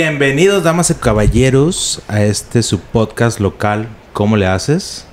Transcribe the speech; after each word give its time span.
Bienvenidos, 0.00 0.62
damas 0.62 0.90
y 0.90 0.94
caballeros, 0.94 2.02
a 2.06 2.22
este 2.22 2.62
su 2.62 2.78
podcast 2.78 3.40
local, 3.40 3.88
¿Cómo 4.12 4.36
le 4.36 4.46
haces? 4.46 5.06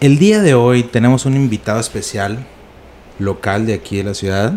El 0.00 0.18
día 0.18 0.42
de 0.42 0.52
hoy 0.52 0.82
tenemos 0.82 1.26
un 1.26 1.36
invitado 1.36 1.78
especial, 1.78 2.44
local 3.20 3.66
de 3.66 3.74
aquí 3.74 3.98
de 3.98 4.02
la 4.02 4.14
ciudad. 4.14 4.54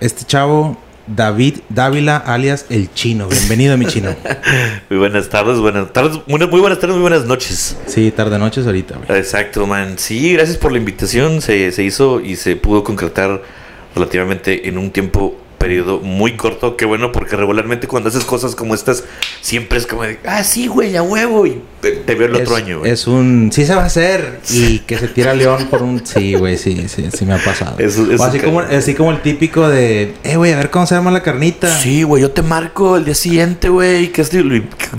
Este 0.00 0.24
chavo, 0.24 0.78
David 1.06 1.58
Dávila, 1.68 2.16
alias 2.16 2.64
El 2.70 2.90
Chino. 2.94 3.28
Bienvenido, 3.28 3.76
mi 3.76 3.84
chino. 3.84 4.16
Muy 4.88 5.00
buenas 5.00 5.28
tardes, 5.28 5.58
buenas 5.58 5.92
tardes, 5.92 6.18
muy, 6.26 6.40
muy 6.46 6.60
buenas 6.60 6.80
tardes, 6.80 6.96
muy 6.96 7.02
buenas 7.02 7.26
noches. 7.26 7.76
Sí, 7.84 8.10
tarde 8.10 8.38
noches 8.38 8.64
ahorita. 8.64 9.00
Exacto, 9.10 9.66
man. 9.66 9.98
Sí, 9.98 10.32
gracias 10.32 10.56
por 10.56 10.72
la 10.72 10.78
invitación. 10.78 11.42
Se, 11.42 11.72
se 11.72 11.84
hizo 11.84 12.22
y 12.22 12.36
se 12.36 12.56
pudo 12.56 12.82
concretar 12.82 13.42
relativamente 13.94 14.66
en 14.66 14.78
un 14.78 14.90
tiempo 14.92 15.36
periodo 15.66 15.98
muy 15.98 16.36
corto. 16.36 16.76
Qué 16.76 16.84
bueno, 16.84 17.10
porque 17.10 17.34
regularmente 17.34 17.88
cuando 17.88 18.08
haces 18.08 18.24
cosas 18.24 18.54
como 18.54 18.72
estas, 18.72 19.02
siempre 19.40 19.78
es 19.78 19.86
como 19.86 20.04
de, 20.04 20.20
ah, 20.24 20.44
sí, 20.44 20.68
güey, 20.68 20.96
a 20.96 21.02
huevo. 21.02 21.44
Y 21.44 21.60
te, 21.80 21.90
te 21.90 22.14
veo 22.14 22.28
el 22.28 22.36
otro 22.36 22.54
año, 22.54 22.78
güey. 22.78 22.92
Es 22.92 23.08
un. 23.08 23.50
Sí 23.52 23.66
se 23.66 23.74
va 23.74 23.82
a 23.82 23.86
hacer. 23.86 24.38
Y 24.50 24.78
que 24.80 24.96
se 24.96 25.08
tira 25.08 25.34
León 25.34 25.66
por 25.68 25.82
un. 25.82 26.06
Sí, 26.06 26.34
güey, 26.34 26.56
sí, 26.56 26.86
sí, 26.88 27.08
sí 27.12 27.26
me 27.26 27.34
ha 27.34 27.38
pasado. 27.38 27.76
O 27.78 28.22
así, 28.22 28.38
como, 28.38 28.60
así 28.60 28.94
como 28.94 29.10
el 29.10 29.22
típico 29.22 29.68
de. 29.68 30.14
Eh, 30.22 30.36
güey, 30.36 30.52
a 30.52 30.56
ver 30.56 30.70
cómo 30.70 30.86
se 30.86 30.94
arma 30.94 31.10
la 31.10 31.24
carnita. 31.24 31.68
Sí, 31.68 32.04
güey, 32.04 32.22
yo 32.22 32.30
te 32.30 32.42
marco 32.42 32.96
el 32.96 33.04
día 33.04 33.16
siguiente, 33.16 33.68
güey. 33.68 34.12
que 34.12 34.22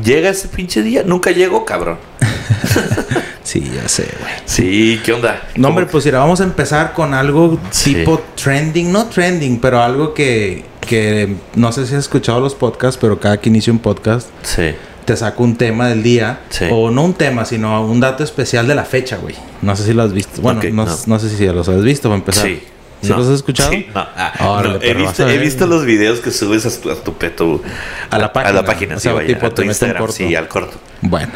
Llega 0.04 0.30
ese 0.30 0.50
pinche 0.50 0.84
día. 0.84 1.04
Nunca 1.06 1.32
llego, 1.32 1.64
cabrón. 1.64 1.98
Sí, 3.48 3.64
ya 3.74 3.88
sé, 3.88 4.04
güey. 4.20 4.34
Sí, 4.46 5.00
¿qué 5.06 5.14
onda? 5.14 5.42
No, 5.56 5.70
hombre, 5.70 5.86
¿Cómo- 5.86 5.92
pues 5.94 6.06
mira, 6.06 6.20
vamos 6.20 6.42
a 6.42 6.44
empezar 6.44 6.92
con 6.92 7.14
algo 7.14 7.58
Sí. 7.72 7.94
tipo 7.96 8.22
trending, 8.36 8.92
no 8.92 9.06
trending, 9.06 9.60
pero 9.62 9.82
algo 9.82 10.14
que, 10.14 10.66
que 10.82 11.34
no 11.56 11.72
sé 11.72 11.86
si 11.88 11.94
has 11.94 12.02
escuchado 12.02 12.42
los 12.42 12.56
podcasts, 12.56 12.98
pero 13.00 13.18
cada 13.22 13.40
que 13.40 13.48
inicio 13.48 13.72
un 13.72 13.80
podcast 13.80 14.28
Sí. 14.44 14.76
te 15.06 15.16
saco 15.16 15.44
un 15.44 15.56
tema 15.56 15.88
del 15.88 16.04
día, 16.04 16.42
Sí. 16.50 16.66
o 16.70 16.92
no 16.92 17.06
un 17.06 17.14
tema, 17.14 17.46
sino 17.46 17.86
un 17.86 18.02
dato 18.02 18.22
especial 18.26 18.68
de 18.68 18.76
la 18.76 18.84
fecha, 18.84 19.16
güey. 19.16 19.36
No 19.62 19.78
sé 19.78 19.84
si 19.86 19.94
lo 19.94 20.04
has 20.04 20.12
visto. 20.12 20.42
Bueno, 20.42 20.60
no, 20.74 20.86
no. 20.86 20.98
no 21.06 21.20
sé 21.20 21.30
si 21.30 21.46
ya 21.46 21.54
los 21.54 21.70
has 21.70 21.82
visto, 21.84 22.10
para 22.10 22.20
empezar. 22.20 22.46
Sí. 22.48 22.62
¿Sí 23.02 23.10
No. 23.12 23.18
los 23.20 23.28
has 23.28 23.36
escuchado? 23.36 23.70
Sí, 23.72 23.86
no. 23.96 24.02
Ah, 24.16 24.34
Órale, 24.42 24.80
no, 24.80 24.82
He, 24.84 24.94
visto, 24.96 25.30
he 25.30 25.38
visto 25.38 25.68
los 25.68 25.86
videos 25.86 26.20
que 26.20 26.32
subes 26.32 26.66
a 26.66 26.82
tu, 26.82 26.90
a 26.92 26.96
tu 26.96 27.14
peto. 27.14 27.62
A 28.10 28.18
la 28.18 28.34
página, 28.34 28.50
A 28.50 28.54
la 28.62 28.66
página, 28.66 28.96
o 28.96 28.98
sí, 29.00 29.04
sea, 29.04 29.14
vaya. 29.14 29.28
tipo, 29.28 29.46
a 29.46 29.52
tu 29.52 29.62
Instagram, 29.62 30.00
corto. 30.02 30.16
sí, 30.16 30.36
al 30.36 30.48
corto. 30.50 30.78
Bueno. 31.02 31.32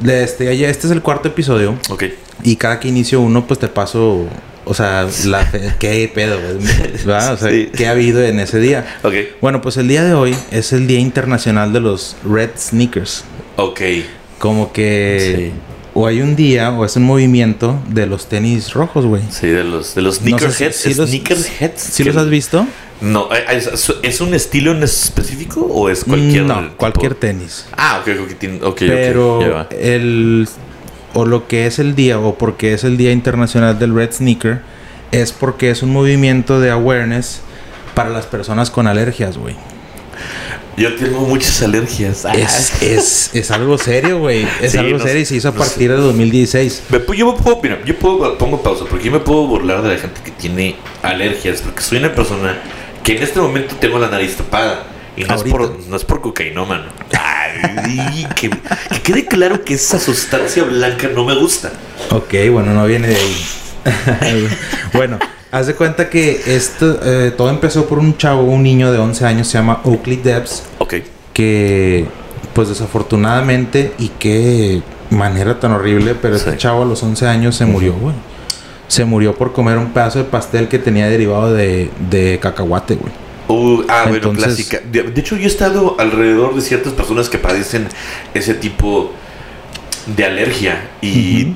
De 0.00 0.24
este, 0.24 0.56
ya 0.56 0.68
este 0.68 0.86
es 0.86 0.92
el 0.92 1.02
cuarto 1.02 1.28
episodio. 1.28 1.76
Ok. 1.90 2.04
Y 2.42 2.56
cada 2.56 2.80
que 2.80 2.88
inicio 2.88 3.20
uno, 3.20 3.46
pues 3.46 3.60
te 3.60 3.68
paso, 3.68 4.26
o 4.64 4.74
sea, 4.74 5.06
la 5.26 5.46
fe- 5.46 5.72
qué 5.78 6.10
pedo, 6.12 6.36
¿verdad? 6.40 7.34
O 7.34 7.36
sea, 7.36 7.50
Sí. 7.50 7.70
qué 7.76 7.86
ha 7.86 7.92
habido 7.92 8.22
en 8.22 8.40
ese 8.40 8.58
día. 8.58 8.98
Ok. 9.02 9.14
Bueno, 9.40 9.60
pues 9.62 9.76
el 9.76 9.88
día 9.88 10.02
de 10.04 10.14
hoy 10.14 10.34
es 10.50 10.72
el 10.72 10.86
Día 10.86 10.98
Internacional 10.98 11.72
de 11.72 11.80
los 11.80 12.16
Red 12.28 12.50
Sneakers. 12.58 13.24
Ok. 13.56 13.80
Como 14.38 14.72
que 14.72 15.52
Sí. 15.54 15.60
o 15.94 16.06
hay 16.08 16.20
un 16.20 16.34
día 16.34 16.70
o 16.72 16.84
es 16.84 16.96
un 16.96 17.04
movimiento 17.04 17.78
de 17.88 18.06
los 18.06 18.28
tenis 18.28 18.72
rojos, 18.74 19.06
güey. 19.06 19.22
Sí, 19.30 19.46
de 19.46 19.62
los, 19.64 19.94
de 19.94 20.02
los 20.02 20.20
No 20.22 20.38
sé 20.38 20.46
si- 20.50 20.52
sneakerheads. 20.54 20.76
si 20.76 20.94
los- 20.94 21.08
sneakerheads. 21.08 21.80
¿Sí 21.80 22.02
los 22.04 22.16
has 22.16 22.28
visto? 22.28 22.66
No, 23.04 23.28
eh, 23.34 23.44
¿es, 23.52 23.92
es 24.02 24.20
un 24.20 24.34
estilo 24.34 24.72
en 24.72 24.82
específico 24.82 25.60
o 25.60 25.88
es 25.88 26.04
cualquier 26.04 26.42
no, 26.44 26.60
tipo? 26.62 26.76
cualquier 26.76 27.14
tenis. 27.14 27.66
Ah, 27.76 28.00
ok, 28.02 28.08
ok, 28.22 28.62
ok, 28.64 28.78
Pero 28.78 29.38
va. 29.52 29.68
el 29.70 30.48
o 31.12 31.24
lo 31.26 31.46
que 31.46 31.66
es 31.66 31.78
el 31.78 31.94
día 31.94 32.18
o 32.18 32.34
porque 32.36 32.72
es 32.74 32.82
el 32.82 32.96
Día 32.96 33.12
Internacional 33.12 33.78
del 33.78 33.94
Red 33.94 34.12
Sneaker 34.12 34.60
es 35.12 35.30
porque 35.32 35.70
es 35.70 35.82
un 35.82 35.90
movimiento 35.92 36.60
de 36.60 36.70
awareness 36.70 37.40
para 37.94 38.10
las 38.10 38.26
personas 38.26 38.70
con 38.70 38.86
alergias, 38.88 39.38
güey. 39.38 39.54
Yo 40.76 40.92
tengo 40.96 41.20
muchas 41.20 41.62
alergias. 41.62 42.24
Ah, 42.24 42.32
Es, 42.34 42.82
es, 42.82 43.30
es 43.32 43.50
algo 43.52 43.78
serio, 43.78 44.18
güey. 44.18 44.44
Es 44.60 44.72
Sí, 44.72 44.78
algo 44.78 44.98
no 44.98 45.04
serio 45.04 45.20
y 45.22 45.24
se 45.24 45.36
hizo 45.36 45.48
a 45.50 45.52
no 45.52 45.58
partir 45.58 45.88
de 45.90 45.96
2016. 45.98 46.82
Me 46.88 46.98
pu- 47.06 47.14
yo 47.14 47.32
me 47.32 47.40
puedo, 47.40 47.60
mira, 47.62 47.78
yo 47.84 47.96
puedo, 47.96 48.36
pongo 48.36 48.60
pausa, 48.60 48.84
porque 48.90 49.04
yo 49.06 49.12
me 49.12 49.20
puedo 49.20 49.46
burlar 49.46 49.82
de 49.82 49.90
la 49.94 49.98
gente 50.00 50.20
que 50.24 50.32
tiene 50.32 50.74
alergias, 51.02 51.60
porque 51.62 51.80
soy 51.80 51.98
una 51.98 52.12
persona 52.12 52.58
que 53.04 53.16
en 53.16 53.22
este 53.22 53.38
momento 53.40 53.76
tengo 53.78 53.98
la 54.00 54.08
nariz 54.08 54.36
tapada. 54.36 54.82
Y 55.16 55.22
no 55.22 55.32
es, 55.36 55.44
por, 55.44 55.78
no 55.88 55.96
es 55.96 56.04
por 56.04 56.20
cocainómano. 56.20 56.86
Ay, 57.16 58.26
que, 58.34 58.50
que 58.50 59.00
quede 59.00 59.26
claro 59.26 59.62
que 59.64 59.74
esa 59.74 60.00
sustancia 60.00 60.64
blanca 60.64 61.08
no 61.14 61.24
me 61.24 61.36
gusta. 61.36 61.70
Ok, 62.10 62.34
bueno, 62.50 62.74
no 62.74 62.84
viene 62.86 63.06
de 63.08 63.14
ahí. 63.16 63.46
bueno, 64.92 65.20
haz 65.52 65.68
de 65.68 65.74
cuenta 65.76 66.10
que 66.10 66.42
esto, 66.56 66.98
eh, 67.04 67.32
todo 67.36 67.50
empezó 67.50 67.86
por 67.86 68.00
un 68.00 68.16
chavo, 68.16 68.42
un 68.42 68.64
niño 68.64 68.90
de 68.90 68.98
11 68.98 69.24
años, 69.24 69.46
se 69.46 69.58
llama 69.58 69.80
Oakley 69.84 70.16
Debs, 70.16 70.64
Ok. 70.78 70.94
que 71.32 72.06
pues 72.52 72.68
desafortunadamente 72.68 73.92
y 73.98 74.08
qué 74.18 74.82
manera 75.10 75.60
tan 75.60 75.72
horrible, 75.72 76.14
pero 76.20 76.34
este 76.36 76.52
Sí. 76.52 76.56
chavo 76.58 76.82
a 76.82 76.86
los 76.86 77.02
11 77.02 77.26
años 77.28 77.54
se 77.56 77.66
murió, 77.66 77.92
güey. 77.94 78.14
Se 78.94 79.04
murió 79.04 79.34
por 79.34 79.52
comer 79.52 79.76
un 79.78 79.92
pedazo 79.92 80.18
de 80.20 80.24
pastel 80.24 80.68
que 80.68 80.78
tenía 80.78 81.08
derivado 81.08 81.52
de, 81.52 81.90
de 82.10 82.38
cacahuate, 82.40 82.94
güey. 82.94 83.12
Uh, 83.48 83.82
ah, 83.88 84.04
bueno, 84.08 84.32
clásica. 84.32 84.80
De, 84.90 85.02
de 85.02 85.20
hecho, 85.20 85.36
yo 85.36 85.44
he 85.44 85.46
estado 85.46 85.96
alrededor 85.98 86.54
de 86.54 86.60
ciertas 86.60 86.92
personas 86.92 87.28
que 87.28 87.38
padecen 87.38 87.88
ese 88.34 88.54
tipo 88.54 89.12
de 90.06 90.24
alergia. 90.24 90.90
Y, 91.02 91.54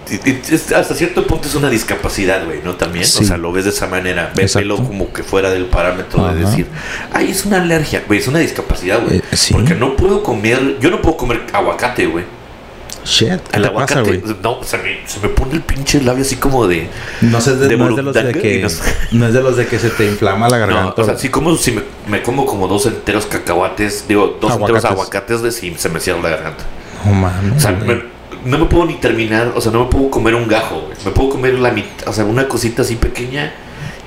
hasta 0.75 0.95
cierto 0.95 1.27
punto 1.27 1.49
es 1.49 1.55
una 1.55 1.71
discapacidad, 1.71 2.45
güey, 2.45 2.61
¿no? 2.65 2.75
También. 2.75 3.05
Sí. 3.05 3.23
O 3.23 3.27
sea, 3.27 3.37
lo 3.37 3.53
ves 3.53 3.65
de 3.65 3.71
esa 3.71 3.87
manera. 3.87 4.33
Ves-. 4.35 4.55
Velo 4.55 4.77
como 4.77 5.13
que 5.13 5.23
fuera 5.23 5.51
del 5.51 5.67
parámetro 5.67 6.27
de 6.29 6.45
decir, 6.45 6.67
ay, 7.13 7.31
es 7.31 7.45
una 7.45 7.63
alergia. 7.63 8.03
Güey, 8.07 8.21
es 8.21 8.29
una 8.29 8.39
discapacidad, 8.39 9.01
güey. 9.01 9.19
Eh, 9.19 9.23
sí. 9.33 9.53
Porque 9.53 9.75
no 9.75 9.97
puedo 9.97 10.23
comer, 10.23 10.79
yo 10.81 10.91
no 10.91 11.01
puedo 11.01 11.17
comer 11.17 11.43
aguacate, 11.53 12.07
güey. 12.07 12.25
Shit, 13.09 13.29
¿qué 13.29 13.57
El 13.57 13.63
te 13.63 13.71
pasa, 13.71 14.01
aguacate, 14.01 14.19
güey? 14.19 14.37
no, 14.43 14.63
se 14.63 14.77
me, 14.79 14.99
se 15.07 15.21
me 15.21 15.29
pone 15.31 15.55
el 15.55 15.63
pinche 15.63 16.01
labio 16.03 16.23
así 16.23 16.37
como 16.37 16.67
de. 16.67 16.89
No, 17.23 17.41
sé 17.41 17.57
de, 17.57 17.69
de 17.69 17.77
no 17.77 17.89
es 17.89 17.97
de 17.97 18.03
los 18.03 18.15
de 18.15 18.33
que 18.33 18.61
no- 18.63 18.69
no 19.19 19.27
es 19.27 19.33
de 19.33 19.41
los 19.43 19.57
de 19.57 19.67
que 19.67 19.79
se 19.79 19.91
te 19.91 20.05
inflama 20.07 20.49
la 20.49 20.59
No, 20.59 20.67
garganta. 20.67 21.03
o 21.03 21.05
sea, 21.05 21.17
sí 21.17 21.31
como 21.31 21.57
si 21.57 21.73
me, 21.73 21.83
me 22.07 22.23
como 22.23 22.45
como 22.45 22.69
dos 22.69 22.85
enteros 22.87 23.25
cacahuates, 23.27 24.05
digo, 24.09 24.37
dos 24.41 24.53
enteros 24.53 24.85
Aguacates. 24.85 24.91
aguacates, 24.91 25.43
de 25.43 25.53
si 25.53 25.75
se 25.77 25.89
me 25.89 26.01
cierra 26.01 26.21
la 26.23 26.29
garganta. 26.31 26.65
No 27.07 27.13
mames, 27.13 27.57
O 27.57 27.61
sea, 27.61 27.73
me- 27.73 28.03
no 28.45 28.59
me 28.59 28.67
puedo 28.67 28.85
ni 28.85 28.95
terminar, 28.95 29.53
o 29.57 29.61
sea, 29.61 29.73
no 29.73 29.85
me 29.85 29.91
puedo 29.91 30.11
comer 30.11 30.35
un 30.35 30.47
gajo, 30.47 30.81
güey. 30.83 30.97
Me 31.05 31.11
puedo 31.11 31.31
comer 31.31 31.55
la 31.59 31.71
mitad, 31.73 32.09
o 32.09 32.13
sea, 32.13 32.25
una 32.25 32.47
cosita 32.47 32.83
así 32.83 32.97
pequeña 32.97 33.53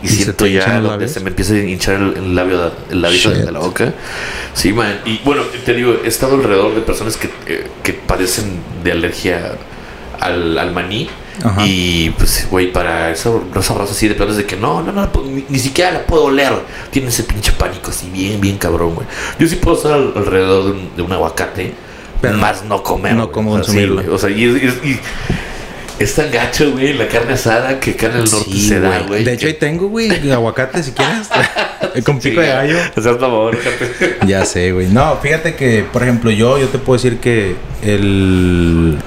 y, 0.04 0.08
¿Y 0.08 0.10
siento 0.10 0.46
ya 0.48 0.80
donde 0.80 1.08
se 1.08 1.20
me 1.20 1.30
empieza 1.30 1.54
a 1.54 1.60
hinchar 1.60 1.96
el, 1.96 2.14
el 2.18 2.36
labio, 2.36 2.72
el 2.90 3.02
labio 3.02 3.30
de, 3.32 3.52
la 3.52 3.60
boca. 3.60 3.94
Sí, 4.54 4.74
man. 4.74 5.00
Y 5.06 5.20
bueno, 5.24 5.44
te 5.66 5.74
digo, 5.74 5.96
he 6.04 6.08
estado 6.08 6.36
alrededor 6.36 6.74
de 6.76 6.82
personas 6.82 7.18
que, 7.18 7.30
eh, 7.48 7.68
que 7.84 7.94
padecen 7.94 8.60
de 8.84 8.92
alergia 8.92 9.54
al, 10.20 10.58
al 10.58 10.72
maní. 10.74 11.10
Ajá. 11.44 11.64
Y 11.66 12.10
pues, 12.18 12.48
güey, 12.52 12.72
para 12.72 13.10
eso, 13.10 13.44
esa 13.56 13.74
raza 13.74 13.94
así 13.94 14.08
de 14.08 14.16
planes 14.16 14.36
de 14.38 14.46
que 14.46 14.58
no, 14.58 14.84
no, 14.84 14.92
no, 14.92 15.12
puedo- 15.12 15.28
ni, 15.28 15.46
ni 15.48 15.60
siquiera 15.60 15.92
la 15.92 16.06
puedo 16.06 16.26
oler. 16.26 16.52
Tiene 16.92 17.08
ese 17.08 17.24
pinche 17.24 17.52
pánico 17.54 17.90
así, 17.92 18.10
bien, 18.12 18.40
bien 18.42 18.58
cabrón, 18.58 18.96
güey. 18.96 19.08
Yo 19.40 19.48
sí 19.48 19.56
puedo 19.56 19.78
estar 19.78 19.94
al- 19.94 20.14
alrededor 20.16 20.66
de 20.66 20.72
un, 20.72 20.96
de 20.96 21.02
un 21.02 21.12
aguacate, 21.14 21.74
Pero 22.22 22.38
más 22.38 22.64
no 22.66 22.84
comer. 22.84 23.16
no 23.16 23.32
como 23.32 23.52
consumirlo. 23.52 24.14
O 24.14 24.18
sea, 24.18 24.30
y, 24.30 24.44
y- 24.44 24.80
y 24.84 25.00
es 26.04 26.16
tan 26.16 26.32
gacho, 26.32 26.72
güey, 26.72 26.94
la 26.94 27.08
carne 27.08 27.34
asada 27.34 27.80
que 27.80 27.92
acá 27.92 28.08
en 28.08 28.14
el 28.14 28.32
norte 28.32 28.52
Sí, 28.52 28.68
se 28.68 28.80
da, 28.80 29.00
güey. 29.00 29.24
De 29.24 29.34
hecho, 29.34 29.48
ahí 29.48 29.54
tengo, 29.54 29.88
güey, 29.88 30.32
aguacate 30.32 30.84
si 30.84 30.92
quieres. 30.92 31.30
Con 32.06 32.22
Sí, 32.22 32.30
pico 32.30 32.42
de 32.42 32.48
gallo. 32.48 32.78
Favor. 33.20 33.58
Ya 34.28 34.46
sé, 34.46 34.72
güey. 34.72 34.88
No, 34.88 35.18
fíjate 35.18 35.56
que, 35.56 35.84
por 35.92 36.04
ejemplo, 36.04 36.32
yo, 36.32 36.58
yo 36.58 36.68
te 36.68 36.78
puedo 36.78 36.98
decir 37.02 37.20
que 37.20 37.56
el. 37.84 38.98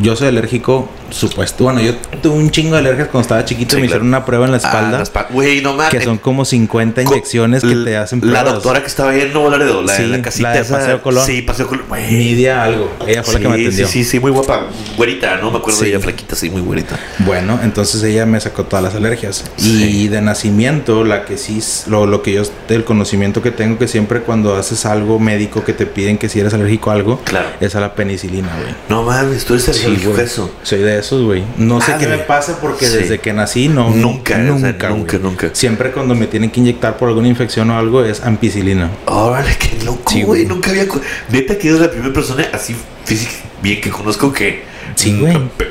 Yo 0.00 0.14
soy 0.16 0.28
alérgico, 0.28 0.88
supuesto. 1.12 1.64
Bueno, 1.64 1.80
yo 1.80 1.94
tuve 2.22 2.34
un 2.34 2.50
chingo 2.50 2.72
de 2.74 2.78
alergias 2.80 3.08
cuando 3.08 3.22
estaba 3.22 3.44
chiquito. 3.44 3.76
Sí, 3.76 3.82
me 3.82 3.88
claro. 3.88 4.02
hicieron 4.04 4.08
una 4.08 4.24
prueba 4.24 4.44
en 4.46 4.52
la 4.52 4.58
Ah, 4.58 4.60
espalda. 4.60 5.02
espa- 5.02 5.26
Güey, 5.30 5.60
no 5.62 5.74
mames. 5.74 5.90
que 5.90 6.00
son 6.02 6.18
como 6.18 6.44
50 6.44 7.02
inyecciones 7.02 7.62
que 7.62 7.74
te 7.74 7.96
hacen 7.96 8.20
La 8.24 8.42
doctora 8.44 8.80
que 8.80 8.86
estaba 8.86 9.10
ahí 9.10 9.20
en 9.22 9.32
Nuevo 9.32 9.50
Laredo, 9.50 9.82
la, 9.82 9.96
Sí, 9.96 10.06
la 10.06 10.22
casita 10.22 10.50
la 10.50 10.54
de 10.62 10.64
Paseo 10.64 11.02
Colón. 11.02 11.26
Sí, 11.26 11.42
Paseo 11.42 11.66
Colón. 11.66 11.84
Güey. 11.88 12.10
Nidia 12.10 12.62
algo. 12.64 12.90
Ella 13.06 13.22
fue 13.22 13.34
la 13.34 13.40
que 13.40 13.48
me 13.48 13.56
Sí, 13.56 13.64
atendió. 13.66 13.86
Sí, 13.88 14.04
sí, 14.04 14.10
sí, 14.10 14.20
muy 14.20 14.30
guapa. 14.30 14.66
Güerita, 14.96 15.36
¿no? 15.36 15.50
Me 15.50 15.58
acuerdo 15.58 15.78
Sí. 15.78 15.84
de 15.86 15.90
ella, 15.92 16.00
flaquita, 16.00 16.36
sí, 16.36 16.50
muy 16.50 16.60
güerita. 16.62 16.98
Bueno, 17.20 17.58
entonces 17.62 18.02
ella 18.02 18.26
me 18.26 18.40
sacó 18.40 18.64
todas 18.64 18.82
las 18.84 18.94
alergias. 18.94 19.44
Sí. 19.56 19.84
Y 20.04 20.08
de 20.08 20.20
nacimiento, 20.20 21.04
la 21.04 21.24
que 21.24 21.36
sí, 21.38 21.60
lo, 21.86 22.06
lo 22.06 22.22
que 22.22 22.32
yo, 22.32 22.42
el 22.68 22.84
conocimiento 22.84 23.42
que 23.42 23.50
tengo, 23.50 23.78
que 23.78 23.88
siempre 23.88 24.20
cuando 24.22 24.56
haces 24.56 24.86
algo 24.86 25.18
médico 25.18 25.64
que 25.64 25.72
te 25.72 25.86
piden 25.86 26.18
que 26.18 26.28
si 26.28 26.40
eres 26.40 26.54
alérgico 26.54 26.90
a 26.90 26.94
algo, 26.94 27.20
Claro. 27.24 27.48
es 27.60 27.74
a 27.74 27.80
la 27.80 27.94
penicilina, 27.94 28.48
güey. 28.60 28.74
No 28.88 29.02
mames, 29.02 29.44
tú 29.44 29.54
eres 29.54 29.64
Sí, 29.64 29.86
alérgico 29.86 30.16
a 30.16 30.22
eso. 30.22 30.50
Soy 30.62 30.80
de 30.80 30.98
esos, 31.00 31.22
güey. 31.24 31.42
No 31.56 31.80
sé 31.80 31.92
Madre. 31.92 32.06
qué 32.06 32.12
me 32.16 32.18
pasa 32.22 32.58
porque 32.60 32.86
Sí. 32.86 32.96
desde 32.98 33.18
que 33.18 33.32
nací 33.32 33.68
no. 33.68 33.90
Nunca, 33.90 34.34
o 34.34 34.36
sea, 34.58 34.72
nunca, 34.72 34.88
nunca, 34.90 35.18
nunca. 35.18 35.50
Siempre 35.52 35.90
cuando 35.90 36.14
me 36.14 36.26
tienen 36.26 36.50
que 36.50 36.60
inyectar 36.60 36.96
por 36.96 37.08
alguna 37.08 37.28
infección 37.28 37.68
o 37.70 37.78
algo 37.78 38.04
es 38.04 38.22
ampicilina. 38.22 38.90
Órale, 39.06 39.56
qué 39.58 39.84
loco, 39.84 40.12
güey. 40.24 40.46
Nunca 40.46 40.70
había. 40.70 40.86
Neta, 41.30 41.58
que 41.58 41.68
eres 41.68 41.80
la 41.80 41.90
primera 41.90 42.12
persona 42.12 42.46
así 42.52 42.76
física 43.04 43.32
bien 43.62 43.80
que 43.80 43.90
conozco 43.90 44.32
que. 44.32 44.62
Sí, 44.94 45.18
güey. 45.18 45.36
Pero 45.56 45.70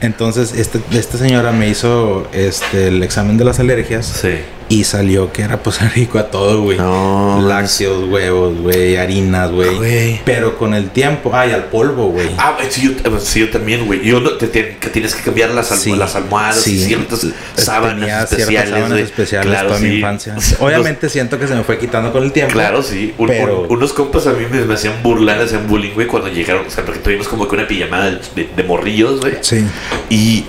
entonces 0.00 0.52
este, 0.52 0.80
esta 0.92 1.18
señora 1.18 1.50
me 1.52 1.68
hizo 1.68 2.28
este 2.32 2.86
el 2.88 3.02
examen 3.02 3.36
de 3.36 3.44
las 3.44 3.58
alergias 3.58 4.06
Sí. 4.06 4.28
Y 4.72 4.84
salió 4.84 5.30
que 5.32 5.42
era 5.42 5.62
pues 5.62 5.80
rico 5.94 6.18
a 6.18 6.30
todo, 6.30 6.62
güey. 6.62 6.78
No. 6.78 7.42
Lácteos, 7.46 8.08
huevos, 8.08 8.56
güey, 8.58 8.96
harinas, 8.96 9.50
güey. 9.50 10.20
Pero 10.24 10.56
con 10.56 10.72
el 10.72 10.88
tiempo, 10.90 11.30
ay, 11.34 11.52
al 11.52 11.64
polvo, 11.64 12.06
güey. 12.08 12.30
Ah, 12.38 12.56
sí, 12.70 12.82
yo, 13.04 13.18
sí, 13.20 13.40
yo 13.40 13.50
también, 13.50 13.84
güey. 13.86 14.02
Yo 14.02 14.20
no, 14.20 14.30
te, 14.32 14.46
te- 14.48 14.76
que 14.78 14.88
tienes 14.88 15.14
que 15.14 15.22
cambiar 15.22 15.50
las, 15.50 15.68
Sí, 15.68 15.94
las 15.94 16.16
almohadas 16.16 16.56
sí. 16.62 16.76
y 16.76 16.84
ciertas 16.84 17.26
sábanas 17.54 18.30
especiales. 18.32 18.70
sábanas 18.70 18.98
especiales 18.98 19.48
Claro, 19.52 19.68
toda 19.68 19.80
mi. 19.80 19.98
Los- 20.00 20.56
Obviamente 20.60 21.08
siento 21.10 21.38
que 21.38 21.46
se 21.46 21.54
me 21.54 21.64
fue 21.64 21.78
quitando 21.78 22.10
con 22.12 22.22
el 22.22 22.32
tiempo. 22.32 22.54
Claro, 22.54 22.82
sí. 22.82 23.14
Un- 23.18 23.28
Pero- 23.28 23.62
un- 23.62 23.72
unos 23.76 23.92
compas 23.92 24.26
a 24.26 24.32
mí 24.32 24.46
me, 24.50 24.64
me 24.64 24.74
hacían 24.74 25.02
burlar, 25.02 25.38
hacían 25.40 25.66
bullying, 25.68 25.92
güey, 25.92 26.06
cuando 26.06 26.28
llegaron. 26.28 26.66
O 26.66 26.70
sea, 26.70 26.84
porque 26.84 27.00
tuvimos 27.00 27.28
como 27.28 27.46
que 27.46 27.56
una 27.56 27.66
pijamada 27.68 28.06
de, 28.10 28.18
de- 28.34 28.48
de 28.56 28.62
morrillos, 28.62 29.20
güey. 29.20 29.34
Sí. 29.42 29.64
Y 30.08 30.44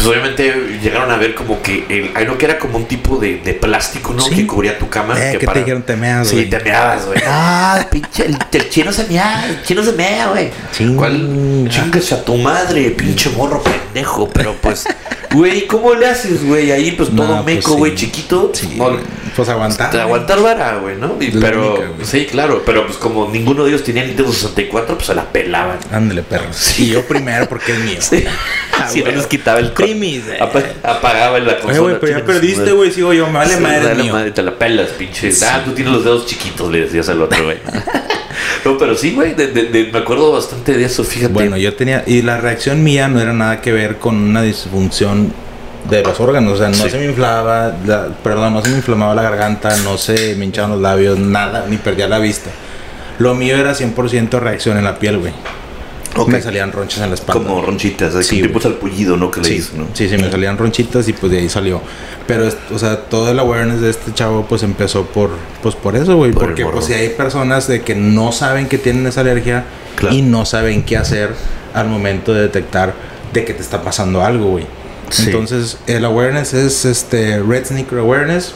pues 0.00 0.08
obviamente 0.16 0.78
llegaron 0.82 1.10
a 1.10 1.16
ver 1.18 1.34
como 1.34 1.60
que 1.60 1.84
el, 1.90 2.10
ay, 2.14 2.24
no 2.24 2.38
que 2.38 2.46
era 2.46 2.58
como 2.58 2.78
un 2.78 2.86
tipo 2.86 3.18
de, 3.18 3.36
de 3.38 3.52
plástico, 3.52 4.14
¿no? 4.14 4.22
Sí. 4.22 4.34
Que 4.34 4.46
cubría 4.46 4.78
tu 4.78 4.88
cama. 4.88 5.14
Eh, 5.18 5.36
que 5.38 5.46
te 5.46 5.58
dijeron, 5.58 5.82
te 5.82 5.94
meas, 5.94 6.26
Sí, 6.26 6.46
te 6.46 6.58
meabas, 6.60 7.04
güey. 7.06 7.20
Ah, 7.26 7.86
pinche, 7.90 8.26
el, 8.26 8.38
el 8.50 8.70
chino 8.70 8.92
se 8.92 9.04
mea, 9.06 9.46
el 9.46 9.62
chino 9.62 9.82
se 9.84 9.92
mea, 9.92 10.28
güey. 10.28 10.50
¿Cuál? 10.96 11.68
Chingas 11.70 12.12
a 12.12 12.24
tu 12.24 12.36
madre, 12.36 12.90
pinche 12.90 13.28
morro 13.30 13.62
pendejo. 13.62 14.28
Pero 14.30 14.54
pues, 14.60 14.86
güey, 15.32 15.66
¿cómo 15.66 15.94
le 15.94 16.06
haces, 16.06 16.44
güey? 16.46 16.72
Ahí 16.72 16.92
pues 16.92 17.10
todo 17.14 17.36
No, 17.36 17.42
pues, 17.44 17.56
meco, 17.56 17.72
sí. 17.72 17.76
güey, 17.78 17.94
chiquito. 17.94 18.50
Sí, 18.54 18.74
No. 18.76 18.96
Pues 19.40 19.48
aguantar. 19.50 19.90
güey. 19.90 20.02
aguantar 20.02 20.40
vara, 20.42 20.76
güey, 20.78 20.96
¿no? 20.96 21.16
Y- 21.20 21.30
pero, 21.40 21.74
única, 21.74 21.88
güey. 21.94 22.06
sí, 22.06 22.26
claro, 22.26 22.62
pero 22.64 22.86
pues 22.86 22.98
como 22.98 23.28
ninguno 23.30 23.64
de 23.64 23.70
ellos 23.70 23.84
tenía 23.84 24.04
Nintendo 24.04 24.32
64, 24.32 24.94
pues 24.96 25.06
se 25.06 25.14
la 25.14 25.24
pelaban. 25.24 25.78
Ándale, 25.92 26.22
perro. 26.22 26.52
Sí. 26.52 26.88
Yo 26.90 27.04
primero 27.06 27.48
porque 27.48 27.72
es 27.72 27.78
mío. 27.80 27.98
Sí. 28.00 28.24
Ah, 28.72 28.88
si 28.88 28.98
no 29.00 29.04
güey. 29.06 29.16
les 29.16 29.26
quitaba 29.26 29.58
el 29.58 29.72
Primis, 29.72 30.22
eh. 30.28 30.38
apa- 30.40 30.62
apagaba 30.82 31.38
la 31.38 31.54
consola. 31.58 31.72
Oye, 31.72 31.80
güey, 31.80 32.00
pero 32.00 32.18
ya 32.18 32.24
perdiste, 32.24 32.72
güey. 32.72 32.90
Sigo 32.90 33.12
yo, 33.12 33.30
vale 33.30 33.54
Sí, 33.54 33.60
madre 33.60 33.80
dale 33.80 34.02
mío. 34.02 34.12
madre, 34.14 34.30
te 34.30 34.42
la 34.42 34.58
pelas, 34.58 34.88
pinche. 34.90 35.30
Sí. 35.32 35.44
Ah, 35.46 35.62
tú 35.64 35.72
tienes 35.72 35.92
los 35.92 36.04
dedos 36.04 36.26
chiquitos, 36.26 36.70
le 36.70 36.80
decías 36.80 37.08
al 37.10 37.20
otro, 37.22 37.44
güey. 37.44 37.58
no, 38.64 38.78
pero 38.78 38.94
sí, 38.96 39.12
güey, 39.12 39.34
de- 39.34 39.48
de- 39.48 39.64
de- 39.64 39.90
me 39.92 39.98
acuerdo 39.98 40.32
bastante 40.32 40.72
de 40.76 40.84
eso, 40.84 41.04
fíjate. 41.04 41.32
Bueno, 41.32 41.56
yo 41.56 41.74
tenía. 41.74 42.04
Y 42.06 42.22
la 42.22 42.38
reacción 42.38 42.82
mía 42.82 43.08
no 43.08 43.20
era 43.20 43.32
nada 43.32 43.60
que 43.60 43.72
ver 43.72 43.96
con 43.98 44.16
una 44.16 44.42
disfunción 44.42 45.32
de 45.90 46.02
los 46.02 46.18
órganos. 46.20 46.54
O 46.54 46.56
sea, 46.56 46.68
no 46.68 46.74
Sí. 46.74 46.90
se 46.90 46.98
me 46.98 47.06
inflaba. 47.06 47.74
la- 47.86 48.08
perdón, 48.22 48.54
no 48.54 48.62
se 48.62 48.70
me 48.70 48.76
inflamaba 48.76 49.14
la 49.14 49.22
garganta, 49.22 49.76
no 49.84 49.98
se 49.98 50.34
me 50.36 50.44
hinchaban 50.46 50.70
los 50.72 50.80
labios, 50.80 51.18
nada, 51.18 51.66
ni 51.68 51.76
perdía 51.76 52.08
la 52.08 52.18
vista. 52.18 52.50
Lo 53.18 53.34
mío 53.34 53.56
era 53.56 53.74
100% 53.74 54.40
reacción 54.40 54.78
en 54.78 54.84
la 54.84 54.98
piel, 54.98 55.18
güey. 55.18 55.32
Ok. 56.16 56.28
Me 56.28 56.42
salían 56.42 56.72
ronchas 56.72 57.02
en 57.02 57.10
la 57.10 57.14
espalda. 57.14 57.44
Como 57.46 57.62
ronchitas, 57.62 58.14
así 58.16 58.36
Sí, 58.36 58.42
tipo 58.42 58.60
salpullido, 58.60 59.16
¿no? 59.16 59.30
Que 59.30 59.40
le 59.40 59.46
Sí, 59.46 59.54
dices, 59.54 59.74
¿no? 59.74 59.86
sí, 59.92 60.08
sí, 60.08 60.16
me 60.18 60.28
salían 60.30 60.58
ronchitas 60.58 61.06
y 61.06 61.12
pues 61.12 61.30
de 61.30 61.38
ahí 61.38 61.48
salió. 61.48 61.80
Pero, 62.26 62.48
o 62.74 62.78
sea, 62.78 62.96
todo 63.02 63.30
el 63.30 63.38
awareness 63.38 63.80
de 63.80 63.90
este 63.90 64.12
chavo 64.12 64.44
pues 64.48 64.62
empezó 64.64 65.04
por, 65.04 65.30
pues 65.62 65.76
por 65.76 65.94
eso, 65.94 66.16
güey. 66.16 66.32
Por 66.32 66.42
Porque 66.46 66.66
pues 66.66 66.86
si 66.86 66.94
hay 66.94 67.10
personas 67.10 67.68
de 67.68 67.82
que 67.82 67.94
no 67.94 68.32
saben 68.32 68.66
que 68.68 68.76
tienen 68.78 69.06
esa 69.06 69.20
alergia 69.20 69.64
Claro. 69.96 70.14
y 70.14 70.22
no 70.22 70.44
saben 70.46 70.82
qué 70.82 70.96
hacer 70.96 71.30
al 71.74 71.86
momento 71.88 72.34
de 72.34 72.42
detectar 72.42 72.92
de 73.32 73.44
que 73.44 73.54
te 73.54 73.62
está 73.62 73.82
pasando 73.82 74.24
algo, 74.24 74.46
güey. 74.46 74.66
Sí. 75.10 75.26
Entonces, 75.26 75.78
el 75.86 76.04
awareness 76.04 76.54
es 76.54 76.84
este 76.84 77.40
Red 77.40 77.66
Sneaker 77.66 77.98
Awareness. 77.98 78.54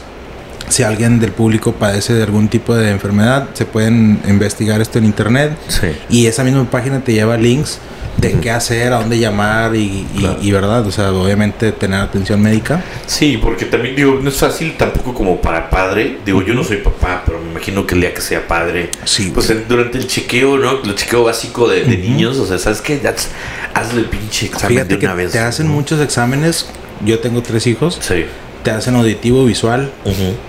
Si 0.69 0.81
alguien 0.81 1.19
del 1.19 1.31
público 1.31 1.73
padece 1.73 2.13
de 2.13 2.23
algún 2.23 2.47
tipo 2.47 2.75
de 2.75 2.89
enfermedad, 2.89 3.49
se 3.53 3.65
pueden 3.65 4.19
investigar 4.27 4.81
esto 4.81 4.97
en 4.97 5.05
internet. 5.05 5.55
Sí. 5.67 5.87
Y 6.09 6.25
esa 6.25 6.43
misma 6.43 6.69
página 6.69 7.01
te 7.01 7.13
lleva 7.13 7.37
links 7.37 7.79
de 8.17 8.33
qué 8.39 8.49
hacer, 8.51 8.93
a 8.93 8.97
dónde 8.99 9.19
llamar 9.19 9.75
y, 9.75 10.05
y- 10.15 10.19
Claro. 10.19 10.37
y 10.41 10.51
verdad, 10.51 10.85
o 10.87 10.91
sea, 10.91 11.11
obviamente 11.11 11.71
tener 11.71 11.99
atención 11.99 12.41
médica. 12.41 12.83
Sí, 13.05 13.37
porque 13.41 13.65
también 13.65 13.95
digo, 13.95 14.19
no 14.21 14.29
es 14.29 14.35
fácil 14.37 14.75
tampoco 14.77 15.13
como 15.13 15.41
para 15.41 15.69
padre. 15.69 16.17
Digo, 16.25 16.41
yo 16.41 16.53
no 16.53 16.63
soy 16.63 16.77
papá, 16.77 17.23
pero 17.25 17.39
me 17.41 17.51
imagino 17.51 17.85
que 17.85 17.95
el 17.95 18.01
día 18.01 18.13
que 18.13 18.21
sea 18.21 18.47
padre, 18.47 18.89
Sí, 19.03 19.31
pues 19.33 19.51
durante 19.67 19.97
el 19.97 20.07
chequeo, 20.07 20.57
¿no? 20.57 20.81
El 20.83 20.95
chequeo 20.95 21.23
básico 21.25 21.67
de, 21.67 21.85
niños, 21.85 22.37
o 22.37 22.45
sea, 22.47 22.57
¿sabes 22.57 22.81
qué? 22.81 23.01
Haz- 23.03 23.29
hazle 23.73 24.01
el 24.01 24.05
pinche 24.05 24.45
examen 24.47 24.69
Fíjate 24.77 24.93
de 24.93 24.99
que 24.99 25.05
una 25.05 25.15
vez. 25.15 25.31
te 25.31 25.39
hacen 25.39 25.67
¿no? 25.67 25.73
muchos 25.73 25.99
exámenes. 26.01 26.67
Yo 27.05 27.19
tengo 27.19 27.41
tres 27.41 27.67
hijos. 27.67 27.97
Sí. 28.01 28.25
Te 28.63 28.71
hacen 28.71 28.95
auditivo, 28.95 29.45
visual 29.45 29.91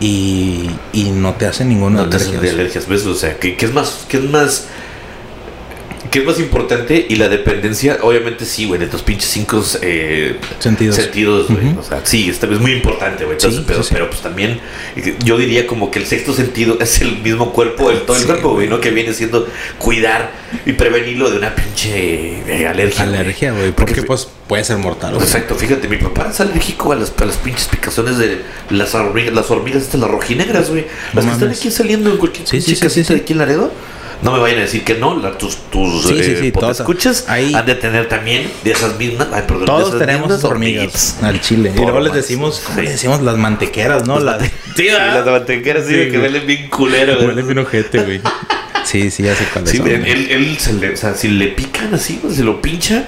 y, 0.01 0.71
y 0.93 1.11
no 1.11 1.35
te 1.35 1.47
hacen 1.47 1.69
ninguna 1.69 2.03
No 2.03 2.09
te 2.09 2.17
hacen 2.17 2.41
de 2.41 2.51
alergias, 2.51 2.89
¿ves? 2.89 3.05
O 3.07 3.15
sea, 3.15 3.37
que, 3.37 3.57
que 3.57 3.67
es 3.67 3.73
más, 3.75 4.07
que 4.09 4.17
es 4.19 4.25
más, 4.25 4.67
que 6.17 6.21
es 6.23 6.27
más 6.27 6.41
importante 6.41 7.07
y 7.11 7.17
la 7.17 7.29
dependencia, 7.29 7.99
obviamente 8.01 8.47
sí, 8.47 8.65
güey, 8.65 8.81
de 8.81 8.87
tus 8.87 9.03
pinches 9.03 9.29
cinco 9.29 9.63
eh, 9.83 10.37
Sentidos. 10.61 10.97
sentidos, 10.97 11.49
güey. 11.51 11.67
Ujú. 11.73 11.81
O 11.81 11.83
sea, 11.83 12.01
sí, 12.05 12.31
esta 12.31 12.47
es 12.47 12.59
muy 12.59 12.73
importante, 12.73 13.27
güey. 13.27 13.39
Sí, 13.39 13.51
sí, 13.51 13.65
sí. 13.67 13.89
Pero 13.93 14.09
pues 14.09 14.23
también, 14.23 14.59
yo 15.23 15.37
diría 15.37 15.67
como 15.67 15.91
que 15.91 15.99
el 15.99 16.07
sexto 16.07 16.33
sentido 16.33 16.79
es 16.81 17.03
el 17.03 17.19
mismo 17.19 17.53
cuerpo, 17.53 17.91
el 17.91 18.01
todo 18.07 18.17
el 18.17 18.25
cuerpo, 18.25 18.55
güey. 18.55 18.67
¿no? 18.67 18.81
Que 18.81 18.91
viene 18.93 19.13
siendo 19.13 19.47
cuidar 19.77 20.31
y 20.65 20.73
prevenirlo 20.73 21.31
de 21.31 21.37
una 21.37 21.55
pinche 21.55 22.41
eh, 22.63 22.67
alergia. 22.67 23.03
Alergia, 23.05 23.53
güey, 23.53 23.73
porque 23.73 24.03
pues 24.03 24.27
puede 24.49 24.65
ser 24.65 24.79
mortal. 24.79 25.13
güey. 25.13 25.23
Exacto, 25.23 25.55
fíjate, 25.55 25.87
mi 25.87 25.99
papá 25.99 26.29
es 26.31 26.41
alérgico 26.41 26.93
a 26.93 26.97
las, 26.97 27.13
a 27.21 27.25
las 27.27 27.37
pinches 27.37 27.69
picaciones 27.69 28.17
de 28.17 28.41
las 28.71 28.95
hormigas, 28.95 29.35
las 29.35 29.51
hormigas 29.51 29.83
estas, 29.83 30.01
las 30.01 30.11
rojinegras, 30.11 30.71
güey. 30.71 30.87
Las 31.13 31.27
No 31.27 31.31
que 31.33 31.35
están 31.37 31.51
aquí 31.51 31.71
saliendo 31.71 32.11
en 32.11 32.17
cualquier 32.17 32.49
Sí, 32.49 32.63
sí, 32.63 32.75
sí, 33.05 33.13
aquí 33.13 33.35
en 33.35 33.39
Laredo. 33.39 33.71
No 34.23 34.33
me 34.33 34.39
vayan 34.39 34.59
a 34.59 34.63
decir 34.63 34.83
que 34.85 34.95
no, 34.95 35.15
la- 35.17 35.37
tus, 35.37 35.57
tus 35.71 36.05
Sí, 36.07 36.15
sí, 36.25 36.31
eh, 36.33 36.39
sí, 36.41 36.53
todas. 36.53 36.81
escuchas 36.81 37.25
Ahí- 37.29 37.55
han 37.55 37.67
de 37.67 37.75
tener 37.75 38.09
también 38.09 38.51
de 38.65 38.71
esas 38.73 38.99
mismas. 38.99 39.29
Ay, 39.33 39.43
perdón, 39.47 39.67
Todos 39.67 39.89
esas 39.89 39.99
tenemos 40.01 40.23
mismas 40.29 40.45
hormigas 40.45 41.19
al 41.23 41.41
chile. 41.41 41.71
Y 41.75 41.77
Por 41.77 41.85
luego 41.87 42.01
les 42.01 42.15
decimos, 42.15 42.61
¿cómo 42.65 42.79
Sí. 42.79 42.85
le 42.85 42.91
decimos? 42.93 43.21
Las 43.23 43.37
mantequeras, 43.37 44.07
¿no? 44.07 44.19
Las, 44.19 44.43
Sí, 44.77 44.89
las 44.89 45.25
mantequeras 45.27 45.87
sí, 45.87 45.95
Sí, 46.05 46.11
que 46.11 46.19
huelen 46.19 46.47
bien 46.47 46.69
culero. 46.69 47.15
güey. 47.17 47.27
Huele 47.29 47.43
bien 47.43 47.59
ojete, 47.59 48.03
güey. 48.03 48.21
Sí, 48.85 49.11
sí, 49.11 49.25
ya 49.25 49.35
sé 49.35 49.45
Sí, 49.65 49.79
son, 49.79 49.89
él, 49.89 49.99
güey. 50.01 50.13
él, 50.13 50.29
él 50.31 50.57
se 50.61 50.73
le, 50.73 50.91
o 50.95 50.97
sea, 50.97 51.13
si 51.15 51.27
le 51.29 51.49
pican 51.49 51.93
así, 51.93 52.21
güey, 52.23 52.35
se 52.37 52.45
lo 52.45 52.63
pincha, 52.63 53.05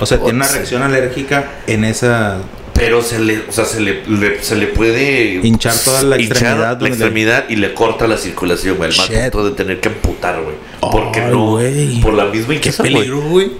O 0.00 0.06
sea, 0.06 0.16
tiene 0.18 0.32
una 0.36 0.48
reacción 0.48 0.82
alérgica 0.82 1.44
en 1.66 1.84
esa 1.84 2.38
pero 2.78 3.02
se 3.02 3.18
le, 3.18 3.40
o 3.48 3.52
sea, 3.52 3.64
se 3.64 3.80
le, 3.80 4.02
le- 4.06 4.42
se 4.42 4.54
le 4.56 4.68
puede 4.68 5.40
Hinchar 5.42 5.74
toda 5.84 6.02
la 6.02 6.16
hinchar 6.20 6.36
extremidad 6.38 6.80
la 6.80 6.88
extremidad 6.88 7.44
y 7.48 7.56
le 7.56 7.74
corta 7.74 8.06
la 8.06 8.16
circulación, 8.16 8.76
güey. 8.76 8.90
El 8.90 8.94
Shit. 8.96 9.16
mato 9.16 9.44
de 9.44 9.56
tener 9.56 9.80
que 9.80 9.88
amputar, 9.88 10.40
güey. 10.40 10.54
Porque 10.80 11.20
no, 11.22 11.58
por 12.02 12.14
la 12.14 12.26
misma 12.26 12.54
Qué 12.60 12.70
güey. 12.70 12.92
peligro, 12.94 13.20
güey. 13.20 13.50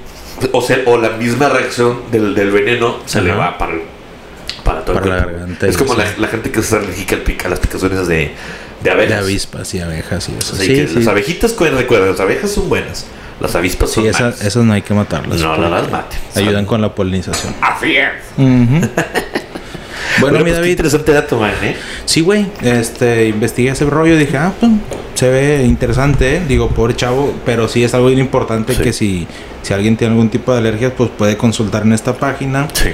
O 0.52 0.62
sea, 0.62 0.78
o 0.86 0.96
la 0.96 1.10
misma 1.10 1.48
reacción 1.48 2.02
del, 2.12 2.34
del 2.34 2.50
veneno 2.52 2.98
se 3.06 3.20
le 3.20 3.32
va 3.32 3.58
para 3.58 3.72
el, 3.72 3.80
para 4.62 4.84
todo 4.84 4.98
el 5.00 5.08
la 5.08 5.16
garganta 5.16 5.66
Es 5.66 5.76
como 5.76 5.94
la, 5.94 6.04
la 6.16 6.28
gente 6.28 6.52
que 6.52 6.60
es 6.60 6.72
alérgica 6.72 7.16
al 7.16 7.22
pica, 7.22 7.48
las 7.48 7.58
picazones 7.58 8.06
de, 8.06 8.16
de 8.16 8.30
De 8.84 8.90
abejas. 8.92 9.25
avispas 9.25 9.75
y 9.75 9.80
abejas 9.80 10.28
y 10.28 10.32
eso. 10.38 10.54
Así 10.54 10.66
Sí, 10.66 10.75
que 10.75 10.87
sí. 10.87 10.94
Las 10.94 11.08
abejitas, 11.08 11.52
cu- 11.54 11.64
recuerda, 11.64 12.06
las 12.06 12.20
abejas 12.20 12.52
son 12.52 12.68
buenas. 12.68 13.06
Las 13.40 13.54
avispas 13.54 13.90
son 13.90 14.02
Sí, 14.04 14.09
esas, 14.09 14.21
malas. 14.21 14.40
esas 14.45 14.64
no 14.64 14.73
hay 14.73 14.83
que 14.83 14.95
matarlas. 14.95 15.40
No, 15.40 15.57
no 15.57 15.68
las 15.68 15.90
maten. 15.90 16.18
Ayudan 16.35 16.64
con 16.66 16.80
la 16.83 16.95
polinización. 16.95 17.54
Así 17.61 17.95
es. 17.97 18.09
Bueno, 20.21 20.38
mi 20.38 20.45
pues, 20.45 20.57
David. 20.57 20.71
interesante 20.71 21.12
dato, 21.12 21.38
man, 21.38 21.52
¿eh? 21.62 21.76
Sí, 22.04 22.23
güey. 22.23 22.47
Este, 22.62 23.28
investigué 23.28 23.71
ese 23.71 23.85
rollo 23.85 24.14
y 24.14 24.18
dije, 24.18 24.37
ah, 24.37 24.52
pues, 24.59 24.73
se 25.14 25.28
ve 25.30 25.62
interesante, 25.64 26.37
¿eh? 26.37 26.42
Digo, 26.49 26.68
pobre 26.71 26.97
chavo, 26.97 27.33
pero 27.45 27.68
sí 27.68 27.85
es 27.85 27.95
algo 27.95 28.09
bien 28.09 28.18
importante 28.18 28.75
Sí. 28.75 28.83
que 28.83 28.92
si, 28.92 29.28
si 29.62 29.75
alguien 29.75 29.97
tiene 29.97 30.14
algún 30.14 30.28
tipo 30.28 30.50
de 30.52 30.59
alergias, 30.59 30.92
pues 30.97 31.11
puede 31.16 31.37
consultar 31.37 31.83
en 31.83 31.92
esta 31.92 32.14
página, 32.14 32.66
Sí. 32.73 32.90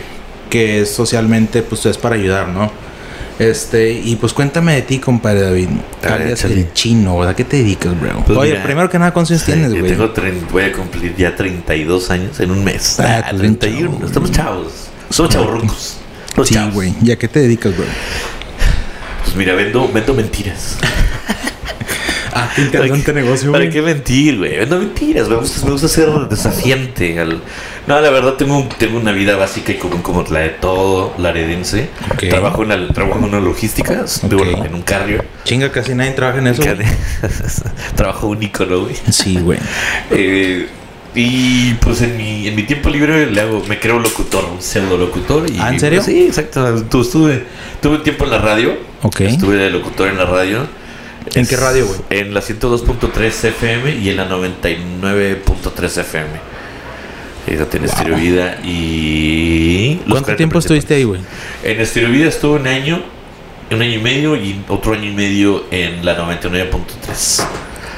que 0.50 0.82
es 0.82 0.94
socialmente, 0.94 1.62
pues 1.62 1.86
es 1.86 1.96
para 1.96 2.16
ayudar, 2.16 2.48
¿no? 2.48 2.70
Este, 3.38 3.90
y 3.92 4.14
pues 4.16 4.32
cuéntame 4.32 4.74
de 4.74 4.82
ti, 4.82 4.98
compadre 5.00 5.40
David. 5.40 5.68
Échale. 6.02 6.54
el 6.54 6.72
chino, 6.72 7.18
¿verdad? 7.18 7.34
¿Qué 7.34 7.44
te 7.44 7.56
dedicas, 7.58 7.98
bro? 8.00 8.22
Pues 8.24 8.38
Oye, 8.38 8.50
mira, 8.52 8.62
primero 8.62 8.88
que 8.90 8.98
nada, 8.98 9.12
¿cuántos 9.12 9.32
años 9.32 9.44
tienes, 9.44 9.70
güey? 9.70 9.88
tengo 9.90 10.12
voy 10.52 10.62
a 10.62 10.72
cumplir 10.72 11.16
ya 11.16 11.34
32 11.34 12.10
años 12.10 12.38
en 12.40 12.50
un 12.52 12.62
mes. 12.62 13.00
Ah, 13.00 13.22
Ah, 13.24 13.26
pues 13.30 13.42
bien 13.42 13.56
31. 13.58 13.90
chavo. 13.96 14.06
Estamos 14.06 14.30
chavos. 14.30 14.72
Somos 15.10 15.32
chavorrucos. 15.32 15.96
Sí, 16.44 16.56
güey. 16.72 16.94
¿Y 17.02 17.10
a 17.10 17.18
qué 17.18 17.26
te 17.28 17.40
dedicas, 17.40 17.76
bro? 17.76 17.86
Pues 19.24 19.36
mira, 19.36 19.54
vendo, 19.54 19.90
vendo 19.92 20.14
mentiras. 20.14 20.76
Ah, 22.36 22.50
qué 22.54 22.62
interesante 22.62 23.12
negocio, 23.12 23.52
¿Para 23.52 23.64
güey. 23.64 23.72
qué 23.72 23.80
mentir, 23.82 24.38
güey? 24.38 24.56
Vendo 24.58 24.78
mentiras. 24.78 25.28
Me 25.28 25.36
gusta, 25.36 25.64
me 25.64 25.70
gusta 25.72 25.88
ser 25.88 26.08
desafiante. 26.28 27.18
al- 27.20 27.40
No, 27.86 28.00
la 28.00 28.10
verdad, 28.10 28.34
tengo, 28.34 28.68
tengo 28.78 28.98
una 28.98 29.12
vida 29.12 29.36
básica 29.36 29.72
y 29.72 29.76
como, 29.76 30.02
como 30.02 30.22
la 30.30 30.40
de 30.40 30.48
todo 30.50 31.14
laredense. 31.18 31.88
Ok. 32.12 32.24
Trabajo, 32.30 32.62
en 32.64 32.68
la, 32.70 32.88
trabajo 32.92 33.18
en 33.18 33.24
una 33.26 33.40
logística. 33.40 34.04
Vivo 34.24 34.42
Ok. 34.42 34.64
en 34.66 34.74
un 34.74 34.82
carrio. 34.82 35.24
Chinga, 35.44 35.70
casi 35.70 35.94
nadie 35.94 36.10
trabaja 36.12 36.38
en 36.40 36.48
eso. 36.48 36.62
trabajo 37.96 38.28
único, 38.28 38.64
¿no, 38.66 38.80
güey? 38.82 38.96
Sí, 39.10 39.38
güey. 39.40 39.58
Eh, 40.10 40.66
y 41.16 41.74
pues 41.74 42.02
en 42.02 42.16
mi, 42.16 42.48
en 42.48 42.56
mi 42.56 42.64
tiempo 42.64 42.88
libre 42.90 43.30
le 43.30 43.40
hago, 43.40 43.62
me 43.68 43.78
creo 43.78 44.00
locutor, 44.00 44.44
un 44.52 44.60
pseudo 44.60 44.96
locutor. 44.98 45.48
Y, 45.48 45.58
¿Ah, 45.60 45.68
en 45.70 45.78
serio? 45.78 46.02
Sí, 46.02 46.26
exacto. 46.26 46.82
Tu- 46.90 47.02
Estuve, 47.02 47.44
tuve 47.80 47.96
un 47.96 48.02
tiempo 48.02 48.24
en 48.24 48.30
la 48.32 48.38
radio. 48.38 48.76
Ok. 49.02 49.20
Estuve 49.20 49.56
de 49.56 49.70
locutor 49.70 50.08
en 50.08 50.16
la 50.18 50.24
radio. 50.24 50.66
¿En 51.34 51.46
qué 51.46 51.56
radio, 51.56 51.86
güey? 51.86 52.00
En 52.10 52.34
la 52.34 52.40
102.3 52.40 53.44
FM 53.48 53.96
y 53.96 54.10
en 54.10 54.16
la 54.16 54.28
99.3 54.28 55.98
FM. 56.00 56.28
Esa 57.46 57.66
tiene 57.66 57.86
Wow. 57.86 57.94
Estéreo 57.96 58.16
Vida 58.16 58.58
y... 58.64 59.96
¿Cuánto 59.96 60.12
40 60.24 60.36
tiempo 60.36 60.58
estuviste 60.58 60.94
ahí, 60.94 61.04
güey? 61.04 61.20
En 61.62 61.80
Estéreo 61.80 62.10
Vida 62.10 62.28
estuve 62.28 62.58
un 62.60 62.66
año 62.66 63.02
un 63.70 63.80
año 63.82 63.94
y 63.94 63.98
medio 64.02 64.36
y 64.36 64.62
otro 64.68 64.92
año 64.92 65.08
y 65.10 65.12
medio 65.14 65.64
en 65.70 66.04
la 66.04 66.16
99.3. 66.18 67.44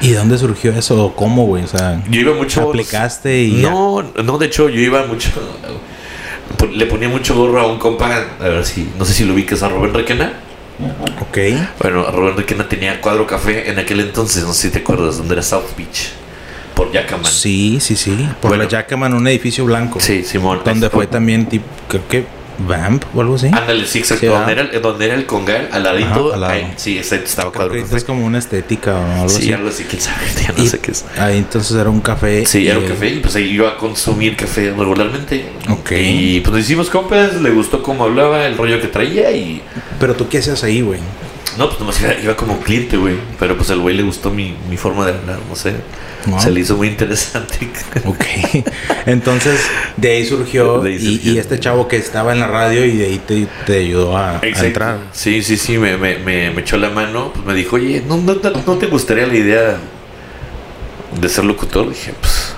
¿Y 0.01 0.11
dónde 0.11 0.37
surgió 0.37 0.71
eso? 0.73 1.13
¿Cómo, 1.15 1.45
güey? 1.45 1.63
O 1.63 1.67
sea, 1.67 2.01
Yo 2.09 2.21
iba 2.21 2.33
mucho. 2.33 2.69
aplicaste 2.69 3.41
y 3.43 3.61
ya. 3.61 3.69
No, 3.69 4.01
no, 4.23 4.37
de 4.37 4.45
hecho, 4.47 4.69
yo 4.69 4.79
iba 4.79 5.05
mucho. 5.05 5.29
Le 6.73 6.85
ponía 6.85 7.09
mucho 7.09 7.35
gorro 7.35 7.59
a 7.59 7.67
un 7.67 7.77
compa. 7.79 8.25
A 8.39 8.43
ver 8.47 8.65
si. 8.65 8.89
No 8.97 9.05
sé 9.05 9.13
si 9.13 9.25
lo 9.25 9.33
ubicas 9.33 9.61
a 9.63 9.69
Rubén 9.69 9.93
Requena. 9.93 10.33
Ok. 11.21 11.37
Bueno, 11.81 12.11
Rubén 12.11 12.37
Requena 12.37 12.67
tenía 12.69 13.01
cuadro 13.01 13.25
café 13.25 13.69
en 13.69 13.79
aquel 13.79 13.99
entonces. 13.99 14.43
No 14.43 14.53
sé 14.53 14.67
si 14.67 14.69
te 14.73 14.79
acuerdas, 14.79 15.17
donde 15.17 15.33
era 15.33 15.43
South 15.43 15.75
Beach. 15.75 16.11
Por 16.75 16.91
Yacaman. 16.91 17.25
Sí, 17.25 17.79
sí, 17.81 17.95
sí. 17.95 18.11
Por 18.39 18.49
Bueno. 18.51 18.63
la 18.63 18.69
un 19.15 19.27
edificio 19.27 19.65
blanco. 19.65 19.99
Sí, 19.99 20.23
Simón. 20.23 20.61
Donde 20.63 20.89
fue 20.91 21.07
también, 21.07 21.47
tipo, 21.47 21.65
creo 21.87 22.07
que 22.07 22.25
Vamp 22.59 23.03
o 23.13 23.21
algo 23.21 23.35
así. 23.35 23.47
Ándale, 23.47 23.85
sí, 23.85 23.99
exacto. 23.99 24.21
Sí, 24.21 24.27
donde, 24.27 24.51
era, 24.51 24.61
el- 24.63 24.81
donde 24.81 25.05
era 25.05 25.13
el 25.15 25.25
congal, 25.25 25.69
al 25.71 25.83
ladito. 25.83 26.09
Ajá, 26.09 26.33
al 26.35 26.41
lado. 26.41 26.53
ahí, 26.53 26.73
sí, 26.77 26.97
estaba 26.97 27.51
cuadro 27.51 27.75
es 27.75 28.03
como 28.03 28.25
una 28.25 28.39
estética 28.39 28.95
o 28.95 29.05
algo 29.13 29.29
Sí, 29.29 29.37
así. 29.43 29.53
algo 29.53 29.69
así, 29.69 29.83
quién 29.83 30.01
sabe. 30.01 30.25
Ya 30.41 30.53
no 30.57 30.63
Y 30.63 30.67
sé 30.67 30.79
qué 30.79 30.91
es. 30.91 31.05
Ahí 31.17 31.37
entonces 31.37 31.75
era 31.77 31.89
un 31.89 32.01
café. 32.01 32.45
Sí, 32.45 32.67
era 32.67 32.79
un 32.79 32.85
y- 32.85 32.87
café 32.87 33.09
y 33.09 33.19
pues 33.19 33.35
ahí 33.35 33.43
iba 33.51 33.69
a 33.69 33.77
consumir 33.77 34.35
café 34.35 34.71
regularmente. 34.77 35.45
Ok. 35.69 35.91
Y 35.91 36.39
pues 36.41 36.51
nos 36.51 36.61
hicimos 36.61 36.89
compas, 36.89 37.35
le 37.41 37.49
gustó 37.51 37.81
cómo 37.83 38.03
hablaba, 38.05 38.45
el 38.45 38.57
rollo 38.57 38.81
que 38.81 38.87
traía 38.87 39.31
y... 39.31 39.61
Pero 39.99 40.15
tú 40.15 40.27
qué 40.29 40.39
hacías 40.39 40.63
ahí, 40.63 40.81
güey. 40.81 40.99
No, 41.57 41.67
pues 41.67 41.79
nomás 41.79 41.99
iba, 42.01 42.13
iba 42.13 42.35
como 42.35 42.59
cliente, 42.59 42.97
güey. 42.97 43.15
Pero 43.39 43.57
pues 43.57 43.69
al 43.71 43.79
güey 43.79 43.95
le 43.95 44.03
gustó 44.03 44.29
mi, 44.29 44.55
mi 44.69 44.77
forma 44.77 45.05
de 45.05 45.13
hablar, 45.17 45.39
no 45.49 45.55
sé. 45.55 45.73
Wow. 46.27 46.39
Se 46.41 46.51
le 46.51 46.59
hizo 46.61 46.75
muy 46.77 46.87
interesante. 46.89 47.69
Ok. 48.05 48.23
Entonces, 49.05 49.59
de 49.97 50.11
ahí 50.11 50.25
surgió, 50.25 50.79
De 50.81 50.91
ahí 50.91 50.95
y- 50.97 51.15
surgió. 51.15 51.33
Y, 51.33 51.37
este 51.39 51.59
chavo 51.59 51.87
que 51.87 51.97
estaba 51.97 52.31
en 52.33 52.39
la 52.39 52.47
radio 52.47 52.85
y 52.85 52.95
de 52.97 53.05
ahí 53.05 53.21
te, 53.25 53.47
te 53.65 53.77
ayudó 53.79 54.15
a, 54.17 54.31
a 54.31 54.35
Exacto. 54.37 54.65
entrar. 54.67 54.97
Sí, 55.13 55.41
sí, 55.41 55.57
sí, 55.57 55.77
me, 55.77 55.97
me, 55.97 56.17
me, 56.19 56.51
me 56.51 56.61
echó 56.61 56.77
la 56.77 56.89
mano. 56.89 57.31
Pues 57.33 57.45
me 57.45 57.53
dijo, 57.53 57.75
oye, 57.77 58.03
¿no, 58.07 58.17
no, 58.17 58.35
te- 58.35 58.51
no 58.51 58.77
te 58.77 58.85
gustaría 58.87 59.25
la 59.25 59.35
idea 59.35 59.77
de 61.19 61.29
ser 61.29 61.45
locutor? 61.45 61.89
Dije, 61.89 62.13
pues, 62.19 62.53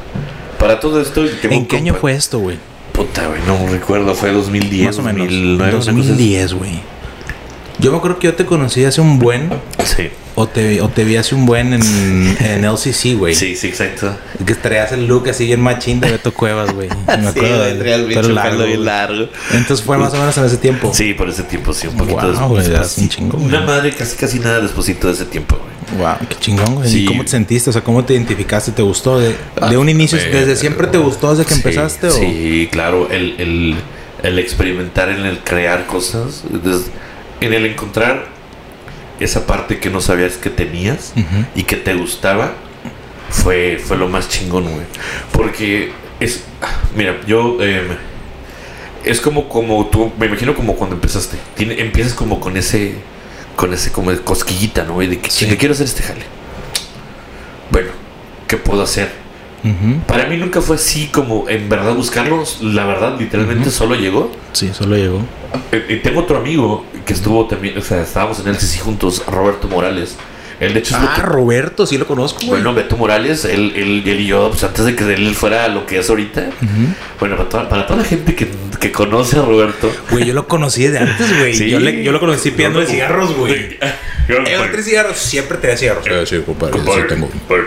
para 0.59 0.79
todo 0.79 1.01
esto... 1.01 1.23
¿En 1.43 1.65
qué 1.65 1.77
año 1.77 1.93
fue 1.93 2.13
esto, 2.13 2.39
güey? 2.39 2.57
Puta, 2.91 3.27
güey, 3.27 3.39
no 3.47 3.71
recuerdo, 3.71 4.13
fue 4.13 4.31
2010, 4.31 4.87
Más 4.87 4.97
o 4.97 5.03
menos. 5.03 5.27
2009, 5.27 5.63
una 5.63 5.71
cosa 5.71 5.91
así. 5.91 5.99
2010, 5.99 6.53
güey. 6.53 6.79
Yo 7.79 7.91
me 7.91 7.97
acuerdo 7.97 8.19
que 8.19 8.27
yo 8.27 8.35
te 8.35 8.45
conocí 8.45 8.83
hace 8.83 8.99
un 9.01 9.19
buen, 9.19 9.49
Sí, 9.85 10.09
o 10.35 10.47
te, 10.47 10.81
o 10.81 10.89
te 10.89 11.03
vi 11.05 11.15
hace 11.15 11.33
un 11.35 11.45
buen 11.45 11.73
en, 11.73 11.81
en 12.41 12.65
LCC, 12.65 13.17
güey. 13.17 13.33
sí, 13.35 13.55
sí, 13.55 13.67
exacto. 13.67 14.15
Que 14.45 14.53
traías 14.55 14.91
el 14.91 15.07
look 15.07 15.29
así 15.29 15.45
bien 15.45 15.61
machín 15.61 15.99
de 16.01 16.11
Beto 16.11 16.33
Cuevas, 16.33 16.73
güey. 16.73 16.89
Me 17.07 17.27
acuerdo 17.29 17.63
de 17.63 17.75
pelo 18.13 18.29
largo, 18.29 18.57
güey. 18.63 18.77
largo. 18.77 19.27
Entonces 19.53 19.85
fue 19.85 19.97
más 19.97 20.13
o 20.13 20.17
menos 20.17 20.37
en 20.37 20.45
ese 20.45 20.57
tiempo. 20.57 20.91
Sí, 20.93 21.13
por 21.13 21.29
ese 21.29 21.43
tiempo, 21.43 21.73
sí, 21.73 21.87
un 21.87 21.95
poquito 21.97 22.17
Guau, 22.19 22.31
después. 22.31 22.67
después, 22.67 22.87
hace 22.87 23.01
un 23.01 23.09
chingo. 23.09 23.37
Una 23.37 23.61
madre 23.61 23.91
casi 23.91 24.15
casi 24.17 24.39
nada 24.39 24.59
despuésito 24.59 25.07
de 25.07 25.13
ese 25.13 25.25
tiempo, 25.25 25.57
güey. 25.57 26.01
Wow, 26.01 26.17
qué 26.29 26.35
chingón, 26.35 26.75
güey. 26.75 26.89
Sí. 26.89 27.03
¿Y 27.03 27.05
cómo 27.05 27.23
te 27.23 27.29
sentiste? 27.31 27.69
O 27.69 27.73
sea, 27.73 27.81
¿cómo 27.83 28.03
te 28.05 28.13
identificaste? 28.13 28.71
¿Te 28.73 28.81
gustó? 28.81 29.19
¿De, 29.19 29.35
de 29.69 29.77
un 29.77 29.89
inicio, 29.89 30.17
eh, 30.19 30.29
desde 30.31 30.55
siempre 30.55 30.87
te 30.87 30.97
gustó 30.99 31.31
desde 31.33 31.45
que 31.45 31.53
Sí, 31.55 31.59
empezaste? 31.61 32.07
o? 32.07 32.11
Sí, 32.11 32.69
claro, 32.71 33.09
el, 33.09 33.35
el, 33.39 33.75
el 34.21 34.37
experimentar 34.39 35.09
en 35.09 35.25
el 35.25 35.39
crear 35.39 35.87
cosas, 35.87 36.43
en 37.41 37.53
el 37.53 37.65
encontrar 37.65 38.27
esa 39.19 39.45
parte 39.45 39.79
que 39.79 39.89
no 39.89 40.01
sabías 40.01 40.37
que 40.37 40.49
tenías 40.49 41.13
y 41.55 41.63
que 41.63 41.75
te 41.75 41.93
gustaba, 41.93 42.53
fue, 43.29 43.79
fue 43.83 43.97
lo 43.97 44.07
más 44.07 44.29
chingón, 44.29 44.63
güey. 44.63 44.85
Porque 45.31 45.91
es, 46.19 46.43
mira, 46.95 47.17
yo, 47.27 47.57
eh, 47.61 47.97
es 49.05 49.21
como, 49.21 49.47
como 49.49 49.87
tú, 49.87 50.11
me 50.19 50.25
imagino 50.25 50.55
como 50.55 50.75
cuando 50.75 50.95
empezaste, 50.95 51.37
Tiene, 51.55 51.79
empiezas 51.81 52.13
como 52.13 52.39
con 52.39 52.57
ese, 52.57 52.95
con 53.55 53.73
ese 53.73 53.91
como 53.91 54.11
de 54.11 54.19
cosquillita, 54.21 54.83
¿no? 54.83 54.99
De 54.99 55.19
que 55.19 55.29
Sí. 55.29 55.45
quiero 55.57 55.73
hacer 55.73 55.85
este 55.87 56.03
jale. 56.03 56.23
Bueno, 57.71 57.89
¿qué 58.47 58.57
puedo 58.57 58.81
hacer? 58.81 59.11
Para 60.07 60.25
mí 60.27 60.37
nunca 60.37 60.61
fue 60.61 60.75
así 60.75 61.07
como 61.07 61.49
en 61.49 61.69
verdad 61.69 61.95
buscarlos. 61.95 62.61
La 62.61 62.85
verdad, 62.85 63.19
literalmente 63.19 63.71
solo 63.71 63.95
llegó. 63.95 64.31
Sí, 64.53 64.71
solo 64.73 64.95
llegó. 64.95 65.19
Eh, 65.71 65.85
eh, 65.89 66.01
tengo 66.03 66.21
otro 66.21 66.37
amigo 66.37 66.85
que 67.05 67.13
estuvo 67.13 67.45
también, 67.47 67.77
o 67.77 67.81
sea, 67.81 68.01
estábamos 68.01 68.39
en 68.39 68.47
el 68.47 68.57
CC 68.57 68.79
juntos, 68.79 69.23
Roberto 69.27 69.67
Morales. 69.67 70.17
Él, 70.59 70.73
de 70.73 70.79
hecho, 70.79 70.95
es 70.97 71.01
Ah, 71.01 71.13
que- 71.15 71.21
Roberto, 71.21 71.85
sí 71.85 71.97
lo 71.97 72.05
conozco, 72.05 72.39
güey. 72.39 72.49
Bueno, 72.61 72.73
Beto 72.73 72.97
Morales, 72.97 73.45
él, 73.45 73.71
él, 73.75 74.03
él 74.05 74.19
y 74.19 74.27
yo, 74.27 74.49
pues 74.49 74.63
antes 74.63 74.83
de 74.85 74.95
que 74.95 75.05
él 75.13 75.33
fuera 75.35 75.67
lo 75.69 75.85
que 75.85 75.99
es 75.99 76.09
ahorita. 76.09 76.47
Bueno, 77.19 77.37
para 77.37 77.49
toda, 77.49 77.69
para 77.69 77.87
toda 77.87 77.99
la 77.99 78.05
gente 78.05 78.35
que, 78.35 78.49
que 78.79 78.91
conoce 78.91 79.37
a 79.37 79.41
Roberto. 79.43 79.89
Güey, 80.11 80.25
yo 80.25 80.33
lo 80.33 80.47
conocí 80.47 80.83
desde 80.83 80.99
antes, 80.99 81.37
güey. 81.37 81.53
Sí. 81.55 81.69
Yo, 81.69 81.79
le- 81.79 82.03
yo 82.03 82.11
lo 82.11 82.19
conocí 82.19 82.51
pidiéndole 82.51 82.85
cigarros, 82.87 83.35
güey. 83.35 83.77
Eh, 84.31 84.57
tres 84.71 84.85
cigarros, 84.85 85.17
siempre 85.17 85.57
te 85.57 85.67
da 85.69 85.77
cigarros. 85.77 86.05
sí, 86.29 86.39
compadre, 86.45 86.79
cigarros, 86.79 87.29
compadre. 87.31 87.63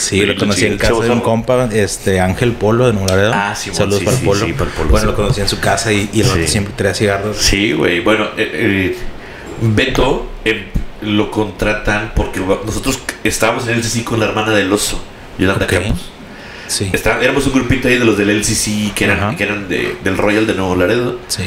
Sí, 0.00 0.20
lo 0.26 0.36
conocí 0.36 0.66
en 0.66 0.72
Sí, 0.72 0.78
casa 0.78 1.00
de 1.00 1.10
un 1.10 1.20
compa, 1.20 1.68
este 1.72 2.20
Ángel 2.20 2.52
Polo 2.52 2.86
de 2.86 2.92
Nuevo 2.92 3.10
Ah, 3.32 3.54
Simón, 3.54 3.76
Saludos 3.76 3.98
sí, 4.00 4.04
para 4.04 4.16
sí, 4.16 4.22
el 4.22 4.28
Polo. 4.28 4.46
sí, 4.46 4.52
para 4.52 4.64
el 4.70 4.76
Polo, 4.76 4.88
bueno, 4.90 5.00
sí. 5.04 5.06
lo 5.10 5.16
conocí 5.16 5.40
en 5.40 5.48
su 5.48 5.60
casa 5.60 5.92
y, 5.92 6.10
y 6.12 6.20
el 6.20 6.26
Sí. 6.26 6.46
siempre 6.48 6.74
traía 6.76 6.94
cigarros. 6.94 7.36
Sí, 7.38 7.72
güey. 7.72 8.00
Bueno, 8.00 8.24
eh, 8.36 8.50
eh, 8.52 8.96
Beto 9.62 10.30
eh, 10.44 10.66
lo 11.02 11.30
contratan 11.30 12.12
porque 12.14 12.40
nosotros 12.40 12.98
estábamos 13.24 13.64
en 13.66 13.74
el 13.74 13.80
LCC 13.80 14.04
con 14.04 14.20
la 14.20 14.26
hermana 14.26 14.52
del 14.52 14.72
oso, 14.72 15.02
Yolanda. 15.38 15.66
Campos. 15.66 16.10
Sí. 16.66 16.88
Está- 16.92 17.20
éramos 17.20 17.46
un 17.46 17.52
grupito 17.54 17.88
ahí 17.88 17.98
de 17.98 18.04
los 18.04 18.16
del 18.16 18.30
LCC 18.30 18.92
que 18.94 19.04
eran, 19.04 19.36
que 19.36 19.42
eran 19.44 19.68
de- 19.68 19.96
del 20.04 20.16
Royal 20.16 20.46
de 20.46 20.54
Nuevo 20.54 20.76
Laredo. 20.76 21.18
Sí. 21.28 21.42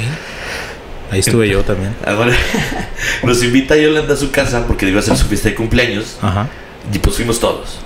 Ahí 1.11 1.19
estuve 1.19 1.47
yo 1.47 1.61
también. 1.63 1.95
Nos 3.23 3.43
invita 3.43 3.77
Yolanda 3.77 4.13
a 4.15 4.17
su 4.17 4.31
casa 4.31 4.65
porque 4.67 4.87
iba 4.89 4.99
a 4.99 5.03
ser 5.03 5.15
su 5.15 5.25
fiesta 5.25 5.49
de 5.49 5.55
cumpleaños 5.55 6.17
Ajá. 6.21 6.47
y 6.93 6.99
pues 6.99 7.15
fuimos 7.15 7.39
todos. 7.39 7.79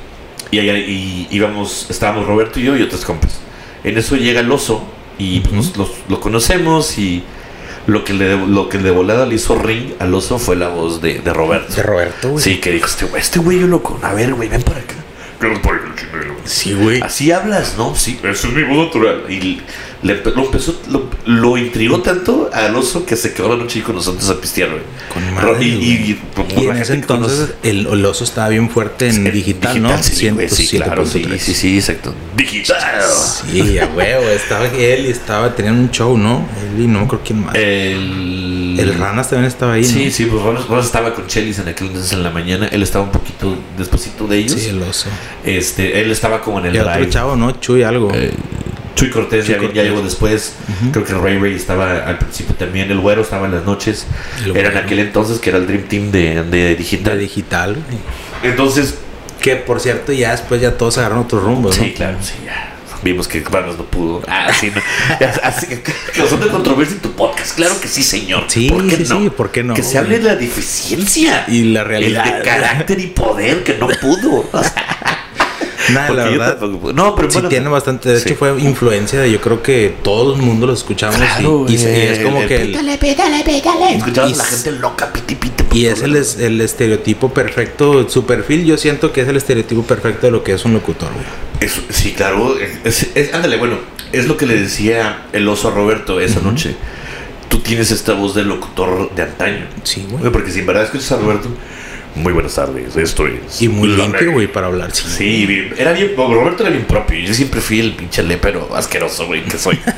Y, 0.50 0.60
allá, 0.60 0.78
y 0.78 1.28
íbamos, 1.30 1.88
estábamos 1.90 2.26
Roberto 2.26 2.60
y 2.60 2.64
yo 2.64 2.78
y 2.78 2.82
otros 2.82 3.04
compas. 3.04 3.40
En 3.84 3.98
eso 3.98 4.16
llega 4.16 4.40
el 4.40 4.52
oso 4.52 4.84
y 5.20 5.42
pues, 5.42 5.54
nos- 5.54 5.78
los- 5.78 5.92
lo 6.08 6.20
conocemos 6.22 6.98
y 6.98 7.24
lo 7.88 8.04
que, 8.04 8.14
le, 8.14 8.38
lo 8.48 8.70
que 8.70 8.78
de 8.78 8.92
volada 8.92 9.26
le 9.26 9.36
hizo 9.36 9.56
ring 9.56 9.94
al 10.00 10.14
oso 10.14 10.38
fue 10.40 10.56
la 10.56 10.68
voz 10.68 11.02
de, 11.02 11.20
de 11.20 11.34
Roberto. 11.34 11.74
De 11.74 11.84
Roberto, 11.84 12.30
güey. 12.32 12.44
Sí, 12.44 12.58
que 12.58 12.72
dijo 12.72 12.86
este 12.86 13.06
güey, 13.06 13.22
este 13.22 13.40
güey 13.40 13.60
yo 13.60 13.68
loco. 13.68 14.00
A 14.04 14.14
ver, 14.14 14.34
güey, 14.34 14.50
ven 14.50 14.62
para 14.62 14.80
acá. 14.80 14.96
Sí, 16.46 16.74
güey. 16.74 17.02
Así 17.02 17.32
hablas, 17.32 17.76
¿no? 17.78 17.96
Sí, 17.96 18.20
eso 18.24 18.48
es 18.48 18.54
mi 18.54 18.64
voz 18.64 18.88
natural. 18.88 19.24
Y 19.30 19.62
le, 20.04 20.22
lo 20.24 20.46
empezó, 20.46 20.80
lo, 20.90 21.10
lo 21.26 21.58
intrigó 21.58 22.02
tanto 22.02 22.50
al 22.54 22.76
oso 22.76 23.06
que 23.06 23.16
se 23.16 23.34
quedó 23.34 23.50
la 23.50 23.64
noche 23.64 23.82
con 23.84 23.96
nosotros 23.96 24.30
a 24.30 24.40
pistear, 24.40 24.70
güey. 24.70 24.82
Con 25.14 25.34
madre, 25.34 25.64
y, 25.66 25.68
y- 25.70 26.20
y 26.56 26.62
Y 26.62 26.66
en 26.68 26.78
ese 26.78 26.94
entonces 26.94 27.54
el, 27.64 27.88
el 27.88 28.06
oso 28.06 28.24
estaba 28.24 28.50
bien 28.50 28.70
fuerte 28.70 29.08
en 29.08 29.14
Sí, 29.26 29.32
digital, 29.32 29.82
¿no? 29.82 30.04
sí, 30.04 30.30
güey, 30.30 30.50
sí, 30.50 30.68
claro, 30.78 31.06
sí, 31.06 31.24
107.3. 31.24 31.38
sí, 31.40 31.54
sí, 31.54 31.76
exacto. 31.78 32.14
Digital. 32.36 32.78
Sí, 33.52 33.80
a 33.80 33.88
huevo. 33.88 34.30
Estaba 34.30 34.68
él 34.68 35.06
y 35.08 35.10
estaba, 35.10 35.56
tenían 35.56 35.80
un 35.80 35.92
show, 35.92 36.18
¿no? 36.18 36.46
Él 36.76 36.84
y 36.84 36.88
no 36.88 37.00
me 37.00 37.06
acuerdo 37.06 37.24
quién 37.26 37.44
más. 37.46 37.56
El, 37.56 38.76
el 38.80 38.94
Ranas 39.00 39.30
también 39.30 39.48
estaba 39.52 39.74
ahí, 39.74 39.84
Sí, 39.84 40.06
¿no? 40.06 40.12
sí, 40.12 40.26
pues 40.26 40.42
Ronas, 40.44 40.68
Ronas 40.68 40.86
estaba 40.86 41.14
con 41.14 41.26
Chelis 41.28 41.60
en 41.60 41.68
aquel 41.70 41.88
entonces 41.88 42.12
en 42.14 42.24
la 42.24 42.30
mañana. 42.30 42.68
Él 42.68 42.84
estaba 42.84 43.04
un 43.06 43.12
poquito 43.12 43.56
despacito 43.78 44.28
de 44.28 44.38
ellos. 44.38 44.60
Sí, 44.60 44.70
el 44.70 44.82
oso. 44.84 45.10
Este, 45.44 46.02
él 46.02 46.12
estaba 46.12 46.42
como 46.42 46.60
en 46.60 46.68
el 46.68 46.76
Y 46.76 46.80
otro 46.80 46.94
drive. 46.94 47.10
chavo, 47.10 47.36
¿no? 47.36 47.52
Chuy 47.60 47.84
algo. 47.84 48.12
Eh, 48.14 48.32
Chuy 48.98 49.10
Cortés 49.10 49.46
Chuy 49.46 49.54
ya, 49.56 49.60
Cortés. 49.60 49.76
ya 49.76 49.84
llegó 49.84 50.02
después. 50.02 50.56
Creo 50.92 51.06
que 51.06 51.14
Ray 51.14 51.38
Ray 51.38 51.56
estaba 51.56 51.98
al 52.06 52.18
principio 52.18 52.56
también. 52.56 52.92
El 52.92 53.00
güero 53.00 53.22
estaba 53.22 53.46
en 53.46 53.54
las 53.56 53.64
noches. 53.64 54.06
Era 54.54 54.70
en 54.72 54.78
aquel 54.78 55.00
entonces 55.00 55.40
que 55.40 55.50
era 55.52 55.60
el 55.60 55.68
Dream 55.68 55.84
Team 55.84 56.12
de, 56.12 56.44
de 56.44 56.76
digital. 56.76 57.14
de 57.16 57.20
digital, 57.20 57.74
güey. 57.76 58.00
Entonces, 58.44 58.96
Que 59.42 59.56
por 59.56 59.80
cierto, 59.80 60.12
ya 60.12 60.32
después 60.32 60.60
ya 60.62 60.78
todos 60.78 60.98
agarraron 60.98 61.24
otro 61.26 61.40
rumbo, 61.40 61.70
¿no? 61.70 61.76
sí, 61.76 61.94
claro, 61.96 62.18
sí, 62.22 62.34
ya. 62.46 62.74
Vimos 63.04 63.28
que 63.28 63.42
Vanos 63.42 63.78
no 63.78 63.86
pudo. 63.86 64.24
Ah, 64.28 64.50
sí, 64.60 64.72
no. 64.74 64.82
Así 65.44 65.68
de 65.68 66.48
controversia 66.52 66.96
en 66.96 67.02
tu 67.02 67.12
podcast. 67.12 67.56
Claro 67.56 67.80
que 67.80 67.88
sí, 67.88 68.02
señor. 68.02 68.46
Sí, 68.48 68.70
¿Por 68.70 68.88
qué 68.88 68.98
sí, 68.98 69.06
no? 69.10 69.20
sí, 69.22 69.30
¿por 69.30 69.52
qué 69.52 69.64
no, 69.64 69.74
Que 69.76 69.84
se 69.84 69.98
hable 70.00 70.18
de 70.18 70.24
la 70.24 70.36
deficiencia. 70.36 71.46
Y 71.48 71.66
la 71.66 71.84
realidad. 71.84 72.26
El 72.28 72.34
de 72.34 72.42
carácter 72.42 73.00
y 73.00 73.08
poder 73.08 73.64
que 73.64 73.76
no 73.76 73.88
pudo. 74.02 74.50
Nada, 74.52 74.74
Porque 76.08 76.22
la 76.22 76.30
verdad. 76.30 76.58
tampoco. 76.60 76.94
No, 76.94 77.16
pero 77.16 77.30
Sí 77.30 77.36
bueno, 77.36 77.50
tiene 77.50 77.70
bastante, 77.70 78.10
de 78.10 78.20
sí. 78.20 78.30
hecho 78.30 78.38
fue 78.38 78.60
influencia 78.62 79.20
de 79.22 79.32
yo 79.32 79.40
creo 79.42 79.62
que 79.64 79.96
todo 80.04 80.36
el 80.36 80.42
mundo 80.42 80.68
lo 80.68 80.74
escuchamos 80.74 81.16
y- 81.16 81.20
Claro, 81.20 81.66
y, 81.68 81.78
se- 81.78 81.98
y 81.98 82.02
es 82.08 82.20
como 82.20 82.42
el 82.42 82.48
que 82.48 82.62
el- 82.62 82.68
pítale, 82.68 82.98
pítale, 82.98 83.44
pítale. 83.44 83.96
Escuchabas 83.98 84.32
Y 84.32 84.34
a 84.34 84.38
la 84.38 84.44
gente 84.44 84.72
loca, 84.74 85.14
piti, 85.14 85.36
piti. 85.36 85.64
y 85.72 85.86
es 85.86 86.02
el, 86.02 86.16
el 86.16 86.62
estereotipo 86.62 87.30
perfecto, 87.34 88.10
su 88.10 88.26
perfil 88.26 88.66
yo 88.66 88.78
siento 88.78 89.12
que 89.14 89.22
es 89.22 89.28
el 89.28 89.38
estereotipo 89.38 89.84
perfecto 89.84 90.28
de 90.28 90.32
lo 90.32 90.44
que 90.44 90.54
es 90.54 90.66
un 90.66 90.74
locutor, 90.74 91.10
güey. 91.14 91.70
Sí, 91.90 92.14
claro. 92.14 92.56
Es, 92.84 93.08
es- 93.16 93.34
ándale, 93.34 93.58
bueno, 93.58 93.78
es 94.12 94.28
lo 94.28 94.38
que 94.38 94.46
le 94.46 94.60
decía 94.60 95.26
el 95.34 95.48
oso 95.48 95.70
a 95.70 95.72
Roberto 95.72 96.20
esa 96.20 96.40
noche. 96.42 96.76
Tú 97.50 97.60
tienes 97.60 97.92
esta 97.92 98.14
voz 98.14 98.36
de 98.36 98.44
locutor 98.44 99.10
de 99.16 99.24
antaño. 99.24 99.66
Sí, 99.84 100.06
Güey, 100.10 100.20
güey. 100.20 100.32
Porque 100.34 100.52
si 100.52 100.60
en 100.60 100.66
verdad 100.66 100.84
escuchas 100.84 101.14
a 101.14 101.18
Roberto, 101.18 101.48
muy 102.18 102.34
buenas 102.34 102.56
tardes, 102.56 102.96
esto 102.98 103.26
es. 103.28 103.62
Y 103.62 103.70
muy 103.70 103.88
limpio, 103.90 104.32
güey, 104.32 104.48
para 104.52 104.68
hablar. 104.68 104.92
Sí. 104.94 105.04
Sí, 105.08 105.46
bien- 105.46 105.74
era 105.78 105.94
bien, 105.94 106.14
Roberto 106.16 106.64
era 106.64 106.72
bien 106.72 106.86
propio. 106.86 107.20
Yo 107.20 107.34
siempre 107.34 107.62
fui 107.62 107.80
el 107.80 107.94
pinche 107.96 108.22
lepero 108.24 108.70
asqueroso, 108.76 109.26
güey, 109.28 109.44
que 109.46 109.58
soy. 109.58 109.80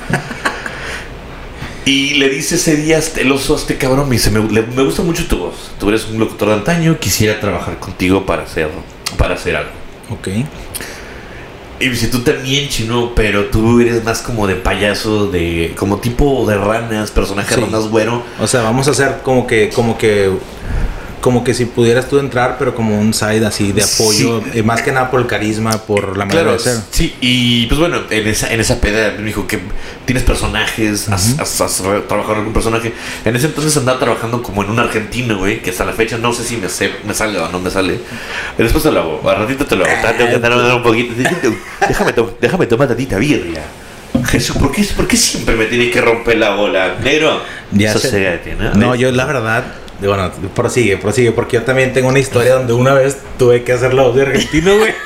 Y 1.86 2.16
le 2.16 2.30
dice 2.30 2.56
ese 2.56 2.76
día 2.76 3.00
el 3.18 3.32
oso 3.32 3.56
a 3.56 3.58
este 3.58 3.78
cabrón, 3.78 4.08
me 4.10 4.16
dice, 4.16 4.30
me, 4.30 4.48
le- 4.52 4.62
me 4.62 4.84
gusta 4.84 5.02
mucho 5.02 5.26
tu 5.28 5.38
voz. 5.40 5.72
Tú 5.80 5.90
eres 5.90 6.06
un 6.06 6.20
locutor 6.20 6.50
de 6.50 6.54
antaño, 6.56 7.00
quisiera 7.00 7.40
trabajar 7.40 7.80
contigo 7.80 8.26
para 8.28 8.44
hacer, 8.44 8.70
para 9.18 9.34
hacer 9.34 9.56
algo. 9.56 9.72
Ok. 10.12 10.28
Y 11.80 11.86
me 11.86 11.92
dice, 11.92 12.08
tú 12.10 12.20
también, 12.20 12.70
chino, 12.70 13.14
pero 13.16 13.46
tú 13.46 13.80
eres 13.80 14.04
más 14.04 14.22
como 14.22 14.46
de 14.46 14.56
payaso, 14.56 15.28
de 15.32 15.74
como 15.78 15.98
tipo 15.98 16.46
de 16.48 16.58
ranas, 16.58 17.10
personaje 17.10 17.56
Sí. 17.56 17.60
de 17.60 17.66
ranas 17.66 17.88
güero. 17.88 18.22
O 18.40 18.46
sea, 18.46 18.62
vamos 18.62 18.88
a 18.88 18.92
hacer 18.92 19.22
como 19.24 19.48
que, 19.48 19.70
como 19.70 19.98
que, 19.98 20.30
como 21.22 21.44
que 21.44 21.54
si 21.54 21.66
pudieras 21.66 22.08
tú 22.08 22.20
entrar, 22.20 22.58
pero 22.58 22.74
como 22.76 23.00
un 23.00 23.14
side 23.14 23.46
así 23.46 23.72
de 23.72 23.84
apoyo, 23.84 24.42
Sí. 24.52 24.60
eh, 24.60 24.64
más 24.64 24.82
que 24.82 24.92
nada 24.92 25.12
por 25.12 25.20
el 25.22 25.28
carisma, 25.28 25.72
por 25.72 26.18
la 26.18 26.26
manera 26.26 26.44
Claro, 26.44 26.52
de 26.58 26.60
ser. 26.64 26.78
sí, 26.92 27.16
y 27.22 27.66
pues 27.68 27.80
bueno, 27.80 28.00
en 28.10 28.28
esa, 28.28 28.54
en 28.54 28.60
esa 28.60 28.80
peda 28.82 29.14
me 29.18 29.26
dijo 29.26 29.46
que 29.48 29.60
tienes 30.06 30.24
personajes, 30.24 31.10
has, 31.10 31.34
Ujú. 31.34 31.42
has- 31.42 31.62
has 31.62 31.78
trabajado 32.08 32.34
en 32.34 32.38
algún 32.40 32.54
personaje. 32.54 32.94
En 33.26 33.36
ese 33.36 33.48
entonces 33.48 33.76
andaba 33.78 34.00
trabajando 34.00 34.42
como 34.42 34.64
en 34.64 34.70
un 34.70 34.80
argentino, 34.80 35.38
güey, 35.38 35.62
que 35.62 35.70
hasta 35.72 35.86
la 35.86 35.94
fecha 35.94 36.18
no 36.18 36.34
sé 36.34 36.44
si 36.44 36.58
me, 36.58 36.70
sé, 36.70 36.92
me 37.06 37.14
sale 37.14 37.38
o 37.40 37.50
no 37.50 37.60
me 37.60 37.70
sale. 37.70 38.00
Pero 38.58 38.66
después 38.68 38.84
te 38.84 38.92
lo 38.92 39.00
hago, 39.02 39.30
a 39.30 39.36
ratito 39.36 39.66
te 39.66 39.76
lo 39.76 39.86
hago. 39.86 39.94
Tengo 40.18 40.30
que 40.30 40.36
andar 40.36 40.76
un 40.76 40.84
poquito. 40.84 41.14
Déjame, 41.88 42.14
to- 42.14 42.38
déjame 42.42 42.66
tomar 42.68 42.88
tantita 42.88 43.18
birria. 43.18 43.62
Jesús, 44.26 44.58
¿por 44.58 44.72
qué, 44.72 44.84
¿por 44.96 45.08
qué 45.08 45.16
siempre 45.16 45.56
me 45.56 45.66
tienes 45.66 45.92
que 45.94 46.02
romper 46.02 46.38
la 46.38 46.56
bola? 46.56 46.96
Negro, 47.04 47.42
Ya 47.72 47.98
sé. 47.98 48.40
¿no? 48.58 48.74
No, 48.74 48.96
yo 48.96 49.12
la 49.12 49.26
verdad, 49.26 49.64
bueno, 50.08 50.32
prosigue, 50.56 50.98
prosigue, 50.98 51.32
porque 51.32 51.58
yo 51.58 51.63
también 51.63 51.94
tengo 51.94 52.08
una 52.10 52.20
historia 52.20 52.56
donde 52.56 52.74
una 52.74 52.94
vez 52.94 53.18
tuve 53.38 53.63
que 53.63 53.74
hacer 53.74 53.94
la 53.94 54.03
voz 54.03 54.15
de 54.15 54.24
argentino, 54.24 54.77
güey. 54.77 54.94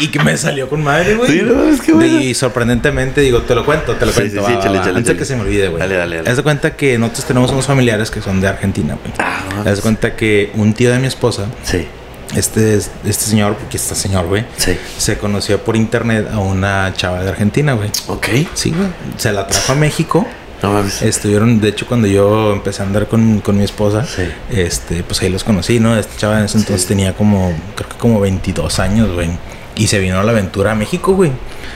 Y 0.00 0.08
que 0.08 0.18
me 0.20 0.36
salió 0.36 0.68
con 0.68 0.82
madre, 0.82 1.14
güey. 1.14 1.30
Sí, 1.30 1.42
no, 1.44 1.68
es 1.68 1.80
que 1.80 1.92
bueno. 1.92 2.18
Y 2.20 2.34
sorprendentemente, 2.34 3.20
digo, 3.20 3.42
te 3.42 3.54
lo 3.54 3.64
cuento, 3.64 3.94
te 3.94 4.04
lo 4.06 4.10
Sí, 4.12 4.18
cuento. 4.22 4.40
sí, 4.40 4.46
sí, 4.46 4.52
va, 4.52 4.58
échale, 4.58 4.78
va, 4.78 4.82
échale, 4.84 4.88
Antes 4.88 4.94
de 4.94 5.00
échale. 5.12 5.18
que 5.18 5.24
se 5.24 5.36
me 5.36 5.42
olvide, 5.42 5.68
güey. 5.68 5.78
Dale, 5.80 5.94
dale, 5.94 6.16
dale. 6.16 6.30
Haz 6.30 6.36
de 6.36 6.42
cuenta 6.42 6.74
que 6.74 6.98
nosotros 6.98 7.24
tenemos 7.26 7.52
unos 7.52 7.66
familiares 7.66 8.10
que 8.10 8.20
son 8.20 8.40
de 8.40 8.48
Argentina, 8.48 8.98
güey. 9.00 9.14
Ah, 9.18 9.44
Haz 9.64 9.76
de 9.76 9.82
cuenta 9.82 10.16
que 10.16 10.50
un 10.54 10.74
tío 10.74 10.90
de 10.90 10.98
mi 10.98 11.06
esposa, 11.06 11.46
Sí, 11.62 11.86
este, 12.34 12.74
este 12.76 13.12
señor, 13.12 13.54
porque 13.54 13.76
este 13.76 13.94
señor, 13.94 14.26
güey, 14.26 14.44
sí. 14.56 14.76
se 14.98 15.16
conoció 15.18 15.62
por 15.62 15.76
internet 15.76 16.26
a 16.32 16.40
una 16.40 16.92
chava 16.96 17.22
de 17.22 17.28
Argentina, 17.30 17.74
güey. 17.74 17.90
Ok. 18.08 18.26
Sí, 18.54 18.70
güey. 18.76 18.88
Se 19.18 19.30
la 19.32 19.46
trajo 19.46 19.72
a 19.72 19.76
México. 19.76 20.26
No 20.62 20.72
mames. 20.72 21.02
Estuvieron, 21.02 21.60
de 21.60 21.68
hecho, 21.68 21.86
cuando 21.86 22.08
yo 22.08 22.52
empecé 22.52 22.82
a 22.82 22.86
andar 22.86 23.06
con, 23.06 23.40
con 23.40 23.56
mi 23.56 23.64
esposa, 23.64 24.04
Sí. 24.04 24.22
este, 24.50 25.02
pues 25.04 25.20
ahí 25.22 25.28
los 25.28 25.44
conocí, 25.44 25.78
¿no? 25.78 25.96
Este 25.96 26.16
chaval 26.18 26.38
en 26.40 26.44
ese 26.46 26.58
entonces 26.58 26.82
Sí. 26.82 26.88
tenía 26.88 27.14
como, 27.14 27.52
creo 27.76 27.88
que 27.88 27.96
como 27.96 28.18
22 28.20 28.78
años, 28.80 29.12
güey. 29.12 29.30
Y 29.76 29.86
se 29.86 30.00
vino 30.00 30.18
a 30.18 30.24
la 30.24 30.32
aventura 30.32 30.72
a 30.72 30.74
México, 30.74 31.12
güey. 31.14 31.30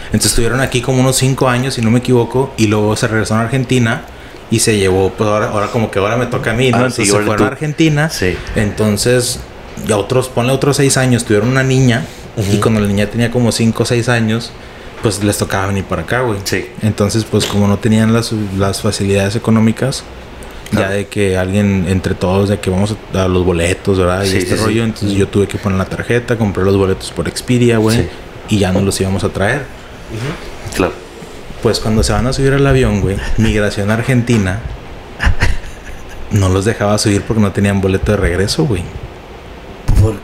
Entonces 0.06 0.32
estuvieron 0.32 0.60
aquí 0.60 0.80
como 0.80 1.00
unos 1.00 1.16
5 1.16 1.48
años, 1.48 1.74
si 1.74 1.80
no 1.82 1.90
me 1.92 2.00
equivoco, 2.00 2.52
y 2.56 2.66
luego 2.66 2.96
se 2.96 3.06
regresó 3.06 3.36
a 3.36 3.40
Argentina 3.42 4.02
y 4.50 4.58
se 4.58 4.76
llevó, 4.76 5.10
pues 5.10 5.30
ahora, 5.30 5.50
ahora 5.50 5.68
como 5.68 5.90
que 5.90 6.00
ahora 6.00 6.16
me 6.16 6.26
toca 6.26 6.50
a 6.50 6.54
mí, 6.54 6.70
¿no? 6.70 6.78
Ah, 6.78 6.80
entonces 6.80 7.06
sí, 7.06 7.12
se 7.12 7.18
fueron 7.22 7.44
a. 7.46 7.50
Argentina. 7.52 8.10
Sí. 8.10 8.36
Entonces, 8.56 9.38
ya 9.86 9.96
otros, 9.96 10.28
ponle 10.28 10.52
otros 10.52 10.76
6 10.78 10.96
años, 10.96 11.24
tuvieron 11.24 11.48
una 11.50 11.62
niña, 11.62 12.04
y 12.36 12.56
cuando 12.56 12.80
la 12.80 12.88
niña 12.88 13.06
tenía 13.06 13.30
como 13.30 13.52
5 13.52 13.84
o 13.84 13.86
6 13.86 14.08
años, 14.08 14.50
pues 15.02 15.22
les 15.24 15.36
tocaba 15.38 15.66
venir 15.66 15.84
para 15.84 16.02
acá, 16.02 16.20
güey. 16.20 16.38
Sí. 16.44 16.66
Entonces, 16.82 17.24
pues 17.24 17.44
como 17.46 17.66
no 17.68 17.78
tenían 17.78 18.12
las, 18.12 18.32
las 18.56 18.80
facilidades 18.82 19.34
económicas, 19.36 20.04
ya 20.70 20.88
de 20.88 21.06
que 21.06 21.36
alguien 21.36 21.84
entre 21.88 22.14
todos, 22.14 22.48
de 22.48 22.58
que 22.60 22.70
vamos 22.70 22.96
a, 23.14 23.24
a 23.24 23.28
los 23.28 23.44
boletos, 23.44 23.98
¿verdad? 23.98 24.22
Y 24.24 24.28
Sí, 24.30 24.36
este 24.38 24.56
sí, 24.56 24.62
rollo, 24.64 24.82
sí. 24.84 24.88
entonces 24.88 25.12
yo 25.18 25.28
tuve 25.28 25.46
que 25.46 25.58
poner 25.58 25.76
la 25.78 25.84
tarjeta, 25.84 26.38
compré 26.38 26.64
los 26.64 26.76
boletos 26.76 27.10
por 27.10 27.28
Expedia, 27.28 27.76
güey, 27.78 27.98
Sí. 27.98 28.08
y 28.48 28.58
ya 28.60 28.72
no 28.72 28.80
los 28.80 28.98
íbamos 29.00 29.22
a 29.24 29.28
traer. 29.28 29.64
Claro. 30.74 30.92
Pues 31.62 31.78
cuando 31.78 32.02
se 32.02 32.12
van 32.12 32.26
a 32.26 32.32
subir 32.32 32.54
al 32.54 32.66
avión, 32.66 33.00
güey, 33.02 33.16
Migración 33.36 33.90
Argentina 33.90 34.60
no 36.30 36.48
los 36.48 36.64
dejaba 36.64 36.96
subir 36.98 37.22
porque 37.22 37.42
no 37.42 37.52
tenían 37.52 37.80
boleto 37.80 38.12
de 38.12 38.16
regreso, 38.16 38.64
güey. 38.64 38.82
Por- 40.00 40.16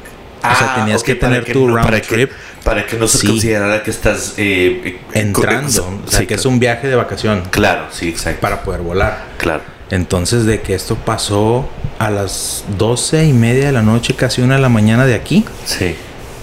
O 0.53 0.57
sea, 0.57 0.75
tenías 0.77 1.03
que 1.03 1.15
tener 1.15 1.45
tu 1.45 1.67
round 1.69 1.85
para 1.85 2.01
trip. 2.01 2.31
Que, 2.31 2.37
para 2.65 2.87
que 2.87 2.97
no 2.97 3.09
se 3.09 3.19
Sí. 3.19 3.27
considerara 3.27 3.83
que 3.83 3.91
estás 3.91 4.35
eh, 4.37 4.83
eh, 4.85 4.99
Entrando, 5.21 6.01
o 6.07 6.11
sea, 6.11 6.21
sí, 6.21 6.27
que 6.27 6.35
es 6.35 6.45
un 6.45 6.59
viaje 6.59 6.87
de 6.89 6.97
vacación 6.97 7.43
Claro, 7.51 7.87
sí, 7.91 8.09
exacto. 8.09 8.41
para 8.41 8.63
poder 8.63 8.81
volar. 8.83 9.25
Claro. 9.39 9.63
Entonces, 9.91 10.45
de 10.45 10.61
que 10.61 10.75
esto 10.75 10.97
pasó 10.97 11.69
a 11.99 12.11
las 12.11 12.65
doce 12.77 13.25
y 13.25 13.33
media 13.33 13.67
de 13.67 13.73
la 13.73 13.83
noche, 13.83 14.15
casi 14.15 14.43
una 14.43 14.57
de 14.57 14.61
la 14.61 14.69
mañana 14.69 15.07
de 15.07 15.15
aquí. 15.15 15.45
Sí. 15.65 15.97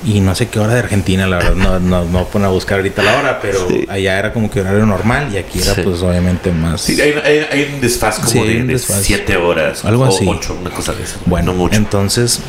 Y 0.03 0.19
no 0.19 0.35
sé 0.35 0.49
qué 0.49 0.59
hora 0.59 0.73
de 0.73 0.79
Argentina, 0.79 1.25
la 1.27 1.37
verdad, 1.37 1.55
no, 1.55 1.79
no, 2.03 2.05
no 2.05 2.25
pone 2.25 2.45
a 2.45 2.49
buscar 2.49 2.77
ahorita 2.77 3.01
la 3.03 3.17
hora, 3.19 3.39
pero 3.41 3.67
Sí. 3.67 3.85
allá 3.89 4.19
era 4.19 4.33
como 4.33 4.49
que 4.51 4.61
horario 4.61 4.85
normal 4.85 5.29
y 5.33 5.37
aquí 5.37 5.59
era 5.61 5.73
Sí. 5.75 5.81
pues 5.83 6.01
obviamente 6.01 6.51
más... 6.51 6.81
Sí, 6.81 6.99
hay, 6.99 7.13
hay- 7.23 7.47
hay 7.51 7.71
un 7.73 7.81
desfaz 7.81 8.19
como 8.19 8.43
de, 8.45 8.77
siete 8.79 9.37
horas. 9.37 9.83
Algo 9.85 10.03
o 10.03 10.07
así. 10.07 10.25
ocho, 10.27 10.57
una 10.59 10.69
cosa 10.71 10.93
de 10.93 11.03
eso. 11.03 11.17
Bueno, 11.25 11.53
no 11.53 11.57
mucho. 11.57 11.75
entonces 11.75 12.39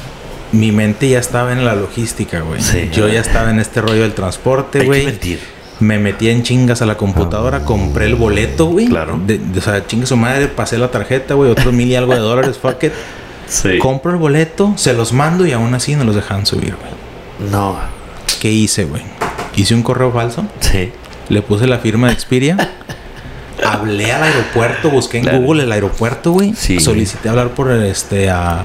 mi 0.56 0.72
mente 0.72 1.08
ya 1.08 1.18
estaba 1.18 1.52
en 1.52 1.64
la 1.64 1.74
logística, 1.74 2.40
güey. 2.40 2.60
Sí. 2.60 2.88
Yo 2.92 3.08
ya 3.08 3.20
estaba 3.20 3.50
en 3.50 3.58
este 3.60 3.80
rollo 3.80 4.02
del 4.02 4.14
transporte, 4.14 4.78
Hay 4.78 4.82
que 4.84 4.86
güey. 4.86 5.04
mentir. 5.06 5.40
Me 5.78 5.98
metí 5.98 6.30
en 6.30 6.42
chingas 6.42 6.80
a 6.82 6.86
la 6.86 6.96
computadora, 6.96 7.60
compré 7.64 8.06
el 8.06 8.14
boleto, 8.14 8.66
güey. 8.66 8.86
Claro. 8.86 9.20
De, 9.26 9.38
de- 9.38 9.58
o 9.58 9.62
sea, 9.62 9.86
chingue 9.86 10.06
su 10.06 10.16
madre, 10.16 10.48
pasé 10.48 10.78
la 10.78 10.90
tarjeta, 10.90 11.34
güey, 11.34 11.50
otros 11.50 11.72
mil 11.74 11.86
y 11.88 11.94
algo 11.94 12.14
de 12.14 12.20
dólares, 12.20 12.58
fuck 12.58 12.82
it. 12.84 12.92
Sí. 13.46 13.78
Compro 13.78 14.10
el 14.12 14.16
boleto, 14.16 14.72
se 14.76 14.92
los 14.94 15.12
mando 15.12 15.46
y 15.46 15.52
aún 15.52 15.74
así 15.74 15.94
no 15.94 16.04
los 16.04 16.14
dejan 16.14 16.46
subir, 16.46 16.74
güey. 16.76 17.50
No. 17.52 17.76
¿Qué 18.40 18.50
hice, 18.50 18.84
güey? 18.86 19.02
Hice 19.54 19.74
un 19.74 19.82
correo 19.82 20.10
falso, 20.12 20.46
Sí. 20.60 20.90
le 21.28 21.42
puse 21.42 21.66
la 21.66 21.78
firma 21.78 22.06
de 22.08 22.14
Expedia, 22.14 22.56
hablé 23.64 24.12
al 24.12 24.22
aeropuerto, 24.22 24.90
busqué 24.90 25.18
en 25.18 25.24
Claro. 25.24 25.38
Google 25.40 25.64
el 25.64 25.72
aeropuerto, 25.72 26.32
güey. 26.32 26.54
Sí. 26.56 26.80
Solicité 26.80 27.28
hablar 27.28 27.50
por 27.50 27.70
este 27.72 28.28
a, 28.30 28.64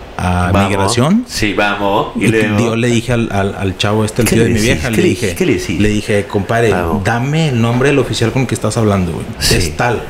migración. 0.67 1.25
Sí, 1.27 1.53
vamos. 1.53 2.13
Y 2.15 2.25
Y 2.25 2.27
luego- 2.27 2.59
yo 2.59 2.75
le 2.75 2.87
dije 2.87 3.13
al, 3.13 3.29
al, 3.31 3.55
al 3.57 3.77
chavo 3.77 4.03
este, 4.05 4.21
el 4.23 4.27
¿Qué 4.27 4.35
tío 4.35 4.43
de 4.43 4.49
mi 4.49 4.59
vieja, 4.61 4.89
¿Qué 4.89 4.97
le 4.97 5.03
dije? 5.03 5.35
¿Qué 5.35 5.45
le 5.45 5.53
decís? 5.55 5.79
le 5.79 5.89
dije, 5.89 6.25
compadre, 6.25 6.71
Vamos. 6.71 7.03
dame 7.03 7.49
el 7.49 7.61
nombre 7.61 7.89
del 7.89 7.99
oficial 7.99 8.31
con 8.31 8.43
el 8.43 8.47
que 8.47 8.55
estás 8.55 8.77
hablando, 8.77 9.11
güey. 9.13 9.25
Sí. 9.39 9.55
Es 9.55 9.77
tal. 9.77 10.01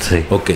Sí. 0.00 0.24
Ok. 0.30 0.50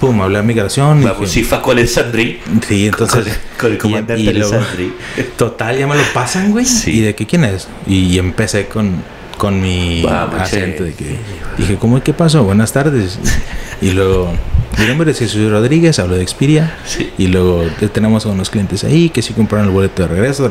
Pum, 0.00 0.18
hablé 0.22 0.38
a 0.38 0.42
migración. 0.42 1.02
Vamos, 1.04 1.20
dije, 1.20 1.32
sí, 1.32 1.44
Faco 1.44 1.72
Alessandri. 1.72 2.40
Sí, 2.66 2.86
entonces. 2.86 3.24
Con- 3.24 3.34
con 3.60 3.72
el 3.72 3.78
comandante 3.78 4.22
y, 4.22 4.28
y 4.28 4.32
luego- 4.32 4.54
Alessandri. 4.54 4.92
Total, 5.36 5.76
ya 5.78 5.86
me 5.86 5.94
lo 5.96 6.02
pasan, 6.14 6.50
güey. 6.52 6.64
Sí. 6.64 6.92
¿Y 6.92 7.00
de 7.00 7.14
qué 7.14 7.26
quién 7.26 7.44
es? 7.44 7.68
Y 7.86 8.16
empecé 8.18 8.66
con, 8.66 8.94
con 9.40 9.58
mi 9.58 10.02
Vamos, 10.02 10.38
acento 10.38 10.78
che. 10.78 10.84
de 10.84 10.92
que 10.94 11.16
dije, 11.56 11.76
¿cómo 11.76 12.02
qué 12.02 12.12
pasó? 12.12 12.44
Buenas 12.44 12.72
tardes. 12.74 13.18
y 13.80 13.92
luego, 13.92 14.30
mi 14.78 14.84
nombre 14.84 15.10
es 15.12 15.18
Jesús 15.18 15.50
Rodríguez, 15.50 15.98
hablo 15.98 16.16
de 16.16 16.22
Expedia. 16.22 16.76
Sí. 16.84 17.10
Y 17.16 17.28
luego 17.28 17.64
te- 17.78 17.88
tenemos 17.88 18.26
a 18.26 18.28
unos 18.28 18.50
clientes 18.50 18.84
ahí 18.84 19.08
que 19.08 19.22
sí 19.22 19.32
compraron 19.32 19.68
el 19.68 19.72
boleto 19.72 20.02
de 20.02 20.08
regreso. 20.08 20.50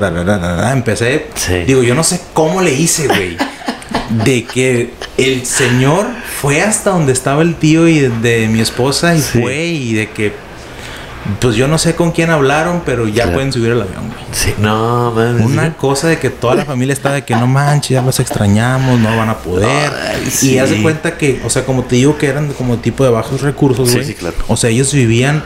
Empecé. 0.74 1.28
Sí. 1.36 1.54
Digo, 1.68 1.84
yo 1.84 1.94
no 1.94 2.04
sé 2.04 2.20
cómo 2.34 2.62
le 2.64 2.74
hice, 2.74 3.08
güey. 3.08 3.38
De 4.26 4.44
que 4.46 4.90
el 5.18 5.46
señor 5.46 6.08
fue 6.42 6.62
hasta 6.64 6.90
donde 6.90 7.14
estaba 7.14 7.44
el 7.44 7.56
tío 7.56 7.88
y 7.88 8.00
de, 8.00 8.10
de 8.10 8.48
mi 8.48 8.60
esposa 8.60 9.16
y 9.16 9.22
Sí. 9.22 9.40
fue 9.40 9.66
y 9.68 9.94
de 9.94 10.10
que 10.10 10.34
pues 11.40 11.56
yo 11.56 11.68
no 11.68 11.78
sé 11.78 11.96
con 11.96 12.12
quién 12.12 12.30
hablaron, 12.30 12.82
pero 12.86 13.08
ya 13.08 13.24
Claro. 13.24 13.34
pueden 13.34 13.54
subir 13.54 13.72
al 13.72 13.82
avión, 13.82 14.08
güey. 14.08 14.20
Sí. 14.32 14.54
No, 14.60 15.12
man. 15.12 15.42
Una 15.42 15.74
cosa 15.76 16.08
de 16.08 16.18
que 16.20 16.30
toda 16.30 16.56
la 16.56 16.66
familia 16.66 16.94
está 16.94 17.12
de 17.12 17.24
que 17.24 17.36
no 17.36 17.48
manches, 17.48 17.90
ya 17.92 18.02
los 18.02 18.20
extrañamos, 18.20 19.00
no 19.00 19.16
van 19.18 19.30
a 19.30 19.38
poder. 19.38 19.92
Ay, 20.14 20.24
Y 20.28 20.30
sí. 20.32 20.60
haz 20.60 20.70
de 20.70 20.82
cuenta 20.82 21.18
que, 21.18 21.42
o 21.46 21.50
sea, 21.50 21.66
como 21.66 21.84
te 21.84 21.96
digo 21.96 22.18
que 22.18 22.28
eran 22.28 22.48
como 22.54 22.78
tipo 22.78 23.04
de 23.04 23.10
bajos 23.10 23.42
recursos, 23.42 23.88
Sí, 23.90 23.96
güey. 23.96 24.06
sí, 24.08 24.14
claro. 24.16 24.36
O 24.48 24.56
sea, 24.58 24.70
ellos 24.70 24.94
vivían 24.94 25.44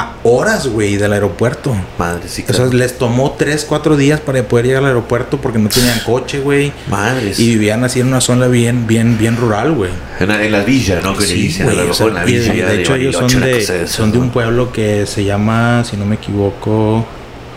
a 0.00 0.12
horas, 0.24 0.66
güey, 0.68 0.96
del 0.96 1.12
aeropuerto. 1.12 1.74
Madre, 1.98 2.22
sí, 2.28 2.42
O 2.48 2.52
sea, 2.52 2.64
claro. 2.64 2.72
les 2.78 2.98
tomó 2.98 3.32
3, 3.38 3.64
4 3.68 3.96
días 3.96 4.20
para 4.20 4.42
poder 4.42 4.66
llegar 4.66 4.82
al 4.82 4.88
aeropuerto 4.88 5.38
porque 5.40 5.58
no 5.58 5.68
tenían 5.68 6.00
coche, 6.06 6.40
güey. 6.40 6.72
Madre. 6.88 7.32
Y 7.36 7.48
vivían 7.50 7.84
así 7.84 8.00
en 8.00 8.06
una 8.08 8.20
zona 8.20 8.46
bien, 8.48 8.86
bien, 8.86 9.18
bien 9.18 9.36
rural, 9.36 9.72
güey. 9.72 9.90
En, 10.18 10.28
la- 10.28 10.42
en 10.44 10.52
la 10.52 10.62
villa, 10.64 11.00
¿no? 11.02 11.14
Que 11.14 11.22
le 11.22 11.26
Sí, 11.34 11.42
dicen, 11.42 11.66
güey, 11.66 11.78
a 11.78 11.84
lo 11.84 11.90
o 11.90 11.94
sea, 11.94 12.06
en 12.06 12.14
la 12.14 12.28
y 12.28 12.32
de, 12.34 12.50
villa. 12.50 12.66
de 12.66 12.80
hecho 12.80 12.94
ellos 12.94 13.16
son 13.16 13.40
de, 13.40 13.86
son 13.88 14.12
de 14.12 14.18
un 14.18 14.30
pueblo 14.30 14.72
que 14.72 15.06
se 15.06 15.24
llama, 15.24 15.84
si 15.84 15.96
no 15.96 16.04
me 16.06 16.16
equivoco, 16.16 17.04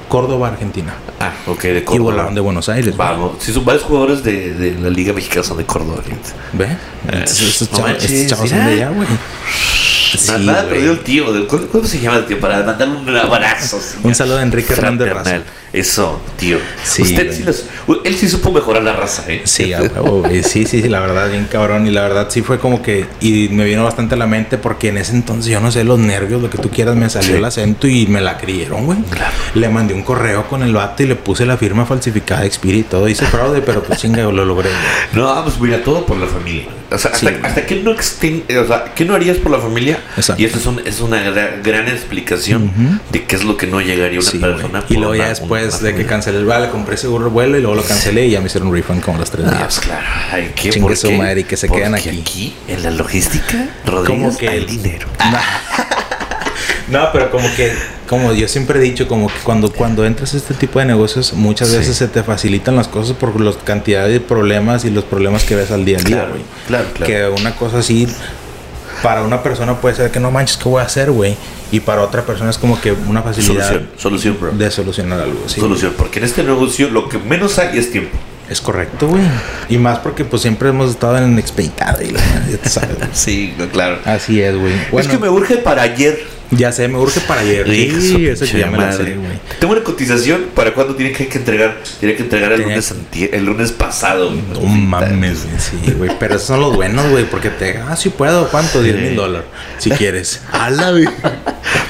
Córdoba, 0.10 0.49
Argentina. 0.49 0.93
Ah, 1.19 1.32
ok, 1.47 1.62
de 1.62 1.77
Y 1.79 1.82
Córdoba. 1.82 2.12
volaron 2.12 2.36
de 2.36 2.41
Buenos 2.41 2.69
Aires. 2.69 2.95
Vamos, 2.95 3.38
sí, 3.39 3.51
son 3.53 3.65
varios 3.65 3.84
jugadores 3.84 4.23
de, 4.23 4.53
de 4.53 4.79
la 4.79 4.89
Liga 4.89 5.12
Mexicana 5.13 5.43
son 5.43 5.58
de 5.58 5.65
Córdoba. 5.65 6.01
fíjate. 6.03 6.29
¿Ve? 6.53 6.67
Estos 7.23 7.71
no 7.71 7.77
chavos, 7.79 8.03
estos 8.03 8.27
chavos 8.27 8.49
son 8.49 8.60
de 8.65 8.71
allá, 8.73 8.89
güey. 8.89 9.08
Sí, 10.17 10.28
Nada, 10.28 10.39
nada, 10.39 10.62
güey. 10.63 10.73
perdió 10.76 10.91
el 10.91 10.99
tío. 10.99 11.47
¿Cómo, 11.47 11.67
cómo 11.67 11.84
se 11.86 11.99
llama 11.99 12.17
el 12.17 12.26
tío? 12.26 12.39
Para 12.39 12.63
mandarle 12.63 12.95
un 12.97 13.17
abrazo. 13.17 13.80
Un 14.04 14.13
saludo 14.15 14.38
a 14.38 14.43
Enrique 14.43 14.73
Hernández. 14.73 15.12
Eso, 15.73 16.21
tío. 16.38 16.60
Sí, 16.84 17.02
Usted 17.02 17.34
sí 17.36 17.41
los- 17.43 17.65
él 18.04 18.15
sí 18.15 18.30
supo 18.30 18.52
mejorar 18.52 18.84
la 18.84 18.93
raza, 18.93 19.23
¿eh? 19.28 19.41
Sí. 19.45 19.73
Sí, 20.43 20.65
sí, 20.65 20.82
sí, 20.84 20.88
la 20.89 20.99
verdad, 20.99 21.30
bien 21.32 21.47
cabrón. 21.52 21.88
Y 21.88 21.91
la 21.91 22.02
verdad 22.04 22.28
sí 22.30 22.43
fue 22.43 22.60
como 22.60 22.82
que. 22.84 23.08
Y 23.21 23.49
me 23.49 23.65
vino 23.65 23.84
bastante 23.84 24.13
a 24.13 24.17
la 24.19 24.28
mente 24.28 24.60
porque 24.60 24.89
en 24.89 24.97
ese 24.99 25.13
entonces, 25.13 25.52
yo 25.52 25.60
no 25.60 25.71
sé, 25.71 25.84
los 25.84 25.97
nervios, 25.97 26.41
lo 26.43 26.49
que 26.52 26.60
tú 26.60 26.69
quieras, 26.69 26.95
me 26.95 27.10
salió 27.10 27.32
Sí. 27.32 27.38
el 27.38 27.45
acento 27.45 27.88
y 27.88 28.06
me 28.06 28.21
la 28.21 28.38
creyeron, 28.38 28.86
güey. 28.86 28.99
Claro. 29.10 29.32
Le 29.56 29.67
mandé 29.69 29.95
un 29.95 30.04
correo 30.04 30.47
con 30.47 30.62
el 30.62 30.73
vato 30.73 31.02
y 31.02 31.08
le 31.08 31.15
puse 31.15 31.45
la 31.47 31.58
firma 31.58 31.86
falsificada 31.88 32.41
de 32.41 32.47
Expiri 32.47 32.80
y 32.80 32.84
todo. 32.84 33.08
Hice 33.10 33.26
fraude, 33.26 33.62
pero 33.62 33.82
pues 33.82 33.99
chinga, 33.99 34.21
lo 34.23 34.45
logré, 34.45 34.69
güey. 34.69 35.23
No, 35.26 35.43
pues 35.43 35.60
mira, 35.60 35.82
todo 35.84 36.06
por 36.06 36.17
la 36.17 36.28
familia. 36.28 36.65
O 36.91 36.97
sea, 36.99 37.10
hasta, 37.12 37.30
Sí. 37.32 37.36
hasta 37.41 37.65
que 37.65 37.78
no 37.82 37.91
exten- 37.91 38.43
o 38.63 38.67
sea, 38.67 38.93
¿qué 38.93 39.06
no 39.06 39.15
harías 39.15 39.38
por 39.38 39.52
la 39.52 39.58
familia 39.58 39.99
Exacto. 40.18 40.42
Y 40.42 40.46
esta 40.46 40.58
es, 40.58 40.66
un- 40.66 40.82
es 40.86 41.00
una 41.02 41.24
gra- 41.24 41.62
gran 41.63 41.88
explicación 41.88 43.00
de 43.12 43.24
qué 43.24 43.36
es 43.36 43.44
lo 43.44 43.58
que 43.58 43.68
no 43.68 43.82
llegaría 43.82 44.20
una 44.20 44.30
Sí, 44.30 44.38
persona. 44.38 44.84
Y 44.89 44.96
luego 44.96 45.16
ya 45.16 45.30
después 45.30 45.76
una 45.80 45.84
de 45.89 45.96
que 45.96 46.06
cancelé 46.06 46.38
el 46.39 46.46
vale, 46.46 46.70
compré 46.70 46.98
seguro 46.98 47.26
el 47.28 47.32
vuelo 47.32 47.58
y 47.58 47.62
luego 47.62 47.76
lo 47.76 47.84
cancelé 47.84 48.28
y 48.28 48.32
ya 48.32 48.39
me 48.42 48.48
hicieron 48.48 48.68
un 48.70 48.76
refund 48.76 49.02
como 49.02 49.18
los 49.18 49.32
tres 49.32 49.46
Ah, 49.48 49.52
días. 49.52 49.63
pues 49.76 49.80
claro. 49.82 50.06
Ay, 50.32 50.52
¿qué? 50.56 50.70
Chingue 50.70 50.88
¿Por 50.88 50.98
su 50.98 51.12
madre 51.13 51.42
y 51.42 51.44
que 51.46 51.58
se 51.58 51.68
quedan 51.70 51.96
aquí. 51.96 52.10
aquí, 52.22 52.56
en 52.68 52.84
la 52.84 52.92
logística, 52.92 53.68
Rodríguez, 53.86 54.24
Como 54.26 54.38
que 54.38 54.50
hay 54.50 54.58
el- 54.60 54.66
dinero. 54.68 55.08
No, 56.89 57.10
pero 57.13 57.32
como 57.32 57.48
que, 57.56 57.74
como 58.08 58.34
yo 58.34 58.48
siempre 58.48 58.78
he 58.78 58.82
dicho, 58.82 59.08
como 59.08 59.28
que 59.28 59.34
cuando, 59.44 59.72
cuando 59.72 60.06
entras 60.06 60.34
a 60.34 60.38
este 60.38 60.54
tipo 60.54 60.80
de 60.80 60.86
negocios, 60.86 61.34
muchas 61.34 61.70
Sí. 61.70 61.78
veces 61.78 61.96
se 61.96 62.08
te 62.08 62.22
facilitan 62.24 62.76
las 62.76 62.88
cosas 62.89 63.16
por 63.16 63.39
la 63.39 63.54
cantidad 63.63 64.06
de 64.08 64.20
problemas 64.20 64.84
y 64.86 64.89
los 64.92 65.06
problemas 65.06 65.44
que 65.44 65.56
ves 65.56 65.72
al 65.72 65.86
día 65.86 65.98
a 65.98 66.02
día, 66.02 66.16
Claro, 66.18 66.34
claro, 66.68 66.86
claro. 66.94 67.06
Que 67.12 67.42
una 67.42 67.56
cosa 67.56 67.80
así, 67.80 68.08
para 69.04 69.22
una 69.22 69.44
persona 69.44 69.80
puede 69.80 69.96
ser 69.96 70.10
que 70.10 70.20
no 70.20 70.32
manches, 70.32 70.58
¿qué 70.58 70.68
voy 70.70 70.82
a 70.82 70.86
hacer, 70.86 71.12
güey? 71.12 71.36
Y 71.72 71.82
para 71.82 72.02
otra 72.02 72.24
persona 72.26 72.50
es 72.50 72.58
como 72.58 72.80
que 72.82 72.92
una 72.94 73.22
facilidad 73.22 73.68
Solución, 73.68 73.89
solución, 73.98 74.38
bro. 74.39 74.52
de 74.54 74.72
solucionar 74.72 75.20
algo. 75.22 75.44
sí. 75.48 75.60
Solución, 75.60 75.94
porque 75.98 76.20
en 76.20 76.26
este 76.26 76.44
negocio 76.44 76.89
lo 76.89 77.10
que 77.10 77.20
menos 77.20 77.60
hay 77.60 77.78
es 77.78 77.92
tiempo. 77.92 78.18
Es 78.50 78.62
correcto, 78.62 79.08
güey. 79.08 79.22
Y 79.70 79.78
más 79.78 80.00
porque 80.00 80.26
pues 80.26 80.42
siempre 80.42 80.70
hemos 80.70 80.89
estado 80.92 81.18
en 81.18 81.39
expeditada 81.39 82.04
y 82.04 82.12
la 82.12 82.20
ya 82.50 82.58
te 82.58 82.70
sabes. 82.70 82.98
Sí, 83.13 83.54
claro. 83.72 84.00
Así 84.06 84.42
es, 84.42 84.56
güey. 84.58 84.74
Bueno, 84.92 85.00
es 85.00 85.08
que 85.08 85.18
me 85.18 85.30
urge 85.30 85.58
para 85.58 85.82
ayer. 85.82 86.20
Ya 86.56 86.72
sé, 86.72 86.88
me 86.88 86.98
urge 86.98 87.20
para 87.22 87.42
ayer. 87.42 87.68
Sí, 87.68 88.28
eso 88.28 88.46
ya 88.46 88.70
me 88.70 88.78
la 88.78 88.92
sé, 88.94 89.04
güey. 89.16 89.39
Tengo 89.60 89.74
una 89.74 89.84
cotización 89.84 90.46
para 90.56 90.74
cuando 90.74 90.96
tiene 90.96 91.12
que, 91.12 91.28
que 91.28 91.38
entregar. 91.38 91.78
Tiene 92.00 92.16
que 92.16 92.24
entregar 92.24 92.52
el 92.52 92.60
Tenía- 92.62 92.76
lunes, 92.76 92.94
el 93.32 93.46
lunes 93.46 93.72
pasado. 93.72 94.30
güey. 94.30 94.42
No 94.54 94.62
mames, 94.62 95.44
güey. 95.46 95.60
Sí, 95.60 95.92
güey. 95.98 96.12
Pero 96.20 96.36
esos 96.36 96.48
son 96.48 96.60
los 96.62 96.76
buenos, 96.76 97.10
güey. 97.10 97.26
Porque 97.26 97.50
te. 97.50 97.78
Ah, 97.78 97.96
sí 97.96 98.10
puedo. 98.10 98.48
¿Cuánto? 98.50 98.82
10 98.82 98.96
mil 98.96 99.16
dólares. 99.16 99.48
Si 99.78 99.89
quieres. 99.92 100.42
Ala, 100.52 100.92
güey. 100.92 101.06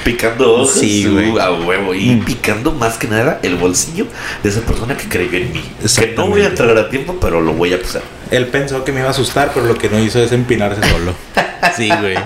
Picando 0.04 0.54
ojos 0.54 0.74
Sí, 0.80 1.06
uh, 1.06 1.12
güey. 1.12 1.38
a 1.38 1.50
huevo. 1.52 1.94
Y 1.94 2.10
Mm. 2.16 2.24
picando 2.24 2.72
más 2.72 2.96
que 2.98 3.08
nada 3.08 3.40
el 3.42 3.56
bolsillo 3.56 4.06
de 4.42 4.48
esa 4.50 4.60
persona 4.60 4.96
que 4.96 5.08
creyó 5.08 5.38
en 5.38 5.52
mí. 5.52 5.62
Que 5.98 6.14
no 6.16 6.26
voy 6.28 6.42
a 6.42 6.46
entregar 6.48 6.76
a 6.76 6.88
tiempo, 6.90 7.16
pero 7.20 7.40
lo 7.40 7.52
voy 7.54 7.72
a 7.72 7.80
pasar. 7.80 8.02
Él 8.30 8.46
pensó 8.46 8.84
que 8.84 8.92
me 8.92 9.00
iba 9.00 9.08
a 9.08 9.12
asustar, 9.12 9.50
pero 9.54 9.66
lo 9.66 9.76
que 9.76 9.88
no 9.88 9.98
hizo 9.98 10.22
es 10.22 10.32
empinarse 10.32 10.80
solo. 10.88 11.14
Sí, 11.74 11.88
güey. 11.88 12.16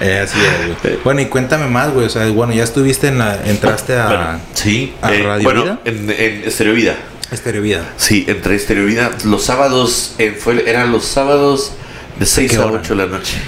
Eh, 0.00 0.20
así 0.22 0.38
es, 0.38 0.82
güey. 0.82 0.98
Bueno, 1.02 1.22
y 1.22 1.26
cuéntame 1.26 1.66
más, 1.66 1.92
güey. 1.92 2.06
O 2.06 2.08
sea, 2.10 2.26
bueno, 2.28 2.52
ya 2.52 2.62
estuviste 2.62 3.08
en 3.08 3.18
la. 3.18 3.40
Entraste 3.46 3.96
a. 3.96 4.06
Bueno, 4.06 4.40
sí. 4.54 4.94
¿a 5.00 5.10
Radio 5.10 5.42
bueno, 5.42 5.62
Vida? 5.62 5.80
en, 5.86 6.10
en 6.10 6.44
Estereo 6.44 6.74
Vida. 6.74 6.94
Estereo 7.32 7.62
Vida. 7.62 7.82
Sí, 7.96 8.24
entre 8.28 8.54
Estereo 8.54 8.84
Vida. 8.84 9.10
Los 9.24 9.44
sábados, 9.44 10.14
eh, 10.18 10.36
fue, 10.38 10.68
eran 10.68 10.92
los 10.92 11.04
sábados 11.04 11.72
de 12.18 12.26
6 12.26 12.50
qué 12.50 12.56
a 12.58 12.66
hora? 12.66 12.80
8 12.80 12.94
de 12.94 13.06
la 13.06 13.10
noche. 13.10 13.38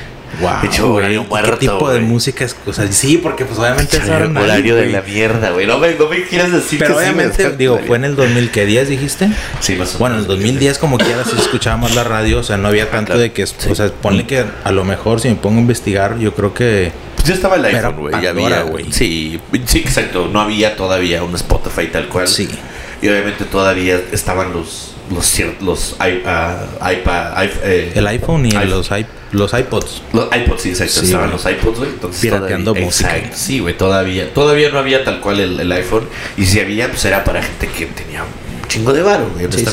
Wow. 0.41 0.61
De 0.63 0.67
hecho, 0.69 0.93
horario 0.95 1.27
¿Qué 1.29 1.57
tipo 1.57 1.91
de 1.91 2.01
música 2.01 2.45
es? 2.45 2.55
O 2.67 2.73
sea, 2.73 2.91
sí, 2.93 3.19
porque 3.19 3.45
pues 3.45 3.59
obviamente 3.59 3.97
es 3.97 4.05
Horario, 4.09 4.77
de 4.77 4.87
la 4.87 5.03
mierda, 5.03 5.51
güey. 5.51 5.67
No 5.67 5.79
me, 5.79 5.95
no 5.95 6.09
me 6.09 6.23
quieras 6.25 6.53
decir 6.53 6.79
Pero 6.79 6.95
que 6.95 7.01
obviamente, 7.01 7.57
digo, 7.57 7.81
fue 7.87 7.97
en 7.97 8.05
el 8.05 8.17
2000, 8.17 8.51
¿qué 8.51 8.67
días 8.67 8.89
dijiste? 8.89 9.29
Sí, 9.61 9.75
más 9.77 9.95
o 9.95 9.99
Bueno, 9.99 10.15
en 10.17 10.23
el 10.23 10.29
menos. 10.29 10.43
2010 10.43 10.79
como 10.79 10.99
quiera 10.99 11.25
sí 11.25 11.33
escuchaba 11.39 11.77
más 11.77 11.95
la 11.95 12.05
radio, 12.05 12.39
o 12.39 12.43
sea, 12.43 12.57
no 12.57 12.69
había 12.69 12.91
tanto 12.91 13.07
claro. 13.09 13.21
de 13.21 13.33
que, 13.33 13.45
o 13.45 13.75
sea, 13.75 13.91
ponle 13.91 14.27
que 14.27 14.45
a 14.65 14.71
lo 14.73 14.85
mejor 14.85 15.21
si 15.21 15.29
me 15.29 15.35
pongo 15.35 15.59
a 15.59 15.61
investigar, 15.63 16.19
yo 16.19 16.35
creo 16.35 16.55
que 16.55 16.93
Pues 17.17 17.29
ya 17.29 17.35
estaba 17.35 17.57
el 17.57 17.65
iPhone, 17.65 17.97
güey. 17.97 18.23
Ya 18.23 18.31
había, 18.31 18.63
güey. 18.63 18.93
Sí, 18.93 19.41
sí, 19.67 19.79
exacto. 19.79 20.29
No 20.33 20.41
había 20.41 20.77
todavía 20.77 21.23
un 21.25 21.35
Spotify 21.35 21.89
tal 21.89 22.09
cual. 22.09 22.29
sí. 22.29 22.49
Y 23.01 23.09
obviamente 23.09 23.45
todavía 23.45 24.01
estaban 24.13 24.53
los 24.53 24.95
los 25.11 25.41
los 25.61 25.97
ah, 26.01 26.09
iPad, 26.93 27.45
eh, 27.63 27.93
El 27.95 28.07
iPhone 28.09 28.45
y 28.47 28.51
iPhone. 28.51 28.71
los, 28.71 28.91
i- 28.91 29.07
los 29.33 29.53
iPods. 29.53 30.03
Los 30.13 30.27
iPods, 30.35 30.63
sí, 30.63 30.69
exacto. 30.71 31.01
Sí, 31.01 31.07
estaban 31.07 31.31
los 31.31 31.45
iPods, 31.45 31.79
güey. 31.79 31.91
Entonces 31.91 32.21
Pirateando 32.21 32.71
todavía- 32.73 32.87
música. 32.87 33.17
Exacto. 33.17 33.37
Sí, 33.39 33.59
güey, 33.61 33.77
todavía. 33.77 34.33
Todavía 34.33 34.71
no 34.71 34.79
había 34.79 35.05
tal 35.05 35.21
cual 35.21 35.41
el, 35.41 35.61
el 35.61 35.71
iPhone. 35.73 36.09
Y 36.37 36.47
si 36.47 36.61
había, 36.61 36.89
pues 36.91 37.05
era 37.05 37.25
para 37.25 37.43
gente 37.43 37.69
que 37.69 37.87
tenía 37.87 38.23
un 38.25 38.69
chingo 38.69 38.93
de 38.93 39.03
varo, 39.03 39.31
güey. 39.35 39.47
Sí. 39.53 39.65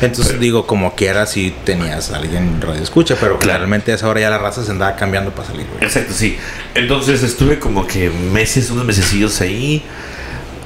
Entonces 0.00 0.26
Pero- 0.28 0.38
digo, 0.40 0.66
como 0.66 0.94
quiera, 0.94 1.26
si 1.26 1.52
tenías 1.64 2.10
a 2.10 2.16
alguien 2.16 2.44
en 2.48 2.60
radio 2.60 2.82
escucha, 2.82 3.14
pero 3.20 3.38
Claro. 3.38 3.54
claramente 3.58 3.92
a 3.92 3.94
esa 3.94 4.08
hora 4.08 4.20
ya 4.20 4.30
la 4.30 4.38
raza 4.38 4.64
se 4.64 4.70
andaba 4.70 4.96
cambiando 4.96 5.30
para 5.32 5.48
salir, 5.48 5.66
güey. 5.72 5.84
Exacto, 5.84 6.12
sí. 6.14 6.36
Entonces 6.74 7.22
estuve 7.22 7.58
como 7.58 7.86
que 7.86 8.10
meses, 8.10 8.70
unos 8.70 8.84
mesecillos 8.84 9.40
ahí. 9.40 9.82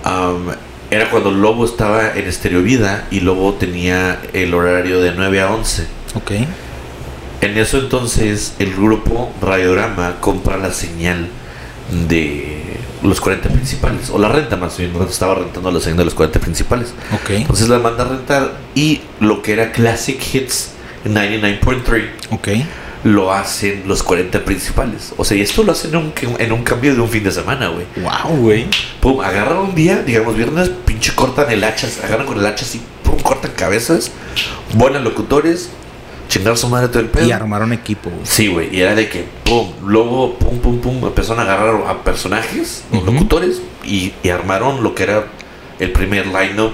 Am, 0.05 0.47
era 0.91 1.11
cuando 1.11 1.31
Lobo 1.31 1.65
estaba 1.67 2.15
en 2.15 2.27
Estereo 2.27 2.63
Vida 2.63 3.07
y 3.11 3.21
Lobo 3.21 3.55
tenía 3.55 4.21
el 4.33 4.55
horario 4.55 5.01
de 5.03 5.13
9 5.13 5.41
a 5.43 5.51
11. 5.53 5.87
Ok. 6.15 6.33
En 7.41 7.57
eso 7.57 7.79
entonces 7.79 8.55
el 8.59 8.75
grupo 8.75 9.33
Radiograma 9.41 10.21
compra 10.21 10.57
la 10.57 10.73
señal 10.73 11.29
de 12.09 12.65
los 13.03 13.21
40 13.21 13.49
principales, 13.51 14.11
o 14.11 14.19
la 14.19 14.29
renta 14.29 14.57
más 14.57 14.77
bien, 14.77 14.93
estaba 15.09 15.37
rentando 15.37 15.71
la 15.71 15.81
señal 15.81 15.99
de 15.99 16.05
los 16.07 16.15
40 16.15 16.41
principales. 16.41 16.93
Ok. 17.15 17.31
Entonces 17.31 17.69
la 17.69 17.79
manda 17.79 18.05
a 18.05 18.09
rentar 18.09 18.53
y 18.75 19.03
lo 19.21 19.41
que 19.41 19.53
era 19.53 19.71
Classic 19.71 20.21
Hits 20.35 20.71
99.3 21.05 22.05
Ok. 22.31 22.49
lo 23.05 23.33
hacen 23.33 23.85
los 23.87 24.03
40 24.03 24.45
principales. 24.45 25.13
O 25.17 25.25
sea, 25.25 25.37
y 25.37 25.43
esto 25.43 25.63
lo 25.63 25.71
hacen 25.73 25.93
en 25.93 25.97
un, 25.97 26.13
en 26.39 26.53
un 26.53 26.65
cambio 26.65 26.93
de 26.95 27.01
un 27.01 27.09
fin 27.09 27.23
de 27.23 27.31
semana, 27.31 27.69
güey. 27.69 27.87
Wow, 28.03 28.37
güey. 28.39 28.67
Pum, 29.01 29.21
agarran 29.21 29.59
un 29.59 29.75
día, 29.77 30.03
digamos 30.03 30.37
viernes, 30.37 30.71
pinche 30.85 31.15
cortan 31.15 31.51
el 31.53 31.63
hacha, 31.63 31.89
agarran 32.05 32.27
con 32.27 32.39
el 32.39 32.45
hacha 32.47 32.65
así, 32.65 32.83
pum, 33.05 33.17
cortan 33.21 33.53
cabezas, 33.57 34.11
buenos 34.75 35.03
locutores, 35.05 35.71
chingar 36.29 36.57
su 36.59 36.69
madre 36.69 36.89
todo 36.89 37.01
el 37.01 37.09
pedo. 37.09 37.27
Y 37.27 37.33
armaron 37.33 37.73
equipo, 37.73 38.11
güey. 38.11 38.23
Sí, 38.25 38.49
güey, 38.49 38.75
y 38.75 38.81
era 38.81 38.95
de 38.95 39.09
que, 39.09 39.25
pum, 39.45 39.73
luego, 39.85 40.35
pum, 40.39 40.59
pum, 40.59 40.79
pum, 40.81 41.05
empezaron 41.05 41.41
a 41.41 41.43
agarrar 41.43 41.83
a 41.89 42.03
personajes, 42.05 42.85
locutores, 42.93 43.61
y, 43.85 44.13
y 44.23 44.29
armaron 44.29 44.83
lo 44.83 44.95
que 44.95 45.05
era 45.05 45.25
el 45.79 45.93
primer 45.93 46.27
line-up 46.27 46.73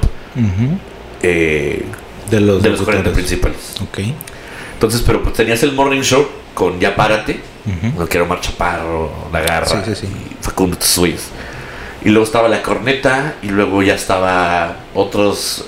eh, 1.23 1.85
De 2.31 2.41
los, 2.41 2.63
de 2.63 2.71
los 2.71 2.83
40 2.83 3.11
locutores. 3.11 3.13
principales. 3.15 3.75
Ok. 3.83 3.99
Entonces, 4.75 5.03
pero 5.07 5.23
pues 5.23 5.35
tenías 5.35 5.63
el 5.63 5.73
morning 5.73 6.01
show 6.03 6.27
con 6.55 6.79
Ya 6.81 6.95
Párate, 6.97 7.41
Ujú. 7.67 7.99
lo 8.01 8.07
que 8.09 8.17
era 8.19 8.25
Omar 8.25 8.41
Chaparro, 8.41 9.11
La 9.33 9.41
Garra, 9.41 9.67
Sí, 9.67 9.77
sí, 9.87 9.95
sí. 9.95 10.07
y 10.07 10.45
Facundo 10.45 10.77
Tsuiz. 10.77 11.29
Y 12.05 12.11
luego 12.11 12.25
estaba 12.25 12.49
La 12.49 12.63
Corneta, 12.63 13.37
y 13.43 13.47
luego 13.49 13.83
ya 13.83 13.95
estaba 13.95 14.79
otros, 14.95 15.65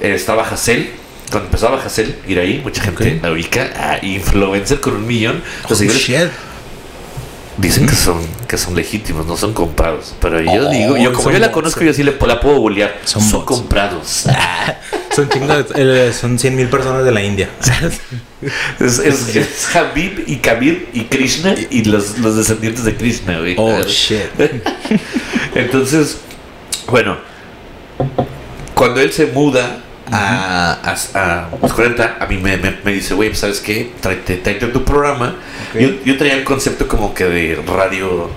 eh, 0.00 0.14
estaba 0.14 0.44
Hassel. 0.44 0.90
Cuando 1.32 1.46
empezaba 1.48 1.82
Hassel, 1.82 2.14
ir 2.28 2.38
ahí, 2.38 2.60
mucha 2.62 2.82
gente 2.82 3.18
la 3.22 3.32
ubica, 3.32 3.70
a 3.76 4.04
influencer 4.04 4.80
con 4.80 4.94
un 4.96 5.06
millón. 5.06 5.42
Los 5.68 5.78
seguidores 5.78 6.02
shit. 6.06 6.28
dicen 7.56 7.86
que 7.86 7.94
Ujú. 7.94 8.02
son, 8.02 8.20
que 8.46 8.56
son 8.58 8.74
legítimos, 8.76 9.26
no 9.26 9.36
son 9.36 9.52
comprados. 9.54 10.14
Pero 10.20 10.40
yo 10.40 10.68
Oh, 10.68 10.70
digo, 10.70 10.96
yo 10.98 11.12
como 11.12 11.30
yo 11.30 11.38
la 11.38 11.50
conozco, 11.50 11.82
yo 11.82 11.92
sí 11.94 12.02
le, 12.02 12.14
la 12.26 12.38
puedo 12.40 12.60
bolear. 12.60 12.98
Son 13.04 13.44
comprados. 13.44 14.26
Son 15.14 15.28
chingos, 15.28 15.66
eh, 15.74 16.10
son 16.18 16.38
100 16.38 16.56
mil 16.56 16.68
personas 16.68 17.04
de 17.04 17.12
la 17.12 17.22
India. 17.22 17.50
Es, 18.80 18.98
es, 18.98 19.36
es 19.36 19.76
Habib 19.76 20.24
y 20.26 20.36
Kabir 20.36 20.88
y 20.94 21.02
Krishna 21.04 21.54
y 21.70 21.84
los, 21.84 22.18
los 22.18 22.34
descendientes 22.36 22.82
de 22.84 22.96
Krishna, 22.96 23.38
güey. 23.38 23.54
Oh, 23.58 23.82
shit. 23.82 24.22
Entonces, 25.54 26.16
bueno, 26.88 27.18
cuando 28.74 29.00
él 29.00 29.12
se 29.12 29.26
muda 29.26 29.82
a, 30.12 30.94
a, 31.14 31.46
a 31.46 31.48
40, 31.74 32.16
a 32.20 32.26
mí 32.26 32.36
me, 32.36 32.56
me, 32.58 32.76
me 32.84 32.92
dice, 32.92 33.14
güey, 33.14 33.34
¿sabes 33.34 33.60
qué? 33.60 33.92
Tráete, 34.00 34.36
tráete 34.36 34.66
tu 34.68 34.84
programa. 34.84 35.36
Yo, 35.78 35.88
yo 36.04 36.16
traía 36.18 36.34
el 36.34 36.44
concepto 36.44 36.86
como 36.86 37.14
que 37.14 37.24
de 37.24 37.62
radio 37.66 38.30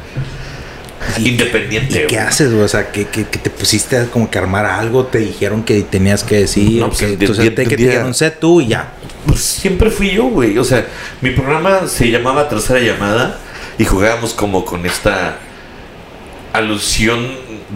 ¿Y- 1.18 1.30
independiente. 1.30 2.04
¿Y 2.04 2.08
qué 2.08 2.18
haces, 2.20 2.52
güey? 2.52 2.64
O 2.64 2.68
sea, 2.68 2.92
que, 2.92 3.08
que, 3.08 3.26
que 3.26 3.38
te 3.40 3.50
pusiste 3.50 3.98
a 3.98 4.06
como 4.06 4.30
que 4.30 4.38
armar 4.40 4.66
algo, 4.66 5.06
te 5.06 5.20
dijeron 5.20 5.64
que 5.64 5.82
tenías 5.82 6.24
que 6.24 6.36
decir, 6.38 6.80
No, 6.80 6.88
pues, 6.88 7.00
que, 7.00 7.08
de- 7.18 7.28
te- 7.52 7.64
que 7.66 7.76
te 7.76 7.84
dijeron, 7.84 8.14
sé 8.14 8.32
tú 8.32 8.62
y 8.62 8.68
ya. 8.68 8.94
Pues 9.28 9.42
siempre 9.42 9.90
fui 9.92 10.12
yo, 10.12 10.26
güey. 10.26 10.58
O 10.58 10.64
sea, 10.64 10.86
mi 11.22 11.32
programa 11.32 11.88
se 11.88 12.10
llamaba 12.10 12.48
Tercera 12.48 12.80
Llamada 12.80 13.38
y 13.78 13.84
jugábamos 13.84 14.34
como 14.34 14.64
con 14.64 14.86
esta 14.86 15.38
alusión 16.54 17.28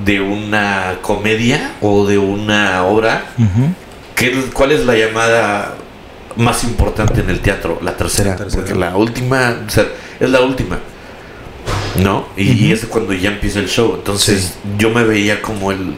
de 0.05 0.21
una 0.21 0.99
comedia 1.01 1.71
o 1.81 2.07
de 2.07 2.17
una 2.17 2.83
obra. 2.85 3.25
¿Qué, 4.19 4.31
¿Cuál 4.53 4.73
es 4.73 4.85
la 4.85 4.95
llamada 4.95 5.75
más 6.35 6.63
importante 6.65 7.21
en 7.21 7.29
el 7.29 7.39
teatro? 7.39 7.79
La 7.81 7.95
tercera. 7.97 8.31
La 8.31 8.35
tercera. 8.35 8.63
Porque 8.65 8.77
la 8.79 8.95
última, 8.97 9.61
o 9.65 9.69
sea, 9.69 9.85
es 10.19 10.29
la 10.29 10.41
última. 10.41 10.77
¿No? 12.03 12.27
Y, 12.37 12.51
y 12.51 12.65
Ujú. 12.65 12.73
es 12.73 12.85
cuando 12.85 13.13
ya 13.13 13.29
empieza 13.29 13.59
el 13.59 13.67
show. 13.69 13.95
Entonces 13.95 14.41
Sí. 14.41 14.53
yo 14.77 14.89
me 14.89 15.03
veía 15.03 15.41
como 15.41 15.71
el 15.71 15.93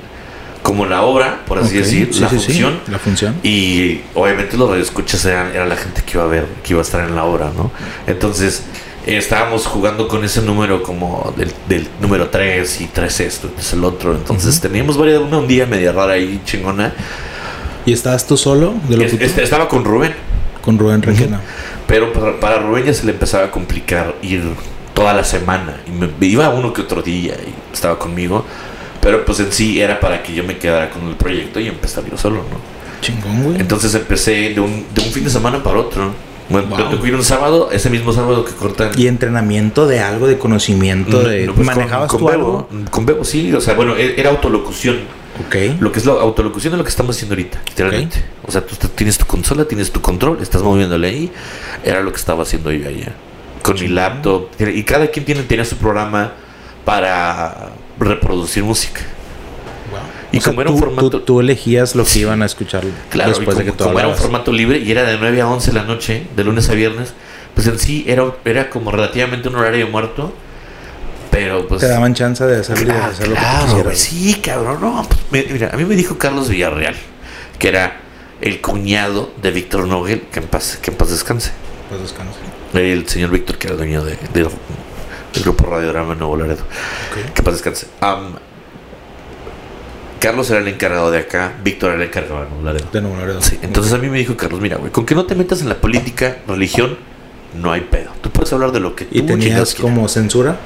como 0.63 0.85
la 0.85 1.01
obra, 1.01 1.39
por 1.47 1.57
así 1.57 1.79
Ok, 1.79 1.83
decir, 1.83 2.09
sí, 2.13 2.19
la 2.19 2.29
sí, 2.29 2.35
función. 2.35 2.79
La 2.87 2.99
función. 2.99 3.35
Y 3.41 4.01
obviamente 4.13 4.55
los 4.57 4.69
radioescuchas 4.69 5.25
eran, 5.25 5.47
era 5.47 5.65
la 5.65 5.75
gente 5.75 6.03
que 6.03 6.11
iba 6.17 6.23
a 6.23 6.27
ver, 6.27 6.45
que 6.63 6.73
iba 6.73 6.79
a 6.79 6.83
estar 6.83 7.01
en 7.07 7.15
la 7.15 7.23
obra, 7.23 7.51
¿no? 7.57 7.71
Entonces 8.05 8.61
estábamos 9.07 9.65
jugando 9.65 10.07
con 10.07 10.23
ese 10.23 10.43
número 10.43 10.83
como 10.83 11.33
del, 11.35 11.51
del 11.67 11.87
número 11.99 12.29
3 12.29 12.79
y 12.81 12.85
3 12.85 13.19
esto, 13.21 13.49
es 13.57 13.73
el 13.73 13.83
otro. 13.83 14.13
Entonces 14.13 14.61
teníamos 14.61 14.97
varias, 14.99 15.19
una 15.21 15.39
un 15.39 15.47
día 15.47 15.65
media 15.65 15.91
rara 15.93 16.13
ahí, 16.13 16.39
chingona. 16.45 16.93
¿Y 17.85 17.93
estabas 17.93 18.27
tú 18.27 18.37
solo 18.37 18.73
de 18.89 18.97
lo 18.97 19.03
Es- 19.03 19.13
que 19.15 19.25
este, 19.25 19.43
estaba 19.43 19.67
con 19.67 19.83
Rubén, 19.85 20.13
con 20.63 20.77
Rubén 20.77 21.01
Requena? 21.01 21.41
pero 21.87 22.13
para, 22.13 22.39
para 22.39 22.59
Rubén 22.59 22.85
ya 22.85 22.93
se 22.93 23.05
le 23.05 23.11
empezaba 23.11 23.45
a 23.45 23.51
complicar 23.51 24.15
ir 24.21 24.43
toda 24.93 25.13
la 25.13 25.23
semana. 25.23 25.77
Y 25.87 25.91
me, 25.91 26.09
iba 26.27 26.49
uno 26.49 26.73
que 26.73 26.81
otro 26.81 27.01
día 27.01 27.33
y 27.35 27.73
estaba 27.73 27.97
conmigo. 27.97 28.45
Pero 29.01 29.25
pues 29.25 29.39
en 29.39 29.51
sí 29.51 29.81
era 29.81 29.99
para 29.99 30.21
que 30.21 30.33
yo 30.33 30.43
me 30.43 30.57
quedara 30.57 30.89
con 30.91 31.07
el 31.07 31.15
proyecto 31.15 31.59
y 31.59 31.67
empezar 31.67 32.03
yo 32.09 32.15
solo, 32.17 32.37
¿no? 32.37 32.59
Chingón, 33.01 33.43
güey. 33.43 33.59
Entonces 33.59 33.95
empecé 33.95 34.51
de 34.53 34.59
un, 34.59 34.85
de 34.93 35.01
un 35.01 35.11
fin 35.11 35.23
de 35.23 35.29
semana 35.31 35.63
para 35.63 35.79
otro. 35.79 36.11
Bueno, 36.49 36.67
Wow. 36.67 36.77
tengo 36.89 37.01
que 37.01 37.07
ir 37.07 37.15
un 37.15 37.23
sábado, 37.23 37.69
ese 37.71 37.89
mismo 37.89 38.13
sábado 38.13 38.45
que 38.45 38.51
cortan. 38.51 38.91
Y 38.95 39.07
entrenamiento 39.07 39.87
de 39.87 40.01
algo, 40.01 40.27
de 40.27 40.37
conocimiento, 40.37 41.23
de... 41.23 41.47
No, 41.47 41.55
pues, 41.55 41.65
con- 41.67 41.77
¿Manejabas 41.77 42.09
con, 42.11 42.19
tú 42.19 42.25
Bebo, 42.27 42.67
algo? 42.69 42.89
Con 42.91 43.05
Bebo, 43.07 43.23
sí. 43.23 43.51
O 43.53 43.61
sea, 43.61 43.73
bueno, 43.73 43.95
e- 43.95 44.19
era 44.19 44.29
autolocución. 44.29 44.97
Lo 45.79 45.91
que 45.91 45.99
es 45.99 46.05
la 46.05 46.13
autolocución 46.13 46.73
es 46.73 46.77
lo 46.77 46.83
que 46.83 46.89
estamos 46.89 47.15
haciendo 47.15 47.33
ahorita, 47.33 47.61
literalmente. 47.67 48.23
O 48.45 48.51
sea, 48.51 48.65
tú 48.65 48.75
tienes 48.89 49.17
tu 49.17 49.25
consola, 49.25 49.65
tienes 49.65 49.91
tu 49.91 50.01
control, 50.01 50.39
estás 50.41 50.61
moviéndole 50.61 51.07
ahí. 51.07 51.31
Era 51.83 52.01
lo 52.01 52.11
que 52.11 52.17
estaba 52.17 52.43
haciendo 52.43 52.71
yo 52.71 52.87
allá. 52.87 53.13
Con 53.63 53.75
mi 53.79 53.87
laptop. 53.87 54.49
Y 54.59 54.83
cada 54.83 55.07
quien 55.07 55.25
tiene, 55.25 55.43
tenía 55.43 55.65
su 55.65 55.77
programa 55.77 56.33
para 56.85 57.69
reproducir 57.99 58.63
música. 58.63 59.01
Y 60.31 60.37
O 60.37 60.41
sea, 60.41 60.51
como 60.51 60.61
era 60.61 60.71
un 60.71 60.77
tú, 60.79 60.85
formato- 60.85 61.09
Tú, 61.09 61.19
tú 61.21 61.39
elegías 61.41 61.95
lo 61.95 62.05
que 62.05 62.19
iban 62.19 62.41
a 62.41 62.45
escuchar 62.45 62.83
Claro, 63.09 63.29
después 63.31 63.57
de 63.57 63.65
que 63.65 63.71
como, 63.71 63.77
tú 63.77 63.83
como 63.85 63.99
era 63.99 64.07
un 64.07 64.15
formato 64.15 64.51
libre 64.53 64.77
y 64.79 64.89
era 64.89 65.03
de 65.03 65.17
9 65.17 65.41
a 65.41 65.47
11 65.49 65.71
de 65.71 65.77
la 65.77 65.83
noche, 65.83 66.27
de 66.35 66.43
lunes 66.45 66.69
a 66.69 66.73
viernes, 66.73 67.13
pues 67.53 67.67
en 67.67 67.77
sí 67.77 68.05
era, 68.07 68.33
era 68.45 68.69
como 68.69 68.91
relativamente 68.91 69.49
un 69.49 69.55
horario 69.57 69.87
muerto. 69.89 70.33
Pero 71.31 71.67
pues. 71.67 71.79
Te 71.81 71.87
daban 71.87 72.13
chance 72.13 72.43
de 72.45 72.59
hacer, 72.59 72.77
de 72.77 72.85
Claro, 72.85 73.05
hacer 73.05 73.27
lo 73.29 73.33
que 73.35 73.39
claro, 73.39 73.65
quisieras. 73.67 73.97
sí, 73.99 74.33
cabrón. 74.43 74.77
No, 74.81 75.07
pues, 75.29 75.49
mira, 75.51 75.69
a 75.73 75.77
mí 75.77 75.85
me 75.85 75.95
dijo 75.95 76.17
Carlos 76.17 76.49
Villarreal, 76.49 76.95
que 77.57 77.69
era 77.69 78.01
el 78.41 78.59
cuñado 78.61 79.31
de 79.41 79.51
Víctor 79.51 79.87
Nogel, 79.87 80.23
que 80.31 80.39
en 80.41 80.47
paz, 80.47 80.77
que 80.81 80.91
en 80.91 80.97
paz 80.97 81.09
descanse. 81.09 81.51
Pues. 81.89 82.13
El 82.73 83.07
señor 83.07 83.29
Víctor, 83.31 83.57
que 83.57 83.67
era 83.67 83.75
dueño 83.75 84.03
de, 84.03 84.17
de- 84.33 84.43
del 85.33 85.43
grupo 85.43 85.65
Radiograma 85.65 86.15
Nuevo 86.15 86.35
Laredo. 86.35 86.63
Que 87.13 87.39
en 87.39 87.43
paz 87.45 87.53
descanse. 87.53 87.87
Carlos 90.19 90.49
era 90.51 90.59
el 90.59 90.67
encargado 90.67 91.09
de 91.09 91.17
acá, 91.19 91.53
Víctor 91.63 91.93
era 91.93 92.01
el 92.03 92.07
encargado 92.09 92.43
de 92.43 92.49
Nuevo 92.49 92.63
Laredo. 92.63 92.87
De 92.91 93.01
Nuevo 93.01 93.17
Laredo. 93.17 93.41
Sí, 93.41 93.57
entonces 93.63 93.91
a 93.93 93.97
mí 93.97 94.07
me 94.07 94.19
dijo 94.19 94.37
Carlos, 94.37 94.61
mira, 94.61 94.77
güey, 94.77 94.91
con 94.91 95.05
que 95.05 95.15
no 95.15 95.25
te 95.25 95.33
metas 95.33 95.61
en 95.61 95.69
la 95.69 95.75
política, 95.81 96.37
religión, 96.47 96.97
no 97.59 97.71
hay 97.71 97.81
pedo. 97.81 98.11
Tú 98.21 98.29
puedes 98.29 98.53
hablar 98.53 98.71
de 98.71 98.79
lo 98.79 98.95
que 98.95 99.05
tú 99.05 99.17
¿Y 99.17 99.21
tenías 99.23 99.73
como 99.73 100.07
censura? 100.07 100.57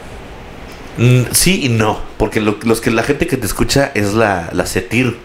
Mm, 0.97 1.23
sí 1.33 1.65
y 1.65 1.69
no, 1.69 1.99
porque 2.17 2.39
lo- 2.41 2.57
los 2.63 2.79
que 2.81 2.89
la 2.91 3.03
gente 3.03 3.27
que 3.27 3.37
te 3.37 3.45
escucha 3.45 3.91
es 3.95 4.13
la, 4.13 4.49
la 4.53 4.65
CETIR, 4.65 5.15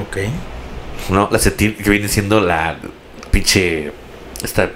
Ok. 0.00 0.16
¿no? 1.10 1.28
La 1.30 1.38
CETIR 1.38 1.76
que 1.76 1.90
viene 1.90 2.08
siendo 2.08 2.40
la 2.40 2.78
pinche 3.30 3.92
esta 4.42 4.70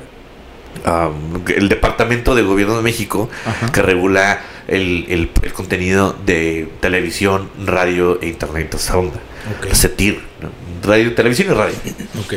el 1.56 1.68
Departamento 1.68 2.34
de 2.36 2.42
Gobierno 2.42 2.76
de 2.76 2.82
México 2.82 3.28
Ajá. 3.46 3.72
que 3.72 3.82
regula 3.82 4.40
el, 4.68 5.06
el- 5.08 5.30
el 5.42 5.52
contenido 5.52 6.14
de 6.24 6.68
televisión, 6.80 7.50
radio 7.64 8.20
e 8.22 8.28
internet, 8.28 8.74
esa 8.74 8.96
onda. 8.98 9.18
Ok. 9.58 9.66
La 9.70 9.74
CETIR, 9.74 10.20
¿no? 10.42 10.50
radio, 10.88 11.14
televisión 11.14 11.48
y 11.50 11.54
radio. 11.54 11.74
Ok. 12.20 12.34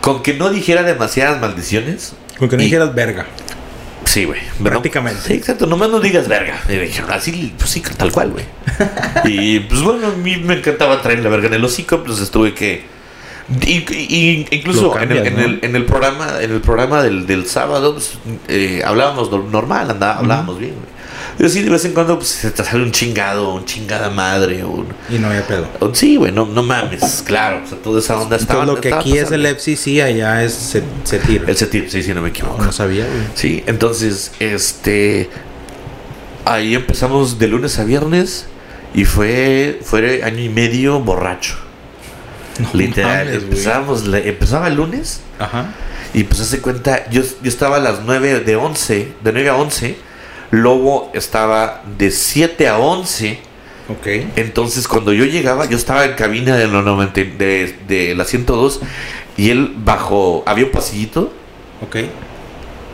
Con 0.00 0.22
que 0.22 0.34
no 0.34 0.50
dijera 0.50 0.82
demasiadas 0.82 1.40
maldiciones, 1.40 2.14
Con 2.38 2.48
que 2.48 2.56
no 2.56 2.62
dijeras 2.62 2.94
verga. 2.94 3.26
Sí, 4.12 4.24
güey. 4.26 4.40
¿no? 4.58 4.64
Prácticamente. 4.64 5.20
Sí, 5.22 5.32
exacto. 5.32 5.66
Nomás 5.66 5.88
no 5.88 5.98
digas 5.98 6.28
verga. 6.28 6.60
Y 6.68 6.72
me 6.72 6.80
dijeron, 6.82 7.10
así, 7.12 7.54
pues 7.56 7.70
sí, 7.70 7.82
tal 7.96 8.12
cual, 8.12 8.30
güey. 8.32 8.44
y 9.24 9.60
pues 9.60 9.80
bueno, 9.82 10.08
a 10.08 10.10
mí 10.10 10.36
me 10.36 10.54
encantaba 10.54 11.00
traer 11.00 11.20
la 11.20 11.30
verga 11.30 11.46
en 11.48 11.54
el 11.54 11.64
hocico, 11.64 12.02
pues 12.04 12.20
estuve 12.20 12.52
que. 12.52 12.84
y- 13.62 13.84
y- 13.90 14.46
incluso 14.50 14.98
en, 15.00 15.12
el, 15.12 15.26
en, 15.26 15.38
el, 15.38 15.58
en 15.62 15.76
el 15.76 15.84
programa 15.86 16.40
en 16.42 16.52
el 16.52 16.60
programa 16.60 17.02
del, 17.02 17.26
del 17.26 17.46
sábado 17.46 17.94
pues, 17.94 18.12
eh, 18.48 18.82
hablábamos 18.84 19.30
normal 19.50 19.90
andaba, 19.90 20.18
hablábamos 20.18 20.58
bien 20.58 20.72
güey. 20.74 21.01
Pero 21.36 21.48
sí 21.48 21.62
de 21.62 21.70
vez 21.70 21.84
en 21.84 21.92
cuando 21.92 22.16
pues, 22.18 22.28
se 22.30 22.50
te 22.50 22.62
sale 22.64 22.82
un 22.82 22.92
chingado 22.92 23.54
un 23.54 23.64
chingada 23.64 24.10
madre 24.10 24.64
un, 24.64 24.86
Y 25.10 25.18
no 25.18 25.28
había 25.28 25.46
pedo. 25.46 25.66
sí 25.94 26.16
güey 26.16 26.32
no, 26.32 26.46
no 26.46 26.62
mames 26.62 27.22
claro 27.26 27.60
o 27.64 27.68
sea 27.68 27.78
toda 27.78 28.00
esa 28.00 28.18
onda 28.18 28.36
estaba 28.36 28.60
Entonces, 28.64 28.90
lo 28.92 28.96
que 28.98 29.00
aquí 29.00 29.18
es 29.18 29.30
el 29.32 29.46
FCC, 29.46 30.02
allá 30.02 30.42
es 30.44 30.76
CETIR. 31.04 31.44
el 31.48 31.56
CETIR 31.56 31.90
sí 31.90 32.02
sí 32.02 32.08
no 32.10 32.16
me 32.16 32.20
No, 32.22 32.26
equivoco 32.28 32.62
no 32.64 32.72
sabía, 32.72 33.04
güey. 33.06 33.18
Sí, 33.34 33.62
entonces, 33.66 34.32
este. 34.40 35.28
Ahí 36.44 36.74
empezamos 36.74 37.38
de 37.38 37.46
lunes 37.48 37.78
a 37.78 37.84
viernes 37.84 38.46
y 38.94 39.04
fue, 39.04 39.78
fue 39.84 40.24
año 40.24 40.40
y 40.40 40.48
medio 40.48 40.98
borracho. 41.00 41.54
No 42.58 42.68
Literal, 42.74 43.26
mames, 43.26 44.06
la- 44.06 44.18
empezaba 44.18 44.68
el 44.68 44.74
lunes 44.74 45.20
Ajá. 45.38 45.72
y 46.12 46.24
pues 46.24 46.40
hace 46.40 46.60
cuenta, 46.60 47.08
yo, 47.10 47.22
yo 47.22 47.48
estaba 47.48 47.76
a 47.76 47.80
las 47.80 48.00
9 48.04 48.40
de 48.40 48.56
11, 48.56 49.12
de 49.22 49.32
9 49.32 49.48
a 49.48 49.56
11, 49.56 49.96
Lobo 50.52 51.10
estaba 51.14 51.82
de 51.98 52.10
7 52.12 52.68
a 52.68 52.78
11. 52.78 53.40
Ok. 53.88 54.06
Entonces, 54.36 54.86
cuando 54.86 55.12
yo 55.12 55.24
llegaba, 55.24 55.64
yo 55.68 55.76
estaba 55.76 56.04
en 56.04 56.12
cabina 56.12 56.56
de, 56.56 56.68
los 56.68 56.84
90 56.84 57.20
de, 57.36 57.74
de 57.88 58.14
la 58.14 58.24
102 58.24 58.80
y 59.36 59.50
él 59.50 59.72
bajo, 59.76 60.44
había 60.46 60.66
un 60.66 60.70
pasillito 60.70 61.32
Ok. 61.82 61.96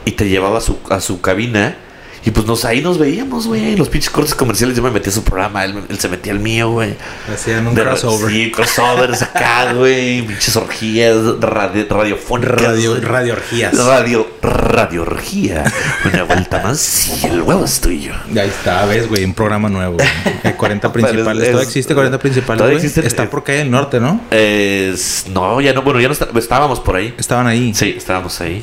y 0.05 0.12
te 0.12 0.29
llevaba 0.29 0.59
a 0.59 0.61
su, 0.62 0.79
a 0.88 1.01
su 1.01 1.21
cabina. 1.21 1.77
Y 2.24 2.31
pues 2.31 2.46
nos, 2.46 2.64
ahí 2.64 2.81
nos 2.81 2.98
veíamos, 2.98 3.46
güey. 3.46 3.76
Los 3.76 3.88
pinches 3.88 4.11
cortes 4.11 4.35
comerciales 4.35 4.76
yo 4.76 4.83
me 4.83 4.90
metía 4.90 5.11
a 5.11 5.14
su 5.14 5.22
programa, 5.24 5.64
él, 5.64 5.83
él 5.88 5.98
se 5.98 6.09
metía 6.09 6.33
al 6.33 6.40
mío, 6.40 6.70
güey. 6.70 6.94
Hacían 7.33 7.66
un 7.66 7.74
De- 7.74 7.83
crossover. 7.83 8.31
Sí, 8.31 8.50
crossovers 8.50 9.22
acá, 9.22 9.72
güey. 9.74 10.22
Pinches 10.22 10.57
orgías 10.57 11.16
radio, 11.40 11.87
radiofónicas. 11.88 12.61
Radio, 12.61 13.00
radio 13.00 13.33
orgías. 13.35 13.76
Radio, 13.87 14.26
radio 14.42 15.02
orgía. 15.02 15.64
Una 16.12 16.24
vuelta 16.24 16.61
más 16.62 17.09
y 17.22 17.26
el 17.26 17.42
huevo 17.42 17.64
es 17.64 17.81
tuyo. 17.81 18.12
Ahí 18.31 18.48
está, 18.48 18.85
ves, 18.87 19.09
güey, 19.09 19.24
un 19.24 19.35
programa 19.35 19.68
nuevo. 19.68 19.94
güey. 19.94 20.09
Hay 20.44 20.52
40 20.54 20.92
Pero 20.92 21.07
principales. 21.07 21.42
es- 21.44 21.48
¿Todavía 21.50 21.66
existe 21.68 21.94
40 21.94 22.18
principales, 22.18 22.59
todavía 22.59 22.78
güey? 22.78 22.87
existen, 22.87 23.07
Está 23.07 23.22
eh, 23.24 23.28
por 23.28 23.44
calle 23.44 23.59
del 23.59 23.70
norte, 23.70 24.00
¿no? 24.00 24.20
Es, 24.31 25.24
no, 25.31 25.61
ya 25.61 25.72
no, 25.72 25.83
bueno, 25.83 26.00
ya 26.00 26.09
no 26.09 26.12
está- 26.12 26.28
estábamos 26.37 26.81
por 26.81 26.96
ahí. 26.96 27.14
Estaban 27.16 27.46
ahí. 27.46 27.72
Sí, 27.74 27.94
estábamos 27.96 28.40
ahí. 28.40 28.62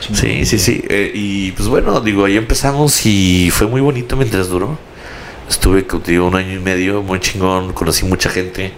Chingón, 0.00 0.20
Sí, 0.20 0.46
sí, 0.46 0.58
sí. 0.58 0.84
Eh, 0.88 1.10
y 1.14 1.52
pues 1.52 1.68
bueno, 1.68 2.00
digo, 2.00 2.24
ahí 2.24 2.36
empezamos 2.36 3.04
y 3.06 3.50
fue 3.50 3.66
muy 3.66 3.80
bonito 3.80 4.16
mientras 4.16 4.48
duró. 4.48 4.78
Estuve 5.48 5.86
contigo 5.86 6.26
un 6.26 6.36
año 6.36 6.52
y 6.54 6.58
medio, 6.58 7.02
muy 7.02 7.20
chingón, 7.20 7.72
conocí 7.72 8.04
mucha 8.06 8.30
gente. 8.30 8.72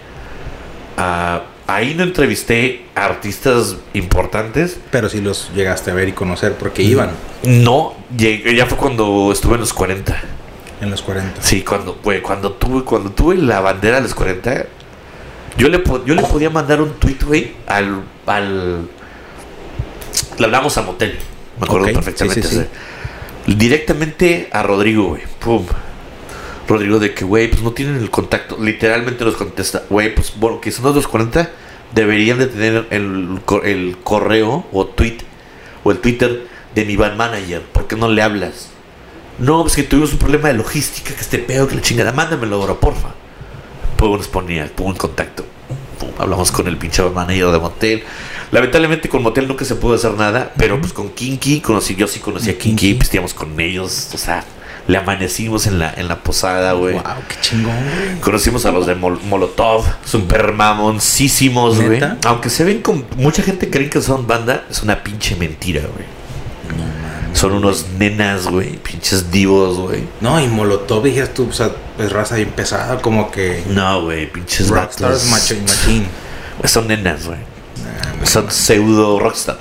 Ah, 0.97 1.43
ahí 1.67 1.93
no 1.95 2.03
entrevisté 2.03 2.85
a 2.95 3.05
artistas 3.05 3.77
importantes. 3.93 4.79
Pero 4.91 5.09
sí 5.09 5.21
los 5.21 5.51
llegaste 5.55 5.91
a 5.91 5.93
ver 5.93 6.09
y 6.09 6.13
conocer 6.13 6.53
porque 6.55 6.81
iban 6.83 7.11
No, 7.43 7.93
llegué- 8.15 8.55
ya 8.55 8.65
fue 8.65 8.77
cuando 8.77 9.29
estuve 9.31 9.55
en 9.55 9.61
los 9.61 9.73
40. 9.73 10.15
en 10.81 10.91
los 10.91 11.01
40. 11.01 11.41
Sí, 11.41 11.61
cuando, 11.63 11.99
güey, 12.03 12.21
cuando 12.21 12.51
tuve, 12.53 12.83
cuando 12.83 13.09
tuve 13.11 13.35
la 13.37 13.59
bandera 13.61 13.95
de 13.97 14.03
los 14.03 14.13
40, 14.13 14.65
yo 15.57 15.69
le, 15.69 15.81
yo 16.05 16.13
le 16.15 16.21
podía 16.21 16.49
mandar 16.51 16.81
un 16.81 16.91
tweet, 16.93 17.17
güey, 17.25 17.53
al, 17.65 18.03
al... 18.27 18.87
Le 20.37 20.45
hablamos 20.45 20.77
a 20.77 20.81
Motel, 20.83 21.17
me 21.59 21.65
acuerdo 21.65 21.87
perfectamente. 21.87 22.41
sí, 22.43 22.47
sí, 22.47 22.55
sí. 22.55 22.61
o 22.61 22.63
sea, 22.63 23.55
Directamente 23.55 24.49
a 24.51 24.61
Rodrigo, 24.61 25.05
güey, 25.05 25.23
pum. 25.39 25.65
Rodrigo 26.67 26.99
de 26.99 27.13
que, 27.13 27.23
güey, 27.23 27.49
pues 27.49 27.61
no 27.61 27.71
tienen 27.71 27.95
el 27.95 28.09
contacto. 28.09 28.57
Literalmente 28.59 29.23
nos 29.23 29.35
contesta, 29.35 29.83
güey, 29.89 30.13
pues 30.13 30.33
bueno, 30.35 30.59
que 30.59 30.69
son 30.71 30.93
los 30.93 31.07
40, 31.07 31.49
deberían 31.95 32.39
de 32.39 32.47
tener 32.47 32.87
el, 32.89 33.39
el 33.63 33.97
correo 34.03 34.67
o 34.73 34.85
tweet 34.85 35.19
o 35.85 35.91
el 35.91 35.99
Twitter 35.99 36.45
de 36.75 36.83
mi 36.85 36.97
van 36.97 37.15
manager. 37.15 37.61
¿Por 37.61 37.87
qué 37.87 37.95
no 37.95 38.09
le 38.09 38.21
hablas? 38.21 38.69
No, 39.39 39.61
pues 39.61 39.75
que 39.75 39.83
tuvimos 39.83 40.11
un 40.11 40.19
problema 40.19 40.49
de 40.49 40.55
logística, 40.55 41.13
que 41.13 41.21
este 41.21 41.37
pedo, 41.37 41.67
que 41.67 41.75
la 41.75 41.81
chingada, 41.81 42.11
mándamelo 42.11 42.57
ahora, 42.57 42.73
porfa. 42.73 43.13
Pum, 43.95 44.17
nos 44.17 44.27
ponía, 44.27 44.69
pum, 44.75 44.91
en 44.91 44.97
contacto. 44.97 45.45
Pum, 45.97 46.09
hablamos 46.17 46.51
con 46.51 46.67
el 46.67 46.77
pinche 46.77 47.03
manager 47.03 47.47
de 47.51 47.59
Motel. 47.59 48.03
Lamentablemente 48.51 49.09
con 49.09 49.23
Motel 49.23 49.47
nunca 49.47 49.65
se 49.65 49.75
pudo 49.75 49.95
hacer 49.95 50.13
nada, 50.13 50.53
pero 50.57 50.79
pues 50.79 50.93
con 50.93 51.09
Kinky, 51.09 51.59
conocí, 51.61 51.95
yo 51.95 52.07
sí 52.07 52.19
conocí 52.19 52.49
a 52.49 52.57
Kinky. 52.57 52.93
Pisteamos 52.93 53.33
con 53.33 53.59
ellos, 53.59 54.09
o 54.13 54.17
sea, 54.17 54.43
le 54.87 54.97
amanecimos 54.97 55.67
en 55.67 55.79
la, 55.79 55.93
en 55.97 56.07
la 56.07 56.19
posada, 56.19 56.71
güey. 56.73 56.93
Wow, 56.93 57.03
qué 57.27 57.35
chingón, 57.41 57.73
güey. 57.75 58.19
Conocimos 58.21 58.65
a 58.65 58.71
los 58.71 58.85
de 58.87 58.95
Mol- 58.95 59.21
Molotov, 59.23 59.83
super 60.05 60.53
mamoncísimos, 60.53 61.75
güey. 61.75 61.99
Aunque 62.25 62.49
se 62.49 62.63
ven 62.63 62.81
con. 62.81 63.05
Mucha 63.17 63.43
gente 63.43 63.69
cree 63.69 63.89
que 63.89 64.01
son 64.01 64.27
banda, 64.27 64.65
es 64.69 64.81
una 64.83 65.03
pinche 65.03 65.35
mentira, 65.35 65.81
güey. 65.81 66.05
No. 66.77 67.06
Son 67.33 67.53
unos 67.53 67.85
nenas, 67.97 68.47
güey. 68.47 68.77
Pinches 68.77 69.31
divos, 69.31 69.77
güey. 69.77 70.03
No, 70.21 70.39
y 70.41 70.47
Molotov, 70.47 71.03
dijeras 71.03 71.33
tú, 71.33 71.47
o 71.49 71.53
sea, 71.53 71.71
es 71.99 72.11
raza 72.11 72.35
bien 72.35 72.49
pesada, 72.51 73.01
como 73.01 73.31
que. 73.31 73.63
No, 73.69 74.03
güey. 74.03 74.31
Pinches 74.31 74.69
Rockstars 74.69 75.25
machín. 75.29 76.07
Son 76.63 76.87
nenas, 76.87 77.27
güey. 77.27 77.39
Nah, 77.39 78.25
Son 78.25 78.49
pseudo 78.51 79.19
rockstars. 79.19 79.59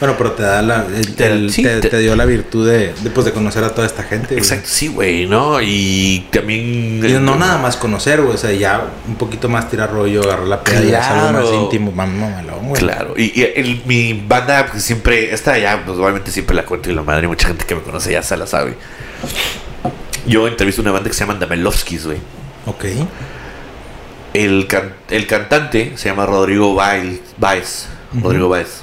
Bueno, 0.00 0.16
pero 0.18 0.32
te 0.32 0.42
da 0.42 0.60
la, 0.60 0.84
el- 0.94 1.14
Te- 1.14 1.26
el- 1.26 1.50
sí, 1.52 1.62
te, 1.62 1.80
te- 1.80 1.88
te 1.88 1.98
dio 1.98 2.16
la 2.16 2.24
virtud 2.24 2.68
de, 2.68 2.92
de, 2.94 3.10
pues, 3.10 3.24
de 3.26 3.32
conocer 3.32 3.62
a 3.64 3.70
toda 3.74 3.86
esta 3.86 4.02
gente. 4.02 4.28
güey. 4.28 4.38
Exacto, 4.38 4.66
sí, 4.68 4.88
güey, 4.88 5.26
¿no? 5.26 5.60
Y 5.62 6.26
también... 6.30 7.00
Y 7.04 7.12
no 7.20 7.36
nada 7.36 7.58
más 7.58 7.76
conocer, 7.76 8.20
güey. 8.20 8.34
O 8.34 8.38
sea, 8.38 8.52
ya 8.52 8.84
un 9.06 9.14
poquito 9.14 9.48
más 9.48 9.70
tirar 9.70 9.92
rollo, 9.92 10.22
agarrar 10.24 10.46
la 10.48 10.62
peda, 10.64 10.98
es 10.98 11.06
algo 11.06 11.32
más 11.32 11.42
Claro. 11.42 11.62
íntimo, 11.62 11.92
más 11.92 12.08
mamalón, 12.08 12.68
güey. 12.68 12.80
Claro, 12.82 13.14
y, 13.16 13.40
y 13.40 13.52
el- 13.54 13.82
mi 13.86 14.12
banda 14.26 14.66
pues, 14.70 14.82
siempre, 14.82 15.32
esta 15.32 15.56
ya, 15.58 15.82
pues, 15.86 15.96
obviamente 15.96 16.30
siempre 16.32 16.56
la 16.56 16.64
cuento 16.64 16.90
y 16.90 16.94
la 16.94 17.02
madre, 17.02 17.28
mucha 17.28 17.48
gente 17.48 17.64
que 17.64 17.74
me 17.76 17.82
conoce 17.82 18.12
ya 18.12 18.22
se 18.22 18.36
la 18.36 18.46
sabe. 18.46 18.74
Yo 20.26 20.48
entrevisto 20.48 20.82
una 20.82 20.90
banda 20.90 21.08
que 21.08 21.14
se 21.14 21.20
llama 21.24 21.38
Damelovskis, 21.38 22.06
güey. 22.06 22.18
Ok. 22.66 22.84
El, 24.32 24.66
can- 24.66 24.94
el 25.10 25.26
cantante 25.26 25.92
se 25.96 26.08
llama 26.08 26.26
Rodrigo 26.26 26.74
Baez. 26.74 27.20
Rodrigo 28.20 28.48
Baez. 28.48 28.82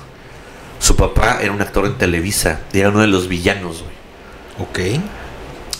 Su 0.81 0.95
papá 0.95 1.39
era 1.41 1.51
un 1.51 1.61
actor 1.61 1.85
en 1.85 1.93
Televisa 1.97 2.61
y 2.73 2.79
era 2.79 2.89
uno 2.89 3.01
de 3.01 3.07
los 3.07 3.27
villanos, 3.27 3.83
güey. 3.83 4.97
Ok. 4.97 4.99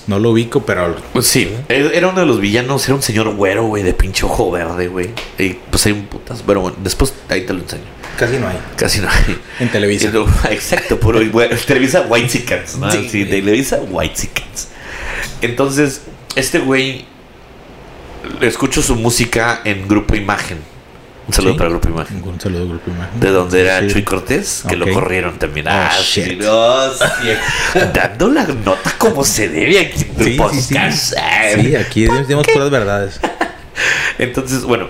No 0.06 0.20
lo 0.20 0.30
ubico, 0.32 0.64
pero. 0.64 0.96
Pues 1.12 1.26
sí, 1.26 1.52
era 1.70 2.08
uno 2.08 2.20
de 2.20 2.26
los 2.28 2.40
villanos, 2.40 2.86
era 2.86 2.94
un 2.96 3.02
señor 3.02 3.34
güero, 3.36 3.64
güey, 3.66 3.82
de 3.82 3.94
pinche 3.94 4.26
ojo 4.26 4.52
verde, 4.52 4.88
güey. 4.88 5.10
Y 5.40 5.50
pues 5.72 5.86
hay 5.88 5.94
un 5.94 6.06
putas, 6.06 6.44
pero 6.46 6.62
bueno, 6.62 6.78
después 6.84 7.14
ahí 7.30 7.42
te 7.46 7.54
lo 7.54 7.62
enseño. 7.62 7.84
Casi 8.18 8.38
no 8.38 8.48
hay. 8.48 8.58
Casi 8.76 9.00
no 9.00 9.10
hay. 9.10 9.40
En 9.60 9.70
Televisa. 9.72 10.12
Exacto, 10.52 11.00
puro 11.00 11.20
Televisa 11.66 12.02
White 12.08 12.30
Chickens, 12.30 12.78
¿no? 12.78 12.92
Sí, 12.92 13.10
Sí. 13.10 13.26
Televisa 13.26 13.80
White 13.90 14.14
Chickens. 14.16 14.68
Entonces, 15.42 16.02
este 16.36 16.60
güey 16.60 17.06
escucho 18.42 18.84
su 18.84 18.96
música 18.96 19.62
en 19.64 19.88
Grupo 19.88 20.16
Imagen. 20.16 20.60
Un 21.28 21.34
saludo 21.34 21.54
Sí. 21.54 21.58
para 21.60 21.70
Grupo 21.70 21.90
Imagen. 21.90 22.24
Un 22.26 22.42
saludo, 22.42 22.68
Grupo 22.68 22.90
Imagen. 22.92 23.20
De 23.20 23.30
donde 23.30 23.62
era 23.62 23.80
Sí. 23.82 23.88
Chuy 23.90 24.04
Cortés, 24.04 24.64
que 24.68 24.76
lo 24.76 24.92
corrieron 24.92 25.38
también. 25.40 25.68
Oh, 25.68 25.72
ah, 25.72 25.92
shit. 26.02 26.42
Dando 27.94 28.30
la 28.30 28.44
nota 28.46 28.96
como 28.98 29.24
se 29.24 29.48
debe 29.50 29.80
aquí 29.80 30.04
en 30.04 30.20
el 30.20 30.26
Sí, 30.26 30.38
podcast. 30.38 31.14
Sí, 31.56 31.76
aquí 31.76 32.06
decimos 32.06 32.46
puras 32.52 32.70
verdades. 32.70 33.20
Entonces, 34.18 34.64
bueno, 34.64 34.88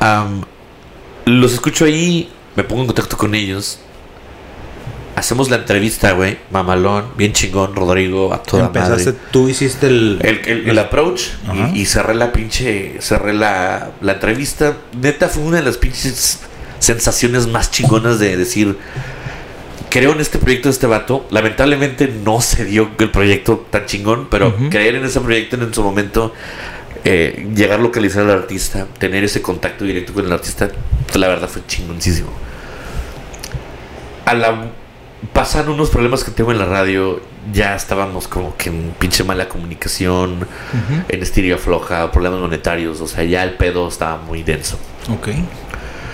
am, 0.00 0.42
los 1.24 1.52
escucho 1.52 1.84
ahí, 1.84 2.30
me 2.56 2.64
pongo 2.64 2.82
en 2.82 2.86
contacto 2.88 3.16
con 3.16 3.34
ellos. 3.34 3.78
Hacemos 5.20 5.50
la 5.50 5.56
entrevista, 5.56 6.12
güey, 6.12 6.38
mamalón, 6.50 7.04
bien 7.16 7.34
chingón, 7.34 7.76
Rodrigo, 7.76 8.32
a 8.32 8.42
toda 8.42 8.66
Empezaste, 8.66 9.04
madre. 9.12 9.18
tú 9.30 9.48
hiciste 9.50 9.86
el. 9.86 10.18
El, 10.22 10.40
el- 10.46 10.68
el 10.70 10.78
approach 10.78 11.24
y, 11.74 11.80
y 11.80 11.84
cerré 11.84 12.14
la 12.14 12.32
pinche, 12.32 12.96
cerré 13.00 13.34
la, 13.34 13.90
la 14.00 14.12
entrevista. 14.12 14.78
Neta 14.98 15.28
fue 15.28 15.42
una 15.42 15.58
de 15.58 15.64
las 15.64 15.76
pinches 15.76 16.40
sensaciones 16.78 17.46
más 17.48 17.70
chingonas 17.70 18.18
de 18.18 18.38
decir, 18.38 18.78
creo 19.90 20.12
en 20.12 20.20
este 20.20 20.38
proyecto 20.38 20.68
de 20.68 20.72
este 20.72 20.86
vato. 20.86 21.26
Lamentablemente 21.30 22.08
no 22.08 22.40
se 22.40 22.64
dio 22.64 22.88
el 22.98 23.10
proyecto 23.10 23.66
tan 23.70 23.84
chingón, 23.84 24.28
pero 24.30 24.56
creer 24.70 24.94
en 24.94 25.04
ese 25.04 25.20
proyecto 25.20 25.56
en 25.56 25.74
su 25.74 25.82
momento, 25.82 26.32
eh, 27.04 27.46
llegar 27.54 27.78
a 27.78 27.82
localizar 27.82 28.22
al 28.22 28.30
artista, 28.30 28.86
tener 28.98 29.22
ese 29.24 29.42
contacto 29.42 29.84
directo 29.84 30.14
con 30.14 30.24
el 30.24 30.32
artista, 30.32 30.70
la 31.14 31.28
verdad 31.28 31.46
fue 31.48 31.60
chingoncísimo. 31.66 32.30
A 34.24 34.32
la 34.34 34.70
pasan 35.32 35.68
unos 35.68 35.90
problemas 35.90 36.24
que 36.24 36.30
tengo 36.30 36.50
en 36.52 36.58
la 36.58 36.64
radio, 36.64 37.20
ya 37.52 37.74
estábamos 37.74 38.26
como 38.26 38.56
que 38.56 38.70
en 38.70 38.94
pinche 38.98 39.24
mala 39.24 39.48
comunicación, 39.48 40.46
en 41.08 41.22
estiria 41.22 41.58
floja, 41.58 42.10
problemas 42.10 42.40
monetarios, 42.40 43.00
o 43.00 43.06
sea, 43.06 43.24
ya 43.24 43.42
el 43.42 43.54
pedo 43.54 43.86
estaba 43.88 44.18
muy 44.18 44.42
denso. 44.42 44.78
Ok. 45.10 45.28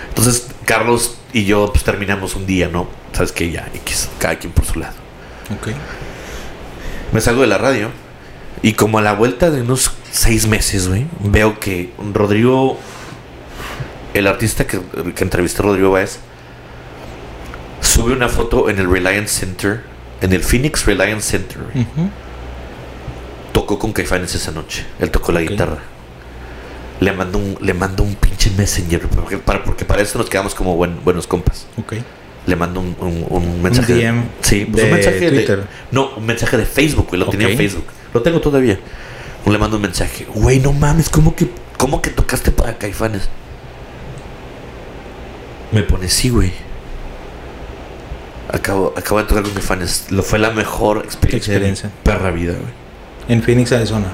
Entonces, 0.08 0.48
Carlos 0.64 1.18
y 1.32 1.44
yo 1.44 1.70
pues 1.72 1.84
terminamos 1.84 2.34
un 2.34 2.46
día, 2.46 2.68
¿no? 2.68 2.88
Sabes 3.12 3.32
que 3.32 3.50
ya, 3.50 3.68
X, 3.74 4.08
cada 4.18 4.36
quien 4.36 4.52
por 4.52 4.64
su 4.64 4.78
lado. 4.78 4.94
Ok. 5.54 5.68
Me 7.12 7.20
salgo 7.20 7.42
de 7.42 7.46
la 7.46 7.58
radio 7.58 7.90
y 8.62 8.72
como 8.72 8.98
a 8.98 9.02
la 9.02 9.12
vuelta 9.12 9.50
de 9.50 9.62
unos 9.62 9.92
seis 10.10 10.46
meses, 10.48 10.88
güey, 10.88 11.06
veo 11.20 11.60
que 11.60 11.92
Rodrigo, 12.12 12.78
el 14.14 14.26
artista 14.26 14.66
que, 14.66 14.80
que 15.14 15.24
entrevisté 15.24 15.62
a 15.62 15.66
Rodrigo 15.66 15.90
Baez, 15.92 16.18
sube 17.96 18.12
una 18.12 18.28
foto 18.28 18.68
en 18.70 18.78
el 18.78 18.90
Reliance 18.90 19.40
Center, 19.40 19.82
en 20.20 20.32
el 20.32 20.42
Phoenix 20.42 20.84
Reliance 20.86 21.30
Center. 21.30 21.58
Ujú. 21.74 22.10
Tocó 23.52 23.78
con 23.78 23.92
Caifanes 23.92 24.34
esa 24.34 24.52
noche. 24.52 24.84
Él 25.00 25.10
tocó 25.10 25.32
la 25.32 25.40
guitarra. 25.40 25.78
Le 27.00 27.12
mandó 27.12 27.38
un, 27.38 27.56
le 27.60 27.74
mandó 27.74 28.02
un 28.04 28.14
pinche 28.14 28.50
messenger. 28.56 29.06
Porque 29.08 29.38
para, 29.38 29.64
porque 29.64 29.84
para 29.84 30.02
eso 30.02 30.18
nos 30.18 30.28
quedamos 30.30 30.54
como 30.54 30.76
buen- 30.76 31.02
buenos 31.04 31.26
compas. 31.26 31.66
Ok. 31.78 31.94
Le 32.46 32.54
mando 32.56 32.80
un, 32.80 32.94
un- 33.00 33.26
un 33.28 33.62
mensaje. 33.62 33.94
de- 33.94 34.02
DM 34.04 34.24
sí, 34.40 34.64
pues 34.66 34.76
de 34.76 34.88
un 34.90 34.94
mensaje 34.94 35.18
de- 35.20 35.30
Twitter. 35.30 35.64
no, 35.90 36.10
un 36.16 36.24
mensaje 36.26 36.56
de 36.56 36.64
Facebook, 36.64 37.08
güey. 37.08 37.18
Lo 37.20 37.28
tenía 37.28 37.48
en 37.48 37.54
Ok. 37.54 37.58
Facebook. 37.58 37.84
Lo 38.14 38.22
tengo 38.22 38.40
todavía. 38.40 38.78
Le 39.46 39.58
mando 39.58 39.76
un 39.76 39.82
mensaje. 39.82 40.26
Güey, 40.34 40.60
no 40.60 40.72
mames, 40.72 41.08
¿cómo 41.08 41.34
que, 41.36 41.48
¿cómo 41.78 42.02
que 42.02 42.10
tocaste 42.10 42.50
para 42.50 42.78
Caifanes? 42.78 43.28
Me 45.72 45.82
pone, 45.82 46.08
sí, 46.08 46.30
güey. 46.30 46.52
Acabo, 48.56 48.94
acabo 48.96 49.20
de 49.20 49.26
tocar 49.28 49.42
con 49.42 49.52
Caifanes. 49.52 50.06
Lo 50.10 50.22
fue 50.22 50.38
la 50.38 50.50
mejor 50.50 50.98
experiencia, 51.04 51.54
de 51.54 51.60
mi 51.60 51.66
Experiencia. 51.68 52.02
perra 52.02 52.30
vida, 52.30 52.52
güey. 52.52 52.72
En 53.28 53.42
Phoenix, 53.42 53.72
Arizona. 53.72 54.06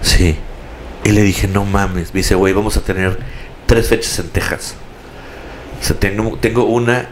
Sí. 0.00 0.36
Y 1.04 1.10
le 1.10 1.22
dije, 1.22 1.48
no 1.48 1.64
mames. 1.64 2.14
Me 2.14 2.18
dice, 2.20 2.34
güey, 2.34 2.52
vamos 2.52 2.76
a 2.76 2.80
tener 2.80 3.18
tres 3.66 3.88
fechas 3.88 4.18
en 4.20 4.28
Texas. 4.30 4.74
O 5.80 5.84
sea, 5.84 5.96
tengo, 5.98 6.36
tengo 6.40 6.64
una 6.64 7.08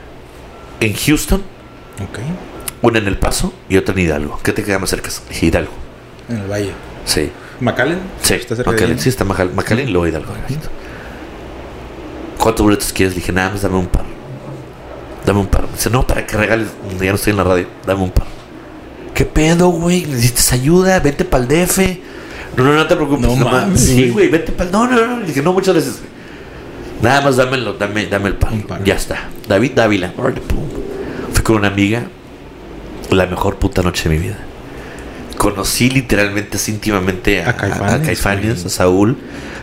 en 0.81 0.95
Houston, 0.95 1.41
Ok. 2.03 2.19
una 2.83 2.99
en 2.99 3.07
El 3.07 3.19
Paso 3.19 3.53
y 3.69 3.77
otra 3.77 3.95
en 3.95 4.01
Hidalgo. 4.01 4.39
¿Qué 4.43 4.53
te 4.53 4.63
queda 4.65 4.79
más 4.79 4.91
cerca? 4.91 5.11
Hidalgo. 5.41 5.73
En 6.29 6.39
el 6.39 6.47
Valle. 6.51 6.73
Sí. 7.05 7.31
¿McAllen? 7.61 7.99
Sí. 8.23 8.35
¿Está 8.35 8.57
cerca 8.57 8.71
de 8.71 8.77
McAllen, 8.77 8.97
ahí? 8.99 9.03
sí, 9.03 9.09
está 9.09 9.25
McAllen 9.25 9.89
y 9.89 9.93
luego 9.93 10.07
Hidalgo. 10.07 10.33
¿Cuántos 12.39 12.65
boletos 12.65 12.93
quieres? 12.93 13.15
Le 13.15 13.21
dije, 13.21 13.33
nada 13.33 13.51
más 13.51 13.63
dame 13.63 13.77
un 13.77 13.87
par. 13.87 14.05
Dame 15.27 15.41
un 15.41 15.47
par. 15.49 15.63
Me 15.63 15.73
dice, 15.73 15.91
no, 15.91 16.07
para 16.07 16.25
que 16.25 16.37
regales. 16.37 16.69
Ya 17.01 17.09
no 17.11 17.17
estoy 17.17 17.33
en 17.33 17.37
la 17.37 17.45
radio. 17.45 17.67
Dame 17.87 18.03
un 18.05 18.11
par. 18.11 18.27
¿Qué 19.15 19.25
pedo, 19.25 19.69
güey? 19.69 20.05
¿Necesitas 20.07 20.53
ayuda? 20.53 21.01
Vete 21.01 21.25
para 21.25 21.43
el 21.45 21.49
DF. 21.49 21.79
No, 22.57 22.65
no, 22.65 22.75
no 22.75 22.87
te 22.87 22.95
preocupes. 22.97 23.27
No 23.27 23.37
mames, 23.37 23.81
Sí, 23.81 24.11
güey. 24.11 24.29
vete 24.29 24.53
para 24.53 24.67
el. 24.69 24.73
No, 24.73 24.87
no, 24.87 25.07
no. 25.07 25.21
Le 25.21 25.27
dije, 25.27 25.43
no, 25.43 25.53
muchas 25.53 25.75
gracias. 25.75 25.97
güey. 25.99 26.11
Nada 27.03 27.21
más 27.21 27.37
dámelo, 27.37 27.75
dame, 27.75 28.07
dame 28.07 28.29
el 28.29 28.37
par. 28.37 28.53
Ya 28.85 28.95
está. 28.95 29.29
David 29.49 29.73
Dávila. 29.75 30.13
Fui 31.33 31.43
con 31.43 31.57
una 31.57 31.69
amiga. 31.69 32.05
La 33.11 33.27
mejor 33.27 33.57
puta 33.57 33.83
noche 33.83 34.09
de 34.09 34.17
mi 34.17 34.23
vida. 34.23 34.39
Conocí 35.37 35.91
literalmente, 35.91 36.57
así, 36.57 36.73
íntimamente 36.73 37.43
a, 37.45 37.51
A 37.51 37.57
Caifanes, 37.57 37.93
a, 37.93 38.03
Caifanes, 38.03 38.55
güey. 38.55 38.67
a 38.67 38.69
Saúl. 38.71 39.17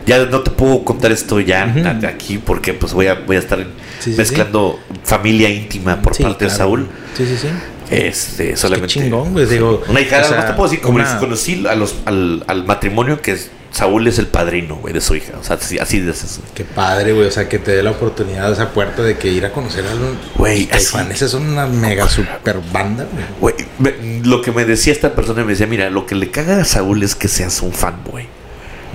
Ya 0.06 0.24
no 0.26 0.40
te 0.40 0.50
puedo 0.50 0.84
contar 0.84 1.10
esto 1.12 1.40
ya 1.40 1.64
aquí 2.06 2.38
porque 2.38 2.74
pues 2.74 2.92
voy 2.92 3.06
a, 3.08 3.14
voy 3.14 3.36
a 3.36 3.38
estar 3.38 3.58
Sí, 3.58 3.66
sí, 4.00 4.14
mezclando 4.16 4.78
familia 5.04 5.48
íntima 5.50 6.00
por 6.02 6.16
parte 6.16 6.44
de. 6.46 6.50
Saúl. 6.50 6.88
Sí, 7.16 7.26
sí, 7.26 7.36
sí. 7.36 7.48
Este, 7.90 8.56
solamente. 8.56 8.94
Qué 8.94 9.00
chingón, 9.00 9.32
güey. 9.32 9.46
Digo, 9.46 9.82
Una 9.88 10.00
hija, 10.00 10.20
o 10.22 10.28
sea, 10.28 10.46
te 10.46 10.52
puedo 10.54 10.68
decir, 10.70 10.80
como 10.82 10.96
una- 10.96 11.18
conocí 11.18 11.64
a 11.66 11.74
los, 11.74 11.96
al, 12.06 12.42
al 12.46 12.64
matrimonio 12.64 13.20
que 13.20 13.32
es- 13.32 13.50
Saúl 13.70 14.06
es 14.06 14.20
el 14.20 14.28
padrino, 14.28 14.76
güey, 14.76 14.94
de 14.94 15.00
su 15.00 15.16
hija. 15.16 15.32
O 15.40 15.42
sea, 15.42 15.56
así, 15.56 15.78
así 15.80 15.98
de 15.98 16.12
eso. 16.12 16.40
Qué 16.54 16.62
padre, 16.64 17.12
güey. 17.12 17.26
O 17.26 17.30
sea, 17.32 17.48
que 17.48 17.58
te 17.58 17.72
dé 17.72 17.82
la 17.82 17.90
oportunidad, 17.90 18.52
esa 18.52 18.70
puerta 18.70 19.02
de 19.02 19.18
que 19.18 19.28
ir 19.32 19.44
a 19.44 19.50
conocer 19.52 19.84
a 19.84 19.92
los 19.94 20.14
Güey. 20.36 20.66
Caifanes. 20.66 21.20
Es 21.22 21.34
una 21.34 21.66
mega 21.66 22.08
super 22.08 22.60
banda, 22.72 23.04
güey. 23.40 23.54
Güey, 23.80 24.20
lo 24.22 24.42
que 24.42 24.52
me 24.52 24.64
decía 24.64 24.92
esta 24.92 25.14
persona 25.16 25.42
me 25.44 25.50
decía, 25.52 25.66
mira, 25.66 25.90
lo 25.90 26.06
que 26.06 26.14
le 26.14 26.30
caga 26.30 26.60
a 26.60 26.64
Saúl 26.64 27.02
es 27.02 27.16
que 27.16 27.26
seas 27.26 27.60
un 27.62 27.72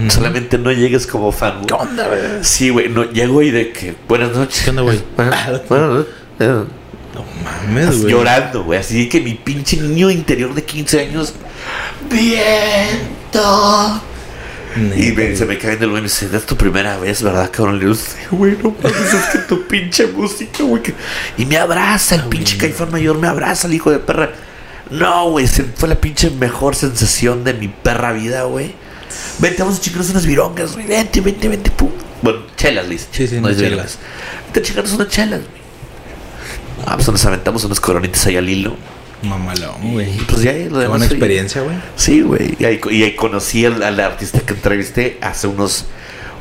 Solamente 0.07 0.57
no 0.57 0.71
llegues 0.71 1.05
como 1.07 1.31
fan. 1.31 1.65
¿Qué 1.65 1.73
onda, 1.73 2.07
güey? 2.07 2.19
Sí, 2.41 2.69
güey, 2.69 2.87
no, 2.89 3.03
llego 3.11 3.41
y 3.41 3.51
de 3.51 3.71
que, 3.73 3.95
buenas 4.07 4.31
noches. 4.35 4.63
¿Qué 4.63 4.69
onda, 4.69 4.81
güey? 4.83 4.99
Eh, 6.41 6.63
No 7.15 7.25
mames, 7.43 8.01
güey. 8.01 8.11
llorando, 8.13 8.63
güey. 8.63 8.79
Así 8.79 9.09
que 9.09 9.19
mi 9.19 9.33
pinche 9.33 9.75
niño 9.77 10.09
interior 10.09 10.53
de 10.53 10.63
15 10.63 11.01
años. 11.01 11.33
¡Viento! 12.09 14.01
Y 14.95 15.11
me- 15.11 15.35
se 15.35 15.45
me 15.45 15.57
cae 15.57 15.73
en 15.73 15.83
el 15.83 15.89
güey 15.89 15.99
y 15.99 16.03
me 16.03 16.07
dice, 16.09 16.29
es 16.31 16.45
tu 16.45 16.55
primera 16.55 16.97
vez, 16.97 17.21
¿verdad, 17.23 17.49
cabrón? 17.51 17.79
Le 17.79 17.85
digo, 17.85 17.95
"Sí, 17.95 18.15
güey, 18.31 18.55
no 18.63 18.73
mames, 18.81 19.13
es 19.13 19.25
que 19.31 19.39
tu 19.39 19.67
pinche 19.67 20.07
música, 20.07 20.63
güey. 20.63 20.81
que-". 20.83 20.93
Y 21.37 21.45
me 21.45 21.57
abraza, 21.57 22.15
el 22.15 22.23
pinche 22.25 22.57
caifán 22.57 22.91
mayor 22.91 23.17
me 23.17 23.27
abraza, 23.27 23.67
el 23.67 23.73
hijo 23.73 23.91
de 23.91 23.99
perra. 23.99 24.31
No, 24.91 25.31
güey, 25.31 25.47
se- 25.47 25.63
fue 25.63 25.89
la 25.89 25.95
pinche 25.95 26.29
mejor 26.29 26.75
sensación 26.75 27.43
de 27.43 27.53
mi 27.55 27.67
perra 27.67 28.13
vida, 28.13 28.43
güey. 28.43 28.73
Vente, 29.39 29.61
vamos 29.63 29.79
a 29.79 29.81
chingarnos 29.81 30.09
unas 30.11 30.25
virongas, 30.25 30.73
güey. 30.73 30.87
Vente, 30.87 31.21
vente, 31.21 31.47
vente, 31.47 31.71
pum. 31.71 31.89
Bueno, 32.21 32.39
chelas, 32.55 32.89
dice. 32.89 33.07
Sí, 33.11 33.27
sí, 33.27 33.39
no 33.41 33.49
es 33.49 33.57
chelas. 33.57 33.71
virongas. 33.71 33.99
Vente 34.45 34.59
a 34.59 34.63
chingarnos 34.63 34.93
unas 34.93 35.07
chelas, 35.09 35.39
güey. 35.41 35.59
Ah, 36.85 36.95
pues 36.95 37.07
nos 37.09 37.25
aventamos 37.25 37.63
unas 37.63 37.79
coronitas 37.79 38.25
ahí 38.25 38.37
al 38.37 38.49
hilo. 38.49 38.75
Mamalón, 39.21 39.91
güey. 39.93 40.17
Pues 40.27 40.41
ya, 40.41 40.53
lo 40.53 40.79
demás. 40.79 40.87
buena 40.89 41.05
experiencia, 41.05 41.61
güey. 41.61 41.75
Sí, 41.95 42.21
güey. 42.21 42.55
Y 42.57 42.65
ahí, 42.65 42.79
y 42.89 43.03
ahí 43.03 43.15
conocí 43.15 43.65
al, 43.65 43.83
al 43.83 43.99
artista 43.99 44.39
que 44.39 44.53
entrevisté 44.53 45.17
hace 45.21 45.47
unos, 45.47 45.85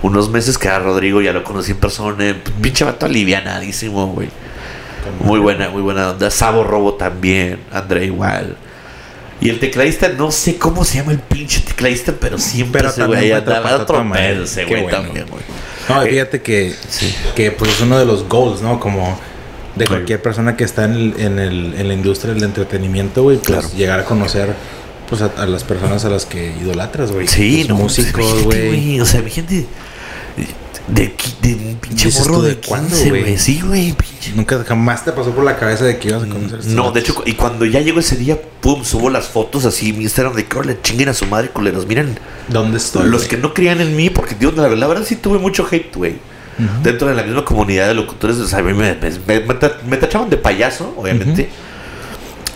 unos 0.02 0.30
meses, 0.30 0.58
que 0.58 0.68
era 0.68 0.78
Rodrigo, 0.78 1.20
ya 1.20 1.32
lo 1.32 1.42
conocí 1.42 1.72
en 1.72 1.78
persona. 1.78 2.36
Pinche 2.62 2.84
vato 2.84 3.06
alivianadísimo, 3.06 4.08
güey. 4.08 4.28
Muy 5.20 5.40
buena, 5.40 5.70
muy 5.70 5.82
buena 5.82 6.10
onda. 6.10 6.30
Sabo 6.30 6.64
Robo 6.64 6.94
también. 6.94 7.60
André 7.72 8.06
igual. 8.06 8.56
Y 9.40 9.50
el 9.50 9.60
tecladista, 9.60 10.08
no 10.08 10.30
sé 10.32 10.56
cómo 10.56 10.84
se 10.84 10.98
llama 10.98 11.12
el 11.12 11.20
pinche 11.20 11.60
tecladista, 11.60 12.12
pero 12.20 12.38
siempre 12.38 12.80
Pero 12.80 12.88
ese 12.90 13.00
también 13.00 13.20
güey 13.20 13.32
andaba 13.32 13.76
otro- 13.76 14.04
pedo 14.12 14.44
ese 14.44 14.62
Qué 14.64 14.70
güey 14.70 14.82
bueno. 14.82 14.98
también, 15.02 15.26
güey. 15.30 15.42
No, 15.88 16.02
Eh, 16.02 16.10
fíjate 16.10 16.42
que, 16.42 16.74
sí. 16.88 17.14
que 17.36 17.52
pues 17.52 17.70
es 17.70 17.80
uno 17.80 17.98
de 17.98 18.04
los 18.04 18.28
goals, 18.28 18.62
¿no? 18.62 18.80
Como 18.80 19.18
de 19.76 19.86
cualquier 19.86 20.20
persona 20.20 20.56
que 20.56 20.64
está 20.64 20.84
en, 20.86 20.92
el- 20.94 21.14
en, 21.20 21.38
el- 21.38 21.74
en 21.78 21.86
la 21.88 21.94
industria 21.94 22.34
del 22.34 22.42
entretenimiento, 22.42 23.22
güey, 23.22 23.36
pues 23.36 23.46
Claro. 23.60 23.68
llegar 23.76 24.00
a 24.00 24.04
conocer 24.04 24.54
pues 25.08 25.22
a, 25.22 25.30
a 25.38 25.46
las 25.46 25.64
personas 25.64 26.04
a 26.04 26.10
las 26.10 26.26
que 26.26 26.52
idolatras, 26.60 27.12
güey. 27.12 27.26
Sí, 27.28 27.60
Los 27.64 27.78
no, 27.78 27.84
músicos, 27.84 28.12
pues, 28.12 28.42
imagínate, 28.42 28.66
güey. 28.66 29.00
O 29.00 29.06
sea, 29.06 29.22
mi 29.22 29.30
gente 29.30 29.66
de, 30.92 31.14
de 31.42 31.54
un 31.54 31.76
pinche 31.76 32.10
tú, 32.10 32.40
de 32.42 32.50
¿de 32.50 32.56
cuándo, 32.66 32.88
15, 32.88 33.08
güey? 33.10 33.22
güey. 33.22 33.38
Sí, 33.38 33.60
güey, 33.60 33.92
pinche. 33.92 34.32
Nunca 34.34 34.62
jamás 34.66 35.04
te 35.04 35.12
pasó 35.12 35.30
por 35.32 35.44
la 35.44 35.56
cabeza 35.58 35.84
de 35.84 35.98
que 35.98 36.08
ibas 36.08 36.22
a 36.22 36.26
conocer 36.26 36.56
a 36.56 36.60
estos 36.60 36.72
No, 36.74 36.92
de 36.92 37.00
hecho, 37.00 37.22
y 37.26 37.34
cuando 37.34 37.64
ya 37.64 37.80
llegó 37.80 38.00
ese 38.00 38.16
día, 38.16 38.38
pum, 38.60 38.84
subo 38.84 39.10
las 39.10 39.28
fotos 39.28 39.64
así 39.64 39.90
en 39.90 39.98
mi 39.98 40.04
Instagram 40.04 40.34
de 40.34 40.46
que 40.46 40.60
le 40.62 40.80
chinguen 40.82 41.08
a 41.10 41.14
su 41.14 41.26
madre, 41.26 41.50
culeros. 41.50 41.86
Miren, 41.86 42.18
¿Dónde 42.48 42.78
estoy? 42.78 43.08
los 43.08 43.24
que 43.26 43.36
no 43.36 43.52
creían 43.54 43.80
en 43.80 43.94
mí, 43.96 44.10
porque 44.10 44.34
Dios, 44.34 44.56
la, 44.56 44.68
la 44.68 44.86
verdad 44.86 45.04
sí 45.06 45.16
tuve 45.16 45.38
mucho 45.38 45.66
hate, 45.70 45.94
güey. 45.94 46.16
Dentro 46.82 47.06
de 47.06 47.14
la 47.14 47.22
misma 47.22 47.44
comunidad 47.44 47.86
de 47.86 47.94
locutores, 47.94 48.36
o 48.38 48.46
sea, 48.48 48.58
a 48.58 48.62
mí 48.62 48.72
me, 48.72 48.94
me- 48.96 49.10
me- 49.28 49.40
me 49.46 49.54
ta- 49.54 49.76
me 49.86 49.96
tachaban 49.96 50.28
de 50.28 50.38
payaso, 50.38 50.92
obviamente. 50.96 51.48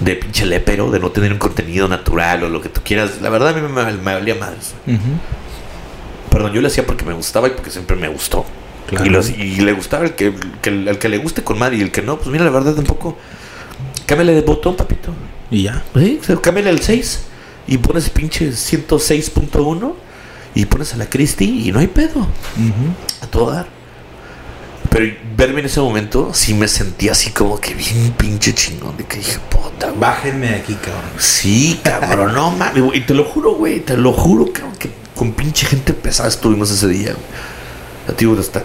De 0.01 0.17
pinche 0.17 0.45
lepero, 0.45 0.91
de 0.91 0.99
no 0.99 1.13
tener 1.13 1.33
un 1.33 1.39
contenido 1.39 1.87
natural 1.87 2.43
o 2.43 2.49
lo 2.49 2.61
que 2.61 2.69
tú 2.69 2.81
quieras. 2.85 3.21
La 3.23 3.31
verdad, 3.31 3.51
a 3.51 3.53
mí 3.53 3.61
me, 3.61 3.69
me- 3.85 3.93
me 3.93 4.15
valía 4.15 4.35
madres. 4.35 4.75
Ujú. 4.89 4.97
Perdón, 6.33 6.53
yo 6.53 6.61
lo 6.61 6.67
hacía 6.69 6.87
porque 6.87 7.05
me 7.05 7.13
gustaba 7.13 7.47
y 7.49 7.51
porque 7.53 7.71
siempre 7.71 7.95
me 7.97 8.09
gustó. 8.09 8.45
Claro. 8.89 9.07
Y, 9.07 9.11
los- 9.11 9.31
y 9.31 9.57
le 9.61 9.73
gustaba 9.73 10.05
el 10.05 10.15
que, 10.15 10.33
que 10.61 10.71
el, 10.71 10.89
el 10.89 10.99
que 10.99 11.09
le 11.09 11.19
guste 11.19 11.43
con 11.45 11.59
madre 11.59 11.77
y 11.77 11.81
el 11.83 11.91
que 11.93 12.03
no, 12.03 12.17
pues 12.17 12.29
mira, 12.29 12.45
la 12.45 12.51
verdad 12.51 12.75
tampoco. 12.75 13.17
Cámbiale 14.07 14.33
de 14.35 14.41
botón, 14.43 14.75
papito. 14.77 15.13
Y 15.51 15.63
ya. 15.65 15.83
Sí, 15.95 16.19
o 16.21 16.25
sea, 16.25 16.37
cámbiale 16.37 16.71
al 16.71 16.81
6 16.81 17.21
y 17.69 17.79
pones 17.79 18.11
pinche 18.11 18.51
106.1 18.51 19.93
y 20.55 20.65
pones 20.67 20.93
a 20.95 20.97
la 20.97 21.07
Christie 21.09 21.47
y 21.49 21.73
no 21.73 21.79
hay 21.79 21.87
pedo. 21.87 22.27
A 23.21 23.27
todo 23.27 23.51
dar. 23.53 23.67
Pero 24.91 25.15
verme 25.37 25.61
en 25.61 25.67
ese 25.67 25.81
momento 25.81 26.31
sí 26.35 26.53
me 26.53 26.69
sentía 26.69 27.13
así 27.13 27.31
como 27.31 27.59
que 27.59 27.73
bien 27.75 28.13
pinche 28.19 28.53
chingón. 28.55 28.97
De 28.99 29.05
que 29.05 29.19
dije, 29.19 29.39
puta, 29.49 29.87
güey. 29.89 30.01
Bájenme 30.01 30.49
aquí, 30.51 30.75
cabrón. 30.75 31.11
Sí, 31.19 31.81
cabrón, 31.83 32.35
no 32.35 32.51
mames, 32.51 32.83
güey. 32.83 32.99
Y 32.99 33.03
te 33.03 33.15
lo 33.15 33.25
juro, 33.25 33.55
güey, 33.55 33.81
te 33.81 33.97
lo 33.97 34.13
juro, 34.13 34.53
cabrón, 34.53 34.75
que 34.79 34.91
con 35.15 35.33
pinche 35.33 35.67
gente 35.67 35.93
pesada 35.93 36.29
estuvimos 36.29 36.71
ese 36.71 36.89
día, 36.89 37.13
güey. 37.15 38.17
Tío, 38.17 38.39
hasta 38.39 38.65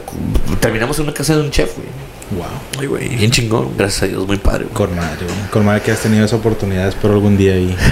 terminamos 0.59 0.97
en 0.97 1.03
una 1.05 1.13
casa 1.13 1.35
de 1.35 1.41
un 1.41 1.51
chef, 1.51 1.71
güey. 1.75 1.87
Wow. 2.31 2.45
Ay, 2.79 2.87
güey, 2.87 3.15
bien 3.15 3.31
chingón, 3.31 3.77
gracias 3.77 4.03
a 4.03 4.07
Dios, 4.07 4.25
muy 4.27 4.37
padre, 4.37 4.63
güey. 4.65 4.73
Con 4.73 4.95
madre, 4.95 5.25
güey. 5.25 5.49
Con 5.51 5.65
madre 5.65 5.81
que 5.81 5.91
has 5.91 6.01
tenido 6.01 6.25
esa 6.25 6.35
oportunidad, 6.35 6.87
espero 6.87 7.13
algún 7.13 7.37
día 7.37 7.53
ahí. 7.53 7.75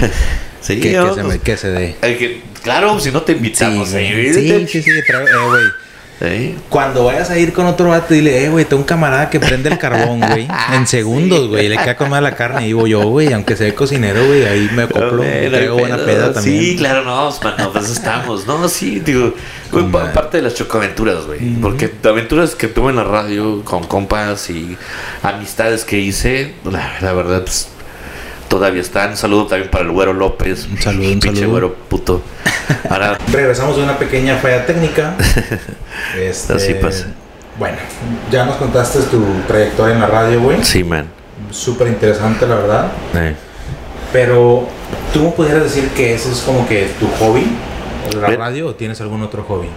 Sí, 0.60 0.80
que, 0.80 0.90
que 0.90 1.14
se 1.14 1.22
me, 1.22 1.38
que 1.38 1.56
se 1.56 1.68
dé. 1.70 1.94
Que- 2.00 2.42
claro, 2.60 2.98
si 2.98 3.12
no 3.12 3.22
te 3.22 3.32
invitamos, 3.32 3.92
güey. 3.92 4.06
eh, 4.06 4.34
sí, 4.34 4.66
sí, 4.66 4.82
sí, 4.82 4.90
eh, 4.90 5.04
güey. 5.48 5.62
Cuando 6.70 7.04
vayas 7.04 7.28
a 7.30 7.38
ir 7.38 7.52
con 7.52 7.66
otro 7.66 7.90
vato, 7.90 8.14
dile, 8.14 8.44
eh, 8.44 8.48
güey, 8.48 8.64
tengo 8.64 8.82
un 8.82 8.86
camarada 8.86 9.28
que 9.28 9.38
prende 9.38 9.68
el 9.68 9.78
carbón, 9.78 10.20
güey. 10.20 10.48
En 10.72 10.86
segundos, 10.86 11.48
güey. 11.48 11.68
Le 11.68 11.76
queda 11.76 11.96
con 11.96 12.08
más 12.08 12.22
la 12.22 12.34
carne. 12.34 12.62
Y 12.62 12.66
digo 12.66 12.86
yo, 12.86 13.02
güey, 13.02 13.32
aunque 13.32 13.56
sea 13.56 13.74
cocinero, 13.74 14.26
güey, 14.26 14.44
ahí 14.46 14.70
me 14.74 14.84
acoplo. 14.84 15.22
Y 15.22 15.48
traigo 15.50 15.78
buena 15.78 15.98
peda 15.98 16.32
también. 16.32 16.62
Sí, 16.62 16.76
claro, 16.76 17.04
no, 17.04 17.30
mano, 17.42 17.72
pues 17.72 17.90
estamos, 17.90 18.46
¿no? 18.46 18.66
Sí, 18.68 19.00
digo, 19.00 19.34
güey, 19.70 19.84
madre. 19.84 20.12
parte 20.12 20.38
de 20.38 20.44
las 20.44 20.54
chocaventuras, 20.54 21.26
güey. 21.26 21.40
Porque 21.60 21.92
aventuras 22.04 22.54
que 22.54 22.68
tuve 22.68 22.90
en 22.90 22.96
la 22.96 23.04
radio 23.04 23.62
con 23.64 23.84
compas 23.84 24.48
y 24.48 24.76
amistades 25.22 25.84
que 25.84 25.98
hice, 25.98 26.54
la, 26.64 26.96
la 27.00 27.12
verdad, 27.12 27.42
pues 27.42 27.68
todavía 28.48 28.80
están. 28.80 29.10
Un 29.10 29.16
saludo 29.16 29.46
también 29.46 29.70
para 29.70 29.84
el 29.84 29.90
güero 29.90 30.12
López. 30.12 30.66
Un 30.70 30.78
saludo, 30.78 31.04
un 31.08 31.20
Pinche 31.20 31.28
saludo. 31.40 31.50
güero 31.50 31.74
puto. 31.74 32.22
Ahora, 32.90 33.18
Regresamos 33.32 33.76
de 33.76 33.82
una 33.82 33.98
pequeña 33.98 34.36
falla 34.36 34.64
técnica. 34.66 35.14
Este, 36.18 36.52
Así 36.52 36.74
pasa. 36.74 37.06
Bueno, 37.58 37.78
ya 38.30 38.44
nos 38.44 38.56
contaste 38.56 39.00
tu 39.10 39.24
trayectoria 39.48 39.94
en 39.94 40.00
la 40.02 40.06
radio, 40.06 40.40
güey. 40.42 40.62
sí, 40.62 40.84
man. 40.84 41.06
Súper 41.50 41.88
interesante, 41.88 42.46
la 42.46 42.54
verdad. 42.56 42.92
Eh. 43.14 43.34
Pero, 44.12 44.66
¿tú 45.12 45.22
me 45.22 45.30
pudieras 45.30 45.62
decir 45.64 45.88
que 45.90 46.14
ese 46.14 46.30
es 46.32 46.40
como 46.40 46.66
que 46.68 46.88
tu 47.00 47.08
hobby? 47.18 47.46
¿La 48.20 48.28
radio 48.36 48.68
o 48.68 48.74
tienes 48.74 49.00
algún 49.00 49.22
otro 49.22 49.42
hobby? 49.44 49.68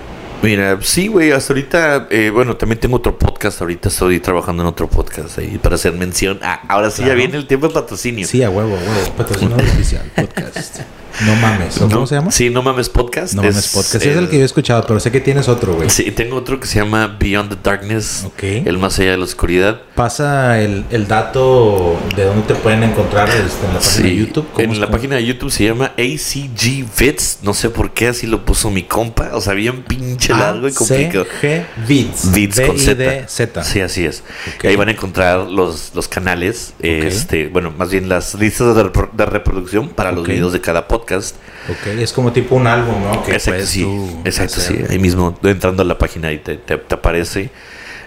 Mira, 0.42 0.80
sí, 0.82 1.08
güey, 1.08 1.32
hasta 1.32 1.52
ahorita, 1.54 2.08
eh, 2.10 2.32
bueno, 2.34 2.56
también 2.56 2.80
tengo 2.80 2.96
otro 2.96 3.18
podcast, 3.20 3.60
ahorita 3.60 3.90
estoy 3.90 4.20
trabajando 4.22 4.64
en 4.64 4.70
otro 4.70 4.88
podcast 4.90 5.38
ahí 5.38 5.58
para 5.62 5.76
hacer 5.76 5.92
mención. 5.94 6.40
Ah, 6.42 6.62
ahora 6.70 6.90
sí, 6.92 6.98
Claro. 7.02 7.10
ya 7.12 7.16
viene 7.18 7.38
el 7.38 7.46
tiempo 7.46 7.68
de 7.68 7.74
patrocinio. 7.74 8.26
Sí, 8.26 8.42
a 8.42 8.50
huevo, 8.50 8.76
a 8.78 8.80
huevo. 8.80 9.12
Patrocinador 9.18 9.64
oficial, 9.66 10.10
podcast. 10.16 10.80
No 11.26 11.36
mames. 11.36 11.76
¿o 11.78 11.90
¿Cómo 11.90 12.02
No, 12.02 12.08
se 12.08 12.16
llama? 12.16 12.32
Sí, 12.32 12.50
No 12.50 12.62
Mames 12.62 12.88
Podcast. 12.88 13.34
No 13.34 13.42
mames, 13.42 13.70
podcast. 13.70 13.96
Ese 13.96 14.12
es 14.12 14.18
el 14.18 14.30
que 14.30 14.38
yo 14.38 14.44
he 14.44 14.46
escuchado, 14.46 14.86
pero 14.88 15.00
sé 15.02 15.12
que 15.12 15.20
tienes 15.20 15.50
otro, 15.50 15.74
güey. 15.74 15.90
Sí, 15.90 16.12
tengo 16.12 16.38
otro 16.38 16.60
que 16.62 16.68
se 16.68 16.80
llama 16.80 17.18
Beyond 17.20 17.50
the 17.50 17.58
Darkness. 17.62 18.24
Ok. 18.26 18.44
El 18.44 18.78
más 18.78 18.98
allá 19.00 19.12
de 19.12 19.18
la 19.18 19.24
oscuridad. 19.26 19.82
Pasa 19.96 20.62
el, 20.62 20.86
el 20.92 21.08
dato 21.08 22.00
de 22.16 22.24
dónde 22.26 22.44
te 22.48 22.56
pueden 22.56 22.84
encontrar 22.84 23.28
este, 23.28 23.66
en 23.66 23.74
la 23.74 23.80
página 23.80 24.04
de 24.04 24.10
Sí, 24.10 24.16
YouTube. 24.18 24.48
¿Cómo 24.54 24.64
en 24.64 24.72
es 24.72 24.78
la 24.78 24.92
página 24.92 25.16
de 25.18 25.26
YouTube 25.26 25.52
se 25.52 25.66
llama 25.66 25.92
ACG 25.98 26.86
Vids. 26.98 27.40
No 27.42 27.54
sé 27.54 27.70
por 27.70 27.92
qué 27.92 28.08
así 28.10 28.26
lo 28.28 28.46
puso 28.46 28.70
mi 28.70 28.84
compa. 28.84 29.32
O 29.34 29.42
sea, 29.42 29.56
bien 29.56 29.84
pinche 29.84 30.29
largo 30.38 30.68
y 30.68 30.74
complicado. 30.74 31.26
ACG 31.42 31.66
Vids. 31.88 32.32
Vids 32.34 32.62
con 32.62 32.78
Z. 32.80 33.28
Z. 33.28 33.64
Sí, 33.64 33.82
así 33.82 34.06
es. 34.06 34.24
Ahí 34.64 34.76
van 34.76 34.90
a 34.90 34.92
encontrar 34.92 35.40
los, 35.50 35.92
los 35.96 36.08
canales, 36.08 36.74
este, 36.80 37.48
bueno, 37.48 37.72
más 37.78 37.90
bien 37.92 38.10
las 38.10 38.36
listas 38.36 38.76
de, 38.76 38.84
repro- 38.86 39.12
de 39.12 39.26
reproducción 39.26 39.90
para 39.90 40.12
los 40.12 40.26
videos 40.28 40.54
de 40.54 40.62
cada 40.62 40.88
podcast. 40.88 41.36
Ok, 41.70 41.88
es 42.00 42.14
como 42.14 42.32
tipo 42.32 42.56
un 42.56 42.68
álbum, 42.68 42.96
¿no? 43.04 43.24
Exacto, 43.28 43.66
sí. 43.66 43.86
Exacto, 44.26 44.60
sí. 44.60 44.76
Ahí 44.90 45.00
mismo, 45.00 45.38
entrando 45.44 45.84
a 45.84 45.86
la 45.86 45.98
página 45.98 46.32
y 46.32 46.38
te, 46.40 46.58
te- 46.58 46.74
aparece. 46.94 47.50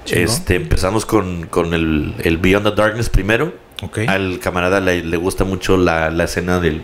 Este, 0.06 0.56
empezamos 0.56 1.06
con, 1.06 1.46
con 1.46 1.74
el, 1.74 2.14
el 2.24 2.38
Beyond 2.38 2.70
the 2.70 2.74
Darkness 2.74 3.08
primero. 3.08 3.54
Ok. 3.82 3.98
Al 4.08 4.38
camarada 4.40 4.80
le, 4.80 5.04
le 5.04 5.16
gusta 5.16 5.44
mucho 5.44 5.76
la, 5.76 6.10
la 6.10 6.24
escena 6.24 6.58
del 6.60 6.82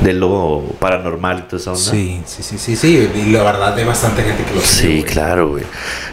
de 0.00 0.12
lo 0.12 0.62
paranormal 0.80 1.38
y 1.38 1.42
toda 1.42 1.56
esa 1.62 1.70
onda. 1.72 1.82
Sí, 1.82 2.20
sí, 2.26 2.42
sí, 2.42 2.58
sí, 2.58 2.76
sí. 2.76 3.08
Y 3.14 3.30
la 3.30 3.42
verdad 3.42 3.76
hay 3.76 3.84
bastante 3.84 4.22
gente 4.22 4.42
que 4.44 4.54
lo 4.54 4.60
sigue, 4.60 4.66
Sí, 4.66 5.00
güey. 5.00 5.02
claro, 5.04 5.48
güey. 5.50 5.64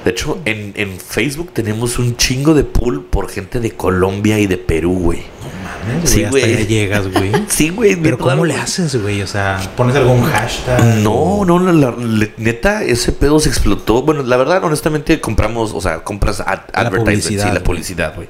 De 0.05 0.11
hecho, 0.11 0.39
en, 0.45 0.73
en 0.75 0.99
Facebook 0.99 1.51
tenemos 1.53 1.97
un 1.99 2.15
chingo 2.15 2.53
de 2.53 2.63
pool 2.63 3.03
por 3.05 3.29
gente 3.29 3.59
de 3.59 3.71
Colombia 3.71 4.39
y 4.39 4.47
de 4.47 4.57
Perú, 4.57 4.93
güey. 4.99 5.19
No 5.19 5.93
mames, 5.93 6.09
Sí, 6.09 6.23
güey. 6.29 6.43
Hasta 6.43 6.57
allá 6.57 6.67
llegas, 6.67 7.11
güey. 7.11 7.31
Sí, 7.49 7.69
güey. 7.69 7.95
Pero 7.95 8.17
¿cómo 8.17 8.45
le 8.45 8.53
güey. 8.53 8.63
haces, 8.63 9.01
güey? 9.01 9.21
O 9.23 9.27
sea, 9.27 9.59
¿pones 9.75 9.95
algún 9.95 10.23
hashtag? 10.23 10.97
No, 10.97 11.43
no, 11.45 11.59
la, 11.59 11.71
la- 11.73 11.95
le- 11.97 12.33
neta, 12.37 12.83
ese 12.83 13.11
pedo 13.11 13.39
se 13.39 13.49
explotó. 13.49 14.03
Bueno, 14.03 14.21
la 14.23 14.37
verdad, 14.37 14.63
honestamente, 14.63 15.19
compramos, 15.19 15.71
o 15.73 15.81
sea, 15.81 16.03
compras 16.03 16.39
ad- 16.39 16.61
advertisement, 16.73 17.03
publicidad, 17.05 17.47
sí, 17.47 17.53
la 17.53 17.63
publicidad, 17.63 18.15
güey. 18.15 18.27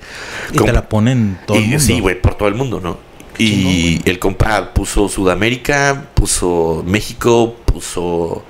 Y 0.54 0.58
te 0.58 0.72
la 0.72 0.88
ponen 0.88 1.38
todo 1.46 1.58
el 1.58 1.64
mundo. 1.64 1.80
Sí, 1.80 2.00
güey, 2.00 2.20
por 2.20 2.36
todo 2.36 2.48
el 2.48 2.56
mundo, 2.56 2.80
¿no? 2.82 3.11
Y 3.44 4.02
el 4.06 4.20
compa 4.20 4.74
puso 4.74 5.08
Sudamérica, 5.10 6.10
puso 6.14 6.84
México, 6.86 7.56
puso. 7.66 8.44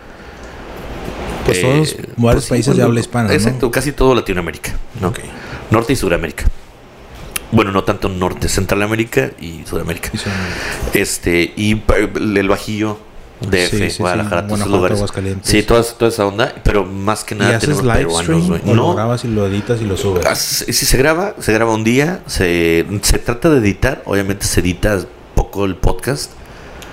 Pues 1.46 1.58
eh, 1.58 1.62
todos, 1.62 1.96
varios 2.18 2.44
sí, 2.46 2.50
países 2.52 2.68
pues, 2.68 2.78
de 2.78 2.84
habla 2.84 3.00
hispana, 3.00 3.30
¿no? 3.30 3.34
Exacto, 3.34 3.72
casi 3.72 3.92
todo 3.94 4.14
Latinoamérica, 4.16 4.74
¿no? 5.00 5.10
Ok. 5.10 5.20
Norte 5.72 5.94
y 5.94 5.96
Suramérica. 5.96 6.46
Bueno, 7.52 7.72
no 7.72 7.84
tanto 7.84 8.08
Norte, 8.10 8.48
Centralamérica 8.48 9.32
y 9.40 9.64
Sudamérica. 9.66 10.10
Y 10.14 10.18
son- 10.18 10.32
Este, 10.94 11.54
y 11.56 11.82
el 12.38 12.48
bajillo 12.48 12.98
de 13.50 13.68
Sí, 13.68 13.78
sí, 13.78 13.90
sí, 13.90 13.98
Guadalajara, 14.00 14.46
todos 14.48 14.60
esos 14.60 14.72
lugares. 14.72 15.04
Sí, 15.44 15.64
toda, 15.64 15.84
toda 15.84 16.10
esa 16.10 16.26
onda, 16.26 16.54
pero 16.64 16.86
más 16.86 17.24
que 17.24 17.36
¿Y 17.36 17.40
nada 17.40 17.58
tenemos 17.60 17.82
peruanos, 17.84 18.48
güey. 18.48 18.62
¿O 18.66 18.68
lo 18.68 18.76
No, 18.76 18.94
grabas 18.96 19.24
y 19.26 19.28
lo 19.30 19.48
editas 19.48 19.82
y 19.82 19.86
lo 19.86 19.98
subes? 19.98 20.26
haz- 20.26 20.66
si 20.68 20.86
se 20.86 20.98
graba, 20.98 21.36
se 21.40 21.52
graba 21.54 21.74
un 21.74 21.84
día, 21.84 22.22
se, 22.28 22.86
se 23.02 23.18
trata 23.20 23.50
de 23.50 23.58
editar, 23.60 24.04
obviamente 24.06 24.46
se 24.46 24.60
edita 24.60 25.00
poco 25.36 25.66
el 25.66 25.76
podcast 25.76 26.32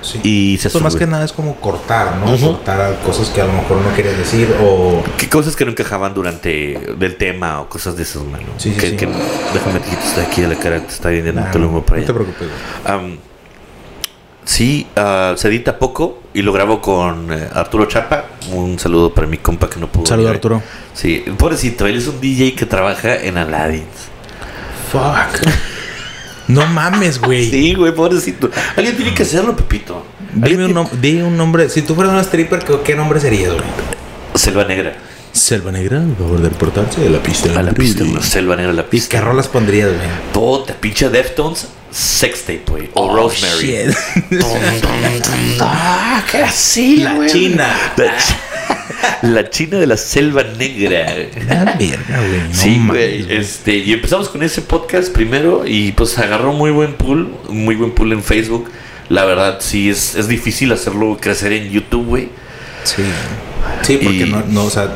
Sí. 0.01 0.21
y 0.23 0.59
se 0.59 0.69
Esto 0.69 0.79
más 0.79 0.93
sube. 0.93 1.01
que 1.01 1.11
nada 1.11 1.25
es 1.25 1.33
como 1.33 1.57
cortar, 1.57 2.17
¿no? 2.19 2.37
Cortar 2.39 3.01
cosas 3.05 3.31
que 3.31 3.41
a 3.41 3.47
lo 3.47 3.53
mejor 3.53 3.79
no 3.79 3.93
querías 3.97 4.17
decir 4.17 4.49
o... 4.63 5.03
¿Qué 5.17 5.29
cosas 5.29 5.57
que 5.57 5.65
no 5.65 5.73
encajaban 5.73 6.15
durante 6.15 6.95
del 6.97 7.17
tema 7.17 7.61
o 7.63 7.69
cosas 7.69 7.97
de 7.97 8.05
esas, 8.05 8.23
mano? 8.23 8.45
Sí, 8.59 8.71
sí, 8.75 8.81
que, 8.81 8.91
sí. 8.91 8.97
que- 8.97 9.09
déjame 9.53 9.81
te 9.81 9.89
quito 9.91 10.21
aquí 10.25 10.43
de 10.43 10.47
la 10.49 10.55
cara, 10.55 10.81
te 10.81 10.87
está 10.95 11.09
viendo 11.09 11.33
Nah, 11.33 11.51
te 11.51 11.59
no, 11.59 11.67
muevo 11.69 11.85
para 11.85 11.99
no 12.01 12.07
te 12.07 12.13
allá. 12.13 12.21
preocupes. 12.21 12.49
Sí, 14.49 14.87
ah, 14.97 15.35
se 15.37 15.49
edita 15.49 15.79
poco 15.79 16.23
y 16.33 16.41
lo 16.41 16.55
grabo 16.55 16.81
con 16.81 17.31
eh, 17.31 17.49
Arturo 17.53 17.85
Chapa. 17.85 18.25
Un 18.51 18.79
saludo 18.79 19.13
para 19.13 19.27
mi 19.27 19.37
compa 19.37 19.69
que 19.69 19.79
no 19.79 19.89
pudo. 19.89 20.07
Saludos, 20.07 20.29
venir. 20.31 20.37
Arturo. 20.37 20.63
Sí, 20.95 21.23
pobrecito, 21.37 21.87
él 21.87 21.97
es 21.99 22.07
un 22.07 22.19
DJ 22.19 22.55
que 22.55 22.65
trabaja 22.65 23.15
en 23.17 23.37
Aladdin. 23.37 23.85
Fuck. 24.91 25.47
no 26.49 26.67
mames, 26.67 27.21
güey. 27.21 27.51
Sí, 27.51 27.75
güey, 27.75 27.95
pobrecito. 27.95 28.51
Alguien 28.75 28.97
tiene 28.97 29.13
que 29.13 29.23
hacerlo, 29.25 29.55
Pepito. 29.55 30.03
Dime 30.33 30.65
un, 30.65 30.75
nom- 30.75 30.91
di 30.93 31.21
un 31.21 31.37
nombre. 31.37 31.69
Si 31.69 31.83
tú 31.83 31.95
fueras 31.95 32.15
una 32.15 32.23
stripper, 32.23 32.61
¿qué, 32.61 32.81
qué 32.83 32.95
nombre 32.95 33.21
serías, 33.21 33.53
güey? 33.53 33.65
Selva 34.35 34.65
Negra. 34.65 34.97
Selva 35.31 35.71
Negra, 35.73 36.01
por 36.17 36.27
favor 36.27 36.41
de 36.41 36.49
reportarse 36.49 37.03
de 37.03 37.11
la 37.11 37.19
pista. 37.23 37.51
A 37.61 37.63
la 37.63 37.73
pista, 37.73 38.03
selva 38.23 38.57
negra 38.57 38.73
la 38.73 38.85
¿Qué 38.85 38.89
pista. 38.89 39.21
rolas 39.21 39.47
pondrías, 39.47 39.89
güey? 39.91 40.01
Puta, 40.33 40.73
pinche 40.75 41.11
Deftones, 41.11 41.69
Sextape, 41.91 42.63
güey. 42.69 42.91
O 42.95 43.07
Oh, 43.07 43.17
Rosemary. 43.17 43.67
shit. 43.67 43.97
Ah, 45.61 46.23
así, 46.45 46.99
La 46.99 47.15
güey. 47.15 47.31
China. 47.31 47.69
La, 47.97 48.17
chi- 48.17 48.35
la 49.23 49.51
China 49.51 49.79
de 49.79 49.87
la 49.87 49.97
selva 49.97 50.43
negra. 50.45 51.07
La 51.47 51.65
verga, 51.77 52.19
güey. 52.19 52.41
No 52.49 52.55
sí, 52.55 52.83
güey. 52.87 53.27
Este, 53.33 53.77
y 53.79 53.93
empezamos 53.93 54.29
con 54.29 54.43
ese 54.43 54.63
podcast 54.63 55.13
primero 55.13 55.65
y 55.67 55.93
pues 55.93 56.19
agarró 56.19 56.53
muy 56.53 56.71
buen 56.71 56.95
pool, 56.95 57.33
muy 57.49 57.75
buen 57.75 57.93
pool 57.93 58.13
en 58.13 58.23
Facebook. 58.23 58.71
La 59.09 59.25
verdad, 59.25 59.59
sí, 59.61 59.89
es, 59.91 60.15
es 60.15 60.29
difícil 60.29 60.71
hacerlo 60.73 61.17
crecer 61.21 61.53
en 61.53 61.71
YouTube, 61.71 62.07
güey. 62.07 62.29
Sí. 62.85 63.03
Sí, 63.83 63.97
porque 64.03 64.27
Y- 64.27 64.31
no, 64.31 64.43
no, 64.49 64.65
o 64.65 64.71
sea, 64.71 64.89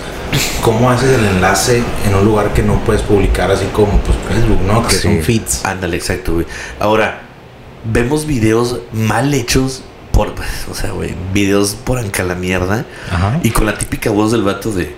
¿cómo 0.62 0.91
haces 0.91 1.18
el 1.18 1.25
enlace 1.25 1.83
en 2.07 2.14
un 2.14 2.25
lugar 2.25 2.53
que 2.53 2.62
no 2.62 2.79
puedes 2.85 3.03
publicar 3.03 3.51
así 3.51 3.66
como 3.73 3.99
pues 4.01 4.16
Facebook, 4.29 4.61
¿no? 4.66 4.87
Que 4.87 4.95
son 4.97 5.23
feeds. 5.23 5.64
Ándale, 5.64 5.97
exacto, 5.97 6.35
güey. 6.35 6.47
Ahora, 6.81 7.23
vemos 7.85 8.27
videos 8.27 8.81
mal 8.93 9.33
hechos 9.35 9.83
por, 10.12 10.35
o 10.70 10.75
sea, 10.75 10.91
güey, 10.93 11.14
videos 11.33 11.77
por 11.85 11.99
anca 11.99 12.23
la 12.23 12.35
mierda. 12.35 12.85
Ajá. 13.11 13.41
Y 13.43 13.51
con 13.51 13.64
la 13.66 13.79
típica 13.79 14.11
voz 14.11 14.31
del 14.33 14.43
vato 14.43 14.70
de... 14.73 14.95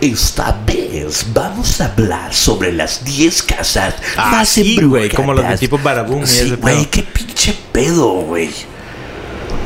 Esta 0.00 0.60
vez 0.66 1.26
vamos 1.32 1.80
a 1.80 1.86
hablar 1.86 2.34
sobre 2.34 2.72
las 2.72 3.04
10 3.04 3.42
casas 3.44 3.94
Ah, 4.16 4.32
más 4.32 4.48
sí, 4.48 4.76
güey, 4.82 5.08
como 5.08 5.32
los 5.32 5.36
de 5.36 5.52
embrujadas". 5.52 5.60
tipo 5.60 5.78
Badaboom 5.78 6.24
y 6.24 6.26
Sí, 6.26 6.54
güey, 6.60 6.86
qué 6.90 7.04
pinche 7.04 7.56
pedo, 7.72 8.08
güey. 8.08 8.50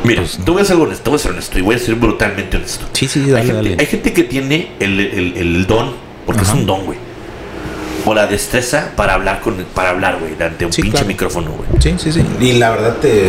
Mira, 0.05 0.23
te 0.45 0.51
voy 0.51 0.63
a 0.63 0.65
ser 0.65 0.77
honesto, 0.77 1.03
te 1.05 1.11
voy 1.11 1.17
a 1.17 1.23
ser 1.23 1.33
honesto 1.33 1.59
y 1.59 1.63
voy 1.63 1.75
a 1.75 1.79
ser 1.79 1.95
brutalmente 1.97 2.57
honesto. 2.57 2.87
Sí, 2.93 3.09
sí, 3.09 3.21
hay, 3.21 3.31
dale, 3.31 3.45
gente, 3.47 3.55
dale. 3.57 3.77
hay 3.81 3.87
gente 3.87 4.13
que 4.13 4.25
tiene 4.25 4.71
el, 4.81 5.01
el- 5.01 5.37
el 5.37 5.67
don, 5.67 5.93
porque 6.27 6.43
Ajá. 6.43 6.53
es 6.53 6.59
un 6.59 6.67
don, 6.67 6.85
güey. 6.87 6.99
O 8.05 8.15
la 8.15 8.27
destreza 8.27 8.93
para 8.97 9.15
hablar 9.15 9.41
con 9.41 9.55
para 9.75 9.91
hablar, 9.91 10.19
güey, 10.21 10.33
ante 10.41 10.65
un 10.65 10.73
Sí, 10.73 10.83
pinche 10.83 10.97
claro. 10.99 11.09
micrófono, 11.09 11.51
güey. 11.51 11.69
Sí, 11.81 11.95
sí, 11.99 12.13
sí. 12.13 12.23
Y 12.41 12.53
la 12.53 12.71
verdad 12.71 12.97
te, 12.99 13.27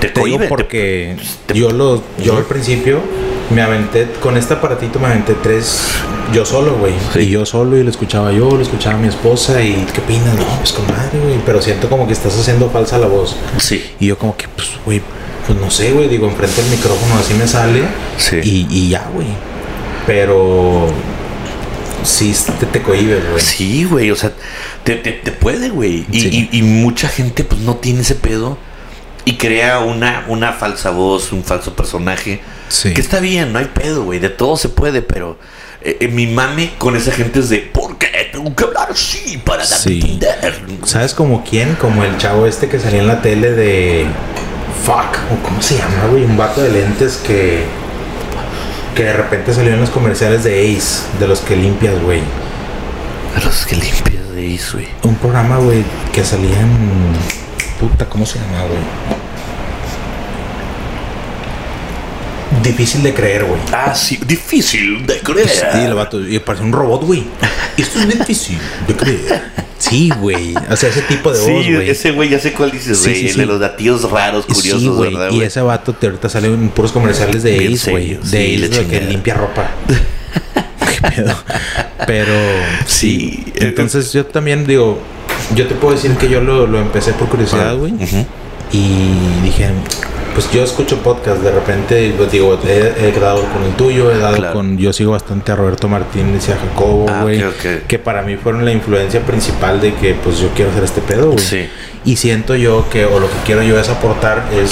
Te 0.00 0.08
te 0.10 0.24
digo 0.24 0.38
te- 0.38 0.48
porque 0.48 1.16
te- 1.46 1.58
yo 1.58 1.70
lo, 1.70 2.02
yo 2.22 2.36
al 2.36 2.44
principio 2.44 3.00
me 3.50 3.62
aventé 3.62 4.06
con 4.20 4.36
este 4.36 4.54
aparatito 4.54 4.98
me 4.98 5.06
aventé 5.06 5.34
tres 5.42 5.88
yo 6.32 6.44
solo, 6.44 6.74
güey. 6.74 6.92
Sí. 7.14 7.20
Y 7.20 7.30
yo 7.30 7.46
solo 7.46 7.76
y 7.78 7.82
lo 7.82 7.90
escuchaba 7.90 8.32
yo, 8.32 8.50
lo 8.50 8.60
escuchaba 8.60 8.96
mi 8.98 9.08
esposa 9.08 9.62
y 9.62 9.86
qué 9.92 10.00
opinas, 10.00 10.34
no, 10.36 10.44
pues 10.58 10.72
con 10.72 10.86
madre, 10.86 11.18
güey. 11.20 11.38
Pero 11.46 11.60
siento 11.62 11.88
como 11.88 12.06
que 12.06 12.12
estás 12.12 12.38
haciendo 12.38 12.68
falsa 12.70 12.98
la 12.98 13.06
voz. 13.06 13.34
Sí. 13.58 13.82
Y 13.98 14.06
yo 14.08 14.18
como 14.18 14.36
que, 14.36 14.46
pues, 14.48 14.68
güey, 14.84 15.00
pues 15.46 15.58
no 15.58 15.70
sé, 15.70 15.92
güey, 15.92 16.08
digo, 16.08 16.26
enfrente 16.28 16.60
del 16.62 16.70
micrófono 16.70 17.14
así 17.18 17.34
me 17.34 17.46
sale. 17.46 17.82
Sí. 18.18 18.36
Y, 18.42 18.66
y 18.70 18.88
ya, 18.90 19.08
güey. 19.14 19.28
Pero 20.06 20.88
sí 22.04 22.34
te, 22.60 22.66
te 22.66 22.82
cohibes, 22.82 23.28
güey. 23.30 23.40
Sí, 23.42 23.84
güey, 23.84 24.10
o 24.10 24.16
sea, 24.16 24.32
te, 24.84 24.96
te, 24.96 25.12
te 25.12 25.32
puede, 25.32 25.68
güey. 25.70 26.06
Y, 26.10 26.20
Sí. 26.20 26.48
y- 26.52 26.58
y 26.58 26.62
mucha 26.62 27.08
gente 27.08 27.44
pues 27.44 27.60
no 27.62 27.76
tiene 27.76 28.02
ese 28.02 28.14
pedo 28.14 28.58
y 29.24 29.36
crea 29.36 29.80
una, 29.80 30.24
una 30.28 30.52
falsa 30.52 30.90
voz, 30.90 31.32
un 31.32 31.42
falso 31.42 31.74
personaje. 31.74 32.40
Sí. 32.68 32.94
Que 32.94 33.00
está 33.00 33.20
bien, 33.20 33.52
no 33.52 33.58
hay 33.58 33.66
pedo, 33.66 34.04
güey, 34.04 34.18
de 34.20 34.28
todo 34.28 34.56
se 34.56 34.68
puede, 34.68 35.02
pero 35.02 35.38
eh, 35.82 35.98
eh, 36.00 36.08
mi 36.08 36.26
mame 36.26 36.72
con 36.78 36.96
esa 36.96 37.12
gente 37.12 37.40
es 37.40 37.48
de, 37.48 37.58
¿por 37.58 37.96
qué 37.98 38.06
tengo 38.32 38.54
que 38.54 38.64
hablar 38.64 38.88
así 38.90 39.38
para 39.44 39.64
Sí. 39.64 40.00
entender? 40.00 40.60
¿Sabes 40.84 41.14
como 41.14 41.44
quién? 41.44 41.74
Como 41.74 42.04
el 42.04 42.16
chavo 42.18 42.46
este 42.46 42.68
que 42.68 42.78
salía 42.78 43.00
en 43.00 43.06
la 43.08 43.22
tele 43.22 43.50
de. 43.52 44.06
Fuck. 44.84 45.18
¿o 45.32 45.42
¿Cómo 45.42 45.60
se 45.60 45.76
llama, 45.76 46.06
güey? 46.10 46.24
Un 46.24 46.36
vato 46.36 46.62
de 46.62 46.70
lentes 46.70 47.16
que. 47.16 47.64
Que 48.94 49.04
de 49.04 49.12
repente 49.12 49.52
salió 49.52 49.74
en 49.74 49.80
los 49.80 49.90
comerciales 49.90 50.44
de 50.44 50.74
Ace, 50.76 51.02
de 51.20 51.28
los 51.28 51.40
que 51.40 51.54
limpias, 51.56 52.00
güey. 52.02 52.22
Pero 53.34 53.50
es 53.50 53.66
que 53.66 53.76
limpias 53.76 54.30
de 54.34 54.54
eso, 54.54 54.78
güey. 54.78 54.88
Un 55.02 55.16
programa, 55.16 55.58
güey, 55.58 55.84
que 56.12 56.24
salía 56.24 56.60
en. 56.60 56.68
Puta, 57.78 58.06
¿cómo 58.06 58.24
se 58.24 58.38
llama, 58.38 58.62
güey? 58.68 59.25
Difícil 62.62 63.02
de 63.02 63.14
creer, 63.14 63.44
güey. 63.44 63.60
Ah, 63.72 63.94
sí, 63.94 64.18
difícil 64.26 65.06
de 65.06 65.18
creer. 65.20 65.48
Sí, 65.48 65.78
el 65.84 65.94
vato. 65.94 66.20
Y 66.26 66.38
parece 66.40 66.64
un 66.64 66.72
robot, 66.72 67.02
güey. 67.04 67.24
Esto 67.76 68.00
es 68.00 68.08
difícil 68.18 68.58
de 68.86 68.94
creer. 68.94 69.42
Sí, 69.78 70.10
güey. 70.20 70.54
O 70.70 70.76
sea, 70.76 70.88
ese 70.88 71.02
tipo 71.02 71.30
de 71.32 71.38
voz, 71.38 71.46
Sí, 71.64 71.74
güey. 71.74 71.90
ese 71.90 72.10
güey 72.12 72.28
ya 72.30 72.38
sé 72.40 72.52
cuál 72.54 72.70
dices, 72.70 72.98
Sí, 72.98 73.10
güey. 73.10 73.20
sí, 73.22 73.28
el 73.28 73.36
de 73.36 73.46
los 73.46 73.60
latidos 73.60 74.10
raros, 74.10 74.46
curiosos. 74.46 74.98
¿verdad, 74.98 75.30
Y 75.30 75.42
ese 75.42 75.60
vato 75.60 75.92
te 75.92 76.06
ahorita 76.06 76.28
sale 76.28 76.48
en 76.48 76.70
puros 76.70 76.92
comerciales 76.92 77.42
de 77.42 77.58
Bien 77.58 77.74
Ace, 77.74 77.90
güey. 77.90 78.14
De 78.22 78.54
Ace, 78.56 78.68
de 78.68 78.86
que 78.86 79.00
limpia 79.02 79.34
ropa. 79.34 79.70
Qué 81.00 81.08
pedo. 81.16 81.34
Pero 82.06 82.32
Sí. 82.86 83.52
Entonces 83.56 84.12
yo 84.12 84.24
también 84.26 84.66
digo, 84.66 84.98
yo 85.54 85.66
te 85.66 85.74
puedo 85.74 85.94
decir 85.94 86.12
que 86.12 86.28
yo 86.28 86.40
lo, 86.40 86.66
lo 86.66 86.80
empecé 86.80 87.12
por 87.12 87.28
curiosidad, 87.28 87.76
güey. 87.76 87.92
Y 88.72 89.08
dije, 89.44 89.68
pues 90.36 90.52
yo 90.52 90.62
escucho 90.62 90.98
podcast 90.98 91.40
de 91.42 91.50
repente, 91.50 92.12
pues 92.16 92.30
digo, 92.30 92.58
he, 92.66 92.92
he 93.08 93.18
dado 93.18 93.42
con 93.52 93.62
el 93.64 93.72
tuyo, 93.72 94.12
he 94.12 94.18
dado 94.18 94.36
Claro. 94.36 94.52
con, 94.54 94.76
yo 94.76 94.92
sigo 94.92 95.12
bastante 95.12 95.50
a 95.50 95.56
Roberto 95.56 95.88
Martínez 95.88 96.46
y 96.48 96.52
a 96.52 96.56
Jacobo, 96.58 97.06
Ah, 97.08 97.22
güey, 97.22 97.42
ok, 97.42 97.54
ok. 97.54 97.86
que 97.88 97.98
para 97.98 98.20
mí 98.20 98.36
fueron 98.36 98.64
la 98.66 98.70
influencia 98.72 99.20
principal 99.22 99.80
de 99.80 99.94
que 99.94 100.12
pues 100.14 100.38
yo 100.38 100.50
quiero 100.54 100.70
hacer 100.70 100.84
este 100.84 101.00
pedo, 101.00 101.32
güey. 101.32 101.38
Sí. 101.38 101.66
Y 102.04 102.16
siento 102.16 102.54
yo 102.54 102.84
que, 102.90 103.06
o 103.06 103.18
lo 103.18 103.26
que 103.28 103.36
quiero 103.46 103.62
yo 103.62 103.80
es 103.80 103.88
aportar 103.88 104.44
es, 104.52 104.70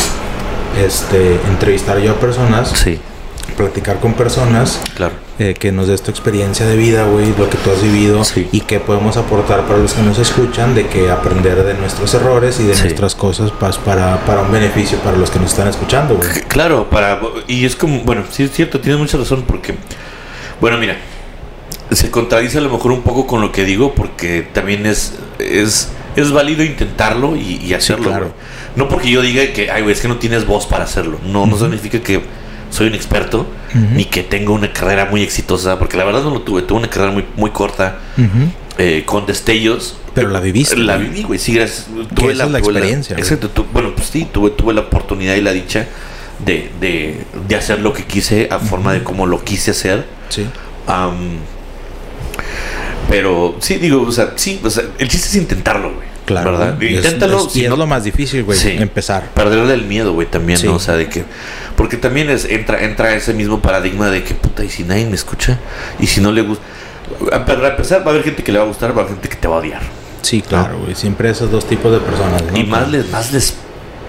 este, 0.84 1.34
entrevistar 1.48 1.98
yo 1.98 2.12
a 2.12 2.14
personas, 2.16 2.68
Sí, 2.70 3.00
platicar 3.57 4.00
con 4.00 4.14
personas 4.14 4.80
claro. 4.94 5.14
eh, 5.38 5.55
que 5.59 5.72
nos 5.72 5.88
dé 5.88 5.94
esta 5.94 6.11
experiencia 6.11 6.66
de 6.66 6.76
vida, 6.76 7.05
güey, 7.07 7.34
lo 7.38 7.48
que 7.48 7.57
tú 7.59 7.70
has 7.70 7.82
vivido 7.82 8.22
Sí. 8.24 8.48
y 8.52 8.61
que 8.61 8.80
podemos 8.80 9.16
aportar 9.16 9.62
para 9.66 9.78
los 9.78 9.92
que 9.94 10.02
nos 10.02 10.18
escuchan, 10.18 10.74
de 10.74 10.86
que 10.86 11.11
aprender 11.11 11.62
de 11.64 11.74
nuestros 11.74 12.12
errores 12.14 12.61
y 12.61 12.64
de 12.64 12.74
Sí. 12.74 12.82
nuestras 12.82 13.14
cosas 13.14 13.50
pas- 13.52 13.78
para, 13.78 14.24
para 14.26 14.42
un 14.42 14.52
beneficio 14.52 14.98
para 14.98 15.16
los 15.16 15.30
que 15.30 15.38
nos 15.38 15.50
están 15.50 15.68
escuchando, 15.68 16.16
güey. 16.16 16.28
Claro, 16.48 16.88
para 16.90 17.20
y 17.48 17.64
es 17.64 17.76
como, 17.76 18.00
bueno, 18.00 18.24
sí 18.30 18.42
es 18.44 18.52
cierto, 18.52 18.80
tienes 18.80 19.00
mucha 19.00 19.16
razón 19.18 19.42
porque 19.46 19.74
bueno, 20.61 20.78
mira, 20.78 20.96
se 21.90 22.11
contradice 22.11 22.59
a 22.59 22.61
lo 22.61 22.70
mejor 22.70 22.92
un 22.92 23.02
poco 23.02 23.26
con 23.26 23.40
lo 23.40 23.52
que 23.52 23.64
digo 23.64 23.94
porque 23.94 24.42
también 24.52 24.86
es 24.86 25.14
es 25.38 25.90
es 26.16 26.30
válido 26.30 26.62
intentarlo 26.62 27.34
y, 27.36 27.57
y 27.57 27.74
hacerlo. 27.74 28.09
claro. 28.09 28.32
No 28.76 28.88
porque 28.88 29.11
yo 29.11 29.20
diga 29.20 29.52
que, 29.52 29.70
ay, 29.70 29.82
güey, 29.82 29.92
es 29.94 30.00
que 30.00 30.07
no 30.09 30.16
tienes 30.16 30.46
voz 30.46 30.64
para 30.66 30.84
hacerlo. 30.84 31.18
No, 31.24 31.44
no 31.46 31.57
significa 31.59 32.00
que 32.00 32.22
soy 32.74 32.88
un 32.88 32.94
experto 32.94 33.46
Ujú. 33.70 33.94
ni 33.94 34.04
que 34.06 34.22
tengo 34.24 34.52
una 34.52 34.72
carrera 34.72 35.04
muy 35.06 35.22
exitosa, 35.22 35.78
porque 35.78 35.96
la 35.96 36.04
verdad 36.04 36.22
no 36.24 36.30
lo 36.30 36.42
tuve. 36.42 36.62
Tuve 36.62 36.78
una 36.78 36.90
carrera 36.90 37.12
muy, 37.12 37.24
muy 37.36 37.50
corta, 37.50 37.98
eh, 38.78 39.02
con 39.06 39.26
destellos. 39.26 39.96
Pero 40.14 40.28
la 40.28 40.40
viviste, 40.40 40.76
La 40.76 40.96
viví, 40.96 41.22
güey. 41.22 41.38
Sí, 41.38 41.52
gracias. 41.54 41.86
Que 42.16 42.24
esa 42.24 42.32
es 42.32 42.38
la 42.38 42.46
tuve 42.46 42.58
experiencia, 42.58 43.16
exacto. 43.16 43.50
tu- 43.50 43.64
bueno, 43.72 43.94
pues 43.94 44.08
sí, 44.08 44.26
tuve, 44.32 44.50
tuve 44.50 44.74
la 44.74 44.80
oportunidad 44.82 45.34
y 45.36 45.40
la 45.40 45.52
dicha 45.52 45.86
de, 46.44 46.70
de, 46.80 47.24
de 47.48 47.56
hacer 47.56 47.78
lo 47.80 47.92
que 47.92 48.04
quise 48.04 48.48
a 48.50 48.58
forma 48.58 48.92
de 48.92 49.02
como 49.04 49.26
lo 49.26 49.42
quise 49.44 49.70
hacer. 49.70 50.06
Sí. 50.30 50.46
Am, 50.88 51.38
pero 53.08 53.56
sí, 53.60 53.76
digo, 53.76 54.02
o 54.02 54.12
sea, 54.12 54.32
sí, 54.36 54.60
o 54.64 54.70
sea, 54.70 54.84
el 54.98 55.08
chiste 55.08 55.28
es 55.28 55.36
intentarlo, 55.36 55.92
güey. 55.94 56.13
Claro. 56.24 56.52
¿Verdad? 56.52 56.82
Es- 56.82 56.92
Inténtalo. 57.04 57.46
es- 57.46 57.52
si 57.52 57.60
y 57.60 57.64
es 57.64 57.70
no- 57.70 57.76
lo 57.76 57.86
más 57.86 58.04
difícil, 58.04 58.44
güey, 58.44 58.58
Sí. 58.58 58.70
empezar. 58.78 59.28
perderle 59.34 59.74
el 59.74 59.82
miedo, 59.84 60.12
güey, 60.14 60.26
también, 60.26 60.58
Sí. 60.58 60.66
¿no? 60.66 60.74
O 60.76 60.78
sea, 60.78 60.94
de 60.94 61.08
que. 61.08 61.24
Porque 61.76 61.96
también 61.96 62.30
es, 62.30 62.44
entra, 62.46 62.82
entra 62.82 63.14
ese 63.14 63.34
mismo 63.34 63.60
paradigma 63.60 64.08
de 64.10 64.22
que, 64.24 64.34
puta, 64.34 64.64
y 64.64 64.70
si 64.70 64.84
nadie 64.84 65.04
me 65.06 65.14
escucha, 65.16 65.58
y 65.98 66.06
si 66.06 66.20
no 66.20 66.32
le 66.32 66.42
gusta. 66.42 66.64
Para 67.46 67.68
empezar, 67.68 68.00
va 68.02 68.06
a 68.06 68.10
haber 68.10 68.22
gente 68.24 68.42
que 68.42 68.52
le 68.52 68.58
va 68.58 68.64
a 68.64 68.68
gustar, 68.68 68.90
va 68.96 69.02
a 69.02 69.04
haber 69.04 69.14
gente 69.16 69.28
que 69.28 69.36
te 69.36 69.46
va 69.48 69.56
a 69.56 69.58
odiar. 69.58 69.82
Sí, 70.22 70.40
claro, 70.40 70.78
güey. 70.78 70.94
Siempre 70.94 71.28
esos 71.28 71.50
dos 71.50 71.68
tipos 71.68 71.92
de 71.92 71.98
personas, 71.98 72.42
¿no? 72.50 72.56
Y 72.58 72.64
más 72.64 72.88
les, 72.90 73.10
más 73.10 73.30
les 73.32 73.54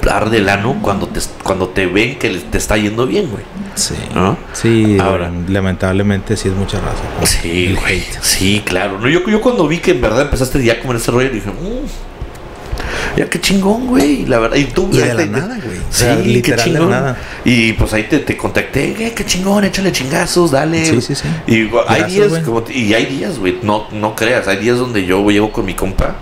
arde 0.10 0.38
el 0.38 0.50
ano 0.50 0.78
cuando 0.82 1.08
te, 1.08 1.20
cuando 1.44 1.70
te 1.70 1.86
ven 1.86 2.18
que 2.18 2.30
te 2.30 2.58
está 2.58 2.78
yendo 2.78 3.06
bien, 3.08 3.30
güey. 3.30 3.44
Sí. 3.76 3.96
¿No? 4.14 4.38
Sí, 4.54 4.98
Ahora. 5.00 5.32
lamentablemente 5.50 6.38
sí 6.38 6.48
es 6.48 6.54
mucha 6.56 6.80
raza. 6.80 7.02
güey. 7.18 7.28
Sí, 7.28 7.76
güey. 7.80 8.04
Sí, 8.22 8.62
claro. 8.66 9.00
No, 9.00 9.08
yo, 9.10 9.20
yo 9.28 9.42
cuando 9.42 9.68
vi 9.68 9.80
que 9.80 9.92
en 9.92 10.02
verdad 10.02 10.22
empezaste 10.22 10.64
ya 10.64 10.80
como 10.80 10.92
en 10.94 10.98
ese 10.98 11.12
rollo, 11.12 11.30
dije, 11.30 11.50
"Mm, 11.50 13.18
ya 13.18 13.30
qué 13.30 13.40
chingón, 13.40 13.88
güey. 13.88 14.26
La 14.26 14.40
verdad. 14.40 14.58
Y 14.58 14.66
tú, 14.66 14.90
Y 14.92 14.98
de 14.98 15.08
la- 15.08 15.14
la- 15.14 15.26
nada, 15.26 15.56
güey. 15.64 15.78
O 15.78 15.82
Sí, 15.90 16.04
sea, 16.04 16.18
qué 16.18 16.24
literal 16.24 16.74
de 16.74 16.80
nada. 16.80 17.18
Y 17.46 17.74
pues 17.74 17.94
ahí 17.94 18.04
te, 18.04 18.20
te 18.20 18.36
contacté, 18.38 18.92
"Eh, 19.08 19.14
qué 19.16 19.26
chingón, 19.26 19.64
échale 19.64 19.92
chingazos, 19.92 20.52
dale. 20.52 20.86
Sí, 20.86 21.02
sí, 21.02 21.16
sí. 21.16 21.28
Y 21.48 21.70
hay 21.88 22.04
días, 22.12 22.32
como, 22.46 22.64
y 22.70 22.94
hay 22.94 23.06
días, 23.06 23.40
güey, 23.40 23.60
no, 23.62 23.88
no 23.92 24.16
creas, 24.16 24.48
hay 24.48 24.58
días 24.58 24.78
donde 24.78 25.06
yo 25.06 25.30
llego 25.30 25.52
con 25.52 25.66
mi 25.66 25.74
compa 25.74 26.16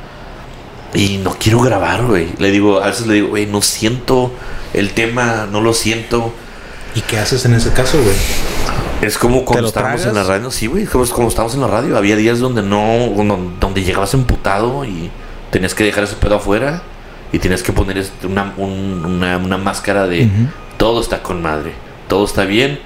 y 0.94 1.18
no 1.18 1.36
quiero 1.40 1.60
grabar, 1.60 2.06
güey. 2.06 2.28
Le 2.40 2.52
digo, 2.52 2.82
a 2.82 2.88
veces 2.88 3.08
le 3.08 3.16
digo, 3.16 3.30
güey, 3.30 3.46
no 3.46 3.62
siento 3.62 4.32
el 4.74 4.92
tema, 4.94 5.48
no 5.52 5.62
lo 5.62 5.74
siento. 5.74 6.34
¿Y 6.96 7.02
qué 7.02 7.18
haces 7.18 7.46
en 7.46 7.54
ese 7.56 7.72
caso, 7.72 7.98
güey? 8.02 8.16
Es 9.02 9.18
como 9.18 9.44
cuando 9.44 9.68
estábamos 9.68 10.06
en 10.06 10.16
la 10.16 10.24
radio, 10.24 10.52
sí, 10.52 10.68
güey, 10.68 10.86
como, 10.86 11.06
como 11.10 11.28
estábamos 11.28 11.56
en 11.56 11.62
la 11.62 11.68
radio. 11.68 11.98
Había 11.98 12.16
días 12.16 12.40
donde 12.40 12.62
no, 12.62 13.10
donde, 13.60 13.84
llegabas 13.84 14.14
emputado 14.14 14.86
y 14.86 15.10
tenías 15.52 15.74
que 15.74 15.84
dejar 15.84 16.04
ese 16.06 16.16
pedo 16.16 16.36
afuera 16.36 16.84
y 17.32 17.40
tenías 17.40 17.64
que 17.64 17.74
poner 17.74 17.98
este, 17.98 18.28
una, 18.28 18.54
un- 18.58 19.04
una, 19.06 19.38
una 19.38 19.58
máscara 19.58 20.08
de 20.08 20.30
todo 20.78 21.02
está 21.02 21.22
con 21.24 21.42
madre, 21.42 21.74
todo 22.08 22.26
está 22.26 22.46
bien 22.46 22.80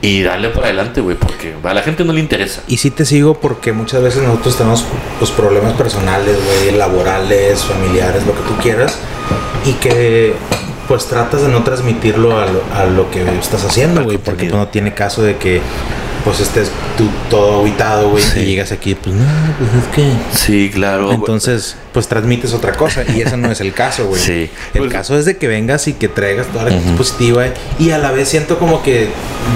Y 0.00 0.22
darle 0.22 0.50
para 0.50 0.66
adelante, 0.66 1.00
güey, 1.00 1.16
porque 1.16 1.54
a 1.62 1.74
la 1.74 1.82
gente 1.82 2.04
no 2.04 2.12
le 2.12 2.20
interesa. 2.20 2.62
Y 2.68 2.76
sí 2.76 2.90
te 2.90 3.04
sigo 3.04 3.34
porque 3.34 3.72
muchas 3.72 4.02
veces 4.02 4.22
nosotros 4.22 4.56
tenemos 4.56 4.84
pues, 5.18 5.30
problemas 5.32 5.72
personales, 5.72 6.36
güey, 6.44 6.76
laborales, 6.76 7.64
familiares, 7.64 8.24
lo 8.24 8.32
que 8.32 8.42
tú 8.42 8.56
quieras. 8.62 8.96
Y 9.64 9.72
que 9.74 10.34
pues 10.86 11.06
tratas 11.06 11.42
de 11.42 11.48
no 11.48 11.62
transmitirlo 11.64 12.38
a 12.38 12.46
lo, 12.46 12.62
a 12.74 12.86
lo 12.86 13.10
que 13.10 13.22
estás 13.38 13.64
haciendo, 13.64 14.04
güey, 14.04 14.16
porque 14.16 14.46
pues, 14.46 14.54
no 14.54 14.68
tiene 14.68 14.94
caso 14.94 15.22
de 15.22 15.36
que 15.36 15.60
pues 16.24 16.40
estés 16.40 16.70
tú 16.96 17.08
todo 17.30 17.62
aguitado, 17.62 18.10
güey, 18.10 18.22
Sí. 18.22 18.40
y 18.40 18.44
llegas 18.46 18.72
aquí, 18.72 18.94
pues 18.94 19.14
no, 19.14 19.24
pues 19.58 19.70
es 19.84 19.94
que... 19.94 20.36
Sí, 20.36 20.70
claro. 20.72 21.12
Entonces, 21.12 21.76
pues 21.92 22.08
transmites 22.08 22.52
otra 22.52 22.72
cosa 22.72 23.02
y 23.14 23.20
ese 23.22 23.36
no 23.36 23.50
es 23.50 23.60
el 23.60 23.72
caso, 23.72 24.06
güey. 24.06 24.20
Sí. 24.20 24.50
El 24.74 24.80
Pues- 24.80 24.92
caso 24.92 25.16
es 25.18 25.24
de 25.24 25.36
que 25.36 25.48
vengas 25.48 25.88
y 25.88 25.94
que 25.94 26.08
traigas 26.08 26.46
toda 26.48 26.64
la 26.64 26.76
actitud 26.76 26.96
positiva 26.96 27.44
y 27.78 27.90
a 27.90 27.98
la 27.98 28.10
vez 28.12 28.28
siento 28.28 28.58
como 28.58 28.82
que 28.82 29.08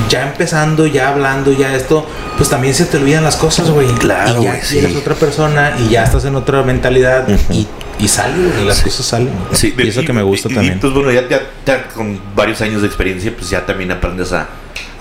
ya 0.08 0.22
empezando, 0.28 0.86
ya 0.86 1.08
hablando, 1.08 1.52
ya 1.52 1.74
esto, 1.74 2.06
pues 2.36 2.48
también 2.48 2.74
se 2.74 2.86
te 2.86 2.96
olvidan 2.96 3.24
las 3.24 3.36
cosas, 3.36 3.68
güey. 3.70 3.88
Claro, 3.94 4.40
Y 4.40 4.44
ya 4.44 4.62
sí. 4.64 4.78
eres 4.78 4.96
otra 4.96 5.14
persona 5.14 5.76
y 5.78 5.90
ya 5.90 6.04
estás 6.04 6.24
en 6.24 6.34
otra 6.36 6.62
mentalidad 6.62 7.26
y, 7.50 7.66
y 7.98 8.08
sale, 8.08 8.34
güey, 8.48 8.62
y 8.62 8.66
las 8.66 8.80
cosas 8.80 9.04
salen. 9.04 9.30
Sí, 9.52 9.74
y 9.76 9.88
eso 9.88 10.02
que 10.02 10.12
me 10.12 10.22
gusta 10.22 10.48
y- 10.48 10.52
y, 10.52 10.54
también. 10.54 10.80
pues 10.80 10.92
bueno, 10.92 11.10
ya, 11.10 11.28
ya- 11.28 11.42
ya 11.66 11.88
con 11.88 12.18
varios 12.34 12.60
años 12.62 12.80
de 12.82 12.88
experiencia, 12.88 13.32
pues 13.36 13.50
ya 13.50 13.66
también 13.66 13.90
aprendes 13.90 14.32
a 14.32 14.48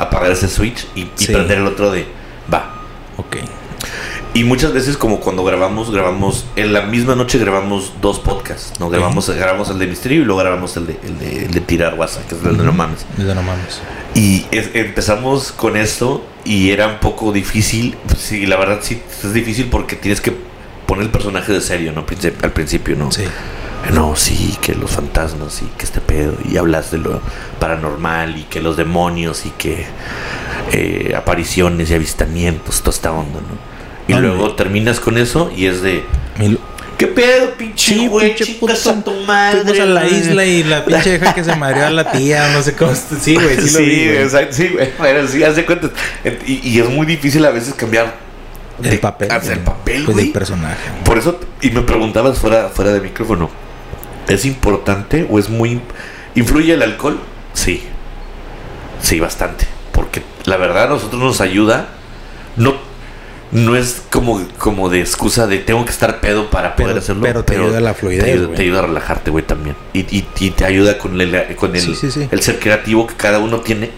apagar 0.03 0.31
ese 0.31 0.47
switch 0.47 0.85
y, 0.95 1.01
y 1.01 1.11
Sí. 1.15 1.31
prender 1.33 1.59
el 1.59 1.67
otro 1.67 1.91
de 1.91 2.05
va. 2.53 2.73
ok. 3.17 3.37
Y 4.33 4.45
muchas 4.45 4.71
veces 4.71 4.95
como 4.95 5.19
cuando 5.19 5.43
grabamos, 5.43 5.91
grabamos, 5.91 6.45
en 6.55 6.71
la 6.71 6.83
misma 6.83 7.15
noche 7.15 7.37
grabamos 7.37 7.93
dos 8.01 8.19
podcasts, 8.19 8.79
¿no? 8.79 8.89
Grabamos, 8.89 9.29
grabamos 9.29 9.69
el 9.71 9.77
de 9.79 9.87
Misterio 9.87 10.21
y 10.21 10.25
luego 10.25 10.39
grabamos 10.39 10.77
el 10.77 10.87
de, 10.87 10.97
el 11.03 11.19
de, 11.19 11.45
el 11.45 11.51
de 11.51 11.59
Tirar 11.61 11.95
WhatsApp, 11.95 12.27
que 12.29 12.35
es 12.35 12.43
el 12.45 12.57
de 12.57 12.63
No 12.63 12.71
Mames. 12.71 13.05
No 13.17 13.41
mames. 13.41 13.81
Y 14.15 14.45
es- 14.51 14.69
empezamos 14.73 15.51
con 15.51 15.75
esto 15.75 16.23
y 16.45 16.69
era 16.71 16.87
un 16.87 16.99
poco 16.99 17.33
difícil, 17.33 17.97
sí, 18.17 18.45
la 18.45 18.55
verdad 18.55 18.79
sí, 18.81 19.01
es 19.21 19.33
difícil 19.33 19.65
porque 19.69 19.97
tienes 19.97 20.21
que 20.21 20.33
poner 20.85 21.03
el 21.05 21.11
personaje 21.11 21.51
de 21.51 21.59
serio, 21.59 21.91
¿no? 21.91 22.05
Princip- 22.05 22.41
Al 22.41 22.51
principio, 22.53 22.95
¿no? 22.95 23.11
Sí. 23.11 23.23
No, 23.93 24.15
sí, 24.15 24.57
que 24.61 24.75
los 24.75 24.91
fantasmas 24.91 25.61
y 25.61 25.65
que 25.77 25.85
este 25.85 26.01
pedo. 26.01 26.33
Y 26.49 26.57
hablas 26.57 26.91
de 26.91 26.99
lo 26.99 27.19
paranormal 27.59 28.37
y 28.37 28.43
que 28.43 28.61
los 28.61 28.77
demonios 28.77 29.45
y 29.45 29.49
que 29.51 29.85
eh, 30.71 31.13
apariciones 31.15 31.89
y 31.89 31.95
avistamientos, 31.95 32.79
toda 32.81 32.95
esta 32.95 33.11
onda, 33.11 33.39
¿no? 33.39 33.71
Y 34.07 34.19
luego 34.19 34.55
terminas 34.55 34.99
con 34.99 35.17
eso 35.17 35.51
y 35.55 35.65
es 35.67 35.81
de. 35.81 36.03
Mi- 36.37 36.57
¿Qué 36.97 37.07
pedo, 37.07 37.51
pinche 37.57 37.95
Sí, 37.95 38.07
güey? 38.07 38.35
pinche 38.35 38.53
puta. 38.59 38.73
a 38.73 39.03
tu 39.03 39.11
madre. 39.25 39.61
Fuimos 39.61 39.79
a 39.79 39.85
la 39.85 40.01
güey. 40.03 40.15
isla 40.19 40.45
y 40.45 40.63
la 40.63 40.85
pinche 40.85 41.17
vieja 41.17 41.33
que 41.33 41.43
se 41.43 41.55
mareó 41.55 41.87
a 41.87 41.89
la 41.89 42.11
tía, 42.11 42.49
no 42.53 42.61
sé 42.61 42.75
cómo. 42.75 42.91
Sí, 43.21 43.33
güey, 43.35 43.55
sí, 43.59 43.67
Sí, 43.69 43.73
lo 43.73 43.79
vi, 43.79 44.05
güey. 44.07 44.17
exacto, 44.21 44.53
sí, 44.55 44.67
güey. 44.67 44.89
Bueno, 44.99 45.27
sí, 45.27 45.43
haz 45.43 45.55
de 45.55 45.65
cuenta. 45.65 45.89
Y, 46.45 46.69
y 46.69 46.79
es 46.79 46.87
muy 46.89 47.07
difícil 47.07 47.43
a 47.45 47.49
veces 47.49 47.73
cambiar 47.73 48.13
El 48.83 48.91
de- 48.91 48.97
papel. 48.99 49.31
hacia 49.31 49.53
el 49.53 49.59
papel, 49.61 50.03
Pues 50.03 50.13
güey. 50.15 50.25
del 50.25 50.33
personaje. 50.33 50.75
Por 51.03 51.17
eso, 51.17 51.39
y 51.61 51.71
me 51.71 51.81
preguntabas 51.81 52.37
fuera, 52.37 52.69
fuera 52.69 52.91
de 52.93 52.99
micrófono, 53.01 53.49
¿es 54.27 54.45
importante 54.45 55.27
o 55.29 55.39
es 55.39 55.49
muy... 55.49 55.81
¿Influye 56.35 56.73
el 56.73 56.81
alcohol? 56.81 57.19
Sí. 57.53 57.83
Sí, 59.01 59.19
bastante. 59.19 59.65
Porque 59.91 60.21
la 60.45 60.57
verdad 60.57 60.83
a 60.83 60.87
nosotros 60.87 61.21
nos 61.21 61.41
ayuda. 61.41 61.87
No, 62.55 62.75
no 63.51 63.75
es 63.75 64.03
como, 64.09 64.41
como 64.57 64.89
de 64.89 65.01
excusa 65.01 65.47
de 65.47 65.57
tengo 65.59 65.83
que 65.83 65.91
estar 65.91 66.21
pedo 66.21 66.49
para 66.49 66.75
poder 66.75 66.91
Pero- 66.93 66.99
hacerlo. 66.99 67.21
pero 67.23 67.43
te 67.43 67.55
ayuda 67.57 67.77
a 67.79 67.81
la 67.81 67.93
fluidez, 67.93 68.23
Te 68.23 68.31
ayuda, 68.31 68.45
güey. 68.45 68.55
te 68.57 68.61
ayuda 68.63 68.79
a 68.79 68.81
relajarte, 68.83 69.31
güey, 69.31 69.43
también. 69.45 69.75
Y, 69.93 69.99
y, 70.15 70.27
y 70.39 70.51
te 70.51 70.65
ayuda 70.65 70.97
con 70.97 71.19
el, 71.19 71.55
con 71.55 71.75
el, 71.75 71.81
Sí, 71.81 71.95
sí, 71.95 72.11
sí. 72.11 72.27
el 72.31 72.41
ser 72.41 72.59
creativo 72.59 73.07
que 73.07 73.15
cada 73.15 73.39
uno 73.39 73.59
tiene. 73.59 73.89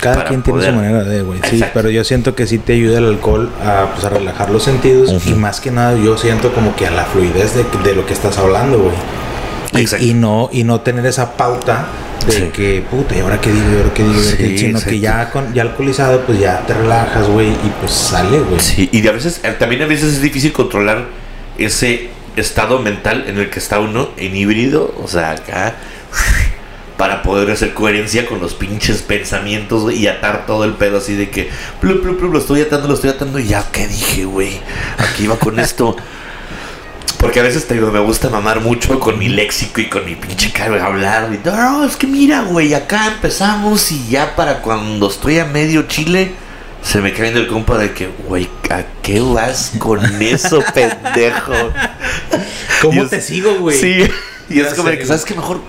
Cada 0.00 0.24
quien 0.24 0.42
tiene 0.42 0.62
su 0.66 0.72
manera 0.72 1.04
de, 1.04 1.22
güey. 1.22 1.40
Sí, 1.48 1.62
pero 1.72 1.88
yo 1.88 2.02
siento 2.04 2.34
que 2.34 2.46
sí 2.46 2.58
te 2.58 2.74
ayuda 2.74 2.98
el 2.98 3.06
alcohol 3.06 3.48
a, 3.64 3.86
pues, 3.94 4.04
a 4.04 4.08
relajar 4.10 4.50
los 4.50 4.62
sentidos 4.64 5.26
y 5.26 5.30
más 5.34 5.60
que 5.60 5.70
nada 5.70 5.96
yo 5.96 6.18
siento 6.18 6.52
como 6.52 6.74
que 6.76 6.86
a 6.86 6.90
la 6.90 7.04
fluidez 7.04 7.54
de, 7.54 7.64
de 7.82 7.94
lo 7.94 8.04
que 8.04 8.12
estás 8.12 8.36
hablando, 8.36 8.78
güey. 8.78 8.94
Y, 9.72 10.10
y 10.10 10.14
no 10.14 10.48
y 10.52 10.64
no 10.64 10.80
tener 10.80 11.04
esa 11.06 11.36
pauta 11.36 11.86
de 12.26 12.32
Sí. 12.32 12.42
que, 12.52 12.84
puta, 12.90 13.16
¿y 13.16 13.20
ahora 13.20 13.40
qué 13.40 13.52
digo? 13.52 13.66
¿Y 13.72 13.76
ahora 13.76 13.94
qué 13.94 14.02
digo? 14.02 14.14
¿Y 14.14 14.24
ahora 14.24 14.36
qué 14.36 14.44
Sí? 14.46 14.58
Sino 14.58 14.80
que 14.80 14.98
ya, 14.98 15.30
con, 15.30 15.54
ya 15.54 15.62
alcoholizado, 15.62 16.20
pues 16.22 16.40
ya 16.40 16.60
te 16.66 16.74
relajas, 16.74 17.28
güey, 17.28 17.50
y 17.50 17.72
pues 17.80 17.92
sale, 17.92 18.40
güey. 18.40 18.60
Sí, 18.60 18.88
y 18.92 19.06
a 19.06 19.12
veces, 19.12 19.40
eh, 19.44 19.54
también 19.58 19.82
a 19.82 19.86
veces 19.86 20.14
es 20.14 20.22
difícil 20.22 20.52
controlar 20.52 21.04
ese 21.58 22.08
estado 22.36 22.80
mental 22.80 23.24
en 23.28 23.38
el 23.38 23.48
que 23.48 23.58
está 23.60 23.78
uno 23.78 24.08
en 24.16 24.34
híbrido, 24.34 24.94
o 25.02 25.06
sea, 25.08 25.32
acá, 25.32 25.74
para 26.96 27.22
poder 27.22 27.50
hacer 27.50 27.74
coherencia 27.74 28.26
con 28.26 28.40
los 28.40 28.54
pinches 28.54 29.02
pensamientos 29.02 29.92
y 29.92 30.08
atar 30.08 30.46
todo 30.46 30.64
el 30.64 30.72
pedo 30.72 30.98
así 30.98 31.14
de 31.14 31.30
que, 31.30 31.48
plu, 31.80 32.00
plu, 32.00 32.16
plu, 32.16 32.30
lo 32.32 32.38
estoy 32.38 32.62
atando, 32.62 32.88
lo 32.88 32.94
estoy 32.94 33.10
atando, 33.10 33.38
y 33.38 33.46
ya, 33.46 33.64
¿qué 33.70 33.86
dije, 33.86 34.24
güey? 34.24 34.60
Aquí 34.98 35.24
iba 35.24 35.36
con 35.38 35.60
esto. 35.60 35.96
Porque 37.18 37.40
a 37.40 37.42
veces 37.42 37.66
te 37.66 37.74
digo, 37.74 37.90
me 37.90 37.98
gusta 38.00 38.28
mamar 38.28 38.60
mucho 38.60 39.00
con 39.00 39.18
mi 39.18 39.28
léxico 39.28 39.80
y 39.80 39.88
con 39.88 40.04
mi 40.04 40.14
pinche 40.16 40.52
cara 40.52 40.74
de 40.76 40.80
hablar. 40.82 41.30
Y, 41.32 41.46
no, 41.46 41.56
no, 41.56 41.84
es 41.84 41.96
que 41.96 42.06
mira, 42.06 42.42
güey, 42.42 42.74
acá 42.74 43.06
empezamos 43.08 43.90
y 43.90 44.06
ya 44.08 44.36
para 44.36 44.60
cuando 44.60 45.08
estoy 45.08 45.38
a 45.38 45.46
medio 45.46 45.82
chile, 45.88 46.32
se 46.82 47.00
me 47.00 47.12
cae 47.14 47.30
el 47.30 47.46
compa 47.48 47.78
de 47.78 47.92
que, 47.94 48.08
güey, 48.28 48.48
¿a 48.70 48.84
qué 49.02 49.20
vas 49.20 49.72
con 49.78 50.04
eso, 50.22 50.62
pendejo? 50.74 51.52
¿Cómo 52.82 53.02
es- 53.04 53.10
te 53.10 53.20
sigo, 53.20 53.54
güey? 53.56 53.78
Sí, 53.80 54.06
y 54.50 54.60
es 54.60 54.74
como 54.74 54.90
de 54.90 54.98
que, 54.98 55.06
¿sabes 55.06 55.24
qué? 55.24 55.34
Mejor 55.34 55.60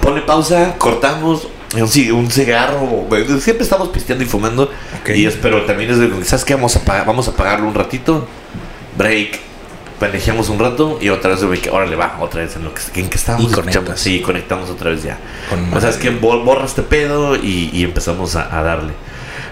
pone 0.00 0.20
pausa, 0.22 0.74
cortamos. 0.78 1.48
Un, 1.74 1.82
un 2.12 2.30
cigarro, 2.30 3.06
siempre 3.40 3.64
estamos 3.64 3.88
pisteando 3.88 4.24
y 4.24 4.26
fumando. 4.26 4.70
Y 5.14 5.26
es, 5.26 5.34
pero 5.34 5.66
también 5.66 5.90
es 5.90 5.98
de, 5.98 6.24
¿sabes 6.24 6.44
qué? 6.44 6.54
Vamos 6.54 6.74
a, 6.76 6.80
pagar, 6.80 7.04
vamos 7.06 7.28
a 7.28 7.36
pagarlo 7.36 7.68
un 7.68 7.74
ratito. 7.74 8.26
Break. 8.96 9.47
Pendejamos 10.00 10.48
un 10.48 10.58
rato 10.60 10.98
y 11.00 11.08
otra 11.08 11.30
vez, 11.34 11.60
que 11.60 11.70
órale, 11.70 11.96
va, 11.96 12.18
otra 12.20 12.42
vez 12.42 12.54
en 12.56 12.64
lo 12.64 12.72
que, 12.72 12.80
en 13.00 13.08
que 13.08 13.16
estábamos. 13.16 13.50
Y 13.50 13.54
conectas. 13.54 13.98
Sí, 14.00 14.20
conectamos 14.20 14.70
otra 14.70 14.90
vez 14.90 15.02
ya. 15.02 15.18
Con 15.50 15.72
O 15.74 15.80
sea, 15.80 15.90
es 15.90 15.96
que 15.96 16.10
bor- 16.20 16.44
borra 16.44 16.64
este 16.66 16.82
pedo 16.82 17.34
y, 17.36 17.70
y 17.72 17.82
empezamos 17.82 18.36
a, 18.36 18.56
a 18.56 18.62
darle. 18.62 18.92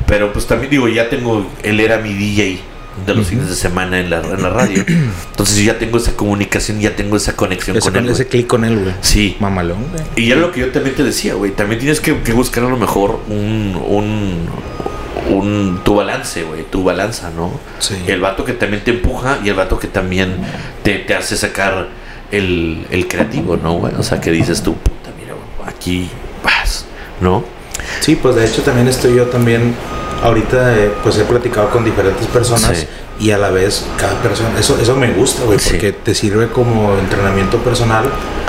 Pero 0.07 0.33
pues 0.33 0.47
también 0.47 0.71
digo, 0.71 0.87
ya 0.89 1.09
tengo, 1.09 1.47
él 1.65 1.81
era 1.81 1.99
mi 1.99 2.13
DJ 2.15 2.61
de 3.05 3.15
los 3.15 3.27
fines 3.27 3.49
de 3.49 3.57
semana 3.57 3.99
en 3.99 4.09
la, 4.09 4.21
en 4.21 4.41
la 4.41 4.49
radio. 4.51 4.85
Entonces 5.31 5.59
yo 5.59 5.65
ya 5.73 5.79
tengo 5.79 5.99
esa 5.99 6.13
comunicación, 6.17 6.81
ya 6.81 6.95
tengo 6.95 7.17
esa 7.17 7.35
conexión 7.35 7.77
Ese, 7.77 7.91
con 7.91 7.97
él. 8.05 8.09
ese 8.09 8.29
clic 8.29 8.47
con 8.47 8.65
él, 8.65 8.79
güey. 8.79 8.95
Sí. 9.01 9.37
Mamalón, 9.41 9.79
güey. 9.91 10.05
Y 10.15 10.29
ya 10.29 10.37
lo 10.37 10.53
que 10.53 10.61
yo 10.61 10.71
también 10.71 10.95
te 10.95 11.03
decía, 11.03 11.35
güey, 11.35 11.51
también 11.51 11.81
tienes 11.81 12.01
que, 12.01 12.17
que 12.23 12.33
buscar 12.33 12.63
a 12.65 12.69
lo 12.69 12.77
mejor 12.77 13.19
un, 13.29 13.77
un, 13.87 14.47
un 15.31 15.81
tu 15.85 15.95
balance, 15.95 16.43
güey, 16.43 16.65
tu 16.65 16.85
balanza, 16.85 17.31
¿no? 17.31 17.53
Sí. 17.79 17.97
El 18.07 18.21
vato 18.21 18.45
que 18.45 18.53
también 18.53 18.85
te 18.85 18.91
empuja 18.91 19.39
y 19.45 19.49
el 19.49 19.55
vato 19.55 19.79
que 19.79 19.89
también 19.89 20.37
te, 20.83 20.99
te 20.99 21.15
hace 21.15 21.37
sacar 21.37 21.89
el, 22.31 22.87
el 22.91 23.09
creativo, 23.09 23.57
¿no, 23.57 23.75
güey? 23.75 23.95
O 23.99 24.03
sea, 24.03 24.21
que 24.21 24.31
dices 24.31 24.63
tú, 24.63 24.75
puta, 24.75 25.11
mira, 25.19 25.35
aquí 25.67 26.09
vas, 26.43 26.87
¿no? 27.21 27.45
Sí, 28.01 28.17
pues 28.17 28.35
de 28.37 28.47
hecho 28.47 28.63
también 28.63 28.89
estoy 28.89 29.17
yo 29.17 29.27
también, 29.27 29.75
ahorita 30.23 30.77
eh, 30.77 30.93
pues 31.03 31.19
he 31.19 31.25
platicado 31.25 31.71
con 31.71 31.85
diferentes 31.85 32.27
personas 32.29 32.79
Sí. 32.79 32.87
y 33.27 33.31
a 33.31 33.39
la 33.39 33.51
vez 33.51 33.85
cada 33.99 34.15
persona, 34.23 34.51
eso, 34.59 34.79
eso 34.81 34.95
me 34.97 35.11
gusta, 35.13 35.45
güey, 35.45 35.59
Sí. 35.59 35.71
porque 35.71 35.93
te 35.93 36.15
sirve 36.15 36.49
como 36.49 36.97
entrenamiento 36.99 37.59
personal 37.59 38.05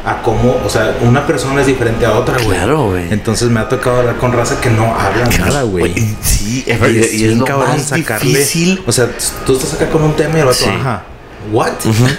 a 0.06 0.22
cómo, 0.22 0.58
o 0.66 0.70
sea, 0.70 0.96
una 1.02 1.26
persona 1.28 1.62
es 1.62 1.68
diferente 1.68 2.06
a 2.06 2.14
otra, 2.18 2.36
güey. 2.36 2.58
Claro, 2.58 2.90
güey. 2.92 3.12
Entonces 3.12 3.50
me 3.50 3.60
ha 3.60 3.68
tocado 3.68 3.98
hablar 4.00 4.18
con 4.18 4.32
raza 4.34 4.60
que 4.62 4.70
no 4.70 4.86
habla 4.96 5.26
nada, 5.40 5.64
güey. 5.64 5.94
Sí, 6.22 6.64
es, 6.66 6.80
Y 6.80 7.00
es 7.00 7.14
y 7.14 7.26
es 7.26 7.38
lo 7.38 7.46
cabrón 7.46 7.70
más 7.70 7.84
sacarle. 7.84 8.30
difícil. 8.30 8.84
O 8.88 8.92
sea, 8.92 9.10
tú 9.46 9.54
estás 9.58 9.74
acá 9.74 9.90
con 9.90 10.04
un 10.04 10.14
tema 10.16 10.38
y 10.38 10.40
el 10.40 10.46
vato, 10.46 10.58
Sí. 10.60 10.70
ajá. 10.70 11.04
¿What? 11.52 11.72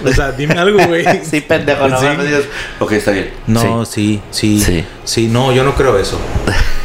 O 0.06 0.12
sea, 0.12 0.32
dime 0.32 0.54
algo, 0.54 0.78
güey. 0.86 1.04
Sí, 1.30 1.40
pendejo, 1.42 1.86
no 1.88 1.98
Sí. 2.00 2.06
mames, 2.06 2.28
Dios. 2.28 2.44
Ok, 2.78 2.92
está 2.92 3.10
bien. 3.10 3.30
No, 3.46 3.84
sí, 3.84 4.20
sí, 4.30 4.60
Sí. 4.60 4.84
sí. 5.04 5.28
no, 5.28 5.52
yo 5.52 5.64
no 5.64 5.74
creo 5.74 5.98
eso. 5.98 6.18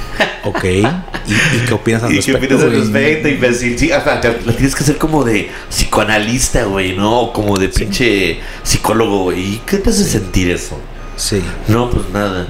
ok. 0.43 0.64
¿Y, 0.64 1.34
y 1.34 1.59
qué 1.68 1.74
opinas 1.74 2.03
al 2.03 2.14
¿Y 2.14 2.20
qué 2.20 2.32
respecto? 2.34 2.55
opinas 2.57 2.64
al 2.64 2.82
respecto, 2.82 3.28
imbécil? 3.30 3.80
Sí, 3.80 3.91
hasta 3.91 4.20
tienes 4.22 4.76
que 4.76 4.84
hacer 4.84 4.97
como 4.97 5.24
de 5.24 5.49
psicoanalista, 5.70 6.66
güey, 6.66 6.95
¿no? 6.95 7.22
O 7.22 7.34
como 7.34 7.57
de 7.57 7.70
pinche 7.70 8.39
psicólogo, 8.64 9.24
güey. 9.24 9.55
¿Y 9.55 9.61
qué 9.66 9.78
te 9.78 9.89
hace 9.89 10.03
sentir 10.03 10.51
eso? 10.51 10.80
Sí. 11.16 11.41
No, 11.68 11.89
pues 11.89 12.09
nada. 12.09 12.47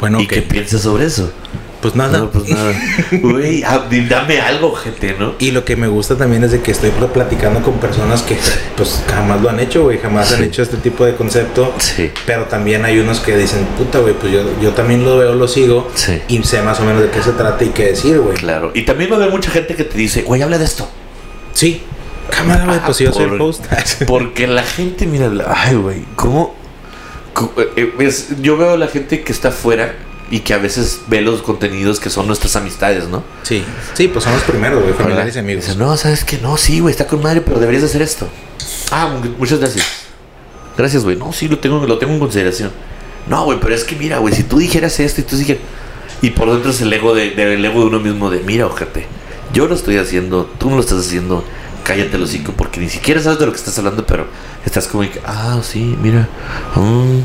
Bueno, 0.00 0.20
¿Y 0.20 0.26
qué 0.26 0.42
piensas 0.42 0.82
sobre 0.82 1.04
eso? 1.06 1.32
Pues 1.82 1.94
nada. 1.96 2.18
No, 2.18 2.30
pues 2.30 2.48
nada. 2.48 2.72
Güey, 3.20 3.62
ah, 3.64 3.86
dame 4.08 4.40
algo, 4.40 4.72
gente, 4.74 5.16
¿no? 5.18 5.34
Y 5.38 5.50
lo 5.50 5.64
que 5.64 5.76
me 5.76 5.88
gusta 5.88 6.16
también 6.16 6.44
es 6.44 6.52
de 6.52 6.62
que 6.62 6.70
estoy 6.70 6.90
pl- 6.90 7.08
platicando 7.08 7.60
con 7.60 7.74
personas 7.80 8.22
que 8.22 8.38
pues 8.76 9.02
jamás 9.12 9.42
lo 9.42 9.50
han 9.50 9.58
hecho, 9.60 9.82
güey, 9.82 9.98
jamás 9.98 10.32
han 10.32 10.44
hecho 10.44 10.62
este 10.62 10.76
tipo 10.78 11.04
de 11.04 11.14
concepto. 11.16 11.74
Sí. 11.78 12.10
Pero 12.24 12.44
también 12.44 12.84
hay 12.84 12.98
unos 13.00 13.18
que 13.20 13.36
dicen, 13.36 13.66
puta, 13.76 13.98
güey, 13.98 14.14
pues 14.14 14.32
yo, 14.32 14.42
yo 14.62 14.70
también 14.70 15.04
lo 15.04 15.18
veo, 15.18 15.34
lo 15.34 15.48
sigo. 15.48 15.90
Sí. 15.96 16.22
Y 16.28 16.42
sé 16.44 16.62
más 16.62 16.78
o 16.80 16.84
menos 16.84 17.02
de 17.02 17.10
qué 17.10 17.20
se 17.22 17.32
trata 17.32 17.64
y 17.64 17.68
qué 17.70 17.86
decir, 17.86 18.18
güey. 18.20 18.36
Claro. 18.36 18.70
Y 18.74 18.82
también 18.82 19.10
va 19.10 19.16
a 19.16 19.18
haber 19.18 19.30
mucha 19.30 19.50
gente 19.50 19.74
que 19.74 19.84
te 19.84 19.98
dice, 19.98 20.22
güey, 20.22 20.40
habla 20.40 20.58
de 20.58 20.64
esto. 20.64 20.88
Sí. 21.52 21.82
Cámara, 22.30 22.64
güey, 22.64 22.76
Ah, 22.78 22.82
pues 22.86 22.98
yo 22.98 23.12
soy 23.12 23.24
el 23.24 23.30
por- 23.30 23.42
host. 23.42 23.64
Porque 24.06 24.46
la 24.46 24.62
gente, 24.62 25.06
mira, 25.06 25.30
ay, 25.48 25.74
güey, 25.74 26.04
¿cómo? 26.14 26.54
eh, 27.56 27.68
eh, 27.76 27.92
ves, 27.98 28.28
yo 28.40 28.56
veo 28.56 28.74
a 28.74 28.76
la 28.76 28.86
gente 28.86 29.22
que 29.22 29.32
está 29.32 29.48
afuera 29.48 29.94
y 30.32 30.40
que 30.40 30.54
a 30.54 30.58
veces 30.58 31.02
ve 31.08 31.20
los 31.20 31.42
contenidos 31.42 32.00
que 32.00 32.08
son 32.10 32.26
nuestras 32.26 32.56
amistades, 32.56 33.06
¿no? 33.08 33.22
Sí, 33.44 33.62
sí, 33.94 34.08
pues 34.08 34.24
son 34.24 34.32
los 34.32 34.42
primeros, 34.42 34.82
güey, 34.82 34.94
familiares 34.94 35.36
y 35.36 35.38
amigos. 35.38 35.66
Dice, 35.66 35.76
no, 35.78 35.96
¿sabes 35.96 36.24
qué? 36.24 36.38
No, 36.38 36.56
sí, 36.56 36.80
güey, 36.80 36.90
está 36.90 37.06
con 37.06 37.22
madre, 37.22 37.42
pero 37.42 37.60
deberías 37.60 37.82
de 37.82 37.88
hacer 37.88 38.02
esto. 38.02 38.26
Ah, 38.90 39.08
mu- 39.08 39.30
muchas 39.38 39.58
gracias. 39.60 39.86
Gracias, 40.76 41.04
güey. 41.04 41.16
No, 41.16 41.32
sí, 41.32 41.48
lo 41.48 41.58
tengo, 41.58 41.86
lo 41.86 41.98
tengo 41.98 42.14
en 42.14 42.18
consideración. 42.18 42.70
No, 43.28 43.44
güey, 43.44 43.60
pero 43.60 43.74
es 43.74 43.84
que 43.84 43.94
mira, 43.94 44.18
güey, 44.18 44.34
si 44.34 44.42
tú 44.42 44.58
dijeras 44.58 44.98
esto 44.98 45.20
y 45.20 45.24
tú 45.24 45.36
dijeras... 45.36 45.62
Y 46.22 46.30
por 46.30 46.50
dentro 46.50 46.70
es 46.70 46.80
el 46.80 46.92
ego 46.92 47.14
de, 47.14 47.30
de- 47.32 47.54
el 47.54 47.64
ego 47.64 47.80
de 47.80 47.86
uno 47.86 48.00
mismo 48.00 48.30
de, 48.30 48.40
mira, 48.40 48.66
ojete, 48.66 49.06
yo 49.52 49.66
lo 49.66 49.74
estoy 49.74 49.98
haciendo, 49.98 50.46
tú 50.58 50.70
no 50.70 50.76
lo 50.76 50.80
estás 50.80 51.00
haciendo, 51.06 51.44
cállate 51.84 52.16
el 52.16 52.22
hocico, 52.22 52.52
porque 52.52 52.80
ni 52.80 52.88
siquiera 52.88 53.20
sabes 53.20 53.38
de 53.38 53.46
lo 53.46 53.52
que 53.52 53.58
estás 53.58 53.76
hablando, 53.78 54.06
pero 54.06 54.26
estás 54.64 54.86
como 54.88 55.02
que, 55.02 55.20
ah, 55.26 55.58
sí, 55.62 55.96
mira, 56.00 56.28
mm, 56.76 57.18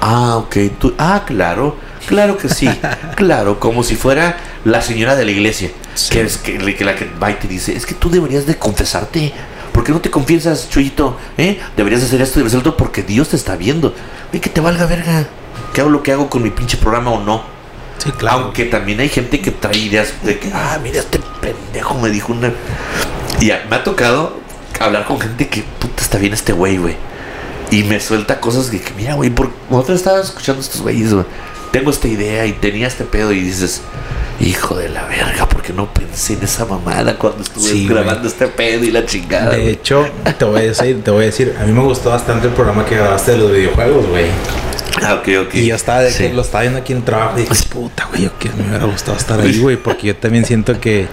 ah, 0.00 0.36
ok, 0.36 0.56
tú, 0.78 0.94
ah, 0.98 1.24
claro, 1.26 1.76
claro 2.06 2.36
que 2.36 2.48
sí, 2.48 2.68
claro, 3.16 3.58
como 3.60 3.82
si 3.82 3.96
fuera 3.96 4.36
la 4.64 4.82
señora 4.82 5.16
de 5.16 5.24
la 5.24 5.30
iglesia, 5.30 5.70
Sí. 5.94 6.10
que 6.10 6.22
es 6.22 6.38
que, 6.38 6.58
que 6.74 6.84
la 6.84 6.94
que 6.94 7.08
va 7.22 7.30
y 7.30 7.34
te 7.34 7.48
dice, 7.48 7.76
es 7.76 7.84
que 7.86 7.94
tú 7.94 8.10
deberías 8.10 8.46
de 8.46 8.56
confesarte. 8.56 9.32
¿Por 9.72 9.84
qué 9.84 9.92
no 9.92 10.00
te 10.00 10.10
confiesas, 10.10 10.68
Chuyito? 10.68 11.16
¿Eh? 11.38 11.58
Deberías 11.76 12.02
hacer 12.02 12.20
esto, 12.20 12.34
deberías 12.40 12.54
hacer 12.54 12.60
otro 12.60 12.76
porque 12.76 13.02
Dios 13.02 13.30
te 13.30 13.36
está 13.36 13.56
viendo. 13.56 13.94
Y 14.32 14.38
que 14.38 14.50
te 14.50 14.60
valga 14.60 14.84
verga. 14.86 15.26
Que 15.72 15.80
hago 15.80 15.88
lo 15.90 16.02
que 16.02 16.12
hago 16.12 16.28
con 16.28 16.42
mi 16.42 16.50
pinche 16.50 16.76
programa 16.76 17.10
o 17.10 17.20
no. 17.22 17.42
Sí, 17.98 18.10
claro. 18.12 18.38
Aunque 18.40 18.64
también 18.66 19.00
hay 19.00 19.08
gente 19.08 19.40
que 19.40 19.50
trae 19.50 19.78
ideas 19.78 20.12
de 20.24 20.38
que, 20.38 20.50
ah, 20.52 20.78
mira, 20.82 20.98
este 21.00 21.20
pendejo 21.40 21.94
me 21.98 22.10
dijo 22.10 22.32
una. 22.32 22.52
Y 23.40 23.50
a- 23.50 23.64
me 23.70 23.76
ha 23.76 23.84
tocado 23.84 24.38
hablar 24.78 25.06
con 25.06 25.18
gente 25.20 25.48
que, 25.48 25.62
puta, 25.78 26.02
está 26.02 26.18
bien 26.18 26.34
este 26.34 26.52
güey, 26.52 26.76
güey. 26.76 26.96
Y 27.70 27.84
me 27.84 27.98
suelta 28.00 28.40
cosas 28.40 28.70
de 28.70 28.78
que, 28.80 28.92
mira, 28.94 29.14
güey, 29.14 29.30
por 29.30 29.50
nosotros 29.70 29.96
estábamos 29.98 30.26
escuchando 30.28 30.60
estos 30.60 30.82
güeyes, 30.82 31.14
güey. 31.14 31.24
Tengo 31.72 31.90
esta 31.90 32.06
idea 32.06 32.46
y 32.46 32.52
tenía 32.52 32.86
este 32.86 33.04
pedo 33.04 33.32
y 33.32 33.40
dices, 33.40 33.82
hijo 34.40 34.76
de 34.76 34.88
la 34.88 35.04
verga, 35.06 35.48
porque 35.48 35.72
no 35.72 35.92
pensé 35.92 36.34
en 36.34 36.42
esa 36.42 36.64
mamada 36.64 37.16
cuando 37.16 37.42
estuve 37.42 37.68
Sí, 37.68 37.86
grabando 37.86 38.26
este 38.28 38.46
pedo 38.48 38.84
y 38.84 38.90
la 38.90 39.04
chingada. 39.06 39.50
De 39.50 39.70
hecho, 39.70 40.06
te 40.38 40.44
voy 40.44 40.60
a 40.60 40.64
decir, 40.64 41.02
te 41.04 41.10
voy 41.10 41.22
a 41.22 41.26
decir, 41.26 41.54
a 41.60 41.64
mí 41.64 41.72
me 41.72 41.82
gustó 41.82 42.10
bastante 42.10 42.48
el 42.48 42.52
programa 42.52 42.84
que 42.84 42.96
grabaste 42.96 43.32
de 43.32 43.38
los 43.38 43.52
videojuegos, 43.52 44.06
güey. 44.08 44.26
Ah, 45.04 45.14
ok, 45.14 45.28
ok. 45.46 45.54
Y 45.54 45.66
yo 45.66 45.74
estaba 45.74 46.00
de 46.00 46.08
que 46.08 46.28
Sí. 46.28 46.32
lo 46.34 46.42
estaba 46.42 46.62
viendo 46.62 46.78
aquí 46.80 46.92
en 46.92 46.98
el 46.98 47.04
trabajo 47.04 47.36
y 47.38 47.42
dije, 47.42 47.54
puta, 47.70 48.06
güey, 48.10 48.30
que 48.38 48.50
me 48.50 48.68
hubiera 48.68 48.84
gustado 48.84 49.16
estar 49.16 49.40
ahí, 49.40 49.58
güey, 49.58 49.76
porque 49.76 50.08
yo 50.08 50.16
también 50.16 50.44
siento 50.44 50.78
que 50.80 51.06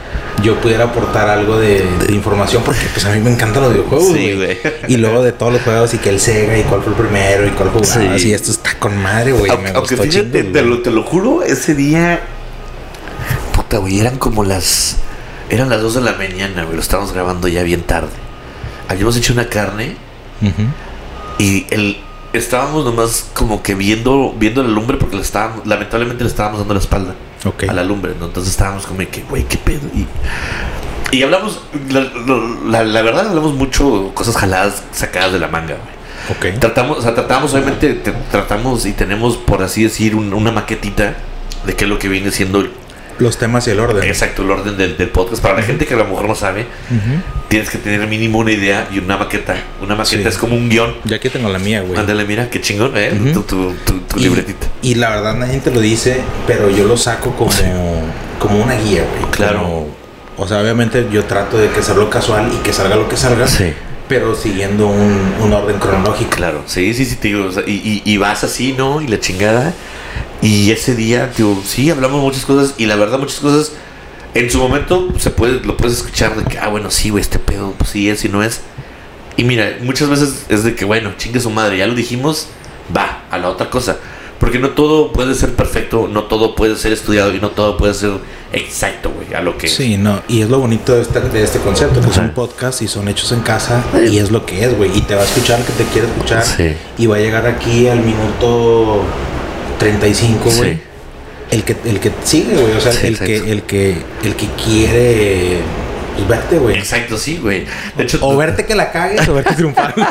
yo 0.44 0.56
pudiera 0.60 0.84
aportar 0.86 1.30
algo 1.30 1.58
de, 1.58 1.84
de 2.08 2.14
información, 2.14 2.62
porque 2.64 2.82
pues 2.94 3.06
a 3.06 3.12
mí 3.12 3.20
me 3.22 3.32
encantan 3.32 3.64
los 3.64 3.74
videojuegos, 3.74 4.08
Sí, 4.14 4.34
güey. 4.36 4.58
Y 4.90 4.98
luego 4.98 5.24
de 5.24 5.32
todos 5.32 5.54
los 5.54 5.62
juegos 5.62 5.94
y 5.94 5.98
que 5.98 6.10
el 6.10 6.20
Sega 6.20 6.58
y 6.58 6.64
cuál 6.64 6.82
fue 6.84 6.92
el 6.94 7.00
primero 7.00 7.48
y 7.48 7.52
cuál 7.52 7.70
jugabas 7.70 8.22
Sí. 8.22 8.30
y 8.30 8.34
esto 8.34 8.52
está 8.52 8.78
con 8.78 8.96
madre, 9.02 9.32
güey. 9.32 9.50
Aunque, 9.50 9.64
me 9.72 9.76
aunque 9.78 9.96
gustó 9.96 10.12
fíjate, 10.12 10.44
te, 10.44 10.62
lo, 10.62 10.82
te 10.82 10.92
lo 10.92 11.04
juro, 11.04 11.44
ese 11.44 11.74
día. 11.74 12.22
Puta, 13.70 13.78
güey, 13.82 14.00
eran 14.00 14.18
como 14.18 14.44
las. 14.44 14.98
Eran 15.52 15.70
las 15.70 15.80
2 15.84 15.94
de 15.94 16.02
la 16.02 16.14
mañana, 16.14 16.64
güey. 16.64 16.76
Lo 16.76 16.82
estábamos 16.82 17.14
grabando 17.14 17.48
ya 17.48 17.62
bien 17.62 17.84
tarde. 17.84 18.10
Habíamos 18.88 19.16
hecho 19.16 19.32
una 19.34 19.46
carne 19.48 19.96
y 21.38 21.68
el. 21.70 21.98
Estábamos 22.34 22.84
nomás 22.84 23.28
como 23.36 23.62
que 23.62 23.76
viendo, 23.76 24.34
viendo 24.40 24.64
la 24.64 24.70
lumbre 24.70 24.98
porque 24.98 25.16
le 25.18 25.22
estábamos, 25.22 25.68
lamentablemente 25.68 26.24
le 26.24 26.30
estábamos 26.32 26.60
dando 26.60 26.74
la 26.74 26.80
espalda 26.80 27.14
a 27.68 27.74
la 27.74 27.84
lumbre, 27.84 28.14
¿no? 28.20 28.26
Entonces 28.26 28.52
estábamos 28.52 28.88
como 28.88 29.00
que, 29.00 29.24
güey, 29.30 29.44
qué 29.44 29.58
pedo. 29.58 29.82
Y, 29.96 30.08
y 31.16 31.22
hablamos, 31.24 31.62
la, 31.92 32.02
la- 32.68 32.84
la 32.84 33.02
verdad, 33.04 33.28
hablamos 33.30 33.54
mucho 33.54 34.12
cosas 34.16 34.36
jaladas, 34.36 34.82
sacadas 34.92 35.32
de 35.32 35.38
la 35.40 35.48
manga, 35.48 35.76
güey. 35.76 36.40
Tratamos, 36.60 36.98
o 37.00 37.02
sea, 37.04 37.14
tratamos, 37.16 37.54
obviamente, 37.54 37.94
te- 37.94 38.12
tratamos 38.32 38.86
y 38.88 38.94
tenemos, 38.94 39.38
por 39.38 39.62
así 39.64 39.84
decir, 39.84 40.16
un- 40.16 40.34
una 40.34 40.52
maquetita 40.52 41.16
de 41.68 41.76
qué 41.76 41.84
es 41.86 41.90
lo 41.90 41.98
que 42.00 42.10
viene 42.10 42.32
siendo 42.32 42.64
Los 43.20 43.38
temas 43.38 43.68
y 43.68 43.72
el 43.72 43.80
orden. 43.80 44.04
exacto 44.04 44.42
el 44.44 44.52
orden 44.52 44.78
del, 44.78 44.98
del 44.98 45.10
podcast. 45.10 45.42
Para 45.42 45.56
la 45.58 45.62
gente 45.64 45.86
que 45.86 45.94
a 45.94 45.98
lo 45.98 46.06
mejor 46.06 46.26
no 46.28 46.36
sabe, 46.36 46.66
tienes 47.50 47.70
que 47.70 47.78
tener 47.78 48.08
mínimo 48.08 48.40
una 48.40 48.52
idea 48.52 48.88
y 48.92 49.00
una 49.00 49.18
maqueta. 49.18 49.56
Una 49.82 49.96
maqueta 49.96 50.24
Sí. 50.24 50.28
es 50.28 50.38
como 50.38 50.56
un 50.56 50.70
guion. 50.70 50.96
Ya 51.06 51.18
aquí 51.18 51.30
tengo 51.30 51.50
la 51.50 51.60
mía, 51.60 51.82
güey. 51.82 52.00
Ándale, 52.00 52.26
mira, 52.26 52.50
qué 52.50 52.62
chingón, 52.62 52.94
¿eh? 52.96 53.12
Tu, 53.34 53.42
tu, 53.44 53.74
tu- 53.86 54.00
tu 54.02 54.18
Y- 54.20 54.24
libretita. 54.24 54.68
Y 54.82 54.96
la 54.96 55.10
verdad 55.10 55.36
nadie 55.36 55.60
te 55.60 55.72
lo 55.72 55.80
dice, 55.82 56.22
pero 56.48 56.70
yo 56.70 56.86
lo 56.86 56.98
saco 56.98 57.32
como, 57.36 57.52
como 58.40 58.64
una 58.64 58.76
guía, 58.76 59.04
güey. 59.04 59.32
Claro. 59.32 59.60
Como- 59.64 59.88
o 60.38 60.48
sea, 60.48 60.62
obviamente 60.62 61.08
yo 61.12 61.26
trato 61.26 61.58
de 61.58 61.70
que 61.70 61.82
hacerlo 61.82 62.10
casual 62.10 62.50
y 62.54 62.58
que 62.64 62.72
salga 62.72 62.96
lo 62.96 63.10
que 63.10 63.18
salga, 63.18 63.46
Sí. 63.48 63.74
pero 64.08 64.34
siguiendo 64.36 64.88
un, 64.88 65.34
un 65.42 65.52
orden 65.52 65.78
cronológico. 65.80 66.30
Claro, 66.32 66.62
sí, 66.66 66.94
sí, 66.94 67.04
sí, 67.06 67.18
digo, 67.22 67.48
o 67.48 67.52
sea, 67.52 67.64
y, 67.68 67.74
y- 67.74 68.02
y 68.06 68.16
vas 68.18 68.46
así, 68.46 68.72
¿no? 68.78 69.02
Y 69.02 69.08
la 69.08 69.20
chingada. 69.20 69.74
Y 70.42 70.72
ese 70.72 70.96
día, 70.96 71.30
digo, 71.36 71.62
sí, 71.66 71.90
hablamos 71.90 72.22
muchas 72.22 72.46
cosas 72.46 72.76
y 72.78 72.86
la 72.86 72.96
verdad 72.96 73.20
muchas 73.20 73.40
cosas, 73.40 73.74
en 74.34 74.50
su 74.50 74.58
momento 74.60 75.10
se 75.18 75.32
puede, 75.32 75.60
lo 75.62 75.76
puedes 75.76 75.98
escuchar 75.98 76.36
de 76.36 76.46
que, 76.50 76.58
ah, 76.60 76.70
bueno, 76.70 76.92
sí, 76.92 77.10
güey, 77.10 77.22
este 77.22 77.40
pedo, 77.40 77.74
pues 77.78 77.90
sí 77.92 78.10
es 78.10 78.24
y 78.24 78.30
no 78.30 78.42
es. 78.44 78.62
Y 79.36 79.44
mira, 79.44 79.78
muchas 79.82 80.10
veces 80.10 80.46
es 80.50 80.64
de 80.64 80.76
que, 80.76 80.86
bueno, 80.86 81.12
chingue 81.18 81.40
su 81.40 81.50
madre, 81.50 81.78
ya 81.78 81.88
lo 81.88 81.96
dijimos, 81.96 82.48
va, 82.96 83.24
a 83.32 83.38
la 83.38 83.50
otra 83.50 83.70
cosa. 83.70 83.98
Porque 84.40 84.58
no 84.58 84.70
todo 84.70 85.12
puede 85.12 85.36
ser 85.36 85.54
perfecto, 85.54 86.08
no 86.10 86.24
todo 86.24 86.56
puede 86.56 86.78
ser 86.78 86.94
estudiado 86.94 87.34
y 87.36 87.42
no 87.42 87.50
todo 87.50 87.76
puede 87.76 87.94
ser 87.94 88.12
exacto, 88.54 89.12
güey, 89.12 89.34
a 89.34 89.42
lo 89.42 89.58
que... 89.58 89.68
Sí, 89.68 89.98
no, 89.98 90.22
y 90.30 90.42
es 90.42 90.50
lo 90.50 90.60
bonito 90.60 90.96
de 90.96 91.02
este, 91.02 91.20
de 91.20 91.44
este 91.44 91.60
concepto, 91.60 92.00
que 92.00 92.06
Ajá. 92.08 92.16
son 92.16 92.30
podcasts 92.32 92.82
y 92.82 92.88
son 92.88 93.10
hechos 93.10 93.34
en 93.34 93.42
casa, 93.42 93.84
y 94.10 94.18
es 94.18 94.32
lo 94.32 94.46
que 94.46 94.64
es, 94.64 94.78
güey, 94.78 94.98
y 94.98 95.02
te 95.02 95.14
va 95.16 95.24
a 95.24 95.26
escuchar 95.26 95.60
el 95.60 95.66
que 95.66 95.74
te 95.74 95.84
quiere 95.86 96.08
escuchar, 96.08 96.46
Sí. 96.46 96.74
y 96.98 97.06
va 97.08 97.18
a 97.18 97.20
llegar 97.20 97.46
aquí 97.48 97.88
al 97.88 98.00
minuto 98.00 99.04
35, 99.80 100.52
güey. 100.58 100.74
Sí. 100.74 100.80
El 101.52 101.64
que, 101.64 101.76
el 101.86 102.00
que 102.00 102.12
sigue, 102.24 102.56
güey, 102.56 102.74
o 102.74 102.80
sea, 102.80 102.92
Sí, 102.92 103.08
el, 103.08 103.14
exacto. 103.14 103.26
que, 103.26 103.52
el 103.52 103.64
que, 103.64 103.98
el 104.24 104.36
que 104.36 104.48
quiere 104.64 105.58
pues, 106.20 106.40
verte, 106.40 106.58
güey. 106.60 106.78
Exacto, 106.78 107.18
sí, 107.18 107.38
güey. 107.42 107.66
De 107.98 108.04
hecho, 108.04 108.20
O 108.22 108.36
verte 108.38 108.66
que 108.66 108.76
la 108.76 108.92
cagues 108.92 109.28
o 109.28 109.34
verte 109.34 109.56
triunfar, 109.56 109.94
güey. 109.96 110.08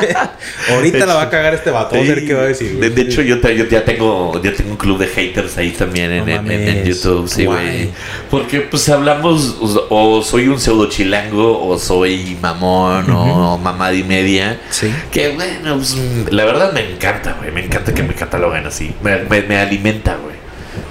Ahorita 0.71 1.05
la 1.05 1.15
va 1.15 1.21
a 1.23 1.29
cagar 1.29 1.53
este 1.53 1.71
vato. 1.71 1.95
Vamos 1.95 2.09
a 2.09 2.15
ver 2.15 2.25
qué 2.25 2.33
va 2.33 2.41
a 2.41 2.45
decir. 2.47 2.71
De, 2.71 2.75
güey. 2.77 2.89
de 2.89 3.01
hecho, 3.01 3.21
yo, 3.21 3.39
te- 3.39 3.55
yo 3.57 3.65
ya 3.65 3.83
tengo 3.85 4.41
ya 4.41 4.53
tengo 4.53 4.71
un 4.71 4.77
club 4.77 4.97
de 4.99 5.07
haters 5.07 5.57
ahí 5.57 5.71
también 5.71 6.11
en, 6.11 6.25
No 6.25 6.31
en- 6.31 6.51
en- 6.51 6.61
en 6.67 6.77
mames, 6.79 6.87
YouTube, 7.01 7.27
sí, 7.29 7.45
guay. 7.45 7.65
güey. 7.65 7.89
Porque 8.29 8.61
pues 8.61 8.87
hablamos, 8.89 9.57
o, 9.61 9.87
o 10.17 10.23
soy 10.23 10.47
un 10.47 10.59
pseudo 10.59 10.87
chilango, 10.89 11.67
o 11.67 11.77
soy 11.79 12.37
mamón, 12.41 13.09
o 13.11 13.57
mamada 13.57 13.93
y 13.93 14.03
media. 14.03 14.59
Sí. 14.69 14.93
Que 15.11 15.29
bueno, 15.29 15.75
pues, 15.77 15.95
la 16.31 16.45
verdad 16.45 16.73
me 16.73 16.91
encanta, 16.91 17.33
güey. 17.39 17.51
Me 17.51 17.65
encanta 17.65 17.93
que 17.93 18.03
me 18.03 18.13
cataloguen 18.13 18.65
así. 18.65 18.93
Me, 19.01 19.17
me- 19.23 19.41
me 19.43 19.57
alimenta, 19.57 20.15
güey. 20.17 20.35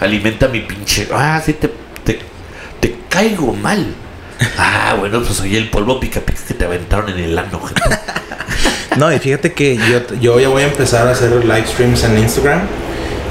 Alimenta 0.01 0.49
mi 0.49 0.61
pinche. 0.61 1.09
Ah, 1.13 1.41
sí, 1.45 1.55
te, 1.55 1.71
te, 2.05 2.19
te 2.81 2.95
caigo 3.09 3.53
mal. 3.53 3.87
Ah, 4.57 4.95
bueno, 4.99 5.21
pues 5.23 5.35
soy 5.37 5.57
el 5.57 5.69
polvo 5.71 5.99
pica 6.01 6.21
pica 6.21 6.41
que 6.47 6.55
te 6.55 6.65
aventaron 6.65 7.09
en 7.11 7.19
el 7.19 7.39
ano, 7.39 7.61
gente. 7.61 7.83
No, 8.97 9.13
y 9.13 9.19
fíjate 9.19 9.53
que 9.53 9.77
yo, 9.77 10.15
yo 10.21 10.41
ya 10.41 10.49
voy 10.49 10.63
a 10.63 10.67
empezar 10.67 11.07
a 11.07 11.13
hacer 11.13 11.45
live 11.45 11.67
streams 11.67 12.05
en 12.05 12.19
Instagram. 12.19 12.61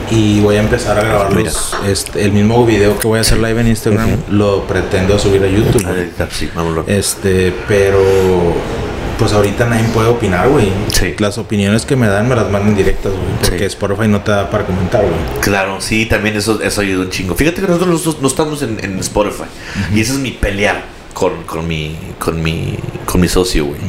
Y 0.10 0.40
voy 0.40 0.56
a 0.56 0.62
empezar 0.62 0.98
a 0.98 1.04
grabar 1.04 1.34
los, 1.34 1.76
este, 1.86 2.24
el 2.24 2.32
mismo 2.32 2.66
video 2.66 2.98
que 2.98 3.08
voy 3.10 3.18
a 3.18 3.22
hacer 3.22 3.40
live 3.40 3.60
en 3.60 3.68
Instagram. 3.68 4.10
Lo 4.30 4.66
pretendo 4.66 5.20
subir 5.20 5.44
a 5.44 5.48
YouTube. 5.48 5.86
Sí. 6.32 6.50
Este, 6.88 7.54
pero 7.68 8.02
pues 9.20 9.34
ahorita 9.34 9.66
nadie 9.66 9.84
puede 9.94 10.08
opinar, 10.08 10.48
güey. 10.48 10.72
Sí. 10.94 11.16
Las 11.20 11.38
opiniones 11.38 11.86
que 11.86 11.98
me 11.98 12.08
dan 12.08 12.30
me 12.30 12.36
las 12.38 12.50
mandan 12.50 12.74
directas, 12.74 13.12
güey. 13.12 13.26
Porque 13.42 13.60
Sí. 13.60 13.66
Spotify 13.66 14.08
no 14.08 14.22
te 14.22 14.32
da 14.32 14.50
para 14.50 14.66
comentar, 14.66 15.02
güey. 15.02 15.42
Claro, 15.42 15.82
sí, 15.82 16.06
también 16.06 16.38
eso, 16.38 16.62
eso 16.62 16.80
ayuda 16.80 17.04
un 17.04 17.10
chingo. 17.10 17.36
Fíjate 17.36 17.60
que 17.60 17.68
nosotros 17.68 18.06
no, 18.06 18.16
no 18.22 18.28
estamos 18.30 18.62
en, 18.62 18.80
en 18.82 18.98
Spotify. 19.00 19.44
Y 19.94 20.00
esa 20.00 20.14
es 20.14 20.20
mi 20.20 20.32
pelea 20.32 20.86
con, 21.18 21.42
con, 21.46 21.68
mi, 21.68 21.98
con, 22.20 22.44
mi, 22.44 22.78
con 23.08 23.20
mi 23.20 23.28
socio, 23.28 23.66
güey. 23.66 23.80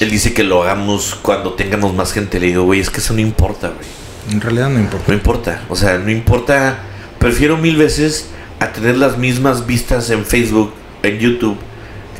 Él 0.00 0.10
dice 0.10 0.32
que 0.32 0.42
lo 0.42 0.62
hagamos 0.62 1.14
cuando 1.20 1.52
tengamos 1.52 1.92
más 1.92 2.14
gente. 2.14 2.40
Le 2.40 2.46
digo, 2.46 2.62
güey, 2.62 2.80
es 2.80 2.88
que 2.88 3.00
eso 3.00 3.12
no 3.12 3.20
importa, 3.20 3.68
güey. 3.68 3.86
En 4.30 4.40
realidad 4.40 4.70
no 4.70 4.80
importa. 4.80 5.04
No 5.08 5.12
importa. 5.12 5.62
O 5.68 5.76
sea, 5.76 5.98
no 5.98 6.10
importa. 6.10 6.78
Prefiero 7.18 7.58
mil 7.58 7.76
veces 7.76 8.30
a 8.60 8.68
tener 8.68 8.96
las 8.96 9.18
mismas 9.18 9.66
vistas 9.66 10.08
en 10.08 10.24
Facebook, 10.24 10.72
en 11.02 11.18
YouTube, 11.18 11.58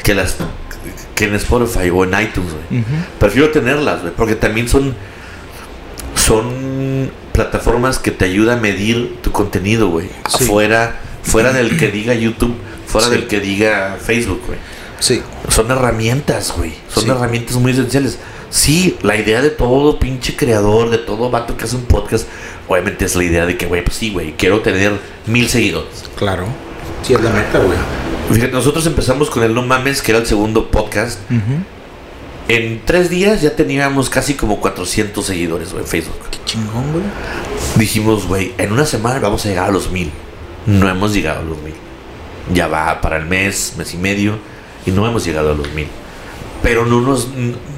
que 0.04 0.14
las 0.14 0.36
que 1.14 1.24
en 1.24 1.34
Spotify 1.36 1.88
o 1.88 2.04
en 2.04 2.20
iTunes, 2.20 2.50
güey. 2.52 2.84
Prefiero 3.18 3.48
tenerlas, 3.48 4.02
güey, 4.02 4.12
porque 4.14 4.34
también 4.34 4.68
son 4.68 4.94
son 6.14 7.10
plataformas 7.32 7.98
que 7.98 8.10
te 8.10 8.26
ayudan 8.26 8.58
a 8.58 8.60
medir 8.60 9.16
tu 9.22 9.32
contenido, 9.32 9.88
güey. 9.88 10.10
Sí. 10.28 10.44
Fuera 10.44 10.96
fuera 11.22 11.54
del 11.54 11.78
que 11.78 11.88
diga 11.88 12.12
YouTube, 12.12 12.54
fuera 12.88 13.06
Sí. 13.08 13.12
del 13.14 13.26
que 13.28 13.40
diga 13.40 13.96
Facebook, 14.04 14.42
güey. 14.46 14.58
Sí. 14.98 15.22
Son 15.48 15.70
herramientas, 15.70 16.52
güey. 16.56 16.72
Son 16.92 17.04
Sí. 17.04 17.10
herramientas 17.10 17.56
muy 17.56 17.72
esenciales. 17.72 18.18
Sí, 18.50 18.96
la 19.02 19.14
idea 19.16 19.42
de 19.42 19.50
todo 19.50 19.98
pinche 19.98 20.34
creador, 20.34 20.90
de 20.90 20.98
todo 20.98 21.30
vato 21.30 21.56
que 21.56 21.64
hace 21.64 21.76
un 21.76 21.82
podcast, 21.84 22.26
obviamente 22.66 23.04
es 23.04 23.14
la 23.14 23.22
idea 23.24 23.44
de 23.46 23.56
que, 23.58 23.66
güey, 23.66 23.84
pues 23.84 23.96
sí, 23.98 24.10
güey, 24.10 24.32
quiero 24.36 24.60
tener 24.62 24.92
mil 25.26 25.48
seguidores. 25.48 26.04
Claro. 26.16 26.46
Sí, 27.02 27.12
es 27.14 27.20
la 27.20 27.30
meta, 27.30 27.58
güey. 27.58 27.78
Fíjate, 28.32 28.52
nosotros 28.52 28.84
empezamos 28.86 29.30
con 29.30 29.42
el 29.42 29.54
No 29.54 29.62
Mames, 29.62 30.02
que 30.02 30.12
era 30.12 30.20
el 30.20 30.26
segundo 30.26 30.70
podcast. 30.70 31.20
En 32.48 32.80
tres 32.86 33.10
días 33.10 33.42
ya 33.42 33.54
teníamos 33.54 34.08
casi 34.08 34.34
como 34.34 34.58
400 34.60 35.24
seguidores 35.24 35.70
güey, 35.72 35.84
en 35.84 35.88
Facebook. 35.88 36.16
Qué 36.30 36.38
chingón, 36.46 36.92
güey. 36.92 37.04
dijimos, 37.76 38.26
güey, 38.26 38.54
en 38.58 38.72
una 38.72 38.86
semana 38.86 39.18
vamos 39.20 39.44
a 39.44 39.48
llegar 39.50 39.68
a 39.68 39.72
los 39.72 39.90
mil. 39.90 40.10
No 40.66 40.88
hemos 40.88 41.12
llegado 41.12 41.40
a 41.40 41.44
los 41.44 41.58
mil. 41.62 41.74
Ya 42.52 42.66
va 42.66 43.00
para 43.00 43.16
el 43.16 43.26
mes, 43.26 43.74
mes 43.76 43.94
y 43.94 43.96
medio, 43.96 44.38
y 44.86 44.90
no 44.90 45.06
hemos 45.06 45.24
llegado 45.24 45.52
a 45.52 45.54
los 45.54 45.72
mil. 45.72 45.88
Pero 46.62 46.84
no 46.86 47.00
nos, 47.00 47.28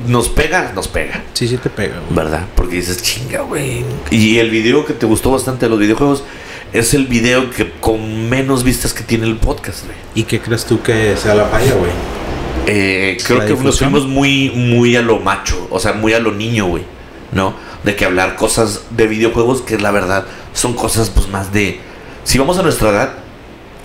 nos 0.06 0.28
pega, 0.28 0.72
nos 0.74 0.88
pega. 0.88 1.22
Sí, 1.34 1.48
sí 1.48 1.58
te 1.58 1.68
pega, 1.68 1.96
güey. 2.00 2.14
¿Verdad? 2.14 2.46
Porque 2.54 2.76
dices, 2.76 3.02
chinga, 3.02 3.42
güey. 3.42 3.84
Y 4.10 4.38
el 4.38 4.50
video 4.50 4.86
que 4.86 4.94
te 4.94 5.06
gustó 5.06 5.30
bastante 5.30 5.66
de 5.66 5.70
los 5.70 5.78
videojuegos 5.78 6.24
es 6.72 6.94
el 6.94 7.06
video 7.06 7.50
que 7.50 7.72
con 7.72 8.28
menos 8.28 8.64
vistas 8.64 8.94
que 8.94 9.02
tiene 9.02 9.26
el 9.26 9.36
podcast, 9.36 9.84
güey. 9.84 9.96
¿Y 10.14 10.22
qué 10.22 10.40
crees 10.40 10.64
tú 10.64 10.80
que 10.82 11.16
sea 11.16 11.34
la 11.34 11.46
falla, 11.46 11.74
güey? 11.74 11.90
Eh, 12.66 13.18
creo 13.26 13.44
que 13.44 13.54
nos 13.54 13.78
fuimos 13.78 14.06
muy, 14.06 14.50
muy 14.50 14.94
a 14.96 15.02
lo 15.02 15.18
macho, 15.18 15.66
o 15.70 15.80
sea, 15.80 15.92
muy 15.92 16.12
a 16.14 16.20
lo 16.20 16.32
niño, 16.32 16.66
güey, 16.66 16.84
¿no? 17.32 17.54
De 17.84 17.96
que 17.96 18.04
hablar 18.04 18.36
cosas 18.36 18.82
de 18.90 19.06
videojuegos 19.06 19.62
que 19.62 19.78
la 19.78 19.90
verdad 19.90 20.24
son 20.52 20.74
cosas 20.74 21.10
pues 21.10 21.28
más 21.28 21.52
de... 21.52 21.80
Si 22.24 22.38
vamos 22.38 22.58
a 22.58 22.62
nuestra 22.62 22.90
edad, 22.90 23.14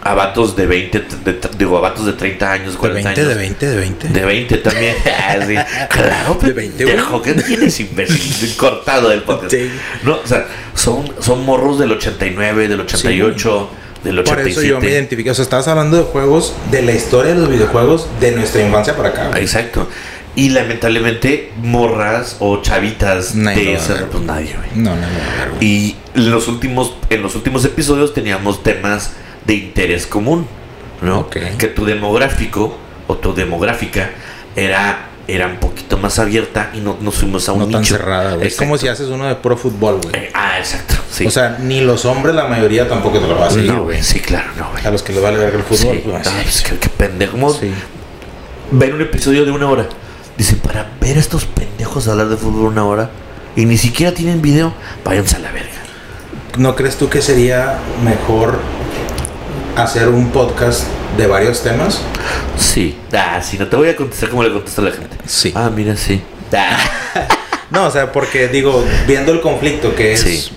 a 0.06 0.14
vatos 0.14 0.56
de 0.56 0.68
20, 0.68 1.00
de- 1.26 1.40
digo, 1.58 1.78
a 1.78 1.82
vatos 1.82 2.06
de 2.06 2.14
30 2.14 2.52
años, 2.52 2.74
De 2.74 2.78
40 2.78 3.10
20, 3.10 3.22
años. 3.22 3.30
de 3.34 3.36
20, 3.42 3.66
de 3.68 3.76
20. 3.78 4.08
De 4.10 4.26
20 4.26 4.58
también. 4.60 4.96
Ah, 5.06 5.36
sí. 5.46 5.56
Claro, 5.90 6.38
De 6.42 6.54
20, 6.54 6.84
güey. 6.84 6.96
pendejo, 6.96 7.22
¿Qué 7.24 7.34
tienes 7.34 7.80
imbécil? 7.80 8.56
Cortado 8.58 9.10
del 9.10 9.24
podcast. 9.24 9.52
Sí. 9.52 9.70
No, 10.04 10.18
o 10.24 10.28
sea, 10.28 10.46
son, 10.76 11.12
son 11.20 11.44
morros 11.44 11.80
del 11.80 11.92
89, 11.92 12.68
del 12.68 12.80
88, 12.82 13.70
del 14.04 14.16
Por 14.24 14.34
87. 14.38 14.52
eso 14.52 14.62
yo 14.62 14.80
me 14.80 14.90
identifiqué. 14.92 15.32
O 15.32 15.34
sea, 15.34 15.42
estabas 15.44 15.68
hablando 15.68 15.98
de 15.98 16.04
juegos, 16.04 16.54
de 16.70 16.84
la 16.84 16.92
historia 16.92 17.34
de 17.34 17.40
los 17.40 17.50
videojuegos 17.50 18.08
de 18.22 18.32
nuestra 18.34 18.62
infancia 18.62 18.96
para 18.96 19.10
acá. 19.10 19.28
güey. 19.30 19.42
Exacto. 19.42 19.90
Y 20.36 20.50
lamentablemente, 20.50 21.52
morras 21.58 22.36
o 22.40 22.62
chavitas 22.62 23.34
lo 23.36 23.50
de 23.50 23.74
a 23.76 23.78
esa, 23.80 23.94
ver, 23.96 24.06
pues 24.10 24.24
nadie, 24.24 24.54
güey. 24.56 24.70
No, 24.76 24.92
no, 24.92 25.02
no. 25.02 25.08
Y 25.62 25.96
en 26.14 26.30
los 26.30 26.48
últimos, 26.48 26.94
en 27.10 27.24
los 27.24 27.34
últimos 27.36 27.66
episodios 27.66 28.14
teníamos 28.14 28.62
temas 28.62 29.14
de 29.46 29.54
interés 29.54 30.08
común, 30.08 30.48
¿no? 31.02 31.30
Que 31.30 31.68
tu 31.68 31.86
demográfico 31.86 32.78
o 33.08 33.16
tu 33.18 33.34
demográfica 33.34 34.10
era, 34.56 35.08
era 35.28 35.48
un 35.48 35.58
poquito 35.58 35.98
más 35.98 36.18
abierta 36.20 36.72
y 36.74 36.80
no 36.80 36.98
nos 37.02 37.16
fuimos 37.16 37.48
a 37.50 37.54
un 37.54 37.60
No 37.60 37.68
tan 37.68 37.82
nicho. 37.82 37.96
cerrada, 37.98 38.36
güey. 38.36 38.48
Es 38.48 38.56
como 38.56 38.78
si 38.78 38.88
haces 38.88 39.08
uno 39.10 39.26
de 39.28 39.36
puro 39.36 39.58
fútbol, 39.58 40.00
güey. 40.02 40.16
Eh, 40.16 40.32
ah, 40.34 40.58
exacto. 40.58 40.96
Sí. 41.12 41.26
O 41.28 41.32
sea, 41.32 41.58
ni 41.60 41.82
los 41.82 42.06
hombres, 42.06 42.36
la 42.36 42.46
mayoría 42.48 42.88
tampoco 42.90 43.20
te 43.20 43.28
lo 43.28 43.38
va 43.38 43.48
a 43.48 43.52
seguir, 43.52 43.72
no, 43.74 43.84
güey. 43.84 44.02
Sí, 44.04 44.20
claro, 44.20 44.48
no, 44.58 44.72
güey. 44.72 44.86
A 44.86 44.92
los 44.92 45.04
que 45.04 45.14
les 45.14 45.22
vale 45.22 45.38
ver 45.38 45.54
el 45.56 45.64
fútbol, 45.64 45.96
Sí, 45.96 46.02
pues, 46.04 46.26
no, 46.26 46.32
pues, 46.44 46.62
qué, 46.64 46.78
qué 46.78 46.90
pendejo. 46.90 47.54
sí. 47.54 47.72
Ven 48.72 48.94
un 48.96 49.02
episodio 49.02 49.46
de 49.46 49.52
una 49.52 49.70
hora. 49.70 49.86
Dicen, 50.38 50.58
para 50.60 50.90
ver 51.00 51.18
a 51.18 51.20
estos 51.20 51.46
pendejos 51.46 52.08
hablar 52.08 52.28
de 52.30 52.36
fútbol 52.36 52.72
una 52.72 52.84
hora 52.84 53.10
y 53.56 53.66
ni 53.66 53.78
siquiera 53.78 54.12
tienen 54.14 54.42
video, 54.42 54.74
váyanse 55.06 55.36
a 55.36 55.40
la 55.40 55.52
verga. 55.52 55.70
¿No 56.58 56.76
crees 56.76 56.98
tú 56.98 57.08
que 57.08 57.22
sería 57.22 57.78
mejor 58.04 58.60
hacer 59.76 60.08
un 60.10 60.30
podcast 60.32 60.84
de 61.18 61.28
varios 61.28 61.62
temas? 61.64 62.02
Sí. 62.58 62.98
Ah, 63.14 63.42
sí, 63.42 63.58
no 63.58 63.68
te 63.68 63.76
voy 63.76 63.90
a 63.90 63.96
contestar 63.96 64.30
como 64.30 64.44
le 64.44 64.52
contesta 64.52 64.82
la 64.82 64.92
gente. 64.92 65.18
Sí. 65.26 65.52
Ah, 65.56 65.70
mira, 65.74 65.96
sí. 65.96 66.22
Ah. 66.54 66.78
No, 67.72 67.88
o 67.88 67.92
sea, 67.92 68.12
porque 68.12 68.48
digo, 68.48 68.86
viendo 69.08 69.32
el 69.32 69.42
conflicto 69.42 69.96
que 69.96 70.14
es 70.14 70.22
Sí. 70.22 70.50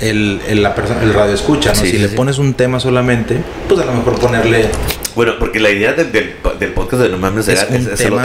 el, 0.00 0.40
el- 0.48 0.62
la 0.64 0.74
persona, 0.74 1.00
el 1.02 1.14
radio 1.14 1.32
escucha, 1.32 1.70
¿no? 1.70 1.76
Sí, 1.76 1.86
si 1.86 1.92
sí, 1.92 1.98
le 1.98 2.08
pones 2.08 2.38
un 2.38 2.54
tema 2.54 2.80
solamente, 2.80 3.38
pues 3.68 3.80
a 3.80 3.84
lo 3.84 3.92
mejor 3.94 4.18
ponerle 4.18 4.68
Bueno, 5.14 5.34
porque 5.38 5.60
la 5.60 5.70
idea 5.70 5.92
del, 5.92 6.10
del, 6.10 6.34
del 6.58 6.72
podcast 6.72 7.04
de 7.04 7.08
No 7.08 7.18
Mames 7.18 7.46
Es 7.46 7.62
es, 7.62 7.68
tema 7.96 8.22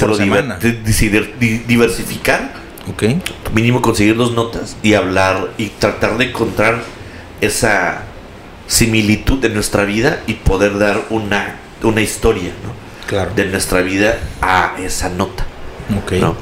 por 0.00 0.16
diver- 0.18 1.66
diversificar, 1.66 2.52
Ok. 2.90 3.04
mínimo 3.52 3.82
conseguir 3.82 4.16
dos 4.16 4.32
notas 4.32 4.76
y 4.82 4.94
hablar 4.94 5.50
y 5.58 5.66
tratar 5.68 6.16
de 6.16 6.24
encontrar 6.24 6.78
esa 7.42 8.02
similitud 8.68 9.38
de 9.38 9.48
nuestra 9.48 9.84
vida 9.84 10.20
y 10.28 10.34
poder 10.34 10.78
dar 10.78 11.06
una, 11.10 11.56
una 11.82 12.00
historia 12.00 12.52
¿no? 12.62 12.72
Claro. 13.08 13.32
de 13.34 13.46
nuestra 13.46 13.80
vida 13.80 14.18
a 14.40 14.76
esa 14.78 15.08
nota. 15.08 15.44
ok. 16.04 16.12
¿no? 16.12 16.36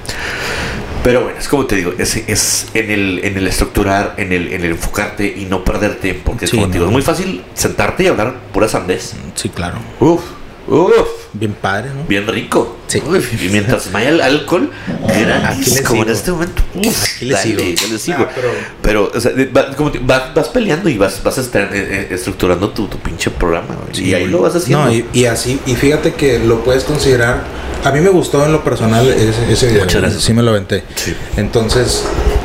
Pero 1.03 1.23
bueno, 1.23 1.39
es 1.39 1.47
como 1.47 1.67
te 1.67 1.77
digo, 1.77 1.93
es, 1.99 2.17
es 2.17 2.67
en, 2.75 2.91
el, 2.91 3.21
en 3.25 3.39
el 3.39 3.47
estructurar, 3.47 4.15
en 4.17 4.33
el, 4.33 4.53
en 4.53 4.65
el 4.65 4.73
enfocarte 4.73 5.25
y 5.25 5.45
no 5.45 5.63
perder 5.63 6.01
tiempo. 6.01 6.33
Porque 6.33 6.47
es 6.47 6.51
Sí, 6.51 6.57
como 6.57 6.67
te 6.67 6.75
digo, 6.75 6.87
es 6.87 6.91
muy 6.93 7.03
fácil 7.03 7.45
sentarte 7.55 8.03
y 8.03 8.07
hablar 8.09 8.35
pura 8.53 8.69
sandez. 8.69 9.15
Sí, 9.37 9.49
claro. 9.49 9.79
Uf, 10.01 10.23
uf, 10.69 11.09
Bien 11.33 11.53
padre, 11.53 11.91
¿no? 11.95 12.05
bien 12.09 12.27
rico. 12.27 12.77
Sí. 12.87 13.03
Uf, 13.07 13.43
y 13.43 13.49
mientras 13.49 13.91
vaya 13.93 14.09
el 14.11 14.21
alcohol, 14.21 14.71
gratis, 15.07 15.83
como 15.87 16.03
en 16.05 16.11
este 16.11 16.31
momento. 16.33 16.63
Uf, 16.75 17.05
Aquí 17.17 17.25
le 17.27 17.35
dale, 17.35 17.43
sigo. 17.49 17.63
yo 17.83 17.93
le 17.93 17.99
sigo. 17.99 18.19
Ah, 18.21 18.31
pero- 18.35 18.49
pero, 18.83 19.13
o 19.15 19.21
sea, 19.21 19.33
va- 19.57 19.75
como 19.77 19.91
te- 19.91 19.99
vas, 19.99 20.33
vas 20.35 20.49
peleando 20.49 20.89
y 20.89 20.97
vas, 20.97 21.23
vas 21.23 21.37
a 21.39 21.41
estar 21.41 21.63
eh, 21.65 21.69
eh, 21.75 22.09
estructurando 22.11 22.71
tu, 22.71 22.87
tu 22.89 22.99
pinche 22.99 23.31
programa. 23.31 23.75
güey. 23.91 24.09
y 24.09 24.15
ahí 24.15 24.27
lo 24.27 24.41
vas 24.41 24.55
haciendo. 24.57 24.85
No, 24.87 24.93
y, 24.93 25.05
y 25.13 25.25
así, 25.27 25.61
y 25.67 25.75
fíjate 25.75 26.15
que 26.15 26.39
lo 26.39 26.63
puedes 26.65 26.85
considerar. 26.85 27.43
A 27.85 27.91
mí 27.93 28.01
me 28.01 28.09
gustó 28.11 28.45
en 28.45 28.53
lo 28.53 28.65
personal 28.65 29.07
ese, 29.07 29.53
ese 29.53 29.67
video. 29.69 29.85
Muchas 29.85 30.01
gracias. 30.01 30.23
Sí 30.23 30.33
me 30.33 30.43
lo 30.43 30.51
aventé. 30.51 30.83
Sí. 30.97 31.15
Entonces, 31.37 32.05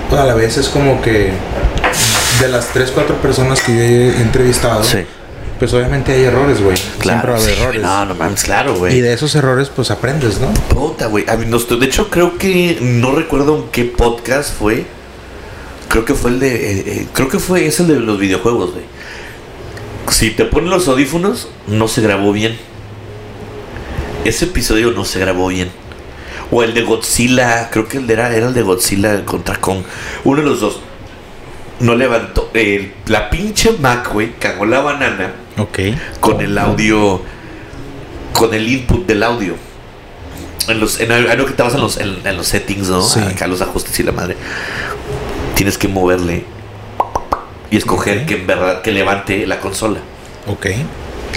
pues, 0.09 0.21
a 0.21 0.25
la 0.25 0.35
vez 0.35 0.57
es 0.57 0.67
como 0.69 1.01
que 1.01 1.31
de 2.41 2.47
las 2.49 2.67
tres, 2.73 2.91
cuatro 2.93 3.15
personas 3.21 3.61
que 3.61 3.73
yo 3.75 3.81
he 3.81 4.21
entrevistado, 4.21 4.83
Sí. 4.83 4.99
Pues 5.61 5.71
obviamente 5.75 6.11
hay 6.11 6.23
errores, 6.23 6.59
güey. 6.59 6.75
Siempre 6.75 7.11
va 7.13 7.19
a 7.19 7.21
Claro, 7.21 7.35
haber 7.35 7.53
sí, 7.55 7.61
errores. 7.61 7.81
no, 7.83 8.05
no 8.05 8.15
mames, 8.15 8.43
claro, 8.43 8.73
güey. 8.77 8.97
Y 8.97 9.01
de 9.01 9.13
esos 9.13 9.35
errores, 9.35 9.69
pues 9.69 9.91
aprendes, 9.91 10.39
¿no? 10.41 10.51
Puta, 10.69 11.05
güey. 11.05 11.29
A 11.29 11.35
mí 11.37 11.45
no 11.47 11.57
estoy- 11.57 11.79
De 11.79 11.85
hecho, 11.85 12.09
creo 12.09 12.39
que 12.39 12.79
no 12.81 13.11
recuerdo 13.11 13.57
en 13.57 13.63
qué 13.71 13.85
podcast 13.85 14.57
fue. 14.57 14.87
Creo 15.87 16.03
que 16.03 16.15
fue 16.15 16.31
el 16.31 16.39
de. 16.39 16.47
eh, 16.55 16.83
eh, 16.87 17.07
creo 17.13 17.29
que 17.29 17.37
fue 17.37 17.67
ese 17.67 17.83
el 17.83 17.89
de 17.89 17.99
los 17.99 18.17
videojuegos, 18.17 18.71
güey. 18.71 18.85
Si 20.09 20.31
te 20.31 20.45
ponen 20.45 20.71
los 20.71 20.87
audífonos, 20.87 21.49
no 21.67 21.87
se 21.87 22.01
grabó 22.01 22.33
bien. 22.33 22.57
Ese 24.25 24.45
episodio 24.45 24.91
no 24.91 25.05
se 25.05 25.19
grabó 25.19 25.47
bien. 25.49 25.69
O 26.49 26.63
el 26.63 26.73
de 26.73 26.81
Godzilla, 26.81 27.69
creo 27.69 27.87
que 27.87 27.97
el 27.97 28.07
de 28.07 28.13
era, 28.13 28.35
era 28.35 28.47
el 28.47 28.53
de 28.55 28.63
Godzilla 28.63 29.23
contra 29.25 29.61
Kong. 29.61 29.83
Uno 30.23 30.41
de 30.41 30.47
los 30.47 30.59
dos. 30.59 30.79
No 31.81 31.95
levantó. 31.95 32.49
el- 32.53 32.93
la 33.07 33.29
pinche 33.29 33.71
Mac, 33.79 34.11
güey, 34.11 34.33
cagó 34.39 34.65
la 34.65 34.81
banana 34.81 35.31
Ok. 35.57 35.79
con 36.19 36.41
el 36.41 36.57
audio, 36.57 37.21
con 38.33 38.53
el 38.53 38.67
input 38.67 39.05
del 39.05 39.23
audio. 39.23 39.55
En 40.67 40.79
los, 40.79 40.99
en 40.99 41.11
algo 41.11 41.45
que 41.45 41.53
te 41.53 41.63
vas 41.63 41.73
en 41.73 41.81
los, 41.81 41.97
en, 41.97 42.19
en 42.23 42.37
los 42.37 42.47
settings, 42.47 42.87
¿no? 42.89 43.01
Sí. 43.01 43.19
Acá 43.19 43.47
los 43.47 43.61
ajustes 43.61 43.99
y 43.99 44.03
la 44.03 44.11
madre. 44.11 44.35
Tienes 45.55 45.77
que 45.77 45.87
moverle 45.87 46.43
y 47.71 47.77
escoger 47.77 48.25
que 48.25 48.35
en 48.35 48.47
verdad 48.47 48.81
que 48.81 48.91
levante 48.91 49.45
la 49.47 49.59
consola. 49.59 49.99
Ok. 50.47 50.67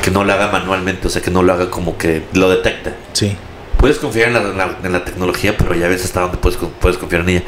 Que 0.02 0.10
no 0.10 0.24
lo 0.24 0.32
haga 0.32 0.48
manualmente, 0.48 1.06
o 1.06 1.10
sea, 1.10 1.22
que 1.22 1.30
no 1.30 1.42
lo 1.42 1.52
haga 1.52 1.70
como 1.70 1.96
que 1.96 2.22
lo 2.34 2.50
detecta. 2.50 2.94
Sí. 3.12 3.36
Puedes 3.78 3.98
confiar 3.98 4.28
en 4.28 4.34
la, 4.34 4.40
en 4.40 4.56
la- 4.58 4.76
en 4.82 4.92
la 4.92 5.04
tecnología, 5.04 5.56
pero 5.56 5.74
ya 5.74 5.88
ves 5.88 6.04
hasta 6.04 6.20
dónde 6.20 6.36
puedes, 6.38 6.58
puedes 6.80 6.98
confiar 6.98 7.22
en 7.22 7.28
ella. 7.30 7.42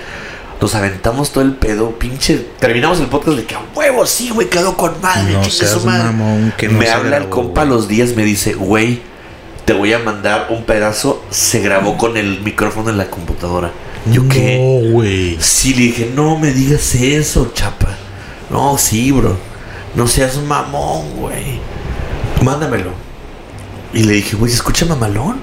Nos 0.61 0.75
aventamos 0.75 1.33
todo 1.33 1.45
el 1.45 1.53
pedo, 1.53 1.91
pinche. 1.99 2.47
Terminamos 2.59 2.99
el 3.01 3.07
podcast 3.07 3.37
de 3.37 3.45
que 3.45 3.55
a 3.55 3.61
huevo, 3.75 4.07
sí, 4.07 4.31
güey, 4.31 4.49
quedó 4.49 4.77
con 4.77 5.01
madre. 5.03 5.35
No 5.35 5.45
seas 5.45 5.73
su 5.73 5.87
madre. 5.87 6.05
mamón, 6.05 6.55
que 6.57 6.69
no 6.69 6.79
me 6.79 6.89
habla 6.89 7.19
el 7.19 7.29
compa 7.29 7.63
a 7.63 7.65
los 7.67 7.89
días, 7.89 8.17
me 8.17 8.25
dice, 8.25 8.55
güey, 8.55 9.03
te 9.67 9.75
voy 9.75 9.93
a 9.93 9.99
mandar 9.99 10.47
un 10.51 10.65
pedazo. 10.65 11.23
Se 11.31 11.61
grabó 11.61 11.99
con 11.99 12.17
el 12.17 12.41
micrófono 12.41 12.89
en 12.89 12.97
la 12.97 13.11
computadora. 13.11 13.71
Yo 14.11 14.27
qué. 14.29 14.59
No, 14.59 14.93
güey. 14.93 15.37
Sí, 15.41 15.75
le 15.75 15.83
dije, 15.83 16.13
no 16.15 16.39
me 16.39 16.53
digas 16.53 16.95
eso, 16.95 17.51
chapa. 17.53 17.95
No, 18.49 18.79
sí, 18.79 19.13
bro. 19.13 19.37
No 19.95 20.07
seas 20.07 20.37
mamón, 20.39 21.17
güey. 21.17 21.61
Mándamelo. 22.43 22.93
Y 23.93 24.05
le 24.05 24.15
dije, 24.15 24.37
güey, 24.37 24.51
¿se 24.51 24.57
escucha 24.57 24.87
mamalón? 24.87 25.37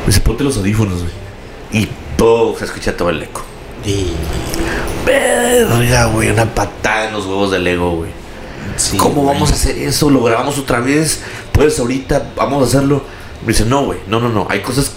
Me 0.00 0.06
dice, 0.06 0.20
ponte 0.20 0.42
los 0.42 0.56
audífonos, 0.56 1.02
güey. 1.02 1.12
Y 1.70 1.88
todo, 2.16 2.58
se 2.58 2.64
escucha 2.64 2.96
todo 2.96 3.10
el 3.10 3.22
eco. 3.22 3.42
Y... 3.84 4.12
Verga, 5.06 6.06
güey, 6.06 6.30
una 6.30 6.44
patada 6.54 7.08
en 7.08 7.12
los 7.14 7.26
huevos 7.26 7.50
del 7.50 7.66
ego, 7.66 7.96
güey. 7.96 8.10
sí, 8.76 8.96
¿Cómo 8.96 9.22
güey. 9.22 9.34
vamos 9.34 9.50
a 9.50 9.54
hacer 9.54 9.78
eso? 9.78 10.10
¿Lo 10.10 10.22
grabamos 10.22 10.58
otra 10.58 10.80
vez? 10.80 11.22
¿Puedes 11.52 11.78
ahorita? 11.78 12.32
Vamos 12.36 12.62
a 12.62 12.66
hacerlo. 12.66 13.02
Me 13.42 13.48
dice, 13.48 13.64
no, 13.64 13.84
güey, 13.86 14.00
no, 14.06 14.20
no, 14.20 14.28
no. 14.28 14.46
Hay 14.50 14.60
cosas. 14.60 14.92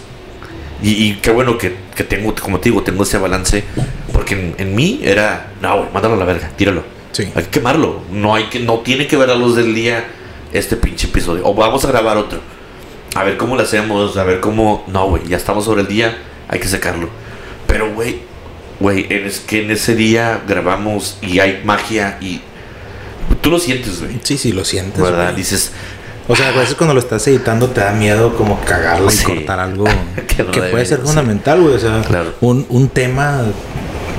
Y, 0.84 0.92
y 0.92 1.14
qué 1.22 1.32
bueno 1.32 1.58
que, 1.58 1.76
que 1.96 2.04
tengo, 2.04 2.34
como 2.42 2.60
te 2.60 2.70
digo, 2.70 2.82
tengo 2.84 3.04
ese 3.04 3.18
balance. 3.18 3.64
Porque 4.12 4.34
en, 4.34 4.56
en 4.58 4.76
mí 4.76 5.00
era, 5.04 5.52
no, 5.62 5.78
güey, 5.78 5.90
mándalo 5.94 6.16
a 6.16 6.18
la 6.18 6.26
verga, 6.26 6.50
tíralo. 6.58 6.84
Sí. 7.12 7.30
Hay 7.36 7.44
que 7.44 7.50
quemarlo. 7.50 8.02
No 8.12 8.36
hay 8.36 8.46
que, 8.46 8.60
no 8.60 8.80
tiene 8.80 9.08
que 9.08 9.16
ver 9.16 9.30
a 9.30 9.36
luz 9.36 9.56
del 9.56 9.74
día 9.76 10.06
este 10.52 10.76
pinche 10.76 11.08
episodio. 11.08 11.44
O 11.46 11.54
vamos 11.54 11.86
a 11.86 11.88
grabar 11.88 12.18
otro. 12.18 12.40
A 13.16 13.24
ver 13.24 13.38
cómo 13.38 13.56
lo 13.56 13.62
hacemos, 13.62 14.18
a 14.18 14.24
ver 14.24 14.40
cómo. 14.40 14.84
No, 14.88 15.08
güey, 15.10 15.28
ya 15.28 15.38
estamos 15.38 15.66
sobre 15.66 15.82
el 15.82 15.88
día, 15.88 16.18
hay 16.48 16.60
que 16.60 16.68
sacarlo. 16.68 17.10
Pero, 17.68 17.94
güey, 17.94 18.22
güey, 18.82 19.06
en- 19.10 19.26
es 19.28 19.40
que 19.40 19.64
en 19.64 19.72
ese 19.72 19.96
día 19.96 20.42
grabamos 20.48 21.18
y 21.22 21.40
hay 21.40 21.62
magia 21.64 22.18
y. 22.22 22.42
Tú 23.42 23.50
lo 23.52 23.60
sientes, 23.60 24.02
güey. 24.02 24.20
Sí, 24.24 24.38
sí, 24.38 24.52
lo 24.52 24.66
sientes. 24.66 25.02
¿Verdad? 25.02 25.34
Dices, 25.34 25.72
O 26.28 26.36
sea, 26.36 26.50
a 26.50 26.52
veces 26.52 26.76
cuando 26.76 26.94
lo 26.94 27.00
estás 27.00 27.26
editando 27.28 27.70
te 27.70 27.82
da 27.82 27.92
miedo 27.94 28.36
como 28.36 28.60
cagarlo 28.62 29.10
y 29.12 29.18
cortar 29.24 29.60
algo 29.60 29.86
Que 30.16 30.24
que, 30.36 30.44
no 30.44 30.52
puede 30.52 30.66
debería, 30.68 30.86
ser 30.86 31.00
fundamental, 31.00 31.62
güey. 31.62 31.76
O 31.76 31.80
sea, 31.80 32.02
Claro. 32.02 32.34
un, 32.42 32.66
un 32.70 32.90
tema, 32.90 33.42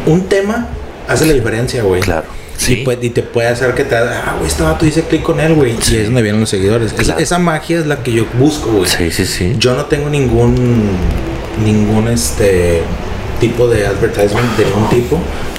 un 0.06 0.24
tema 0.28 0.68
hace 1.08 1.26
la 1.26 1.32
diferencia, 1.34 1.82
güey. 1.82 2.00
claro. 2.00 2.24
Sí. 2.56 2.74
Y, 2.80 2.84
puede- 2.84 3.06
y 3.06 3.10
te 3.10 3.22
puede 3.22 3.48
hacer 3.48 3.74
que 3.74 3.84
te 3.84 3.96
ah, 3.96 4.34
güey, 4.38 4.48
este 4.48 4.62
vato 4.62 4.84
dice 4.84 5.02
clic 5.04 5.22
con 5.22 5.40
él, 5.40 5.54
güey. 5.54 5.76
Sí. 5.80 5.94
Y 5.94 5.98
es 5.98 6.04
donde 6.06 6.22
vienen 6.22 6.40
los 6.40 6.50
seguidores. 6.50 6.92
Esa 7.18 7.38
magia 7.38 7.78
es 7.80 7.86
la 7.86 8.02
que 8.02 8.12
yo 8.12 8.24
busco, 8.38 8.70
güey. 8.70 8.86
Sí, 8.88 9.10
sí, 9.10 9.24
sí. 9.26 9.54
Yo 9.58 9.74
no 9.74 9.86
tengo 9.86 10.08
ningún 10.10 10.90
ningún 11.64 12.08
este 12.08 12.82
tipo 13.42 13.66
de 13.68 13.86
advertisement 13.86 14.56
de 14.56 14.64
ningún 14.64 14.88
tipo. 14.88 15.18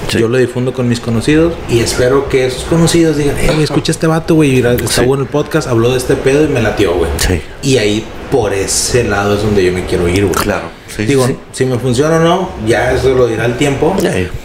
Sí. 0.09 0.17
Yo 0.19 0.27
lo 0.27 0.37
difundo 0.37 0.73
con 0.73 0.87
mis 0.89 0.99
conocidos 0.99 1.53
y 1.69 1.79
espero 1.79 2.27
que 2.29 2.45
esos 2.47 2.63
conocidos 2.63 3.17
digan, 3.17 3.37
eh, 3.37 3.47
güey, 3.47 3.63
escucha 3.63 3.91
este 3.91 4.07
vato, 4.07 4.35
güey, 4.35 4.57
está 4.59 4.87
Sí. 4.87 5.01
bueno 5.05 5.23
el 5.23 5.29
podcast, 5.29 5.67
habló 5.67 5.91
de 5.91 5.97
este 5.97 6.15
pedo 6.15 6.43
y 6.45 6.47
me 6.47 6.61
latió, 6.61 6.93
güey. 6.95 7.09
Sí. 7.17 7.41
Y 7.61 7.77
ahí 7.77 8.03
por 8.31 8.53
ese 8.53 9.03
lado 9.03 9.35
es 9.35 9.43
donde 9.43 9.63
yo 9.63 9.71
me 9.71 9.85
quiero 9.85 10.07
ir, 10.07 10.25
güey. 10.25 10.33
Claro. 10.35 10.65
Sí, 10.95 11.05
Digo, 11.05 11.27
si 11.51 11.65
me 11.65 11.77
funciona 11.79 12.17
o 12.17 12.19
no, 12.19 12.49
ya 12.67 12.91
eso 12.93 13.09
lo 13.15 13.27
dirá 13.27 13.45
el 13.45 13.57
tiempo. 13.57 13.95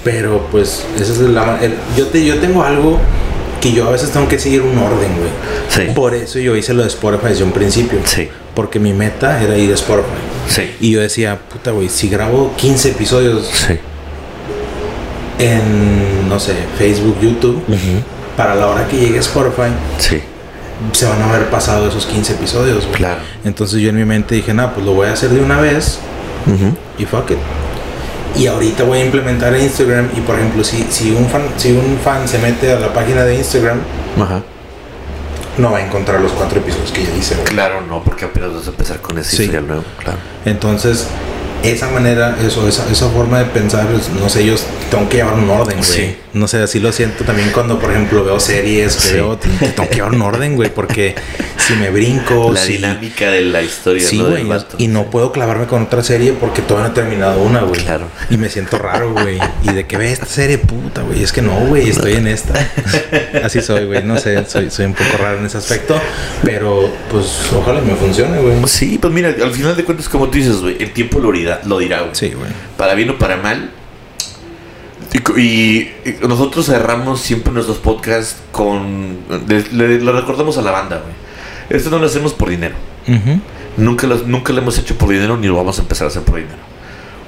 Pero 0.04 0.46
pues, 0.50 0.84
ese 0.96 1.12
es 1.12 1.18
la, 1.20 1.58
el- 1.62 1.74
yo, 1.96 2.06
te, 2.06 2.24
yo 2.24 2.38
tengo 2.38 2.62
algo 2.62 2.98
que 3.60 3.72
yo 3.72 3.88
a 3.88 3.90
veces 3.92 4.10
tengo 4.10 4.28
que 4.28 4.38
seguir 4.38 4.62
un 4.62 4.76
orden, 4.78 5.10
güey. 5.16 5.30
Sí. 5.68 5.92
Por 5.94 6.14
eso 6.14 6.38
yo 6.38 6.54
hice 6.56 6.74
lo 6.74 6.82
de 6.82 6.88
Spotify 6.88 7.28
desde 7.28 7.44
un 7.44 7.52
principio. 7.52 7.98
Sí. 8.04 8.28
Porque 8.54 8.78
mi 8.78 8.92
meta 8.92 9.42
era 9.42 9.56
ir 9.56 9.70
a 9.70 9.74
Spotify. 9.74 10.06
Sí. 10.48 10.74
Y 10.80 10.90
yo 10.92 11.00
decía, 11.00 11.38
puta, 11.50 11.70
güey, 11.72 11.88
si 11.88 12.08
grabo 12.08 12.52
15 12.56 12.90
episodios 12.90 13.46
Sí. 13.52 13.74
en, 15.38 16.28
no 16.28 16.38
sé, 16.40 16.54
Facebook, 16.78 17.16
YouTube, 17.20 17.62
para 18.36 18.54
la 18.54 18.66
hora 18.66 18.86
que 18.88 18.96
llegue 18.96 19.18
a 19.18 19.20
Spotify, 19.20 19.70
Sí. 19.98 20.20
se 20.92 21.06
van 21.06 21.20
a 21.22 21.28
haber 21.28 21.50
pasado 21.50 21.88
esos 21.88 22.06
15 22.06 22.32
episodios, 22.34 22.84
güey. 22.86 22.92
Claro. 22.96 23.20
Entonces 23.44 23.80
yo 23.80 23.90
en 23.90 23.96
mi 23.96 24.04
mente 24.04 24.34
dije, 24.34 24.52
nah, 24.54 24.68
pues 24.68 24.84
lo 24.86 24.92
voy 24.92 25.06
a 25.08 25.12
hacer 25.12 25.30
de 25.30 25.40
una 25.40 25.60
vez 25.60 25.98
Ujú. 26.46 26.74
y 26.98 27.04
fuck 27.04 27.30
it. 27.32 27.38
Y 28.36 28.46
ahorita 28.46 28.84
voy 28.84 28.98
a 28.98 29.04
implementar 29.04 29.56
Instagram 29.56 30.10
y 30.16 30.20
por 30.20 30.36
ejemplo, 30.36 30.62
si, 30.62 30.84
si, 30.90 31.12
un 31.12 31.26
fan, 31.28 31.42
si 31.56 31.72
un 31.72 31.98
fan 32.02 32.28
se 32.28 32.38
mete 32.38 32.72
a 32.72 32.78
la 32.78 32.92
página 32.92 33.24
de 33.24 33.34
Instagram, 33.36 33.80
Ajá. 34.20 34.42
no 35.56 35.72
va 35.72 35.78
a 35.78 35.84
encontrar 35.86 36.20
los 36.20 36.32
cuatro 36.32 36.60
episodios 36.60 36.92
que 36.92 37.02
ya 37.04 37.14
hice. 37.16 37.34
güey. 37.34 37.46
Claro, 37.46 37.80
no, 37.80 38.02
porque 38.02 38.26
apenas 38.26 38.52
vas 38.54 38.66
a 38.66 38.70
empezar 38.70 39.00
con 39.00 39.18
ese 39.18 39.36
Sí. 39.36 39.48
nuevo. 39.48 39.82
Claro. 40.02 40.18
Entonces, 40.44 41.06
esa 41.62 41.88
manera, 41.90 42.36
eso, 42.46 42.66
esa, 42.68 42.90
esa 42.90 43.08
forma 43.08 43.38
de 43.40 43.46
pensar, 43.46 43.86
pues, 43.88 44.08
no 44.10 44.28
sé, 44.28 44.44
yo 44.46 44.54
tengo 44.90 45.08
que 45.08 45.18
llevar 45.18 45.34
un 45.34 45.48
orden, 45.50 45.78
güey. 45.78 45.88
Sí. 45.90 46.16
No 46.34 46.46
sé, 46.46 46.58
así 46.62 46.78
lo 46.78 46.92
siento 46.92 47.24
también 47.24 47.50
cuando, 47.52 47.78
por 47.80 47.90
ejemplo, 47.90 48.22
veo 48.24 48.38
series, 48.38 48.94
que 48.96 49.00
Sí. 49.08 49.14
veo, 49.14 49.36
te- 49.38 49.48
te 49.48 49.68
tengo 49.68 49.88
que 49.88 49.96
llevar 49.96 50.12
un 50.12 50.22
orden, 50.22 50.56
güey, 50.56 50.72
porque 50.72 51.14
si 51.56 51.72
me 51.74 51.90
brinco, 51.90 52.52
la 52.52 52.60
si- 52.60 52.74
dinámica 52.74 53.30
de 53.30 53.40
la 53.42 53.62
historia, 53.62 54.06
Sí, 54.06 54.18
¿no? 54.18 54.28
güey. 54.28 54.46
Y 54.76 54.88
no 54.88 55.10
puedo 55.10 55.32
clavarme 55.32 55.66
con 55.66 55.82
otra 55.82 56.02
serie 56.04 56.32
porque 56.34 56.62
todavía 56.62 56.88
no 56.88 56.92
he 56.92 56.94
terminado 56.94 57.42
una, 57.42 57.62
güey. 57.62 57.80
Claro. 57.82 58.06
Y 58.30 58.36
me 58.36 58.50
siento 58.50 58.78
raro, 58.78 59.12
güey. 59.12 59.38
Y 59.64 59.72
de 59.72 59.86
que 59.86 59.96
ve 59.96 60.12
esta 60.12 60.26
serie, 60.26 60.58
puta, 60.58 61.02
güey. 61.02 61.22
Es 61.22 61.32
que 61.32 61.42
no, 61.42 61.58
güey. 61.66 61.88
Estoy 61.88 62.12
en 62.14 62.26
esta. 62.28 62.54
Así 63.42 63.60
soy, 63.62 63.86
güey. 63.86 64.04
No 64.04 64.18
sé, 64.18 64.44
soy, 64.46 64.70
soy 64.70 64.86
un 64.86 64.94
poco 64.94 65.16
raro 65.18 65.38
en 65.38 65.46
ese 65.46 65.58
aspecto. 65.58 65.98
Pero, 66.44 66.90
pues, 67.10 67.26
ojalá 67.56 67.80
me 67.80 67.94
funcione, 67.94 68.38
güey. 68.38 68.54
Sí, 68.66 68.98
pues 69.00 69.12
mira, 69.12 69.28
al 69.42 69.52
final 69.52 69.76
de 69.76 69.84
cuentas, 69.84 70.08
como 70.08 70.28
tú 70.28 70.38
dices, 70.38 70.56
güey, 70.58 70.76
el 70.80 70.92
tiempo 70.92 71.18
lo 71.18 71.28
dirá, 71.48 71.60
lo 71.66 71.78
dirá, 71.78 72.00
güey. 72.00 72.14
Sí, 72.14 72.30
güey. 72.30 72.50
Para 72.76 72.94
bien 72.94 73.10
o 73.10 73.18
para 73.18 73.36
mal. 73.36 73.70
Y, 75.12 75.18
co- 75.20 75.38
y- 75.38 75.90
y 76.04 76.26
nosotros 76.26 76.66
cerramos 76.66 77.20
siempre 77.20 77.52
nuestros 77.52 77.78
podcasts 77.78 78.36
con. 78.52 79.18
Le, 79.48 79.62
le- 79.72 80.00
le 80.00 80.12
recordamos 80.12 80.58
a 80.58 80.62
la 80.62 80.70
banda, 80.70 80.96
güey. 81.02 81.14
Esto 81.70 81.90
no 81.90 81.98
lo 81.98 82.06
hacemos 82.06 82.34
por 82.34 82.50
dinero. 82.50 82.74
Nunca 83.76 84.06
lo, 84.06 84.16
nunca 84.26 84.52
lo 84.52 84.60
hemos 84.60 84.76
hecho 84.78 84.96
por 84.98 85.08
dinero 85.08 85.36
ni 85.36 85.46
lo 85.46 85.54
vamos 85.54 85.78
a 85.78 85.82
empezar 85.82 86.06
a 86.06 86.08
hacer 86.08 86.22
por 86.22 86.36
dinero. 86.36 86.58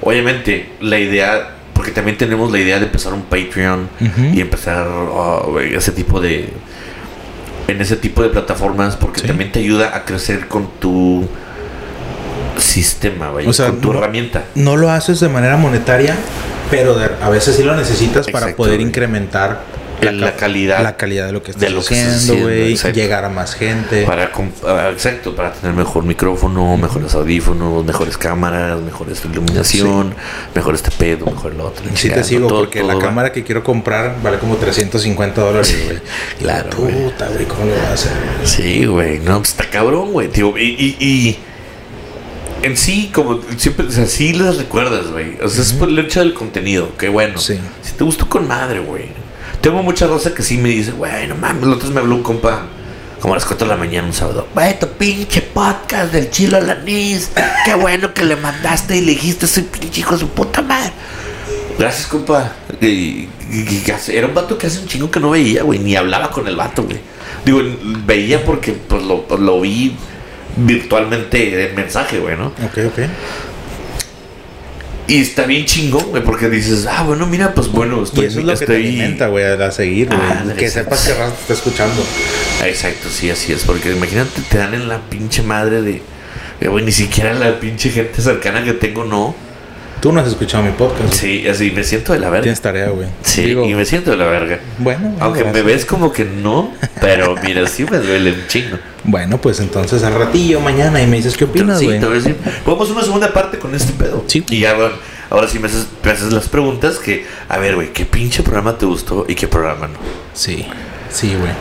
Obviamente, 0.01 0.73
la 0.81 0.99
idea, 0.99 1.55
porque 1.73 1.91
también 1.91 2.17
tenemos 2.17 2.51
la 2.51 2.59
idea 2.59 2.77
de 2.79 2.85
empezar 2.85 3.13
un 3.13 3.23
Patreon 3.23 3.89
y 4.33 4.41
empezar 4.41 4.87
ah, 4.87 5.41
güey, 5.47 5.73
ese 5.75 5.91
tipo 5.91 6.19
de. 6.21 6.49
En 7.67 7.79
ese 7.81 7.95
tipo 7.95 8.21
de 8.21 8.29
plataformas, 8.29 8.95
porque 8.97 9.21
Sí. 9.21 9.27
también 9.27 9.51
te 9.51 9.59
ayuda 9.59 9.95
a 9.95 10.03
crecer 10.05 10.47
con 10.47 10.69
tu 10.79 11.27
sistema, 12.57 13.29
güey, 13.29 13.47
O 13.47 13.53
sea, 13.53 13.67
con 13.67 13.81
tu 13.81 13.93
no- 13.93 13.99
herramienta. 13.99 14.43
No 14.55 14.77
lo 14.77 14.89
haces 14.91 15.19
de 15.19 15.29
manera 15.29 15.57
monetaria, 15.57 16.15
pero 16.69 16.95
de- 16.97 17.09
a 17.21 17.29
veces 17.29 17.55
sí 17.55 17.63
lo 17.63 17.75
necesitas 17.75 18.27
para 18.27 18.55
poder 18.55 18.79
incrementar 18.81 19.81
La 20.01 20.31
ca- 20.31 20.35
calidad 20.35 20.81
la 20.81 20.97
calidad 20.97 21.27
de 21.27 21.31
lo 21.31 21.43
que 21.43 21.51
estás 21.51 21.61
de 21.61 21.69
lo 21.69 21.81
haciendo, 21.81 22.35
güey. 22.37 22.75
Llegar 22.75 23.23
a 23.23 23.29
más 23.29 23.53
gente. 23.53 24.03
Para, 24.03 24.31
ah, 24.65 24.89
exacto, 24.91 25.35
para 25.35 25.53
tener 25.53 25.75
mejor 25.75 26.05
micrófono, 26.05 26.75
mejores 26.75 27.13
audífonos, 27.13 27.85
mejores 27.85 28.17
cámaras, 28.17 28.79
mejores 28.81 29.23
iluminación, 29.25 30.15
mejor 30.55 30.73
este 30.73 30.89
pedo, 30.89 31.27
mejor 31.27 31.53
lo 31.53 31.67
otro. 31.67 31.85
Sí 31.93 32.09
te 32.09 32.23
sigo 32.23 32.47
todo- 32.47 32.61
porque 32.61 32.79
todo 32.79 32.87
la 32.87 32.95
va. 32.95 32.99
cámara 33.01 33.31
que 33.31 33.43
quiero 33.43 33.63
comprar 33.63 34.15
vale 34.23 34.39
como 34.39 34.55
350 34.55 35.39
dólares, 35.41 35.77
güey. 35.85 35.99
claro. 36.39 36.69
Puta, 36.71 37.27
güey, 37.27 37.45
¿cómo 37.45 37.65
lo 37.65 37.71
voy 37.75 37.85
a 37.85 37.93
hacer? 37.93 38.11
Sí, 38.43 38.85
güey, 38.87 39.19
no, 39.19 39.37
pues 39.37 39.49
está 39.49 39.65
cabrón, 39.69 40.13
güey, 40.13 40.29
tío. 40.29 40.57
Y, 40.57 40.63
y, 40.63 41.05
y 41.05 41.39
en 42.63 42.77
sí, 42.77 43.11
como 43.13 43.39
siempre, 43.57 43.85
o 43.87 43.91
sea, 43.91 44.05
sí 44.05 44.33
les 44.33 44.57
recuerdas, 44.57 45.07
güey. 45.11 45.37
O 45.43 45.49
sea, 45.49 45.61
es 45.63 45.73
por 45.73 45.89
el 45.89 45.99
hecho 45.99 46.19
del 46.19 46.33
contenido, 46.33 46.89
qué 46.97 47.09
bueno. 47.09 47.39
Sí. 47.39 47.59
Si 47.81 47.93
te 47.93 48.03
gustó 48.03 48.27
con 48.29 48.47
madre, 48.47 48.79
güey. 48.79 49.05
Tengo 49.61 49.83
mucha 49.83 50.07
raza 50.07 50.33
que 50.33 50.43
sí 50.43 50.57
me 50.57 50.69
dice, 50.69 50.91
güey, 50.91 51.27
no 51.27 51.35
mames, 51.35 51.63
los 51.63 51.75
otros 51.77 51.91
me 51.91 51.99
habló 51.99 52.15
un 52.15 52.23
compa 52.23 52.63
como 53.19 53.33
a 53.35 53.37
las 53.37 53.45
4 53.45 53.67
de 53.67 53.73
la 53.73 53.77
mañana 53.77 54.07
un 54.07 54.13
sábado. 54.13 54.47
Güey, 54.55 54.79
tu 54.79 54.87
pinche 54.87 55.41
podcast 55.41 56.11
del 56.11 56.31
chilo 56.31 56.57
al 56.57 56.69
anís. 56.69 57.29
Qué 57.65 57.75
bueno 57.75 58.13
que 58.13 58.23
le 58.25 58.35
mandaste 58.35 58.97
y 58.97 59.01
le 59.01 59.11
dijiste, 59.11 59.45
soy 59.45 59.63
pinche 59.63 59.99
hijo 59.99 60.13
de 60.15 60.19
su 60.21 60.29
puta 60.29 60.61
madre. 60.63 60.91
Gracias, 61.77 62.07
compa. 62.07 62.53
Y, 62.81 62.85
y- 62.87 63.27
y 63.51 63.91
hace- 63.91 64.17
era 64.17 64.25
un 64.27 64.33
vato 64.33 64.57
que 64.57 64.67
hace 64.67 64.79
un 64.79 64.87
chingo 64.87 65.11
que 65.11 65.19
no 65.19 65.29
veía, 65.29 65.61
güey. 65.63 65.77
Ni 65.79 65.95
hablaba 65.95 66.31
con 66.31 66.47
el 66.47 66.55
vato, 66.55 66.83
güey. 66.83 66.99
Digo, 67.45 67.59
veía 68.05 68.43
porque 68.43 68.71
pues, 68.73 69.03
lo, 69.03 69.25
lo 69.37 69.61
vi 69.61 69.95
virtualmente 70.57 71.69
en 71.69 71.75
mensaje, 71.75 72.19
güey, 72.19 72.37
¿no? 72.37 72.47
Ok, 72.47 72.77
ok. 72.87 72.99
Y 75.07 75.19
está 75.21 75.45
bien 75.45 75.65
chingón, 75.65 76.05
güey, 76.11 76.23
porque 76.23 76.49
dices, 76.49 76.87
ah, 76.89 77.03
bueno, 77.03 77.25
mira, 77.27 77.53
pues 77.53 77.67
bueno, 77.67 78.01
estoy. 78.03 78.25
y 78.25 78.27
eso 78.27 78.39
es 78.39 78.45
lo 78.45 78.53
que 78.53 78.65
te 78.65 78.73
estoy- 78.77 78.87
alimenta, 78.87 79.27
güey, 79.27 79.43
a 79.45 79.71
seguir, 79.71 80.07
güey. 80.07 80.19
Ah, 80.21 80.45
que 80.57 80.65
exacto. 80.65 80.95
sepas 80.95 81.07
que 81.07 81.13
te 81.35 81.41
está 81.41 81.53
escuchando. 81.53 82.01
Exacto, 82.65 83.09
sí, 83.09 83.29
así 83.29 83.51
es. 83.51 83.63
Porque 83.63 83.91
imagínate, 83.91 84.41
te 84.49 84.57
dan 84.57 84.73
en 84.73 84.87
la 84.87 84.99
pinche 85.09 85.41
madre 85.41 85.81
de. 85.81 86.01
de, 86.61 86.67
Güey, 86.67 86.85
ni 86.85 86.91
siquiera 86.93 87.33
la 87.33 87.59
pinche 87.59 87.89
gente 87.89 88.21
cercana 88.21 88.63
que 88.63 88.73
tengo, 88.73 89.03
no. 89.03 89.35
Tú 90.01 90.11
no 90.11 90.19
has 90.19 90.27
escuchado 90.27 90.63
mi 90.63 90.71
podcast. 90.71 91.13
Sí, 91.13 91.47
así 91.47 91.69
me 91.69 91.83
siento 91.83 92.13
de 92.13 92.19
la 92.19 92.29
verga. 92.29 92.41
Tienes 92.43 92.59
tarea, 92.61 92.89
güey. 92.89 93.07
Sí, 93.21 93.43
Digo, 93.43 93.65
y 93.65 93.75
me 93.75 93.85
siento 93.85 94.09
de 94.11 94.17
la 94.17 94.25
verga. 94.25 94.59
bueno, 94.79 95.09
bueno, 95.09 95.17
Aunque 95.19 95.43
me 95.43 95.61
ves 95.61 95.85
como 95.85 96.11
que 96.11 96.25
no, 96.25 96.73
pero 96.99 97.35
mira, 97.43 97.67
sí 97.67 97.85
me 97.89 97.99
duele 97.99 98.31
un 98.31 98.47
chingo. 98.47 98.77
Bueno, 99.03 99.39
pues 99.39 99.59
entonces 99.59 100.01
al 100.03 100.15
ratillo, 100.15 100.59
mañana, 100.59 101.01
y 101.03 101.07
me 101.07 101.17
dices 101.17 101.37
qué 101.37 101.43
opinas, 101.45 101.77
Sí, 101.79 101.85
güey. 101.85 101.99
te 101.99 102.05
voy 102.07 102.15
a 102.15 102.17
decir. 102.17 102.35
Podemos 102.65 102.85
hacer 102.85 102.95
una 102.95 103.05
segunda 103.05 103.31
parte 103.31 103.59
con 103.59 103.75
este 103.75 103.93
pedo. 103.93 104.23
Sí. 104.25 104.43
Y 104.49 104.59
ya, 104.61 104.73
bueno, 104.73 104.95
ahora 105.29 105.47
sí 105.47 105.59
me 105.59 105.67
haces, 105.67 105.87
me 106.03 106.11
haces 106.11 106.33
las 106.33 106.49
preguntas 106.49 106.97
que, 106.97 107.25
a 107.47 107.59
ver, 107.59 107.75
güey, 107.75 107.93
¿qué 107.93 108.05
pinche 108.05 108.41
programa 108.41 108.77
te 108.79 108.87
gustó 108.87 109.25
y 109.29 109.35
qué 109.35 109.47
programa 109.47 109.87
no? 109.87 109.99
Sí, 110.33 110.65
sí, 111.11 111.35
güey. 111.35 111.51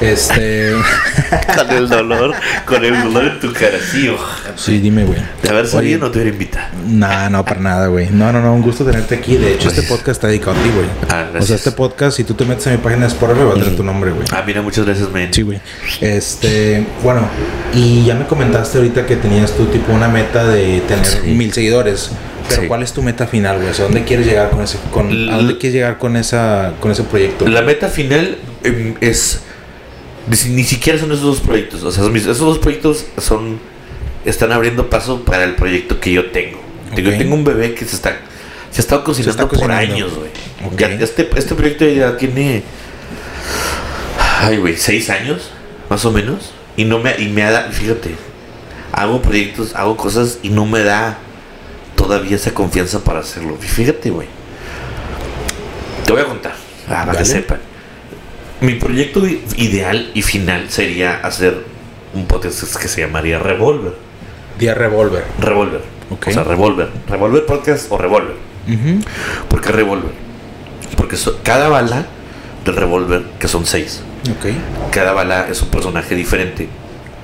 Este. 0.00 0.74
con 1.56 1.70
el 1.70 1.88
dolor, 1.88 2.32
con 2.66 2.84
el 2.84 3.02
dolor 3.02 3.24
en 3.24 3.40
tu 3.40 3.52
cara, 3.52 3.78
sí, 3.90 4.08
ojalá. 4.08 4.56
sí, 4.56 4.78
dime, 4.78 5.04
güey. 5.04 5.18
De 5.42 5.48
haber 5.48 5.66
sabido 5.66 5.96
Oye, 5.96 5.98
no 5.98 6.10
te 6.12 6.18
hubiera 6.18 6.30
invitado. 6.32 6.66
No, 6.86 7.30
no, 7.30 7.44
para 7.44 7.60
nada, 7.60 7.86
güey. 7.88 8.08
No, 8.10 8.32
no, 8.32 8.40
no, 8.40 8.54
un 8.54 8.62
gusto 8.62 8.84
tenerte 8.84 9.16
aquí. 9.16 9.36
De 9.36 9.54
hecho, 9.54 9.68
este 9.68 9.82
podcast 9.82 10.08
está 10.10 10.28
dedicado 10.28 10.52
a 10.52 10.62
ti, 10.62 10.70
güey. 10.70 10.86
Ah, 11.10 11.24
o 11.28 11.32
gracias. 11.32 11.46
sea, 11.46 11.56
este 11.56 11.72
podcast, 11.72 12.16
si 12.16 12.22
tú 12.24 12.34
te 12.34 12.44
metes 12.44 12.66
en 12.68 12.74
mi 12.74 12.78
página 12.78 13.02
de 13.02 13.08
Spotify, 13.08 13.40
va 13.44 13.50
a 13.50 13.54
tener 13.54 13.76
tu 13.76 13.82
nombre, 13.82 14.12
güey. 14.12 14.26
Ah, 14.32 14.44
mira, 14.46 14.62
muchas 14.62 14.84
gracias, 14.86 15.10
men. 15.10 15.34
Sí, 15.34 15.42
güey. 15.42 15.60
Este, 16.00 16.86
bueno, 17.02 17.22
y 17.74 18.04
ya 18.04 18.14
me 18.14 18.26
comentaste 18.26 18.78
ahorita 18.78 19.04
que 19.04 19.16
tenías 19.16 19.52
tú 19.52 19.66
tipo 19.66 19.92
una 19.92 20.08
meta 20.08 20.44
de 20.46 20.80
tener 20.86 21.04
Sí. 21.04 21.18
mil 21.28 21.52
seguidores. 21.52 22.10
Pero 22.48 22.62
Sí. 22.62 22.68
¿cuál 22.68 22.82
es 22.82 22.92
tu 22.92 23.02
meta 23.02 23.26
final, 23.26 23.56
güey? 23.58 23.68
O 23.68 23.74
sea, 23.74 23.84
¿dónde 23.84 24.04
quieres 24.04 24.26
llegar 24.26 24.50
con 24.50 24.62
ese, 24.62 24.78
con, 24.92 25.10
L- 25.10 25.32
a 25.32 25.36
dónde 25.36 25.58
quieres 25.58 25.74
llegar 25.74 25.98
con 25.98 26.16
esa, 26.16 26.72
con 26.80 26.90
ese 26.90 27.02
proyecto? 27.04 27.46
La 27.46 27.62
meta 27.62 27.88
final 27.88 28.38
em, 28.64 28.94
es. 29.00 29.40
Ni 30.48 30.64
siquiera 30.64 30.98
son 30.98 31.10
esos 31.12 31.24
dos 31.24 31.40
proyectos. 31.40 31.82
O 31.82 31.90
sea, 31.92 32.02
son 32.04 32.12
mis- 32.12 32.22
esos 32.22 32.38
dos 32.40 32.58
proyectos 32.58 33.06
son. 33.18 33.58
Están 34.24 34.52
abriendo 34.52 34.90
paso 34.90 35.24
para 35.24 35.44
el 35.44 35.54
proyecto 35.54 36.00
que 36.00 36.12
yo 36.12 36.30
tengo. 36.30 36.60
Yo 36.96 37.16
tengo 37.16 37.34
un 37.34 37.44
bebé 37.44 37.74
que 37.74 37.84
se 37.84 37.94
está. 37.96 38.16
Se 38.70 38.80
ha 38.80 38.82
estado 38.82 39.04
cocinando 39.04 39.30
está 39.30 39.42
por 39.48 39.58
cocinando. 39.58 39.94
años, 39.94 40.12
güey. 40.14 41.02
Este, 41.02 41.28
este 41.36 41.54
proyecto 41.54 41.86
ya 41.86 42.16
tiene. 42.16 42.62
Ay, 44.40 44.56
güey, 44.58 44.76
seis 44.76 45.10
años, 45.10 45.50
más 45.88 46.04
o 46.04 46.10
menos. 46.12 46.52
Y 46.76 46.84
no 46.84 46.98
me, 46.98 47.14
y 47.18 47.28
me 47.28 47.42
da. 47.42 47.70
Fíjate. 47.72 48.14
Hago 48.92 49.22
proyectos, 49.22 49.74
hago 49.74 49.96
cosas 49.96 50.38
y 50.42 50.48
no 50.50 50.66
me 50.66 50.82
da 50.82 51.18
todavía 51.98 52.36
esa 52.36 52.54
confianza 52.54 53.02
para 53.04 53.18
hacerlo. 53.18 53.56
Fíjate, 53.60 54.10
güey. 54.10 54.28
Te 56.06 56.12
voy 56.12 56.22
a 56.22 56.24
contar, 56.24 56.54
para 56.88 57.12
que 57.12 57.24
sepan. 57.24 57.58
Mi 58.60 58.74
proyecto 58.74 59.26
ideal 59.26 60.10
y 60.14 60.22
final 60.22 60.70
sería 60.70 61.16
hacer 61.18 61.62
un 62.14 62.26
podcast 62.26 62.76
que 62.76 62.88
se 62.88 63.00
llamaría 63.02 63.38
Revolver. 63.38 63.92
Día 64.58 64.74
Revolver. 64.74 65.24
Revolver. 65.40 65.82
Ok. 66.10 66.28
O 66.28 66.32
sea, 66.32 66.44
Revolver. 66.44 66.88
Revolver 67.08 67.44
Podcast 67.46 67.86
o 67.92 67.98
Revolver. 67.98 68.34
Ujú. 68.66 69.00
¿Por 69.48 69.60
qué 69.60 69.72
Revolver? 69.72 70.12
Porque 70.96 71.16
so- 71.16 71.38
cada 71.42 71.68
bala 71.68 72.06
del 72.64 72.74
revólver, 72.76 73.22
que 73.38 73.48
son 73.48 73.66
seis. 73.66 74.02
Cada 74.90 75.12
bala 75.12 75.48
es 75.50 75.62
un 75.62 75.68
personaje 75.68 76.14
diferente 76.14 76.68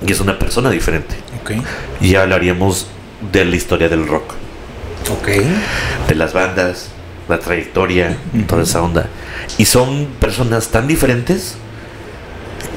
y 0.06 0.12
es 0.12 0.20
una 0.20 0.38
persona 0.38 0.70
diferente. 0.70 1.16
ok, 1.42 1.52
Y 2.00 2.14
hablaríamos 2.14 2.86
de 3.32 3.44
la 3.44 3.56
historia 3.56 3.88
del 3.88 4.06
rock, 4.06 4.34
ok. 5.10 5.28
de 6.08 6.14
las 6.14 6.32
bandas, 6.32 6.88
la 7.28 7.38
trayectoria, 7.38 8.16
toda 8.46 8.62
esa 8.62 8.82
onda. 8.82 9.08
Y 9.58 9.64
son 9.66 10.06
personas 10.20 10.68
tan 10.68 10.86
diferentes 10.88 11.56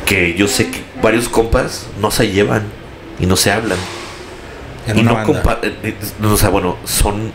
que 0.06 0.36
yo 0.36 0.48
sé 0.48 0.70
que 0.72 0.82
varios 1.02 1.30
compas 1.30 1.88
no 2.02 2.12
se 2.12 2.30
llevan 2.32 2.64
y 3.20 3.26
no 3.26 3.36
se 3.36 3.52
hablan. 3.52 3.78
En 4.88 5.00
y 5.00 5.04
no 5.04 5.18
compa- 5.26 5.60
eh, 5.64 5.74
eh, 5.84 5.96
no, 6.20 6.34
o 6.34 6.38
sea, 6.38 6.50
bueno, 6.50 6.78
son. 6.86 7.32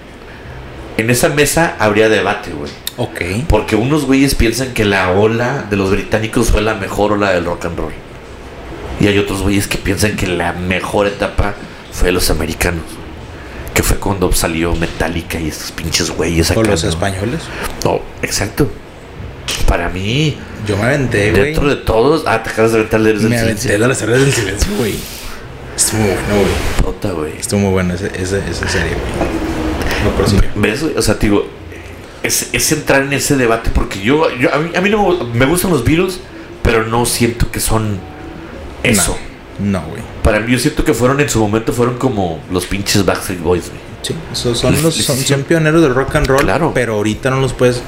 En 0.99 1.09
esa 1.11 1.29
mesa 1.31 1.77
habría 1.79 2.09
debate, 2.09 2.51
güey. 2.53 2.71
Ok. 2.99 3.47
Porque 3.49 3.77
unos 3.77 4.05
güeyes 4.05 4.35
piensan 4.35 4.73
que 4.75 4.85
la 4.85 5.11
ola 5.11 5.65
de 5.69 5.77
los 5.77 5.91
británicos 5.91 6.51
fue 6.51 6.61
la 6.63 6.75
mejor 6.75 7.13
ola 7.13 7.31
del 7.31 7.45
rock 7.47 7.65
and 7.67 7.79
roll. 7.79 7.93
Y 9.01 9.07
hay 9.07 9.19
otros 9.19 9.43
güeyes 9.43 9.67
que 9.69 9.79
piensan 9.79 10.17
que 10.17 10.27
la 10.27 10.53
mejor 10.53 11.07
etapa 11.07 11.55
fue 11.93 12.07
de 12.09 12.13
los 12.13 12.31
americanos. 12.31 12.85
Que 13.75 13.83
fue 13.83 13.97
cuando 13.99 14.33
salió 14.33 14.75
Metallica 14.75 15.41
y 15.41 15.49
estos 15.49 15.73
pinches 15.73 16.11
güeyes 16.11 16.51
acá. 16.51 16.61
O 16.61 16.63
los 16.63 16.85
españoles. 16.85 17.41
No, 17.85 18.01
exacto. 18.23 18.69
Para 19.67 19.89
mí, 19.89 20.37
Yo 20.67 20.77
me 20.77 20.85
aventé, 20.85 21.31
güey. 21.31 21.45
dentro 21.45 21.69
de 21.69 21.77
todos. 21.77 22.25
Ah, 22.27 22.43
te 22.43 22.51
acabas 22.51 22.73
de 22.73 22.79
aventar 22.79 23.01
el 23.01 23.21
Me 23.21 23.39
aventé 23.39 23.79
las 23.79 24.03
áreas 24.03 24.21
del 24.21 24.33
silencio, 24.33 24.69
güey. 24.79 24.95
Estuvo 25.75 26.01
muy 26.01 26.11
bueno, 26.11 26.35
güey. 26.35 26.53
Puta, 26.93 27.11
güey. 27.13 27.33
Estuvo 27.39 27.61
muy 27.61 27.71
bueno 27.71 27.95
ese, 27.95 28.07
ese, 28.09 28.39
esa 28.51 28.69
serie, 28.69 28.91
güey. 28.93 30.05
No, 30.05 30.11
pero 30.17 30.29
sí. 30.29 30.37
¿Ves? 30.55 30.83
O 30.97 31.01
sea, 31.03 31.15
digo, 31.15 31.47
es, 32.23 32.51
es 32.53 32.73
entrar 32.73 33.03
en 33.03 33.13
ese 33.15 33.37
debate 33.37 33.71
porque 33.73 34.01
yo, 34.03 34.29
yo- 34.37 34.53
a, 34.55 34.59
mí, 34.59 34.71
a 34.77 34.81
mí 34.83 34.91
no 34.91 35.19
me- 35.33 35.47
gustan 35.47 35.71
los 35.71 35.83
Beatles, 35.85 36.21
pero 36.63 36.87
no 36.87 37.07
siento 37.07 37.51
que 37.51 37.61
son 37.61 37.99
eso. 38.83 39.17
No, 39.59 39.81
güey. 39.89 40.03
Para 40.23 40.41
mí, 40.41 40.53
yo 40.53 40.59
siento 40.59 40.85
que 40.85 40.95
fueron 40.95 41.21
en 41.21 41.29
su 41.29 41.39
momento, 41.41 41.73
fueron 41.73 41.99
como 41.99 42.41
los 42.51 42.67
pinches 42.67 43.05
Backstreet 43.05 43.41
Boys, 43.41 43.69
güey. 43.69 43.81
Sí, 44.03 44.15
so- 44.33 44.55
son, 44.55 44.81
los, 44.83 44.95
son, 44.97 45.17
son 45.17 45.43
pioneros 45.45 45.81
del 45.83 45.95
rock 45.95 46.17
and 46.17 46.27
roll, 46.27 46.41
Claro. 46.43 46.73
pero 46.75 46.95
ahorita 46.95 47.31
no 47.31 47.41
los 47.41 47.53
puedes... 47.53 47.81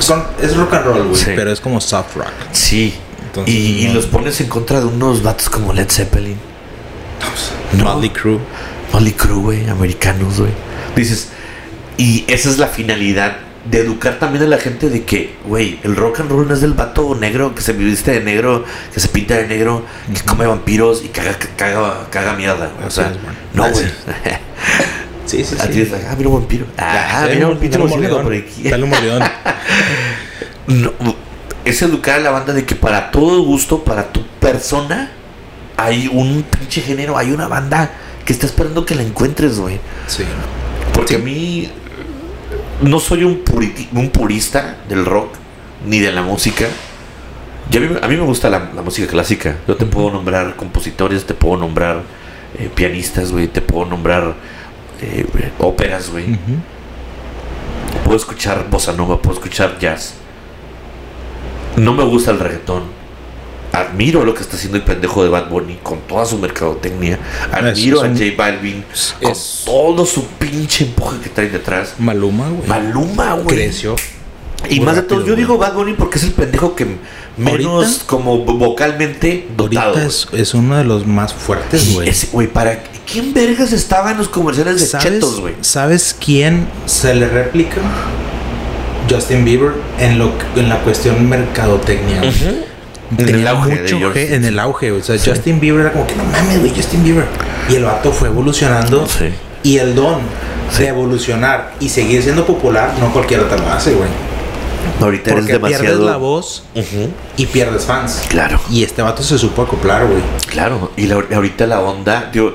Son, 0.00 0.22
es 0.42 0.56
rock 0.56 0.74
and 0.74 0.84
roll, 0.84 1.02
güey, 1.08 1.16
Sí. 1.20 1.30
pero 1.34 1.50
es 1.52 1.60
como 1.60 1.80
soft 1.80 2.16
rock. 2.16 2.28
Sí. 2.52 2.94
Entonces, 3.26 3.54
y, 3.54 3.86
y 3.86 3.88
los 3.92 4.06
pones 4.06 4.40
en 4.42 4.48
contra 4.48 4.80
de 4.80 4.86
unos 4.86 5.22
vatos 5.22 5.48
como 5.48 5.72
Led 5.72 5.88
Zeppelin. 5.90 6.36
No. 7.78 7.84
Motley 7.84 8.10
Crue. 8.10 8.38
Molly 8.92 9.12
Crew, 9.12 9.40
güey, 9.40 9.66
americanos, 9.70 10.38
güey. 10.38 10.52
Dices, 10.94 11.28
y 11.96 12.24
esa 12.28 12.50
es 12.50 12.58
la 12.58 12.66
finalidad 12.66 13.38
de 13.64 13.78
educar 13.78 14.18
también 14.18 14.42
a 14.44 14.46
la 14.48 14.58
gente 14.58 14.90
de 14.90 15.04
que, 15.04 15.36
güey, 15.46 15.78
el 15.84 15.94
rock 15.94 16.20
and 16.20 16.30
roll 16.30 16.48
no 16.48 16.54
es 16.54 16.60
del 16.60 16.72
vato 16.72 17.14
negro 17.14 17.54
que 17.54 17.62
se 17.62 17.72
viste 17.72 18.10
de 18.10 18.20
negro, 18.20 18.64
que 18.92 18.98
se 19.00 19.08
pinta 19.08 19.36
de 19.36 19.46
negro, 19.46 19.84
que 20.12 20.20
come 20.22 20.46
vampiros 20.46 21.04
y 21.04 21.08
caga, 21.08 21.36
caga, 21.56 22.08
caga 22.10 22.34
mierda, 22.34 22.70
güey. 22.74 22.86
O 22.86 22.90
sea, 22.90 23.12
no, 23.54 23.64
Así 23.64 23.82
güey. 23.82 23.92
Sí, 25.26 25.44
sí, 25.44 25.56
sí. 25.56 25.80
es 25.80 25.90
like, 25.90 26.06
ah, 26.08 26.14
mira 26.16 26.28
un 26.28 26.40
vampiro. 26.40 26.66
Ah, 26.76 27.26
mira 27.32 27.48
un 27.48 27.58
pinche 27.58 27.78
murciélago 27.78 28.22
por 28.22 28.34
aquí. 28.34 28.68
Dale 28.68 28.82
un 28.84 28.90
mordidón. 28.90 29.22
No, 30.66 30.92
es 31.64 31.82
educar 31.82 32.16
a 32.16 32.20
la 32.22 32.30
banda 32.30 32.52
de 32.52 32.64
que 32.64 32.74
para 32.74 33.10
todo 33.10 33.42
gusto, 33.42 33.84
para 33.84 34.12
tu 34.12 34.26
persona, 34.40 35.12
hay 35.76 36.08
un 36.08 36.42
pinche 36.42 36.80
género, 36.80 37.16
hay 37.16 37.30
una 37.30 37.46
banda 37.46 37.90
que 38.24 38.32
está 38.32 38.46
esperando 38.46 38.84
que 38.84 38.94
la 38.94 39.02
encuentres, 39.02 39.58
güey. 39.58 39.78
Sí. 40.06 40.24
Porque 40.92 41.14
Sí. 41.14 41.20
a 41.20 41.24
mí 41.24 41.70
no 42.82 42.98
soy 43.00 43.24
un, 43.24 43.44
puriti- 43.44 43.88
un 43.92 44.10
purista 44.10 44.76
del 44.88 45.04
rock 45.04 45.34
ni 45.86 45.98
de 46.00 46.12
la 46.12 46.22
música. 46.22 46.66
Y 47.70 47.76
a, 47.76 47.80
mí, 47.80 47.88
a 48.02 48.08
mí 48.08 48.16
me 48.16 48.24
gusta 48.24 48.50
la, 48.50 48.70
la 48.74 48.82
música 48.82 49.08
clásica. 49.08 49.56
Yo 49.66 49.76
te 49.76 49.86
puedo 49.86 50.10
nombrar 50.10 50.56
compositores, 50.56 51.24
te 51.24 51.34
puedo 51.34 51.56
nombrar 51.56 52.02
eh, 52.58 52.68
pianistas, 52.74 53.32
güey, 53.32 53.48
te 53.48 53.60
puedo 53.62 53.86
nombrar 53.86 54.34
eh, 55.00 55.26
óperas, 55.58 56.10
güey. 56.10 56.38
Puedo 58.04 58.16
escuchar 58.16 58.66
bossa 58.68 58.92
nova, 58.92 59.20
puedo 59.22 59.34
escuchar 59.38 59.78
jazz. 59.78 60.14
No 61.76 61.92
me 61.94 62.04
gusta 62.04 62.30
el 62.32 62.38
reggaetón. 62.40 62.82
Admiro 63.72 64.24
lo 64.24 64.34
que 64.34 64.42
está 64.42 64.56
haciendo 64.56 64.76
el 64.76 64.84
pendejo 64.84 65.22
de 65.24 65.30
Bad 65.30 65.48
Bunny 65.48 65.78
con 65.82 66.00
toda 66.00 66.26
su 66.26 66.36
mercadotecnia. 66.38 67.18
Admiro 67.50 67.98
es 67.98 68.02
a 68.04 68.06
un- 68.06 68.16
J 68.18 68.24
Balvin 68.36 68.84
con 69.22 69.32
todo 69.64 70.04
su 70.06 70.26
pinche 70.26 70.84
empuje 70.84 71.18
que 71.22 71.30
trae 71.30 71.48
detrás. 71.48 71.94
Maluma, 71.98 72.48
güey. 72.50 72.68
Maluma, 72.68 73.34
güey. 73.34 73.46
Creció. 73.56 73.96
Y 74.68 74.78
más 74.80 74.94
de 74.96 75.02
todo, 75.02 75.20
yo 75.20 75.24
güey. 75.26 75.36
digo 75.38 75.58
Bad 75.58 75.74
Bunny 75.74 75.94
porque 75.94 76.18
es 76.18 76.24
el 76.24 76.32
pendejo 76.32 76.76
que 76.76 76.86
menos 77.36 77.84
Ahorita- 77.86 78.06
como 78.06 78.44
vocalmente 78.44 79.48
dotado. 79.56 79.94
Ahorita 79.98 80.06
es, 80.36 80.54
uno 80.54 80.76
de 80.76 80.84
los 80.84 81.06
más 81.06 81.32
fuertes, 81.34 81.84
güey. 81.86 81.94
güey. 81.96 82.08
Ese- 82.10 82.28
Güey, 82.30 82.46
para 82.48 82.82
quién 83.10 83.32
vergas 83.34 83.72
estaba 83.72 84.12
en 84.12 84.18
los 84.18 84.28
comerciales 84.28 84.80
de 84.80 84.86
¿Sabes, 84.86 85.04
Chetos, 85.14 85.40
güey. 85.40 85.54
¿Sabes 85.62 86.14
quién 86.22 86.68
se 86.86 87.14
le 87.14 87.26
replica? 87.28 87.78
Justin 89.10 89.44
Bieber 89.44 89.72
en 89.98 90.18
lo 90.18 90.30
en 90.56 90.68
la 90.68 90.78
cuestión 90.82 91.28
mercadotecnia. 91.28 92.18
güey. 92.20 92.71
En 93.12 93.26
Tenía 93.26 93.34
el 93.42 93.48
auge 93.48 93.80
mucho 93.82 94.12
en 94.16 94.44
el 94.44 94.58
auge, 94.58 94.92
o 94.92 95.02
sea, 95.02 95.16
Justin 95.18 95.60
Bieber 95.60 95.82
era 95.82 95.92
como 95.92 96.06
que 96.06 96.16
no 96.16 96.24
mames, 96.24 96.60
güey, 96.60 96.72
Justin 96.74 97.04
Bieber. 97.04 97.26
Y 97.68 97.74
el 97.76 97.84
vato 97.84 98.10
fue 98.12 98.28
evolucionando 98.28 99.06
Sí. 99.06 99.26
y 99.62 99.78
el 99.78 99.94
don 99.94 100.20
Sí. 100.70 100.82
de 100.84 100.88
evolucionar 100.88 101.72
y 101.80 101.88
seguir 101.90 102.22
siendo 102.22 102.46
popular, 102.46 102.94
no 102.98 103.12
cualquiera 103.12 103.46
te 103.48 103.58
lo 103.58 103.66
hace, 103.70 103.92
güey. 103.92 104.08
Ahorita 105.00 105.30
eres 105.32 105.44
Porque 105.44 105.58
pierdes 105.60 105.78
demasiado. 105.80 106.10
la 106.10 106.16
voz 106.16 106.64
y 107.36 107.46
pierdes 107.46 107.84
fans. 107.84 108.22
Claro. 108.28 108.60
Y 108.70 108.82
este 108.82 109.02
vato 109.02 109.22
se 109.22 109.36
supo 109.38 109.62
acoplar, 109.62 110.06
güey. 110.06 110.20
Claro, 110.48 110.90
y 110.96 111.06
la- 111.06 111.22
ahorita 111.34 111.66
la 111.66 111.80
onda, 111.80 112.30
digo, 112.32 112.54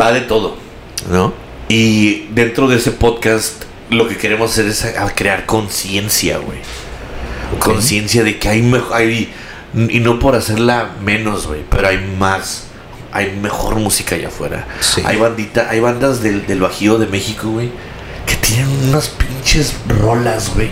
va 0.00 0.12
de 0.12 0.22
todo, 0.22 0.56
¿no? 1.10 1.32
Y 1.68 2.26
dentro 2.32 2.66
de 2.68 2.76
ese 2.76 2.90
podcast, 2.92 3.62
lo 3.90 4.08
que 4.08 4.16
queremos 4.16 4.50
hacer 4.52 4.66
es 4.66 4.84
crear 5.14 5.46
conciencia, 5.46 6.38
güey. 6.38 6.58
Conciencia 7.58 8.24
de 8.24 8.38
que 8.38 8.48
hay 8.48 8.62
mejor, 8.62 8.96
hay, 8.96 9.32
y 9.74 10.00
no 10.00 10.18
por 10.18 10.34
hacerla 10.34 10.90
menos, 11.04 11.46
güey, 11.46 11.60
pero 11.70 11.88
hay 11.88 11.98
más, 12.18 12.64
hay 13.12 13.36
mejor 13.40 13.76
música 13.76 14.14
allá 14.14 14.28
afuera. 14.28 14.66
Sí. 14.80 15.02
Hay 15.04 15.16
bandita, 15.16 15.68
hay 15.70 15.80
bandas 15.80 16.22
del, 16.22 16.46
del 16.46 16.60
Bajío 16.60 16.98
de 16.98 17.06
México, 17.06 17.48
güey, 17.48 17.70
que 18.26 18.34
tienen 18.36 18.68
unas 18.88 19.08
pinches 19.08 19.74
rolas, 20.00 20.52
güey, 20.54 20.68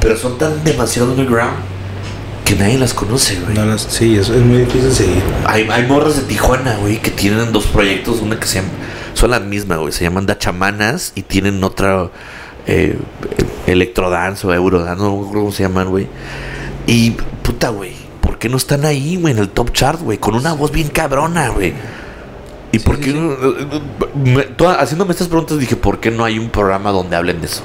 pero 0.00 0.16
son 0.16 0.38
tan 0.38 0.62
demasiado 0.64 1.10
underground 1.12 1.54
que 2.44 2.54
nadie 2.56 2.76
las 2.76 2.92
conoce, 2.92 3.36
güey. 3.40 3.54
No 3.54 3.64
las- 3.64 3.82
sí, 3.88 4.16
eso 4.16 4.34
es 4.34 4.40
muy 4.42 4.58
difícil 4.58 4.92
seguir. 4.92 5.22
Hay, 5.46 5.66
hay 5.70 5.86
morras 5.86 6.16
de 6.16 6.22
Tijuana, 6.22 6.76
güey, 6.76 6.98
que 7.00 7.10
tienen 7.10 7.52
dos 7.52 7.64
proyectos, 7.66 8.20
una 8.20 8.38
que 8.38 8.46
se 8.46 8.56
llama, 8.56 8.68
son 9.14 9.30
las 9.30 9.42
mismas, 9.42 9.78
güey, 9.78 9.92
se 9.92 10.04
llaman 10.04 10.26
Dachamanas 10.26 11.12
y 11.14 11.22
tienen 11.22 11.62
otra 11.64 12.10
eh, 12.66 12.96
Electrodance 13.66 14.46
o 14.46 14.52
Eurodance, 14.54 15.02
no 15.02 15.10
me 15.12 15.16
acuerdo 15.22 15.40
cómo 15.40 15.52
se 15.52 15.62
llaman, 15.62 15.88
güey. 15.88 16.06
Y 16.86 17.12
puta, 17.42 17.68
güey, 17.70 17.92
¿por 18.20 18.38
qué 18.38 18.48
no 18.48 18.56
están 18.56 18.84
ahí, 18.84 19.16
güey, 19.16 19.32
en 19.34 19.38
el 19.40 19.48
top 19.48 19.72
chart, 19.72 20.00
güey, 20.00 20.18
con 20.18 20.34
una 20.34 20.52
voz 20.52 20.70
bien 20.72 20.88
cabrona, 20.88 21.48
güey? 21.50 21.72
¿Y 22.72 22.78
Sí, 22.78 22.84
por 22.84 22.98
qué 22.98 23.12
sí. 23.12 23.14
no- 23.18 23.36
me- 24.24 24.44
toda- 24.44 24.80
haciéndome 24.80 25.12
estas 25.12 25.28
preguntas 25.28 25.58
dije, 25.58 25.76
¿por 25.76 26.00
qué 26.00 26.10
no 26.10 26.24
hay 26.24 26.38
un 26.38 26.48
programa 26.50 26.90
donde 26.90 27.16
hablen 27.16 27.40
de 27.40 27.46
eso? 27.46 27.62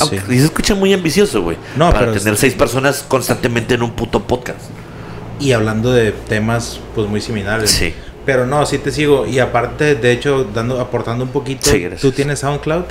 Aunque- 0.00 0.18
Sí. 0.20 0.24
Y 0.34 0.38
se 0.38 0.44
escucha 0.46 0.74
muy 0.74 0.92
ambicioso, 0.92 1.42
güey. 1.42 1.56
No, 1.76 1.90
para 1.90 2.12
tener 2.12 2.34
es- 2.34 2.40
seis 2.40 2.54
personas 2.54 3.04
constantemente 3.08 3.74
en 3.74 3.82
un 3.82 3.92
puto 3.92 4.20
podcast. 4.24 4.58
Y 5.40 5.52
hablando 5.52 5.92
de 5.92 6.12
temas 6.12 6.78
pues 6.94 7.08
muy 7.08 7.20
similares. 7.20 7.70
Sí. 7.70 7.94
Pero 8.26 8.46
no, 8.46 8.64
sí 8.66 8.78
te 8.78 8.90
sigo. 8.90 9.26
Y 9.26 9.38
aparte, 9.38 9.94
de 9.94 10.12
hecho, 10.12 10.44
dando, 10.54 10.80
aportando 10.80 11.24
un 11.24 11.30
poquito. 11.30 11.70
¿Tú 12.00 12.12
tienes 12.12 12.38
SoundCloud? 12.40 12.84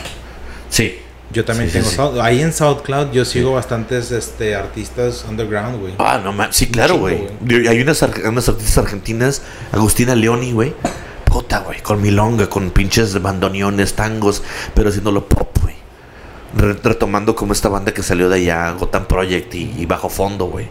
Sí. 0.70 0.98
Yo 1.34 1.44
también 1.44 1.70
Sí, 1.70 1.78
tengo 1.80 1.90
sí. 1.90 1.98
Sound- 1.98 2.22
Ahí 2.22 2.42
en 2.42 2.54
SoundCloud 2.54 3.12
yo 3.12 3.26
sigo 3.26 3.54
bastantes 3.54 4.12
este, 4.12 4.56
artistas 4.56 5.26
underground, 5.28 5.80
güey. 5.82 5.94
Ah, 5.98 6.20
no 6.24 6.32
mames. 6.32 6.56
Sí, 6.56 6.68
claro, 6.68 6.98
güey. 6.98 7.28
Hay 7.68 7.82
unas, 7.82 8.02
unas 8.26 8.48
artistas 8.48 8.78
argentinas, 8.78 9.42
Agustina 9.72 10.16
Leoni, 10.16 10.52
güey. 10.52 10.74
Puta, 11.26 11.60
güey. 11.60 11.82
Con 11.82 12.02
milonga, 12.02 12.48
con 12.50 12.70
pinches 12.72 13.20
bandoneones, 13.22 13.94
tangos, 13.96 14.44
pero 14.76 14.90
haciéndolo 14.90 15.28
pop, 15.28 15.50
güey. 15.62 15.76
Re- 16.56 16.78
retomando 16.84 17.36
como 17.36 17.54
esta 17.54 17.68
banda 17.70 17.92
que 17.94 18.04
salió 18.04 18.30
de 18.30 18.36
allá, 18.36 18.72
Gotham 18.74 19.06
Project 19.08 19.56
y, 19.56 19.74
y 19.78 19.86
Bajo 19.88 20.10
Fondo, 20.10 20.46
güey. 20.46 20.68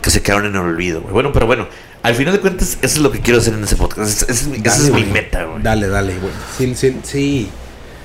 Que 0.00 0.10
se 0.10 0.22
quedaron 0.22 0.46
en 0.46 0.54
el 0.54 0.60
olvido, 0.60 1.00
güey. 1.00 1.12
Bueno, 1.12 1.32
pero 1.32 1.46
bueno, 1.46 1.66
al 2.02 2.14
final 2.14 2.34
de 2.34 2.40
cuentas, 2.40 2.74
eso 2.82 2.96
es 2.96 2.98
lo 2.98 3.10
que 3.10 3.20
quiero 3.20 3.40
hacer 3.40 3.54
en 3.54 3.64
ese 3.64 3.74
podcast. 3.74 4.08
Esa 4.22 4.30
es, 4.30 4.46
mi- 4.46 4.58
esa 4.58 4.76
es 4.76 4.90
mi 4.92 5.02
meta, 5.04 5.44
güey. 5.44 5.62
Dale, 5.62 5.88
dale, 5.88 6.14
güey. 6.18 6.32
Sí, 6.56 6.74
sí, 6.76 6.96
sí. 7.02 7.48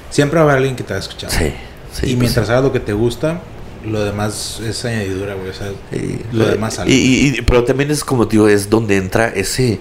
Siempre 0.09 0.37
va 0.39 0.41
a 0.41 0.43
haber 0.45 0.57
alguien 0.57 0.75
que 0.75 0.83
te 0.83 0.93
va 0.93 0.97
a 0.97 1.01
escuchar. 1.01 1.31
Sí, 1.31 1.53
sí. 1.93 2.05
y 2.05 2.09
pues, 2.09 2.17
mientras 2.17 2.49
hagas 2.49 2.63
lo 2.63 2.71
que 2.73 2.79
te 2.79 2.93
gusta, 2.93 3.41
lo 3.85 4.03
demás 4.03 4.59
es 4.65 4.83
añadidura, 4.85 5.35
güey. 5.35 5.49
O 5.49 5.53
sea, 5.53 5.71
Sí. 5.91 6.19
lo 6.31 6.45
demás 6.47 6.75
sale. 6.75 6.91
Y, 6.91 6.95
y- 6.95 7.27
y- 7.37 7.41
pero 7.43 7.63
también 7.63 7.91
es 7.91 8.03
como 8.03 8.25
digo, 8.25 8.47
es 8.49 8.69
donde 8.69 8.97
entra 8.97 9.27
ese 9.29 9.79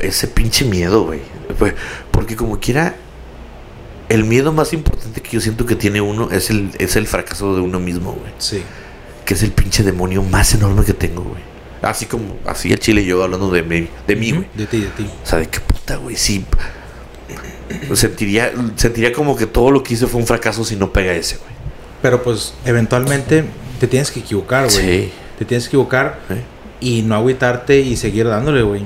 ese 0.00 0.28
pinche 0.28 0.64
miedo, 0.64 1.04
güey. 1.04 1.20
Pues, 1.58 1.74
Porque 2.10 2.36
como 2.36 2.58
quiera 2.60 2.94
el 4.08 4.24
miedo 4.24 4.52
más 4.52 4.72
importante 4.72 5.20
que 5.20 5.30
yo 5.30 5.40
siento 5.40 5.66
que 5.66 5.74
tiene 5.74 6.00
uno 6.00 6.30
es 6.30 6.50
el 6.50 6.70
es 6.78 6.96
el 6.96 7.06
fracaso 7.06 7.54
de 7.54 7.60
uno 7.60 7.78
mismo, 7.80 8.12
güey. 8.12 8.32
Sí. 8.38 8.62
que 9.24 9.34
es 9.34 9.42
el 9.42 9.50
pinche 9.50 9.82
demonio 9.82 10.22
más 10.22 10.54
enorme 10.54 10.84
que 10.84 10.92
tengo, 10.94 11.22
güey. 11.22 11.42
Así 11.82 12.06
como, 12.06 12.36
así 12.46 12.72
el 12.72 12.78
chile 12.78 13.04
yo 13.04 13.20
hablando 13.24 13.50
de 13.50 13.62
mí, 13.64 13.88
de 14.06 14.14
mí, 14.16 14.30
güey. 14.30 14.46
De 14.54 14.66
ti, 14.66 14.80
de 14.80 14.86
ti. 14.88 15.04
O 15.24 15.26
sea, 15.26 15.40
de 15.40 15.48
qué 15.48 15.58
puta, 15.58 15.96
güey, 15.96 16.14
sí. 16.14 16.44
Sentiría, 17.94 18.52
sentiría 18.76 19.12
como 19.12 19.36
que 19.36 19.46
todo 19.46 19.70
lo 19.70 19.82
que 19.82 19.94
hice 19.94 20.06
fue 20.06 20.20
un 20.20 20.26
fracaso 20.26 20.64
si 20.64 20.76
no 20.76 20.92
pega 20.92 21.12
ese, 21.14 21.36
güey. 21.36 21.50
Pero 22.02 22.22
pues 22.22 22.54
eventualmente 22.64 23.44
te 23.80 23.86
tienes 23.86 24.10
que 24.10 24.20
equivocar, 24.20 24.64
güey. 24.70 24.76
Sí. 25.06 25.12
Te 25.38 25.44
tienes 25.44 25.64
que 25.64 25.70
equivocar 25.70 26.18
¿eh? 26.30 26.42
y 26.80 27.02
no 27.02 27.14
agüitarte 27.14 27.78
y 27.80 27.96
seguir 27.96 28.26
dándole, 28.28 28.62
güey. 28.62 28.84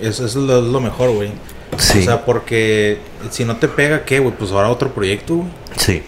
Eso, 0.00 0.26
eso 0.26 0.40
es 0.40 0.46
lo, 0.46 0.60
lo 0.62 0.80
mejor, 0.80 1.10
güey. 1.12 1.30
Sí. 1.78 2.00
O 2.00 2.02
sea, 2.02 2.24
porque 2.24 2.98
si 3.30 3.44
no 3.44 3.56
te 3.56 3.68
pega, 3.68 4.04
¿qué, 4.04 4.18
güey? 4.18 4.34
Pues 4.36 4.50
ahora 4.52 4.68
otro 4.70 4.92
proyecto, 4.92 5.36
güey. 5.36 5.48
sí. 5.76 6.02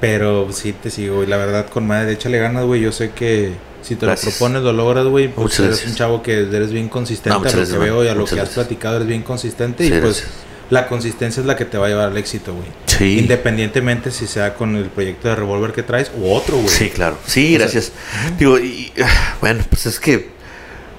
Pero 0.00 0.52
sí 0.52 0.74
te 0.74 0.90
sigo, 0.90 1.16
güey. 1.16 1.28
La 1.28 1.38
verdad, 1.38 1.66
con 1.68 1.86
madre, 1.86 2.12
échale 2.12 2.38
ganas, 2.38 2.64
güey. 2.66 2.82
Yo 2.82 2.92
sé 2.92 3.12
que 3.12 3.52
si 3.80 3.94
te 3.96 4.04
Gracias. 4.04 4.26
lo 4.26 4.38
propones, 4.38 4.62
lo 4.62 4.72
logras, 4.74 5.06
güey. 5.06 5.28
Pues 5.28 5.58
eres 5.60 5.70
gracias. 5.70 5.90
un 5.90 5.96
chavo 5.96 6.22
que 6.22 6.40
eres 6.42 6.72
bien 6.72 6.88
consistente 6.90 7.30
No, 7.30 7.36
a 7.36 7.38
lo 7.38 7.42
gracias, 7.44 7.70
que 7.70 7.78
veo 7.78 8.04
y 8.04 8.08
a 8.08 8.10
man. 8.10 8.18
lo 8.18 8.20
Muchas 8.24 8.34
que 8.36 8.40
has 8.42 8.48
platicado, 8.50 8.96
eres 8.96 9.08
bien 9.08 9.22
consistente. 9.22 9.86
Sí, 9.88 9.94
y 9.94 10.00
pues. 10.00 10.24
La 10.70 10.88
consistencia 10.88 11.40
es 11.40 11.46
la 11.46 11.56
que 11.56 11.64
te 11.64 11.78
va 11.78 11.86
a 11.86 11.88
llevar 11.88 12.08
al 12.08 12.16
éxito, 12.16 12.54
güey. 12.54 12.66
Sí. 12.86 13.18
Independientemente 13.18 14.10
si 14.10 14.26
sea 14.26 14.54
con 14.54 14.76
el 14.76 14.86
proyecto 14.86 15.28
de 15.28 15.36
revólver 15.36 15.72
que 15.72 15.82
traes 15.82 16.10
o 16.20 16.32
otro, 16.34 16.56
güey. 16.56 16.68
Sí, 16.68 16.90
claro. 16.90 17.18
Sí, 17.26 17.46
O 17.46 17.48
sea, 17.50 17.58
gracias. 17.58 17.92
Digo, 18.38 18.58
y, 18.58 18.92
bueno, 19.40 19.64
pues 19.68 19.86
es 19.86 20.00
que. 20.00 20.32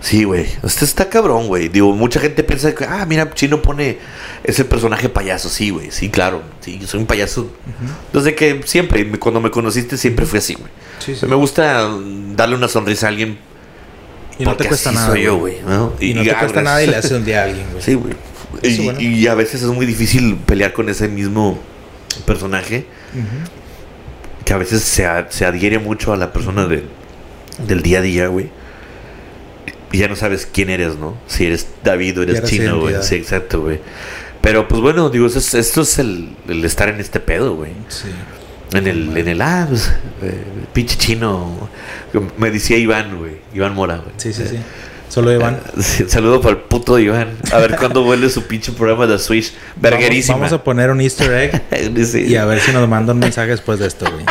Sí, 0.01 0.23
güey. 0.23 0.45
Este 0.63 0.85
está 0.85 1.09
cabrón, 1.09 1.47
güey. 1.47 1.67
Digo, 1.67 1.91
mucha 1.93 2.19
gente 2.19 2.43
piensa 2.43 2.75
que, 2.75 2.85
ah, 2.85 3.05
mira, 3.07 3.33
Chino 3.33 3.61
pone 3.63 3.97
ese 4.43 4.63
personaje 4.63 5.09
payaso. 5.09 5.49
Sí, 5.49 5.71
güey. 5.71 5.89
Sí, 5.89 6.09
claro. 6.09 6.43
Sí, 6.59 6.77
yo 6.79 6.85
soy 6.85 6.99
un 6.99 7.07
payaso. 7.07 7.49
Desde 8.13 8.35
que 8.35 8.61
siempre, 8.65 9.09
cuando 9.17 9.41
me 9.41 9.49
conociste, 9.49 9.97
siempre 9.97 10.27
fui 10.27 10.37
así, 10.37 10.53
güey. 10.53 10.69
Sí, 10.99 11.15
sí. 11.15 11.25
Me 11.25 11.35
gusta 11.35 11.89
darle 12.35 12.55
una 12.55 12.67
sonrisa 12.67 13.07
a 13.07 13.09
alguien. 13.09 13.39
Y 14.37 14.43
no 14.43 14.55
te 14.55 14.67
cuesta 14.67 14.89
así 14.89 14.97
nada. 14.97 15.09
soy 15.11 15.23
yo, 15.23 15.37
güey. 15.37 15.55
Y, 15.99 16.13
no 16.13 16.21
te 16.21 16.31
ah, 16.31 16.39
cuesta 16.39 16.61
gracias. 16.61 16.63
nada 16.63 16.83
y 16.83 16.87
le 16.87 16.95
haces 16.97 17.11
un 17.11 17.25
día 17.25 17.41
a 17.41 17.45
alguien, 17.45 17.65
güey. 17.71 17.81
Sí, 17.81 17.95
güey. 17.95 18.13
Y, 18.63 18.83
bueno. 18.83 18.99
y 19.01 19.27
a 19.27 19.35
veces 19.35 19.61
es 19.61 19.69
muy 19.69 19.85
difícil 19.85 20.35
pelear 20.45 20.73
con 20.73 20.89
ese 20.89 21.07
mismo 21.07 21.59
personaje 22.25 22.85
que 24.45 24.53
a 24.53 24.57
veces 24.57 24.81
se, 24.83 25.05
a- 25.05 25.27
se 25.29 25.45
adhiere 25.45 25.79
mucho 25.79 26.13
a 26.13 26.17
la 26.17 26.31
persona 26.33 26.67
de- 26.67 26.83
del 27.67 27.81
día 27.81 27.99
a 27.99 28.01
día, 28.01 28.27
güey. 28.27 28.49
Y 29.91 29.97
ya 29.99 30.07
no 30.07 30.15
sabes 30.15 30.45
quién 30.51 30.69
eres, 30.69 30.95
¿no? 30.97 31.15
Si 31.27 31.45
eres 31.45 31.67
David 31.83 32.19
o 32.19 32.23
eres 32.23 32.35
chino, 32.49 32.79
güey. 32.81 32.95
Sí, 33.03 33.15
exacto, 33.15 33.61
güey. 33.61 33.79
Pero 34.41 34.67
pues 34.67 34.81
bueno, 34.81 35.09
digo, 35.09 35.25
es- 35.27 35.53
esto 35.53 35.81
es 35.81 35.99
el, 35.99 36.35
el 36.47 36.63
estar 36.65 36.89
en 36.89 36.99
este 36.99 37.19
pedo, 37.19 37.55
güey. 37.55 37.71
Sí. 37.87 38.07
En 38.73 38.87
el, 38.87 39.15
en 39.17 39.27
el, 39.27 39.41
ah, 39.41 39.65
pues, 39.69 39.91
eh, 40.21 40.43
pinche 40.73 40.97
chino. 40.97 41.69
Me 42.37 42.51
decía 42.51 42.77
Iván, 42.77 43.17
güey. 43.17 43.37
Iván 43.53 43.73
Mora, 43.73 43.97
güey. 43.97 44.11
Sí, 44.17 44.33
sí, 44.33 44.43
sí. 44.49 44.57
Solo 45.15 45.31
Iván. 45.31 45.61
Sí, 45.79 46.03
saludo 46.09 46.41
para 46.41 46.55
el 46.57 46.61
puto 46.63 46.99
Iván. 46.99 47.29
A 47.53 47.59
ver 47.59 47.77
cuándo 47.77 48.03
vuelve 48.03 48.29
su 48.29 48.43
pinche 48.43 48.73
programa 48.73 49.07
de 49.07 49.17
Switch. 49.17 49.53
Verguerísima. 49.77 50.33
Vamos, 50.35 50.51
vamos 50.51 50.61
a 50.61 50.63
poner 50.65 50.89
un 50.89 50.99
easter 50.99 51.31
egg 51.31 51.63
y 52.27 52.35
a 52.35 52.43
ver 52.43 52.59
si 52.59 52.73
nos 52.73 52.87
manda 52.89 53.13
un 53.13 53.19
mensaje 53.19 53.51
después 53.51 53.79
de 53.79 53.87
esto, 53.87 54.05
güey. 54.11 54.25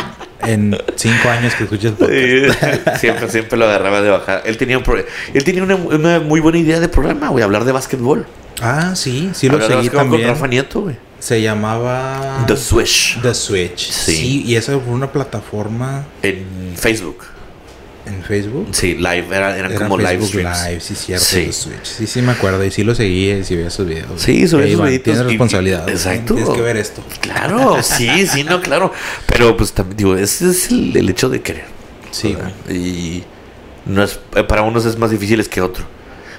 En 0.47 0.77
cinco 0.97 1.31
años 1.31 1.55
que 1.55 1.65
escuches 1.65 1.93
podcast. 1.93 2.99
Siempre, 3.01 3.31
siempre 3.31 3.59
lo 3.59 3.65
agarraba 3.65 4.03
de 4.03 4.11
bajar. 4.11 4.43
Él 4.45 4.59
tenía, 4.59 4.77
un 4.77 4.85
pro- 4.85 4.99
él 5.33 5.43
tenía 5.45 5.63
una, 5.63 5.75
una 5.77 6.21
muy 6.21 6.41
buena 6.41 6.59
idea 6.59 6.79
de 6.81 6.89
programa, 6.91 7.29
güey. 7.31 7.43
Hablar 7.43 7.65
de 7.65 7.73
básquetbol. 7.73 8.27
Ah, 8.61 8.93
sí, 8.95 9.31
sí 9.33 9.49
lo 9.49 9.55
Hablar 9.55 9.71
seguí 9.71 9.89
también. 9.89 10.21
con 10.25 10.31
Rafa 10.33 10.47
Nieto, 10.49 10.83
güey. 10.83 10.97
Se 11.19 11.41
llamaba 11.41 12.45
The 12.47 12.59
Swish. 12.59 13.23
The 13.23 13.33
Switch. 13.35 13.91
Sí. 13.91 14.17
Sí. 14.17 14.43
y 14.45 14.57
esa 14.57 14.73
fue 14.79 14.93
una 14.93 15.11
plataforma 15.11 16.05
En 16.23 16.75
Facebook. 16.77 17.25
En 18.07 18.23
Facebook. 18.23 18.69
Sí, 18.73 18.95
live. 18.95 19.25
Era, 19.31 19.57
eran 19.59 19.73
Era 19.73 19.81
como 19.81 19.97
live 19.99 20.09
Facebook 20.11 20.29
streams. 20.29 20.65
Live, 20.69 20.81
sí, 20.81 20.95
cierto. 20.95 21.25
Sí. 21.25 21.53
Switch. 21.53 21.85
Sí, 21.85 22.07
sí, 22.07 22.23
me 22.23 22.33
acuerdo. 22.33 22.65
Y 22.65 22.71
sí 22.71 22.83
lo 22.85 22.95
seguí 22.95 23.31
y 23.31 23.45
sí 23.45 23.55
veía 23.57 23.69
esos 23.69 23.87
videos. 23.87 24.21
Sí, 24.21 24.47
sobre 24.49 24.65
Eh, 24.65 24.69
esos 24.69 24.79
Iván, 24.79 24.87
videitos 24.89 25.05
Tienes 25.05 25.21
y- 25.23 25.29
responsabilidad. 25.29 25.89
exacto. 25.89 26.35
Tienes 26.35 26.55
que 26.55 26.61
ver 26.61 26.77
esto. 26.77 27.03
Claro, 27.21 27.83
sí, 27.83 28.27
sí, 28.27 28.45
no, 28.45 28.61
claro. 28.61 28.93
Pero 29.27 29.57
pues 29.57 29.73
también, 29.73 29.97
digo, 29.97 30.17
ese 30.17 30.51
es 30.51 30.71
el, 30.71 30.97
el 30.97 31.09
hecho 31.09 31.29
de 31.29 31.41
querer. 31.41 31.65
Sí. 32.11 32.37
Y 32.71 33.25
no 33.87 34.03
es, 34.03 34.19
eh, 34.37 34.45
para 34.45 34.63
unos 34.63 34.85
es 34.85 34.99
más 34.99 35.11
difícil 35.11 35.47
que 35.49 35.61
otro. 35.61 35.85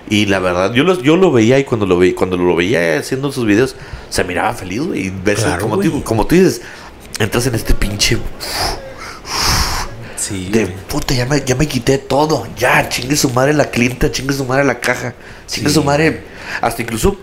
Y 0.10 0.28
la 0.28 0.38
verdad, 0.38 0.72
yo, 0.74 0.84
los, 0.84 1.02
yo 1.02 1.18
lo 1.18 1.32
veía 1.32 1.58
y 1.58 1.64
cuando 1.64 1.88
lo, 1.88 1.98
ve, 1.98 2.14
cuando 2.14 2.38
lo 2.38 2.56
veía 2.56 3.00
haciendo 3.00 3.32
sus 3.32 3.46
videos, 3.48 3.76
se 4.10 4.24
miraba 4.24 4.54
feliz, 4.54 4.82
güey. 4.82 5.08
Y 5.08 5.10
ves, 5.10 5.40
Claro, 5.40 5.64
como, 5.64 5.76
güey. 5.78 5.90
tú, 5.90 6.04
como 6.04 6.28
tú 6.28 6.36
dices, 6.36 6.62
entras 7.20 7.48
en 7.48 7.56
este 7.56 7.74
pinche 7.74 8.18
Sí, 10.27 10.49
de 10.49 10.65
puta, 10.68 11.14
ya 11.14 11.26
me, 11.26 11.41
ya 11.45 11.56
me 11.56 11.68
quité 11.68 11.97
todo. 11.99 12.47
Ya, 12.57 12.88
chingue 12.89 13.15
su 13.15 13.30
madre 13.30 13.53
la 13.53 13.69
clienta, 13.69 14.11
chingue 14.11 14.34
su 14.34 14.45
madre 14.45 14.64
la 14.64 14.80
caja, 14.80 15.14
chingue 15.47 15.69
Sí. 15.69 15.76
su 15.76 15.84
madre. 15.84 16.23
Hasta 16.61 16.81
incluso, 16.81 17.18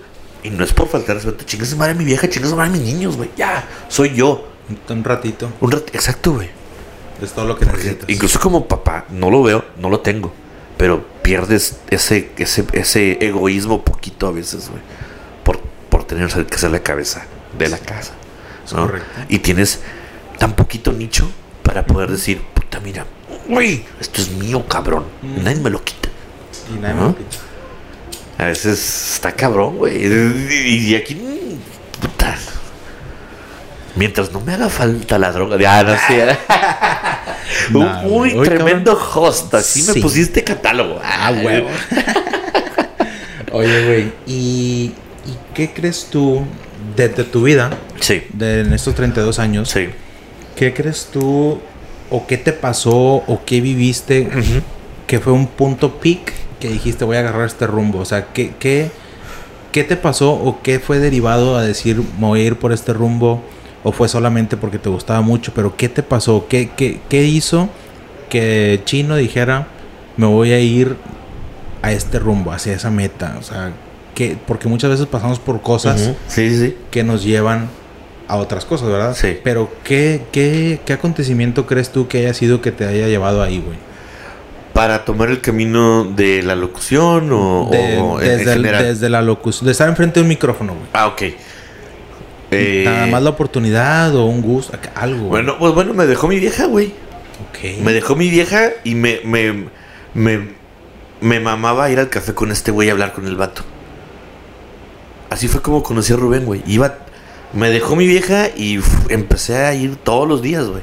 y 0.44 0.50
no 0.50 0.62
es 0.62 0.72
por 0.72 0.88
faltar 0.88 1.16
respeto, 1.16 1.44
chingue 1.44 1.66
su 1.66 1.76
madre 1.76 1.94
mi 1.94 2.04
vieja, 2.04 2.28
chingue 2.28 2.48
su 2.48 2.54
madre 2.56 2.70
mis 2.70 2.82
niños, 2.82 3.16
güey. 3.16 3.30
Ya, 3.36 3.64
soy 3.88 4.14
yo. 4.14 4.46
Un, 4.88 5.02
ratito. 5.04 5.52
Un 5.60 5.72
rat- 5.72 5.92
exacto, 5.94 6.34
güey. 6.34 6.48
Es 7.20 7.32
todo 7.32 7.44
lo 7.46 7.58
que 7.58 7.66
necesitas. 7.66 8.08
Incluso 8.08 8.38
como 8.40 8.66
papá, 8.68 9.04
no 9.10 9.30
lo 9.30 9.42
veo, 9.42 9.64
no 9.78 9.90
lo 9.90 10.00
tengo. 10.00 10.32
Pero 10.76 11.04
pierdes 11.22 11.78
ese, 11.90 12.30
ese, 12.38 12.64
ese 12.72 13.18
egoísmo 13.24 13.84
poquito 13.84 14.26
a 14.28 14.30
veces, 14.32 14.68
güey. 14.68 14.80
Por, 15.44 15.60
por 15.88 16.04
tener 16.04 16.28
que 16.46 16.54
hacer 16.54 16.70
la 16.70 16.80
cabeza 16.82 17.24
de 17.58 17.68
la 17.68 17.78
casa. 17.78 18.12
¿no? 18.72 18.86
correcto. 18.86 19.08
Y 19.28 19.40
tienes 19.40 19.80
tan 20.38 20.54
poquito 20.54 20.92
nicho 20.92 21.28
para 21.64 21.84
poder 21.86 22.10
decir, 22.10 22.40
mira, 22.81 23.07
uy, 23.49 23.85
esto 24.01 24.20
es 24.23 24.31
mío, 24.31 24.65
cabrón. 24.66 25.05
Mm. 25.23 25.44
Nadie 25.44 25.61
me 25.61 25.70
lo 25.70 25.82
quita. 25.82 26.09
Y 26.74 26.78
nada 26.78 26.94
Ajá. 26.94 27.03
más. 27.07 27.15
A 28.39 28.47
veces 28.47 29.12
está 29.15 29.32
cabrón, 29.32 29.77
güey. 29.78 30.05
Y, 30.07 30.94
aquí, 30.94 31.15
puta. 32.01 32.36
Mientras 33.94 34.32
no 34.32 34.40
me 34.40 34.55
haga 34.55 34.69
falta 34.69 35.19
la 35.19 35.31
droga. 35.32 35.59
Ya, 35.59 35.82
no 35.82 35.94
sé. 36.09 36.36
Un 37.74 37.85
Nah, 37.85 38.03
muy 38.03 38.31
güey. 38.32 38.39
Hoy, 38.39 38.49
tremendo 38.49 38.93
host. 39.15 39.53
Así 39.55 39.82
me 39.82 39.93
Sí. 39.93 40.01
pusiste 40.01 40.43
catálogo. 40.43 40.99
Ah, 41.05 41.31
huevo. 41.44 41.69
Oye, 43.53 43.85
güey, 43.85 44.12
¿y, 44.27 44.93
¿y 45.27 45.36
qué 45.55 45.70
crees 45.74 46.07
tú 46.11 46.43
desde 46.97 47.24
tu 47.24 47.43
vida, 47.43 47.70
Sí, 48.01 48.23
de 48.32 48.61
en 48.62 48.73
estos 48.73 48.94
32 48.94 49.39
años, 49.39 49.69
sí. 49.70 49.90
qué 50.57 50.73
crees 50.73 51.09
tú 51.12 51.61
o 52.12 52.26
qué 52.26 52.36
te 52.36 52.52
pasó 52.52 53.24
o 53.26 53.40
qué 53.44 53.60
viviste 53.60 54.28
que 55.06 55.18
fue 55.18 55.32
un 55.32 55.47
punto 55.47 55.94
peak 55.94 56.32
que 56.60 56.68
dijiste 56.68 57.05
voy 57.05 57.16
a 57.16 57.20
agarrar 57.20 57.47
este 57.47 57.66
rumbo? 57.66 57.98
O 57.98 58.05
sea, 58.05 58.26
¿qué, 58.32 58.52
qué, 58.59 58.90
qué 59.72 59.82
te 59.82 59.97
pasó 59.97 60.32
o 60.32 60.60
qué 60.62 60.78
fue 60.78 60.98
derivado 60.98 61.56
a 61.56 61.62
decir 61.62 62.02
me 62.20 62.26
voy 62.26 62.40
a 62.40 62.44
ir 62.44 62.56
por 62.56 62.72
este 62.72 62.93
rumbo? 62.93 63.43
¿O 63.82 63.90
fue 63.90 64.09
solamente 64.09 64.56
porque 64.56 64.78
te 64.78 64.89
gustaba 64.89 65.22
mucho? 65.22 65.52
Pero 65.55 65.76
¿qué 65.76 65.89
te 65.89 66.05
pasó? 66.05 66.47
¿Qué, 66.48 66.70
qué, 66.76 67.01
qué 67.09 67.24
hizo 67.24 67.68
que 68.28 68.80
Chino 68.84 69.16
dijera 69.16 69.66
me 70.16 70.26
voy 70.26 70.52
a 70.52 70.60
ir 70.60 70.97
a 71.80 71.90
este 71.90 72.18
rumbo, 72.20 72.52
hacia 72.52 72.74
esa 72.74 72.90
meta? 72.90 73.36
O 73.40 73.43
sea, 73.43 73.72
que 74.14 74.36
porque 74.47 74.68
muchas 74.68 74.90
veces 74.90 75.06
pasamos 75.06 75.40
por 75.40 75.62
cosas 75.62 76.12
sí, 76.28 76.56
sí. 76.56 76.76
que 76.90 77.02
nos 77.02 77.24
llevan 77.24 77.68
a 78.28 78.36
otras 78.36 78.65
cosas, 78.65 78.89
¿verdad? 78.89 79.15
Sí. 79.16 79.39
Pero 79.43 79.70
¿qué, 79.85 80.23
qué, 80.32 80.81
qué 80.85 80.93
acontecimiento 80.93 81.66
crees 81.66 81.90
tú 81.90 82.09
que 82.09 82.19
haya 82.19 82.35
sido 82.35 82.61
que 82.61 82.73
te 82.73 82.86
haya 82.86 83.07
llevado 83.09 83.43
ahí, 83.43 83.61
güey? 83.65 83.78
Para 84.73 85.05
tomar 85.05 85.28
el 85.31 85.40
camino 85.43 86.05
de 86.05 86.43
la 86.43 86.55
locución 86.57 87.31
o, 87.32 87.69
De- 87.70 87.99
o 87.99 88.20
en- 88.20 88.31
en 88.31 88.39
desde, 88.39 88.53
el- 88.55 88.62
desde 88.62 89.11
la 89.11 89.20
locución, 89.23 89.66
de 89.66 89.73
estar 89.73 89.89
enfrente 89.89 90.20
de 90.20 90.23
un 90.23 90.28
micrófono, 90.28 90.73
güey. 90.74 90.86
Ah, 90.94 91.09
ok. 91.09 91.23
Eh, 92.55 92.82
Nada 92.85 93.07
más 93.07 93.23
la 93.23 93.31
oportunidad 93.31 94.15
o 94.15 94.27
un 94.27 94.43
gusto, 94.43 94.77
algo. 94.94 95.28
Bueno, 95.28 95.57
pues 95.59 95.74
bueno, 95.74 95.94
me 95.94 96.07
dejó 96.07 96.28
mi 96.28 96.39
vieja, 96.39 96.66
güey. 96.66 96.89
ok. 97.51 97.82
Me 97.82 97.93
dejó 97.93 98.15
mi 98.16 98.28
vieja 98.31 98.70
y 98.85 98.94
me, 98.94 99.20
me, 99.24 99.66
me, 100.15 100.49
me 101.20 101.40
mamaba 101.40 101.90
ir 101.90 101.99
al 101.99 102.09
café 102.11 102.35
con 102.35 102.51
este 102.51 102.70
güey 102.70 102.89
a 102.89 102.93
hablar 102.93 103.12
con 103.12 103.27
el 103.27 103.36
vato. 103.36 103.62
Así 105.31 105.49
fue 105.49 105.62
como 105.62 105.82
conocí 105.82 106.12
a 106.12 106.16
Rubén, 106.16 106.44
güey. 106.44 106.62
Iba, 106.66 106.99
me 107.52 107.70
dejó 107.70 107.96
mi 107.96 108.06
vieja 108.06 108.48
y 108.56 108.78
uf, 108.78 109.10
empecé 109.10 109.56
a 109.56 109.74
ir 109.74 109.96
todos 109.96 110.26
los 110.28 110.42
días, 110.42 110.66
güey. 110.66 110.82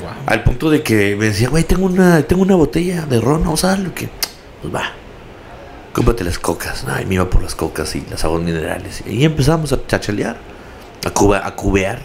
Wow. 0.00 0.08
Al 0.26 0.44
punto 0.44 0.70
de 0.70 0.82
que 0.82 1.16
me 1.16 1.26
decía, 1.26 1.48
güey, 1.48 1.64
tengo 1.64 1.86
una, 1.86 2.22
tengo 2.22 2.42
una 2.42 2.54
botella 2.54 3.04
de 3.06 3.20
ron, 3.20 3.42
vamos 3.42 3.64
a 3.64 3.68
darle, 3.68 3.92
que 3.92 4.08
Pues 4.62 4.74
va. 4.74 4.92
Cómprate 5.92 6.22
las 6.22 6.38
cocas. 6.38 6.84
Ay, 6.86 7.06
me 7.06 7.14
iba 7.16 7.28
por 7.28 7.42
las 7.42 7.54
cocas 7.56 7.96
y 7.96 8.04
las 8.08 8.24
aguas 8.24 8.42
minerales. 8.42 9.02
Y 9.06 9.24
empezamos 9.24 9.72
a 9.72 9.84
chachalear, 9.86 10.36
a, 11.04 11.10
cuba, 11.10 11.44
a 11.44 11.56
cubear, 11.56 12.02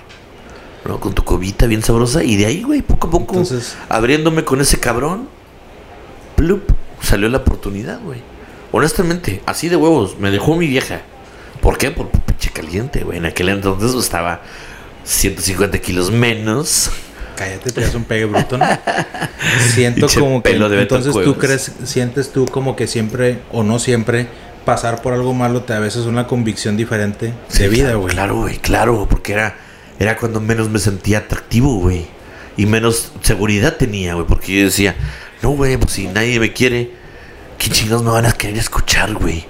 ¿no? 0.85 0.99
Con 0.99 1.13
tu 1.13 1.23
cobita 1.23 1.67
bien 1.67 1.83
sabrosa. 1.83 2.23
Y 2.23 2.35
de 2.35 2.47
ahí, 2.47 2.63
güey, 2.63 2.81
poco 2.81 3.07
a 3.07 3.11
poco, 3.11 3.33
Entonces- 3.35 3.75
abriéndome 3.89 4.43
con 4.43 4.61
ese 4.61 4.79
cabrón, 4.79 5.27
plup, 6.35 6.71
salió 7.01 7.29
la 7.29 7.39
oportunidad, 7.39 7.99
güey. 8.01 8.21
Honestamente, 8.71 9.43
así 9.45 9.69
de 9.69 9.75
huevos, 9.75 10.17
me 10.17 10.31
dejó 10.31 10.55
mi 10.55 10.65
vieja. 10.65 11.01
¿Por 11.61 11.77
qué? 11.77 11.91
Por 11.91 12.09
caliente, 12.53 13.03
güey. 13.03 13.17
En 13.17 13.25
aquel 13.25 13.49
entonces 13.49 13.93
estaba 13.93 14.41
150 15.03 15.77
kilos 15.80 16.11
menos. 16.11 16.91
Cállate, 17.35 17.71
te 17.71 17.81
das 17.81 17.95
un 17.95 18.05
pegue 18.05 18.25
bruto, 18.25 18.57
¿no? 18.57 18.65
Siento 19.73 20.07
como 20.19 20.43
que. 20.43 20.57
de 20.57 20.81
entonces 20.81 21.13
tú 21.13 21.38
crees, 21.38 21.71
sientes 21.84 22.31
tú 22.31 22.45
como 22.45 22.75
que 22.75 22.88
siempre, 22.88 23.39
o 23.51 23.63
no 23.63 23.80
siempre, 23.80 24.27
pasar 24.65 25.01
por 25.01 25.13
algo 25.13 25.34
malo 25.34 25.63
te 25.63 25.73
a 25.73 25.80
veces 25.80 26.05
una 26.05 26.27
convicción 26.27 26.77
diferente 26.77 27.34
de 27.57 27.69
vida, 27.69 27.95
güey. 27.95 28.13
Claro, 28.13 28.35
güey, 28.38 28.57
claro, 28.57 29.07
porque 29.09 29.34
era, 29.34 29.55
era 29.99 30.17
cuando 30.17 30.39
menos 30.39 30.69
me 30.69 30.80
sentía 30.80 31.19
atractivo, 31.19 31.80
güey. 31.80 32.05
Y 32.55 32.67
menos 32.67 33.11
seguridad 33.21 33.77
tenía, 33.77 34.13
güey, 34.13 34.27
porque 34.27 34.55
yo 34.59 34.65
decía, 34.65 34.95
no, 35.41 35.49
güey, 35.51 35.75
pues 35.77 35.93
si 35.93 36.07
nadie 36.07 36.39
me 36.39 36.53
quiere, 36.53 36.91
¿qué 37.57 37.69
chingados 37.69 38.03
me 38.03 38.11
van 38.11 38.27
a 38.27 38.31
querer 38.31 38.57
escuchar, 38.57 39.13
güey? 39.15 39.45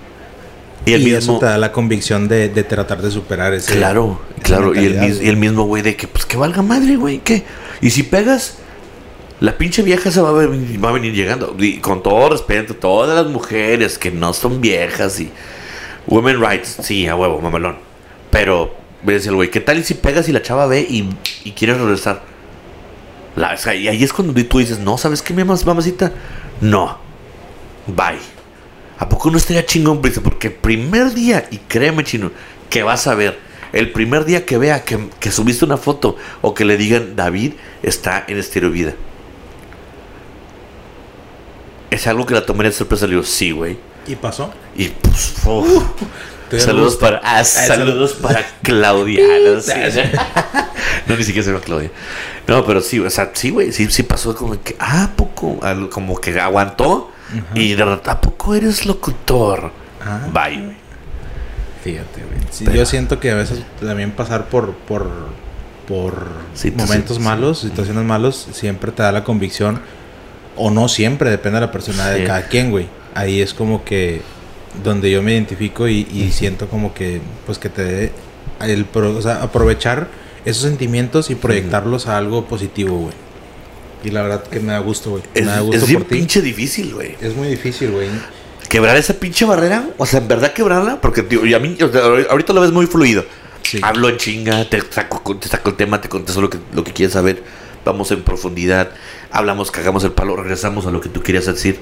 Y, 0.85 0.93
el 0.93 1.03
mismo, 1.03 1.17
eso 1.17 1.39
te 1.39 1.45
da 1.45 1.57
la 1.57 1.71
convicción 1.71 2.27
de, 2.27 2.49
de 2.49 2.63
tratar 2.63 3.01
de 3.01 3.09
superar 3.09 3.53
ese. 3.53 3.73
claro, 3.73 4.19
claro, 4.41 4.75
y 4.75 4.85
el, 4.85 5.25
y 5.25 5.35
mismo 5.35 5.63
güey 5.63 5.81
de 5.81 5.95
que, 5.95 6.07
pues 6.07 6.25
que 6.25 6.35
valga 6.35 6.61
madre, 6.61 6.97
güey, 6.97 7.19
¿qué? 7.19 7.43
Y 7.81 7.89
si 7.89 8.03
pegas, 8.03 8.57
la 9.39 9.57
pinche 9.57 9.81
vieja 9.81 10.11
se 10.11 10.21
va 10.21 10.29
a, 10.29 10.33
venir, 10.33 10.83
va 10.83 10.89
a 10.89 10.93
venir 10.93 11.13
llegando. 11.13 11.55
Y 11.57 11.77
con 11.77 12.03
todo 12.03 12.29
respeto, 12.29 12.75
todas 12.75 13.15
las 13.15 13.31
mujeres 13.31 13.97
que 13.97 14.11
no 14.11 14.33
son 14.33 14.61
viejas 14.61 15.19
y. 15.19 15.29
Women 16.07 16.41
rights, 16.41 16.77
sí, 16.81 17.07
a 17.07 17.15
huevo, 17.15 17.39
mamalón. 17.39 17.77
Pero, 18.29 18.75
me 19.03 19.13
decía 19.13 19.29
el 19.29 19.35
güey, 19.35 19.49
¿qué 19.49 19.61
tal 19.61 19.79
y 19.79 19.83
si 19.83 19.93
pegas 19.93 20.27
y 20.27 20.33
la 20.33 20.41
chava 20.41 20.65
ve 20.65 20.81
y, 20.81 21.09
y 21.45 21.51
quiere 21.51 21.75
regresar? 21.75 22.23
La- 23.37 23.53
o 23.53 23.57
sea, 23.57 23.73
y 23.73 23.87
ahí 23.87 24.03
es 24.03 24.11
cuando 24.11 24.33
tú 24.45 24.59
dices, 24.59 24.79
no, 24.79 24.97
¿sabes 24.97 25.21
qué, 25.21 25.33
mi 25.33 25.43
mamacita? 25.43 26.11
No. 26.59 26.97
Bye. 27.87 28.32
¿A 28.97 29.09
poco 29.09 29.31
no 29.31 29.37
estaría 29.37 29.65
chingón, 29.65 30.01
Brisa? 30.01 30.21
Porque 30.21 30.47
el 30.47 30.53
primer 30.53 31.13
día, 31.13 31.47
y 31.51 31.57
créeme, 31.57 32.03
chino, 32.03 32.31
que 32.69 32.83
vas 32.83 33.07
a 33.07 33.15
ver, 33.15 33.39
el 33.73 33.91
primer 33.91 34.25
día 34.25 34.45
que 34.45 34.57
vea 34.57 34.83
que, 34.83 35.09
que 35.19 35.31
subiste 35.31 35.65
una 35.65 35.77
foto 35.77 36.15
o 36.41 36.53
que 36.53 36.63
le 36.63 36.77
digan, 36.77 37.15
David 37.15 37.53
está 37.81 38.23
en 38.27 38.37
Estéreo 38.37 38.69
Vida. 38.69 38.93
Es 41.89 42.07
algo 42.07 42.25
que 42.25 42.33
la 42.33 42.45
tomaría 42.45 42.71
de 42.71 42.75
sorpresa. 42.77 43.05
Le 43.05 43.11
digo, 43.11 43.23
sí, 43.23 43.51
güey. 43.51 43.77
¿Y 44.07 44.15
pasó? 44.15 44.51
Y 44.75 44.89
pues. 44.89 45.35
¿Te 46.49 46.57
dio 46.57 46.65
saludos 46.65 46.95
para, 46.97 47.21
ah, 47.23 47.43
saludos 47.43 48.13
para 48.21 48.45
Claudia. 48.61 49.23
No, 49.43 49.61
Sí. 49.61 49.71
No, 51.07 51.17
ni 51.17 51.23
siquiera 51.23 51.43
se 51.43 51.51
llama 51.51 51.63
Claudia. 51.63 51.91
No, 52.47 52.65
pero 52.65 52.79
sí, 52.79 52.99
o 52.99 53.09
sea, 53.09 53.31
sí, 53.33 53.49
güey, 53.49 53.71
sí, 53.71 53.89
sí 53.89 54.03
pasó 54.03 54.35
como 54.35 54.61
que, 54.61 54.75
ah, 54.79 55.03
¿a 55.03 55.15
poco, 55.15 55.59
como 55.89 56.19
que 56.19 56.39
aguantó 56.39 57.11
y 57.55 57.73
de 57.73 57.85
repente, 57.85 58.09
¿a 58.09 58.21
poco 58.21 58.55
eres 58.55 58.85
locutor? 58.85 59.71
Ah. 60.05 60.27
Bye, 60.33 60.61
güey. 60.63 60.75
Fíjate, 61.83 62.21
güey. 62.23 62.39
Sí, 62.49 62.63
Pero- 62.65 62.77
yo 62.77 62.85
siento 62.85 63.19
que 63.19 63.31
a 63.31 63.35
veces 63.35 63.63
también 63.81 64.11
pasar 64.11 64.45
por 64.45 64.73
por 64.73 65.09
por 65.87 66.27
Sí, 66.53 66.71
momentos 66.71 67.17
sí, 67.17 67.23
malos, 67.23 67.59
situaciones 67.59 68.05
malos, 68.05 68.47
siempre 68.53 68.91
te 68.93 69.03
da 69.03 69.11
la 69.11 69.23
convicción 69.25 69.81
o 70.55 70.71
no 70.71 70.87
siempre, 70.87 71.29
depende 71.29 71.59
de 71.59 71.65
la 71.65 71.71
personalidad 71.73 72.15
de 72.15 72.23
cada 72.23 72.43
quien, 72.47 72.71
güey. 72.71 72.87
Ahí 73.15 73.41
es 73.41 73.53
como 73.53 73.83
que 73.83 74.21
donde 74.83 75.11
yo 75.11 75.21
me 75.21 75.33
identifico 75.33 75.87
y, 75.89 76.07
y 76.13 76.31
siento 76.31 76.67
como 76.69 76.93
que 76.93 77.21
pues 77.45 77.57
que 77.59 77.69
te 77.69 77.83
dé 77.83 78.11
el 78.61 78.85
pro- 78.85 79.15
o 79.17 79.21
sea, 79.21 79.43
aprovechar 79.43 80.07
esos 80.45 80.63
sentimientos 80.63 81.29
y 81.29 81.35
proyectarlos 81.35 82.07
a 82.07 82.17
algo 82.17 82.45
positivo, 82.45 82.97
güey. 82.97 83.13
Y 84.03 84.09
la 84.11 84.21
verdad 84.23 84.43
que 84.43 84.59
me 84.59 84.73
da 84.73 84.79
gusto, 84.79 85.11
güey. 85.11 85.23
Es, 85.33 85.45
Me 85.45 85.51
da 85.51 85.61
gusto 85.61 85.77
es 85.77 85.87
bien 85.87 85.99
por 86.01 86.09
ti. 86.09 86.15
pinche 86.15 86.41
difícil, 86.41 86.93
güey. 86.93 87.15
Es 87.21 87.35
muy 87.35 87.47
difícil, 87.47 87.91
güey. 87.91 88.09
Quebrar 88.69 88.97
esa 88.97 89.13
pinche 89.13 89.45
barrera, 89.45 89.87
o 89.97 90.05
sea, 90.05 90.19
en 90.19 90.27
verdad 90.27 90.51
quebrarla, 90.53 90.99
porque 90.99 91.21
tío, 91.23 91.45
y 91.45 91.53
a 91.53 91.59
mí, 91.59 91.77
o 91.81 91.91
sea, 91.91 92.01
ahorita 92.29 92.53
lo 92.53 92.61
ves 92.61 92.71
muy 92.71 92.85
fluido. 92.87 93.23
Sí. 93.61 93.79
Hablo 93.81 94.09
en 94.09 94.17
chinga, 94.17 94.67
te 94.69 94.81
saco, 94.89 95.37
te 95.37 95.47
saco 95.47 95.69
el 95.69 95.75
tema, 95.75 96.01
te 96.01 96.09
contesto 96.09 96.41
lo 96.41 96.49
que, 96.49 96.57
lo 96.73 96.83
que 96.83 96.91
quieres 96.91 97.13
saber, 97.13 97.43
vamos 97.85 98.11
en 98.11 98.23
profundidad, 98.23 98.89
hablamos, 99.31 99.71
cagamos 99.71 100.03
el 100.03 100.11
palo, 100.11 100.35
regresamos 100.35 100.85
a 100.85 100.91
lo 100.91 100.99
que 101.01 101.07
tú 101.09 101.21
querías 101.21 101.45
decir. 101.45 101.79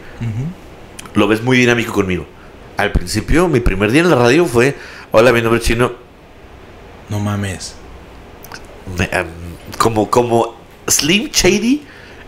Lo 1.16 1.28
ves 1.28 1.42
muy 1.42 1.58
dinámico 1.58 1.92
conmigo. 1.94 2.26
Al 2.78 2.92
principio, 2.92 3.48
mi 3.48 3.62
primer 3.62 3.92
día 3.92 4.02
en 4.02 4.10
la 4.10 4.16
radio 4.16 4.46
fue, 4.46 4.76
hola, 5.12 5.32
mi 5.34 5.42
nombre 5.42 5.60
es 5.60 5.66
Chino, 5.68 5.94
No 7.10 7.20
mames. 7.20 7.76
Me- 8.98 9.10
como, 9.78 10.10
como 10.10 10.56
Slim 10.88 11.30
Shady 11.32 11.84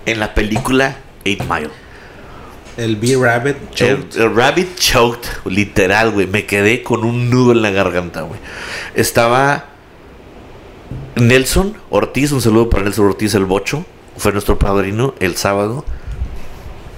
en 0.06 0.20
la 0.20 0.34
película 0.34 0.98
Eight 1.26 1.44
Mile. 1.50 1.70
El 2.76 2.96
B-Rabbit 2.96 3.56
El, 3.56 3.70
choked. 4.10 4.22
el 4.22 4.36
rabbit 4.36 4.76
choked, 4.76 5.30
literal, 5.46 6.12
güey. 6.12 6.26
Me 6.26 6.46
quedé 6.46 6.82
con 6.82 7.04
un 7.04 7.30
nudo 7.30 7.52
en 7.52 7.62
la 7.62 7.70
garganta, 7.70 8.22
güey. 8.22 8.40
Estaba 8.96 9.66
Nelson 11.16 11.78
Ortiz, 11.92 12.32
un 12.32 12.42
saludo 12.42 12.70
para 12.70 12.84
Nelson 12.84 13.06
Ortiz, 13.06 13.36
el 13.36 13.46
bocho. 13.46 13.86
Fue 14.18 14.32
nuestro 14.32 14.58
padrino 14.58 15.14
el 15.20 15.36
sábado. 15.38 15.86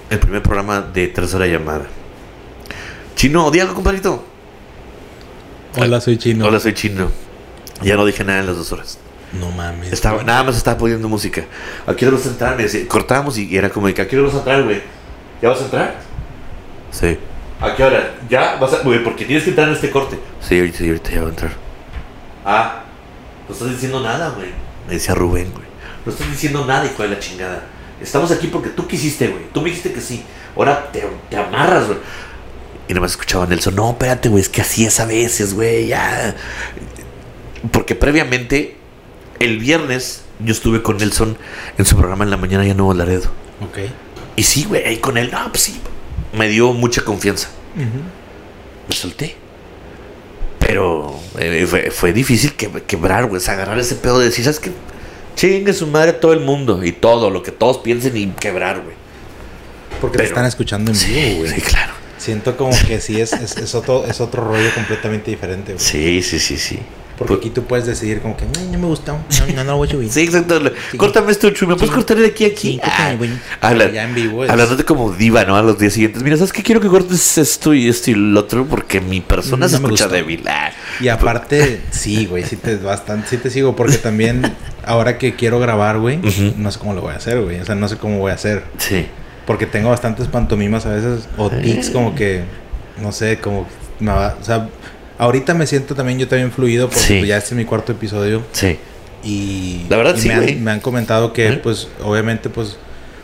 El 0.08 0.18
primer 0.18 0.42
programa 0.42 0.80
de 0.80 1.08
tercera 1.08 1.46
llamada. 1.46 1.86
Chino, 3.16 3.50
di 3.50 3.60
algo, 3.60 3.74
compadrito. 3.74 4.24
Hola, 5.78 6.00
soy 6.00 6.16
chino. 6.16 6.46
Hola, 6.46 6.58
soy 6.60 6.72
chino. 6.72 7.10
Ya 7.82 7.96
no 7.96 8.06
dije 8.06 8.24
nada 8.24 8.40
en 8.40 8.46
las 8.46 8.56
dos 8.56 8.72
horas. 8.72 8.98
No 9.32 9.50
mames. 9.50 9.92
Estaba, 9.92 10.22
nada 10.22 10.44
más 10.44 10.56
estaba 10.56 10.78
poniendo 10.78 11.08
música. 11.08 11.44
¿A 11.86 11.94
qué 11.94 12.06
hora 12.06 12.16
vas 12.16 12.26
a 12.26 12.30
entrar? 12.30 12.56
Me 12.56 12.62
decía, 12.62 12.86
cortábamos 12.88 13.36
y 13.38 13.56
era 13.56 13.70
como, 13.70 13.86
de 13.86 13.94
que, 13.94 14.02
¿a 14.02 14.08
qué 14.08 14.16
hora 14.16 14.26
vas 14.26 14.36
a 14.36 14.38
entrar, 14.38 14.62
güey? 14.62 14.82
¿Ya 15.42 15.48
vas 15.48 15.60
a 15.60 15.64
entrar? 15.64 15.94
Sí. 16.90 17.18
¿A 17.60 17.74
qué 17.74 17.84
hora? 17.84 18.14
¿Ya 18.28 18.56
vas 18.56 18.72
a...? 18.72 18.78
Güey, 18.78 19.02
porque 19.02 19.24
tienes 19.24 19.44
que 19.44 19.50
entrar 19.50 19.68
en 19.68 19.74
este 19.74 19.90
corte. 19.90 20.18
Sí, 20.40 20.58
ahorita, 20.58 20.78
sí, 20.78 20.88
ahorita 20.88 21.10
ya 21.10 21.20
va 21.20 21.26
a 21.26 21.30
entrar. 21.30 21.52
Ah, 22.44 22.84
no 23.48 23.54
estás 23.54 23.70
diciendo 23.70 24.00
nada, 24.00 24.30
güey. 24.30 24.48
Me 24.86 24.94
decía 24.94 25.14
Rubén, 25.14 25.50
güey. 25.52 25.66
No 26.04 26.12
estás 26.12 26.30
diciendo 26.30 26.64
nada, 26.64 26.86
hijo 26.86 27.02
de 27.02 27.08
la 27.08 27.18
chingada. 27.18 27.64
Estamos 28.00 28.30
aquí 28.30 28.46
porque 28.48 28.70
tú 28.70 28.86
quisiste, 28.86 29.28
güey. 29.28 29.44
Tú 29.52 29.60
me 29.60 29.70
dijiste 29.70 29.92
que 29.92 30.00
sí. 30.00 30.24
Ahora 30.54 30.90
te, 30.92 31.04
te 31.28 31.36
amarras, 31.36 31.86
güey. 31.86 31.98
Y 32.88 32.92
nada 32.92 33.00
más 33.00 33.12
escuchaba 33.12 33.44
a 33.44 33.46
Nelson, 33.48 33.74
no, 33.74 33.90
espérate, 33.90 34.28
güey, 34.28 34.40
es 34.40 34.48
que 34.48 34.60
así 34.60 34.86
es 34.86 35.00
a 35.00 35.06
veces, 35.06 35.54
güey, 35.54 35.88
ya. 35.88 36.36
Porque 37.72 37.96
previamente, 37.96 38.75
el 39.40 39.58
viernes, 39.58 40.22
yo 40.40 40.52
estuve 40.52 40.82
con 40.82 40.98
Nelson 40.98 41.36
en 41.78 41.84
su 41.84 41.96
programa 41.96 42.24
en 42.24 42.30
la 42.30 42.36
mañana 42.36 42.64
ya 42.64 42.74
Nuevo 42.74 42.94
Laredo. 42.94 43.30
Ok. 43.62 43.78
Y 44.36 44.42
sí, 44.42 44.64
güey, 44.64 44.84
ahí 44.84 44.98
con 44.98 45.16
él, 45.16 45.30
no, 45.32 45.48
pues 45.50 45.62
sí. 45.62 45.80
Me 46.32 46.48
dio 46.48 46.72
mucha 46.72 47.02
confianza. 47.02 47.48
Me 47.74 48.94
solté. 48.94 49.36
Pero 50.58 51.18
eh, 51.38 51.66
fue, 51.68 51.90
fue 51.90 52.12
difícil 52.12 52.54
que, 52.54 52.70
quebrar, 52.82 53.26
güey, 53.26 53.40
agarrar 53.46 53.78
ese 53.78 53.94
pedo 53.94 54.18
de 54.18 54.26
decir, 54.26 54.44
¿sabes 54.44 54.60
qué? 54.60 54.72
Chingue 55.36 55.72
su 55.72 55.86
madre 55.86 56.12
todo 56.14 56.32
el 56.32 56.40
mundo 56.40 56.82
y 56.84 56.92
todo, 56.92 57.30
lo 57.30 57.42
que 57.42 57.52
todos 57.52 57.78
piensen 57.78 58.16
y 58.16 58.26
quebrar, 58.28 58.82
güey. 58.82 58.96
Porque 60.00 60.18
te 60.18 60.24
están 60.24 60.44
escuchando 60.44 60.90
en 60.92 60.98
vivo, 60.98 61.38
güey. 61.38 61.52
sí, 61.52 61.60
claro. 61.60 61.92
Siento 62.18 62.56
como 62.56 62.72
que 62.86 63.00
sí 63.00 63.20
es, 63.20 63.32
es, 63.34 63.56
es 63.56 63.74
otro, 63.74 64.06
es 64.06 64.20
otro 64.20 64.44
rollo 64.44 64.72
completamente 64.74 65.30
diferente, 65.30 65.74
güey. 65.74 65.84
Sí, 65.84 66.22
sí, 66.22 66.38
sí, 66.38 66.56
sí. 66.56 66.80
Porque 67.18 67.34
aquí 67.34 67.48
tú 67.50 67.64
puedes 67.64 67.86
decidir 67.86 68.20
como 68.20 68.36
que, 68.36 68.44
"Ay, 68.58 68.68
no 68.70 68.78
me 68.78 68.86
gustó. 68.86 69.12
No, 69.12 69.46
no, 69.54 69.64
no 69.64 69.70
lo 69.72 69.76
voy 69.78 69.88
a 69.88 69.90
subir. 69.90 70.10
Sí, 70.10 70.20
exacto. 70.20 70.60
Córtame 70.98 71.32
esto, 71.32 71.48
Chuy. 71.50 71.66
¿Me 71.68 71.74
puedes 71.76 71.90
cortar 71.94 72.18
de 72.18 72.26
aquí 72.26 72.44
a 72.44 72.48
aquí? 72.48 72.72
Sí. 72.74 72.80
Ah, 72.82 73.16
habla- 73.62 73.84
Pero 73.84 73.94
ya 73.94 74.04
en 74.04 74.14
vivo 74.14 74.44
es- 74.44 74.50
Hablándote 74.50 74.84
como 74.84 75.10
diva, 75.12 75.44
¿no? 75.44 75.56
A 75.56 75.62
los 75.62 75.78
días 75.78 75.94
siguientes. 75.94 76.22
Mira, 76.22 76.36
¿sabes 76.36 76.52
qué? 76.52 76.62
Quiero 76.62 76.80
que 76.80 76.88
cortes 76.88 77.38
esto 77.38 77.72
y 77.72 77.88
esto 77.88 78.10
y 78.10 78.14
lo 78.14 78.40
otro 78.40 78.66
porque 78.66 79.00
mi 79.00 79.20
persona 79.22 79.64
No 79.64 79.68
se 79.70 79.76
escucha 79.76 80.04
gustó. 80.04 80.08
débil. 80.10 80.44
Ah. 80.46 80.70
Y 81.00 81.08
aparte, 81.08 81.80
sí, 81.90 82.26
güey, 82.26 82.44
sí 82.44 82.56
te 82.56 82.76
bastante, 82.76 83.28
sí 83.28 83.38
te 83.38 83.48
sigo 83.50 83.74
porque 83.74 83.96
también 83.96 84.42
ahora 84.84 85.16
que 85.18 85.34
quiero 85.34 85.58
grabar, 85.58 85.98
güey, 85.98 86.18
no 86.58 86.70
sé 86.70 86.78
cómo 86.78 86.92
lo 86.94 87.00
voy 87.00 87.14
a 87.14 87.16
hacer, 87.16 87.40
güey. 87.40 87.60
O 87.60 87.64
sea, 87.64 87.74
no 87.74 87.88
sé 87.88 87.96
cómo 87.96 88.18
voy 88.18 88.30
a 88.32 88.34
hacer. 88.34 88.62
Sí. 88.78 89.06
Porque 89.46 89.64
tengo 89.66 89.88
bastantes 89.88 90.26
pantomimas 90.28 90.84
a 90.86 90.90
veces 90.94 91.28
o 91.38 91.48
tics 91.50 91.88
como 91.90 92.14
que 92.14 92.42
no 93.00 93.12
sé, 93.12 93.38
como 93.38 93.66
me 94.00 94.12
va- 94.12 94.36
o 94.40 94.44
sea, 94.44 94.68
ahorita 95.18 95.54
me 95.54 95.66
siento 95.66 95.94
también 95.94 96.18
yo 96.18 96.28
también 96.28 96.52
fluido 96.52 96.88
porque 96.88 97.00
Sí. 97.00 97.26
ya 97.26 97.36
este 97.36 97.50
es 97.50 97.56
mi 97.56 97.64
cuarto 97.64 97.92
episodio 97.92 98.42
Sí. 98.52 98.78
y 99.24 99.82
La 99.88 99.96
verdad, 99.96 100.14
y 100.16 100.20
sí, 100.20 100.28
me, 100.28 100.34
han, 100.34 100.64
me 100.64 100.70
han 100.72 100.80
comentado 100.80 101.32
que 101.32 101.52
pues 101.62 101.88
obviamente 102.04 102.48
pues 102.50 102.76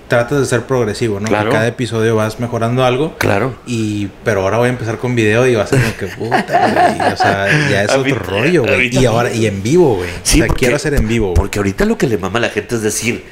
tratas 0.09 0.41
de 0.41 0.45
ser 0.47 0.63
progresivo, 0.65 1.21
¿no? 1.21 1.27
Claro. 1.29 1.51
Cada 1.51 1.67
episodio 1.67 2.15
vas 2.17 2.39
mejorando 2.39 2.85
algo. 2.85 3.17
Claro. 3.17 3.55
Y, 3.67 4.09
pero 4.25 4.43
ahora 4.43 4.59
voy 4.59 4.67
a 4.67 4.71
empezar 4.71 4.99
con 4.99 5.15
video 5.15 5.47
y 5.47 5.55
va 5.55 5.63
a 5.63 5.67
ser 5.67 5.81
como 5.81 5.97
que 5.97 6.07
puta, 6.19 6.69
güey. 6.99 7.13
O 7.13 7.17
sea, 7.17 7.47
ya 7.71 7.85
es 7.85 7.93
otro 7.93 8.17
rollo, 8.19 8.63
güey. 8.63 8.95
Y 8.95 9.07
ahora, 9.07 9.33
y 9.33 9.47
en 9.47 9.63
vivo, 9.63 9.95
güey. 9.97 10.11
Sí, 10.23 10.35
o 10.35 10.39
sea, 10.43 10.47
porque- 10.49 10.59
quiero 10.61 10.77
hacer 10.77 10.93
en 10.95 11.09
vivo. 11.09 11.33
Porque 11.33 11.61
ahorita 11.61 11.87
lo 11.87 11.97
que 11.97 12.07
le 12.07 12.19
mama 12.19 12.41
a 12.41 12.43
la 12.43 12.49
gente 12.51 12.75
es 12.75 12.83
decir, 12.83 13.25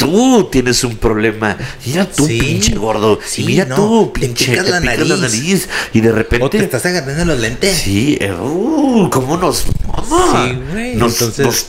tú 0.00 0.48
tienes 0.50 0.82
un 0.84 0.96
problema. 0.96 1.56
Mira 1.86 2.04
tú, 2.10 2.26
Sí. 2.26 2.38
pinche 2.40 2.74
gordo. 2.74 3.18
Sí, 3.24 3.42
y 3.42 3.46
mira 3.46 3.64
no, 3.66 3.76
tú, 3.76 4.10
te 4.14 4.20
pinche. 4.20 4.46
picas 4.50 4.68
la 4.68 4.80
nariz. 4.80 5.08
nariz. 5.18 5.68
Y 5.92 6.00
de 6.00 6.12
repente. 6.12 6.44
O 6.44 6.50
te 6.50 6.58
estás 6.58 6.84
agarrando 6.86 7.24
los 7.26 7.38
lentes. 7.38 7.76
Sí, 7.76 8.18
eh, 8.20 8.32
uh, 8.32 9.08
¿cómo 9.10 9.36
nos 9.36 9.64
mama? 9.86 10.48
Sí, 10.48 10.58
güey. 10.72 10.96
Nos- 10.96 11.12
Entonces, 11.12 11.46
nos- 11.46 11.66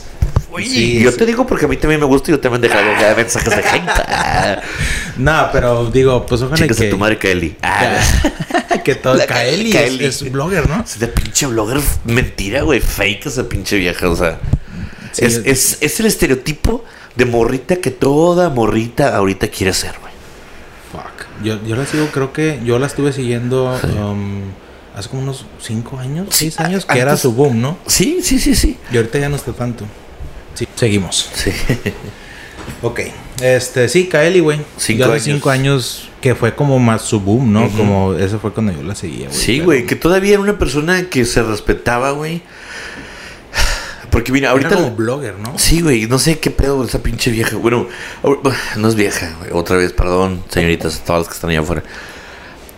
Oye, 0.54 0.68
sí, 0.68 1.00
yo 1.00 1.10
sí. 1.12 1.16
te 1.16 1.24
digo 1.24 1.46
porque 1.46 1.64
a 1.64 1.68
mí 1.68 1.78
también 1.78 1.98
me 1.98 2.04
gusta 2.06 2.30
y 2.30 2.34
yo 2.34 2.40
también 2.40 2.60
dejado 2.60 2.84
ya 3.00 3.14
mensajes 3.16 3.56
de 3.56 3.62
gente. 3.62 3.90
Ah, 4.08 4.60
No, 5.16 5.48
pero 5.52 5.90
digo, 5.90 6.26
pues 6.26 6.42
ojalá 6.42 6.56
Chicas 6.62 6.76
que... 6.78 6.88
tu 6.90 6.98
madre, 6.98 7.16
Kelly. 7.18 7.56
Ah, 7.62 7.98
que 8.84 8.94
todo... 8.96 9.14
La 9.14 9.26
Kaeli, 9.26 9.70
Kaeli. 9.72 10.04
Es, 10.04 10.22
es 10.22 10.32
blogger, 10.32 10.68
¿no? 10.68 10.82
es 10.82 10.98
de 10.98 11.08
pinche 11.08 11.46
blogger 11.46 11.80
mentira, 12.04 12.62
güey. 12.62 12.80
Fake 12.80 13.26
esa 13.26 13.48
pinche 13.48 13.76
vieja, 13.76 14.08
o 14.10 14.16
sea. 14.16 14.40
Sí, 15.12 15.24
es- 15.24 15.40
es- 15.44 15.78
es 15.80 16.00
el 16.00 16.06
estereotipo 16.06 16.84
de 17.16 17.24
morrita 17.24 17.76
que 17.76 17.90
toda 17.90 18.48
morrita 18.50 19.16
ahorita 19.16 19.48
quiere 19.48 19.72
ser, 19.72 19.94
güey. 20.00 20.12
Fuck. 20.92 21.44
Yo, 21.44 21.62
yo 21.66 21.76
la 21.76 21.86
sigo, 21.86 22.06
creo 22.06 22.32
que 22.32 22.60
yo 22.64 22.78
la 22.78 22.86
estuve 22.86 23.12
siguiendo 23.12 23.78
um, 23.98 24.42
hace 24.94 25.08
como 25.08 25.22
unos 25.22 25.46
5 25.60 25.98
años, 25.98 26.28
Sí, 26.30 26.50
6 26.50 26.60
años, 26.60 26.86
que 26.86 26.98
era 26.98 27.16
su 27.16 27.32
boom, 27.32 27.60
¿no? 27.60 27.78
Sí, 27.86 28.20
sí, 28.22 28.38
sí, 28.38 28.54
sí. 28.54 28.78
Y 28.90 28.96
ahorita 28.96 29.18
ya 29.18 29.28
no 29.28 29.36
está 29.36 29.52
tanto. 29.52 29.84
Sí, 30.54 30.66
seguimos. 30.74 31.30
Sí. 31.34 31.52
Ok. 32.82 33.00
Este, 33.40 33.88
sí, 33.88 34.06
Kaeli, 34.06 34.40
güey. 34.40 34.60
Cinco 34.76 35.00
Yo 35.00 35.12
hace 35.12 35.30
años. 35.30 35.40
5 35.40 35.50
años 35.50 36.10
que 36.20 36.34
fue 36.34 36.54
como 36.54 36.78
más 36.78 37.02
su 37.02 37.18
boom, 37.20 37.52
¿no? 37.52 37.68
Como 37.70 38.14
ese 38.14 38.38
fue 38.38 38.52
cuando 38.52 38.72
yo 38.72 38.82
la 38.82 38.94
seguía, 38.94 39.26
güey. 39.26 39.38
Sí, 39.38 39.58
güey, 39.60 39.86
que 39.86 39.96
todavía 39.96 40.34
era 40.34 40.40
una 40.40 40.58
persona 40.58 41.08
que 41.10 41.24
se 41.24 41.42
respetaba, 41.42 42.12
güey. 42.12 42.42
Porque 44.12 44.30
mira, 44.30 44.48
Era 44.48 44.52
ahorita... 44.52 44.76
como 44.76 44.90
blogger, 44.94 45.38
¿no? 45.38 45.58
Sí, 45.58 45.80
güey, 45.80 46.06
no 46.06 46.18
sé 46.18 46.38
qué 46.38 46.50
pedo 46.50 46.84
esa 46.84 47.02
pinche 47.02 47.30
vieja. 47.32 47.56
Bueno, 47.56 47.88
ahor- 48.22 48.40
no 48.76 48.88
es 48.88 48.94
vieja, 48.94 49.34
güey. 49.40 49.50
Otra 49.52 49.76
vez, 49.76 49.92
perdón, 49.92 50.44
señoritas, 50.50 51.00
todas 51.04 51.22
las 51.22 51.28
que 51.28 51.34
están 51.34 51.50
allá 51.50 51.60
afuera. 51.60 51.82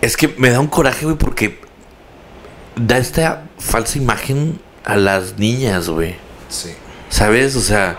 Es 0.00 0.16
que 0.16 0.28
me 0.38 0.48
da 0.50 0.60
un 0.60 0.68
coraje, 0.68 1.04
güey, 1.04 1.18
porque 1.18 1.58
da 2.76 2.98
esta 2.98 3.44
falsa 3.58 3.98
imagen 3.98 4.60
a 4.84 4.96
las 4.96 5.36
niñas, 5.38 5.88
güey. 5.88 6.14
Sí. 6.48 6.70
¿Sabes? 7.08 7.56
O 7.56 7.60
sea, 7.60 7.98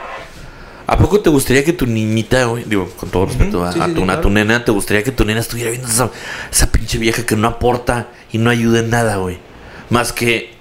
¿a 0.87 0.97
poco 0.97 1.19
te 1.19 1.29
gustaría 1.29 1.65
que 1.65 1.73
tu 1.73 1.85
niñita, 1.87 2.45
güey, 2.45 2.63
digo, 2.63 2.89
con 2.95 3.09
todo 3.09 3.25
respeto 3.25 3.65
a, 3.65 3.73
sí, 3.73 3.79
a 3.81 3.87
sí, 3.87 3.91
tu, 3.91 3.97
sí, 3.97 4.03
a 4.03 4.05
claro. 4.05 4.21
tu 4.21 4.29
nena, 4.29 4.63
te 4.63 4.71
gustaría 4.71 5.03
que 5.03 5.11
tu 5.11 5.25
nena 5.25 5.41
estuviera 5.41 5.71
viendo 5.71 5.89
esa, 5.89 6.09
esa 6.49 6.71
pinche 6.71 6.97
vieja 6.99 7.25
que 7.25 7.35
no 7.35 7.47
aporta 7.49 8.07
y 8.31 8.37
no 8.37 8.49
ayuda 8.49 8.79
en 8.79 8.89
nada, 8.91 9.17
güey? 9.17 9.39
Más 9.89 10.13
que 10.13 10.53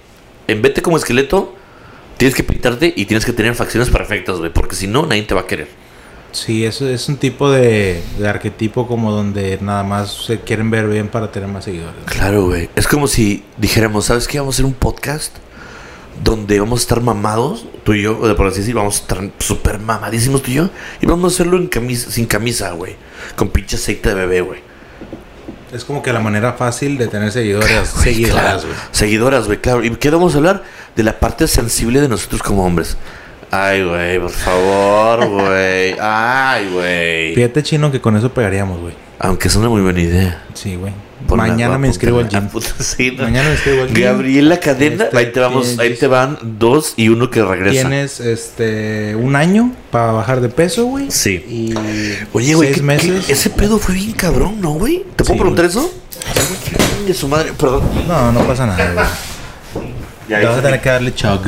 en 0.47 0.61
vete 0.61 0.81
como 0.81 0.97
esqueleto, 0.97 1.54
tienes 2.17 2.35
que 2.35 2.43
pintarte 2.43 2.93
y 2.95 3.05
tienes 3.05 3.25
que 3.25 3.33
tener 3.33 3.55
facciones 3.55 3.89
perfectas, 3.89 4.37
güey, 4.39 4.51
porque 4.51 4.75
si 4.75 4.87
no, 4.87 5.05
nadie 5.05 5.23
te 5.23 5.33
va 5.33 5.41
a 5.41 5.47
querer. 5.47 5.67
Sí, 6.31 6.65
eso 6.65 6.89
es 6.89 7.07
un 7.07 7.15
tipo 7.15 7.49
de, 7.49 8.01
de 8.19 8.27
arquetipo 8.27 8.87
como 8.87 9.11
donde 9.11 9.57
nada 9.61 9.83
más 9.83 10.25
se 10.25 10.41
quieren 10.41 10.69
ver 10.69 10.87
bien 10.87 11.07
para 11.07 11.31
tener 11.31 11.47
más 11.47 11.63
seguidores. 11.63 11.95
Claro, 12.05 12.47
güey. 12.47 12.69
Es 12.75 12.87
como 12.87 13.07
si 13.07 13.45
dijéramos, 13.57 14.05
¿sabes 14.05 14.27
qué? 14.27 14.39
Vamos 14.39 14.55
a 14.55 14.57
hacer 14.57 14.65
un 14.65 14.73
podcast 14.73 15.37
donde 16.23 16.59
vamos 16.59 16.79
a 16.79 16.81
estar 16.81 17.01
mamados, 17.01 17.65
tú 17.83 17.93
y 17.93 18.01
yo, 18.01 18.17
o 18.19 18.27
de 18.27 18.35
por 18.35 18.47
así 18.47 18.59
decir, 18.59 18.75
vamos 18.75 18.97
a 18.97 19.01
estar 19.01 19.29
súper 19.39 19.79
mamadísimos 19.79 20.41
tú 20.41 20.51
y 20.51 20.55
yo, 20.55 20.69
y 21.01 21.05
vamos 21.05 21.31
a 21.31 21.35
hacerlo 21.35 21.57
en 21.57 21.67
camisa, 21.67 22.11
sin 22.11 22.25
camisa, 22.25 22.71
güey, 22.71 22.95
con 23.35 23.49
pinche 23.49 23.75
aceite 23.75 24.09
de 24.09 24.15
bebé, 24.15 24.41
güey. 24.41 24.59
Es 25.73 25.83
como 25.83 26.01
que 26.01 26.13
la 26.13 26.21
manera 26.21 26.53
fácil 26.53 26.97
de 26.97 27.07
tener 27.07 27.33
seguidoras, 27.33 27.69
claro. 27.69 27.85
güey. 28.61 28.75
Seguidoras, 28.91 29.45
güey, 29.47 29.59
claro. 29.59 29.83
¿Y 29.83 29.89
qué 29.97 30.09
vamos 30.09 30.33
a 30.33 30.37
hablar? 30.37 30.63
De 30.95 31.03
la 31.03 31.19
parte 31.19 31.47
sensible 31.47 32.01
de 32.01 32.07
nosotros 32.07 32.41
como 32.41 32.65
hombres. 32.65 32.97
Ay, 33.51 33.83
güey, 33.83 34.19
por 34.19 34.31
favor, 34.31 35.27
güey. 35.29 35.95
Ay, 35.99 36.69
güey. 36.71 37.35
Fíjate, 37.35 37.63
chino, 37.63 37.91
que 37.91 38.01
con 38.01 38.15
eso 38.17 38.33
pegaríamos, 38.33 38.79
güey. 38.81 38.93
Aunque 39.19 39.47
es 39.47 39.55
una 39.55 39.69
muy 39.69 39.81
buena 39.81 40.01
idea. 40.01 40.43
Sí, 40.53 40.75
güey. 40.75 40.93
Mañana 41.29 41.77
me 41.77 41.87
inscribo 41.87 42.19
al 42.19 42.27
gym. 42.29 42.47
Puta, 42.49 42.67
sí, 42.79 43.11
no. 43.17 43.23
Mañana 43.23 43.47
me 43.49 43.55
inscribo 43.55 43.83
al 43.83 43.87
gym. 43.93 44.03
Gabriela 44.03 44.59
Cadena, 44.59 45.05
Este, 45.05 45.17
ahí 45.17 45.31
te 45.31 45.39
vamos, 45.39 45.79
ahí 45.79 45.95
te 45.95 46.07
van 46.07 46.37
dos 46.59 46.93
y 46.97 47.09
uno 47.09 47.29
que 47.31 47.43
regresa. 47.43 47.81
Tienes 47.87 48.19
este 48.19 49.15
un 49.15 49.35
año 49.35 49.71
para 49.91 50.11
bajar 50.11 50.41
de 50.41 50.49
peso, 50.49 50.85
güey. 50.85 51.09
Sí. 51.09 51.43
Y 51.49 51.73
Oye, 52.33 52.53
güey, 52.55 52.69
seis 52.69 52.77
¿qué- 52.77 52.83
meses. 52.83 53.25
qué- 53.25 53.33
ese 53.33 53.49
pedo 53.49 53.79
fue 53.79 53.95
bien 53.95 54.11
cabrón, 54.11 54.59
¿no, 54.61 54.71
güey? 54.73 55.03
¿Te 55.15 55.23
puedo 55.23 55.33
Sí, 55.33 55.39
preguntar 55.39 55.65
eso? 55.65 55.91
De 57.07 57.13
su 57.13 57.27
madre, 57.27 57.53
perdón. 57.57 57.83
No, 58.07 58.31
no 58.31 58.41
pasa 58.41 58.65
nada, 58.67 58.91
güey. 58.93 59.05
Ya, 60.27 60.43
vas 60.47 60.57
a 60.57 60.61
tener 60.61 60.81
que 60.81 60.89
darle 60.89 61.13
chug. 61.13 61.41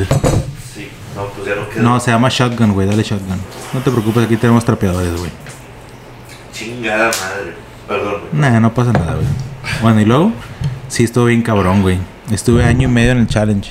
Sí, 0.74 0.88
no, 1.16 1.26
pues 1.28 1.48
ya 1.48 1.54
no 1.56 1.68
queda. 1.68 1.82
No, 1.82 2.00
se 2.00 2.10
llama 2.10 2.28
shotgun, 2.28 2.72
güey. 2.72 2.86
Dale 2.86 3.02
shotgun. 3.02 3.38
No 3.72 3.80
te 3.80 3.90
preocupes, 3.90 4.24
aquí 4.24 4.36
tenemos 4.36 4.64
trapeadores, 4.64 5.16
güey. 5.16 5.30
Chingada 6.52 7.06
madre. 7.06 7.54
Perdón, 7.88 8.20
güey. 8.30 8.40
Nah, 8.40 8.60
no 8.60 8.72
pasa 8.72 8.92
nada, 8.92 9.14
güey. 9.14 9.26
Bueno, 9.82 10.00
y 10.00 10.04
luego, 10.04 10.32
sí 10.88 11.04
estuvo 11.04 11.24
bien 11.26 11.42
cabrón, 11.42 11.82
güey. 11.82 11.98
Estuve 12.30 12.64
año 12.64 12.88
y 12.88 12.92
medio 12.92 13.12
en 13.12 13.18
el 13.18 13.26
challenge. 13.26 13.70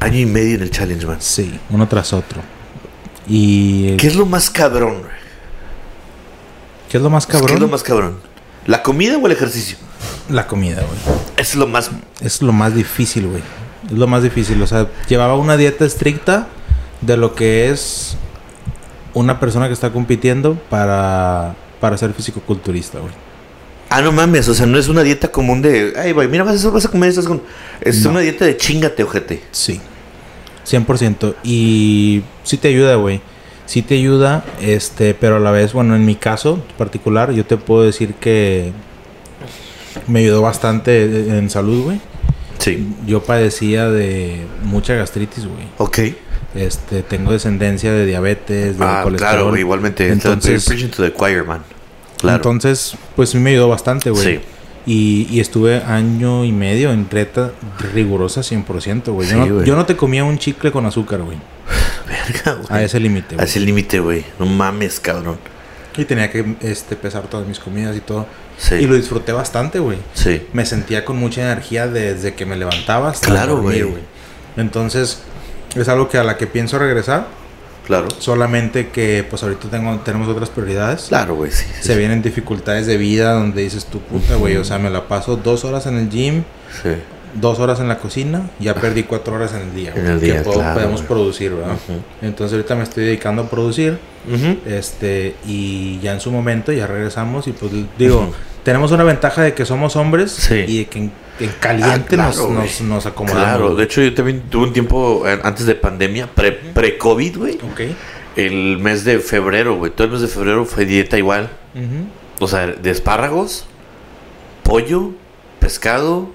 Año 0.00 0.18
y 0.18 0.26
medio 0.26 0.56
en 0.56 0.62
el 0.62 0.70
challenge, 0.70 1.06
man. 1.06 1.16
Sí, 1.20 1.58
uno 1.70 1.86
tras 1.88 2.12
otro. 2.12 2.40
Y. 3.28 3.96
¿Qué 3.96 4.06
es 4.06 4.14
lo 4.14 4.24
más 4.24 4.48
cabrón, 4.50 5.00
güey? 5.00 5.16
¿Qué 6.88 6.96
es 6.96 7.02
lo 7.02 7.10
más 7.10 7.26
cabrón? 7.26 7.48
¿Qué 7.48 7.54
es 7.54 7.60
lo 7.60 7.68
más 7.68 7.82
cabrón? 7.82 8.18
¿La 8.66 8.82
comida 8.82 9.18
o 9.18 9.26
el 9.26 9.32
ejercicio? 9.32 9.76
La 10.28 10.46
comida, 10.46 10.82
güey. 10.82 11.18
Es 11.36 11.54
lo 11.54 11.66
más. 11.66 11.90
Es 12.20 12.42
lo 12.42 12.52
más 12.52 12.74
difícil, 12.74 13.26
güey. 13.26 13.42
Es 13.86 13.92
lo 13.92 14.06
más 14.06 14.22
difícil. 14.22 14.60
O 14.62 14.66
sea, 14.66 14.88
llevaba 15.08 15.36
una 15.36 15.56
dieta 15.56 15.84
estricta 15.84 16.48
de 17.00 17.16
lo 17.16 17.34
que 17.34 17.70
es 17.70 18.16
una 19.14 19.38
persona 19.40 19.66
que 19.68 19.72
está 19.72 19.92
compitiendo 19.92 20.54
para, 20.70 21.54
para 21.80 21.96
ser 21.96 22.12
fisicoculturista, 22.12 22.98
güey. 22.98 23.12
Ah, 23.88 24.02
no 24.02 24.10
mames, 24.10 24.48
o 24.48 24.54
sea, 24.54 24.66
no 24.66 24.78
es 24.78 24.88
una 24.88 25.02
dieta 25.04 25.28
común 25.28 25.62
de. 25.62 25.92
Ay, 25.96 26.10
güey, 26.12 26.26
mira, 26.28 26.42
vas 26.42 26.64
a, 26.64 26.70
vas 26.70 26.84
a 26.84 26.88
comer 26.90 27.10
esto 27.10 27.24
con. 27.24 27.40
Es 27.80 28.02
No. 28.02 28.10
una 28.10 28.20
dieta 28.20 28.44
de 28.44 28.56
chingate, 28.56 29.04
ojete. 29.04 29.42
Sí. 29.52 29.80
100%. 30.68 31.36
Y 31.44 32.22
sí 32.42 32.56
te 32.56 32.68
ayuda, 32.68 32.96
güey. 32.96 33.20
Sí 33.66 33.82
te 33.82 33.94
ayuda, 33.94 34.44
este, 34.60 35.14
pero 35.14 35.36
a 35.36 35.40
la 35.40 35.50
vez, 35.52 35.72
bueno, 35.72 35.94
en 35.96 36.04
mi 36.04 36.16
caso 36.16 36.62
particular, 36.78 37.32
yo 37.32 37.44
te 37.44 37.56
puedo 37.56 37.82
decir 37.84 38.14
que 38.14 38.72
me 40.08 40.20
ayudó 40.20 40.42
bastante 40.42 41.04
en 41.38 41.48
salud, 41.50 41.84
güey. 41.84 42.00
Sí. 42.58 42.86
Yo 43.06 43.22
padecía 43.22 43.88
de 43.90 44.46
mucha 44.64 44.94
gastritis, 44.94 45.46
güey. 45.46 45.66
Ok. 45.78 45.98
Este, 46.54 47.02
tengo 47.02 47.32
descendencia 47.32 47.92
de 47.92 48.06
diabetes, 48.06 48.78
de 48.78 48.84
Ah, 48.84 49.00
colesterol. 49.02 49.34
claro, 49.34 49.56
igualmente. 49.56 50.04
Entonces- 50.08 50.46
Entonces, 50.46 50.64
preaching 50.64 50.88
to 50.88 51.02
the 51.02 51.12
choir, 51.12 51.44
man. 51.44 51.62
Claro. 52.18 52.36
Entonces, 52.36 52.94
pues 53.14 53.30
sí 53.30 53.38
me 53.38 53.50
ayudó 53.50 53.68
bastante, 53.68 54.10
güey. 54.10 54.24
Sí. 54.36 54.40
Y, 54.86 55.26
y 55.30 55.40
estuve 55.40 55.82
año 55.82 56.44
y 56.44 56.52
medio 56.52 56.92
en 56.92 57.08
dieta 57.08 57.52
rigurosa 57.92 58.42
100%, 58.42 59.12
güey. 59.12 59.28
Sí, 59.28 59.34
yo, 59.34 59.46
no, 59.46 59.54
güey. 59.54 59.66
yo 59.66 59.76
no 59.76 59.84
te 59.84 59.96
comía 59.96 60.24
un 60.24 60.38
chicle 60.38 60.70
con 60.72 60.86
azúcar, 60.86 61.22
güey. 61.22 61.36
Verga, 62.08 62.52
güey. 62.54 62.66
A 62.70 62.82
ese 62.84 63.00
límite, 63.00 63.34
A 63.34 63.38
güey. 63.38 63.48
ese 63.48 63.60
límite, 63.60 63.98
güey. 64.00 64.24
No 64.38 64.46
mames, 64.46 65.00
cabrón. 65.00 65.38
Y 65.98 66.04
tenía 66.04 66.30
que 66.30 66.56
este, 66.60 66.94
pesar 66.94 67.24
todas 67.24 67.46
mis 67.46 67.58
comidas 67.58 67.96
y 67.96 68.00
todo. 68.00 68.26
Sí. 68.58 68.76
Y 68.76 68.86
lo 68.86 68.94
disfruté 68.94 69.32
bastante, 69.32 69.78
güey. 69.78 69.98
Sí. 70.14 70.46
Me 70.52 70.64
sentía 70.64 71.04
con 71.04 71.16
mucha 71.16 71.42
energía 71.42 71.86
desde 71.86 72.34
que 72.34 72.46
me 72.46 72.56
levantaba 72.56 73.10
hasta 73.10 73.26
Claro, 73.28 73.56
dormir, 73.56 73.86
güey. 73.86 74.02
Entonces, 74.56 75.20
es 75.74 75.88
algo 75.88 76.08
que 76.08 76.18
a 76.18 76.24
la 76.24 76.36
que 76.36 76.46
pienso 76.46 76.78
regresar. 76.78 77.26
Claro. 77.86 78.08
Solamente 78.18 78.88
que, 78.88 79.24
pues 79.28 79.42
ahorita 79.42 79.68
tengo, 79.68 79.96
tenemos 80.00 80.26
otras 80.28 80.48
prioridades. 80.50 81.04
Claro, 81.08 81.36
güey, 81.36 81.52
sí. 81.52 81.66
sí, 81.66 81.82
Se 81.82 81.96
vienen 81.96 82.20
dificultades 82.22 82.86
de 82.86 82.96
vida 82.96 83.32
donde 83.32 83.62
dices 83.62 83.84
tu 83.84 84.00
puta, 84.00 84.34
güey. 84.36 84.56
O 84.56 84.64
sea, 84.64 84.78
me 84.78 84.90
la 84.90 85.06
paso 85.06 85.36
dos 85.36 85.64
horas 85.64 85.86
en 85.86 85.98
el 85.98 86.08
gym, 86.10 86.42
sí. 86.82 86.90
Dos 87.40 87.58
horas 87.58 87.80
en 87.80 87.88
la 87.88 87.98
cocina, 87.98 88.50
ya 88.60 88.74
perdí 88.74 89.02
cuatro 89.04 89.34
horas 89.34 89.52
en 89.54 89.62
el 89.62 89.74
día. 89.74 89.92
En 89.94 90.06
el 90.06 90.20
día, 90.20 90.38
que 90.38 90.40
puedo- 90.42 90.58
claro, 90.60 90.74
podemos 90.74 91.00
güey. 91.02 91.08
producir, 91.08 91.52
¿verdad? 91.54 91.76
Entonces 92.22 92.54
ahorita 92.56 92.74
me 92.74 92.82
estoy 92.82 93.04
dedicando 93.04 93.42
a 93.42 93.50
producir. 93.50 93.98
Este, 94.66 95.36
y 95.46 95.98
ya 96.00 96.12
en 96.12 96.20
su 96.20 96.30
momento 96.32 96.72
ya 96.72 96.86
regresamos 96.86 97.46
y 97.46 97.52
pues 97.52 97.70
digo, 97.98 98.32
tenemos 98.64 98.90
una 98.92 99.04
ventaja 99.04 99.42
de 99.42 99.54
que 99.54 99.64
somos 99.64 99.94
hombres 99.96 100.32
Sí. 100.32 100.64
y 100.66 100.78
de 100.78 100.86
que 100.86 100.98
en, 100.98 101.12
en 101.38 101.50
caliente 101.60 102.16
Ah, 102.18 102.26
nos, 102.26 102.36
claro, 102.36 102.50
nos, 102.52 102.80
nos 102.80 103.06
acomodamos. 103.06 103.44
Claro, 103.44 103.74
de 103.76 103.84
hecho 103.84 104.02
yo 104.02 104.12
también 104.14 104.42
tuve 104.50 104.66
un 104.66 104.72
tiempo 104.72 105.22
eh, 105.28 105.38
antes 105.44 105.66
de 105.66 105.74
pandemia, 105.76 106.26
pre- 106.34 106.50
pre-COVID, 106.52 107.36
güey. 107.38 107.54
Ok. 107.72 107.80
El 108.34 108.78
mes 108.78 109.04
de 109.04 109.18
febrero, 109.20 109.76
güey. 109.76 109.92
Todo 109.92 110.06
el 110.08 110.12
mes 110.14 110.20
de 110.22 110.28
febrero 110.28 110.64
fue 110.64 110.84
dieta 110.86 111.16
igual. 111.16 111.48
O 112.40 112.48
sea, 112.48 112.66
de 112.66 112.90
espárragos, 112.90 113.66
pollo, 114.62 115.12
pescado, 115.60 116.30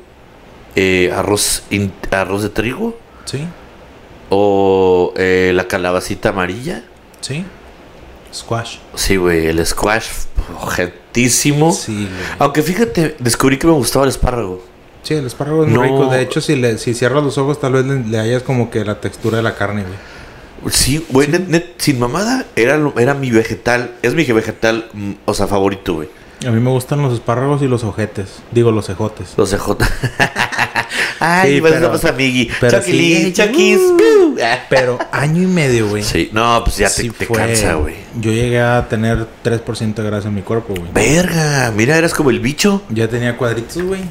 eh, 0.76 1.12
arroz, 1.16 1.64
in- 1.70 1.94
arroz 2.12 2.44
de 2.44 2.50
trigo 2.50 2.98
Sí, 3.26 3.46
o 4.30 5.14
eh, 5.18 5.52
la 5.54 5.68
calabacita 5.68 6.30
amarilla. 6.30 6.84
sí. 7.22 7.46
Squash. 8.34 8.78
Sí, 8.96 9.18
güey, 9.18 9.48
el 9.48 9.66
squash, 9.66 10.08
objetísimo. 10.62 11.74
Sí. 11.74 12.08
Aunque 12.40 12.62
fíjate, 12.62 13.18
descubrí 13.20 13.58
que 13.60 13.68
me 13.68 13.74
gustaba 13.74 14.06
el 14.06 14.10
espárrago. 14.10 14.64
Sí, 15.04 15.16
el 15.16 15.26
espárrago 15.26 15.66
es 15.66 15.70
muy 15.70 15.84
rico. 15.86 16.06
De 16.08 16.22
hecho, 16.22 16.40
si, 16.40 16.56
le, 16.56 16.78
si 16.78 16.94
cierras 16.94 17.24
los 17.24 17.38
ojos, 17.38 17.60
tal 17.60 17.74
vez 17.74 17.86
le, 17.86 18.00
le 18.06 18.20
hayas 18.20 18.44
como 18.44 18.70
que 18.70 18.86
la 18.86 19.02
textura 19.02 19.36
de 19.38 19.44
la 19.44 19.56
carne, 19.56 19.84
güey. 19.84 20.74
Sí, 20.74 21.06
güey, 21.10 21.28
sin 21.78 22.00
mamada, 22.00 22.46
era, 22.56 22.80
era 22.98 23.16
mi 23.16 23.32
vegetal, 23.32 23.96
es 24.02 24.14
mi 24.14 24.24
vegetal, 24.24 24.88
mm, 24.94 25.12
o 25.26 25.34
sea, 25.34 25.48
favorito, 25.48 25.96
güey. 25.96 26.08
A 26.46 26.50
mí 26.50 26.60
me 26.60 26.70
gustan 26.72 27.02
los 27.02 27.14
espárragos 27.14 27.62
y 27.62 27.68
los 27.68 27.84
ojetes. 27.84 28.42
Digo, 28.52 28.72
los 28.72 28.90
ejotes. 28.90 29.34
Los 29.38 29.54
EJ. 29.54 29.62
Ay, 31.20 31.56
Sí, 31.58 31.62
pero- 31.62 31.92
a 31.94 32.10
amigui. 32.10 32.50
Lee, 32.88 33.32
Chucky's. 33.34 33.78
uh. 33.80 34.36
Pero 34.70 34.98
año 35.12 35.44
y 35.44 35.46
medio, 35.46 35.88
güey. 35.90 36.02
Sí, 36.04 36.30
no, 36.34 36.64
pues 36.64 36.78
ya 36.78 36.88
te, 36.88 37.04
Sí 37.04 37.10
te 37.12 37.28
fue- 37.28 37.38
cansa, 37.38 37.76
güey. 37.76 37.96
Yo 38.20 38.32
llegué 38.32 38.60
a 38.60 38.88
tener 38.90 39.28
3% 39.44 40.02
de 40.02 40.04
grasa 40.10 40.30
en 40.30 40.36
mi 40.36 40.42
cuerpo, 40.42 40.74
güey. 40.74 40.92
Verga, 40.94 41.72
mira, 41.76 41.96
eras 41.98 42.14
como 42.16 42.32
el 42.32 42.40
bicho. 42.40 42.82
Ya 42.90 43.08
tenía 43.08 43.38
cuadritos, 43.38 43.80
güey. 43.84 44.02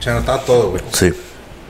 Se 0.00 0.10
notaba 0.10 0.40
todo, 0.44 0.70
güey. 0.70 0.82
Sí. 0.92 1.12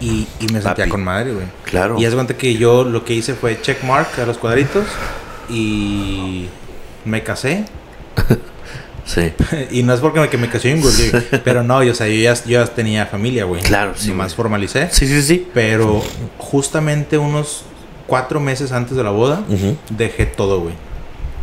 Y, 0.00 0.26
y 0.40 0.44
me 0.46 0.62
sentía 0.62 0.74
Papi. 0.84 0.88
con 0.90 1.04
madre, 1.04 1.32
güey. 1.34 1.46
Claro. 1.64 1.96
Y 1.98 2.06
haz 2.06 2.14
cuenta 2.14 2.36
que 2.38 2.54
yo 2.56 2.84
lo 2.84 3.04
que 3.04 3.12
hice 3.12 3.34
fue 3.34 3.60
check 3.60 3.82
mark 3.84 4.08
a 4.20 4.24
los 4.24 4.38
cuadritos 4.38 4.86
y 5.50 6.48
me 7.04 7.22
casé. 7.22 7.66
Sí. 9.06 9.32
y 9.70 9.82
no 9.82 9.92
es 9.94 10.00
porque 10.00 10.20
me, 10.20 10.28
que 10.30 10.38
me 10.38 10.48
casé 10.48 10.70
en 10.70 10.82
pero 11.44 11.62
no, 11.62 11.82
yo, 11.82 11.92
o 11.92 11.94
sea, 11.94 12.06
yo 12.08 12.14
ya, 12.14 12.34
yo 12.44 12.64
ya 12.64 12.66
tenía 12.66 13.06
familia, 13.06 13.44
güey. 13.44 13.62
Claro, 13.62 13.92
sí, 13.96 14.08
Ni 14.08 14.14
más 14.14 14.28
güey. 14.28 14.36
formalicé. 14.36 14.88
Sí, 14.90 15.06
sí, 15.06 15.22
sí. 15.22 15.46
Pero 15.52 16.02
justamente 16.38 17.18
unos 17.18 17.64
cuatro 18.06 18.40
meses 18.40 18.72
antes 18.72 18.96
de 18.96 19.02
la 19.02 19.10
boda, 19.10 19.42
dejé 19.90 20.26
todo, 20.26 20.60
güey. 20.60 20.74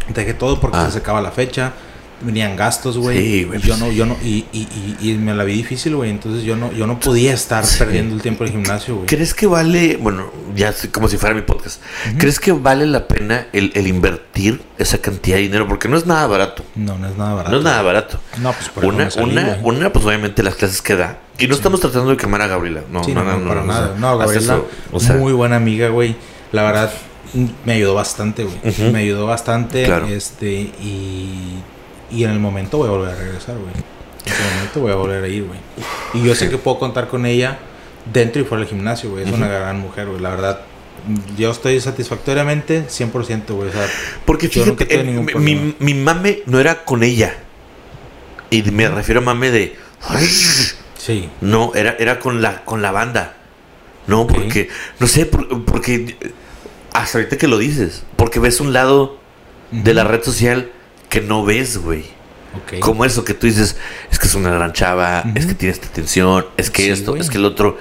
Dejé 0.09 0.33
todo 0.33 0.59
porque 0.59 0.77
Ah. 0.77 0.85
se 0.87 0.93
secaba 0.93 1.21
la 1.21 1.31
fecha. 1.31 1.73
Venían 2.23 2.55
gastos, 2.55 2.97
güey. 2.97 3.17
Sí, 3.17 3.43
güey, 3.45 3.59
yo 3.61 3.67
pues 3.69 3.79
no, 3.79 3.91
yo 3.91 4.05
no, 4.05 4.15
y, 4.23 4.45
y, 4.53 4.95
y, 5.01 5.09
y 5.09 5.13
me 5.17 5.33
la 5.33 5.43
vi 5.43 5.53
difícil, 5.53 5.95
güey. 5.95 6.09
Entonces 6.11 6.43
yo 6.43 6.55
no, 6.55 6.71
yo 6.71 6.85
no 6.87 6.99
podía 6.99 7.33
estar 7.33 7.65
Sí. 7.65 7.79
perdiendo 7.79 8.13
el 8.15 8.21
tiempo 8.21 8.43
en 8.43 8.49
el 8.49 8.53
gimnasio, 8.57 8.95
güey. 8.95 9.07
¿Crees 9.07 9.33
que 9.33 9.47
vale, 9.47 9.97
bueno, 9.97 10.29
ya 10.55 10.73
como 10.91 11.07
si 11.07 11.17
fuera 11.17 11.33
mi 11.33 11.41
podcast, 11.41 11.81
¿crees 12.17 12.39
que 12.39 12.51
vale 12.51 12.85
la 12.85 13.07
pena 13.07 13.47
el, 13.53 13.71
el 13.75 13.87
invertir 13.87 14.61
esa 14.77 14.99
cantidad 14.99 15.37
de 15.37 15.41
dinero? 15.43 15.67
Porque 15.67 15.87
no 15.87 15.97
es 15.97 16.05
nada 16.05 16.27
barato. 16.27 16.63
No, 16.75 16.97
no 16.97 17.07
es 17.07 17.17
nada 17.17 17.33
barato. 17.33 17.51
No 17.51 17.57
es 17.57 17.63
nada 17.63 17.81
barato. 17.81 18.19
No, 18.39 18.53
pues 18.53 18.69
por 18.69 18.85
Una, 18.85 19.09
una, 19.17 19.55
güey. 19.55 19.77
una, 19.77 19.91
pues 19.93 20.05
obviamente 20.05 20.43
las 20.43 20.55
clases 20.55 20.81
que 20.81 20.95
da. 20.95 21.19
Y 21.39 21.47
no 21.47 21.55
estamos 21.55 21.79
tratando 21.79 22.11
de 22.11 22.17
quemar 22.17 22.41
a 22.43 22.47
Gabriela. 22.47 22.81
No, 22.91 23.03
Sí, 23.03 23.13
no, 23.13 23.23
no, 23.23 23.31
no, 23.33 23.39
no, 23.39 23.47
para 23.49 23.61
o 23.61 23.65
nada. 23.65 23.95
no, 23.97 24.17
Gabriela, 24.19 24.53
eso, 24.53 24.67
o 24.91 24.99
sea, 24.99 25.15
muy 25.15 25.33
buena 25.33 25.55
amiga, 25.55 25.89
güey. 25.89 26.15
La 26.51 26.61
verdad, 26.63 26.91
me 27.65 27.73
ayudó 27.73 27.95
bastante, 27.95 28.43
güey. 28.43 28.91
Me 28.91 28.99
ayudó 28.99 29.25
bastante. 29.25 29.85
Claro. 29.85 30.05
Este, 30.07 30.51
y, 30.53 31.55
y 32.11 32.23
en 32.23 32.31
el 32.31 32.39
momento 32.39 32.77
voy 32.77 32.87
a 32.87 32.91
volver 32.91 33.13
a 33.13 33.15
regresar, 33.17 33.55
güey. 33.57 33.73
En 34.25 34.31
ese 34.33 34.43
momento 34.55 34.79
voy 34.81 34.91
a 34.91 34.95
volver 34.95 35.23
a 35.23 35.27
ir, 35.27 35.43
güey. 35.45 35.59
Y 36.13 36.23
yo 36.25 36.35
sé 36.35 36.49
que 36.49 36.57
puedo 36.57 36.77
contar 36.79 37.07
con 37.07 37.25
ella 37.25 37.59
dentro 38.11 38.41
y 38.41 38.45
fuera 38.45 38.61
del 38.63 38.69
gimnasio, 38.69 39.09
güey. 39.11 39.25
Es 39.27 39.31
una 39.31 39.47
gran 39.47 39.79
mujer, 39.79 40.07
güey. 40.07 40.19
La 40.21 40.29
verdad, 40.29 40.61
yo 41.37 41.51
estoy 41.51 41.79
satisfactoriamente 41.79 42.85
100%, 42.87 43.53
güey. 43.55 43.69
O 43.69 43.71
sea, 43.71 43.87
Porque 44.25 44.47
fíjate, 44.49 45.03
mi, 45.39 45.73
mi- 45.79 45.93
mame 45.95 46.43
no 46.45 46.59
era 46.59 46.83
con 46.85 47.03
ella. 47.03 47.35
Y 48.51 48.61
me 48.63 48.87
refiero 48.89 49.21
a 49.21 49.23
mame 49.23 49.49
de. 49.49 49.75
sí. 50.97 51.29
No, 51.41 51.71
era, 51.73 51.95
era 51.99 52.19
con 52.19 52.41
la 52.41 52.63
con 52.65 52.81
la 52.81 52.91
banda. 52.91 53.37
No, 54.07 54.27
porque. 54.27 54.69
No 54.99 55.07
sé, 55.07 55.25
por- 55.25 55.65
porque. 55.65 56.17
Hasta 56.93 57.19
ahorita 57.19 57.37
que 57.37 57.47
lo 57.47 57.57
dices. 57.57 58.03
Porque 58.17 58.39
ves 58.39 58.59
un 58.59 58.73
lado 58.73 59.17
de 59.71 59.93
la 59.93 60.03
red 60.03 60.21
social 60.23 60.69
que 61.11 61.21
no 61.21 61.45
ves, 61.45 61.77
güey. 61.77 62.05
Como 62.79 63.05
eso 63.05 63.23
que 63.23 63.33
tú 63.35 63.45
dices, 63.47 63.77
es 64.11 64.17
que 64.19 64.27
es 64.27 64.33
una 64.35 64.49
gran 64.49 64.73
chava, 64.73 65.23
es 65.35 65.45
que 65.45 65.53
tiene 65.53 65.71
esta 65.73 65.87
atención, 65.87 66.45
es 66.57 66.69
que 66.71 66.83
Sí, 66.85 66.89
esto, 66.89 67.11
güey. 67.11 67.21
es 67.21 67.29
que 67.29 67.37
el 67.37 67.45
otro. 67.45 67.77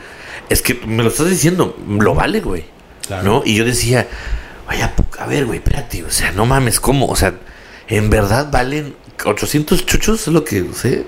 Es 0.49 0.63
que 0.63 0.75
me 0.87 1.03
lo 1.03 1.09
estás 1.09 1.29
diciendo, 1.31 1.77
lo 1.89 2.15
vale, 2.15 2.41
güey. 2.41 2.65
Claro. 3.07 3.23
¿No? 3.25 3.43
Y 3.45 3.55
yo 3.57 3.65
decía, 3.65 4.07
oye, 4.69 4.83
a 4.83 4.93
a 5.19 5.27
ver, 5.27 5.47
güey, 5.47 5.59
espérate, 5.59 6.05
o 6.05 6.11
sea, 6.11 6.31
no 6.33 6.45
mames, 6.47 6.79
¿cómo? 6.81 7.07
O 7.07 7.17
sea, 7.17 7.35
¿en 7.89 8.11
verdad 8.11 8.49
valen 8.53 8.95
800 9.25 9.85
chuchos? 9.87 10.21
Es 10.23 10.29
lo 10.33 10.45
que 10.45 10.65
sé. 10.75 11.05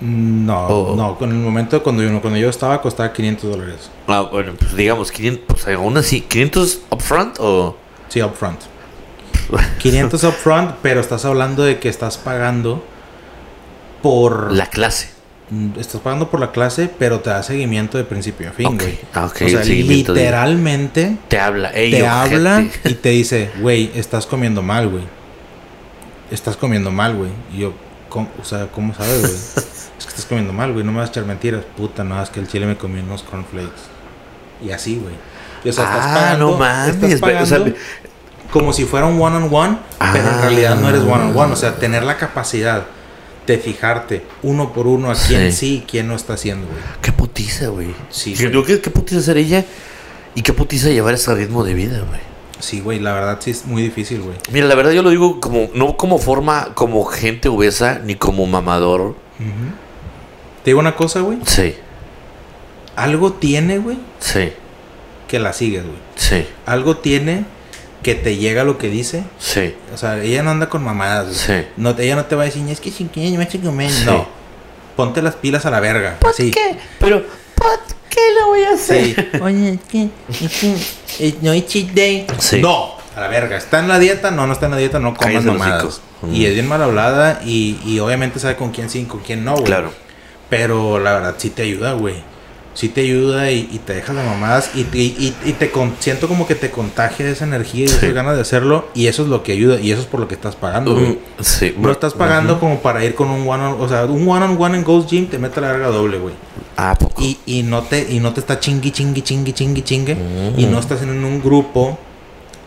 No, 0.00 0.66
O- 0.66 0.96
no. 0.96 1.16
Con 1.16 1.30
el 1.30 1.36
momento 1.36 1.82
cuando 1.82 2.02
yo, 2.02 2.20
cuando 2.20 2.38
yo 2.38 2.48
estaba 2.50 2.82
costaba 2.82 3.12
500 3.12 3.50
dólares. 3.50 3.90
Ah, 4.08 4.22
bueno, 4.22 4.52
pues 4.58 4.74
digamos, 4.76 5.10
500, 5.12 5.44
pues 5.46 5.66
aún 5.68 5.96
así, 5.96 6.24
¿500 6.28 6.80
upfront 6.90 7.36
o...? 7.40 7.76
Sí, 8.08 8.20
upfront. 8.22 8.60
500 9.78 10.24
upfront, 10.24 10.74
pero 10.82 11.00
estás 11.00 11.24
hablando 11.24 11.62
de 11.64 11.78
que 11.78 11.88
estás 11.88 12.18
pagando 12.18 12.84
por 14.02 14.52
La 14.52 14.66
clase. 14.66 15.10
Mm, 15.50 15.78
estás 15.78 16.00
pagando 16.00 16.30
por 16.30 16.40
la 16.40 16.52
clase, 16.52 16.90
pero 16.98 17.20
te 17.20 17.30
da 17.30 17.42
seguimiento 17.42 17.98
de 17.98 18.04
principio 18.04 18.48
a 18.48 18.52
fin, 18.52 18.78
güey. 18.78 18.98
ah, 19.12 19.24
o 19.26 19.28
sea, 19.28 19.60
de- 19.60 19.64
literalmente 19.74 21.16
Te 21.28 21.38
habla, 21.38 21.70
ey, 21.72 21.90
te 21.90 22.02
ojete. 22.02 22.08
habla 22.34 22.66
y 22.84 22.94
te 22.94 23.10
dice, 23.10 23.50
güey, 23.60 23.90
estás 23.94 24.26
comiendo 24.26 24.62
mal, 24.62 24.88
güey. 24.88 25.04
Estás 26.30 26.56
comiendo 26.56 26.90
mal, 26.90 27.14
güey. 27.14 27.30
Y 27.54 27.58
yo, 27.60 27.74
¿cómo- 28.08 28.30
o 28.40 28.44
sea, 28.44 28.68
¿cómo 28.68 28.94
sabes, 28.94 29.20
güey? 29.20 29.32
es 29.98 30.04
que 30.04 30.08
estás 30.08 30.24
comiendo 30.26 30.52
mal, 30.52 30.72
güey. 30.72 30.84
No 30.84 30.92
me 30.92 30.98
vas 30.98 31.08
a 31.08 31.12
echar 31.12 31.24
mentiras. 31.26 31.62
Puta, 31.76 32.02
no, 32.04 32.20
es 32.22 32.30
que 32.30 32.40
el 32.40 32.48
chile 32.48 32.66
me 32.66 32.76
comió 32.76 33.02
unos 33.02 33.22
cornflakes. 33.22 33.68
Y 34.64 34.70
así, 34.70 34.96
güey. 34.96 35.14
O 35.66 35.72
sea, 35.72 35.84
estás 35.84 36.04
Ah, 36.06 36.14
pagando, 36.14 36.50
no 36.50 36.56
mames, 36.58 37.20
güey, 37.20 37.36
o 37.36 37.46
sea, 37.46 37.58
pagando 37.58 37.76
como 38.52 38.72
si 38.72 38.84
fuera 38.84 39.06
un 39.06 39.20
one 39.20 39.36
on 39.36 39.48
one, 39.52 39.78
pero 40.12 40.28
en 40.28 40.34
Ah. 40.34 40.40
realidad 40.42 40.76
no 40.76 40.88
eres 40.88 41.02
one 41.02 41.12
on 41.30 41.36
one. 41.36 41.52
O 41.52 41.56
sea, 41.56 41.76
tener 41.76 42.02
la 42.04 42.16
capacidad 42.16 42.84
de 43.46 43.58
fijarte 43.58 44.24
uno 44.42 44.72
por 44.72 44.86
uno 44.86 45.10
a 45.10 45.14
quién 45.14 45.52
Sí. 45.52 45.58
sí 45.58 45.74
y 45.76 45.80
quién 45.90 46.08
no 46.08 46.14
está 46.14 46.34
haciendo, 46.34 46.66
güey. 46.66 46.78
Qué 47.02 47.12
putiza, 47.12 47.68
güey. 47.68 47.94
Sí, 48.10 48.34
Yo 48.34 48.50
güey. 48.50 48.64
digo, 48.66 48.80
¿qué, 48.82 48.90
putiza 48.90 49.20
ser 49.20 49.36
ella 49.36 49.64
y 50.34 50.42
qué 50.42 50.52
putiza 50.52 50.88
llevar 50.88 51.14
ese 51.14 51.34
ritmo 51.34 51.62
de 51.64 51.74
vida, 51.74 51.98
güey. 52.08 52.20
Sí, 52.60 52.80
güey, 52.80 53.00
la 53.00 53.12
verdad 53.12 53.38
sí 53.40 53.50
es 53.50 53.66
muy 53.66 53.82
difícil, 53.82 54.22
güey. 54.22 54.36
Mira, 54.50 54.66
la 54.66 54.74
verdad 54.74 54.92
yo 54.92 55.02
lo 55.02 55.10
digo 55.10 55.40
como, 55.40 55.68
no 55.74 55.96
como 55.98 56.18
forma, 56.18 56.70
como 56.74 57.04
gente 57.04 57.48
obesa, 57.50 57.98
ni 58.02 58.14
como 58.14 58.46
mamador. 58.46 59.16
Te 60.62 60.70
digo 60.70 60.80
una 60.80 60.94
cosa, 60.96 61.20
güey. 61.20 61.38
Sí, 61.44 61.74
Algo 62.96 63.32
tiene, 63.34 63.78
güey, 63.78 63.98
sí, 64.20 64.52
que 65.28 65.38
la 65.40 65.52
sigues, 65.52 65.82
güey. 65.82 65.96
sí, 66.14 66.46
Algo 66.64 66.96
tiene 66.98 67.44
que 68.04 68.14
te 68.14 68.36
llega 68.36 68.62
lo 68.62 68.78
que 68.78 68.88
dice. 68.88 69.24
sí. 69.38 69.74
O 69.92 69.96
sea, 69.96 70.22
ella 70.22 70.44
no 70.44 70.50
anda 70.50 70.68
con 70.68 70.84
mamadas, 70.84 71.24
güey. 71.26 71.62
Sí. 71.62 71.68
No, 71.76 71.90
ella 71.98 72.14
no 72.14 72.26
te 72.26 72.36
va 72.36 72.42
a 72.42 72.44
decir, 72.44 72.62
es 72.68 72.78
que 72.78 72.92
sin 72.92 73.08
que 73.08 73.20
me. 73.72 73.90
Sí. 73.90 74.04
No. 74.04 74.28
Ponte 74.94 75.22
las 75.22 75.34
pilas 75.34 75.66
a 75.66 75.70
la 75.70 75.80
verga. 75.80 76.18
Así. 76.28 76.52
Pero, 77.00 77.24
¿por 77.56 77.80
qué 78.08 78.20
lo 78.38 78.46
voy 78.48 78.62
a 78.62 78.76
Sí. 78.76 79.16
Oye, 79.42 79.70
es 79.70 79.80
que, 79.90 80.08
es 80.30 81.20
eh, 81.20 81.34
no 81.40 81.50
hay 81.50 81.62
cheat 81.62 81.88
day. 81.88 82.26
Sí. 82.38 82.60
No, 82.60 82.94
a 83.16 83.20
la 83.20 83.28
verga. 83.28 83.56
¿Está 83.56 83.80
en 83.80 83.88
la 83.88 83.98
dieta? 83.98 84.30
No, 84.30 84.46
no 84.46 84.52
está 84.52 84.66
en 84.66 84.72
la 84.72 84.78
dieta, 84.78 85.00
no 85.00 85.14
comas 85.14 85.42
mamadas. 85.44 85.84
hocico. 85.84 86.02
Mm. 86.22 86.34
Y 86.34 86.46
es 86.46 86.54
bien 86.54 86.68
mal 86.68 86.82
hablada 86.82 87.40
y, 87.44 87.80
y 87.84 87.98
obviamente 87.98 88.38
sabe 88.38 88.54
con 88.54 88.70
quién 88.70 88.88
sí 88.88 89.00
y 89.00 89.04
con 89.04 89.20
quién 89.20 89.44
no, 89.44 89.54
güey. 89.54 89.64
Claro. 89.64 89.92
Pero 90.50 91.00
la 91.00 91.14
verdad 91.14 91.34
sí 91.38 91.50
te 91.50 91.62
ayuda, 91.62 91.94
güey. 91.94 92.22
Sí 92.74 92.88
te 92.88 93.02
ayuda 93.02 93.50
y, 93.52 93.68
y 93.72 93.78
te 93.78 93.94
deja 93.94 94.12
las 94.12 94.26
mamadas 94.26 94.70
y, 94.74 94.82
te- 94.84 94.98
y, 94.98 95.32
y 95.44 95.52
te 95.52 95.70
con- 95.70 95.94
siento 96.00 96.26
como 96.26 96.44
que 96.46 96.56
te 96.56 96.70
contagia 96.72 97.28
esa 97.28 97.44
energía 97.44 97.84
y 97.84 97.88
Sí. 97.88 97.94
esas 97.98 98.12
ganas 98.14 98.34
de 98.34 98.42
hacerlo 98.42 98.88
y 98.94 99.06
eso 99.06 99.22
es 99.22 99.28
lo 99.28 99.42
que 99.44 99.52
ayuda 99.52 99.80
y 99.80 99.92
eso 99.92 100.00
es 100.02 100.08
por 100.08 100.18
lo 100.18 100.26
que 100.26 100.34
estás 100.34 100.56
pagando. 100.56 100.96
Mm, 100.96 101.16
sí. 101.40 101.72
No 101.78 101.90
estás 101.92 102.14
pagando 102.14 102.58
como 102.58 102.80
para 102.80 103.04
ir 103.04 103.14
con 103.14 103.30
un 103.30 103.48
one 103.48 103.62
on, 103.64 103.80
o 103.80 103.88
sea, 103.88 104.04
un 104.06 104.28
one 104.28 104.44
on 104.44 104.56
one 104.60 104.76
en 104.78 104.82
Ghost 104.84 105.08
Gym 105.08 105.26
te 105.28 105.38
mete 105.38 105.60
la 105.60 105.70
verga 105.72 105.86
doble, 105.88 106.18
güey. 106.18 106.34
Ah, 106.76 106.96
poco. 106.98 107.22
Y, 107.22 107.38
y 107.46 107.62
no 107.62 107.82
te 107.82 108.12
y 108.12 108.18
no 108.18 108.32
te 108.34 108.40
está 108.40 108.58
chingui 108.58 108.90
chingui 108.90 109.22
chingui 109.22 109.52
chingui 109.52 109.82
chingue 109.82 110.14
Mm. 110.16 110.58
y 110.58 110.66
no 110.66 110.80
estás 110.80 111.00
en 111.02 111.10
un 111.24 111.40
grupo 111.40 111.96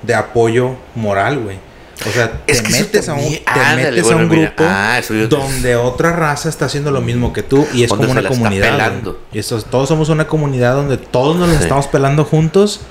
de 0.03 0.15
apoyo 0.15 0.75
moral, 0.95 1.39
güey. 1.39 1.57
O 2.05 2.11
sea, 2.11 2.41
Es 2.45 2.57
te 2.57 2.63
que 2.63 2.71
metes 2.73 3.09
a 3.09 3.15
un, 3.15 3.21
te 3.33 3.43
ándale, 3.47 3.89
metes 3.89 4.03
bueno, 4.03 4.19
a 4.19 4.23
un 4.23 4.29
grupo 4.29 4.63
ah, 4.67 5.01
donde 5.29 5.75
otra 5.75 6.11
raza 6.13 6.47
está 6.47 6.65
haciendo 6.65 6.91
lo 6.91 7.01
mismo 7.01 7.33
que 7.33 7.41
tú 7.43 7.67
y 7.73 7.83
es 7.83 7.89
como 7.89 8.11
una 8.11 8.27
comunidad. 8.27 8.91
Y 9.33 9.39
estos- 9.39 9.65
todos 9.65 9.87
somos 9.89 10.09
una 10.09 10.27
comunidad 10.27 10.75
donde 10.75 10.97
todos 10.97 11.37
nos 11.37 11.49
la 11.49 11.55
estamos 11.59 11.87
pelando 11.87 12.23
juntos 12.23 12.81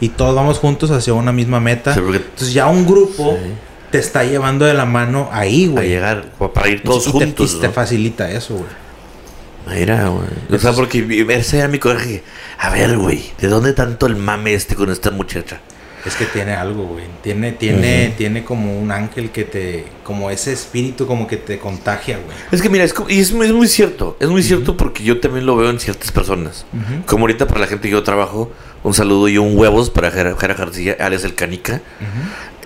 y 0.00 0.08
todos 0.10 0.34
vamos 0.34 0.58
juntos 0.58 0.90
hacia 0.90 1.14
una 1.14 1.32
misma 1.32 1.60
meta. 1.60 1.94
Sí, 1.94 2.00
porque- 2.00 2.16
Entonces 2.18 2.52
ya 2.52 2.66
un 2.66 2.84
grupo 2.86 3.38
Sí. 3.40 3.50
te 3.92 3.98
está 3.98 4.24
llevando 4.24 4.64
de 4.64 4.74
la 4.74 4.86
mano 4.86 5.28
ahí, 5.32 5.66
Para 5.68 5.80
güey. 5.80 5.88
llegar, 5.88 6.24
para 6.52 6.68
ir 6.68 6.82
todos 6.82 7.02
y 7.06 7.12
te, 7.12 7.24
juntos. 7.26 7.54
y 7.54 7.60
te 7.60 7.68
facilita 7.68 8.28
eso, 8.30 8.54
güey. 8.54 9.78
Mira, 9.80 10.08
güey. 10.08 10.26
O 10.50 10.58
sea, 10.58 10.72
porque 10.72 11.26
ese 11.30 11.58
era 11.58 11.68
mi 11.68 11.78
coraje. 11.78 12.22
A 12.58 12.70
ver, 12.70 12.96
güey, 12.96 13.30
¿de 13.38 13.48
dónde 13.48 13.72
tanto 13.74 14.06
el 14.06 14.16
mame 14.16 14.54
este 14.54 14.74
con 14.74 14.90
esta 14.90 15.10
muchacha? 15.10 15.60
Es 16.08 16.16
que 16.16 16.24
tiene 16.24 16.52
algo, 16.54 16.84
güey. 16.84 17.04
Tiene, 17.22 17.52
tiene, 17.52 18.14
tiene 18.16 18.44
como 18.44 18.78
un 18.80 18.90
ángel 18.90 19.30
que 19.30 19.44
te, 19.44 19.84
como 20.02 20.30
ese 20.30 20.52
espíritu 20.52 21.06
como 21.06 21.26
que 21.26 21.36
te 21.36 21.58
contagia, 21.58 22.16
güey. 22.16 22.36
Es 22.50 22.62
que 22.62 22.68
mira, 22.68 22.82
es, 22.84 22.94
y 23.08 23.20
es, 23.20 23.32
muy- 23.32 23.46
es 23.46 23.52
muy 23.52 23.68
cierto. 23.68 24.16
Es 24.18 24.28
muy 24.28 24.42
cierto 24.42 24.76
porque 24.76 25.04
yo 25.04 25.20
también 25.20 25.44
lo 25.46 25.54
veo 25.56 25.70
en 25.70 25.78
ciertas 25.78 26.10
personas. 26.10 26.64
Como 27.06 27.22
ahorita 27.24 27.46
para 27.46 27.60
la 27.60 27.66
gente 27.66 27.88
que 27.88 27.92
yo 27.92 28.02
trabajo, 28.02 28.50
un 28.82 28.94
saludo 28.94 29.28
y 29.28 29.38
un 29.38 29.56
huevos 29.56 29.90
para 29.90 30.10
Jera, 30.10 30.34
Jera 30.36 30.54
García, 30.54 30.96
alias 30.98 31.24
el 31.24 31.34
Canica. 31.34 31.80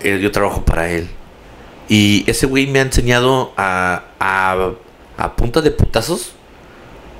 Eh, 0.03 0.19
yo 0.21 0.31
trabajo 0.31 0.63
para 0.65 0.89
él. 0.89 1.07
Y 1.89 2.23
ese 2.27 2.45
güey 2.45 2.67
me 2.67 2.79
ha 2.79 2.83
enseñado 2.83 3.53
a, 3.57 4.03
a, 4.19 4.69
a 5.17 5.35
punta 5.35 5.61
de 5.61 5.71
putazos 5.71 6.33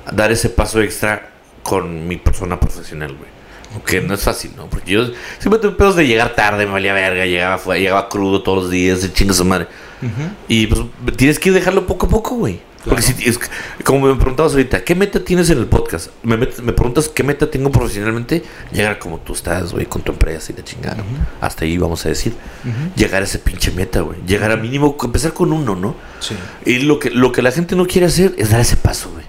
a 0.06 0.12
dar 0.12 0.32
ese 0.32 0.48
paso 0.48 0.80
extra 0.80 1.30
con 1.62 2.08
mi 2.08 2.16
persona 2.16 2.58
profesional, 2.58 3.14
güey. 3.14 3.33
Que 3.86 4.00
no 4.00 4.14
es 4.14 4.22
fácil, 4.22 4.52
¿no? 4.56 4.66
Porque 4.66 4.92
yo 4.92 5.06
siempre 5.38 5.58
tuve 5.60 5.72
pedos 5.72 5.96
de 5.96 6.06
llegar 6.06 6.34
tarde, 6.34 6.66
me 6.66 6.72
valía 6.72 6.92
verga, 6.92 7.26
llegaba, 7.26 7.76
llegaba 7.76 8.08
crudo 8.08 8.42
todos 8.42 8.64
los 8.64 8.70
días, 8.70 9.02
de 9.02 9.12
chinga 9.12 9.34
su 9.34 9.44
madre. 9.44 9.66
Y 10.48 10.66
pues 10.66 10.80
tienes 11.16 11.38
que 11.38 11.50
dejarlo 11.50 11.86
poco 11.86 12.06
a 12.06 12.08
poco, 12.08 12.34
güey. 12.36 12.60
Porque 12.84 13.00
si, 13.00 13.14
es, 13.26 13.40
como 13.82 14.06
me 14.06 14.14
preguntabas 14.16 14.52
ahorita, 14.52 14.84
¿qué 14.84 14.94
meta 14.94 15.24
tienes 15.24 15.48
en 15.48 15.56
el 15.56 15.64
podcast? 15.64 16.10
Me, 16.22 16.36
met- 16.38 16.60
me 16.60 16.74
preguntas 16.74 17.08
qué 17.08 17.22
meta 17.22 17.50
tengo 17.50 17.70
profesionalmente. 17.72 18.42
Llegar 18.72 18.98
como 18.98 19.20
tú 19.20 19.32
estás, 19.32 19.72
güey, 19.72 19.86
con 19.86 20.02
tu 20.02 20.12
empresa 20.12 20.52
y 20.52 20.56
la 20.58 20.64
chingada. 20.64 21.02
Hasta 21.40 21.64
ahí 21.64 21.78
vamos 21.78 22.04
a 22.04 22.10
decir. 22.10 22.34
Llegar 22.94 23.22
a 23.22 23.24
ese 23.24 23.38
pinche 23.38 23.70
meta, 23.70 24.02
güey. 24.02 24.18
Llegar 24.26 24.50
a 24.50 24.56
mínimo, 24.56 24.94
empezar 25.02 25.32
con 25.32 25.54
uno, 25.54 25.74
¿no? 25.74 25.96
Sí. 26.20 26.34
Y 26.66 26.80
lo 26.80 26.98
que, 26.98 27.08
lo 27.10 27.32
que 27.32 27.40
la 27.40 27.50
gente 27.52 27.74
no 27.74 27.86
quiere 27.86 28.06
hacer 28.08 28.34
es 28.36 28.50
dar 28.50 28.60
ese 28.60 28.76
paso, 28.76 29.10
güey. 29.10 29.24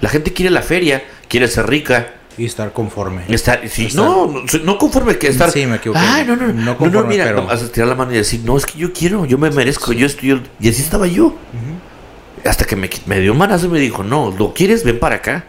La 0.00 0.08
gente 0.08 0.32
quiere 0.32 0.52
la 0.52 0.62
feria, 0.62 1.02
quiere 1.28 1.48
ser 1.48 1.66
rica, 1.68 2.14
Y 2.40 2.46
estar 2.46 2.72
conforme. 2.72 3.22
Estar, 3.28 3.60
sí, 3.68 3.84
Estar- 3.88 3.96
no, 3.96 4.26
no, 4.28 4.42
no 4.64 4.78
conforme 4.78 5.18
que 5.18 5.28
estar. 5.28 5.50
Sí, 5.50 5.66
me 5.66 5.76
equivoqué. 5.76 6.00
Ay, 6.00 6.24
no, 6.26 6.36
no, 6.36 6.46
No 6.46 6.52
no. 6.54 6.62
No, 6.64 6.78
conforme, 6.78 7.02
no, 7.02 7.06
mira, 7.08 7.24
pero- 7.24 7.42
no, 7.42 7.52
estirar 7.52 7.86
la 7.86 7.94
mano 7.94 8.12
y 8.12 8.16
decir, 8.16 8.40
no, 8.44 8.56
es 8.56 8.64
que 8.64 8.78
yo 8.78 8.94
quiero, 8.94 9.26
yo 9.26 9.36
me 9.36 9.50
merezco, 9.50 9.92
yo 9.92 10.06
estoy. 10.06 10.42
Y 10.58 10.68
así 10.70 10.80
estaba 10.80 11.06
yo. 11.06 11.34
Hasta 12.46 12.64
que 12.64 12.76
me, 12.76 13.20
dio 13.20 13.34
manazo 13.34 13.66
y 13.66 13.68
me 13.68 13.78
dijo, 13.78 14.02
no, 14.02 14.34
¿lo 14.38 14.54
quieres? 14.54 14.84
Ven 14.84 14.98
para 14.98 15.16
acá. 15.16 15.44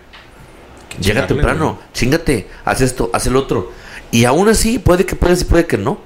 Llega 0.99 1.25
temprano, 1.25 1.79
chingate, 1.93 2.49
haz 2.65 2.81
esto, 2.81 3.09
haz 3.13 3.25
el 3.25 3.37
otro. 3.37 3.71
Y 4.11 4.25
aún 4.25 4.49
así, 4.49 4.77
puede 4.77 5.05
que 5.05 5.15
puedas 5.15 5.41
y 5.41 5.45
puede 5.45 5.65
que 5.65 5.77
no. 5.77 5.97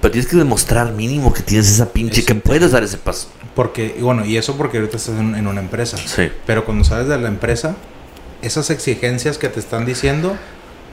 Pero 0.00 0.12
tienes 0.12 0.30
que 0.30 0.38
demostrar 0.38 0.92
mínimo 0.92 1.30
que 1.34 1.42
tienes 1.42 1.70
esa 1.70 1.92
pinche, 1.92 2.24
que 2.24 2.34
puedes 2.34 2.72
dar 2.72 2.82
ese 2.82 2.96
paso. 2.96 3.28
Porque, 3.54 3.96
bueno, 4.00 4.24
y 4.24 4.38
eso 4.38 4.56
porque 4.56 4.78
ahorita 4.78 4.96
estás 4.96 5.18
en, 5.18 5.34
en 5.34 5.46
una 5.46 5.60
empresa. 5.60 5.98
Sí. 5.98 6.30
Pero 6.46 6.64
cuando 6.64 6.84
sales 6.84 7.08
de 7.08 7.18
la 7.18 7.28
empresa, 7.28 7.76
esas 8.44 8.70
exigencias 8.70 9.38
que 9.38 9.48
te 9.48 9.60
están 9.60 9.84
diciendo 9.86 10.36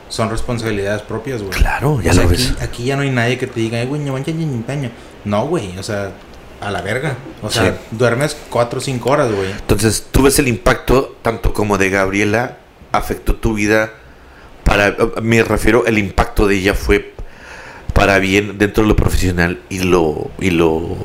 son 0.09 0.29
responsabilidades 0.29 1.01
propias, 1.03 1.41
güey. 1.41 1.53
Claro, 1.53 2.01
ya 2.01 2.11
O 2.11 2.13
sea, 2.13 2.23
lo 2.23 2.29
aquí, 2.29 2.37
ves. 2.37 2.61
aquí 2.61 2.83
ya 2.85 2.95
no 2.95 3.03
hay 3.03 3.11
nadie 3.11 3.37
que 3.37 3.47
te 3.47 3.59
diga, 3.59 3.79
"Ay, 3.79 3.87
güey, 3.87 4.01
no 4.01 4.13
manches 4.13 4.35
ni 4.35 4.45
mi 4.45 4.61
paño". 4.63 4.89
No, 5.23 5.45
güey, 5.47 5.77
o 5.77 5.83
sea, 5.83 6.11
a 6.59 6.69
la 6.71 6.81
verga. 6.81 7.15
O 7.41 7.49
sea, 7.49 7.63
Sí. 7.71 7.77
duermes 7.91 8.35
4 8.49 8.79
o 8.79 8.81
5 8.81 9.09
horas, 9.09 9.31
güey. 9.31 9.49
Entonces, 9.51 10.05
tú 10.11 10.23
ves 10.23 10.37
el 10.39 10.47
impacto, 10.47 11.15
tanto 11.21 11.53
como 11.53 11.77
de 11.77 11.89
Gabriela, 11.89 12.57
afectó 12.91 13.35
tu 13.35 13.53
vida. 13.53 13.91
Para, 14.65 14.95
me 15.21 15.41
refiero, 15.43 15.85
el 15.87 15.97
impacto 15.97 16.45
de 16.47 16.55
ella 16.57 16.73
fue 16.73 17.13
para 17.93 18.19
bien 18.19 18.57
dentro 18.57 18.83
de 18.83 18.89
lo 18.89 18.95
profesional 18.95 19.59
y 19.69 19.79
lo, 19.79 20.29
y 20.39 20.51
lo 20.51 20.97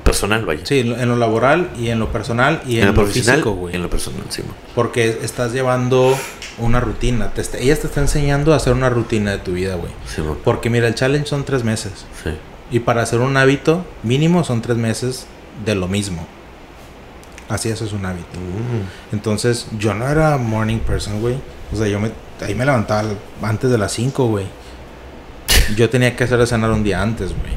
personal, 0.00 0.44
vaya. 0.44 0.60
Sí, 0.64 0.80
en 0.80 1.08
lo- 1.08 1.16
laboral 1.16 1.70
y 1.78 1.88
en 1.88 1.98
lo 1.98 2.10
personal 2.12 2.62
y 2.66 2.74
en, 2.76 2.80
en 2.80 2.86
lo 2.86 2.92
lo 2.92 2.94
profesional, 3.02 3.36
físico, 3.36 3.52
güey. 3.54 3.74
en 3.76 3.82
lo 3.82 3.90
personal, 3.90 4.22
sí. 4.28 4.42
mo. 4.42 4.54
Porque 4.74 5.20
estás 5.22 5.52
llevando 5.52 6.16
una 6.58 6.80
rutina. 6.80 7.32
Te 7.32 7.40
está- 7.40 7.58
ella 7.58 7.78
te 7.78 7.86
está 7.86 8.00
enseñando 8.00 8.52
a 8.52 8.56
hacer 8.56 8.72
una 8.72 8.88
rutina 8.90 9.30
de 9.32 9.38
tu 9.38 9.52
vida, 9.52 9.74
güey. 9.76 9.92
Sí. 10.06 10.22
Porque 10.44 10.70
mira, 10.70 10.86
el 10.88 10.94
challenge 10.94 11.26
son 11.28 11.44
tres 11.44 11.64
meses. 11.64 11.92
Sí. 12.24 12.30
Y 12.70 12.80
para 12.80 13.02
hacer 13.02 13.20
un 13.20 13.36
hábito 13.36 13.84
mínimo 14.02 14.44
son 14.44 14.62
tres 14.62 14.76
meses 14.76 15.26
de 15.64 15.74
lo 15.74 15.88
mismo. 15.88 16.26
Así 17.48 17.68
eso 17.68 17.84
es 17.84 17.92
un 17.92 18.06
hábito. 18.06 18.38
Mm. 18.38 19.14
Entonces 19.14 19.66
yo 19.78 19.92
no 19.94 20.06
era 20.08 20.36
morning 20.38 20.78
person, 20.78 21.20
güey. 21.20 21.34
O 21.72 21.76
sea, 21.76 21.88
yo 21.88 21.98
me, 21.98 22.12
ahí 22.46 22.54
me 22.54 22.64
levantaba 22.64 23.08
antes 23.42 23.70
de 23.70 23.78
las 23.78 23.90
5, 23.92 24.26
güey. 24.28 24.46
Yo 25.76 25.88
tenía 25.90 26.14
que 26.16 26.24
hacer 26.24 26.38
de 26.38 26.46
cenar 26.46 26.70
un 26.70 26.82
día 26.84 27.02
antes, 27.02 27.28
güey. 27.30 27.52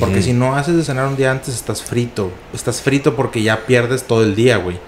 Porque 0.00 0.22
si 0.22 0.32
no 0.32 0.56
haces 0.56 0.76
de 0.76 0.84
cenar 0.84 1.06
un 1.08 1.16
día 1.16 1.30
antes, 1.30 1.54
estás 1.54 1.82
frito. 1.82 2.30
Estás 2.54 2.80
frito 2.82 3.14
porque 3.16 3.42
ya 3.42 3.66
pierdes 3.66 4.04
todo 4.04 4.22
el 4.24 4.34
día, 4.34 4.56
güey. 4.56 4.78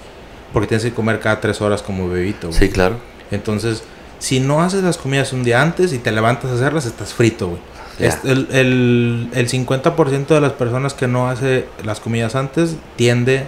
Porque 0.53 0.67
tienes 0.69 0.85
que 0.85 0.93
comer 0.93 1.21
cada 1.21 1.41
tres 1.41 1.61
horas 1.61 1.83
como 1.83 2.09
bebito, 2.09 2.49
güey. 2.49 2.59
Sí, 2.59 2.69
claro. 2.71 2.97
Entonces, 3.31 3.83
si 4.19 4.41
no 4.41 4.63
haces 4.63 4.83
las 4.83 4.97
comidas 4.97 5.33
un 5.33 5.45
día 5.45 5.61
antes 5.63 5.93
y 5.93 5.99
te 5.99 6.11
levantas 6.13 6.51
a 6.51 6.55
hacerlas, 6.55 6.87
estás 6.87 7.13
frito, 7.13 7.49
güey. 7.49 7.61
Es- 7.99 8.19
El, 8.25 8.49
el, 8.53 9.29
el 9.35 9.49
50% 9.49 10.27
de 10.29 10.41
las 10.41 10.53
personas 10.53 10.95
que 10.95 11.09
no 11.09 11.29
hace 11.29 11.67
las 11.85 12.01
comidas 12.01 12.35
antes 12.35 12.77
tiende 12.97 13.45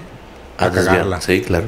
a, 0.58 0.66
desviar. 0.68 0.86
cagarla. 0.86 1.20
Sí, 1.20 1.40
claro. 1.40 1.66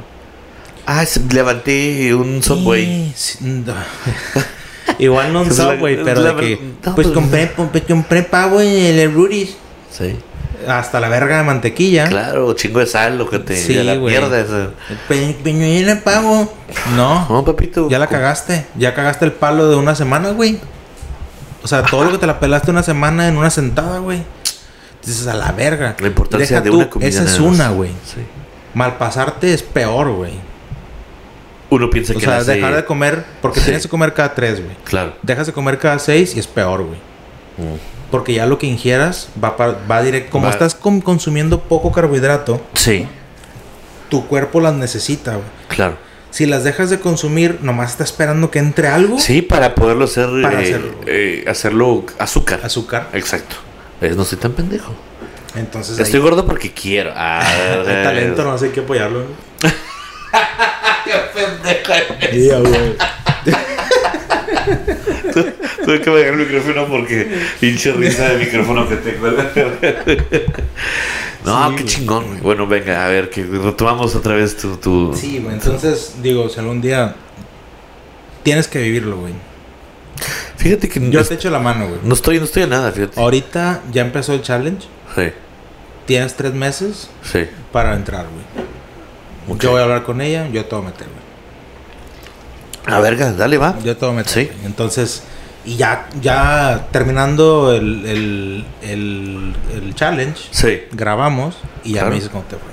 Ah, 0.86 1.04
levanté 1.30 2.12
un 2.14 2.42
subway. 2.42 3.14
Igual 4.98 5.32
no 5.32 5.42
un 5.42 5.52
Subway, 5.52 6.02
pero 6.04 6.22
de 6.22 6.36
que... 6.36 6.56
Pues 6.82 6.94
pues, 6.94 7.06
compré, 7.08 7.52
compré, 7.52 7.82
compré 7.82 8.22
pavo 8.22 8.60
en 8.60 8.68
el 8.68 9.12
Rudy's. 9.12 9.56
Sí. 9.92 10.16
Hasta 10.66 11.00
la 11.00 11.08
verga 11.08 11.36
de 11.38 11.42
mantequilla. 11.42 12.08
Claro, 12.08 12.52
chingo 12.54 12.78
de 12.80 12.86
sal, 12.86 13.18
lo 13.18 13.28
que 13.28 13.38
te. 13.40 13.56
Sí, 13.56 13.74
de 13.74 13.84
la. 13.84 13.94
Pe- 15.08 15.36
Peñuela 15.42 16.00
pavo. 16.02 16.52
No, 16.96 17.26
No, 17.28 17.44
papito. 17.44 17.88
ya 17.90 17.98
la 17.98 18.06
cagaste. 18.06 18.66
Ya 18.76 18.94
cagaste 18.94 19.24
el 19.24 19.32
palo 19.32 19.68
de 19.68 19.76
una 19.76 19.94
semana, 19.94 20.30
güey. 20.30 20.58
O 21.64 21.68
sea, 21.68 21.82
todo 21.82 22.04
lo 22.04 22.12
que 22.12 22.18
te 22.18 22.26
la 22.26 22.40
pelaste 22.40 22.70
una 22.70 22.82
semana 22.82 23.28
en 23.28 23.36
una 23.36 23.50
sentada, 23.50 23.98
güey. 23.98 24.22
Dices 25.04 25.26
a 25.26 25.34
la 25.34 25.52
verga. 25.52 25.96
La 25.98 26.06
importancia 26.06 26.46
Deja 26.56 26.60
de 26.60 26.70
tú, 26.70 26.76
una 26.76 26.90
comida. 26.90 27.08
Esa 27.08 27.24
es 27.24 27.38
una, 27.40 27.70
güey. 27.70 27.90
Sí. 28.04 28.20
Malpasarte 28.74 29.52
es 29.52 29.62
peor, 29.62 30.10
güey. 30.12 30.32
Uno 31.70 31.88
piensa 31.90 32.12
O 32.12 32.16
que 32.18 32.24
sea, 32.24 32.38
nace- 32.38 32.52
dejar 32.54 32.74
de 32.76 32.84
comer, 32.84 33.24
porque 33.40 33.58
Sí. 33.60 33.64
tienes 33.66 33.82
que 33.84 33.88
comer 33.88 34.12
cada 34.14 34.34
tres, 34.34 34.62
güey. 34.62 34.76
Claro. 34.84 35.14
Dejas 35.22 35.46
de 35.46 35.52
comer 35.52 35.78
cada 35.78 35.98
seis 35.98 36.36
y 36.36 36.38
es 36.40 36.46
peor, 36.46 36.84
güey. 36.84 36.98
Mm. 37.58 37.76
Porque 38.12 38.34
ya 38.34 38.46
lo 38.46 38.58
que 38.58 38.66
ingieras 38.68 39.28
va, 39.42 39.56
pa- 39.56 39.76
va 39.90 40.02
directo. 40.02 40.30
Como 40.30 40.44
Va- 40.46 40.52
estás 40.52 40.76
consumiendo 40.76 41.60
poco 41.62 41.90
carbohidrato, 41.90 42.60
Sí, 42.74 43.08
tu 44.08 44.26
cuerpo 44.28 44.60
las 44.60 44.74
necesita, 44.74 45.38
claro. 45.68 45.96
Si 46.30 46.46
las 46.46 46.62
dejas 46.64 46.88
de 46.90 46.98
consumir, 47.00 47.58
nomás 47.62 47.90
está 47.90 48.04
esperando 48.04 48.50
que 48.50 48.58
entre 48.58 48.88
algo. 48.88 49.18
Sí, 49.18 49.42
para 49.42 49.74
poderlo 49.74 50.04
hacer. 50.04 50.28
Para 50.42 50.60
eh, 50.62 50.64
hacerlo. 50.64 50.94
eh, 51.06 51.44
hacerlo 51.48 52.06
azúcar. 52.18 52.60
Azúcar. 52.62 53.08
Exacto. 53.12 53.56
Es, 54.00 54.16
no 54.16 54.24
soy 54.24 54.38
tan 54.38 54.52
pendejo. 54.52 54.94
Entonces 55.54 55.98
Estoy 55.98 56.20
ahí, 56.20 56.22
gordo 56.22 56.46
porque 56.46 56.72
quiero. 56.72 57.12
Ah, 57.14 57.40
hay 57.86 58.02
talento, 58.04 58.44
no 58.44 58.56
sé 58.56 58.70
que 58.70 58.80
apoyarlo. 58.80 59.24
Qué 61.04 61.12
pendeja. 61.34 61.94
Tuve 65.84 66.00
que 66.00 66.10
bajar 66.10 66.26
el 66.28 66.36
micrófono 66.36 66.86
porque 66.86 67.28
pinche 67.60 67.92
risa 67.92 68.28
de 68.30 68.38
micrófono 68.44 68.88
que 68.88 68.96
tengo. 68.96 69.30
no, 71.44 71.70
Sí, 71.70 71.76
qué 71.76 71.84
chingón. 71.84 72.26
güey. 72.28 72.40
Bueno, 72.40 72.66
venga, 72.66 73.04
a 73.04 73.08
ver, 73.08 73.30
que 73.30 73.44
retomamos 73.44 74.14
otra 74.14 74.34
vez 74.34 74.56
tu. 74.56 74.76
tu... 74.76 75.14
Sí, 75.14 75.38
güey. 75.38 75.54
Entonces, 75.54 76.16
digo, 76.22 76.48
si 76.48 76.60
algún 76.60 76.80
día 76.80 77.14
tienes 78.42 78.68
que 78.68 78.80
vivirlo, 78.80 79.18
güey. 79.18 79.34
Fíjate 80.56 80.88
que 80.88 81.00
Yo 81.10 81.20
no, 81.20 81.26
te 81.26 81.34
echo 81.34 81.50
la 81.50 81.58
mano, 81.58 81.88
güey. 81.88 82.00
no 82.04 82.14
estoy, 82.14 82.38
no 82.38 82.44
estoy 82.44 82.62
a 82.62 82.66
nada, 82.68 82.92
fíjate. 82.92 83.20
Ahorita 83.20 83.82
ya 83.92 84.02
empezó 84.02 84.32
el 84.34 84.42
challenge. 84.42 84.86
Sí, 85.16 85.32
Tienes 86.06 86.34
tres 86.34 86.52
meses 86.54 87.08
sí. 87.22 87.46
para 87.72 87.94
entrar, 87.94 88.26
güey. 88.26 89.58
Yo 89.58 89.72
voy 89.72 89.80
a 89.80 89.84
hablar 89.84 90.04
con 90.04 90.20
ella, 90.20 90.48
yo 90.52 90.64
te 90.64 90.74
voy 90.76 90.84
a 90.84 90.88
meter, 90.88 91.06
güey. 91.08 92.94
A 92.96 93.00
verga, 93.00 93.32
dale, 93.32 93.58
va. 93.58 93.76
Yo 93.84 93.96
te 93.96 94.04
voy 94.06 94.14
a 94.14 94.18
meter. 94.18 94.32
Sí. 94.32 94.44
güey. 94.52 94.66
Entonces, 94.66 95.22
y 95.64 95.76
ya, 95.76 96.08
ya 96.20 96.88
terminando 96.90 97.72
el, 97.74 98.04
el, 98.06 98.64
el, 98.82 99.52
el 99.74 99.94
challenge, 99.94 100.40
Sí. 100.50 100.82
grabamos 100.92 101.56
y 101.84 101.90
ya 101.92 102.00
Claro. 102.00 102.08
me 102.10 102.14
dices 102.16 102.30
cómo 102.30 102.44
te 102.44 102.56
fue. 102.56 102.72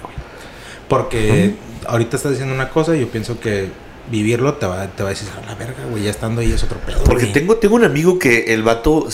Porque 0.87 1.55
ahorita 1.87 2.17
estás 2.17 2.31
diciendo 2.31 2.53
una 2.53 2.69
cosa 2.69 2.95
y 2.95 3.01
yo 3.01 3.07
pienso 3.09 3.39
que 3.39 3.69
vivirlo 4.09 4.55
te 4.55 4.65
va, 4.65 4.87
te 4.87 5.03
va 5.03 5.09
a 5.09 5.11
decir, 5.11 5.27
a 5.41 5.45
la 5.45 5.53
verga, 5.55 5.85
güey, 5.91 6.03
ya 6.03 6.09
estando 6.09 6.41
ahí 6.41 6.51
es 6.51 6.63
otro 6.63 6.79
pedo. 6.79 7.03
Porque 7.03 7.23
güey". 7.25 7.33
tengo, 7.33 7.57
tengo 7.57 7.75
un 7.75 7.83
amigo 7.83 8.17
que 8.17 8.53
el 8.53 8.63
vato 8.63 9.07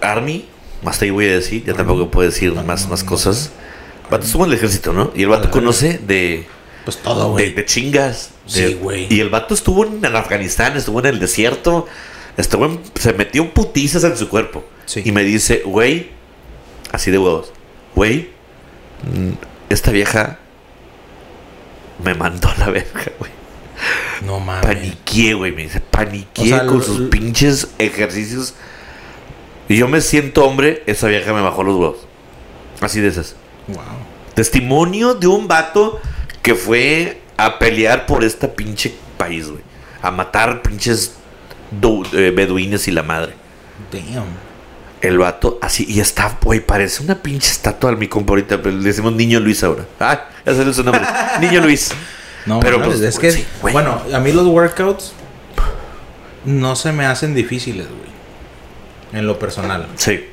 Army, 0.00 0.46
hasta 0.84 1.04
ahí 1.04 1.10
voy 1.10 1.26
a 1.28 1.32
decir, 1.34 1.64
ya 1.64 1.74
tampoco 1.74 2.10
puedo 2.10 2.28
decir 2.30 2.54
más, 2.54 2.88
más 2.88 3.04
cosas. 3.04 3.50
El 4.04 4.10
vato 4.10 4.24
estuvo 4.24 4.44
en 4.44 4.50
el 4.52 4.56
ejército, 4.56 4.92
¿no? 4.92 5.10
Y 5.14 5.22
el 5.22 5.28
vato 5.28 5.50
conoce 5.50 5.98
de, 6.06 6.46
Pues 6.84 6.96
todo, 6.98 7.24
de, 7.24 7.30
güey. 7.30 7.54
de 7.54 7.64
chingas. 7.66 8.30
Sí, 8.46 8.62
de- 8.62 8.74
güey. 8.76 9.06
Y 9.12 9.20
el 9.20 9.28
vato 9.28 9.52
estuvo 9.54 9.84
en 9.84 10.04
Afganistán, 10.16 10.76
estuvo 10.76 11.00
en 11.00 11.06
el 11.06 11.18
desierto, 11.20 11.86
estuvo 12.36 12.66
en- 12.66 12.80
se 12.94 13.12
metió 13.12 13.52
putizas 13.52 14.04
en 14.04 14.16
su 14.16 14.28
cuerpo. 14.28 14.64
Sí. 14.86 15.02
Y 15.04 15.12
me 15.12 15.22
dice, 15.24 15.62
güey, 15.64 16.10
así 16.92 17.10
de 17.10 17.18
huevos, 17.18 17.52
güey, 17.94 18.30
esta 19.68 19.90
vieja 19.90 20.38
me 22.02 22.14
mandó 22.14 22.48
a 22.48 22.56
la 22.56 22.70
verga, 22.70 23.04
güey. 23.18 23.30
No 24.26 24.40
mames. 24.40 24.64
Paniqué, 24.66 25.34
güey, 25.34 25.52
me 25.52 25.62
dice, 25.64 25.80
paniqué 25.80 26.42
O 26.42 26.46
sea, 26.46 26.66
con 26.66 26.78
lo- 26.78 26.82
sus 26.84 27.08
pinches 27.08 27.68
ejercicios. 27.78 28.54
Y 29.68 29.76
yo 29.76 29.88
me 29.88 30.00
siento 30.00 30.44
hombre, 30.44 30.82
esa 30.86 31.06
vieja 31.08 31.32
me 31.32 31.40
bajó 31.40 31.62
los 31.62 31.76
huevos. 31.76 31.98
Así 32.80 33.00
de 33.00 33.08
esas. 33.08 33.34
Wow. 33.68 33.82
Testimonio 34.34 35.14
de 35.14 35.26
un 35.26 35.48
vato 35.48 36.00
que 36.42 36.54
fue 36.54 37.20
a 37.36 37.58
pelear 37.58 38.06
por 38.06 38.24
esta 38.24 38.52
pinche 38.52 38.94
país, 39.16 39.48
güey. 39.48 39.62
A 40.02 40.10
matar 40.10 40.60
pinches 40.62 41.14
do- 41.80 42.02
eh, 42.12 42.30
beduines 42.34 42.86
y 42.88 42.90
la 42.90 43.02
madre. 43.02 43.34
Damn. 43.92 44.24
El 45.00 45.18
vato 45.18 45.58
así, 45.60 45.84
y 45.88 46.00
está, 46.00 46.38
güey, 46.42 46.60
parece 46.60 47.02
una 47.02 47.16
pinche 47.22 47.50
estatua 47.50 47.90
al 47.90 47.98
mi 47.98 48.08
compa 48.08 48.32
ahorita, 48.32 48.62
pero 48.62 48.74
le 48.76 48.84
decimos 48.84 49.12
Niño 49.12 49.38
Luis 49.40 49.62
ahora. 49.62 49.84
Ah, 50.00 50.28
ya 50.46 50.54
salió 50.54 50.72
su 50.72 50.82
nombre. 50.82 51.02
Niño 51.40 51.60
Luis. 51.60 51.90
No, 52.46 52.60
Pero, 52.60 52.82
pues, 52.82 53.00
es 53.00 53.18
que, 53.18 53.30
sí, 53.30 53.46
güey. 53.62 53.72
bueno, 53.72 54.00
a 54.12 54.18
mí 54.20 54.30
los 54.32 54.46
workouts 54.46 55.12
no 56.44 56.76
se 56.76 56.92
me 56.92 57.06
hacen 57.06 57.34
difíciles, 57.34 57.86
güey. 57.86 59.18
En 59.18 59.26
lo 59.26 59.38
personal. 59.38 59.86
Sí. 59.96 60.26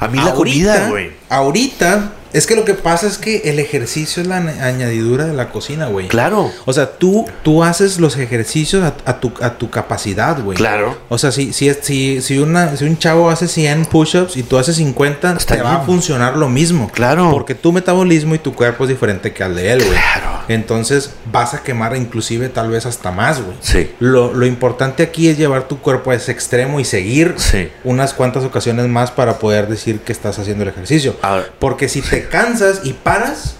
A 0.00 0.08
mí 0.08 0.18
la 0.18 0.32
comida, 0.34 0.88
güey. 0.88 1.12
Ahorita, 1.28 2.12
es 2.36 2.46
que 2.46 2.54
lo 2.56 2.64
que 2.64 2.74
pasa 2.74 3.06
es 3.06 3.18
que 3.18 3.42
el 3.44 3.58
ejercicio 3.58 4.20
es 4.22 4.28
la 4.28 4.40
añ- 4.40 4.60
añadidura 4.60 5.24
de 5.26 5.32
la 5.34 5.48
cocina, 5.50 5.86
güey. 5.86 6.08
Claro, 6.08 6.50
O 6.64 6.72
sea, 6.72 6.90
tú, 6.98 7.26
tú 7.42 7.62
haces 7.64 7.98
los 7.98 8.16
ejercicios 8.16 8.82
a, 8.84 8.94
a 9.04 9.20
tu, 9.20 9.32
a 9.40 9.54
tu 9.58 9.70
capacidad, 9.70 10.40
güey. 10.42 10.56
claro. 10.56 10.96
O 11.08 11.18
sea, 11.18 11.32
si, 11.32 11.52
si, 11.52 11.72
si, 11.80 12.20
si, 12.22 12.38
una, 12.38 12.76
si 12.76 12.84
un 12.84 12.98
chavo 12.98 13.30
hace 13.30 13.48
100 13.48 13.86
push-ups 13.86 14.36
y 14.36 14.42
tú 14.42 14.58
haces 14.58 14.76
50, 14.76 15.32
Está 15.38 15.56
te 15.56 15.62
va 15.62 15.76
a 15.76 15.80
funcionar 15.80 16.36
lo 16.36 16.48
mismo. 16.48 16.90
Claro. 16.92 17.30
Porque 17.30 17.54
tu 17.54 17.72
metabolismo 17.72 18.34
y 18.34 18.38
tu 18.38 18.54
cuerpo 18.54 18.84
es 18.84 18.90
diferente 18.90 19.32
que 19.32 19.42
al 19.42 19.54
de 19.54 19.72
él, 19.72 19.78
güey. 19.84 19.98
Claro. 19.98 20.36
Entonces 20.48 21.10
vas 21.32 21.54
a 21.54 21.62
quemar 21.62 21.96
inclusive 21.96 22.48
tal 22.48 22.70
vez 22.70 22.86
hasta 22.86 23.10
más, 23.10 23.40
güey. 23.42 23.56
Sí. 23.60 23.90
Lo, 23.98 24.32
lo 24.32 24.46
importante 24.46 25.02
aquí 25.02 25.28
es 25.28 25.38
llevar 25.38 25.66
tu 25.68 25.78
cuerpo 25.78 26.10
a 26.10 26.14
ese 26.14 26.32
extremo 26.32 26.78
y 26.80 26.84
seguir 26.84 27.34
Sí. 27.36 27.68
unas 27.84 28.14
cuantas 28.14 28.44
ocasiones 28.44 28.86
más 28.88 29.10
para 29.10 29.38
poder 29.38 29.68
decir 29.68 30.00
que 30.00 30.12
estás 30.12 30.38
haciendo 30.38 30.62
el 30.62 30.68
ejercicio. 30.70 31.16
Ahora- 31.22 31.46
Porque 31.58 31.88
si 31.88 32.00
te 32.02 32.25
cansas 32.28 32.80
y 32.84 32.92
paras, 32.92 33.56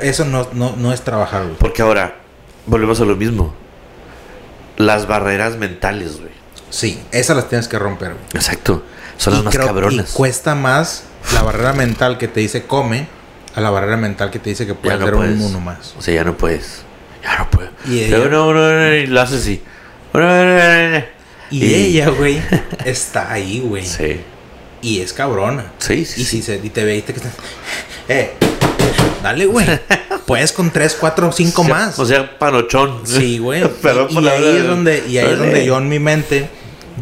eso 0.00 0.24
no, 0.24 0.48
no, 0.52 0.74
no 0.76 0.92
es 0.92 1.02
trabajar, 1.02 1.44
güey. 1.44 1.56
Porque 1.56 1.82
ahora, 1.82 2.16
volvemos 2.66 3.00
a 3.00 3.04
lo 3.04 3.16
mismo. 3.16 3.54
Las 4.76 5.06
barreras 5.06 5.56
mentales, 5.56 6.18
güey. 6.18 6.32
Sí, 6.70 7.00
esas 7.12 7.36
las 7.36 7.48
tienes 7.48 7.68
que 7.68 7.78
romper, 7.78 8.12
güey. 8.14 8.24
Exacto. 8.34 8.82
Son 9.18 9.34
las 9.34 9.42
Y 9.42 9.44
más 9.44 9.54
creo- 9.54 9.66
cabronas. 9.66 10.10
Y 10.10 10.14
cuesta 10.14 10.54
más 10.54 11.04
la 11.34 11.42
barrera 11.42 11.72
mental 11.74 12.18
que 12.18 12.26
te 12.28 12.40
dice 12.40 12.64
come 12.66 13.06
a 13.54 13.60
la 13.60 13.70
barrera 13.70 13.96
mental 13.98 14.30
que 14.30 14.38
te 14.38 14.50
dice 14.50 14.66
que 14.66 14.74
puedes 14.74 14.98
no 14.98 15.04
ser 15.06 15.14
puedes. 15.14 15.38
un 15.38 15.42
uno 15.42 15.60
más. 15.60 15.94
O 15.98 16.02
sea, 16.02 16.14
ya 16.14 16.24
no 16.24 16.36
puedes. 16.36 16.82
Ya 17.22 17.38
no 17.38 17.50
puedo. 17.50 17.68
Y 17.86 18.00
ella- 18.00 18.18
Luego, 18.18 18.30
no, 18.30 18.54
no, 18.54 18.72
no, 18.88 18.94
y 18.94 19.06
lo 19.06 19.20
haces 19.20 19.42
así. 19.42 19.62
No. 20.14 20.20
Y, 21.50 21.74
ella, 21.74 22.08
güey, 22.08 22.40
está 22.86 23.30
ahí, 23.30 23.60
güey. 23.60 23.84
Sí. 23.86 24.20
Y 24.82 25.00
es 25.00 25.12
cabrona. 25.12 25.72
Sí, 25.78 26.04
sí. 26.04 26.20
Y 26.22 26.24
sí. 26.24 26.36
si 26.38 26.42
se, 26.42 26.56
y 26.62 26.68
te 26.70 26.84
ve 26.84 26.96
y 26.98 27.02
te... 27.02 27.14
Eh, 28.08 28.32
dale, 29.22 29.46
güey. 29.46 29.66
Puedes 30.26 30.52
con 30.52 30.70
tres, 30.70 30.96
cuatro, 30.98 31.30
cinco 31.32 31.62
O 31.62 31.64
sea- 31.64 31.74
más. 31.74 31.98
O 31.98 32.04
sea, 32.06 32.38
panochón. 32.38 33.00
Sí, 33.04 33.38
güey. 33.38 33.62
Perdón 33.82 34.08
y 34.10 34.14
por 34.14 34.22
y 34.22 34.26
la 34.26 34.32
ahí 34.32 34.56
es 34.56 34.66
donde, 34.66 35.04
y 35.08 35.18
ahí 35.18 35.32
es 35.32 35.38
donde 35.38 35.64
yo 35.64 35.78
en 35.78 35.88
mi 35.88 35.98
mente, 35.98 36.48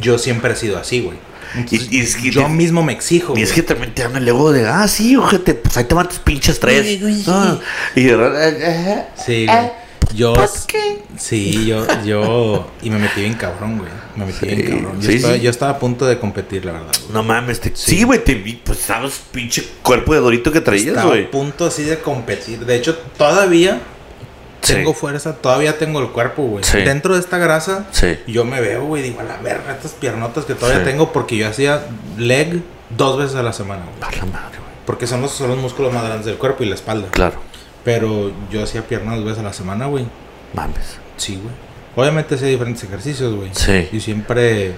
yo 0.01 0.19
siempre 0.19 0.53
he 0.53 0.57
sido 0.57 0.79
así, 0.79 1.01
güey. 1.01 1.19
Entonces, 1.55 1.89
Y- 1.91 1.97
y 1.97 2.01
es 2.01 2.15
que 2.17 2.31
yo 2.31 2.43
te- 2.43 2.49
mismo 2.49 2.83
me 2.83 2.93
exijo. 2.93 3.37
Y 3.37 3.43
es 3.43 3.53
que 3.53 3.63
también 3.63 3.93
te 3.95 4.03
dan 4.03 4.15
el 4.17 4.29
ego 4.29 4.53
de, 4.53 4.69
ah, 4.69 4.87
sí, 4.87 5.17
ojete, 5.17 5.55
pues 5.55 5.77
ahí 5.77 5.85
te 5.85 5.95
van 5.95 6.09
tus 6.09 6.19
pinches 6.21 6.61
tres. 6.61 6.83
Güey, 6.83 6.99
güey, 7.01 7.25
Ah, 7.27 7.59
y 7.97 8.03
de 8.05 8.17
verdad, 8.17 8.49
eh, 8.49 8.57
eh, 8.63 9.05
Sí, 9.25 9.47
güey. 9.47 9.71
Yo. 10.15 10.35
Sí, 11.19 11.67
yo, 11.67 11.87
yo. 12.05 12.71
Y 12.83 12.91
me 12.91 12.99
metí 12.99 13.21
bien 13.21 13.35
cabrón, 13.35 13.79
güey. 13.79 13.91
Me 14.17 14.27
metí 14.27 14.47
bien 14.47 14.63
cabrón. 14.81 15.01
Yo, 15.01 15.09
sí, 15.11 15.17
estaba, 15.17 15.35
sí. 15.35 15.41
yo 15.41 15.51
estaba 15.51 15.73
a 15.73 15.79
punto 15.79 16.07
de 16.07 16.19
competir, 16.19 16.65
la 16.65 16.73
verdad. 16.73 16.93
güey. 17.01 17.13
no 17.13 17.23
mames, 17.23 17.61
te, 17.61 17.73
sí, 17.75 18.03
güey, 18.05 18.23
te 18.25 18.35
vi, 18.35 18.55
pues 18.55 18.79
sabes, 18.79 19.21
pinche 19.31 19.67
cuerpo 19.83 20.15
de 20.15 20.21
dorito 20.21 20.51
que 20.53 20.61
traías, 20.61 20.89
Estaba 20.89 21.09
güey. 21.11 21.27
a 21.27 21.31
punto 21.31 21.67
así 21.67 21.85
de 21.85 21.99
competir. 22.01 22.65
De 22.67 22.77
hecho, 22.77 22.97
todavía 23.17 23.81
Sí. 24.63 24.75
tengo 24.75 24.93
fuerza, 24.93 25.37
todavía 25.37 25.79
tengo 25.79 26.01
el 26.01 26.09
cuerpo, 26.11 26.43
güey. 26.43 26.65
Sí. 26.65 26.79
Dentro 26.79 27.15
de 27.15 27.21
esta 27.21 27.39
grasa, 27.39 27.87
Sí. 27.93 28.19
yo 28.27 28.45
me 28.45 28.61
veo, 28.61 28.85
güey. 28.85 29.03
Digo, 29.03 29.21
a 29.21 29.25
la 29.25 29.39
verga, 29.39 29.73
estas 29.75 29.93
piernotas 29.93 30.45
que 30.45 30.55
todavía 30.55 30.81
Sí. 30.85 30.91
tengo 30.91 31.13
porque 31.13 31.37
yo 31.39 31.49
hacía 31.49 31.87
leg 32.19 32.61
dos 32.91 33.17
veces 33.19 33.37
a 33.37 33.43
la 33.43 33.53
semana, 33.55 33.85
güey. 33.85 33.97
A 34.13 34.17
la 34.17 34.27
madre, 34.31 34.59
güey. 34.59 34.71
Porque 34.85 35.07
son 35.07 35.23
los, 35.23 35.31
son 35.33 35.49
los 35.49 35.59
músculos 35.59 35.93
más 35.95 36.05
grandes 36.05 36.27
del 36.27 36.37
cuerpo 36.37 36.63
y 36.63 36.67
la 36.67 36.75
espalda. 36.75 37.09
Claro, 37.11 37.41
Pero 37.85 38.33
yo 38.51 38.63
hacía 38.63 38.87
piernas 38.87 39.17
dos 39.17 39.25
veces 39.25 39.41
a 39.41 39.43
la 39.43 39.53
semana, 39.53 39.87
güey. 39.87 40.05
mames. 40.55 40.99
Sí, 41.17 41.39
güey. 41.43 41.55
Obviamente 41.97 42.35
hacía 42.37 42.49
diferentes 42.49 42.85
ejercicios, 42.85 43.35
güey. 43.35 43.51
Sí. 43.53 43.89
Y 43.93 44.01
siempre. 44.01 44.73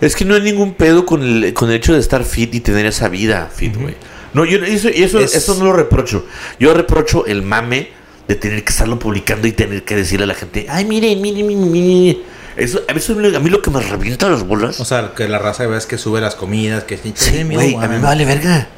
Es 0.00 0.14
que 0.14 0.24
no 0.24 0.34
hay 0.34 0.42
ningún 0.42 0.74
pedo 0.74 1.06
con 1.06 1.22
el, 1.22 1.52
con 1.54 1.70
el 1.70 1.76
hecho 1.76 1.92
de 1.94 1.98
estar 2.00 2.24
fit 2.24 2.54
y 2.54 2.60
tener 2.60 2.86
esa 2.86 3.08
vida 3.08 3.48
fit, 3.52 3.74
güey. 3.76 3.94
No, 4.34 4.44
yo 4.44 4.58
eso, 4.64 4.88
eso, 4.88 5.18
Es- 5.20 5.34
eso 5.34 5.54
no 5.56 5.64
lo 5.64 5.72
reprocho. 5.72 6.26
Yo 6.60 6.74
reprocho 6.74 7.24
el 7.26 7.42
mame 7.42 7.88
de 8.28 8.34
tener 8.34 8.62
que 8.62 8.70
estarlo 8.70 8.98
publicando 8.98 9.48
y 9.48 9.52
tener 9.52 9.84
que 9.84 9.96
decirle 9.96 10.24
a 10.24 10.26
la 10.26 10.34
gente, 10.34 10.66
ay, 10.68 10.84
miren, 10.84 11.20
miren, 11.22 11.46
miren, 11.46 11.72
miren. 11.72 12.18
Eso, 12.56 12.80
a, 12.88 12.92
eso, 12.92 13.12
a 13.14 13.40
mí 13.40 13.48
lo 13.50 13.62
que 13.62 13.70
me 13.70 13.80
revienta 13.80 14.28
las 14.28 14.42
bolas. 14.46 14.78
O 14.80 14.84
sea, 14.84 15.12
que 15.16 15.26
la 15.28 15.38
raza 15.38 15.66
ves 15.66 15.86
que 15.86 15.96
sube 15.96 16.20
las 16.20 16.34
comidas, 16.34 16.84
que 16.84 16.98
sí, 16.98 17.44
güey, 17.44 17.74
a 17.76 17.88
mí 17.88 17.96
me 17.96 18.00
vale 18.00 18.24
verga. 18.26 18.68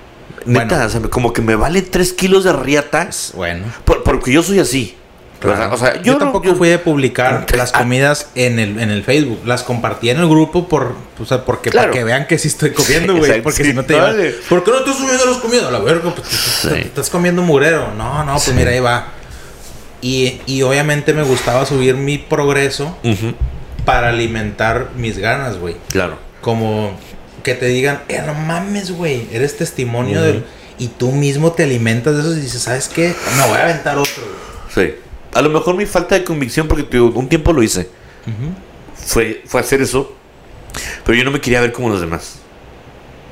Bueno. 0.44 0.60
Neta, 0.60 0.86
o 0.86 0.88
sea, 0.88 1.00
como 1.02 1.32
que 1.32 1.42
me 1.42 1.54
vale 1.56 1.82
3 1.82 2.12
kilos 2.12 2.44
de 2.44 2.52
riata. 2.52 3.08
Bueno. 3.34 3.64
por- 3.84 4.02
porque 4.02 4.32
yo 4.32 4.42
soy 4.42 4.58
así. 4.60 4.96
Claro. 5.40 5.72
O 5.74 5.78
sea, 5.78 5.94
yo, 5.96 6.02
yo, 6.02 6.12
no- 6.14 6.18
tampoco 6.18 6.44
yo- 6.48 6.54
fui 6.54 6.68
de 6.68 6.78
publicar 6.78 7.46
Ah. 7.50 7.56
las 7.56 7.72
comidas 7.72 8.28
en 8.34 8.58
el, 8.58 8.78
en 8.78 8.90
el 8.90 9.02
Facebook. 9.02 9.40
Las 9.46 9.62
compartí 9.62 10.10
en 10.10 10.18
el 10.18 10.28
grupo 10.28 10.68
por, 10.68 10.94
o 11.18 11.24
sea, 11.24 11.46
porque 11.46 11.70
Claro. 11.70 11.88
para 11.88 11.98
que 11.98 12.04
vean 12.04 12.26
que 12.26 12.36
sí 12.38 12.48
estoy 12.48 12.72
comiendo, 12.72 13.14
Sí, 13.14 13.18
güey. 13.20 13.42
porque 13.42 13.64
sí, 13.64 13.70
si 13.70 13.74
no 13.74 13.82
te 13.84 13.94
vale. 13.94 14.22
llevan, 14.22 14.40
¿Por 14.50 14.64
qué 14.64 14.70
no 14.70 14.78
estás 14.80 14.96
subiendo 14.98 15.24
las 15.24 15.38
comidas? 15.38 15.64
A 15.64 15.70
la 15.70 15.78
verga, 15.78 16.14
pues 16.14 16.28
te- 16.62 16.68
te- 16.68 16.80
estás 16.82 17.08
comiendo 17.08 17.40
mugrero. 17.40 17.90
No, 17.96 18.22
no, 18.24 18.32
pues 18.32 18.44
Sí. 18.44 18.52
mira, 18.52 18.70
ahí 18.70 18.80
va. 18.80 19.06
Y, 20.02 20.40
y 20.46 20.60
obviamente 20.62 21.14
me 21.14 21.22
gustaba 21.22 21.64
subir 21.64 21.94
mi 21.96 22.18
progreso 22.18 22.96
para 23.86 24.10
alimentar 24.10 24.90
mis 24.96 25.16
ganas, 25.18 25.56
güey. 25.58 25.76
Claro. 25.90 26.18
Como 26.42 26.98
que 27.42 27.54
te 27.54 27.66
digan, 27.66 28.02
eh, 28.08 28.22
no 28.26 28.34
mames, 28.34 28.90
güey, 28.92 29.26
eres 29.32 29.56
testimonio 29.56 30.18
Ujú. 30.18 30.26
del... 30.26 30.44
Y 30.78 30.88
tú 30.88 31.12
mismo 31.12 31.52
te 31.52 31.64
alimentas 31.64 32.14
de 32.14 32.20
eso 32.22 32.32
y 32.32 32.40
dices, 32.40 32.62
¿sabes 32.62 32.88
qué? 32.88 33.14
Me 33.36 33.46
voy 33.48 33.58
a 33.58 33.64
aventar 33.64 33.98
otro. 33.98 34.22
Sí. 34.74 34.94
A 35.34 35.42
lo 35.42 35.50
mejor 35.50 35.76
mi 35.76 35.84
falta 35.84 36.14
de 36.14 36.24
convicción, 36.24 36.68
porque 36.68 36.84
digo, 36.90 37.08
un 37.14 37.28
tiempo 37.28 37.52
lo 37.52 37.62
hice, 37.62 37.88
fue, 38.94 39.42
fue 39.46 39.60
hacer 39.60 39.82
eso. 39.82 40.14
Pero 41.04 41.18
yo 41.18 41.24
no 41.24 41.30
me 41.30 41.40
quería 41.40 41.60
ver 41.60 41.72
como 41.72 41.90
los 41.90 42.00
demás. 42.00 42.36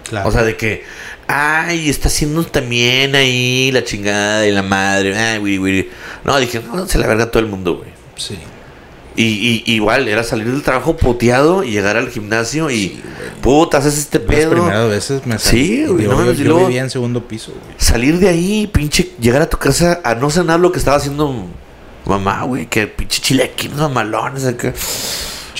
Claro. 0.08 0.28
O 0.28 0.32
sea, 0.32 0.42
de 0.42 0.56
que, 0.56 0.84
ay, 1.26 1.88
está 1.88 2.08
haciendo 2.08 2.44
también 2.44 3.14
ahí 3.14 3.70
la 3.72 3.82
chingada 3.82 4.46
y 4.46 4.50
la 4.52 4.62
madre. 4.62 5.16
Ay, 5.16 5.38
güey, 5.38 5.56
güey. 5.56 5.88
No, 6.24 6.38
dije, 6.38 6.60
no, 6.60 6.86
se 6.86 6.98
la 6.98 7.06
verga 7.06 7.24
a 7.24 7.30
todo 7.30 7.42
el 7.42 7.48
mundo, 7.48 7.76
güey. 7.78 7.90
sí. 8.16 8.38
Y, 9.20 9.64
y 9.66 9.72
igual, 9.74 10.06
era 10.06 10.22
salir 10.22 10.46
del 10.50 10.62
trabajo 10.62 10.96
poteado 10.96 11.64
y 11.64 11.72
llegar 11.72 11.96
al 11.96 12.08
gimnasio 12.08 12.70
y, 12.70 12.74
Sí, 12.76 13.02
güey. 13.02 13.30
puta, 13.40 13.78
haces 13.78 13.98
este 13.98 14.18
Las 14.20 14.28
pedo. 14.28 14.50
primeras 14.52 14.88
veces 14.88 15.26
me 15.26 15.38
Sí, 15.40 15.84
güey, 15.86 16.04
Yo, 16.04 16.12
no 16.12 16.24
yo- 16.24 16.32
yo 16.34 16.58
vivía 16.66 16.82
en 16.82 16.90
segundo 16.90 17.26
piso, 17.26 17.50
güey. 17.50 17.74
Salir 17.78 18.18
de 18.20 18.28
ahí, 18.28 18.68
pinche, 18.72 19.10
llegar 19.20 19.42
a 19.42 19.48
tu 19.50 19.56
casa 19.56 20.00
a 20.04 20.14
no 20.14 20.30
cenar 20.30 20.60
lo 20.60 20.70
que 20.70 20.78
estaba 20.78 20.96
haciendo 20.98 21.46
mamá, 22.06 22.44
güey. 22.44 22.66
Que 22.66 22.86
pinche 22.86 23.20
chilequiles 23.20 23.76
mamalones 23.76 24.44
acá. 24.46 24.72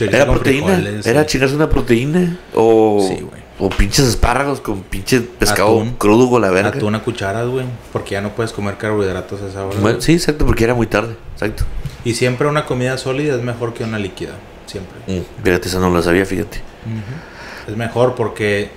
Era 0.01 0.27
proteína. 0.27 0.75
frijoles, 0.77 1.07
Era 1.07 1.27
chingarse 1.27 1.57
una 1.57 1.69
proteína. 1.69 2.39
O, 2.55 3.05
Sí, 3.09 3.27
o 3.59 3.69
pinches 3.71 4.07
espárragos 4.07 4.61
con 4.61 4.83
pinche 4.85 5.21
pescado 5.21 5.71
Atún. 5.81 5.95
crudo 5.99 6.31
con 6.31 6.41
la 6.43 6.51
verga. 6.51 6.69
Atún 6.69 6.95
a 6.95 7.03
cucharas, 7.03 7.49
güey. 7.49 7.67
Porque 7.93 8.13
ya 8.13 8.21
no 8.21 8.29
puedes 8.37 8.53
comer 8.53 8.77
carbohidratos 8.79 9.43
a 9.43 9.49
esa 9.49 9.67
hora. 9.67 9.81
Bueno, 9.81 10.01
sí, 10.01 10.13
exacto, 10.13 10.47
porque 10.47 10.63
era 10.63 10.75
muy 10.75 10.87
tarde. 10.87 11.17
Exacto. 11.35 11.65
Y 12.05 12.15
siempre 12.15 12.47
una 12.49 12.65
comida 12.67 12.97
sólida 12.99 13.35
es 13.37 13.43
mejor 13.43 13.75
que 13.75 13.85
una 13.85 13.99
líquida. 13.99 14.33
Siempre. 14.67 14.99
Mm, 15.07 15.23
fíjate, 15.45 15.69
eso 15.69 15.81
no 15.81 15.91
lo 15.91 16.03
sabía, 16.03 16.25
fíjate. 16.25 16.61
Es 17.67 17.77
mejor 17.77 18.15
porque 18.15 18.71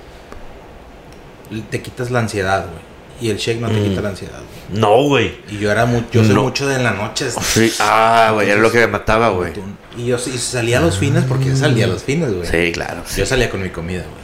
te 1.70 1.82
quitas 1.82 2.12
la 2.12 2.20
ansiedad, 2.20 2.66
güey. 2.68 2.92
Y 3.22 3.30
el 3.30 3.38
shake 3.38 3.60
no 3.62 3.68
te 3.70 3.76
Mm. 3.80 3.84
quita 3.84 4.02
la 4.02 4.10
ansiedad. 4.10 4.40
güey. 4.70 4.80
No, 4.82 5.04
güey. 5.04 5.36
Y 5.50 5.60
yo 5.60 5.72
era 5.72 5.86
mu- 5.86 6.02
yo 6.12 6.24
soy 6.24 6.34
No. 6.34 6.44
mucho 6.44 6.68
de 6.68 6.76
en 6.76 6.84
la 6.84 6.92
noche. 6.94 7.30
Sí. 7.30 7.72
Ah, 7.80 8.32
güey, 8.34 8.50
era 8.50 8.60
lo 8.60 8.72
que 8.72 8.80
me 8.80 8.88
mataba, 8.88 9.30
güey. 9.30 9.54
Y 9.98 10.06
yo 10.08 10.18
sí 10.18 10.38
salía 10.40 10.80
a 10.80 10.82
los 10.82 10.98
fines 10.98 11.26
porque 11.26 11.46
yo 11.46 11.56
salía 11.56 11.86
a 11.86 11.88
los 11.90 12.04
fines, 12.04 12.34
güey. 12.34 12.48
Sí, 12.48 12.72
claro. 12.72 13.04
Yo 13.16 13.26
salía 13.26 13.50
con 13.50 13.62
mi 13.62 13.70
comida, 13.70 14.04
güey. 14.04 14.22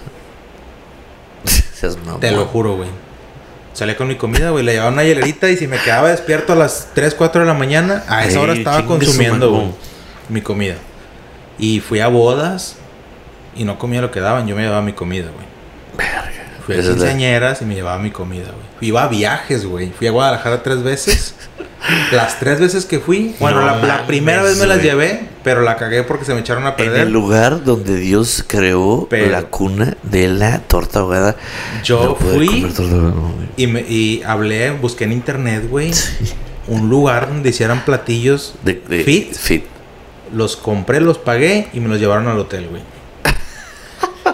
Te 2.20 2.32
lo 2.32 2.46
juro, 2.46 2.76
güey. 2.78 2.90
Salía 3.78 3.96
con 3.96 4.08
mi 4.08 4.16
comida, 4.16 4.50
güey. 4.50 4.66
Le 4.66 4.72
llevaba 4.72 4.90
una 4.90 5.04
hielerita 5.04 5.52
y 5.52 5.56
si 5.56 5.68
me 5.68 5.78
quedaba 5.78 6.10
despierto 6.10 6.54
a 6.54 6.56
las 6.56 6.88
3, 6.96 7.14
4 7.14 7.42
de 7.42 7.48
la 7.48 7.54
mañana, 7.54 8.04
a 8.08 8.26
esa 8.26 8.40
Ey, 8.40 8.44
hora 8.44 8.54
estaba 8.54 8.84
consumiendo, 8.88 9.52
güey, 9.52 9.68
mi 10.30 10.42
comida. 10.42 10.78
Y 11.60 11.80
fui 11.80 12.00
a 12.00 12.08
bodas 12.08 12.78
y 13.56 13.66
no 13.66 13.78
comía 13.78 14.02
lo 14.02 14.10
que 14.10 14.20
daban. 14.20 14.48
Yo 14.48 14.56
me 14.56 14.64
llevaba 14.64 14.82
mi 14.82 14.94
comida, 14.94 15.28
güey. 15.32 15.46
Verga. 15.96 16.34
Fui 16.66 16.76
a 16.76 16.82
quinceañeras 16.82 17.62
y 17.62 17.66
me 17.66 17.76
llevaba 17.76 18.00
mi 18.00 18.10
comida, 18.10 18.46
güey. 18.46 18.66
Iba 18.82 19.04
a 19.04 19.10
viajes, 19.10 19.64
güey. 19.68 19.92
Fui 19.92 20.08
a 20.08 20.12
Guadalajara 20.12 20.64
tres 20.64 20.82
veces. 20.82 21.36
Las 22.12 22.40
tres 22.40 22.60
veces 22.60 22.84
que 22.84 23.00
fui, 23.00 23.36
bueno, 23.40 23.62
No 23.62 23.86
la, 23.86 24.08
primera 24.08 24.42
vez 24.42 24.58
me 24.58 24.66
las 24.66 24.82
llevé, 24.82 25.30
pero 25.48 25.62
la 25.62 25.78
cagué 25.78 26.04
porque 26.04 26.26
se 26.26 26.34
me 26.34 26.42
echaron 26.42 26.66
a 26.66 26.72
En 26.72 26.76
perder. 26.76 27.08
el 27.08 27.14
lugar 27.14 27.64
donde 27.64 27.96
Dios 27.96 28.44
creó 28.46 29.08
Pero- 29.10 29.32
la 29.32 29.44
cuna 29.44 29.96
de 30.04 30.28
la 30.28 30.60
torta 30.60 31.00
ahogada. 31.00 31.38
Yo 31.86 32.04
No 32.04 32.16
fui 32.16 32.68
y, 33.56 33.68
me, 33.68 33.80
y 33.80 34.24
hablé, 34.26 34.72
busqué 34.72 35.06
en 35.06 35.14
internet, 35.14 35.70
güey, 35.70 35.92
un 36.68 36.90
lugar 36.90 37.30
donde 37.30 37.48
hicieran 37.52 37.86
platillos 37.86 38.56
De, 38.64 38.74
de- 38.90 39.06
fit. 39.06 39.34
Fit. 39.34 39.64
Los 40.34 40.58
compré, 40.58 41.00
los 41.00 41.18
pagué 41.18 41.70
y 41.72 41.80
me 41.80 41.88
los 41.88 41.98
llevaron 41.98 42.28
al 42.28 42.38
hotel, 42.40 42.68
güey. 42.68 42.82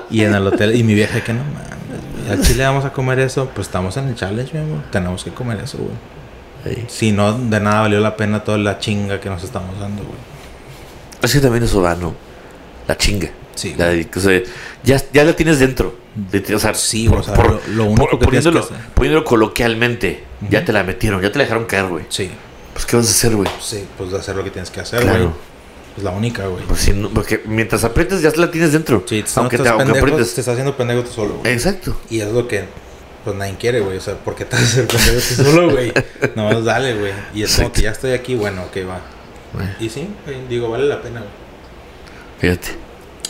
Y 0.10 0.22
en 0.24 0.34
el 0.34 0.48
hotel, 0.48 0.76
y 0.76 0.84
mi 0.84 0.96
vieja, 0.96 1.24
que 1.24 1.32
no 1.34 1.44
mames. 1.44 2.32
Al 2.32 2.42
chile 2.42 2.64
vamos 2.64 2.86
a 2.86 2.92
comer 2.92 3.20
eso. 3.20 3.52
Pues 3.54 3.68
estamos 3.68 3.98
en 3.98 4.08
el 4.08 4.16
challenge, 4.16 4.52
mi 4.58 4.64
amor. 4.64 4.80
Tenemos 4.92 5.24
que 5.24 5.30
comer 5.30 5.60
eso, 5.64 5.78
güey. 5.78 6.86
Si 6.88 7.12
no, 7.12 7.34
de 7.38 7.60
nada 7.60 7.82
valió 7.82 8.00
la 8.00 8.16
pena 8.16 8.44
toda 8.44 8.58
la 8.58 8.80
chinga 8.80 9.20
que 9.20 9.30
nos 9.30 9.44
estamos 9.44 9.80
dando, 9.80 10.02
güey. 10.02 10.33
Es 11.24 11.34
que 11.34 11.40
también 11.40 11.64
eso 11.64 11.82
va, 11.82 11.96
¿no? 11.96 12.14
La 12.88 12.98
chinga. 12.98 13.30
Sí, 13.56 13.76
La 13.78 13.88
de- 13.90 14.08
o 14.16 14.20
sea, 14.20 14.42
ya, 14.84 15.02
ya 15.14 15.24
la 15.24 15.34
tienes 15.36 15.60
dentro. 15.60 15.96
De- 16.16 16.56
o 16.56 16.60
sea, 16.60 16.74
Sí, 16.76 17.08
o 17.08 17.24
sea, 17.24 17.36
lo- 17.36 17.60
lo 17.76 17.86
único 17.86 18.20
que 18.20 18.26
tienes 18.28 18.44
que 18.46 18.52
poniéndolo, 18.52 18.60
hacer. 18.60 18.78
poniéndolo 18.94 19.26
coloquialmente, 19.26 20.24
ya 20.50 20.66
te 20.66 20.72
la 20.74 20.84
metieron, 20.84 21.22
ya 21.22 21.32
te 21.32 21.38
la 21.38 21.44
dejaron 21.46 21.66
caer, 21.66 21.86
güey. 21.88 22.06
Sí, 22.10 22.30
Pues, 22.74 22.86
¿qué 22.88 22.96
vas 22.98 23.08
a 23.08 23.12
hacer, 23.12 23.36
güey? 23.36 23.50
sí, 23.62 23.86
pues 23.98 24.12
hacer 24.14 24.36
lo 24.36 24.44
que 24.44 24.50
tienes 24.50 24.70
que 24.72 24.80
hacer, 24.82 25.02
Claro. 25.02 25.26
güey. 25.26 25.36
Es 25.98 26.04
la 26.04 26.10
única, 26.10 26.48
güey. 26.48 26.64
Pues, 26.66 26.80
si 26.82 26.92
no- 26.92 27.10
porque 27.10 27.42
mientras 27.46 27.84
aprietas, 27.84 28.22
ya 28.24 28.32
la 28.36 28.50
tienes 28.50 28.74
dentro. 28.74 29.04
Sí, 29.08 29.22
te, 29.22 29.30
aunque, 29.40 29.58
no 29.60 29.64
te, 29.64 29.70
aunque 29.70 29.86
pendejo, 29.86 30.06
aprietes. 30.08 30.34
te 30.34 30.42
estás 30.42 30.54
haciendo 30.54 30.76
pendejo 30.76 31.04
tú 31.04 31.12
solo, 31.12 31.36
güey. 31.36 31.54
Exacto. 31.54 31.96
Y 32.10 32.20
es 32.22 32.30
lo 32.32 32.48
que 32.48 32.66
pues 33.24 33.36
nadie 33.38 33.56
quiere, 33.60 33.80
güey. 33.80 33.98
O 33.98 34.02
sea, 34.02 34.16
¿por 34.16 34.34
qué 34.36 34.44
te 34.46 34.56
vas 34.56 34.66
a 34.66 34.68
hacer 34.68 34.88
pendejo 34.88 35.20
tú 35.38 35.44
solo, 35.44 35.70
güey? 35.72 35.94
Nomás 36.36 36.64
dale, 36.66 36.96
güey. 36.96 37.14
Y 37.36 37.44
es 37.44 37.56
como 37.56 37.72
que 37.72 37.84
ya 37.84 37.92
estoy 37.92 38.12
aquí, 38.14 38.34
bueno, 38.36 38.64
ok, 38.64 38.78
va. 38.90 39.02
Y 39.80 39.90
sí, 39.90 40.08
digo, 40.50 40.70
vale 40.70 40.86
la 40.86 41.02
pena, 41.02 41.20
güey. 41.22 41.32
fíjate. 42.40 42.78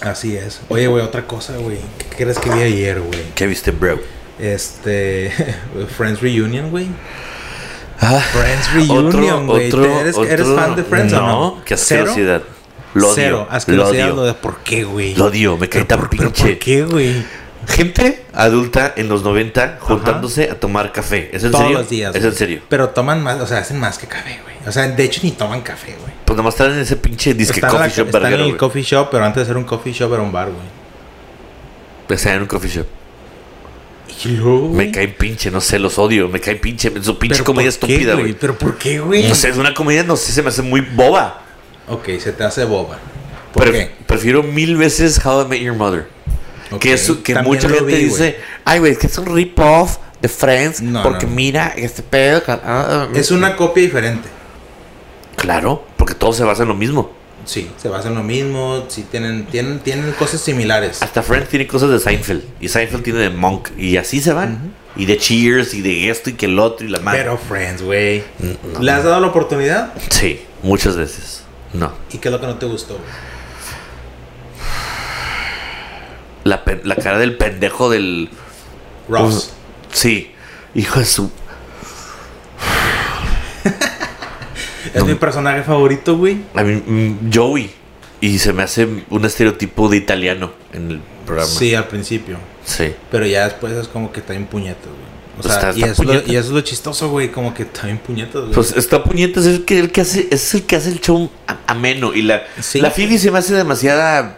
Así 0.02 0.36
es. 0.36 0.62
Oye, 0.70 0.88
güey, 0.88 1.04
otra 1.04 1.26
cosa, 1.28 1.56
güey. 1.58 1.78
¿Qué 1.98 2.24
crees 2.24 2.38
que 2.40 2.50
vi 2.50 2.62
ayer, 2.62 3.00
güey? 3.00 3.22
¿Qué 3.36 3.48
viste, 3.48 3.72
bro? 3.72 4.00
Este. 4.40 5.32
Friends 5.98 6.22
Reunion, 6.22 6.70
güey. 6.72 6.88
Ah, 8.00 8.20
Friends 8.20 8.74
Reunion, 8.74 9.48
güey. 9.48 9.68
¿Eres, 9.68 10.16
otro- 10.18 10.30
¿Eres 10.30 10.48
fan 10.48 10.76
de 10.76 10.84
Friends 10.84 11.14
o 11.14 11.22
no? 11.22 11.62
Qué 11.64 11.76
asquerosidad. 11.76 12.42
Lo 12.94 13.08
odio. 13.08 13.16
Cero. 13.16 13.48
Asquerosidad, 13.50 14.08
odio. 14.12 14.16
lo 14.16 14.24
de 14.26 14.34
por 14.34 14.58
qué, 14.60 14.84
güey. 14.84 15.16
Lo 15.16 15.26
odio, 15.26 15.58
me 15.58 15.70
cae 15.70 15.86
tan 15.86 16.10
pinche. 16.10 16.44
¿Por 16.44 16.60
qué, 16.60 16.84
güey? 16.84 17.26
Gente 17.68 18.24
adulta 18.34 18.94
en 18.96 19.08
los 19.10 19.24
90 19.24 19.78
juntándose 19.80 20.50
a 20.50 20.60
tomar 20.60 20.92
café. 20.92 21.30
¿Es 21.34 21.44
en 21.44 21.52
Todos 21.52 21.64
serio? 21.66 21.78
los 21.80 21.90
días. 21.90 22.16
Es 22.16 22.22
güey. 22.22 22.32
en 22.34 22.38
serio. 22.38 22.62
Pero 22.70 22.90
toman 22.90 23.24
más, 23.24 23.40
o 23.40 23.48
sea, 23.48 23.60
hacen 23.60 23.80
más 23.80 23.98
que 23.98 24.08
café, 24.08 24.40
güey. 24.44 24.56
O 24.68 24.72
sea, 24.72 24.88
de 24.88 25.04
hecho 25.04 25.22
ni 25.24 25.32
toman 25.32 25.62
café, 25.62 25.96
güey. 26.00 26.14
Pues 26.26 26.38
nomás 26.38 26.54
están 26.56 26.72
en 26.74 26.80
ese 26.80 26.96
pinche 26.98 27.34
disque 27.34 27.56
Están, 27.60 27.72
en 27.72 27.76
la- 27.76 27.84
coffee 27.86 27.98
shop 27.98 28.06
están 28.08 28.26
en 28.26 28.34
el 28.34 28.46
güey. 28.46 28.58
coffee 28.58 28.84
shop, 28.84 29.08
pero 29.12 29.26
antes 29.26 29.42
de 29.42 29.48
ser 29.48 29.58
un 29.58 29.64
coffee 29.64 29.94
shop 29.94 30.14
era 30.14 30.22
un 30.24 30.32
bar, 30.32 30.48
güey. 30.52 32.18
Están 32.18 32.36
en 32.36 32.42
un 32.42 32.48
coffee 32.48 32.70
shop. 32.72 32.86
Y 34.26 34.30
luego, 34.30 34.68
Me 34.70 34.74
güey, 34.76 34.92
cae 34.92 35.08
pinche, 35.08 35.50
no 35.50 35.60
sé, 35.60 35.80
los 35.80 35.98
odio. 35.98 36.28
Me 36.30 36.40
cae 36.40 36.56
pinche. 36.56 36.92
Su 37.02 37.18
pinche 37.18 37.38
¿pero 37.38 37.46
comedia 37.46 37.70
estúpida, 37.70 38.14
güey. 38.14 38.34
¿Pero 38.34 38.58
por 38.58 38.78
qué, 38.78 39.00
güey? 39.00 39.28
No 39.28 39.36
sé, 39.36 39.50
es 39.50 39.58
una 39.58 39.74
comedia, 39.74 40.04
no 40.04 40.16
sé, 40.16 40.32
se 40.32 40.42
me 40.42 40.50
hace 40.50 40.62
muy 40.62 40.82
boba. 40.82 41.42
Ok, 41.88 42.10
se 42.20 42.32
te 42.32 42.44
hace 42.44 42.64
boba. 42.66 43.00
¿Por 43.54 43.66
Pref- 43.66 43.72
qué? 43.72 43.92
Prefiero 44.06 44.44
mil 44.44 44.78
veces 44.78 45.24
How 45.26 45.44
I 45.44 45.46
Met 45.48 45.60
Your 45.62 45.76
Mother. 45.76 46.08
Ok, 46.74 46.82
Que, 46.82 46.94
es, 46.94 47.12
que 47.24 47.34
también 47.34 47.56
mucha 47.56 47.70
gente 47.70 47.86
vi, 47.86 48.06
dice, 48.06 48.38
ay, 48.66 48.80
güey, 48.80 48.92
es 48.94 48.98
que 48.98 49.08
es 49.08 49.18
un 49.18 49.26
rip-off 49.34 49.98
de 50.22 50.30
Friends. 50.30 50.82
No, 50.82 51.04
porque 51.04 51.26
no, 51.26 51.32
no. 51.32 51.36
mira, 51.36 51.74
este 51.76 52.02
pedo. 52.02 52.42
ah, 52.48 52.60
ah, 52.64 53.08
güey. 53.10 53.20
Es 53.20 53.32
una 53.32 53.56
copia 53.56 53.84
diferente. 53.84 54.28
Claro, 55.36 55.86
porque 55.98 56.14
todo 56.14 56.34
se 56.34 56.44
basa 56.44 56.64
en 56.64 56.70
lo 56.70 56.76
mismo. 56.76 57.12
Sí, 57.46 57.70
se 57.78 57.90
basa 57.90 58.08
en 58.08 58.16
lo 58.16 58.24
mismo. 58.24 58.86
Sí, 58.88 59.06
tienen, 59.10 59.46
tienen, 59.46 59.80
tienen 59.80 60.12
cosas 60.14 60.42
similares. 60.42 61.02
Hasta 61.02 61.22
Friends 61.22 61.50
tiene 61.50 61.68
cosas 61.68 61.90
de 61.90 62.00
Seinfeld. 62.00 62.44
Y 62.62 62.70
Seinfeld 62.70 63.04
tiene 63.04 63.20
de 63.20 63.30
Monk. 63.30 63.70
Y 63.78 63.98
así 63.98 64.22
se 64.22 64.32
van. 64.32 64.74
Y 64.96 65.06
de 65.06 65.18
Cheers. 65.18 65.74
Y 65.74 65.82
de 65.82 66.10
esto 66.10 66.30
y 66.30 66.34
que 66.34 66.46
el 66.46 66.58
otro. 66.60 66.86
Y 66.86 66.90
la 66.90 67.00
madre. 67.00 67.20
Pero 67.20 67.38
Friends, 67.38 67.82
güey. 67.82 68.24
¿Le 68.80 68.92
has 68.92 69.04
dado 69.04 69.20
la 69.20 69.28
oportunidad? 69.28 69.94
Sí, 70.10 70.42
muchas 70.62 70.96
veces. 70.96 71.44
No. 71.74 71.92
¿Y 72.12 72.20
qué 72.20 72.30
es 72.30 72.32
lo 72.32 72.40
que 72.40 72.48
no 72.48 72.56
te 72.56 72.66
gustó? 72.66 72.98
La, 76.44 76.64
la 76.84 76.96
cara 76.96 77.18
del 77.20 77.38
pendejo 77.38 77.90
del. 77.90 78.30
Ross. 79.10 79.52
Sí. 79.92 80.32
Hijo 80.76 81.00
de 81.00 81.06
su. 81.06 81.32
Es 84.94 85.04
mi 85.06 85.16
personaje 85.16 85.64
favorito, 85.64 86.18
güey. 86.18 86.38
A 86.56 86.64
mí, 86.64 86.76
mm, 86.86 87.32
Joey. 87.34 87.72
Y 88.22 88.40
se 88.40 88.54
me 88.54 88.64
hace 88.64 88.88
un 89.10 89.26
estereotipo 89.26 89.90
de 89.90 89.98
italiano 89.98 90.52
en 90.72 90.92
el 90.92 91.02
programa. 91.26 91.50
Sí, 91.50 91.74
al 91.76 91.88
principio. 91.88 92.38
Sí. 92.64 92.94
Pero 93.12 93.26
ya 93.26 93.46
después 93.46 93.74
es 93.74 93.88
como 93.88 94.12
que 94.12 94.20
está 94.22 94.34
bien 94.34 94.46
puñetas, 94.46 94.86
güey. 94.86 95.14
O 95.40 95.42
Pues 95.42 95.54
sea, 95.54 95.70
está- 95.72 95.80
y, 95.80 95.84
eso 95.84 95.92
es 95.94 96.00
lo, 96.00 96.06
puñeta. 96.06 96.32
y 96.32 96.36
eso 96.36 96.48
es 96.50 96.54
lo 96.54 96.62
chistoso, 96.62 97.10
güey. 97.10 97.32
Como 97.32 97.54
que 97.54 97.64
está 97.64 97.88
bien 97.88 97.98
puñetas, 97.98 98.42
güey. 98.44 98.54
Pues 98.54 98.72
está 98.78 99.04
puñetas, 99.04 99.46
es 99.46 99.56
el 99.58 99.66
que, 99.66 99.80
el 99.80 99.92
que 99.92 100.02
hace, 100.02 100.28
es 100.32 100.54
el 100.54 100.64
que 100.64 100.76
hace 100.76 100.90
el 100.90 101.02
show 101.02 101.30
ameno. 101.68 102.14
Y 102.14 102.22
la, 102.22 102.44
Sí. 102.62 102.80
la 102.80 102.92
Phoebe 102.92 103.18
se 103.18 103.32
me 103.32 103.40
hace 103.40 103.54
demasiada. 103.56 104.38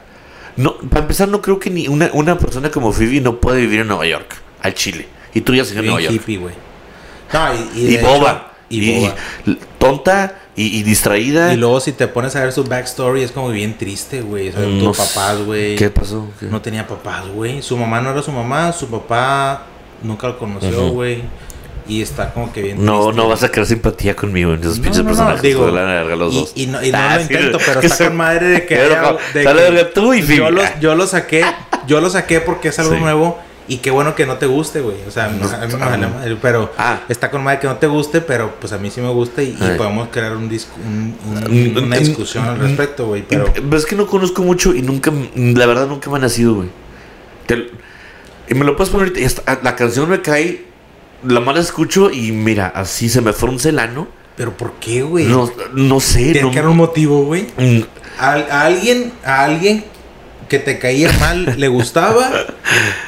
No, 0.58 0.78
para 0.78 1.02
empezar, 1.02 1.28
no 1.28 1.42
creo 1.42 1.60
que 1.60 1.70
ni 1.70 1.88
una, 1.88 2.10
una 2.14 2.38
persona 2.38 2.72
como 2.72 2.92
Phoebe 2.94 3.20
no 3.22 3.40
puede 3.40 3.62
vivir 3.62 3.82
en 3.82 3.88
Nueva 3.88 4.06
York, 4.08 4.36
al 4.62 4.74
Chile. 4.74 5.08
Y 5.34 5.42
tú 5.42 5.54
ya 5.54 5.64
a 5.64 5.66
bien 5.66 5.86
Nueva 5.86 6.02
York. 6.02 6.14
hippie, 6.16 6.38
güey. 6.38 6.54
No, 7.34 7.54
y, 7.54 7.58
Y, 7.58 7.96
hecho- 7.96 8.06
y, 8.70 8.80
Y, 8.80 9.00
boba. 9.00 9.16
y 9.46 9.58
tonta 9.78 10.40
y, 10.56 10.84
distraída. 10.84 11.54
Y 11.54 11.58
luego 11.58 11.80
si 11.82 11.92
te 11.92 12.08
pones 12.08 12.36
a 12.38 12.42
ver 12.42 12.54
su 12.54 12.64
backstory 12.64 13.22
es 13.24 13.32
como 13.32 13.50
bien 13.50 13.78
triste, 13.78 14.22
güey. 14.22 14.50
O 14.50 14.52
sea, 14.54 14.62
No 14.62 14.92
tus 14.94 14.98
papás, 14.98 15.40
güey. 15.44 15.76
¿Qué 15.76 15.90
pasó? 15.90 16.30
¿Qué? 16.40 16.46
No 16.46 16.62
tenía 16.62 16.88
papás, 16.88 17.28
güey. 17.28 17.62
Su 17.62 17.76
mamá 17.78 18.00
no 18.00 18.12
era 18.12 18.22
su 18.22 18.32
mamá, 18.32 18.72
su 18.72 18.88
papá 18.88 19.64
nunca 20.02 20.28
lo 20.28 20.40
conoció, 20.40 20.90
güey. 20.90 21.24
Y 21.88 22.02
está 22.02 22.34
como 22.34 22.52
que 22.52 22.62
bien 22.64 22.84
No, 22.84 23.04
triste. 23.06 23.22
no 23.22 23.30
vas 23.30 23.44
a 23.44 23.50
crear 23.52 23.68
simpatía 23.68 24.16
conmigo 24.16 24.54
en 24.54 24.62
esos 24.62 24.78
No, 24.78 24.84
pinches 24.84 24.98
no, 25.00 25.04
no, 25.04 25.10
personajes. 25.10 25.42
digo, 25.44 25.68
la 25.70 25.84
verga 25.84 26.16
los 26.16 26.34
y, 26.34 26.38
dos. 26.40 26.52
y 26.56 26.66
no, 26.68 26.84
y 26.84 26.92
no 26.92 26.98
Ah, 26.98 27.16
lo 27.16 27.22
intento, 27.22 27.58
pero 27.64 27.80
que 27.80 27.86
está 27.88 27.98
se- 27.98 28.06
con 28.08 28.18
madre 28.18 28.48
de 28.48 28.66
que, 28.66 28.76
haya- 28.80 29.18
de 29.34 29.44
sale 29.44 29.64
que 29.66 29.72
verga 29.72 29.90
tú 29.94 30.14
y 30.14 30.22
Phoebe. 30.24 30.38
yo, 30.38 30.50
lo, 30.50 30.62
yo 30.80 30.96
lo 30.96 31.06
saqué, 31.08 31.46
yo 31.88 32.02
lo 32.02 32.10
saqué 32.10 32.42
porque 32.42 32.70
es 32.70 32.80
algo 32.80 32.96
Sí. 32.96 33.00
nuevo 33.00 33.38
y 33.68 33.78
qué 33.78 33.92
bueno 33.92 34.14
que 34.16 34.26
no 34.26 34.36
te 34.38 34.46
guste, 34.48 34.80
güey. 34.82 34.98
O 35.08 35.12
sea, 35.12 35.28
No, 35.28 35.48
a 35.48 35.66
mí 35.68 35.74
me 35.76 35.84
ah, 35.84 35.90
vale 35.90 36.08
madre, 36.08 36.38
pero 36.42 36.72
Ah. 36.78 37.02
está 37.08 37.30
con 37.30 37.44
madre 37.44 37.60
que 37.60 37.68
no 37.68 37.76
te 37.78 37.86
guste, 37.88 38.22
pero 38.22 38.56
pues 38.60 38.74
a 38.74 38.78
mí 38.80 38.90
sí 38.90 39.00
me 39.02 39.10
gusta 39.10 39.44
y, 39.44 39.52
podemos 39.78 40.08
crear 40.10 40.36
un, 40.36 40.44
un- 40.46 41.16
un- 41.28 41.74
Mm, 41.74 41.78
una 41.78 41.96
mm, 41.98 42.00
discusión 42.00 42.46
al 42.46 42.58
mm, 42.58 42.62
respecto, 42.62 43.06
güey. 43.08 43.24
Pero 43.28 43.52
es 43.76 43.86
que 43.86 43.96
no 43.96 44.08
conozco 44.08 44.42
mucho 44.44 44.74
y 44.74 44.82
nunca, 44.82 45.12
la 45.36 45.66
verdad, 45.68 45.86
nunca 45.88 46.10
me 46.10 46.18
ha 46.18 46.20
nacido, 46.22 46.56
güey. 46.56 46.70
Te- 47.46 47.70
y 48.48 48.54
me 48.56 48.66
lo 48.66 48.76
puedes 48.76 48.92
poner 48.92 49.08
ahorita. 49.08 49.20
y 49.22 49.26
hasta- 49.26 49.60
La 49.64 49.76
canción 49.76 50.10
me 50.10 50.22
cae, 50.22 50.66
la 51.28 51.40
mala 51.40 51.60
escucho 51.60 52.12
y 52.12 52.32
mira, 52.32 52.68
así 52.76 53.10
se 53.10 53.22
me 53.22 53.34
frunce 53.34 53.70
el 53.70 53.80
ano. 53.80 54.08
pero 54.36 54.56
¿por 54.56 54.74
qué, 54.74 55.02
güey? 55.04 55.26
No, 55.26 55.50
no 55.74 56.00
sé. 56.00 56.24
Tiene 56.32 56.42
no- 56.44 56.52
que 56.52 56.60
haber 56.60 56.72
un 56.72 56.78
motivo, 56.78 57.24
güey. 57.26 57.48
Mm, 57.58 57.82
a, 58.20 58.32
a 58.32 58.62
alguien 58.66 59.12
a 59.24 59.44
alguien 59.46 59.84
que 60.50 60.60
te 60.60 60.78
caía 60.78 61.12
mal 61.20 61.56
le 61.58 61.68
gustaba 61.70 62.30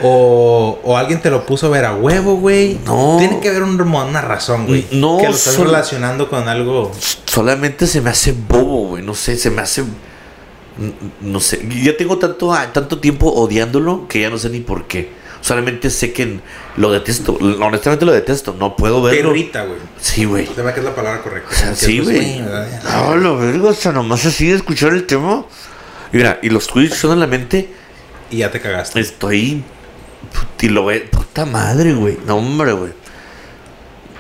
o, 0.01 0.79
o 0.83 0.97
alguien 0.97 1.21
te 1.21 1.29
lo 1.29 1.45
puso 1.45 1.67
a 1.67 1.69
ver 1.69 1.85
a 1.85 1.95
huevo, 1.95 2.35
güey. 2.37 2.79
No. 2.85 3.17
Tiene 3.19 3.39
que 3.39 3.49
haber 3.49 3.63
un- 3.63 3.79
una 3.79 4.21
razón, 4.21 4.65
güey. 4.67 4.85
No, 4.91 5.17
que 5.17 5.27
lo 5.27 5.35
estás 5.35 5.57
relacionando 5.57 6.29
con 6.29 6.47
algo. 6.47 6.91
solamente 7.25 7.87
se 7.87 8.01
me 8.01 8.09
hace 8.09 8.33
bobo, 8.33 8.87
güey. 8.89 9.03
No 9.03 9.13
sé, 9.13 9.37
se 9.37 9.49
me 9.51 9.61
hace. 9.61 9.81
n- 9.81 10.93
No 11.21 11.39
sé. 11.39 11.67
Ya 11.83 11.95
tengo 11.97 12.17
tanto, 12.17 12.53
tanto 12.73 12.99
tiempo 12.99 13.27
odiándolo 13.31 14.07
que 14.07 14.21
ya 14.21 14.29
no 14.29 14.37
sé 14.37 14.49
ni 14.49 14.59
por 14.59 14.85
qué. 14.87 15.09
Solamente 15.47 15.89
sé 15.89 16.11
que 16.11 16.41
lo 16.75 16.91
detesto. 16.91 17.35
Honestamente 17.35 18.03
lo 18.03 18.11
detesto. 18.11 18.53
No 18.59 18.75
puedo 18.75 19.01
verlo. 19.01 19.29
irrita, 19.29 19.63
güey. 19.63 19.79
Sí, 19.97 20.25
güey. 20.25 20.45
Se 20.45 20.61
me 20.61 20.73
que 20.73 20.81
es 20.81 20.85
la 20.85 20.93
palabra 20.93 21.21
correcta. 21.23 21.49
O 21.49 21.57
sea, 21.57 21.73
sí, 21.73 21.99
güey. 21.99 22.41
No, 22.41 23.15
la 23.15 23.31
verga, 23.31 23.69
o 23.69 23.73
sea, 23.73 23.93
nomás 23.93 24.25
así 24.25 24.47
de 24.47 24.57
escuchar 24.57 24.91
el 24.91 25.05
tema. 25.05 25.45
Y 26.11 26.17
mira, 26.17 26.39
y 26.41 26.49
lo 26.49 26.59
estoy 26.59 26.87
escuchando 26.87 27.13
en 27.13 27.19
la 27.21 27.27
mente. 27.27 27.69
Y 28.29 28.39
ya 28.39 28.51
te 28.51 28.59
cagaste. 28.59 28.99
Estoy. 28.99 29.63
Y 30.59 30.67
lo 30.67 30.83
ve. 30.83 31.07
Puta 31.09 31.45
madre, 31.45 31.93
güey. 31.93 32.17
No, 32.25 32.35
hombre, 32.35 32.73
güey. 32.73 32.91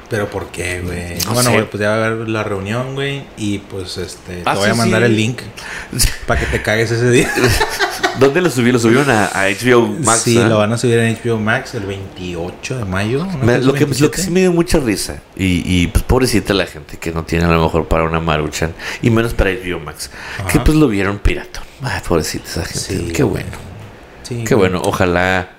Pero 0.09 0.29
¿por 0.29 0.47
qué, 0.47 0.79
güey? 0.81 1.17
No 1.25 1.33
bueno, 1.33 1.49
sé. 1.49 1.55
güey, 1.55 1.69
pues 1.69 1.81
ya 1.81 1.89
va 1.89 1.95
a 1.95 2.05
haber 2.07 2.29
la 2.29 2.41
reunión, 2.43 2.95
güey. 2.95 3.23
Y 3.35 3.57
pues 3.59 3.97
este. 3.97 4.41
Ah, 4.45 4.53
te 4.53 4.59
voy 4.59 4.65
sí, 4.67 4.71
a 4.71 4.75
mandar 4.75 5.01
sí. 5.01 5.05
el 5.07 5.15
link 5.17 5.41
para 6.25 6.39
que 6.39 6.45
te 6.45 6.61
cagues 6.61 6.91
ese 6.91 7.09
día. 7.11 7.29
¿Dónde 8.19 8.41
lo 8.41 8.49
subí? 8.49 8.71
Lo 8.71 8.79
subieron 8.79 9.09
a, 9.11 9.25
a 9.25 9.47
HBO 9.49 9.87
Max. 9.87 10.21
sí, 10.21 10.37
¿ah? 10.39 10.47
lo 10.47 10.57
van 10.59 10.71
a 10.73 10.77
subir 10.77 10.97
en 10.97 11.15
HBO 11.21 11.37
Max 11.39 11.75
el 11.75 11.85
28 11.85 12.77
de 12.79 12.85
mayo. 12.85 13.25
¿no? 13.25 13.37
Me- 13.45 13.57
¿Es 13.57 13.65
lo, 13.65 13.73
que, 13.73 13.81
lo 13.81 13.87
27? 13.87 14.15
que 14.15 14.21
sí 14.21 14.31
me 14.31 14.39
dio 14.39 14.51
mucha 14.53 14.79
risa. 14.79 15.21
Y, 15.35 15.61
y 15.65 15.87
pues 15.87 16.03
pobrecita 16.05 16.53
la 16.53 16.65
gente 16.65 16.97
que 16.97 17.11
no 17.11 17.23
tiene 17.25 17.45
a 17.45 17.49
lo 17.49 17.61
mejor 17.61 17.87
para 17.87 18.05
una 18.05 18.19
Maruchan. 18.19 18.73
Y 19.01 19.09
menos 19.09 19.33
para 19.33 19.51
HBO 19.51 19.79
Max. 19.81 20.09
Ajá. 20.39 20.47
Que 20.47 20.59
pues 20.61 20.77
lo 20.77 20.87
vieron 20.87 21.19
pirata. 21.19 21.61
Ay, 21.83 22.01
pobrecita 22.07 22.45
esa 22.49 22.65
gente. 22.65 22.79
Sí, 22.79 23.11
Qué 23.13 23.23
bueno. 23.23 23.49
Sí, 24.23 24.43
Qué 24.47 24.55
bueno. 24.55 24.81
Ojalá. 24.83 25.49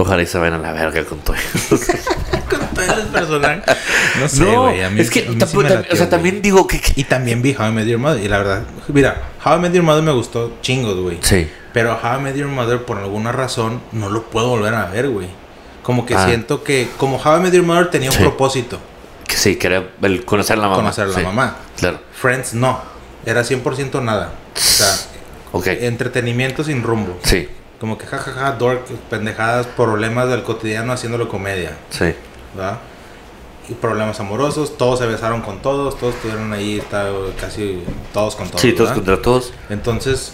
Ojalá 0.00 0.22
y 0.22 0.26
se 0.26 0.38
vayan 0.38 0.54
a 0.54 0.58
la 0.58 0.72
verga 0.72 1.04
con 1.04 1.18
todo. 1.18 1.36
con 2.50 2.58
todos 2.74 2.96
los 2.96 3.06
personajes. 3.06 3.64
No 4.20 4.28
sé, 4.28 4.44
güey. 4.44 4.82
a 4.82 4.90
mí- 4.90 5.00
es 5.00 5.10
que 5.10 5.26
a 5.26 5.30
mí 5.30 5.38
sí 5.46 5.56
me 5.56 5.62
latió, 5.64 5.78
o 5.92 5.96
sea, 5.96 6.06
güey. 6.06 6.10
también 6.10 6.42
digo 6.42 6.66
que, 6.66 6.80
que- 6.80 6.92
Y 6.96 7.04
también 7.04 7.42
vi 7.42 7.54
How 7.58 7.68
I 7.68 7.72
Met 7.72 7.86
Your 7.86 7.98
Mother. 7.98 8.22
Y 8.24 8.28
la 8.28 8.38
verdad, 8.38 8.62
mira, 8.88 9.22
How 9.44 9.56
I 9.56 9.60
Met 9.60 9.72
Your 9.72 9.84
Mother 9.84 10.02
me 10.02 10.12
gustó 10.12 10.56
chingos, 10.62 10.96
güey. 10.96 11.18
Sí. 11.22 11.48
Pero 11.72 11.98
How 12.02 12.18
I 12.18 12.22
Met 12.22 12.36
Your 12.36 12.48
Mother, 12.48 12.84
por 12.84 12.98
alguna 12.98 13.30
razón, 13.32 13.80
no 13.92 14.08
lo 14.08 14.24
puedo 14.24 14.48
volver 14.48 14.74
a 14.74 14.86
ver, 14.86 15.08
güey. 15.10 15.28
Como 15.82 16.04
que 16.06 16.14
Ah. 16.14 16.26
siento 16.26 16.64
que, 16.64 16.88
como 16.96 17.16
How 17.18 17.38
I 17.38 17.40
Met 17.40 17.52
Your 17.54 17.64
Mother 17.64 17.90
tenía 17.90 18.10
un 18.10 18.16
Sí. 18.16 18.22
propósito, 18.22 18.78
Que 19.26 19.36
sí, 19.36 19.56
que 19.56 19.66
era 19.68 19.84
el 20.02 20.24
conocer 20.24 20.56
a 20.58 20.60
la 20.62 20.68
mamá. 20.68 20.76
conocer 20.76 21.04
a 21.04 21.08
la 21.08 21.14
Sí, 21.14 21.22
mamá. 21.22 21.56
Claro. 21.78 22.00
Friends 22.12 22.54
no. 22.54 22.80
Era 23.26 23.44
100% 23.44 24.00
nada. 24.02 24.32
O 24.56 24.58
sea, 24.58 24.88
Ok. 25.52 25.66
entretenimiento 25.66 26.64
sin 26.64 26.82
rumbo. 26.82 27.18
Sí, 27.22 27.48
Como 27.80 27.96
que 27.96 28.06
jajaja, 28.06 28.52
dork, 28.52 28.84
pendejadas, 29.08 29.66
problemas 29.66 30.28
del 30.28 30.42
cotidiano 30.42 30.92
haciéndolo 30.92 31.28
comedia. 31.28 31.76
sí. 31.90 32.14
¿verdad? 32.54 32.78
Y 33.68 33.74
problemas 33.74 34.18
amorosos, 34.18 34.76
todos 34.76 34.98
se 34.98 35.06
besaron 35.06 35.42
con 35.42 35.62
todos, 35.62 35.96
todos 35.96 36.16
estuvieron 36.16 36.52
ahí, 36.52 36.78
está, 36.78 37.06
casi 37.40 37.84
todos 38.12 38.34
con 38.34 38.48
todos. 38.48 38.60
Sí, 38.60 38.72
todos 38.72 38.90
contra 38.90 39.22
todos. 39.22 39.52
Entonces, 39.68 40.32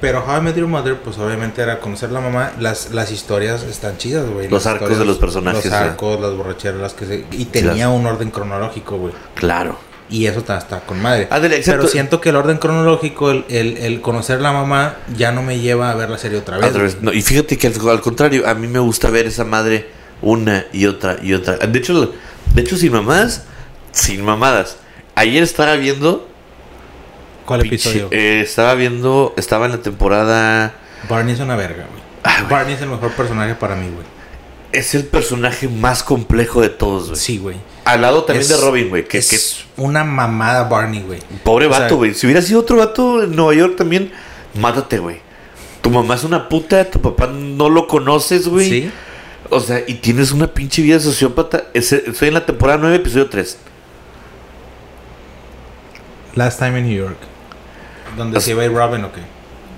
pero 0.00 0.24
How 0.24 0.36
I 0.38 0.40
Met 0.42 0.54
Your 0.56 0.68
Mother, 0.68 0.96
pues 1.00 1.18
obviamente 1.18 1.60
era 1.60 1.80
conocer 1.80 2.10
a 2.10 2.12
la 2.12 2.20
mamá. 2.20 2.52
Las, 2.60 2.92
las 2.92 3.10
historias 3.10 3.64
están 3.64 3.96
chidas, 3.98 4.30
güey. 4.30 4.48
Los 4.48 4.66
arcos 4.66 4.96
de 4.96 5.04
los 5.04 5.18
personajes, 5.18 5.64
Los 5.64 5.72
¿verdad? 5.72 5.88
arcos, 5.88 6.20
las 6.20 6.34
borracheras, 6.34 6.80
las 6.80 6.94
que 6.94 7.06
se... 7.06 7.26
Y 7.32 7.46
tenía 7.46 7.88
un 7.88 8.06
orden 8.06 8.30
cronológico, 8.30 8.96
güey. 8.96 9.12
Claro. 9.34 9.76
Y 10.10 10.26
eso 10.26 10.38
está, 10.38 10.56
está 10.58 10.80
con 10.80 11.02
madre. 11.02 11.28
Pero 11.64 11.86
siento 11.86 12.20
que 12.20 12.30
el 12.30 12.36
orden 12.36 12.56
cronológico, 12.58 13.30
el, 13.30 13.44
el, 13.50 13.76
el 13.76 14.00
conocer 14.00 14.40
la 14.40 14.52
mamá, 14.52 14.96
ya 15.16 15.32
no 15.32 15.42
me 15.42 15.58
lleva 15.60 15.90
a 15.90 15.94
ver 15.94 16.08
la 16.08 16.16
serie 16.18 16.38
otra 16.38 16.56
vez. 16.58 16.96
No, 17.02 17.12
y 17.12 17.20
fíjate 17.22 17.58
que 17.58 17.66
al, 17.66 17.88
al 17.88 18.00
contrario, 18.00 18.48
a 18.48 18.54
mí 18.54 18.66
me 18.68 18.78
gusta 18.78 19.10
ver 19.10 19.26
esa 19.26 19.44
madre 19.44 19.88
una 20.22 20.64
y 20.72 20.86
otra 20.86 21.18
y 21.22 21.34
otra. 21.34 21.56
De 21.58 21.78
hecho, 21.78 22.12
de 22.54 22.62
hecho 22.62 22.76
sin 22.78 22.92
mamadas, 22.92 23.44
sin 23.92 24.24
mamadas. 24.24 24.78
Ayer 25.14 25.42
estaba 25.42 25.74
viendo 25.76 26.26
¿Cuál 27.44 27.60
pinche- 27.62 27.66
episodio? 27.90 28.08
eh, 28.10 28.40
estaba 28.40 28.74
viendo, 28.74 29.34
estaba 29.36 29.66
en 29.66 29.72
la 29.72 29.78
temporada 29.82 30.72
Barney 31.08 31.34
es 31.34 31.40
una 31.40 31.56
verga, 31.56 31.84
güey. 31.90 32.02
Ah, 32.24 32.36
güey. 32.40 32.50
Barney 32.50 32.74
es 32.74 32.82
el 32.82 32.88
mejor 32.88 33.12
personaje 33.12 33.54
para 33.54 33.76
mí, 33.76 33.88
güey. 33.92 34.06
Es 34.72 34.94
el 34.94 35.04
personaje 35.06 35.68
más 35.68 36.02
complejo 36.02 36.60
de 36.60 36.68
todos, 36.68 37.08
güey. 37.08 37.16
Sí, 37.20 37.38
güey. 37.38 37.56
Al 37.84 38.02
lado 38.02 38.24
también 38.24 38.42
Es- 38.42 38.48
de 38.48 38.56
Robin, 38.58 38.88
güey, 38.90 39.06
que, 39.08 39.18
es 39.18 39.28
que 39.30 39.82
una 39.82 40.04
mamada 40.04 40.64
Barney, 40.68 41.02
güey. 41.02 41.20
pobre 41.42 41.66
o 41.66 41.70
vato, 41.70 41.96
güey. 41.96 42.14
Si 42.14 42.26
hubiera 42.26 42.42
sido 42.42 42.60
otro 42.60 42.76
vato 42.76 43.22
en 43.22 43.34
Nueva 43.34 43.54
York 43.54 43.76
también, 43.76 44.12
mátate, 44.54 44.98
güey. 44.98 45.20
Tu 45.80 45.90
mamá 45.90 46.16
es 46.16 46.24
una 46.24 46.48
puta, 46.48 46.84
tu 46.90 47.00
papá 47.00 47.26
no 47.28 47.68
lo 47.70 47.86
conoces, 47.86 48.46
güey. 48.48 48.68
Sí. 48.68 48.90
O 49.50 49.60
sea, 49.60 49.82
y 49.86 49.94
tienes 49.94 50.32
una 50.32 50.48
pinche 50.52 50.82
vida 50.82 51.00
sociópata. 51.00 51.64
Estoy 51.72 52.28
en 52.28 52.34
la 52.34 52.44
temporada 52.44 52.78
9, 52.78 52.96
episodio 52.96 53.28
3. 53.30 53.56
Last 56.34 56.58
Time 56.58 56.78
in 56.80 56.86
New 56.88 56.96
York. 56.96 57.16
Donde 58.16 58.38
As- 58.38 58.44
se 58.44 58.50
iba 58.50 58.62
a 58.62 58.66
ir 58.66 58.72
Robin, 58.72 59.04
¿o 59.04 59.12
qué? 59.12 59.20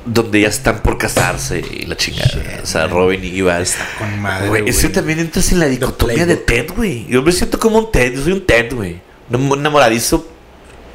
Donde 0.04 0.40
ya 0.40 0.48
están 0.48 0.82
por 0.82 0.96
casarse 0.96 1.60
y 1.60 1.84
la 1.84 1.96
chingada. 1.96 2.60
O 2.62 2.66
sea. 2.66 2.86
Robin 2.86 3.22
y 3.22 3.28
Iván. 3.28 3.62
Está 3.62 3.86
con 3.98 4.20
madre, 4.20 4.48
Güey, 4.48 4.68
es 4.68 4.78
que 4.78 4.88
también 4.88 5.18
entras 5.18 5.52
en 5.52 5.60
la 5.60 5.66
dicotomía 5.66 6.24
de. 6.26 6.36
Ted, 6.36 6.70
güey. 6.74 7.06
Yo 7.06 7.22
me 7.22 7.32
siento 7.32 7.58
como 7.58 7.78
un 7.78 7.92
Ted. 7.92 8.14
Yo 8.14 8.22
soy 8.22 8.32
un 8.32 8.46
Ted, 8.46 8.74
güey. 8.74 9.00
Un 9.30 9.58
enamoradizo 9.58 10.26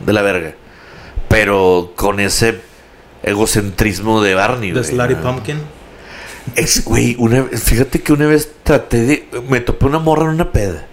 de 0.06 0.14
la 0.14 0.22
verga. 0.22 0.56
Pero 1.30 1.94
con 1.96 2.20
ese 2.20 2.60
egocentrismo 3.24 4.22
de 4.22 4.34
Barney, 4.36 4.72
güey. 4.72 4.84
Slutty 4.84 5.16
¿no? 5.16 5.22
Pumpkin. 5.22 5.58
Es, 6.56 6.84
güey, 6.86 7.16
una, 7.18 7.44
fíjate 7.46 8.02
que 8.02 8.14
una 8.14 8.28
vez 8.28 8.52
traté 8.64 9.04
de. 9.04 9.28
Me 9.50 9.60
topé 9.62 9.86
una 9.86 10.00
morra 10.00 10.24
en 10.24 10.30
una 10.30 10.52
peda. 10.52 10.88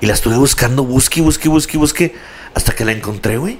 Y 0.00 0.06
la 0.06 0.14
estuve 0.14 0.36
buscando, 0.36 0.84
busque, 0.84 1.20
busque, 1.20 1.48
busque, 1.48 1.78
busque. 1.78 2.14
Hasta 2.54 2.72
que 2.74 2.84
la 2.84 2.92
encontré, 2.92 3.38
güey. 3.38 3.58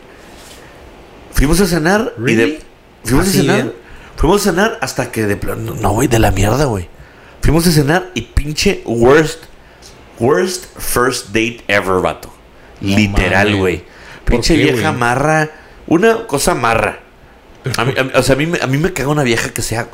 Fuimos 1.32 1.60
a 1.60 1.66
cenar 1.66 2.14
y 2.26 2.34
de. 2.34 2.60
Fuimos 3.04 3.26
a 3.26 3.30
¿Así 3.30 3.40
cenar. 3.40 3.72
Fuimos 4.16 4.40
a 4.46 4.50
cenar 4.50 4.78
hasta 4.80 5.10
que 5.12 5.26
de 5.26 5.36
plano. 5.36 5.74
No, 5.80 5.90
güey, 5.92 6.08
de 6.08 6.18
la 6.18 6.30
mierda, 6.30 6.64
güey. 6.64 6.88
Fuimos 7.42 7.66
a 7.66 7.70
cenar 7.72 8.10
y 8.14 8.22
pinche 8.22 8.82
worst. 8.86 9.44
Worst 10.18 10.64
first 10.78 11.26
date 11.28 11.62
ever, 11.68 12.00
vato. 12.00 12.32
No 12.80 12.96
Literal, 12.96 13.54
güey. 13.56 13.84
¿Por 14.24 14.36
Pinche 14.36 14.56
qué, 14.56 14.62
vieja 14.72 14.92
marra. 14.92 15.50
Una 15.86 16.26
cosa 16.26 16.54
marra. 16.54 17.00
A 17.76 17.84
mí, 17.84 17.94
a 17.98 18.04
mí- 18.04 18.10
o 18.14 18.22
sea, 18.22 18.34
a 18.34 18.38
mí, 18.38 18.46
me- 18.46 18.60
a 18.60 18.66
mí 18.66 18.78
me 18.78 18.92
caga 18.92 19.08
una 19.10 19.22
vieja 19.24 19.50
que 19.50 19.60
sea, 19.62 19.88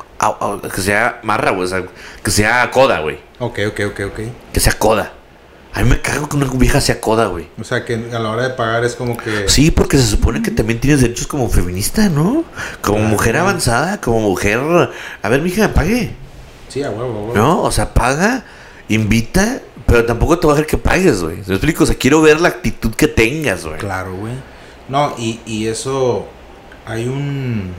que 0.73 0.81
sea 0.81 1.19
marra, 1.23 1.51
güey. 1.51 1.65
O 1.65 1.67
sea, 1.67 1.83
que 2.23 2.31
sea 2.31 2.69
coda, 2.71 2.99
güey. 3.01 3.19
Ok, 3.39 3.59
ok, 3.67 3.79
ok, 3.91 3.99
ok. 4.07 4.19
Que 4.53 4.59
sea 4.59 4.73
coda. 4.73 5.13
A 5.75 5.81
mí 5.81 5.89
me 5.89 5.99
caga 6.01 6.29
que 6.29 6.35
una 6.37 6.45
vieja 6.53 6.79
sea 6.81 7.01
coda, 7.01 7.25
güey. 7.27 7.47
O 7.59 7.63
sea, 7.63 7.83
que 7.83 7.95
a 7.95 8.19
la 8.19 8.29
hora 8.29 8.43
de 8.43 8.49
pagar 8.51 8.83
es 8.85 8.93
como 8.95 9.17
que... 9.17 9.49
Sí, 9.49 9.71
porque 9.71 9.97
se 9.97 10.05
supone 10.05 10.41
que 10.43 10.51
también 10.51 10.79
tienes 10.79 11.01
derechos 11.01 11.25
como 11.25 11.49
feminista, 11.49 12.09
¿no? 12.09 12.43
Como 12.81 12.97
Claro. 12.99 13.09
mujer 13.11 13.37
avanzada, 13.37 13.99
como 13.99 14.19
mujer... 14.19 14.59
A 15.23 15.29
ver, 15.29 15.41
mija, 15.41 15.73
pague. 15.73 16.11
Sí, 16.69 16.83
a 16.83 16.91
huevo, 16.91 17.03
a 17.05 17.21
huevo. 17.23 17.33
¿No? 17.35 17.61
O 17.63 17.71
sea, 17.71 17.91
paga, 17.93 18.43
invita, 18.87 19.61
pero 19.87 20.05
tampoco 20.05 20.37
te 20.37 20.45
va 20.45 20.53
a 20.53 20.55
dejar 20.57 20.69
que 20.69 20.77
pagues, 20.77 21.23
güey. 21.23 21.37
¿Me 21.47 21.55
explico? 21.55 21.85
O 21.85 21.87
sea, 21.87 21.95
quiero 21.95 22.21
ver 22.21 22.39
la 22.39 22.49
actitud 22.49 22.93
que 22.93 23.07
tengas, 23.07 23.65
güey. 23.65 23.79
Claro, 23.79 24.15
güey. 24.15 24.33
No, 24.89 25.15
y, 25.17 25.39
y 25.47 25.67
eso... 25.67 26.27
Hay 26.85 27.07
un... 27.07 27.71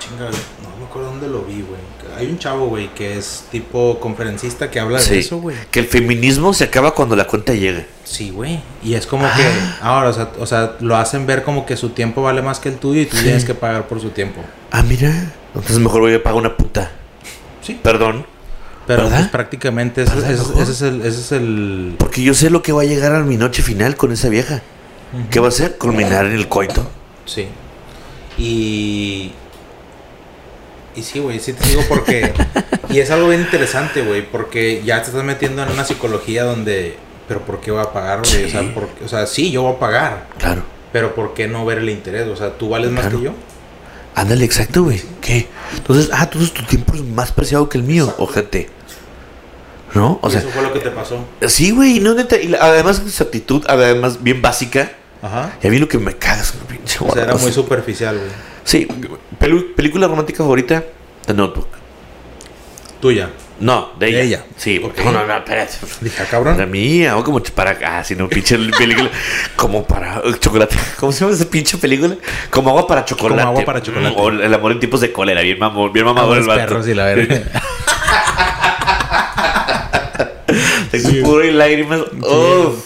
Chinga, 0.00 0.24
no 0.30 0.76
me 0.80 0.86
acuerdo 0.86 1.10
dónde 1.10 1.28
lo 1.28 1.42
vi, 1.42 1.62
güey. 1.62 1.80
Hay 2.18 2.26
un 2.26 2.38
chavo, 2.38 2.66
güey, 2.68 2.92
que 2.94 3.16
es 3.18 3.44
tipo 3.52 4.00
conferencista 4.00 4.70
que 4.70 4.80
habla 4.80 4.98
Sí. 4.98 5.10
de 5.10 5.18
eso, 5.20 5.38
güey. 5.38 5.56
Que 5.70 5.80
el 5.80 5.86
feminismo 5.86 6.52
se 6.54 6.64
acaba 6.64 6.94
cuando 6.94 7.14
la 7.16 7.26
cuenta 7.26 7.52
llega. 7.54 7.84
Sí, 8.04 8.30
güey. 8.30 8.60
Y 8.82 8.94
es 8.94 9.06
como 9.06 9.24
que... 9.24 9.44
Ahora, 9.82 10.08
o 10.08 10.12
sea, 10.12 10.30
o 10.38 10.46
sea, 10.46 10.76
lo 10.80 10.96
hacen 10.96 11.26
ver 11.26 11.42
como 11.44 11.66
que 11.66 11.76
su 11.76 11.90
tiempo 11.90 12.22
vale 12.22 12.42
más 12.42 12.58
que 12.58 12.70
el 12.70 12.76
tuyo 12.76 13.00
y 13.02 13.06
tú 13.06 13.16
tienes 13.18 13.44
que 13.44 13.54
pagar 13.54 13.86
por 13.88 14.00
su 14.00 14.08
tiempo. 14.10 14.40
Ah, 14.72 14.82
mira. 14.82 15.32
Entonces 15.54 15.78
mejor 15.78 16.00
voy 16.00 16.14
a 16.14 16.22
pagar 16.22 16.38
una 16.38 16.56
puta. 16.56 16.90
Sí. 17.62 17.78
Perdón. 17.82 18.26
Pero 18.86 19.08
pues, 19.08 19.28
prácticamente 19.28 20.02
ese, 20.02 20.14
¿Verdad, 20.14 20.30
ese- 20.32 20.62
es 20.72 20.82
el... 20.82 21.00
Ese 21.02 21.20
es 21.20 21.32
el... 21.32 21.94
Porque 21.98 22.22
yo 22.22 22.34
sé 22.34 22.50
lo 22.50 22.62
que 22.62 22.72
va 22.72 22.82
a 22.82 22.86
llegar 22.86 23.14
a 23.14 23.20
mi 23.20 23.36
noche 23.36 23.62
final 23.62 23.96
con 23.96 24.10
esa 24.12 24.28
vieja. 24.28 24.62
¿Qué 25.30 25.38
va 25.40 25.46
a 25.46 25.50
hacer? 25.50 25.76
Culminar 25.76 26.24
en 26.26 26.32
el 26.32 26.48
coito. 26.48 26.88
Sí. 27.26 27.46
Y. 28.38 29.32
Y 30.96 31.02
sí, 31.02 31.18
güey, 31.20 31.38
sí 31.40 31.52
te 31.52 31.66
digo 31.68 31.82
porque. 31.88 32.32
y 32.88 32.98
es 32.98 33.10
algo 33.10 33.28
bien 33.28 33.40
interesante, 33.42 34.02
güey, 34.02 34.22
porque 34.28 34.82
ya 34.84 35.00
te 35.02 35.08
estás 35.10 35.24
metiendo 35.24 35.62
en 35.62 35.70
una 35.70 35.84
psicología 35.84 36.44
donde. 36.44 36.96
Pero 37.28 37.40
¿por 37.42 37.60
qué 37.60 37.70
voy 37.70 37.80
a 37.80 37.92
pagar, 37.92 38.20
güey? 38.28 38.44
O, 38.44 38.48
sea, 38.50 38.74
por- 38.74 38.88
o 39.04 39.08
sea, 39.08 39.26
sí, 39.26 39.50
yo 39.52 39.62
voy 39.62 39.74
a 39.74 39.78
pagar. 39.78 40.26
Claro. 40.38 40.62
Pero 40.92 41.14
¿por 41.14 41.34
qué 41.34 41.46
no 41.46 41.64
ver 41.64 41.78
el 41.78 41.88
interés? 41.90 42.26
O 42.26 42.34
sea, 42.34 42.50
¿tú 42.58 42.68
vales 42.70 42.90
más 42.90 43.06
que 43.06 43.20
yo? 43.22 43.32
Ándale, 44.16 44.44
exacto, 44.44 44.82
güey. 44.82 45.00
¿Qué? 45.20 45.46
Entonces, 45.76 46.10
ah, 46.12 46.24
entonces 46.24 46.52
tu 46.52 46.64
tiempo 46.64 46.94
es 46.94 47.02
más 47.04 47.30
preciado 47.30 47.68
que 47.68 47.78
el 47.78 47.84
mío, 47.84 48.12
ojete. 48.18 48.68
¿No? 49.94 50.18
O 50.22 50.28
Y 50.28 50.32
sea, 50.32 50.40
eso 50.40 50.50
fue 50.50 50.62
lo 50.62 50.72
que 50.72 50.80
te 50.80 50.90
pasó. 50.90 51.24
sí, 51.46 51.70
güey, 51.70 52.00
no 52.00 52.14
neta. 52.14 52.36
Y 52.36 52.52
además, 52.60 53.00
su 53.08 53.22
actitud, 53.22 53.64
además, 53.68 54.22
bien 54.22 54.42
básica. 54.42 54.90
Ajá. 55.22 55.52
Y 55.62 55.66
a 55.66 55.70
mí 55.70 55.78
lo 55.78 55.86
que 55.88 55.98
me 55.98 56.16
caga 56.16 56.42
es 56.42 56.54
una 56.54 56.64
pinche 56.64 56.98
O 57.00 57.12
sea, 57.12 57.24
era 57.24 57.34
muy 57.36 57.52
superficial, 57.52 58.16
güey. 58.16 58.30
Sí, 58.70 58.86
pelu- 59.40 59.74
película 59.74 60.06
romántica 60.06 60.38
favorita, 60.44 60.84
The 61.26 61.34
Notebook. 61.34 61.66
Tuya. 63.00 63.30
No, 63.58 63.90
de 63.98 64.06
ella. 64.08 64.18
De 64.18 64.24
ella. 64.26 64.44
Sí, 64.56 64.80
Ok. 64.82 64.98
no, 65.04 65.10
no, 65.10 65.26
no, 65.26 65.36
espérate. 65.38 65.72
Dije, 66.00 66.22
ah, 66.22 66.26
cabrón. 66.30 66.54
Para 66.54 66.66
mí, 66.66 67.04
o 67.08 67.24
como 67.24 67.42
para. 67.42 67.76
Ah, 67.84 68.04
si 68.04 68.14
no, 68.14 68.28
pinche 68.28 68.56
película. 68.78 69.10
Como 69.56 69.84
para 69.84 70.20
uh, 70.24 70.32
chocolate. 70.34 70.76
¿Cómo 71.00 71.10
se 71.10 71.20
llama 71.24 71.34
esa 71.34 71.50
pinche 71.50 71.78
película? 71.78 72.14
Como 72.48 72.70
agua 72.70 72.86
para 72.86 73.04
chocolate. 73.04 73.42
agua 73.42 73.64
para 73.64 73.82
chocolate. 73.82 74.14
O 74.16 74.28
el 74.28 74.54
amor 74.54 74.70
en 74.70 74.78
tiempos 74.78 75.00
de 75.00 75.10
cólera. 75.12 75.40
Bien 75.42 75.58
mamón, 75.58 75.92
bien 75.92 76.06
mamador 76.06 76.38
el 76.38 76.46
Los 76.46 76.46
vato. 76.46 76.60
perros 76.60 76.86
y 76.86 76.94
la 76.94 77.06
verga. 77.06 77.42
Sexo 80.90 81.10
puro 81.22 81.44
y 81.44 81.52
lágrimas. 81.52 82.00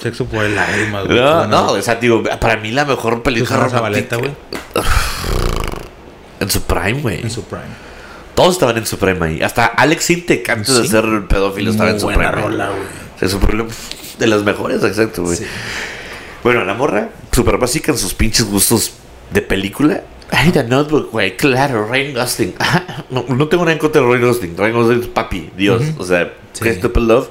Sexo 0.00 0.24
por 0.26 0.44
el 0.44 0.54
lágrimas, 0.54 1.04
güey. 1.06 1.18
No, 1.18 1.46
no, 1.46 1.72
o 1.72 1.82
sea, 1.82 1.94
digo, 1.96 2.22
para 2.40 2.56
mí 2.56 2.70
la 2.70 2.84
mejor 2.84 3.22
película 3.22 3.68
romántica. 3.68 4.16
Güey. 4.16 4.32
En 6.40 6.50
su 6.50 6.62
prime, 6.62 7.00
güey. 7.00 7.20
En 7.22 7.30
su 7.30 7.42
prime. 7.44 7.64
Todos 8.34 8.54
estaban 8.54 8.76
en 8.78 8.86
su 8.86 8.98
prime 8.98 9.24
ahí. 9.26 9.42
Hasta 9.42 9.66
Alex 9.66 10.04
Sintek, 10.04 10.48
antes 10.50 10.76
de 10.82 10.88
ser 10.88 11.04
pedófilo, 11.28 11.70
estaba 11.70 11.90
Muy 11.90 11.94
en 11.94 12.00
su 12.00 12.06
buena 12.06 12.30
prime. 12.32 12.42
rola, 12.48 12.70
güey. 12.70 13.30
Su 13.30 13.38
problema 13.38 13.70
de 14.18 14.26
las 14.26 14.42
mejores, 14.42 14.82
exacto, 14.82 15.22
güey. 15.22 15.36
Sí. 15.36 15.44
Bueno, 16.42 16.64
la 16.64 16.74
morra, 16.74 17.10
súper 17.32 17.56
básica 17.58 17.92
en 17.92 17.98
sus 17.98 18.12
pinches 18.14 18.44
gustos 18.46 18.92
de 19.32 19.40
película. 19.40 20.02
Ay, 20.30 20.50
The 20.50 20.64
Notebook, 20.64 21.10
güey, 21.12 21.36
claro, 21.36 21.86
Ryan 21.86 22.14
Gosling. 22.14 22.54
no, 23.10 23.24
no 23.28 23.48
tengo 23.48 23.64
nada 23.64 23.72
en 23.74 23.78
contra 23.78 24.02
de 24.02 24.08
Ryan 24.08 24.22
Gosling. 24.22 24.56
Ryan 24.56 24.72
Gosling 24.72 25.00
es 25.02 25.06
papi, 25.08 25.50
Dios. 25.56 25.82
O 25.98 26.04
sea, 26.04 26.32
Sí. 26.52 26.60
Christopher 26.60 27.02
Love. 27.02 27.28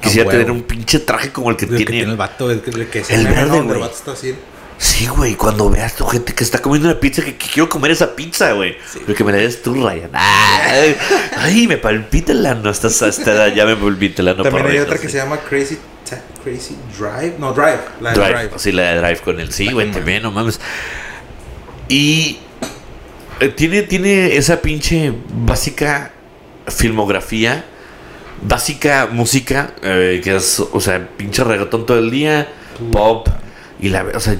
Quisiera 0.00 0.28
huevo. 0.28 0.38
tener 0.40 0.50
un 0.50 0.62
pinche 0.62 0.98
traje 1.00 1.30
como 1.30 1.50
el 1.50 1.56
que 1.56 1.66
El 1.66 1.76
que 1.76 1.84
tiene. 1.84 2.10
el 2.10 2.16
vato, 2.16 2.50
el 2.50 2.60
que, 2.60 2.70
el 2.70 2.86
que 2.88 3.04
se 3.04 3.14
El 3.14 3.26
verde, 3.26 3.60
güey. 3.60 3.74
El 3.76 3.80
vato 3.80 3.94
está 3.94 4.12
así. 4.12 4.34
Sí, 4.82 5.06
güey, 5.06 5.36
cuando 5.36 5.70
veas 5.70 5.94
tu 5.94 6.04
gente 6.06 6.34
que 6.34 6.42
está 6.42 6.60
comiendo 6.60 6.88
una 6.88 6.98
pizza, 6.98 7.22
que, 7.22 7.36
que 7.36 7.46
quiero 7.46 7.68
comer 7.68 7.92
esa 7.92 8.16
pizza, 8.16 8.50
güey. 8.50 8.76
Pero 9.06 9.14
que 9.14 9.22
me 9.22 9.30
la 9.30 9.38
des 9.38 9.62
tú, 9.62 9.74
Ryan. 9.74 10.10
Ay, 10.12 10.96
ay, 11.36 11.68
me 11.68 11.76
palpita 11.76 12.32
el 12.32 12.44
ano. 12.44 12.68
Hasta, 12.68 12.88
hasta 12.88 13.48
ya 13.54 13.64
me 13.64 13.76
palpita 13.76 14.22
el 14.22 14.28
ano. 14.28 14.42
También 14.42 14.66
hay 14.66 14.78
otra 14.78 14.98
que 14.98 15.08
se 15.08 15.18
llama 15.18 15.38
Crazy 15.38 15.78
Crazy 16.42 16.76
Drive. 16.98 17.36
No, 17.38 17.52
Drive. 17.52 17.78
La 18.00 18.10
de 18.10 18.18
Drive. 18.18 18.32
Drive. 18.32 18.58
Sí, 18.58 18.72
la 18.72 18.82
de 18.82 18.98
Drive 18.98 19.20
con 19.20 19.38
él. 19.38 19.52
Sí, 19.52 19.70
güey, 19.70 19.92
también, 19.92 20.24
no 20.24 20.32
mames. 20.32 20.58
Y 21.88 22.40
eh, 23.38 23.50
tiene, 23.50 23.82
tiene 23.82 24.34
esa 24.34 24.60
pinche 24.60 25.12
básica 25.32 26.10
filmografía, 26.66 27.64
básica 28.42 29.08
música, 29.12 29.74
eh, 29.80 30.20
que 30.24 30.34
es, 30.34 30.58
o 30.58 30.80
sea, 30.80 31.08
pinche 31.16 31.44
reggaetón 31.44 31.86
todo 31.86 32.00
el 32.00 32.10
día, 32.10 32.48
pop, 32.90 33.28
y 33.78 33.88
la, 33.88 34.04
o 34.12 34.20
sea, 34.20 34.36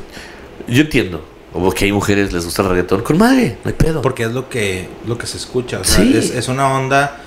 yo 0.68 0.82
entiendo. 0.82 1.24
O 1.54 1.70
que 1.70 1.84
hay 1.84 1.92
mujeres 1.92 2.32
les 2.32 2.44
gusta 2.46 2.62
el 2.62 2.68
reggaetón, 2.70 3.02
con 3.02 3.18
madre, 3.18 3.58
no 3.62 3.68
hay 3.68 3.74
pedo. 3.76 4.00
Porque 4.00 4.22
es 4.24 4.32
lo 4.32 4.48
que, 4.48 4.88
lo 5.06 5.18
que 5.18 5.26
se 5.26 5.36
escucha. 5.36 5.80
O 5.80 5.84
sea, 5.84 6.02
Sí. 6.02 6.16
es, 6.16 6.30
es 6.30 6.48
una 6.48 6.66
onda 6.72 7.18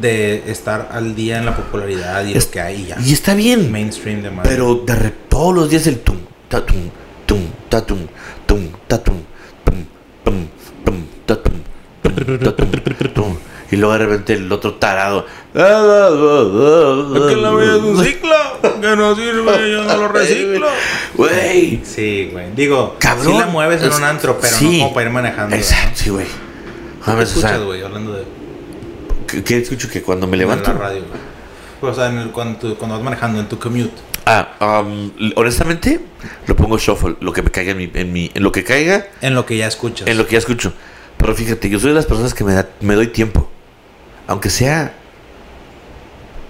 de 0.00 0.44
estar 0.50 0.88
al 0.92 1.14
día 1.16 1.38
en 1.38 1.46
la 1.46 1.56
popularidad 1.56 2.24
y 2.24 2.32
Es- 2.34 2.44
lo 2.46 2.50
que 2.52 2.60
hay 2.60 2.86
ya. 2.86 2.96
y 3.04 3.12
está 3.12 3.34
bien, 3.34 3.72
Mainstream 3.72 4.22
de 4.22 4.30
madre. 4.30 4.48
Pero 4.50 4.76
de 4.86 4.94
re- 4.94 5.14
todos 5.28 5.52
los 5.54 5.68
días 5.68 5.86
el 5.88 5.98
tum, 5.98 6.16
tatum, 6.48 6.76
tum, 7.26 7.40
tatum, 7.68 7.98
tum, 8.46 8.68
tatum, 8.86 9.16
tum, 9.64 9.84
tum, 10.24 10.46
tum, 10.84 10.96
tatum, 11.26 11.52
tum, 12.02 12.14
tatum, 12.54 13.12
tum. 13.14 13.36
Y 13.72 13.76
luego 13.76 13.94
de 13.94 13.98
repente 14.00 14.34
el 14.34 14.52
otro 14.52 14.74
tarado. 14.74 15.26
Es 15.54 15.62
que 15.62 17.36
la 17.36 17.50
vida 17.54 17.76
es 17.76 17.82
un 17.82 18.04
ciclo 18.04 18.34
que 18.80 18.96
no 18.96 19.16
sirve, 19.16 19.70
yo 19.72 19.84
no 19.84 19.96
lo 19.96 20.08
reciclo. 20.08 20.66
Güey. 21.14 21.80
Sí, 21.84 22.28
güey. 22.32 22.54
Digo, 22.54 22.96
Cabrón. 22.98 23.32
sí 23.32 23.38
la 23.38 23.46
mueves 23.46 23.82
en 23.82 23.92
un 23.92 24.04
antro, 24.04 24.38
pero 24.40 24.54
sí. 24.56 24.78
no 24.78 24.84
como 24.84 24.94
para 24.94 25.06
ir 25.06 25.12
manejando. 25.12 25.56
Exacto, 25.56 25.92
sí, 26.02 26.10
güey. 26.10 26.26
¿Qué 26.26 27.10
Mames, 27.10 27.36
o 27.36 27.40
sea, 27.40 27.50
escuchas, 27.50 27.66
güey? 27.66 27.82
Hablando 27.82 28.12
de 28.12 28.24
¿qué, 29.26 29.42
qué 29.42 29.58
escucho 29.58 29.88
que 29.88 30.02
cuando 30.02 30.26
me 30.26 30.36
levanto? 30.36 30.72
la 30.72 30.78
radio, 30.78 31.00
güey. 31.00 31.20
Pues, 31.80 31.92
o 31.92 31.96
sea, 31.96 32.10
en 32.10 32.18
el- 32.18 32.30
cuando, 32.30 32.58
tú- 32.60 32.76
cuando 32.76 32.94
vas 32.96 33.04
manejando 33.04 33.40
en 33.40 33.48
tu 33.48 33.58
commute. 33.58 33.90
Ah, 34.24 34.82
um, 34.86 35.10
honestamente, 35.34 36.00
lo 36.46 36.54
pongo 36.54 36.78
shuffle, 36.78 37.16
lo 37.20 37.32
que 37.32 37.42
me 37.42 37.50
caiga 37.50 37.72
en 37.72 37.78
mi, 37.78 37.90
en 37.92 38.12
mi, 38.12 38.30
en 38.34 38.42
lo 38.44 38.52
que 38.52 38.62
caiga, 38.62 39.06
En 39.20 39.34
lo 39.34 39.44
que 39.46 39.56
ya 39.56 39.66
escuchas. 39.66 40.06
en 40.06 40.16
lo 40.16 40.26
que 40.26 40.32
ya 40.32 40.38
escucho. 40.38 40.72
Pero 41.16 41.34
fíjate, 41.34 41.68
yo 41.68 41.80
soy 41.80 41.88
de 41.90 41.96
las 41.96 42.06
personas 42.06 42.32
que 42.34 42.44
me, 42.44 42.52
da, 42.54 42.68
me 42.80 42.94
doy 42.94 43.08
tiempo. 43.08 43.50
Aunque 44.26 44.50
sea 44.50 44.94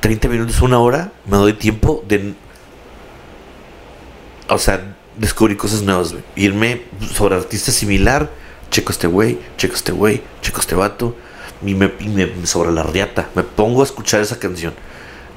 30 0.00 0.28
minutos, 0.28 0.60
una 0.62 0.78
hora, 0.78 1.12
me 1.26 1.36
doy 1.36 1.54
tiempo 1.54 2.04
de... 2.06 2.34
O 4.48 4.58
sea, 4.58 4.94
descubrir 5.16 5.56
cosas 5.56 5.82
nuevas. 5.82 6.14
Irme 6.36 6.82
sobre 7.14 7.36
artista 7.36 7.72
similar, 7.72 8.30
checo 8.70 8.92
este 8.92 9.06
güey, 9.06 9.38
checo 9.56 9.74
este 9.74 9.92
güey, 9.92 10.22
checo 10.42 10.60
este 10.60 10.74
vato. 10.74 11.16
Y 11.64 11.74
me- 11.74 11.92
sobre 12.46 12.72
la 12.72 12.82
riata. 12.82 13.28
Me 13.34 13.44
pongo 13.44 13.82
a 13.82 13.84
escuchar 13.84 14.20
esa 14.20 14.38
canción. 14.38 14.74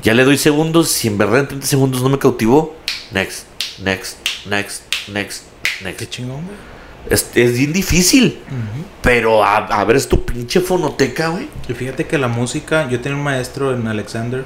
Ya 0.04 0.14
le 0.14 0.24
doy 0.24 0.38
segundos. 0.38 0.90
Si 0.90 1.08
en 1.08 1.18
verdad 1.18 1.42
en 1.42 1.48
30 1.48 1.68
segundos 1.68 2.02
no 2.02 2.10
me 2.10 2.18
cautivó, 2.20 2.76
next, 3.12 3.46
next, 3.80 4.18
next, 4.48 4.82
next, 5.08 5.44
next. 5.84 6.00
Qué 6.00 6.10
chingón, 6.10 6.44
güey. 6.46 6.75
Es, 7.10 7.32
es 7.36 7.58
bien 7.58 7.74
difícil. 7.74 8.40
Pero 9.02 9.44
a, 9.44 9.58
a 9.58 9.84
ver, 9.86 9.96
es 9.98 10.08
tu 10.10 10.26
pinche 10.26 10.60
fonoteca, 10.62 11.28
güey. 11.30 11.48
Y 11.70 11.74
fíjate 11.74 12.06
que 12.08 12.18
la 12.18 12.28
música, 12.28 12.90
yo 12.90 13.00
tenía 13.02 13.18
un 13.18 13.24
maestro 13.24 13.74
en 13.76 13.88
Alexander. 13.88 14.46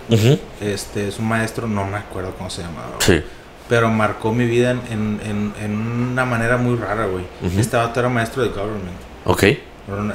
Este 0.61 1.07
es 1.07 1.19
un 1.19 1.27
maestro, 1.27 1.68
no 1.68 1.86
me 1.86 1.98
acuerdo 1.98 2.34
cómo 2.38 2.49
se 2.49 2.61
llamaba. 2.61 2.95
Sí. 2.99 3.22
Pero 3.69 3.90
marcó 3.90 4.34
mi 4.34 4.45
vida 4.45 4.72
en, 4.72 4.81
en, 5.23 5.53
en- 5.61 6.10
una 6.11 6.26
manera 6.26 6.57
muy 6.57 6.76
rara, 6.76 7.06
güey. 7.06 7.23
Ujú. 7.44 7.60
Este 7.60 7.77
vato 7.77 7.99
era 7.99 8.10
maestro 8.10 8.41
de 8.44 8.49
government. 8.49 8.98
Ok. 9.26 9.44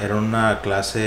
Era 0.01 0.17
una, 0.17 0.61
clase 0.61 0.99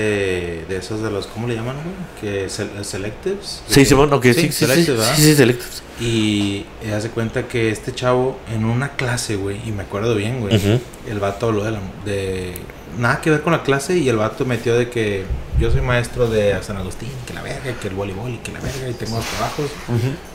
de 0.68 0.76
esos 0.76 1.02
de 1.02 1.10
los, 1.10 1.26
¿cómo 1.26 1.48
le 1.48 1.54
llaman, 1.54 1.76
güey? 1.76 1.94
Que 2.20 2.46
sel- 2.48 2.82
selectives. 2.84 3.62
Sí, 3.66 3.84
sí, 3.84 3.94
bueno, 3.94 4.16
ok, 4.16 4.24
sí, 4.24 4.32
sí, 4.34 4.40
sí, 4.40 4.52
sí, 4.52 4.66
selectives, 4.66 5.04
sí, 5.16 5.22
sí, 5.22 5.34
selectives. 5.36 5.82
Y 6.00 6.66
eh, 6.82 6.92
hace 6.94 7.10
cuenta 7.10 7.48
que 7.48 7.70
este 7.70 7.94
chavo 7.94 8.38
en 8.54 8.64
una 8.64 8.90
clase, 8.90 9.36
güey, 9.36 9.60
y 9.66 9.72
me 9.72 9.82
acuerdo 9.84 10.14
bien, 10.14 10.40
güey, 10.40 10.80
el 11.08 11.18
vato 11.18 11.46
habló 11.46 11.64
de, 11.64 11.70
la- 11.72 11.80
de 12.04 12.54
nada 12.98 13.20
que 13.20 13.30
ver 13.30 13.42
con 13.42 13.52
la 13.52 13.62
clase 13.62 13.96
y 13.96 14.08
el 14.08 14.16
vato 14.16 14.44
metió 14.44 14.76
de 14.76 14.88
que 14.90 15.24
yo 15.58 15.70
soy 15.70 15.80
maestro 15.80 16.28
de 16.28 16.60
San 16.62 16.76
Agustín, 16.76 17.10
que 17.26 17.34
la 17.34 17.42
verga, 17.42 17.72
que 17.80 17.88
el 17.88 17.94
voleibol 17.94 18.30
y 18.32 18.38
que 18.38 18.52
la 18.52 18.60
verga 18.60 18.88
y 18.88 18.92
tengo 18.94 19.16
los 19.16 19.26
trabajos. 19.26 19.70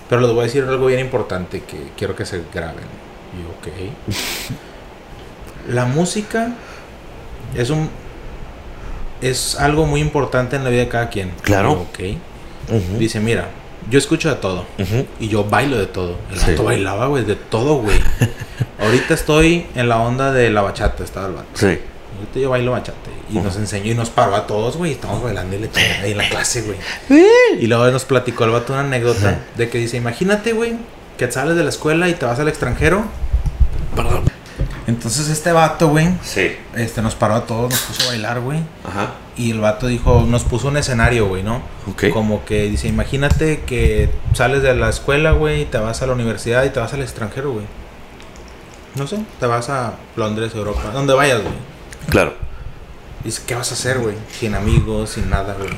Pero 0.10 0.22
les 0.22 0.32
voy 0.32 0.40
a 0.42 0.44
decir 0.44 0.64
algo 0.64 0.88
bien 0.88 1.00
importante 1.00 1.62
que 1.62 1.92
quiero 1.98 2.16
que 2.16 2.26
se 2.26 2.42
graben. 2.54 2.84
Y 3.34 3.46
ok. 3.46 3.74
La 5.70 5.86
música 5.86 6.54
es 7.56 7.70
un 7.70 7.90
es 9.30 9.56
algo 9.60 9.86
muy 9.86 10.02
importante 10.02 10.56
en 10.56 10.64
la 10.64 10.70
vida 10.70 10.82
de 10.82 10.88
cada 10.90 11.10
quien. 11.10 11.32
Claro. 11.42 11.70
Yo, 11.70 11.82
ok. 11.82 12.18
Dice, 12.98 13.20
mira, 13.20 13.48
yo 13.90 13.98
escucho 14.00 14.30
de 14.30 14.36
todo. 14.36 14.66
Y 15.20 15.28
yo 15.28 15.44
bailo 15.44 15.78
de 15.78 15.88
todo. 15.88 16.18
El 16.32 16.40
Sí. 16.40 16.52
vato 16.52 16.64
bailaba, 16.64 17.08
güey, 17.08 17.26
de 17.26 17.36
todo, 17.36 17.76
güey. 17.76 17.98
Ahorita 18.80 19.14
estoy 19.14 19.66
en 19.76 19.90
la 19.90 20.00
onda 20.00 20.32
de 20.32 20.50
la 20.50 20.62
bachata, 20.62 21.04
estaba 21.04 21.28
el 21.28 21.34
vato. 21.34 21.48
Sí. 21.54 21.66
Ahorita 21.66 22.40
yo 22.40 22.50
bailo 22.50 22.72
bachata. 22.72 22.98
Y 23.32 23.38
nos 23.40 23.56
enseñó 23.56 23.92
y 23.92 23.96
nos 23.96 24.10
paró 24.10 24.36
a 24.36 24.46
todos, 24.46 24.78
güey. 24.78 24.92
y 24.92 24.94
Estamos 24.94 25.24
bailando 25.24 25.56
y 25.56 25.60
le 25.60 25.70
ahí 26.04 26.12
en 26.12 26.18
la 26.18 26.30
clase, 26.30 26.62
güey. 26.62 26.78
Y 27.60 27.68
luego 27.68 27.90
nos 27.90 28.06
platicó 28.06 28.44
el 28.46 28.52
vato 28.52 28.74
una 28.74 28.82
anécdota 28.84 29.40
de 29.58 29.70
que 29.70 29.78
dice, 29.80 29.98
imagínate, 29.98 30.54
güey, 30.54 30.74
que 31.18 31.32
sales 31.32 31.56
de 31.56 31.64
la 31.64 31.70
escuela 31.70 32.10
y 32.10 32.14
te 32.14 32.26
vas 32.26 32.40
al 32.40 32.48
extranjero. 32.48 33.04
Perdón. 33.96 34.24
Entonces 34.86 35.30
este 35.30 35.52
vato, 35.54 35.88
güey, 35.90 36.10
Sí. 36.24 36.52
este, 36.76 37.02
nos 37.02 37.16
paró 37.16 37.36
a 37.36 37.46
todos, 37.46 37.72
nos 37.72 37.80
puso 37.82 38.04
a 38.04 38.08
bailar, 38.08 38.42
güey. 38.42 38.60
Ajá. 38.86 39.14
Y 39.38 39.52
el 39.52 39.60
vato 39.62 39.88
dijo, 39.88 40.26
nos 40.28 40.44
puso 40.44 40.68
un 40.68 40.78
escenario, 40.78 41.28
güey, 41.28 41.42
¿no? 41.42 41.62
Ok. 41.90 42.10
Como 42.12 42.44
que 42.44 42.64
dice, 42.64 42.90
imagínate 42.90 43.62
que 43.62 44.10
sales 44.34 44.62
de 44.62 44.76
la 44.76 44.90
escuela, 44.90 45.32
güey, 45.32 45.62
y 45.62 45.66
te 45.66 45.78
vas 45.78 46.02
a 46.02 46.08
la 46.08 46.14
universidad 46.14 46.66
y 46.66 46.70
te 46.70 46.80
vas 46.82 46.94
al 46.94 47.02
extranjero, 47.02 47.54
güey. 47.54 47.66
No 48.96 49.08
sé, 49.08 49.20
te 49.40 49.46
vas 49.48 49.70
a 49.70 49.94
Londres, 50.18 50.54
Europa, 50.54 50.92
donde 50.94 51.14
vayas, 51.14 51.42
güey. 51.42 51.56
Claro. 52.10 52.34
Dice, 53.24 53.42
¿qué 53.48 53.56
vas 53.56 53.72
a 53.72 53.76
hacer, 53.76 54.00
güey? 54.00 54.16
Sin 54.38 54.54
amigos, 54.54 55.12
sin 55.12 55.30
nada, 55.30 55.56
güey. 55.58 55.72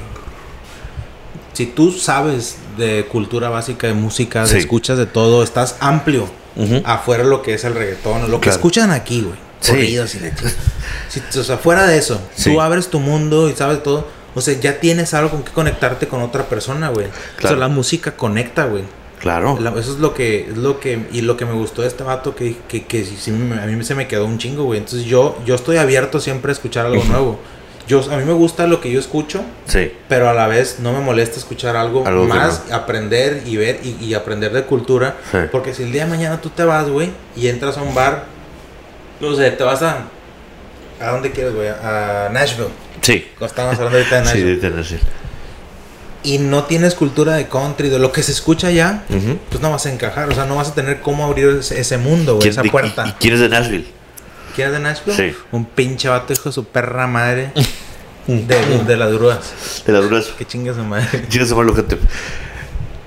Si 1.53 1.68
tú 1.68 1.91
sabes 1.91 2.57
de 2.76 3.06
cultura 3.10 3.49
básica, 3.49 3.88
de 3.88 3.94
música, 3.94 4.45
de 4.45 4.57
escuchas 4.57 4.98
de 4.98 5.06
todo, 5.06 5.44
estás 5.44 5.77
amplio 5.80 6.27
Ujú. 6.56 6.82
afuera 6.86 7.23
de 7.23 7.30
lo 7.30 7.41
que 7.41 7.53
es 7.53 7.64
el 7.65 7.76
reggaetón, 7.76 8.30
lo 8.32 8.40
que 8.41 8.49
escuchan 8.49 8.91
aquí, 8.91 9.22
güey. 9.22 9.36
Sí. 9.60 9.72
Corridos 9.72 10.15
y 10.15 10.19
leches. 10.19 10.56
Si, 11.10 11.40
o 11.40 11.44
sea, 11.44 11.57
fuera 11.57 11.86
de 11.88 11.98
eso, 11.98 12.22
Sí. 12.36 12.52
tú 12.53 12.61
abres 12.61 12.88
tu 12.90 12.99
mundo 12.99 13.49
y 13.49 13.56
sabes 13.56 13.82
todo. 13.84 14.07
O 14.36 14.41
sea, 14.41 14.53
ya 14.60 14.80
tienes 14.80 15.14
algo 15.14 15.32
con 15.32 15.44
que 15.44 15.52
conectarte 15.52 16.07
con 16.07 16.22
otra 16.22 16.44
persona, 16.44 16.90
güey. 16.90 17.07
O 17.07 17.10
Claro. 17.38 17.56
sea, 17.56 17.57
la 17.57 17.68
música 17.68 18.15
conecta, 18.15 18.65
güey. 18.65 18.84
Claro. 19.19 19.57
La- 19.60 19.72
Eso 19.72 19.94
es 19.94 19.99
lo 19.99 20.14
que, 20.14 20.49
es 20.49 20.57
lo 20.57 20.80
que, 20.80 21.07
y 21.11 21.22
lo 21.22 21.36
que 21.38 21.45
me 21.45 21.53
gustó 21.53 21.82
de 21.82 21.88
este 21.88 22.03
vato, 22.03 22.36
que, 22.36 22.57
que, 22.68 22.84
que 22.86 23.03
sí- 23.06 23.18
sí 23.19 23.32
me- 23.32 23.60
a 23.60 23.65
mí 23.65 23.84
se 23.84 23.95
me 23.95 24.07
quedó 24.07 24.26
un 24.26 24.38
chingo, 24.38 24.65
güey. 24.65 24.80
Entonces 24.80 25.06
yo, 25.07 25.38
yo 25.45 25.56
estoy 25.56 25.77
abierto 25.77 26.19
siempre 26.19 26.52
a 26.52 26.53
escuchar 26.53 26.86
algo 26.86 27.03
nuevo. 27.06 27.40
Yo, 27.88 28.02
a 28.12 28.18
mí 28.18 28.24
me 28.26 28.34
gusta 28.34 28.66
lo 28.68 28.82
que 28.82 28.91
yo 28.91 28.99
escucho, 28.99 29.44
Sí. 29.68 29.91
pero 30.10 30.28
a 30.30 30.34
la 30.34 30.48
vez 30.48 30.78
no 30.80 30.91
me 30.91 30.99
molesta 31.02 31.38
escuchar 31.38 31.76
algo, 31.76 32.03
más, 32.26 32.64
aprender 32.72 33.44
y 33.45 33.57
ver 33.57 33.80
y, 33.84 33.95
y 34.03 34.14
aprender 34.16 34.52
de 34.53 34.64
cultura. 34.64 35.16
Sí. 35.32 35.38
Porque 35.52 35.74
si 35.74 35.84
el 35.84 35.91
día 35.91 36.06
de 36.06 36.10
mañana 36.10 36.41
tú 36.41 36.49
te 36.49 36.64
vas, 36.64 36.90
güey, 36.90 37.12
y 37.36 37.48
entras 37.48 37.78
a 37.78 37.84
un 37.84 37.94
bar, 37.94 38.26
no 39.20 39.36
sé, 39.36 39.52
te 39.52 39.64
vas 39.64 39.82
a... 39.84 40.06
¿A 40.99 41.12
dónde 41.12 41.32
quieres, 41.32 41.53
güey? 41.53 41.68
A 41.68 42.30
Nashville. 42.32 42.70
Sí. 43.02 43.28
Estábamos 43.40 43.78
hablando 43.78 43.98
ahorita 43.99 44.22
de 44.22 44.26
Sí, 44.26 44.30
Nashville. 44.34 44.56
de 44.56 44.70
tener, 44.70 44.86
sí. 44.86 44.98
Y 46.24 46.40
no 46.40 46.64
tienes 46.64 46.95
cultura 46.95 47.36
de 47.36 47.48
country, 47.48 47.90
de 47.90 47.99
lo 47.99 48.12
que 48.12 48.24
se 48.24 48.32
escucha 48.32 48.68
allá, 48.68 49.03
pues 49.49 49.62
no 49.62 49.70
vas 49.70 49.86
a 49.86 49.91
encajar. 49.91 50.28
O 50.30 50.34
sea, 50.34 50.45
no 50.45 50.56
vas 50.56 50.70
a 50.70 50.74
tener 50.74 51.02
cómo 51.02 51.24
abrir 51.26 51.57
ese, 51.60 51.80
ese 51.80 51.99
mundo, 51.99 52.34
güey, 52.38 52.41
¿Quién- 52.41 52.52
esa 52.53 52.62
de- 52.64 52.70
puerta. 52.72 53.03
y- 53.06 53.10
y 53.10 53.14
¿Quién 53.20 53.34
es 53.36 53.40
de 53.41 53.49
Nashville? 53.49 53.88
¿Quién 54.56 54.68
es 54.68 54.73
de 54.73 54.80
Nashville? 54.80 55.15
Sí. 55.32 55.38
Un 55.52 55.65
pinche 55.65 56.07
vato, 56.10 56.34
hijo 56.34 56.49
de 56.49 56.53
su 56.53 56.65
perra 56.65 57.07
madre. 57.07 57.52
de, 58.27 58.84
de 58.86 58.98
las 58.98 59.11
grúas. 59.14 59.84
De 59.86 59.94
las 59.94 60.03
duras. 60.03 60.26
Que 60.38 60.45
chingue 60.45 60.73
su 60.73 60.84
madre. 60.84 61.26
¿Quién 61.30 61.45
se 61.45 61.53
llama 61.56 61.76
gente? 61.76 61.98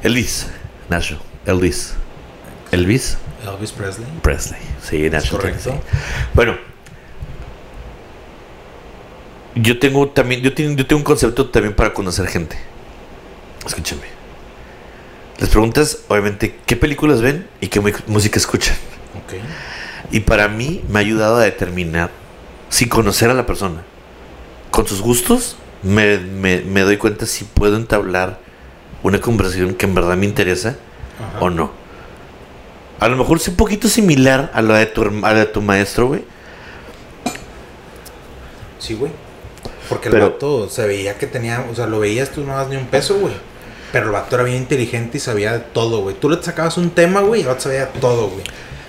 Elvis. 0.03 0.47
Nashville. 0.89 1.21
Elvis. 1.47 1.95
Elvis 2.71 3.17
Elvis 3.47 3.73
Presley. 3.73 4.07
Presley. 4.23 4.61
Sí, 4.83 5.09
Nashville. 5.09 5.31
Correcto. 5.39 5.71
sí. 5.73 5.97
Bueno. 6.35 6.57
Yo 9.55 9.79
tengo 9.79 10.09
también, 10.11 10.41
yo 10.43 10.55
tengo, 10.55 10.77
yo 10.77 10.87
tengo 10.87 11.01
un 11.01 11.05
concepto 11.05 11.49
también 11.51 11.75
para 11.75 11.93
conocer 11.93 12.27
gente. 12.29 12.57
Escúchame. 13.67 14.03
Les 15.41 15.49
preguntas, 15.49 15.99
obviamente, 16.09 16.59
qué 16.67 16.77
películas 16.77 17.21
ven 17.21 17.49
y 17.61 17.69
qué 17.69 17.81
música 18.07 18.39
escuchan. 18.39 18.77
Ok. 19.25 19.35
Y 20.11 20.21
para 20.21 20.49
mí 20.49 20.83
me 20.89 20.99
ha 20.99 21.03
ayudado 21.03 21.37
a 21.37 21.43
determinar, 21.45 22.11
sin 22.71 22.89
conocer 22.89 23.31
a 23.31 23.35
la 23.35 23.47
persona, 23.47 23.83
con 24.71 24.87
sus 24.87 25.01
gustos, 25.03 25.57
me, 25.83 26.19
me- 26.19 26.61
me 26.63 26.81
doy 26.83 26.97
cuenta 26.97 27.27
si 27.27 27.45
puedo 27.45 27.77
entablar 27.77 28.39
una 29.03 29.21
conversación 29.21 29.75
que 29.75 29.87
en 29.87 29.95
verdad 29.95 30.17
me 30.17 30.27
interesa 30.27 30.77
Ajá. 31.19 31.39
o 31.45 31.51
no. 31.51 31.71
A 33.01 33.09
lo 33.09 33.17
mejor 33.17 33.37
es 33.37 33.47
un 33.49 33.55
poquito 33.57 33.87
similar 33.89 34.51
a 34.55 34.61
la 34.63 34.79
de 34.79 34.87
tu, 34.87 35.03
a 35.03 35.33
la 35.33 35.39
de 35.41 35.47
tu 35.47 35.61
maestro, 35.63 36.09
güey. 36.09 36.25
Sí, 38.79 38.95
güey. 38.95 39.13
Porque 39.89 40.11
Pero- 40.11 40.27
el 40.27 40.33
vato 40.33 40.69
se 40.69 40.87
veía 40.87 41.17
que 41.19 41.27
tenía, 41.27 41.65
o 41.71 41.75
sea, 41.75 41.87
lo 41.87 42.01
veías 42.01 42.31
tú 42.31 42.45
no 42.45 42.57
das 42.57 42.69
ni 42.69 42.77
un 42.77 42.87
peso, 42.87 43.19
güey. 43.19 43.35
Pero 43.93 44.07
el 44.07 44.13
vato 44.13 44.35
era 44.35 44.45
bien 44.45 44.59
inteligente 44.59 45.17
y 45.17 45.21
sabía 45.21 45.53
de 45.53 45.61
todo, 45.61 46.01
güey. 46.03 46.15
Tú 46.19 46.29
le 46.29 46.43
sacabas 46.43 46.77
un 46.77 46.91
tema, 46.91 47.21
güey, 47.21 47.41
y 47.41 47.43
el 47.43 47.49
vato 47.49 47.63
sabía 47.63 47.87
de 47.87 48.01
todo, 48.01 48.29
güey. 48.29 48.45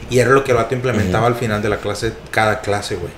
Y 0.09 0.19
era 0.19 0.31
lo 0.31 0.43
que 0.43 0.51
el 0.51 0.57
vato 0.57 0.73
implementaba 0.75 1.27
al 1.27 1.35
final 1.35 1.61
de 1.61 1.69
la 1.69 1.77
clase, 1.77 2.13
cada 2.31 2.61
clase, 2.61 2.95
güey. 2.95 3.11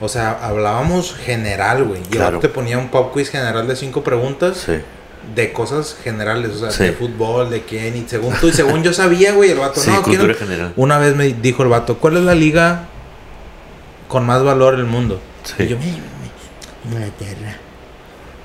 O 0.00 0.08
sea, 0.08 0.38
hablábamos 0.42 1.14
general, 1.14 1.84
güey. 1.84 2.02
Y 2.10 2.16
el 2.16 2.22
vato 2.22 2.38
te 2.40 2.48
ponía 2.48 2.78
un 2.78 2.88
pop 2.88 3.12
quiz 3.12 3.30
general 3.30 3.66
de 3.68 3.76
cinco 3.76 4.02
preguntas 4.02 4.58
Sí. 4.66 4.80
de 5.34 5.52
cosas 5.52 5.96
generales, 6.02 6.50
o 6.50 6.58
sea, 6.58 6.70
Sí. 6.70 6.84
de 6.84 6.92
fútbol, 6.92 7.48
de 7.50 7.62
quién, 7.62 7.96
y 7.96 8.06
según 8.08 8.34
tú, 8.40 8.48
y 8.48 8.52
según 8.52 8.82
yo 8.82 8.92
sabía, 8.92 9.32
güey, 9.32 9.50
el 9.50 9.58
vato, 9.58 9.80
Sí, 9.80 9.90
no, 9.90 10.02
¿quién- 10.02 10.16
cultura 10.18 10.34
general. 10.38 10.72
Una 10.76 10.98
vez 10.98 11.14
me 11.14 11.28
dijo 11.28 11.62
el 11.62 11.68
vato, 11.68 11.98
¿cuál 11.98 12.16
es 12.18 12.22
la 12.24 12.34
liga 12.34 12.84
con 14.08 14.26
más 14.26 14.42
valor 14.42 14.74
en 14.74 14.80
el 14.80 14.86
mundo? 14.86 15.20
Sí. 15.44 15.62
Y 15.64 15.68
yo, 15.68 15.76
"Eh, 15.76 16.00
Inglaterra. 16.84 17.56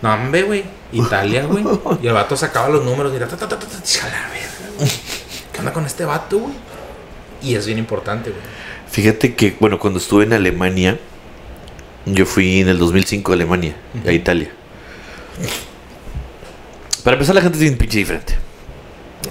No, 0.02 0.14
hombre, 0.14 0.44
güey. 0.44 0.64
Italia, 0.94 1.46
güey. 1.46 1.64
Y 2.02 2.08
el 2.08 2.14
vato 2.14 2.38
sacaba 2.38 2.70
los 2.70 2.84
números 2.86 3.12
y 3.14 3.18
era, 3.18 3.28
ta, 3.28 3.36
ta, 3.38 3.48
ta, 3.50 3.58
ta. 3.58 3.68
¿Qué 5.52 5.60
onda 5.60 5.74
con 5.74 5.86
este 5.86 6.06
vato, 6.06 6.40
güey? 6.40 6.54
Y 7.42 7.56
es 7.56 7.66
bien 7.66 7.78
importante, 7.78 8.30
güey. 8.32 8.42
Fíjate 8.90 9.36
que, 9.36 9.56
bueno, 9.60 9.80
cuando 9.80 10.00
estuve 10.00 10.24
en 10.24 10.34
Alemania, 10.34 11.00
yo 12.06 12.26
fui 12.26 12.60
en 12.60 12.70
el 12.70 12.80
2005 12.80 13.32
a 13.32 13.36
Alemania, 13.36 13.76
a 14.06 14.12
Italia. 14.12 14.50
Para 17.04 17.16
empezar, 17.16 17.36
la 17.36 17.42
gente 17.42 17.58
es 17.58 17.62
bien 17.62 17.78
pinche 17.78 18.00
diferente. 18.00 18.36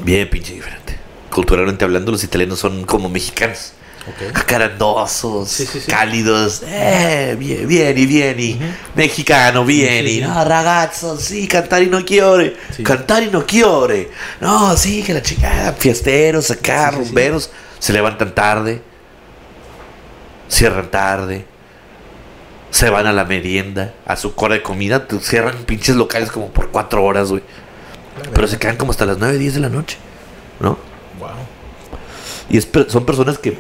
Bien 0.02 0.28
pinche 0.28 0.55
diferente. 0.55 0.97
Culturalmente 1.30 1.85
hablando, 1.85 2.12
los 2.12 2.24
italianos 2.24 2.59
son 2.59 2.85
como 2.85 3.09
mexicanos. 3.09 3.72
Ok. 4.09 4.35
Jacarandosos, 4.35 5.48
Sí, 5.48 5.66
sí, 5.66 5.80
sí. 5.80 5.90
cálidos. 5.90 6.62
Eh, 6.66 7.36
bien, 7.39 7.66
bien 7.68 7.98
y 7.98 8.06
bien 8.06 8.40
y 8.40 8.60
mexicano, 8.94 9.64
bien 9.64 10.06
y 10.06 10.20
no, 10.20 10.44
ragazzo, 10.44 11.16
sí, 11.18 11.47
cantar 11.47 11.82
y 11.82 11.86
no 11.86 12.05
quiere. 12.05 12.56
Cantar 12.82 13.22
y 13.22 13.30
no 13.30 13.44
quiere. 13.44 14.10
No, 14.40 14.76
sí, 14.76 15.02
que 15.02 15.12
la 15.14 15.22
chingada. 15.22 15.72
Fiesteros 15.72 16.51
acá, 16.51 16.90
rumberos. 16.90 17.51
Se 17.78 17.93
levantan 17.93 18.35
tarde. 18.35 18.82
Cierran 20.48 20.90
tarde. 20.90 21.44
Se 22.70 22.90
van 22.90 23.06
a 23.06 23.12
la 23.12 23.24
merienda, 23.24 23.94
a 24.06 24.16
su 24.16 24.32
hora 24.36 24.55
de 24.55 24.62
comida. 24.62 25.06
te 25.06 25.18
Cierran 25.20 25.56
pinches 25.64 25.97
locales 25.97 26.30
como 26.30 26.48
por 26.48 26.70
cuatro 26.70 27.05
horas, 27.05 27.30
güey. 27.30 27.43
Pero 28.35 28.47
se 28.48 28.59
quedan 28.59 28.76
como 28.76 28.90
hasta 28.90 29.06
las 29.06 29.18
9, 29.18 29.39
10 29.39 29.55
de 29.55 29.60
la 29.60 29.68
noche. 29.68 29.97
¿No? 30.60 30.78
Wow. 31.18 31.28
Y 32.51 32.59
es 32.59 32.68
son 32.89 33.05
personas 33.06 33.39
que, 33.39 33.56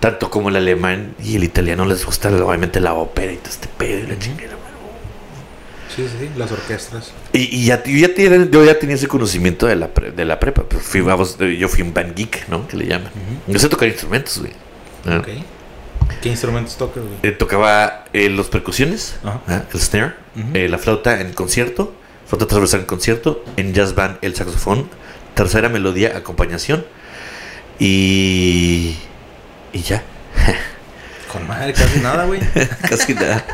tanto 0.00 0.30
como 0.30 0.48
el 0.48 0.56
alemán 0.56 1.14
y 1.22 1.36
el 1.36 1.44
italiano, 1.44 1.84
les 1.86 2.04
gusta 2.04 2.28
obviamente 2.28 2.80
la 2.80 2.94
ópera 2.94 3.32
y 3.32 3.36
todo 3.36 3.50
este 3.50 3.68
pedo 3.68 4.00
y 4.00 4.06
la 4.06 4.18
chingada. 4.18 4.52
Sí, 5.94 6.02
sí, 6.02 6.16
sí. 6.20 6.30
Las 6.36 6.52
orquestas. 6.52 7.12
Y, 7.32 7.56
y 7.56 7.64
ya, 7.64 7.82
yo, 7.82 7.96
ya 7.96 8.12
tenía, 8.14 8.46
yo 8.50 8.64
ya 8.64 8.78
tenía 8.78 8.96
ese 8.96 9.08
conocimiento 9.08 9.66
de 9.66 9.76
la, 9.76 9.88
pre- 9.88 10.10
de 10.10 10.24
la 10.26 10.38
prepa. 10.38 10.62
Pues 10.64 10.82
fui, 10.82 11.00
vamos, 11.00 11.38
yo 11.38 11.68
fui 11.68 11.80
un 11.82 11.94
band 11.94 12.14
geek, 12.14 12.48
¿no? 12.48 12.68
Que 12.68 12.76
le 12.76 12.86
llaman. 12.86 13.10
Yo 13.46 13.58
sé 13.58 13.68
tocar 13.70 13.88
instrumentos, 13.88 14.38
güey. 14.38 14.52
¿no? 15.06 15.20
Ok. 15.20 15.28
¿Qué 16.20 16.28
instrumentos 16.28 16.76
tocas, 16.76 17.02
güey? 17.02 17.16
Eh, 17.22 17.32
tocaba 17.32 18.04
eh, 18.12 18.28
los 18.28 18.48
percusiones. 18.48 19.16
¿ah? 19.24 19.62
el 19.72 19.80
snare, 19.80 20.12
eh, 20.52 20.68
la 20.68 20.76
flauta 20.76 21.18
en 21.20 21.32
concierto, 21.32 21.94
flauta 22.26 22.46
transversal 22.46 22.80
en 22.80 22.86
concierto, 22.86 23.42
en 23.56 23.72
jazz 23.72 23.94
band 23.94 24.18
el 24.20 24.34
saxofón, 24.34 24.90
tercera 25.34 25.70
melodía, 25.70 26.14
acompañación 26.16 26.84
y. 27.78 28.96
y 29.76 29.82
ya. 29.82 30.02
Con 31.32 31.46
madre, 31.46 31.72
casi 31.72 31.98
nada, 32.00 32.24
güey. 32.24 32.40
Casi 32.88 33.12
nada. 33.14 33.44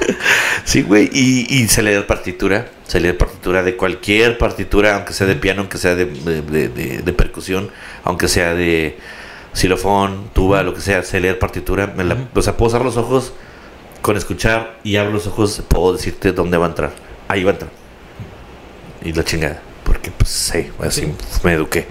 Sí, 0.64 0.82
güey. 0.82 1.08
Y, 1.12 1.46
y 1.48 1.68
se 1.68 1.82
leer 1.82 2.06
partitura. 2.06 2.66
Se 2.86 3.00
leer 3.00 3.16
partitura 3.16 3.62
de 3.62 3.76
cualquier 3.76 4.36
partitura, 4.38 4.94
aunque 4.96 5.12
sea 5.14 5.26
de 5.26 5.34
piano, 5.36 5.62
aunque 5.62 5.78
sea 5.78 5.94
de, 5.94 6.04
de, 6.04 6.42
de- 6.42 6.68
de- 6.68 6.98
de 7.02 7.12
percusión, 7.12 7.70
aunque 8.04 8.28
sea 8.28 8.54
de 8.54 8.98
xilofón, 9.54 10.30
tuba, 10.34 10.62
lo 10.62 10.74
que 10.74 10.80
sea. 10.82 11.02
Se 11.02 11.18
leer 11.18 11.38
partitura. 11.38 11.86
Me 11.96 12.04
la- 12.04 12.16
o 12.34 12.42
sea, 12.42 12.56
puedo 12.56 12.70
cerrar 12.70 12.84
los 12.84 12.98
ojos 12.98 13.32
con 14.02 14.16
escuchar 14.16 14.78
y 14.84 14.96
abro 14.96 15.12
los 15.14 15.26
ojos. 15.26 15.62
Puedo 15.66 15.94
decirte 15.94 16.32
dónde 16.32 16.58
va 16.58 16.66
a 16.66 16.68
entrar. 16.68 16.92
Ahí 17.28 17.42
va 17.42 17.50
a 17.50 17.54
entrar. 17.54 17.70
Y 19.02 19.12
la 19.12 19.24
chingada. 19.24 19.60
Porque, 19.84 20.10
pues, 20.12 20.30
sí, 20.30 20.70
así 20.80 21.00
Sí. 21.02 21.14
me 21.42 21.54
eduqué. 21.54 21.86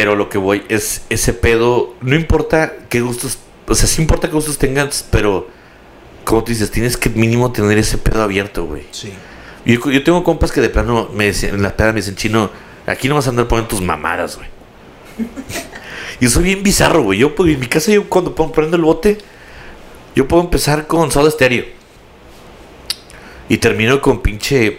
Pero 0.00 0.16
lo 0.16 0.30
que 0.30 0.38
voy 0.38 0.62
es 0.70 1.02
ese 1.10 1.34
pedo. 1.34 1.94
No 2.00 2.16
importa 2.16 2.72
qué 2.88 3.02
gustos. 3.02 3.36
O 3.68 3.74
sea, 3.74 3.86
sí 3.86 4.00
importa 4.00 4.28
qué 4.28 4.32
gustos 4.32 4.56
tengas, 4.56 5.06
pero. 5.10 5.46
Como 6.24 6.42
tú 6.42 6.52
dices, 6.52 6.70
tienes 6.70 6.96
que 6.96 7.10
mínimo 7.10 7.52
tener 7.52 7.76
ese 7.76 7.98
pedo 7.98 8.22
abierto, 8.22 8.64
güey. 8.64 8.84
Sí. 8.92 9.12
Yo, 9.66 9.90
yo 9.90 10.02
tengo 10.02 10.24
compas 10.24 10.52
que 10.52 10.62
de 10.62 10.70
plano 10.70 11.10
me 11.12 11.26
decían, 11.26 11.54
en 11.56 11.60
la 11.60 11.76
peda 11.76 11.92
me 11.92 11.96
dicen, 12.00 12.16
chino, 12.16 12.48
aquí 12.86 13.10
no 13.10 13.14
vas 13.16 13.26
a 13.26 13.30
andar 13.30 13.46
poniendo 13.46 13.68
tus 13.68 13.82
mamadas, 13.82 14.36
güey. 14.38 14.48
y 16.20 16.28
soy 16.28 16.44
bien 16.44 16.62
bizarro, 16.62 17.02
güey. 17.02 17.18
Yo, 17.18 17.34
pues, 17.34 17.52
en 17.52 17.60
mi 17.60 17.66
casa, 17.66 17.92
yo 17.92 18.08
cuando 18.08 18.34
pongo- 18.34 18.52
prendo 18.52 18.76
el 18.78 18.82
bote, 18.82 19.18
yo 20.16 20.26
puedo 20.26 20.42
empezar 20.42 20.86
con 20.86 21.10
Soda 21.10 21.30
Stereo. 21.30 21.66
Y 23.50 23.58
termino 23.58 24.00
con 24.00 24.22
pinche 24.22 24.78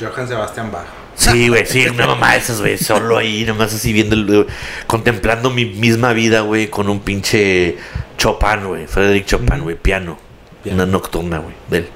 Johann 0.00 0.26
Sebastian 0.26 0.72
Bach. 0.72 0.99
Sí, 1.20 1.48
güey, 1.48 1.66
sí, 1.66 1.86
una 1.86 2.06
mamá 2.06 2.32
de 2.32 2.38
esas, 2.38 2.60
güey. 2.60 2.78
Solo 2.78 3.18
ahí, 3.18 3.44
nomás 3.44 3.74
así 3.74 3.92
viendo, 3.92 4.14
el- 4.14 4.46
contemplando 4.86 5.50
mi 5.50 5.66
misma 5.66 6.12
vida, 6.14 6.40
güey, 6.40 6.68
con 6.68 6.88
un 6.88 7.00
pinche 7.00 7.76
Chopin, 8.16 8.64
güey. 8.66 8.86
Frederick 8.86 9.26
Chopin, 9.26 9.60
güey, 9.60 9.76
piano. 9.76 10.18
Piano. 10.64 10.82
Una 10.82 10.90
nocturna, 10.90 11.38
güey, 11.38 11.54
de 11.68 11.78
él. 11.78 11.88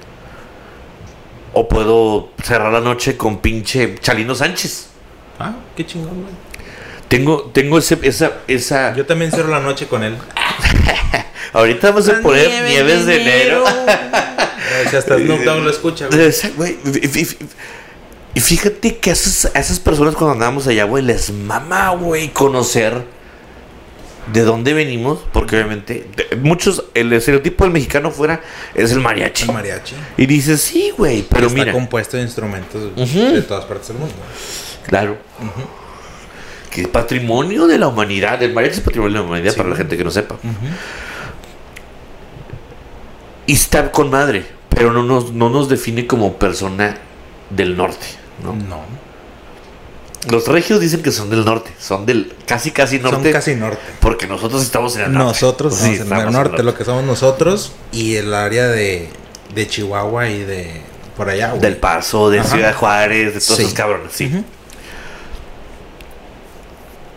O 1.55 1.68
puedo 1.68 2.32
cerrar 2.42 2.70
la 2.72 2.80
noche 2.80 3.16
con 3.16 3.38
pinche 3.40 3.94
Chalino 4.01 4.34
Sánchez. 4.34 4.88
Ah, 5.38 5.55
qué 5.76 5.86
chingón, 5.86 6.22
güey. 6.22 6.34
Tengo, 7.09 7.51
tengo 7.55 7.78
ese, 7.78 7.98
esa, 8.02 8.32
esa. 8.48 8.94
Yo 8.94 9.06
también 9.06 9.30
cierro 9.30 9.48
la 9.51 9.60
noche 9.60 9.86
con 9.86 10.02
él. 10.05 10.16
Ahorita 11.52 11.90
vamos 11.90 12.09
a 12.09 12.20
poner 12.20 12.64
nieves 12.64 13.06
de 13.06 13.22
enero. 13.22 13.64
Si 14.90 14.96
hasta 14.96 15.16
Snoop 15.18 15.40
Dogg 15.44 15.62
lo 15.62 15.70
escucha, 15.70 16.09
güey. 16.09 16.76
Y- 18.35 18.40
fíjate 18.40 18.98
que 18.98 19.11
a 19.11 19.12
esas, 19.12 19.55
a 19.55 19.59
esas 19.61 19.78
personas 19.81 20.15
cuando 20.15 20.32
andábamos 20.32 20.66
allá, 20.66 20.85
güey, 20.85 21.05
les 21.05 21.31
mama, 21.32 21.90
güey, 21.90 22.28
conocer 22.31 23.05
de 24.32 24.40
dónde 24.43 24.73
venimos, 24.73 25.20
porque 25.32 25.56
obviamente 25.56 26.09
de- 26.16 26.36
muchos, 26.36 26.85
el 26.94 27.12
estereotipo 27.12 27.65
del 27.65 27.73
mexicano 27.73 28.11
fuera 28.11 28.40
es 28.74 28.90
el 28.93 29.01
mariachi. 29.01 29.44
El 29.44 29.52
mariachi. 29.52 29.94
Y 30.16 30.27
dices, 30.27 30.62
sí, 30.62 30.93
güey, 30.97 31.23
pero 31.28 31.47
está 31.48 31.59
mira, 31.59 31.73
compuesto 31.73 32.16
de 32.16 32.23
instrumentos 32.23 32.94
de 32.97 33.43
todas 33.43 33.65
partes 33.66 33.89
del 33.89 33.98
mundo. 33.98 34.15
claro, 34.86 35.19
que 36.70 36.81
es 36.82 36.89
patrimonio 36.89 37.66
de 37.69 37.78
la 37.78 37.86
humanidad, 37.86 38.43
el 38.43 38.52
mariachi 38.55 38.78
es 38.78 38.81
patrimonio 38.81 39.12
de 39.19 39.20
la 39.20 39.27
humanidad 39.27 39.52
Sí, 39.52 39.56
para 39.59 39.69
la 39.69 39.77
gente 39.77 39.97
que 39.97 40.05
no 40.05 40.11
sepa. 40.11 40.36
Y 43.47 43.52
está 43.52 43.93
con 43.93 44.11
madre, 44.11 44.47
pero 44.70 44.90
no 44.93 45.02
nos, 45.02 45.32
no 45.32 45.51
nos 45.51 45.69
define 45.69 46.06
como 46.06 46.35
persona 46.39 46.97
del 47.51 47.77
norte, 47.77 48.06
¿no? 48.43 48.52
No. 48.55 48.81
Los 50.31 50.48
regios 50.48 50.81
dicen 50.81 51.02
que 51.02 51.12
son 51.12 51.28
del 51.28 51.44
norte, 51.44 51.70
son 51.78 52.06
del 52.06 52.32
casi 52.47 52.70
casi 52.70 52.98
norte, 52.98 53.23
Son 53.24 53.32
casi 53.32 53.55
norte. 53.56 53.78
porque 54.01 54.27
nosotros 54.27 54.62
estamos 54.62 54.97
en 54.97 55.02
el 55.02 55.12
norte. 55.12 55.27
Nosotros 55.28 55.74
Sí, 55.74 55.93
estamos 55.93 56.23
en 56.23 56.28
el 56.28 56.32
norte, 56.32 56.62
lo 56.62 56.74
que 56.74 56.85
somos 56.85 57.05
nosotros 57.05 57.73
y 57.93 58.15
el 58.16 58.32
área 58.32 58.69
de, 58.69 59.11
de 59.55 59.69
Chihuahua 59.69 60.31
y 60.31 60.40
de 60.44 60.81
por 61.16 61.28
allá, 61.28 61.51
güey. 61.51 61.61
Del 61.61 61.77
Paso, 61.77 62.31
de 62.31 62.40
Ajá. 62.40 62.48
Ciudad 62.48 62.74
Juárez, 62.74 63.35
de 63.35 63.40
todos 63.40 63.56
Sí. 63.56 63.62
esos 63.65 63.74
cabrones, 63.74 64.12
sí. 64.15 64.32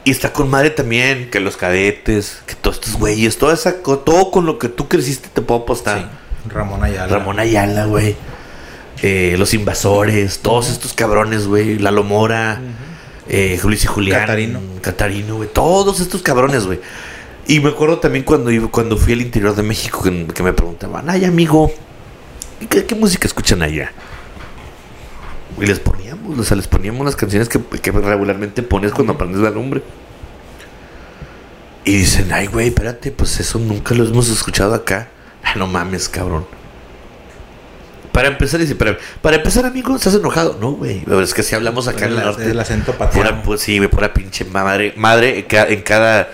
Y 0.03 0.11
está 0.11 0.31
con 0.31 0.49
madre 0.49 0.69
también, 0.69 1.29
que 1.29 1.39
los 1.39 1.57
cadetes, 1.57 2.39
que 2.45 2.55
todos 2.55 2.77
estos 2.77 2.93
güeyes, 2.97 3.37
toda 3.37 3.53
esa, 3.53 3.73
todo 3.81 4.31
con 4.31 4.45
lo 4.45 4.57
que 4.57 4.69
tú 4.69 4.87
creciste 4.87 5.27
te 5.33 5.41
puedo 5.41 5.61
apostar. 5.61 5.99
Sí. 5.99 6.05
Ramón 6.49 6.83
Ayala. 6.83 7.07
Ramón 7.17 7.39
Ayala, 7.39 7.85
güey. 7.85 8.15
Eh, 9.01 9.35
los 9.37 9.53
invasores, 9.53 10.39
todos 10.39 10.69
estos 10.69 10.93
cabrones, 10.93 11.47
güey. 11.47 11.77
Lalo 11.77 12.03
Mora, 12.03 12.59
eh, 13.27 13.59
Luis 13.63 13.83
y 13.83 13.87
Julián. 13.87 14.21
Catarino. 14.21 14.59
Catarino, 14.81 15.35
güey. 15.37 15.49
Todos 15.51 15.99
estos 15.99 16.21
cabrones, 16.21 16.65
güey. 16.65 16.79
Y 17.47 17.59
me 17.59 17.69
acuerdo 17.69 17.99
también 17.99 18.25
cuando, 18.25 18.51
cuando 18.71 18.97
fui 18.97 19.13
al 19.13 19.21
interior 19.21 19.55
de 19.55 19.63
México 19.63 20.01
que, 20.03 20.27
que 20.27 20.43
me 20.43 20.51
preguntaban, 20.51 21.09
ay, 21.09 21.23
amigo, 21.23 21.71
¿y 22.59 22.65
¿qué, 22.65 22.85
qué 22.85 22.93
música 22.93 23.25
escuchan 23.25 23.61
allá? 23.61 23.91
Y 25.59 25.65
les 25.65 25.79
poníamos, 25.79 26.37
o 26.37 26.43
sea, 26.43 26.57
les 26.57 26.67
poníamos 26.67 27.05
las 27.05 27.15
canciones 27.15 27.47
que, 27.47 27.59
que 27.59 27.91
regularmente 27.91 28.63
pones 28.63 28.91
cuando 28.91 29.13
aprendes 29.13 29.41
la 29.41 29.49
lumbre. 29.49 29.81
Y 31.85 31.93
dicen, 31.93 32.33
ay, 32.33 32.47
güey, 32.47 32.67
espérate, 32.67 33.11
pues 33.11 33.39
eso 33.39 33.59
nunca 33.59 33.95
lo 33.95 34.03
hemos 34.03 34.27
escuchado 34.27 34.73
acá. 34.75 35.07
Ah, 35.41 35.53
no 35.55 35.67
mames, 35.67 36.09
cabrón. 36.09 36.45
Para 38.17 38.29
empezar, 38.29 38.59
dice, 38.59 38.73
para, 38.73 38.97
para 39.21 39.35
empezar, 39.35 39.63
amigo, 39.63 39.95
¿estás 39.95 40.15
enojado? 40.15 40.57
No, 40.59 40.71
güey. 40.71 41.03
Es 41.21 41.35
que 41.35 41.43
si 41.43 41.53
hablamos 41.53 41.87
acá 41.87 42.05
en 42.05 42.13
el 42.13 42.17
el, 42.17 42.25
norte. 42.25 42.49
el 42.49 42.59
acento 42.59 42.93
patriarcal. 42.93 43.43
pues 43.43 43.61
sí, 43.61 43.77
güey, 43.77 43.91
pura 43.91 44.11
pinche 44.11 44.43
madre. 44.43 44.91
Madre 44.95 45.37
en 45.37 45.45
ca- 45.45 45.67
en 45.67 45.83
cada, 45.83 46.27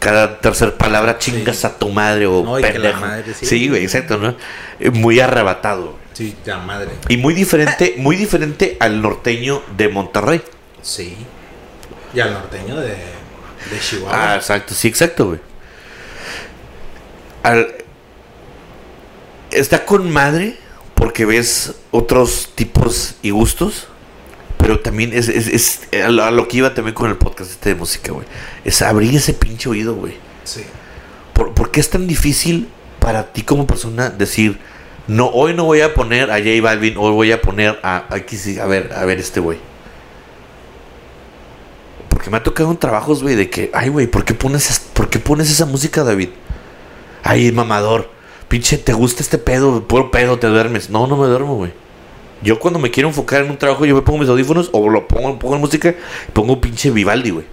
cada 0.00 0.38
tercer 0.38 0.74
palabra 0.74 1.16
chingas 1.16 1.64
a 1.64 1.78
tu 1.78 1.88
madre 1.88 2.26
o 2.26 2.44
No, 2.44 2.58
y 2.58 2.62
que 2.62 2.68
la 2.68 2.72
pendejo. 2.74 3.00
madre, 3.00 3.32
sí. 3.32 3.46
sí, 3.46 3.68
güey, 3.70 3.84
exacto, 3.84 4.18
¿no? 4.18 4.34
Eh, 4.78 4.90
Muy 4.90 5.18
arrebatado. 5.18 5.96
Sí, 6.12 6.36
la 6.44 6.58
madre. 6.58 6.90
Y 7.08 7.16
muy 7.16 7.32
diferente, 7.32 7.94
muy 7.96 8.16
diferente 8.16 8.76
al 8.78 9.00
norteño 9.00 9.62
de 9.78 9.88
Monterrey. 9.88 10.42
Sí. 10.82 11.16
Y 12.12 12.20
al 12.20 12.34
norteño 12.34 12.76
de, 12.76 12.88
de 12.88 12.96
Ah, 13.72 13.80
Chihuahua. 13.80 14.36
exacto, 14.36 14.74
sí, 14.74 14.88
exacto, 14.88 15.24
güey. 15.28 15.40
Al- 17.44 17.76
Está 19.50 19.86
con 19.86 20.10
madre 20.10 20.58
porque 21.00 21.24
ves 21.24 21.74
otros 21.90 22.50
tipos 22.54 23.14
y 23.22 23.30
gustos, 23.30 23.88
pero 24.58 24.80
también 24.80 25.14
es, 25.14 25.28
es, 25.28 25.46
es 25.48 26.02
a, 26.04 26.10
lo, 26.10 26.22
a 26.24 26.30
lo 26.30 26.46
que 26.46 26.58
iba 26.58 26.74
también 26.74 26.94
con 26.94 27.08
el 27.08 27.16
podcast 27.16 27.50
este 27.50 27.70
de 27.70 27.74
música, 27.74 28.12
güey. 28.12 28.26
Es 28.66 28.82
abrir 28.82 29.16
ese 29.16 29.32
pinche 29.32 29.68
oído, 29.70 29.94
güey. 29.94 30.14
sí. 30.44 30.62
¿Por, 31.32 31.54
por 31.54 31.70
qué 31.70 31.80
es 31.80 31.88
tan 31.88 32.06
difícil 32.06 32.68
para 32.98 33.32
ti 33.32 33.40
como 33.42 33.66
persona 33.66 34.10
decir, 34.10 34.58
no, 35.08 35.28
hoy 35.28 35.54
no 35.54 35.64
voy 35.64 35.80
a 35.80 35.94
poner 35.94 36.30
a 36.30 36.34
J 36.36 36.50
Balvin, 36.62 36.98
hoy 36.98 37.12
voy 37.12 37.32
a 37.32 37.40
poner 37.40 37.80
a, 37.82 38.04
aquí 38.14 38.36
sí, 38.36 38.58
a 38.58 38.66
ver, 38.66 38.92
a 38.94 39.06
ver 39.06 39.18
este 39.18 39.40
güey? 39.40 39.56
Porque 42.10 42.28
me 42.28 42.36
ha 42.36 42.42
tocado 42.42 42.70
en 42.70 42.76
trabajos, 42.76 43.22
güey, 43.22 43.36
de 43.36 43.48
que, 43.48 43.70
ay, 43.72 43.88
güey, 43.88 44.06
¿por 44.06 44.26
qué 44.26 44.34
pones, 44.34 44.68
es- 44.68 44.80
¿por 44.80 45.08
qué 45.08 45.18
pones 45.18 45.50
esa 45.50 45.64
música, 45.64 46.04
David? 46.04 46.28
Ay, 47.22 47.50
mamador, 47.52 48.10
pinche, 48.50 48.76
¿te 48.76 48.92
gusta 48.92 49.22
este 49.22 49.38
pedo? 49.38 49.82
Puro 49.88 50.10
pedo, 50.10 50.38
te 50.38 50.46
duermes. 50.48 50.90
No, 50.90 51.06
no 51.06 51.16
me 51.16 51.26
duermo, 51.26 51.54
güey. 51.56 51.72
Yo 52.42 52.58
cuando 52.58 52.78
me 52.78 52.90
quiero 52.90 53.08
enfocar 53.08 53.42
en 53.44 53.50
un 53.50 53.56
trabajo, 53.56 53.86
yo 53.86 53.94
me 53.94 54.02
pongo 54.02 54.18
mis 54.18 54.28
audífonos 54.28 54.68
o 54.72 54.88
lo 54.90 55.06
pongo, 55.08 55.38
pongo 55.38 55.58
música 55.58 55.90
y 55.90 56.32
pongo 56.32 56.60
pinche 56.60 56.90
Vivaldi, 56.90 57.30
güey. 57.30 57.46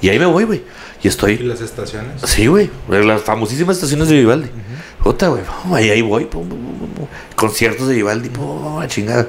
Y 0.00 0.08
ahí 0.08 0.18
me 0.18 0.26
voy, 0.26 0.44
güey. 0.44 0.62
Y 1.02 1.06
¿Y 1.06 1.08
estoy. 1.08 1.38
las 1.38 1.60
estaciones? 1.60 2.20
Sí, 2.24 2.46
güey. 2.46 2.70
Las 2.88 3.22
famosísimas 3.22 3.76
estaciones 3.76 4.08
de 4.08 4.14
Vivaldi. 4.16 4.48
Jota, 5.00 5.28
güey. 5.28 5.42
Ahí, 5.72 5.90
ahí 5.90 6.02
voy. 6.02 6.24
pum, 6.24 6.48
pum. 6.48 6.58
Conciertos 7.36 7.86
de 7.88 7.94
Vivaldi. 7.94 8.28
pum, 8.30 8.84
chingada. 8.88 9.26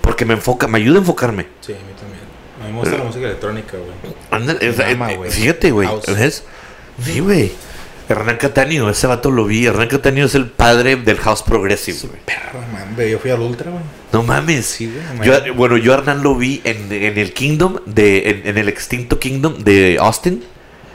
Porque 0.00 0.24
me 0.24 0.34
enfoca, 0.34 0.66
me 0.68 0.78
ayuda 0.78 0.96
a 0.96 1.00
enfocarme. 1.00 1.46
Sí, 1.60 1.72
a 1.72 1.76
mí 1.76 1.92
también. 1.98 2.20
A 2.62 2.66
mí 2.66 2.72
me 2.72 2.78
gusta 2.80 2.98
la 2.98 3.04
música 3.04 3.26
electrónica, 3.26 3.76
güey. 3.76 4.14
Anda, 4.30 4.52
es- 4.60 4.78
eh, 4.78 5.16
güey. 5.16 5.30
fíjate, 5.30 5.70
güey. 5.70 5.88
Sí, 7.02 7.20
güey. 7.20 7.52
Hernán 8.08 8.36
Catanio, 8.36 8.90
ese 8.90 9.06
vato 9.06 9.30
lo 9.30 9.46
vi. 9.46 9.66
Hernán 9.66 9.88
Catanio 9.88 10.26
es 10.26 10.34
el 10.34 10.46
padre 10.46 10.96
del 10.96 11.16
house 11.18 11.42
progressive, 11.42 11.98
güey. 12.08 12.20
Perro, 12.24 12.60
man, 12.72 12.94
Yo 13.08 13.18
fui 13.18 13.30
al 13.30 13.40
Ultra, 13.40 13.70
güey. 13.70 13.82
No 14.12 14.22
mames. 14.22 14.66
Sí, 14.66 14.92
güey. 15.16 15.26
Yo- 15.28 15.54
bueno, 15.54 15.76
yo 15.78 15.92
a 15.94 15.98
Hernán 15.98 16.22
lo 16.22 16.34
vi 16.36 16.60
en, 16.64 16.92
en 16.92 17.16
el 17.18 17.32
Kingdom, 17.32 17.78
de, 17.86 18.28
en, 18.30 18.46
en 18.48 18.58
el 18.58 18.68
extinto 18.68 19.18
Kingdom 19.18 19.58
de 19.64 19.96
Austin. 20.00 20.44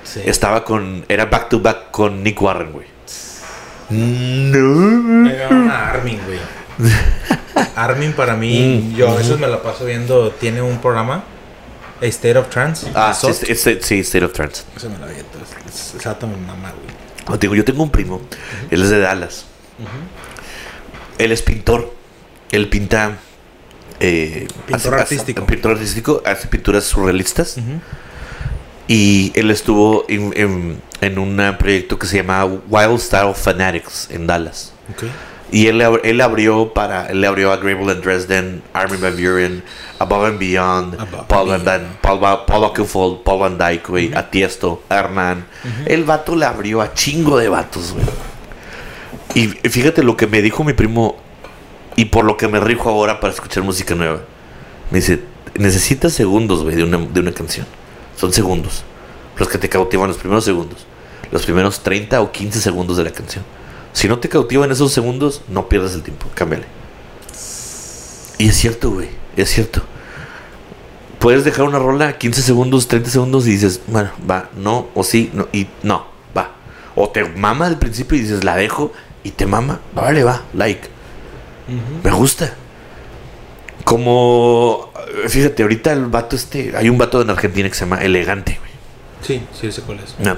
Sí. 0.03 0.21
Estaba 0.25 0.63
con. 0.63 1.03
Era 1.09 1.25
back 1.25 1.49
to 1.49 1.59
back 1.59 1.91
con 1.91 2.23
Nick 2.23 2.41
Warren, 2.41 2.71
güey. 2.71 2.87
No. 3.89 5.29
Era 5.29 5.49
una 5.49 5.89
Armin, 5.89 6.19
güey. 6.25 6.39
Armin 7.75 8.13
para 8.13 8.35
mí, 8.35 8.83
Mm, 8.93 8.95
yo 8.95 9.09
a 9.09 9.15
veces 9.15 9.39
me 9.39 9.47
la 9.47 9.61
paso 9.61 9.85
viendo, 9.85 10.31
tiene 10.31 10.61
un 10.61 10.79
programa, 10.79 11.23
State 12.01 12.37
of 12.37 12.49
Trance. 12.49 12.87
Ah, 12.93 13.13
sí, 13.13 13.33
sí, 13.33 13.99
State 13.99 14.25
of 14.25 14.33
Trance. 14.33 14.63
Eso 14.75 14.89
me 14.89 14.97
la 14.99 15.07
vi, 15.07 15.19
entonces, 15.19 15.55
es- 15.67 15.95
Exacto, 15.95 16.27
mi 16.27 16.35
mamá, 16.45 16.71
güey. 16.71 16.98
Como 17.29 17.37
te 17.39 17.45
digo, 17.45 17.55
yo 17.55 17.63
tengo 17.63 17.83
un 17.83 17.91
primo. 17.91 18.19
Él 18.71 18.81
es 18.81 18.89
de 18.89 18.99
Dallas. 18.99 19.45
Él 21.19 21.31
es 21.31 21.41
pintor. 21.43 21.93
Él 22.51 22.67
pinta. 22.69 23.17
eh, 23.99 24.47
Pintor 24.65 24.95
artístico. 25.01 25.45
pintor 25.45 25.71
artístico. 25.73 26.23
Hace 26.25 26.47
pinturas 26.47 26.85
surrealistas. 26.85 27.57
Y 28.87 29.31
él 29.35 29.51
estuvo 29.51 30.05
en, 30.09 30.33
en- 30.35 30.81
en 31.01 31.19
un 31.19 31.55
proyecto 31.59 31.99
que 31.99 32.07
se 32.07 32.17
llama 32.17 32.43
Wild 32.45 32.99
Style 32.99 33.33
Fanatics 33.35 34.09
en 34.09 34.25
Dallas. 34.25 34.73
Y 35.51 35.67
él, 35.67 35.81
ab- 35.81 36.01
él 36.03 36.21
abrió 36.21 36.73
para 36.73 37.07
él 37.07 37.25
abrió 37.25 37.51
a 37.51 37.57
Grable 37.57 37.91
and 37.91 38.03
Dresden, 38.03 38.61
Armin 38.73 39.01
Van 39.01 39.15
Buren, 39.15 39.63
Above 39.97 40.27
and 40.27 40.39
Beyond, 40.39 40.93
Above 40.99 41.25
Paul 41.27 41.51
and 41.53 41.65
Van 41.65 41.97
Paul, 42.01 42.19
Paul 42.45 43.21
Paul 43.23 43.39
Van 43.39 43.57
Dyke, 43.57 43.87
güey, 43.89 44.13
a 44.13 44.29
Tiesto, 44.29 44.83
a 44.89 44.95
Hernán. 44.97 45.45
El 45.85 46.03
vato 46.03 46.35
le 46.35 46.45
abrió 46.45 46.81
a 46.81 46.93
chingo 46.93 47.37
de 47.37 47.49
vatos, 47.49 47.93
güey. 47.93 48.05
Y 49.35 49.47
fíjate 49.69 50.03
lo 50.03 50.17
que 50.17 50.27
me 50.27 50.41
dijo 50.41 50.63
mi 50.63 50.73
primo 50.73 51.17
y 51.95 52.05
por 52.05 52.25
lo 52.25 52.37
que 52.37 52.47
me 52.47 52.59
rijo 52.59 52.89
ahora 52.89 53.19
para 53.19 53.33
escuchar 53.33 53.63
música 53.63 53.95
nueva. 53.95 54.21
Me 54.91 54.99
dice, 54.99 55.19
necesitas 55.55 56.13
segundos, 56.13 56.63
güey, 56.63 56.75
de 56.75 56.83
una, 56.83 56.97
de 56.97 57.19
una 57.19 57.31
canción. 57.31 57.65
Son 58.17 58.33
segundos. 58.33 58.83
Los 59.37 59.47
que 59.47 59.57
te 59.57 59.69
cautivan 59.69 60.07
los 60.07 60.17
primeros 60.17 60.45
segundos. 60.45 60.85
Los 61.31 61.43
primeros 61.43 61.81
30 61.81 62.21
o 62.21 62.31
15 62.31 62.59
segundos 62.61 62.97
de 62.97 63.03
la 63.03 63.11
canción. 63.11 63.43
Si 63.99 64.07
no 64.07 64.19
te 64.19 64.29
cautivan 64.29 64.71
esos 64.71 64.93
segundos, 64.93 65.41
no 65.49 65.67
pierdas 65.67 65.93
el 65.93 66.03
tiempo. 66.03 66.27
Cámbiale. 66.33 66.63
Y 68.37 68.47
es 68.47 68.55
cierto, 68.55 68.91
güey. 68.91 69.09
Es 69.35 69.49
cierto. 69.49 69.81
Puedes 71.19 71.43
dejar 71.43 71.65
una 71.65 71.79
rola 71.79 72.17
15 72.17 72.41
segundos, 72.41 72.87
30 72.87 73.09
segundos 73.09 73.45
y 73.45 73.51
dices, 73.51 73.81
bueno, 73.87 74.11
va, 74.29 74.51
no, 74.55 74.87
o 74.95 75.03
sí, 75.03 75.29
no, 75.33 75.49
y 75.51 75.67
no, 75.83 76.07
va. 76.37 76.51
O 76.95 77.09
te 77.09 77.25
mama 77.25 77.65
al 77.65 77.77
principio 77.77 78.17
y 78.17 78.21
dices, 78.21 78.45
la 78.45 78.55
dejo 78.55 78.93
y 79.25 79.31
te 79.31 79.45
mama, 79.45 79.81
vale, 79.93 80.23
va, 80.23 80.43
like. 80.53 80.87
Me 82.01 82.11
gusta. 82.11 82.53
Como, 83.83 84.93
fíjate, 85.27 85.63
ahorita 85.63 85.91
el 85.91 86.05
vato 86.05 86.37
este, 86.37 86.73
hay 86.77 86.87
un 86.87 86.97
vato 86.97 87.21
en 87.21 87.31
Argentina 87.31 87.67
que 87.67 87.75
se 87.75 87.81
llama 87.81 87.97
Elegante, 87.97 88.59
güey. 88.59 88.71
Sí, 89.27 89.45
sí, 89.59 89.69
sé 89.73 89.81
cuál 89.81 89.99
es. 89.99 90.15
No. 90.19 90.37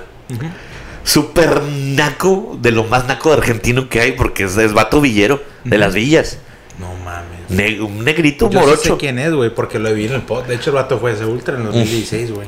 Super 1.03 1.61
naco, 1.63 2.57
de 2.61 2.71
lo 2.71 2.83
más 2.83 3.05
naco 3.07 3.31
de 3.31 3.37
argentino 3.37 3.89
que 3.89 4.01
hay, 4.01 4.11
porque 4.13 4.43
es, 4.43 4.55
es 4.57 4.73
vato 4.73 5.01
villero 5.01 5.41
de 5.63 5.77
las 5.77 5.93
villas. 5.93 6.37
No 6.79 6.93
mames. 7.03 7.49
Ne- 7.49 7.81
un 7.81 8.03
negrito 8.03 8.49
Yo 8.49 8.59
morocho. 8.59 8.93
sé 8.93 8.97
quién 8.97 9.19
es, 9.19 9.33
güey, 9.33 9.49
porque 9.53 9.79
lo 9.79 9.93
vi 9.93 10.05
en 10.05 10.13
el 10.13 10.21
pod. 10.21 10.45
De 10.45 10.55
hecho, 10.55 10.69
el 10.69 10.75
vato 10.75 10.99
fue 10.99 11.11
ese 11.13 11.25
Ultra 11.25 11.57
en 11.57 11.65
2016, 11.65 12.31
güey. 12.31 12.47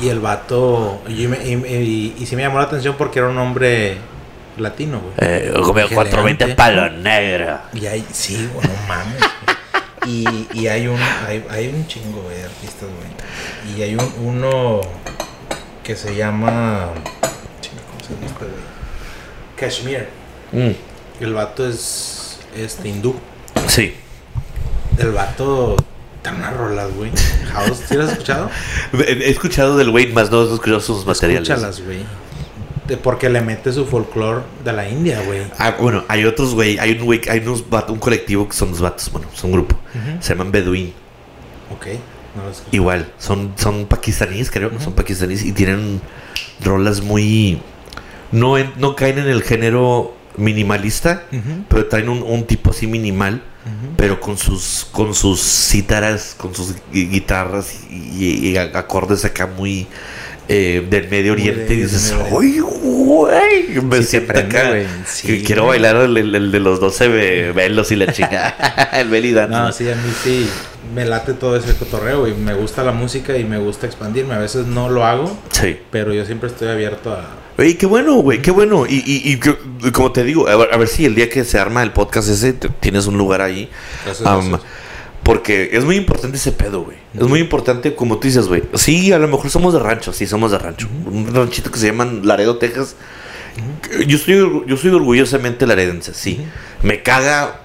Y 0.00 0.08
el 0.08 0.20
vato. 0.20 1.00
Y, 1.08 1.26
me- 1.26 1.44
y, 1.44 1.52
y, 1.54 2.16
y 2.18 2.26
sí 2.26 2.36
me 2.36 2.42
llamó 2.42 2.58
la 2.58 2.64
atención 2.64 2.94
porque 2.98 3.18
era 3.18 3.28
un 3.28 3.38
hombre 3.38 3.98
latino, 4.56 5.00
güey. 5.00 5.12
Eh, 5.18 5.52
como 5.54 5.74
Qué 5.74 5.94
420 5.94 6.44
elegante. 6.44 6.54
palo 6.54 6.90
negro. 6.90 7.58
Y 7.74 7.86
hay, 7.86 8.04
sí, 8.12 8.48
güey, 8.52 8.66
no 8.66 8.74
mames. 8.88 9.22
Y, 10.06 10.46
y 10.60 10.66
hay 10.68 10.86
un 10.86 11.00
hay, 11.26 11.44
hay 11.50 11.68
un 11.68 11.86
chingo 11.86 12.22
güey, 12.22 12.36
de 12.36 12.44
artistas, 12.44 12.88
güey. 12.88 13.78
Y 13.78 13.82
hay 13.82 13.94
un, 13.94 14.12
uno 14.22 14.80
que 15.84 15.94
se 15.96 16.16
llama. 16.16 16.88
¿Cómo 17.20 18.00
se 18.04 18.14
llama 18.14 18.26
este, 18.26 18.44
güey? 18.44 18.64
Kashmir. 19.56 20.08
Mm, 20.52 21.22
El 21.22 21.34
vato 21.34 21.68
es 21.68 22.40
este 22.56 22.88
hindú. 22.88 23.14
sí. 23.68 23.94
El 24.98 25.12
vato. 25.12 25.76
Tan 26.22 26.36
unas 26.36 26.56
rolas, 26.56 26.90
güey. 26.94 27.10
House, 27.52 27.82
¿sí 27.86 27.96
las 27.96 28.06
has 28.06 28.12
escuchado? 28.12 28.50
He 29.06 29.28
escuchado 29.28 29.76
del 29.76 29.90
Wayne, 29.90 30.14
más 30.14 30.30
no 30.30 30.42
he 30.42 30.54
escuchado 30.54 30.80
sus 30.80 31.04
materiales. 31.04 31.48
Escúchalas, 31.48 31.82
güey. 31.84 31.98
De- 32.86 32.96
Porque 32.96 33.28
le 33.28 33.42
mete 33.42 33.72
su 33.72 33.84
folclore 33.86 34.40
de 34.64 34.72
la 34.72 34.88
India, 34.88 35.20
güey. 35.26 35.42
Ah, 35.58 35.74
bueno, 35.78 36.02
hay 36.08 36.24
otros, 36.24 36.54
güey. 36.54 36.78
Hay 36.78 36.92
un 36.92 37.04
güey, 37.04 37.20
hay 37.28 37.40
unos 37.40 37.68
vatos, 37.68 37.90
un 37.90 37.98
colectivo 37.98 38.48
que 38.48 38.54
son 38.54 38.70
los 38.70 38.80
vatos, 38.80 39.10
bueno, 39.12 39.26
son 39.34 39.50
un 39.50 39.56
grupo. 39.56 39.76
Se 40.20 40.30
llaman 40.32 40.50
Beduín. 40.50 40.94
Ok. 41.74 41.86
No. 42.34 42.42
Igual, 42.72 43.12
son, 43.18 43.52
son 43.56 43.86
pakistaníes, 43.86 44.50
creo, 44.50 44.70
son 44.80 44.92
pakistaníes 44.94 45.44
y 45.44 45.52
tienen 45.52 46.00
rolas 46.64 47.00
muy. 47.00 47.60
No, 48.32 48.58
en- 48.58 48.72
no 48.76 48.96
caen 48.96 49.18
en 49.18 49.28
el 49.28 49.42
género 49.42 50.14
minimalista, 50.36 51.22
pero 51.68 51.86
traen 51.86 52.08
un, 52.08 52.22
un 52.22 52.44
tipo 52.44 52.70
así 52.70 52.86
minimal, 52.88 53.42
pero 53.96 54.20
con 54.20 54.36
sus 54.36 54.86
con 54.90 55.14
sus 55.14 55.40
cítaras, 55.40 56.34
con 56.36 56.54
sus 56.54 56.74
gui- 56.92 57.08
guitarras 57.08 57.84
y, 57.90 58.56
acordes 58.56 59.24
acá 59.24 59.46
muy 59.46 59.86
eh, 60.48 60.86
del 60.88 61.08
Medio 61.08 61.32
Oriente. 61.32 61.64
de- 61.66 61.74
y 61.74 61.82
dices, 61.82 62.14
¡ay, 62.38 62.58
güey! 62.60 63.80
Me 63.82 63.98
Sí 63.98 64.04
siento 64.04 64.32
prende, 64.32 64.58
acá. 64.58 64.68
güey. 64.70 64.82
que 64.84 64.88
Sí, 65.06 65.42
quiero 65.44 65.64
güey. 65.64 65.80
bailar 65.80 66.02
el, 66.04 66.16
el- 66.16 66.34
el 66.34 66.52
de 66.52 66.60
los 66.60 66.80
12 66.80 67.08
ve- 67.08 67.52
velos 67.52 67.90
y 67.92 67.96
la 67.96 68.12
chica. 68.12 68.88
el 68.92 69.08
belly 69.08 69.32
dance. 69.32 69.52
No, 69.54 69.72
sí, 69.72 69.90
a 69.90 69.94
mí 69.96 70.12
sí. 70.22 70.48
Me 70.94 71.04
late 71.06 71.32
todo 71.32 71.56
ese 71.56 71.74
cotorreo, 71.74 72.20
güey. 72.20 72.34
Me 72.34 72.54
gusta 72.54 72.82
la 72.84 72.92
música 72.92 73.36
y 73.36 73.44
me 73.44 73.58
gusta 73.58 73.86
expandirme. 73.86 74.34
A 74.34 74.38
veces 74.38 74.66
no 74.66 74.88
lo 74.90 75.04
hago, 75.04 75.36
sí. 75.50 75.78
pero 75.90 76.12
yo 76.12 76.24
siempre 76.26 76.48
estoy 76.50 76.68
abierto 76.68 77.12
a. 77.12 77.24
Oye, 77.56 77.76
qué 77.76 77.86
bueno, 77.86 78.14
güey, 78.16 78.42
qué 78.42 78.50
bueno. 78.50 78.84
Y, 78.86 78.96
y, 78.96 79.32
y 79.32 79.40
que- 79.40 79.56
y 79.82 79.90
como 79.92 80.12
te 80.12 80.24
digo, 80.24 80.46
a 80.48 80.56
ver, 80.56 80.68
a 80.72 80.76
ver 80.76 80.88
si 80.88 81.04
el 81.06 81.14
día 81.14 81.30
que 81.30 81.44
se 81.44 81.58
arma 81.58 81.82
el 81.82 81.92
podcast 81.92 82.28
ese, 82.28 82.52
te- 82.52 82.68
tienes 82.68 83.06
un 83.06 83.16
lugar 83.16 83.40
ahí. 83.40 83.68
Gracias, 84.04 84.28
gracias. 84.28 84.60
Porque 85.24 85.70
es 85.72 85.84
muy 85.84 85.96
importante 85.96 86.36
ese 86.36 86.52
pedo, 86.52 86.84
güey. 86.84 86.96
Es 87.18 87.26
muy 87.26 87.40
importante, 87.40 87.94
como 87.94 88.18
tú 88.18 88.26
dices, 88.28 88.46
güey. 88.46 88.62
Sí, 88.74 89.12
a 89.12 89.18
lo 89.18 89.26
mejor 89.28 89.50
somos 89.50 89.72
de 89.74 89.80
rancho, 89.80 90.12
sí, 90.12 90.26
somos 90.26 90.50
de 90.52 90.58
rancho. 90.58 90.88
Un 91.06 91.34
ranchito 91.34 91.70
que 91.70 91.78
se 91.78 91.86
llama 91.86 92.04
Laredo, 92.04 92.58
Texas. 92.58 92.94
Yo 94.06 94.18
orgu- 94.18 94.64
yo 94.66 94.76
soy 94.76 94.90
orgullosamente 94.90 95.66
laredense, 95.66 96.12
sí. 96.14 96.40
Me 96.82 97.02
caga 97.02 97.60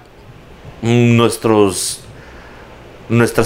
nuestros. 0.82 2.00
Nuestra, 3.08 3.44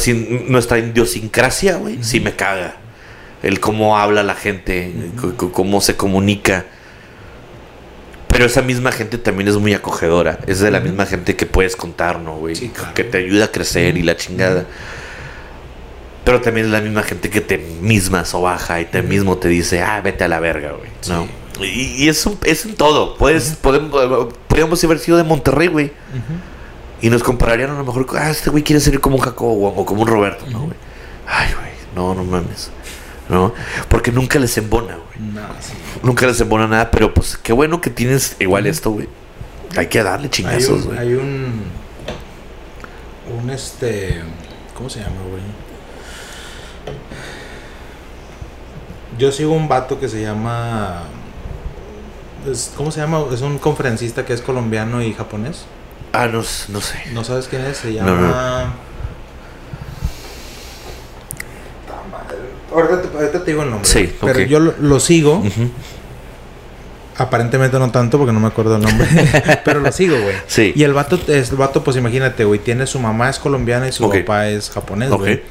nuestra 0.48 0.78
idiosincrasia, 0.78 1.76
güey. 1.76 2.02
Sí, 2.04 2.20
me 2.20 2.36
caga. 2.36 2.76
El 3.42 3.60
cómo 3.60 3.96
habla 3.98 4.22
la 4.22 4.34
gente, 4.34 4.92
cómo 5.52 5.80
se 5.80 5.96
comunica. 5.96 6.66
Pero 8.34 8.46
esa 8.46 8.62
misma 8.62 8.90
gente 8.90 9.16
también 9.16 9.46
es 9.46 9.56
muy 9.58 9.74
acogedora. 9.74 10.40
Es 10.48 10.58
de 10.58 10.72
la 10.72 10.80
misma 10.80 11.06
gente 11.06 11.36
que 11.36 11.46
puedes 11.46 11.76
contar, 11.76 12.18
¿no, 12.18 12.34
güey? 12.34 12.56
Sí, 12.56 12.68
claro. 12.68 12.92
Que 12.92 13.04
te 13.04 13.18
ayuda 13.18 13.44
a 13.44 13.52
crecer 13.52 13.96
y 13.96 14.02
la 14.02 14.16
chingada. 14.16 14.66
Pero 16.24 16.40
también 16.40 16.66
es 16.66 16.72
la 16.72 16.80
misma 16.80 17.04
gente 17.04 17.30
que 17.30 17.40
te 17.40 17.58
misma 17.58 18.24
sobaja 18.24 18.80
y 18.80 18.86
te 18.86 19.02
mismo 19.02 19.38
te 19.38 19.46
dice, 19.46 19.82
ah, 19.82 20.00
vete 20.00 20.24
a 20.24 20.28
la 20.28 20.40
verga, 20.40 20.72
güey. 20.72 20.90
¿no? 21.06 21.28
Y, 21.64 22.06
y 22.06 22.08
es, 22.08 22.26
en 22.26 22.74
todo. 22.74 23.16
Puedes, 23.18 23.54
podemos, 23.54 24.34
podemos 24.48 24.82
haber 24.82 24.98
sido 24.98 25.16
de 25.16 25.22
Monterrey, 25.22 25.68
güey. 25.68 25.92
Y 27.02 27.10
nos 27.10 27.22
compararían 27.22 27.70
a 27.70 27.74
lo 27.74 27.84
mejor, 27.84 28.04
ah, 28.18 28.30
este 28.30 28.50
güey 28.50 28.64
quiere 28.64 28.80
ser 28.80 28.98
como 28.98 29.14
un 29.14 29.22
Jacobo 29.22 29.68
o 29.68 29.86
como 29.86 30.02
un 30.02 30.08
Roberto, 30.08 30.44
¿no, 30.50 30.62
güey? 30.62 30.76
Ay, 31.24 31.52
güey, 31.54 31.70
no, 31.94 32.12
no 32.16 32.24
mames. 32.24 32.72
¿No? 33.28 33.54
Porque 33.88 34.10
nunca 34.10 34.40
les 34.40 34.58
embona, 34.58 34.96
güey. 34.96 35.30
No, 35.32 35.42
sí. 35.60 35.74
Nunca 36.04 36.26
les 36.26 36.40
embona 36.40 36.66
nada, 36.68 36.90
pero 36.90 37.12
pues 37.14 37.36
qué 37.36 37.52
bueno 37.52 37.80
que 37.80 37.90
tienes 37.90 38.36
igual 38.38 38.66
esto, 38.66 38.90
güey. 38.90 39.08
Hay 39.76 39.86
que 39.88 40.02
darle 40.02 40.30
chingazos, 40.30 40.84
güey. 40.86 40.98
hay 40.98 41.14
un. 41.14 41.62
Un 43.42 43.50
este. 43.50 44.22
¿Cómo 44.74 44.88
se 44.90 45.00
llama, 45.00 45.16
güey? 45.30 45.42
Yo 49.18 49.30
sigo 49.32 49.52
un 49.52 49.68
vato 49.68 49.98
que 50.00 50.08
se 50.08 50.20
llama. 50.22 51.04
es- 52.46 52.72
¿Cómo 52.76 52.90
se 52.90 53.00
llama? 53.00 53.24
Es 53.32 53.40
un 53.40 53.58
conferencista 53.58 54.24
que 54.24 54.32
es 54.32 54.40
colombiano 54.42 55.02
y 55.02 55.14
japonés. 55.14 55.64
Ah, 56.12 56.26
no, 56.26 56.38
no 56.68 56.80
sé. 56.80 56.98
¿No 57.12 57.24
sabes 57.24 57.48
quién 57.48 57.62
es? 57.64 57.78
Se 57.78 57.88
No, 57.88 57.94
llama. 57.94 58.74
Madre, 62.10 62.36
Ahorita 62.72 63.02
te, 63.02 63.16
ahorita 63.16 63.44
te 63.44 63.50
digo 63.50 63.62
el 63.62 63.70
nombre. 63.70 63.88
Sí, 63.88 64.14
Pero 64.20 64.40
yo 64.40 64.58
lo, 64.60 64.74
lo 64.80 65.00
sigo. 65.00 65.38
Ujú. 65.38 65.70
Aparentemente 67.16 67.78
no 67.78 67.90
tanto 67.90 68.18
porque 68.18 68.32
no 68.32 68.40
me 68.40 68.48
acuerdo 68.48 68.76
el 68.76 68.82
nombre. 68.82 69.06
pero 69.64 69.80
lo 69.80 69.92
sigo, 69.92 70.20
güey. 70.20 70.34
Sí. 70.46 70.72
Y 70.74 70.82
el 70.82 70.92
vato, 70.92 71.18
el 71.28 71.44
vato, 71.56 71.84
pues 71.84 71.96
imagínate, 71.96 72.44
güey. 72.44 72.58
Tiene 72.60 72.86
su 72.86 72.98
mamá 72.98 73.30
es 73.30 73.38
colombiana 73.38 73.88
y 73.88 73.92
su 73.92 74.10
papá 74.10 74.48
es 74.48 74.70
japonés, 74.70 75.10
güey. 75.10 75.42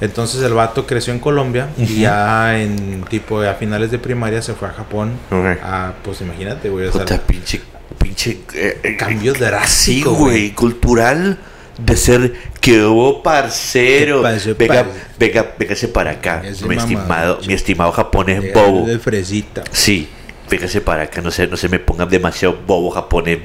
Entonces 0.00 0.42
el 0.42 0.54
vato 0.54 0.86
creció 0.86 1.12
en 1.12 1.18
Colombia 1.18 1.68
y 1.76 2.00
ya 2.00 2.58
en 2.58 3.02
tipo 3.10 3.42
a 3.42 3.52
finales 3.54 3.90
de 3.90 3.98
primaria 3.98 4.40
se 4.40 4.54
fue 4.54 4.68
a 4.68 4.72
Japón. 4.72 5.12
Ok. 5.30 5.58
A, 5.62 5.92
pues 6.02 6.22
imagínate, 6.22 6.70
güey. 6.70 6.86
o 6.86 6.92
sea, 6.92 7.04
pinche, 7.26 7.60
pinche... 7.98 8.38
eh, 8.54 8.80
eh, 8.82 8.96
Cambio 8.96 9.34
Sí, 9.34 9.40
drástico, 9.40 10.12
güey. 10.12 10.30
güey. 10.32 10.50
Cultural 10.52 11.38
de 11.84 11.96
ser 11.96 12.32
que 12.60 12.82
hubo 12.82 13.22
parcero. 13.22 14.22
¿Qué 14.22 14.22
pasó, 14.22 14.54
venga, 14.56 14.84
parce? 14.84 15.00
venga, 15.18 15.46
véngase 15.58 15.88
para 15.88 16.12
acá. 16.12 16.42
Mi 16.44 16.68
mamá, 16.68 16.74
estimado, 16.82 17.34
chico. 17.36 17.46
mi 17.48 17.54
estimado 17.54 17.92
japonés 17.92 18.44
eh, 18.44 18.52
bobo. 18.54 18.86
De 18.86 18.98
fresita. 18.98 19.64
Sí, 19.70 20.08
véngase 20.50 20.80
para 20.80 21.04
acá, 21.04 21.20
no 21.22 21.30
se, 21.30 21.46
no 21.46 21.56
se 21.56 21.68
me 21.68 21.78
pongan 21.78 22.08
demasiado 22.08 22.58
bobo 22.66 22.90
japonés 22.90 23.38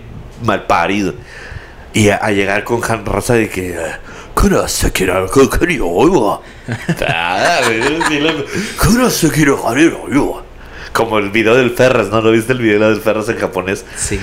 mal 0.44 0.66
parido. 0.66 1.14
Y 1.94 2.10
a, 2.10 2.18
a 2.18 2.32
llegar 2.32 2.64
con 2.66 2.82
jan- 2.82 3.06
raza 3.06 3.36
de 3.36 3.48
que. 3.50 3.78
Como 10.92 11.20
el 11.20 11.30
video 11.30 11.56
del 11.56 11.72
Ferras, 11.72 12.08
¿no? 12.10 12.22
¿Lo 12.22 12.32
viste 12.32 12.52
el 12.54 12.60
video 12.60 12.90
del 12.90 13.00
Ferras 13.02 13.28
en 13.30 13.38
japonés? 13.38 13.86
Sí. 13.98 14.20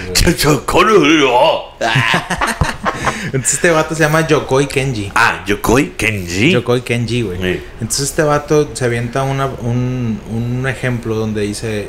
Entonces 3.26 3.54
este 3.54 3.70
vato 3.70 3.94
se 3.94 4.02
llama 4.02 4.26
Yokoi 4.26 4.66
Kenji. 4.68 5.10
Ah, 5.14 5.42
Yokoi 5.46 5.90
Kenji. 5.96 6.50
Yokoi 6.52 6.82
Kenji, 6.82 7.22
güey. 7.22 7.38
Sí. 7.40 7.62
Entonces 7.80 8.10
este 8.10 8.22
vato 8.22 8.70
se 8.74 8.84
avienta 8.84 9.22
una, 9.22 9.46
un, 9.46 10.20
un 10.30 10.66
ejemplo 10.68 11.14
donde 11.14 11.42
dice... 11.42 11.88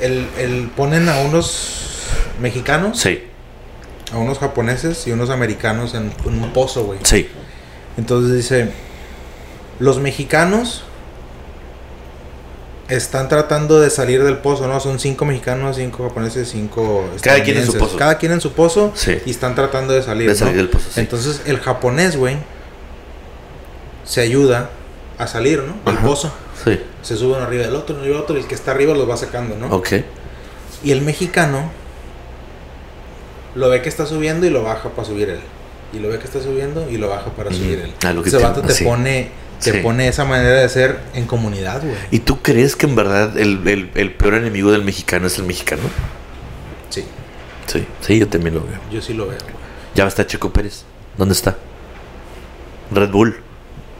El, 0.00 0.26
el- 0.38 0.68
ponen 0.76 1.08
a 1.08 1.20
unos 1.20 2.06
mexicanos, 2.40 2.98
Sí, 3.00 3.22
a 4.12 4.18
unos 4.18 4.38
japoneses 4.38 5.06
y 5.06 5.12
unos 5.12 5.30
americanos 5.30 5.94
en, 5.94 6.12
en 6.26 6.42
un 6.42 6.52
pozo, 6.52 6.84
güey. 6.84 6.98
sí. 7.02 7.28
Entonces 7.96 8.34
dice... 8.34 8.70
Los 9.80 9.98
mexicanos 9.98 10.82
están 12.88 13.28
tratando 13.28 13.80
de 13.80 13.88
salir 13.90 14.22
del 14.22 14.38
pozo, 14.38 14.68
¿no? 14.68 14.78
Son 14.78 14.98
cinco 15.00 15.24
mexicanos, 15.24 15.76
cinco 15.76 16.06
japoneses, 16.08 16.48
cinco... 16.50 17.08
Cada 17.22 17.42
quien 17.42 17.56
en 17.56 17.66
su 17.66 17.76
pozo. 17.78 17.96
Cada 17.96 18.18
quien 18.18 18.32
en 18.32 18.40
su 18.40 18.52
pozo 18.52 18.92
Sí. 18.94 19.18
y 19.24 19.30
están 19.30 19.54
tratando 19.54 19.92
de 19.94 20.02
salir, 20.02 20.28
De 20.28 20.34
salir 20.34 20.54
¿no? 20.54 20.58
del 20.62 20.68
pozo, 20.70 20.86
sí. 20.92 21.00
Entonces 21.00 21.42
el 21.46 21.58
japonés, 21.60 22.16
güey, 22.16 22.36
se 24.04 24.20
ayuda 24.20 24.70
a 25.18 25.26
salir, 25.26 25.60
¿no? 25.62 25.74
Del 25.86 25.96
Ajá. 25.98 26.06
pozo. 26.06 26.32
Sí. 26.64 26.80
Se 27.02 27.16
sube 27.16 27.34
uno 27.36 27.44
arriba 27.44 27.64
del 27.66 27.74
otro, 27.76 27.94
uno 27.94 28.02
arriba 28.02 28.16
del 28.16 28.24
otro, 28.24 28.36
y 28.36 28.40
el 28.40 28.46
que 28.46 28.54
está 28.54 28.70
arriba 28.72 28.94
los 28.94 29.08
va 29.08 29.16
sacando, 29.16 29.56
¿no? 29.56 29.68
Ok. 29.74 29.92
Y 30.82 30.92
el 30.92 31.02
mexicano 31.02 31.70
lo 33.54 33.68
ve 33.68 33.82
que 33.82 33.88
está 33.88 34.06
subiendo 34.06 34.46
y 34.46 34.50
lo 34.50 34.62
baja 34.62 34.88
para 34.90 35.06
subir 35.06 35.28
él. 35.30 35.40
Y 35.92 35.98
lo 36.00 36.08
ve 36.08 36.18
que 36.18 36.24
está 36.24 36.40
subiendo 36.40 36.88
y 36.90 36.96
lo 36.98 37.08
baja 37.08 37.30
para 37.30 37.52
subir 37.52 37.78
él. 37.80 37.92
Ah, 38.04 38.12
lo 38.12 38.22
que 38.22 38.28
Ese 38.28 38.38
te- 38.38 38.42
vato 38.44 38.62
te 38.62 38.72
sí. 38.72 38.84
pone, 38.84 39.28
te 39.62 39.72
Sí. 39.72 39.78
pone 39.78 40.08
esa 40.08 40.24
manera 40.24 40.60
de 40.60 40.68
ser 40.68 40.98
en 41.14 41.26
comunidad, 41.26 41.80
güey. 41.82 41.94
¿Y 42.10 42.18
tú 42.20 42.40
crees 42.42 42.74
que 42.74 42.86
en 42.86 42.96
verdad 42.96 43.38
el, 43.38 43.66
el- 43.68 43.90
el 43.94 44.12
peor 44.12 44.34
enemigo 44.34 44.72
del 44.72 44.82
mexicano 44.82 45.26
es 45.28 45.38
el 45.38 45.44
mexicano? 45.44 45.82
Sí, 46.90 47.04
Sí, 47.66 47.86
sí, 48.00 48.18
yo 48.18 48.28
también 48.28 48.54
lo 48.56 48.62
veo. 48.62 48.78
yo 48.90 49.00
sí 49.00 49.14
lo 49.14 49.26
veo, 49.26 49.38
güey. 49.40 49.54
Ya 49.94 50.06
está 50.06 50.26
Checo 50.26 50.52
Pérez. 50.52 50.84
¿Dónde 51.16 51.34
está? 51.34 51.56
Red 52.90 53.10
Bull. 53.10 53.40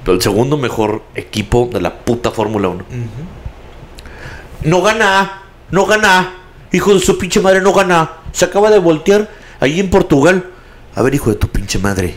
El 0.07 0.21
segundo 0.21 0.57
mejor 0.57 1.03
equipo 1.15 1.69
de 1.73 1.81
la 1.81 1.99
puta 2.01 2.31
Fórmula 2.31 2.69
1. 2.69 2.85
Ujú. 2.85 4.69
No 4.69 4.83
gana, 4.83 5.43
no 5.71 5.87
gana. 5.87 6.35
Hijo 6.73 6.93
de 6.95 7.01
su 7.01 7.17
pinche 7.19 7.41
madre, 7.41 7.61
no 7.61 7.73
gana. 7.73 8.11
Se 8.33 8.45
acaba 8.45 8.71
de 8.71 8.79
voltear 8.79 9.31
ahí 9.61 9.81
en 9.81 9.91
Portugal. 9.91 10.51
A 10.95 11.03
ver, 11.03 11.15
hijo 11.15 11.31
de 11.31 11.37
tu 11.37 11.49
pinche 11.49 11.79
madre. 11.79 12.17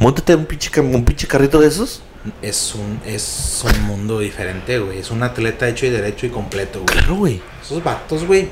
Móntate 0.00 0.34
un 0.34 0.46
pinche, 0.46 0.80
un 0.80 1.04
pinche 1.04 1.26
carrito 1.26 1.60
de 1.60 1.68
esos. 1.68 2.02
Es 2.42 2.74
un, 2.74 3.00
es 3.06 3.64
un 3.64 3.82
mundo 3.84 4.20
diferente, 4.20 4.78
güey. 4.78 4.98
Es 4.98 5.10
un 5.10 5.22
atleta 5.22 5.68
hecho 5.68 5.86
y 5.86 5.90
derecho 5.90 6.26
y 6.26 6.30
completo, 6.30 6.80
güey. 6.80 6.86
Claro, 6.98 7.14
güey. 7.16 7.42
Esos 7.62 7.82
vatos, 7.82 8.24
güey. 8.24 8.48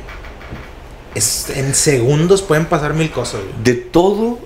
Es, 1.15 1.51
en 1.51 1.75
segundos 1.75 2.43
pueden 2.43 2.67
pasar 2.67 2.95
mil 2.95 3.11
cosas, 3.11 3.41
güey. 3.41 3.65
de 3.65 3.75
todo 3.75 4.39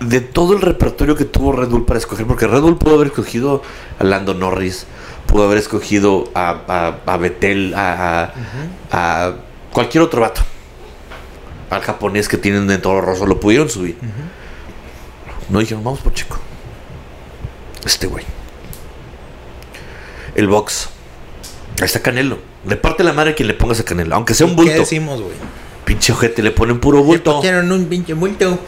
de 0.00 0.20
todo 0.20 0.52
el 0.54 0.60
repertorio 0.60 1.16
que 1.16 1.24
tuvo 1.24 1.52
Red 1.52 1.68
Bull 1.68 1.84
para 1.86 1.98
escoger, 1.98 2.26
porque 2.26 2.46
Red 2.46 2.60
Bull 2.60 2.76
pudo 2.78 2.94
haber 2.96 3.08
escogido 3.08 3.62
a 3.98 4.04
Lando 4.04 4.34
Norris, 4.34 4.86
pudo 5.26 5.44
haber 5.44 5.58
escogido 5.58 6.30
a, 6.34 6.60
a, 7.06 7.12
a 7.12 7.16
Vettel, 7.16 7.74
a, 7.74 8.32
a- 8.90 9.26
a 9.26 9.34
cualquier 9.72 10.02
otro 10.04 10.20
vato, 10.20 10.42
al 11.70 11.80
japonés 11.80 12.28
que 12.28 12.36
tienen 12.38 12.66
de 12.66 12.78
todo 12.78 13.00
roso, 13.00 13.26
lo 13.26 13.40
pudieron 13.40 13.68
subir. 13.70 13.96
No 15.48 15.58
dijeron, 15.60 15.82
vamos 15.84 16.00
por 16.00 16.12
chico. 16.12 16.38
Este 17.84 18.06
güey. 18.06 18.24
El 20.34 20.48
box. 20.48 20.88
Ahí 21.78 21.84
está 21.86 22.00
Canelo. 22.02 22.38
Le 22.66 22.76
parte 22.76 23.04
la 23.04 23.12
madre 23.12 23.30
a 23.30 23.34
quien 23.34 23.48
le 23.48 23.54
pongas 23.54 23.80
a 23.80 23.84
Canelo, 23.84 24.14
aunque 24.16 24.34
sea 24.34 24.46
un 24.46 24.52
¿Qué 24.56 24.62
bulto. 24.62 24.78
decimos, 24.80 25.20
güey? 25.20 25.34
Pinche 25.84 26.12
ojete, 26.12 26.42
le 26.42 26.50
ponen 26.50 26.80
puro 26.80 26.98
Le 26.98 27.04
bulto. 27.04 27.36
pusieron 27.36 27.70
un 27.70 27.84
pinche 27.86 28.12
bulto. 28.14 28.58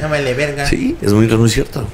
No 0.00 0.08
vale 0.08 0.34
verga. 0.34 0.66
Sí, 0.66 0.96
es 1.00 1.12
muy, 1.12 1.26
es 1.26 1.32
muy 1.32 1.48
cierto. 1.50 1.86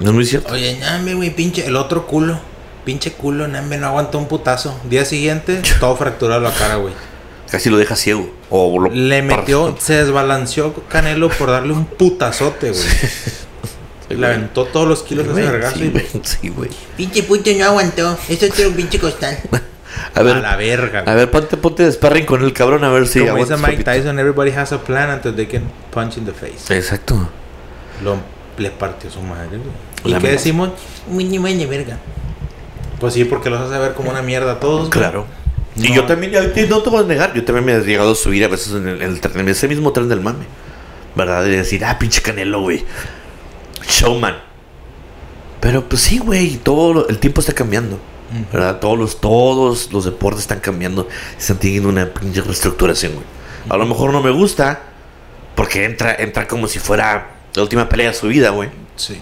Es 0.00 0.12
muy 0.12 0.26
cierto. 0.26 0.52
Oye, 0.52 0.76
ñame, 0.78 1.14
güey, 1.14 1.34
pinche. 1.34 1.66
El 1.66 1.76
otro 1.76 2.06
culo. 2.06 2.38
Pinche 2.84 3.12
culo, 3.12 3.48
ñame, 3.48 3.78
no 3.78 3.88
aguantó 3.88 4.18
un 4.18 4.28
putazo. 4.28 4.78
Día 4.88 5.04
siguiente, 5.04 5.60
todo 5.80 5.96
fracturado 5.96 6.40
la 6.40 6.52
cara, 6.52 6.76
güey. 6.76 6.94
Casi 7.50 7.70
lo 7.70 7.78
deja 7.78 7.96
ciego. 7.96 8.30
O 8.50 8.78
lo 8.78 8.90
Le 8.90 9.22
metió, 9.22 9.76
se 9.78 9.94
desbalanceó 9.94 10.74
Canelo 10.88 11.28
por 11.28 11.50
darle 11.50 11.72
un 11.72 11.86
putazote, 11.86 12.70
güey. 12.70 12.82
Sí, 14.08 14.14
Le 14.14 14.24
aventó 14.24 14.66
todos 14.66 14.86
los 14.86 15.02
kilos 15.02 15.26
de 15.26 15.32
vergazo 15.32 15.78
sí, 15.78 15.88
güey, 15.90 16.06
sí, 16.22 16.48
güey. 16.48 16.70
Pinche 16.96 17.24
puto 17.24 17.50
no 17.58 17.64
aguantó. 17.64 18.16
Eso 18.28 18.46
tiene 18.54 18.70
un 18.70 18.76
pinche 18.76 19.00
costal. 19.00 19.36
A 19.50 19.60
a 20.20 20.22
ver, 20.22 20.36
la 20.36 20.54
verga, 20.54 21.00
a 21.00 21.02
güey. 21.02 21.16
ver, 21.16 21.30
ponte, 21.32 21.56
ponte 21.56 21.82
de 21.82 21.90
sparring 21.90 22.24
con 22.24 22.44
el 22.44 22.52
cabrón 22.52 22.84
a 22.84 22.90
ver 22.90 23.08
si 23.08 23.18
Como 23.18 23.36
dice 23.38 23.56
Mike. 23.56 23.82
Tyson, 23.82 24.20
everybody 24.20 24.52
has 24.52 24.70
a 24.70 24.78
plan 24.78 25.10
until 25.10 25.34
they 25.34 25.46
can 25.46 25.64
punch 25.90 26.18
in 26.18 26.24
the 26.24 26.32
face. 26.32 26.72
Exacto. 26.72 27.28
Lo, 28.02 28.16
le 28.58 28.70
partió 28.70 29.10
su 29.10 29.20
madre. 29.22 29.58
¿Y 30.04 30.10
La 30.10 30.18
qué 30.18 30.28
decimos? 30.28 30.70
Muy 31.08 31.24
ni 31.24 31.38
vale 31.38 31.66
verga. 31.66 31.98
Pues 33.00 33.14
sí, 33.14 33.24
porque 33.24 33.50
los 33.50 33.60
hace 33.60 33.78
ver 33.78 33.94
como 33.94 34.10
una 34.10 34.22
mierda 34.22 34.52
a 34.52 34.60
todos. 34.60 34.88
Claro. 34.88 35.26
Y 35.76 35.88
No. 35.90 35.94
yo 35.96 36.04
también, 36.06 36.32
no 36.32 36.80
te 36.82 36.90
voy 36.90 37.04
a 37.04 37.06
negar, 37.06 37.34
yo 37.34 37.44
también 37.44 37.64
me 37.66 37.72
he 37.74 37.80
llegado 37.80 38.12
a 38.12 38.14
subir 38.14 38.44
a 38.44 38.48
veces 38.48 38.72
en, 38.72 38.88
el, 38.88 39.02
en 39.02 39.10
el 39.10 39.20
tren- 39.20 39.38
en 39.40 39.48
ese 39.48 39.68
mismo 39.68 39.92
tren 39.92 40.08
del 40.08 40.20
mame. 40.20 40.44
¿Verdad? 41.14 41.44
De 41.44 41.50
decir, 41.50 41.84
ah, 41.84 41.98
pinche 41.98 42.22
canelo, 42.22 42.62
güey. 42.62 42.84
Showman. 43.88 44.36
Pero 45.60 45.88
pues 45.88 46.02
sí, 46.02 46.18
güey, 46.18 46.56
todo 46.56 46.94
lo- 46.94 47.08
el 47.08 47.18
tiempo 47.18 47.40
está 47.40 47.52
cambiando. 47.52 47.98
¿Verdad? 48.52 48.80
Todos 48.80 48.98
los, 48.98 49.20
todos 49.20 49.92
los 49.92 50.04
deportes 50.04 50.40
están 50.42 50.60
cambiando. 50.60 51.08
Están 51.38 51.58
teniendo 51.58 51.88
una 51.88 52.06
pinche 52.06 52.40
reestructuración, 52.42 53.12
güey. 53.14 53.24
A 53.68 53.76
lo 53.76 53.86
mejor 53.86 54.12
no 54.12 54.22
me 54.22 54.30
gusta. 54.30 54.80
Porque 55.54 55.84
entra, 55.84 56.14
entra 56.18 56.46
como 56.48 56.66
si 56.68 56.78
fuera 56.78 57.35
la 57.56 57.62
última 57.62 57.88
pelea 57.88 58.08
de 58.08 58.14
su 58.14 58.28
vida, 58.28 58.50
güey. 58.50 58.68
Sí. 58.96 59.18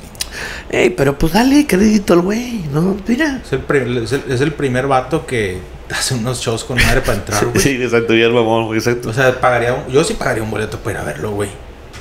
Ey, 0.70 0.90
pero 0.90 1.16
pues 1.16 1.32
dale 1.32 1.66
crédito 1.66 2.15
al 2.15 2.20
güey, 2.23 2.65
¿no? 2.73 2.97
Mira. 3.06 3.40
Es 3.44 3.52
el, 3.52 3.98
es, 3.98 4.12
el, 4.12 4.24
es 4.28 4.40
el 4.40 4.52
primer 4.52 4.86
vato 4.89 5.27
que 5.27 5.59
hace 5.90 6.15
unos 6.15 6.40
shows 6.40 6.65
con 6.65 6.77
madre 6.82 7.01
para 7.02 7.19
entrar, 7.19 7.44
güey. 7.47 7.61
Sí, 7.61 7.70
exacto, 7.82 8.15
ya 8.15 8.27
el 8.27 8.32
mamón, 8.32 8.66
güey, 8.66 8.78
exacto. 8.78 9.11
O 9.11 9.12
sea, 9.12 9.40
pagaría 9.40 9.74
un- 9.74 9.93
yo 9.93 10.02
sí 10.02 10.15
pagaría 10.15 10.43
un 10.43 10.51
boleto 10.51 10.78
para 10.78 10.98
ir 10.98 11.02
a 11.02 11.05
verlo, 11.05 11.31
güey. 11.32 11.51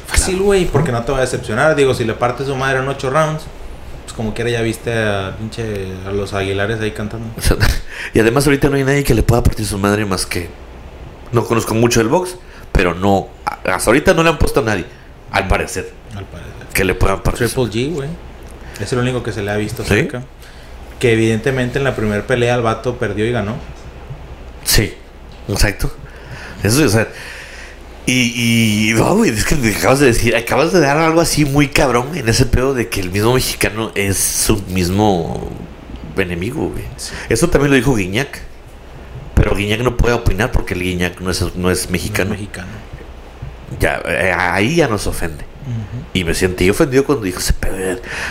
Fácil, 0.08 0.40
güey, 0.42 0.66
porque 0.66 0.92
no 0.92 1.04
te 1.04 1.12
va 1.12 1.20
a 1.20 1.22
decepcionar. 1.22 1.76
Digo, 1.76 1.94
si 1.94 2.04
le 2.06 2.14
partes 2.14 2.48
su 2.48 2.56
madre 2.56 2.80
en 2.80 2.88
ocho 2.88 3.10
rounds, 3.10 3.44
pues 4.04 4.14
como 4.14 4.34
quiera 4.34 4.50
ya 4.50 4.62
viste 4.62 4.92
a 4.94 5.36
pinche 5.38 5.88
a 6.08 6.12
los 6.12 6.34
Aguilares 6.34 6.80
ahí 6.82 6.92
cantando. 6.92 7.28
O 7.38 7.42
sea, 7.42 7.58
y 8.14 8.20
además 8.20 8.46
ahorita 8.48 8.70
no 8.70 8.76
hay 8.78 8.84
nadie 8.84 9.04
que 9.04 9.14
le 9.14 9.24
pueda 9.24 9.44
partir 9.44 9.66
su 9.66 9.78
madre 9.78 10.06
más 10.06 10.26
que... 10.26 10.50
No 11.32 11.46
conozco 11.46 11.74
mucho 11.74 12.00
del 12.00 12.10
box, 12.10 12.36
pero 12.72 12.94
no... 12.94 13.28
Hasta 13.66 13.90
ahorita 13.90 14.14
no 14.14 14.24
le 14.24 14.30
han 14.30 14.38
puesto 14.38 14.60
a 14.60 14.64
nadie, 14.64 14.86
al 15.32 15.48
parecer, 15.48 15.92
Al 16.16 16.26
parecer. 16.26 16.52
que 16.74 16.84
le 16.84 16.94
puedan 16.96 17.22
partir. 17.24 17.48
su- 17.50 17.68
Triple 17.70 17.90
G, 17.92 17.94
güey. 17.94 18.10
Es 18.80 18.92
el 18.94 19.00
único 19.00 19.22
que 19.24 19.32
se 19.32 19.42
le 19.44 19.52
ha 19.52 19.56
visto 19.58 19.84
¿Sí? 19.84 19.90
cerca. 19.90 20.24
Que 21.00 21.14
evidentemente 21.14 21.78
en 21.78 21.84
la 21.84 21.96
primera 21.96 22.26
pelea 22.26 22.56
el 22.56 22.62
vato 22.62 22.98
perdió 22.98 23.26
y 23.26 23.32
ganó. 23.32 23.56
Sí, 24.64 24.94
exacto. 25.48 25.94
Eso, 26.64 26.84
o 26.86 26.90
sea... 26.90 27.08
Y, 28.06 28.90
y 28.90 28.94
no, 28.96 29.16
güey, 29.16 29.30
es 29.32 29.46
que 29.46 29.56
acabas 29.78 30.00
de 30.00 30.08
decir, 30.08 30.36
acabas 30.36 30.74
de 30.74 30.82
dar 30.82 30.98
algo 30.98 31.22
así 31.22 31.46
muy 31.46 31.70
cabrón 31.70 32.10
en 32.18 32.28
ese 32.28 32.46
pedo 32.46 32.74
de 32.74 32.90
que 32.90 33.00
el 33.00 33.12
mismo 33.12 33.34
mexicano 33.34 33.92
es 33.96 34.18
su 34.18 34.62
mismo 34.64 35.50
enemigo, 36.18 36.70
güey. 36.70 36.84
Eso 37.30 37.48
también 37.50 37.72
lo 37.72 37.78
dijo 37.78 37.96
Guiñac. 37.96 38.42
Pero 39.36 39.56
Guiñac 39.56 39.80
no 39.82 39.96
puede 39.96 40.16
opinar 40.16 40.52
porque 40.52 40.74
el 40.74 40.82
Guiñac 40.84 41.22
no 41.22 41.32
es, 41.32 41.42
no 41.42 41.48
es 41.48 41.56
No 41.56 41.72
es 41.72 41.90
mexicano. 41.90 42.32
mexicano. 42.32 42.68
Ya, 43.80 44.02
eh, 44.06 44.34
ahí 44.38 44.76
ya 44.76 44.88
nos 44.90 45.08
ofende. 45.08 45.46
Ujú. 45.66 46.04
Y 46.14 46.24
me 46.24 46.34
sentí 46.34 46.70
ofendido 46.70 47.04
cuando 47.06 47.24
dijo. 47.26 47.40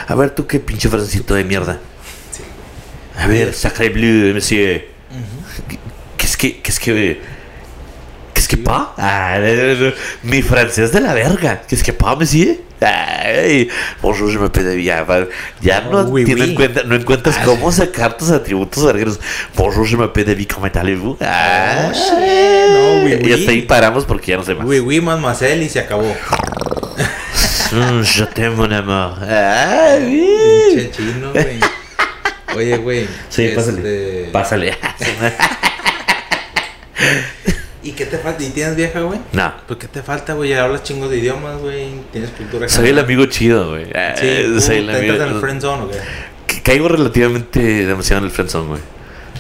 A 0.09 0.15
ver, 0.15 0.31
tú 0.31 0.47
qué 0.47 0.61
pinche 0.61 0.89
francito 0.89 1.35
de 1.35 1.45
mierda. 1.45 1.79
A 3.19 3.27
ver, 3.27 3.53
sacre 3.55 3.89
bleu, 3.91 4.33
monsieur. 4.35 4.85
Qu'est-ce 6.17 6.37
que, 6.37 6.61
qu'est-ce 6.63 6.81
que, 6.81 7.19
qu'est-ce 8.33 8.49
que 8.49 8.57
pas? 8.57 8.95
Ah, 8.97 9.37
eh, 9.39 9.77
eh, 9.79 9.95
mi 10.23 10.41
francés 10.43 10.91
de 10.93 11.01
la 11.01 11.13
verga. 11.15 11.63
Qu'est-ce 11.69 11.85
que 11.85 11.93
pas, 11.93 12.17
monsieur? 12.17 12.61
Ay, 12.81 13.69
bonjour, 14.01 14.29
je 14.31 14.39
m'appelle. 14.39 14.83
Ya, 14.83 15.07
ya 15.61 15.81
no, 15.83 16.03
Oui, 16.05 16.25
oui. 16.25 16.55
cuenta- 16.55 16.83
no 16.85 16.97
encuentras 16.97 17.39
cómo 17.45 17.71
sacar 17.71 18.17
tus 18.17 18.31
atributos 18.31 18.85
vergueros. 18.85 19.21
Bonjour, 19.57 19.87
je 19.87 19.97
m'appelle 19.97 20.25
David. 20.27 20.49
¿Cómo 20.53 20.67
allez-vous? 20.67 21.17
Ah, 21.21 21.93
shit. 21.93 22.73
No, 22.73 23.05
oui, 23.05 23.19
Y 23.29 23.33
hasta 23.33 23.51
ahí 23.53 23.63
paramos 23.63 24.05
porque 24.05 24.33
ya 24.33 24.37
no 24.39 24.43
sé 24.43 24.55
más. 24.55 24.67
Oui, 24.67 24.81
oui, 24.81 25.01
mademoiselle, 25.01 25.63
y 25.63 25.69
se 25.69 25.79
acabó. 25.81 26.13
Mm, 27.73 28.03
je 28.03 28.25
t'aime, 28.27 28.55
mon 28.57 28.71
amour. 28.71 29.17
Ah. 29.23 29.97
Pinche 29.99 30.91
chino, 30.91 31.33
güey. 31.33 31.59
Oye, 32.55 32.77
güey. 32.77 33.09
Sí, 33.31 33.45
este, 33.45 34.29
pásale. 34.33 34.77
Pásale. 34.77 34.77
¿Y 37.83 37.93
qué 37.93 38.07
te 38.07 38.19
falta? 38.19 38.43
¿Y 38.45 38.51
tienes 38.51 38.77
vieja, 38.77 39.01
güey? 39.01 39.19
no. 39.33 39.53
¿Por 39.67 39.77
qué 39.79 39.89
te 39.89 40.03
falta, 40.03 40.35
güey? 40.35 40.53
Hablas 40.53 40.83
chingos 40.85 41.11
de 41.11 41.19
idiomas, 41.19 41.59
güey. 41.61 41.89
Tienes 42.13 42.31
cultura 42.31 42.69
Soy 42.69 42.91
el 42.91 42.99
amigo 42.99 43.27
chido, 43.27 43.71
güey. 43.71 43.87
Sí, 43.87 44.61
soy 44.61 44.77
¿tú 44.77 44.83
el 44.83 44.87
¿te 44.87 44.99
entras 44.99 45.01
en 45.01 45.15
el 45.15 45.23
amigo. 45.23 45.41
friend 45.41 45.61
zone 45.63 45.83
o 45.85 45.91
qué? 45.91 45.99
Que 46.47 46.63
Caigo 46.63 46.89
relativamente 46.89 47.61
demasiado 47.87 48.19
en 48.21 48.25
el 48.27 48.31
friendzone, 48.31 48.69
güey. 48.69 48.81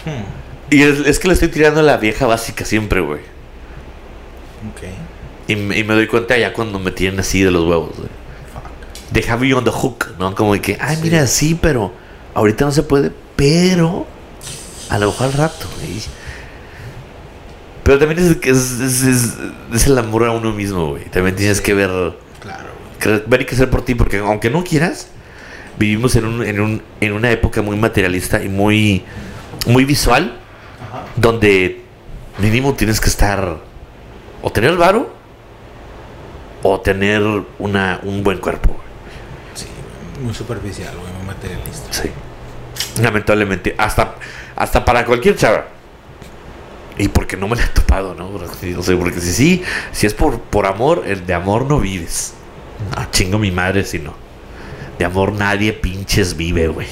Hmm, 0.04 0.24
Y 0.70 0.82
es, 0.82 0.98
es 1.06 1.18
que 1.20 1.28
le 1.28 1.34
estoy 1.34 1.48
tirando 1.48 1.80
a 1.80 1.82
la 1.84 1.98
vieja 1.98 2.26
básica 2.26 2.64
siempre, 2.64 3.00
güey. 3.00 3.20
ok. 4.70 4.88
Y, 5.48 5.56
me- 5.56 5.78
y 5.78 5.84
me 5.84 5.94
doy 5.94 6.06
cuenta 6.08 6.36
ya 6.36 6.52
cuando 6.52 6.78
me 6.80 6.90
tienen 6.90 7.20
así 7.20 7.42
de 7.42 7.50
los 7.52 7.64
huevos, 7.68 7.94
güey. 7.96 8.08
They 9.12 9.22
have 9.28 9.46
you 9.46 9.56
on 9.58 9.64
the 9.64 9.70
hook, 9.70 10.14
¿no? 10.18 10.34
Como 10.34 10.54
de 10.54 10.60
que, 10.60 10.78
ay, 10.80 10.96
Sí. 10.96 11.02
mira, 11.02 11.26
sí, 11.26 11.58
pero 11.60 11.92
ahorita 12.34 12.64
no 12.64 12.72
se 12.72 12.82
puede, 12.82 13.10
pero 13.36 14.06
a 14.88 14.98
lo 14.98 15.06
mejor 15.06 15.26
al 15.26 15.32
rato, 15.34 15.66
güey. 15.78 16.00
Pero 17.82 17.98
también 17.98 18.20
es, 18.20 18.36
es, 18.46 19.02
es, 19.72 19.86
el 19.86 19.98
amor 19.98 20.24
a 20.24 20.30
uno 20.32 20.52
mismo, 20.52 20.90
güey. 20.90 21.04
También 21.06 21.34
tienes 21.34 21.60
que 21.60 21.74
ver, 21.74 21.90
Claro, 22.40 22.68
que- 23.00 23.22
ver 23.26 23.42
y 23.42 23.46
que 23.46 23.54
hacer 23.54 23.68
por 23.70 23.84
ti, 23.84 23.94
porque 23.96 24.18
aunque 24.18 24.50
no 24.50 24.62
quieras, 24.62 25.08
vivimos 25.78 26.14
en, 26.16 26.24
un, 26.26 26.42
en, 26.44 26.60
un, 26.60 26.82
en 27.00 27.12
una 27.12 27.30
época 27.32 27.60
muy 27.60 27.76
materialista 27.76 28.42
y 28.42 28.48
muy, 28.48 29.02
muy 29.66 29.84
visual, 29.84 30.36
Ajá. 30.88 31.04
donde 31.16 31.82
mínimo 32.38 32.72
tienes 32.74 33.00
que 33.00 33.08
estar 33.08 33.58
o 34.42 34.50
tener 34.52 34.70
el 34.70 34.76
varo 34.78 35.12
o 36.62 36.80
tener 36.80 37.22
una, 37.58 37.98
un 38.04 38.22
buen 38.22 38.38
cuerpo. 38.38 38.68
güey. 38.68 38.91
Muy 40.22 40.34
superficial, 40.34 40.94
güey. 40.96 41.12
Muy 41.14 41.26
materialista. 41.26 41.92
Sí. 41.92 42.10
Lamentablemente, 43.02 43.74
hasta, 43.78 44.14
hasta 44.56 44.84
para 44.84 45.04
cualquier 45.04 45.36
chava. 45.36 45.66
Y 46.98 47.08
porque 47.08 47.36
no 47.36 47.48
me 47.48 47.56
la 47.56 47.64
he 47.64 47.68
topado, 47.68 48.14
¿no? 48.14 48.28
Porque, 48.30 48.76
O 48.76 48.82
sea, 48.82 48.96
porque 48.98 49.20
si 49.20 49.32
sí, 49.32 49.62
si 49.92 50.06
es 50.06 50.14
por, 50.14 50.40
por 50.40 50.66
amor, 50.66 51.04
el 51.06 51.26
de 51.26 51.34
amor 51.34 51.64
no 51.66 51.80
vives. 51.80 52.34
Ah, 52.94 53.08
chingo 53.10 53.38
mi 53.38 53.50
madre 53.50 53.84
si 53.84 53.98
no. 53.98 54.14
De 54.98 55.04
amor 55.04 55.32
nadie 55.32 55.72
pinches 55.72 56.36
vive, 56.36 56.68
güey. 56.68 56.86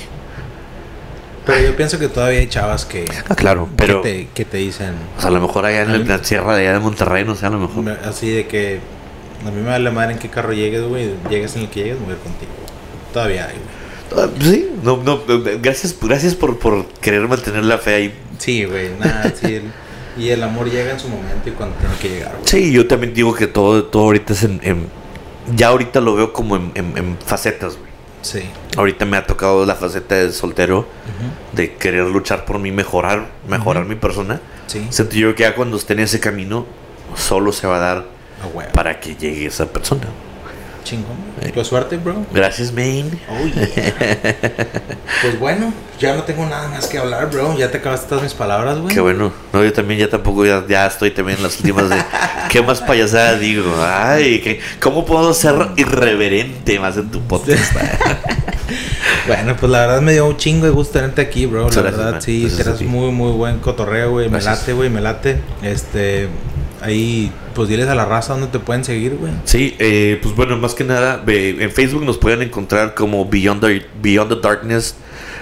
Pero 1.45 1.61
yo 1.61 1.77
pienso 1.77 1.99
que 1.99 2.09
todavía 2.09 2.41
hay 2.41 2.49
chavas 2.49 2.85
que, 2.85 3.05
Ah, 3.29 3.35
claro, 3.35 3.69
pero 3.77 4.03
que, 4.03 4.09
te, 4.09 4.29
que 4.35 4.45
te 4.45 4.59
dicen 4.59 4.95
o 5.17 5.21
sea, 5.21 5.31
a 5.31 5.33
lo 5.33 5.41
mejor 5.41 5.65
allá 5.65 5.83
en 5.83 6.07
la, 6.07 6.17
la 6.17 6.25
sierra 6.25 6.55
de 6.55 6.63
allá 6.63 6.75
de 6.75 6.81
Monterrey, 6.81 7.25
no 7.25 7.35
sé, 7.35 7.47
a 7.47 7.51
lo 7.51 7.59
mejor. 7.59 7.99
así 8.05 8.31
de 8.31 8.47
que 8.47 8.81
a 9.47 9.51
mí 9.51 9.61
me 9.61 9.71
vale 9.71 9.91
madre 9.91 10.13
en 10.13 10.19
qué 10.19 10.29
carro 10.29 10.53
llegues, 10.53 10.83
güey. 10.83 11.15
Llegues 11.29 11.57
en 11.57 11.63
el 11.63 11.71
que 11.71 11.81
llegues, 11.83 12.01
voy 12.01 12.11
a 12.11 12.13
ir 12.13 12.19
contigo. 12.19 12.53
Todavía 13.13 13.47
hay. 13.47 13.57
Ah, 14.17 14.29
Sí, 14.41 14.69
no, 14.83 14.97
no, 14.99 15.21
gracias, 15.61 15.95
gracias 16.01 16.35
por, 16.35 16.59
por 16.59 16.87
querer 17.01 17.29
mantener 17.29 17.65
la 17.65 17.79
fe 17.79 17.95
ahí. 17.95 18.15
Sí, 18.39 18.65
güey. 18.65 18.91
Nada, 18.99 19.33
sí. 19.41 19.55
el- 19.55 19.73
y 20.19 20.29
el 20.31 20.43
amor 20.43 20.69
llega 20.69 20.91
en 20.91 20.99
su 20.99 21.09
momento 21.09 21.49
y 21.49 21.53
cuando 21.53 21.77
tiene 21.77 21.95
que 22.03 22.09
llegar, 22.09 22.33
güey. 22.33 22.43
Sí, 22.45 22.73
yo 22.73 22.87
también 22.89 23.15
digo 23.15 23.33
que 23.35 23.47
todo, 23.47 23.85
todo 23.85 24.03
ahorita 24.05 24.33
es 24.33 24.43
en, 24.43 24.61
en- 24.65 24.89
Ya 25.55 25.69
ahorita 25.69 26.01
lo 26.01 26.15
veo 26.17 26.33
como 26.33 26.57
en, 26.57 26.73
en- 26.75 26.99
en 26.99 27.17
facetas, 27.25 27.77
güey. 27.77 27.91
Sí. 28.23 28.43
Ahorita 28.77 29.05
me 29.07 29.17
ha 29.17 29.25
tocado 29.27 29.65
la 29.65 29.75
faceta 29.77 30.17
de 30.17 30.33
soltero, 30.33 30.87
de 31.53 31.75
querer 31.77 32.05
luchar 32.07 32.45
por 32.45 32.59
mí, 32.59 32.71
mejorar, 32.73 33.29
mejorar 33.49 33.87
mi 33.87 33.95
persona. 33.95 34.41
Sí. 34.67 34.87
Siento 34.91 35.15
yo 35.15 35.35
que 35.35 35.45
ya 35.45 35.55
cuando 35.55 35.77
esté 35.77 35.95
en 35.95 36.01
ese 36.01 36.21
camino, 36.21 36.67
solo 37.17 37.51
se 37.53 37.67
va 37.67 37.77
a 37.77 37.81
dar 37.81 38.05
para 38.75 39.01
que 39.01 39.15
llegue 39.17 39.47
esa 39.47 39.67
persona. 39.73 40.07
Chingón. 40.91 41.17
Eh. 41.41 41.53
Pues 41.55 41.69
suerte, 41.69 41.99
bro. 41.99 42.27
Gracias, 42.33 42.73
Main. 42.73 43.17
Oh, 43.29 43.47
yeah. 43.47 43.69
pues 45.23 45.39
bueno, 45.39 45.73
ya 46.01 46.17
no 46.17 46.25
tengo 46.25 46.45
nada 46.47 46.67
más 46.67 46.89
que 46.89 46.99
hablar, 46.99 47.31
bro. 47.31 47.57
Ya 47.57 47.71
te 47.71 47.79
acabaste 47.79 48.09
todas 48.09 48.25
mis 48.25 48.35
palabras, 48.35 48.79
güey. 48.81 48.93
Qué 48.93 49.01
bueno. 49.01 49.33
No, 49.53 49.63
yo 49.63 49.73
también 49.73 50.01
ya 50.01 50.11
tampoco, 50.11 50.45
ya, 50.45 50.65
ya 50.69 50.87
estoy 50.87 51.13
también 51.13 51.39
en 51.39 51.45
las 51.45 51.59
últimas 51.59 51.89
de... 51.89 51.97
¿Qué 52.49 52.61
más 52.61 52.81
payasada 52.81 53.39
digo? 53.39 53.73
Ay, 53.79 54.41
que, 54.41 54.61
¿cómo 54.81 55.07
puedo 55.07 55.33
ser 55.33 55.55
irreverente 55.77 56.81
más 56.81 56.97
en 56.97 57.09
tu 57.09 57.21
podcast? 57.21 57.73
Bueno, 59.27 59.55
pues 59.57 59.71
la 59.71 59.81
verdad 59.81 60.01
me 60.01 60.13
dio 60.13 60.27
un 60.27 60.37
chingo 60.37 60.67
de 60.67 60.73
gusto 60.73 60.95
tenerte 60.95 61.21
aquí, 61.21 61.47
bro. 61.47 61.69
La 61.69 61.71
gracias, 61.71 61.85
verdad, 61.85 62.13
man. 62.13 62.23
sí, 62.23 62.43
Gracias 62.43 62.67
eres 62.67 62.83
muy, 62.83 63.13
muy 63.13 63.33
buen 63.33 63.59
cotorreo, 63.59 64.13
güey. 64.13 64.29
Me 64.29 64.41
late, 64.41 64.73
güey, 64.73 64.91
me 64.91 65.01
late. 65.01 65.41
Este, 65.63 66.29
ahí, 66.83 67.31
pues 67.55 67.69
diles 67.69 67.89
a 67.89 67.95
la 67.95 68.05
raza 68.05 68.33
dónde 68.35 68.49
te 68.49 68.59
pueden 68.59 68.85
seguir, 68.85 69.17
güey. 69.17 69.33
Sí, 69.45 69.77
eh, 69.79 70.19
pues 70.23 70.35
bueno, 70.35 70.57
más 70.57 70.75
que 70.75 70.85
nada, 70.85 71.23
ve- 71.25 71.57
en 71.63 71.71
Facebook 71.71 72.05
nos 72.05 72.19
pueden 72.19 72.43
encontrar 72.43 72.95
como 72.95 73.27
Beyond 73.29 73.61
the, 73.61 73.87
Beyond 74.03 74.35
the 74.35 74.41
Darkness 74.41 74.95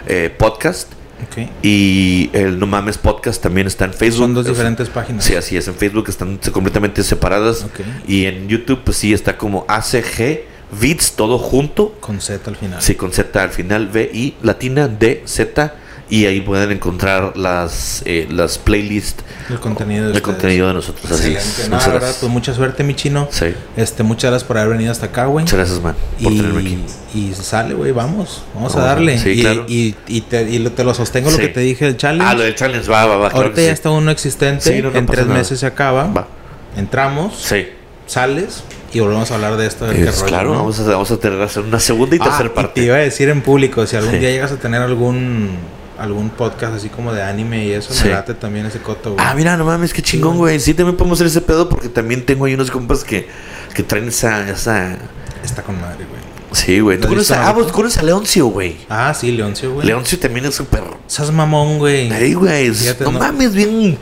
eh, 0.06 0.34
Podcast. 0.36 0.92
Ok. 1.20 1.48
Y 1.62 2.30
el 2.32 2.58
No 2.60 2.66
Mames 2.66 2.96
Podcast 2.98 3.42
también 3.42 3.66
está 3.66 3.84
en 3.86 3.92
Facebook. 3.92 4.22
Son 4.22 4.34
dos 4.34 4.46
diferentes 4.46 4.88
páginas. 4.88 5.24
Sí, 5.24 5.34
así 5.34 5.56
es. 5.56 5.66
En 5.66 5.74
Facebook 5.74 6.08
están 6.08 6.38
completamente 6.52 7.02
separadas. 7.02 7.66
Y 8.06 8.26
en 8.26 8.48
YouTube, 8.48 8.82
pues 8.84 8.96
sí, 8.98 9.12
está 9.12 9.36
como 9.36 9.64
ACG 9.68 10.42
Vids, 10.80 11.12
todo 11.16 11.38
junto. 11.38 11.96
Con 12.00 12.20
Z 12.20 12.48
al 12.48 12.56
final. 12.56 12.80
Sí, 12.82 12.94
con 12.94 13.10
Z 13.12 13.42
al 13.42 13.50
final, 13.50 13.88
V 13.92 14.10
y 14.12 14.34
latina 14.42 14.86
D 14.86 15.22
Z. 15.24 15.74
Y 16.10 16.24
ahí 16.24 16.40
pueden 16.40 16.70
encontrar 16.72 17.36
las, 17.36 18.02
eh, 18.06 18.26
las 18.30 18.56
playlists, 18.56 19.22
El 19.50 19.60
contenido 19.60 20.08
de 20.08 20.14
el 20.14 20.22
contenido 20.22 20.66
de 20.68 20.72
nosotros. 20.74 21.12
Así 21.12 21.34
es. 21.34 21.66
No, 21.68 21.76
Muchas 21.76 21.86
verdad, 21.86 22.00
gracias. 22.00 22.16
pues 22.20 22.32
mucha 22.32 22.54
suerte, 22.54 22.82
mi 22.82 22.94
chino. 22.94 23.28
Sí. 23.30 23.46
Este, 23.76 24.02
muchas 24.04 24.30
gracias 24.30 24.48
por 24.48 24.56
haber 24.56 24.70
venido 24.72 24.90
hasta 24.90 25.06
acá, 25.06 25.26
güey. 25.26 25.44
Muchas 25.44 25.58
gracias, 25.58 25.82
man, 25.82 25.94
por 26.22 26.32
tenerme 26.32 26.60
aquí. 26.60 26.78
Y, 27.14 27.18
y 27.18 27.34
sale, 27.34 27.74
güey, 27.74 27.92
vamos. 27.92 28.42
Vamos 28.54 28.72
a 28.74 28.76
Vamos 28.76 28.90
a- 28.90 28.94
darle. 28.94 29.18
sí, 29.18 29.30
y, 29.32 29.40
claro. 29.42 29.66
y, 29.68 29.94
y 30.06 30.20
te, 30.22 30.42
y 30.50 30.58
lo- 30.60 30.72
te 30.72 30.82
lo 30.82 30.94
sostengo 30.94 31.28
Sí. 31.30 31.36
lo 31.36 31.42
que 31.42 31.48
te 31.48 31.60
dije 31.60 31.84
del 31.84 31.98
challenge. 31.98 32.26
Ah, 32.26 32.34
lo 32.34 32.42
del 32.42 32.54
challenge, 32.54 32.90
va, 32.90 33.04
va, 33.04 33.16
va. 33.18 33.28
Ahorita 33.28 33.54
que 33.56 33.62
ya 33.64 33.68
sí. 33.68 33.74
está 33.74 33.90
uno 33.90 34.10
existente. 34.10 34.64
Sí, 34.76 34.80
no, 34.80 34.90
no 34.90 34.98
en 34.98 35.04
tres 35.04 35.26
nada. 35.26 35.38
meses 35.38 35.60
se 35.60 35.66
acaba. 35.66 36.04
Va. 36.06 36.26
Entramos, 36.74 37.36
Sí. 37.42 37.66
sales 38.06 38.62
y 38.94 39.00
volvemos 39.00 39.30
a 39.30 39.34
hablar 39.34 39.58
de 39.58 39.66
esto. 39.66 39.84
del 39.86 40.08
Es, 40.08 40.16
rollo, 40.20 40.26
claro, 40.26 40.50
¿no? 40.52 40.56
vamos 40.60 40.80
a, 40.80 40.84
vamos 40.84 41.10
a 41.10 41.16
tener 41.18 41.40
hacer 41.42 41.64
una 41.64 41.80
segunda 41.80 42.16
y 42.16 42.18
Ah, 42.22 42.24
tercera 42.24 42.46
y 42.46 42.48
parte. 42.54 42.80
te 42.80 42.86
iba 42.86 42.96
a 42.96 43.00
decir 43.00 43.28
en 43.28 43.42
público, 43.42 43.86
si 43.86 43.96
algún 43.96 44.12
Sí. 44.14 44.18
día 44.20 44.30
llegas 44.30 44.52
a 44.52 44.56
tener 44.56 44.80
algún 44.80 45.50
algún 45.98 46.30
podcast 46.30 46.74
así 46.74 46.88
como 46.88 47.12
de 47.12 47.22
anime 47.22 47.64
y 47.66 47.72
eso, 47.72 47.92
Sí. 47.92 48.04
me 48.04 48.10
late 48.10 48.34
también 48.34 48.66
ese 48.66 48.78
coto, 48.80 49.14
güey. 49.14 49.24
Ah, 49.26 49.34
mira, 49.34 49.56
no 49.56 49.64
mames, 49.64 49.92
qué 49.92 50.02
chingón, 50.02 50.36
güey. 50.36 50.60
Sí, 50.60 50.74
también 50.74 50.96
podemos 50.96 51.16
hacer 51.18 51.26
ese 51.26 51.40
pedo 51.40 51.68
porque 51.68 51.88
también 51.88 52.24
tengo 52.24 52.44
ahí 52.44 52.54
unos 52.54 52.70
compas 52.70 53.04
que, 53.04 53.28
que 53.74 53.82
traen 53.82 54.08
esa, 54.08 54.48
esa... 54.48 54.96
Está 55.44 55.62
con 55.62 55.80
madre, 55.80 56.04
güey. 56.08 56.20
Sí, 56.52 56.80
güey. 56.80 56.96
¿Tú 56.98 57.04
¿Has 57.04 57.08
conoces 57.10 57.28
visto 57.30 57.42
a, 57.44 57.48
ah, 57.48 57.52
vos 57.52 57.72
conoces 57.72 57.98
a 57.98 58.02
Leoncio, 58.02 58.46
güey? 58.46 58.76
Ah, 58.88 59.12
sí, 59.14 59.32
Leoncio, 59.32 59.74
güey. 59.74 59.86
Leoncio 59.86 60.18
también 60.18 60.46
es 60.46 60.54
súper... 60.54 60.82
Seas 61.06 61.30
mamón, 61.32 61.78
güey. 61.78 62.10
Ahí, 62.12 62.34
güey. 62.34 62.70
no- 63.00 63.12
mames, 63.12 63.54
bien... 63.54 63.98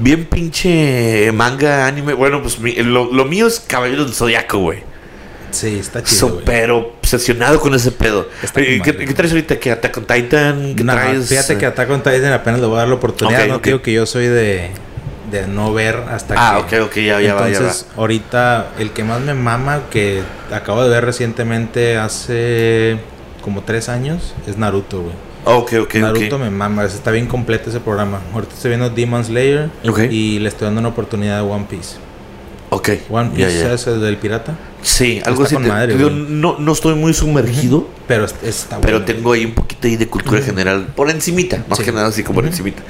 Bien 0.00 0.26
pinche 0.26 1.32
manga, 1.32 1.86
anime. 1.86 2.14
Bueno, 2.14 2.40
pues 2.40 2.60
mi- 2.60 2.74
lo, 2.76 3.12
lo 3.12 3.24
mío 3.24 3.48
es 3.48 3.58
Caballero 3.58 4.04
del 4.04 4.14
Zodiaco, 4.14 4.58
güey. 4.58 4.84
Sí, 5.50 5.78
está 5.78 6.02
chido. 6.02 6.28
Súper 6.28 6.70
obsesionado 6.70 7.58
con 7.60 7.74
ese 7.74 7.90
pedo. 7.90 8.28
Eh, 8.56 8.80
¿Qué, 8.84 8.92
traes 8.92 9.32
ahorita? 9.32 9.58
¿Qué 9.58 9.70
Attack 9.70 9.96
on 9.96 10.04
Titan? 10.06 10.74
¿Qué 10.76 10.84
No, 10.84 10.92
traes? 10.92 11.28
fíjate 11.28 11.56
que 11.58 11.66
Attack 11.66 11.90
on 11.90 12.02
Titan 12.02 12.32
apenas 12.32 12.60
le 12.60 12.66
voy 12.66 12.76
a 12.76 12.80
dar 12.80 12.88
la 12.88 12.94
oportunidad. 12.94 13.42
Ok, 13.42 13.48
no 13.48 13.54
ok. 13.56 13.62
te 13.62 13.70
digo 13.70 13.82
que 13.82 13.92
yo 13.92 14.04
soy 14.06 14.26
de, 14.26 14.70
de 15.30 15.46
no 15.46 15.72
ver 15.72 15.96
hasta 16.10 16.34
Ah, 16.36 16.66
que... 16.68 16.80
ok, 16.80 16.88
ok, 16.88 16.94
ya, 16.96 17.20
ya 17.20 17.34
va, 17.34 17.48
ya 17.48 17.56
Entonces, 17.58 17.86
ahorita 17.96 18.72
el 18.78 18.90
que 18.90 19.04
más 19.04 19.20
me 19.22 19.34
mama, 19.34 19.82
que 19.90 20.22
acabo 20.52 20.82
de 20.84 20.90
ver 20.90 21.04
recientemente 21.04 21.96
hace 21.96 22.98
como 23.40 23.62
tres 23.62 23.88
años, 23.88 24.34
es 24.46 24.58
Naruto, 24.58 25.00
güey. 25.00 25.12
va. 25.46 25.54
Ok, 25.56 25.72
ok, 25.80 25.94
Naruto 25.94 26.38
me 26.38 26.50
mama, 26.50 26.84
está 26.84 27.10
bien 27.10 27.26
completo 27.26 27.70
ese 27.70 27.80
programa. 27.80 28.20
Ahorita 28.34 28.52
estoy 28.54 28.68
viendo 28.70 28.90
Demon 28.90 29.24
Slayer 29.24 29.70
y 30.10 30.38
le 30.40 30.48
estoy 30.50 30.66
dando 30.66 30.80
una 30.80 30.90
oportunidad 30.90 31.38
a 31.38 31.42
One 31.44 31.66
Piece. 31.70 31.96
Ok. 32.70 32.90
One 33.10 33.30
Piece 33.34 33.60
ya. 33.60 33.72
es 33.72 33.86
el 33.86 34.00
del 34.00 34.16
pirata, 34.18 34.54
Sí, 34.82 35.20
algo 35.24 35.44
así. 35.44 35.56
no, 35.56 36.56
no 36.58 36.72
estoy 36.72 36.94
muy 36.94 37.14
sumergido, 37.14 37.88
pero 38.06 38.24
es- 38.26 38.34
está 38.42 38.78
pero 38.80 38.98
bueno. 38.98 39.06
tengo 39.06 39.32
ahí 39.32 39.46
un 39.46 39.54
poquito 39.54 39.88
ahí 39.88 39.96
de 39.96 40.06
cultura 40.08 40.42
general. 40.42 40.86
Por 40.94 41.08
encimita, 41.10 41.64
más 41.68 41.78
Sí. 41.78 41.84
que 41.84 41.92
nada 41.92 42.08
así 42.08 42.22
como 42.22 42.36
por 42.36 42.46
encimita. 42.46 42.82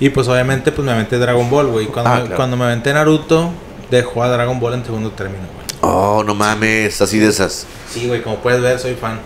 Y 0.00 0.08
pues 0.10 0.26
obviamente 0.28 0.72
pues 0.72 0.84
me 0.84 0.92
aventé 0.92 1.18
Dragon 1.18 1.48
Ball, 1.48 1.68
güey. 1.68 1.86
Cuando, 1.86 2.10
Ah, 2.10 2.14
me, 2.16 2.20
claro. 2.22 2.36
cuando 2.36 2.56
me 2.56 2.64
aventé 2.64 2.92
Naruto, 2.92 3.50
dejó 3.90 4.22
a 4.24 4.28
Dragon 4.28 4.58
Ball 4.58 4.74
en 4.74 4.84
segundo 4.84 5.10
término, 5.12 5.44
güey. 5.54 5.62
Oh, 5.82 6.22
no 6.24 6.34
mames, 6.34 7.00
así 7.00 7.18
de 7.18 7.28
esas. 7.28 7.66
Sí, 7.92 8.06
güey, 8.08 8.22
como 8.22 8.36
puedes 8.38 8.60
ver, 8.60 8.78
soy 8.78 8.94
fan. 8.94 9.20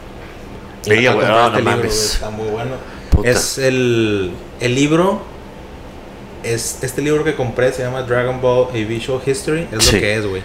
Ella, 0.87 1.15
güey, 1.15 1.27
oh, 1.27 1.31
este 1.31 1.51
no 1.51 1.57
libro, 1.59 1.65
mames. 1.71 1.87
güey, 1.95 2.07
Está 2.07 2.31
muy 2.31 2.49
bueno. 2.49 2.71
Puta. 3.11 3.29
Es 3.31 3.59
el, 3.59 4.33
el 4.61 4.75
libro. 4.75 5.23
Es 6.55 6.79
este 6.83 7.03
libro 7.03 7.25
que 7.25 7.35
compré, 7.35 7.73
se 7.73 7.83
llama 7.83 8.03
Dragon 8.03 8.41
Ball 8.41 8.69
A 8.71 8.73
Visual 8.73 9.21
History. 9.25 9.69
Es 9.73 9.85
Sí. 9.85 9.97
lo 9.97 10.01
que 10.01 10.15
es, 10.17 10.27
güey. 10.27 10.43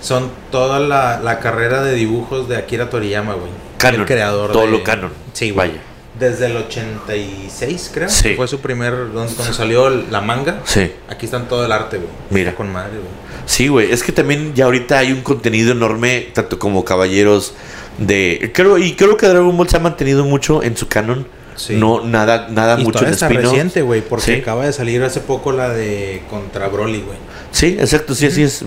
Son 0.00 0.30
toda 0.50 0.78
la, 0.80 1.20
la 1.20 1.40
carrera 1.40 1.82
de 1.82 1.94
dibujos 1.94 2.48
de 2.48 2.56
Akira 2.56 2.88
Toriyama, 2.88 3.34
güey. 3.34 3.50
Canon. 3.78 4.00
El 4.02 4.06
creador 4.06 4.52
Todo 4.52 4.66
de- 4.66 4.70
lo 4.72 4.82
canon. 4.84 5.10
Sí, 5.32 5.50
güey. 5.50 5.68
Vaya. 5.68 5.80
Desde 6.18 6.46
el 6.46 6.56
86, 6.56 7.90
creo. 7.92 8.08
Sí. 8.08 8.34
Fue 8.34 8.46
su 8.48 8.60
primer. 8.60 9.12
Donde, 9.12 9.32
cuando 9.34 9.54
salió 9.54 9.90
la 9.90 10.20
manga. 10.20 10.60
Sí. 10.64 10.92
Aquí 11.08 11.26
están 11.26 11.48
todo 11.48 11.64
el 11.64 11.72
arte, 11.72 11.96
güey. 11.98 12.08
Mira. 12.30 12.50
Está 12.50 12.56
con 12.58 12.72
madre, 12.72 12.90
güey. 12.92 13.10
Sí, 13.46 13.68
güey. 13.68 13.90
Es 13.90 14.02
que 14.02 14.12
también 14.12 14.54
ya 14.54 14.66
ahorita 14.66 14.98
hay 14.98 15.12
un 15.12 15.22
contenido 15.22 15.72
enorme, 15.72 16.28
tanto 16.34 16.58
como 16.58 16.84
caballeros 16.84 17.54
de. 17.98 18.50
Creo, 18.54 18.78
y 18.78 18.94
creo 18.94 19.16
que 19.16 19.26
Dragon 19.26 19.56
Ball 19.56 19.68
se 19.68 19.76
ha 19.76 19.80
mantenido 19.80 20.24
mucho 20.24 20.62
en 20.62 20.76
su 20.76 20.88
canon. 20.88 21.26
Sí. 21.66 21.74
No, 21.76 22.02
nada, 22.04 22.48
nada 22.50 22.80
Y 22.80 22.84
mucho 22.84 23.04
en 23.04 23.12
está 23.12 23.28
reciente, 23.28 23.82
güey, 23.82 24.00
porque 24.00 24.24
Sí. 24.36 24.40
acaba 24.40 24.64
de 24.64 24.72
salir 24.72 25.02
hace 25.02 25.20
poco 25.20 25.52
la 25.52 25.68
de 25.68 26.22
contra 26.30 26.68
Broly, 26.68 27.02
güey. 27.02 27.18
Sí, 27.52 27.76
exacto, 27.78 28.14
sí, 28.14 28.26
así 28.26 28.42
es. 28.42 28.62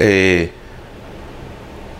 Eh, 0.00 0.50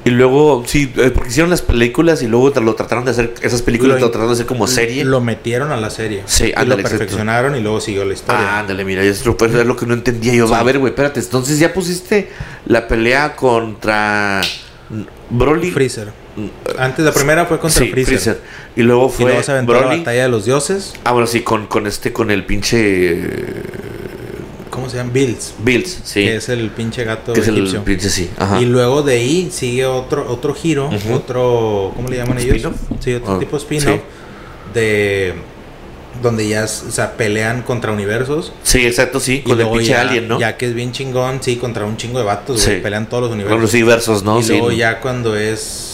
y 0.03 0.11
luego, 0.11 0.65
sí, 0.67 0.91
eh, 0.97 1.11
porque 1.15 1.29
hicieron 1.29 1.51
las 1.51 1.61
películas 1.63 2.23
y 2.23 2.27
luego 2.27 2.49
lo 2.61 2.75
trataron 2.75 3.05
de 3.05 3.11
hacer, 3.11 3.35
esas 3.43 3.61
películas 3.63 3.97
Lo- 4.01 4.07
lo, 4.07 4.11
trataron 4.11 4.29
de 4.29 4.35
hacer 4.35 4.47
como 4.47 4.67
serie. 4.67 5.05
Lo 5.05 5.21
metieron 5.21 5.71
a 5.73 5.77
la 5.77 5.91
serie. 5.91 6.23
Sí, 6.27 6.47
y 6.47 6.53
ándale, 6.53 6.69
lo 6.69 6.75
exacto. 6.77 6.99
perfeccionaron 6.99 7.55
y 7.55 7.61
luego 7.61 7.81
siguió 7.81 8.05
la 8.07 8.15
historia. 8.15 8.41
Ah, 8.57 8.59
ándale, 8.61 8.85
mira, 8.85 9.03
es 9.03 9.25
lo, 9.27 9.37
pues, 9.37 9.55
es 9.55 9.67
lo 9.67 9.77
que 9.77 9.87
no 9.87 9.95
entendía 9.95 10.35
yo. 10.35 10.49
Sí. 10.49 10.55
A 10.55 10.63
ver, 10.63 10.79
güey, 10.79 10.91
espérate. 10.93 11.21
Entonces 11.21 11.59
ya 11.59 11.73
pusiste 11.75 12.31
la 12.67 12.89
pelea 12.89 13.37
contra 13.37 14.41
Broly. 15.29 15.71
Freezer. 15.71 16.13
Antes 16.79 17.05
la 17.05 17.13
primera 17.13 17.45
fue 17.47 17.59
contra 17.59 17.83
sí, 17.85 17.91
Freezer. 17.91 18.41
Y 18.77 18.83
luego 18.83 19.09
Y 19.09 19.13
fue 19.17 19.27
luego 19.27 19.43
se 19.43 19.53
aventó 19.53 19.75
la 19.75 19.83
batalla 19.87 20.23
de 20.23 20.29
los 20.29 20.45
dioses. 20.45 20.95
Ah, 21.05 21.13
bueno, 21.13 21.27
sí, 21.27 21.41
con, 21.43 21.67
con 21.67 21.87
este, 21.87 22.13
con 22.13 22.31
el 22.31 22.45
pinche 22.47 23.21
¿Cómo 24.71 24.89
se 24.89 24.99
llama? 24.99 25.11
Bills. 25.13 25.55
Bills, 25.59 26.01
sí. 26.05 26.25
Que 26.25 26.37
es 26.37 26.49
el 26.49 26.71
pinche 26.71 27.05
gato 27.05 27.33
Que 27.33 27.41
es 27.41 27.49
el 27.49 27.69
pinche, 27.85 28.09
sí. 28.09 28.31
Ajá. 28.39 28.61
Y 28.61 28.67
luego 28.67 29.03
de 29.03 29.15
ahí 29.15 29.51
sigue 29.53 29.85
otro 29.85 30.25
otro 30.31 30.55
giro, 30.55 30.89
otro, 31.13 31.93
¿cómo 31.97 32.09
le 32.09 32.17
llaman 32.19 32.39
ellos? 32.39 32.73
Sí, 33.01 33.15
otro 33.15 33.35
Ah, 33.35 33.39
tipo 33.39 33.57
de 33.57 33.63
spin-off 33.63 33.97
sí. 33.97 34.01
de 34.75 35.35
donde 36.23 36.47
ya, 36.49 36.65
o 36.65 36.67
sea, 36.69 37.17
pelean 37.17 37.63
contra 37.63 37.93
universos. 37.93 38.53
Sí, 38.63 38.85
exacto, 38.87 39.21
sí. 39.21 39.37
y 39.37 39.41
Con 39.43 39.53
el 39.53 39.59
luego 39.59 39.73
pinche 39.75 39.91
ya, 39.91 40.03
alien, 40.03 40.29
¿no? 40.29 40.39
Ya 40.39 40.57
que 40.57 40.67
es 40.67 40.75
bien 40.75 40.93
chingón, 40.93 41.43
sí, 41.43 41.57
contra 41.57 41.85
un 41.85 41.97
chingo 41.97 42.19
de 42.19 42.25
vatos, 42.25 42.61
Sí. 42.61 42.79
pelean 42.83 43.09
todos 43.09 43.23
los 43.23 43.31
Con 43.31 43.39
universos. 43.39 43.61
los 43.63 43.73
diversos, 43.73 44.23
¿no? 44.25 44.39
y 44.41 44.43
Sí. 44.43 44.53
luego 44.53 44.71
ya 44.73 45.01
cuando 45.01 45.37
es 45.37 45.90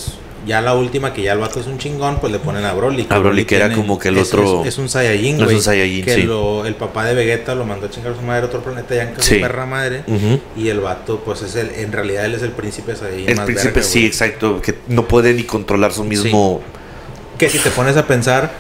ya 0.47 0.60
la 0.62 0.74
última 0.74 1.12
que 1.12 1.23
ya 1.23 1.32
el 1.32 1.39
vato 1.40 1.59
es 1.60 1.66
un 1.66 1.77
chingón, 1.78 2.18
pues 2.20 2.32
le 2.32 2.39
ponen 2.39 2.64
a 2.64 2.73
Broly. 2.73 3.06
A 3.10 3.18
Broly, 3.18 3.44
que 3.44 3.56
era 3.56 3.73
como 3.73 3.98
que 3.98 4.09
el 4.09 4.18
es- 4.18 4.32
otro- 4.32 4.62
Es, 4.62 4.68
es 4.68 4.78
un 4.78 4.89
Saiyajin, 4.89 5.36
Es 5.39 5.44
güey. 5.44 5.56
un 5.56 5.62
Saiyajin, 5.62 6.05
que 6.05 6.14
sí. 6.14 6.23
lo- 6.23 6.64
el 6.64 6.74
papá 6.77 7.05
de 7.05 7.14
Vegeta 7.14 7.55
lo 7.55 7.64
mandó 7.64 7.86
a 7.86 7.90
chingar 7.90 8.12
a 8.12 8.16
su 8.16 8.23
madre 8.23 8.43
a 8.43 8.47
otro 8.47 8.62
planeta 8.62 8.94
ya 8.94 9.02
en 9.02 9.20
Sí. 9.20 9.36
perra 9.40 9.66
madre. 9.66 10.05
Ujú. 10.06 10.40
Y 10.56 10.68
el 10.68 10.81
vato, 10.81 11.20
pues 11.24 11.43
es 11.43 11.56
el, 11.56 11.70
en 11.70 11.90
realidad 11.93 12.24
él 12.24 12.35
es 12.35 12.43
el 12.43 12.52
príncipe 12.52 12.94
Saiyajin 12.97 13.28
El 13.28 13.36
más 13.36 13.44
príncipe, 13.47 13.73
verga, 13.74 13.89
sí, 13.89 13.98
güey. 13.98 14.06
exacto. 14.06 14.60
Que 14.62 14.77
no 14.89 15.06
puede 15.09 15.35
ni 15.35 15.43
controlar 15.43 15.93
su 15.93 16.05
mismo. 16.05 16.62
Que 17.39 17.51
si 17.51 17.59
te 17.59 17.70
pones 17.70 17.97
a 17.97 18.06
pensar 18.06 18.51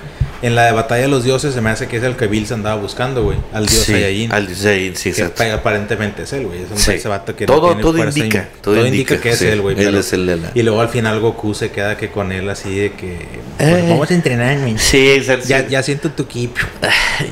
en 0.46 0.54
la 0.54 0.64
de 0.64 0.72
Batalla 0.72 1.02
de 1.02 1.08
los 1.08 1.24
Dioses, 1.24 1.52
se 1.54 1.60
me 1.60 1.70
hace 1.70 1.86
que 1.88 1.96
es 1.98 2.02
el 2.02 2.16
que 2.16 2.26
Bill 2.26 2.46
se 2.46 2.54
andaba 2.54 2.80
buscando, 2.80 3.22
güey. 3.24 3.38
Al 3.52 3.66
dios 3.66 3.82
sí, 3.84 3.92
Saiyajin. 3.92 4.32
Al 4.32 4.46
dios 4.46 4.58
Saiyajin, 4.60 4.96
sí, 4.96 5.08
exacto. 5.10 5.34
pa- 5.44 5.52
aparentemente 5.52 6.22
es 6.22 6.32
él, 6.32 6.46
güey. 6.46 6.62
Es 6.62 6.70
un 6.70 6.78
Sí. 6.78 6.92
ese 6.92 7.08
vato 7.08 7.34
que 7.36 7.46
no 7.46 7.54
todo 7.54 7.66
tiene 7.68 7.82
todo 7.82 7.92
fuerza 7.94 8.18
indica, 8.18 8.48
todo, 8.62 8.86
indica, 8.86 9.20
que 9.20 9.30
es 9.30 9.38
sí, 9.38 9.46
él, 9.46 9.60
güey. 9.60 9.78
Él 9.80 9.94
es 9.96 10.12
el 10.12 10.26
de 10.26 10.36
la. 10.36 10.50
Y 10.54 10.62
luego 10.62 10.80
al 10.80 10.88
final 10.88 11.20
Goku 11.20 11.54
se 11.54 11.70
queda 11.70 11.96
que 11.96 12.10
con 12.10 12.32
él 12.32 12.48
así 12.48 12.74
de 12.74 12.92
que... 12.92 13.18
Pues 13.58 13.68
Eh. 13.68 13.86
vamos 13.88 14.10
a 14.10 14.14
entrenar, 14.14 14.58
güey. 14.60 14.78
Sí, 14.78 15.10
exacto. 15.10 15.46
Ya, 15.48 15.66
ya 15.68 15.82
siento 15.82 16.10
tu 16.10 16.22
equipo. 16.24 16.60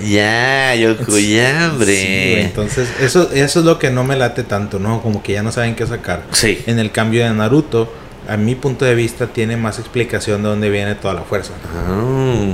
Ya, 0.07 0.75
Yoko, 0.75 1.19
ya, 1.19 1.71
hombre. 1.73 2.43
Entonces, 2.43 2.89
eso, 3.01 3.31
eso 3.33 3.59
es 3.61 3.65
lo 3.65 3.79
que 3.79 3.91
no 3.91 4.05
me 4.05 4.17
late 4.17 4.43
tanto, 4.43 4.79
¿no? 4.79 5.03
Como 5.03 5.23
que 5.23 5.33
ya 5.35 5.43
no 5.43 5.53
saben 5.53 5.75
qué 5.75 5.87
sacar. 5.87 6.23
Sí. 6.33 6.63
En 6.67 6.79
el 6.79 6.91
cambio 6.91 7.25
de 7.25 7.31
Naruto, 7.33 7.93
a 8.29 8.37
mi 8.39 8.55
punto 8.55 8.85
de 8.87 8.95
vista, 8.95 9.27
tiene 9.27 9.57
más 9.59 9.79
explicación 9.79 10.43
de 10.43 10.49
dónde 10.49 10.71
viene 10.71 10.95
toda 10.95 11.13
la 11.15 11.21
fuerza. 11.23 11.53
Ah, 11.77 12.45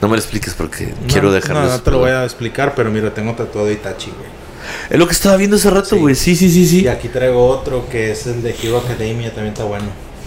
no 0.00 0.08
me 0.08 0.16
lo 0.16 0.20
expliques 0.20 0.54
porque 0.54 0.86
No, 0.86 0.94
quiero 1.08 1.32
dejarlo. 1.32 1.62
No, 1.62 1.68
no 1.68 1.80
te 1.80 1.90
lo 1.90 1.98
voy 1.98 2.10
a 2.10 2.24
explicar, 2.24 2.74
pero 2.74 2.90
mira, 2.90 3.12
tengo 3.12 3.34
tatuado 3.34 3.70
Itachi, 3.70 4.10
güey. 4.10 4.28
Es 4.88 4.98
lo 4.98 5.06
que 5.06 5.12
estaba 5.12 5.36
viendo 5.36 5.56
hace 5.56 5.70
rato, 5.70 5.96
güey. 5.96 6.14
Sí, 6.14 6.36
sí, 6.36 6.50
sí, 6.50 6.66
sí. 6.66 6.82
Y 6.82 6.88
aquí 6.88 7.08
traigo 7.08 7.46
otro 7.46 7.88
que 7.88 8.12
es 8.12 8.26
el 8.26 8.42
de 8.42 8.54
Hero 8.62 8.78
Academia, 8.78 9.30
también 9.30 9.52
está 9.52 9.64
bueno. 9.64 9.86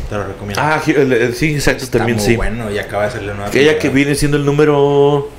Te 0.10 0.16
lo 0.16 0.26
recomiendo. 0.26 0.62
Ah, 0.62 0.82
sí, 0.84 1.54
exacto, 1.54 1.84
está 1.84 2.00
también 2.00 2.18
muy 2.18 2.26
sí. 2.26 2.36
bueno 2.36 2.72
y 2.72 2.78
acaba 2.78 3.06
de 3.06 3.12
salir 3.12 3.26
una 3.28 3.36
nueva 3.36 3.50
Aquella 3.50 3.80
que 3.80 3.90
viene 3.90 4.16
siendo 4.16 4.38
el 4.38 4.45
número. 4.45 5.30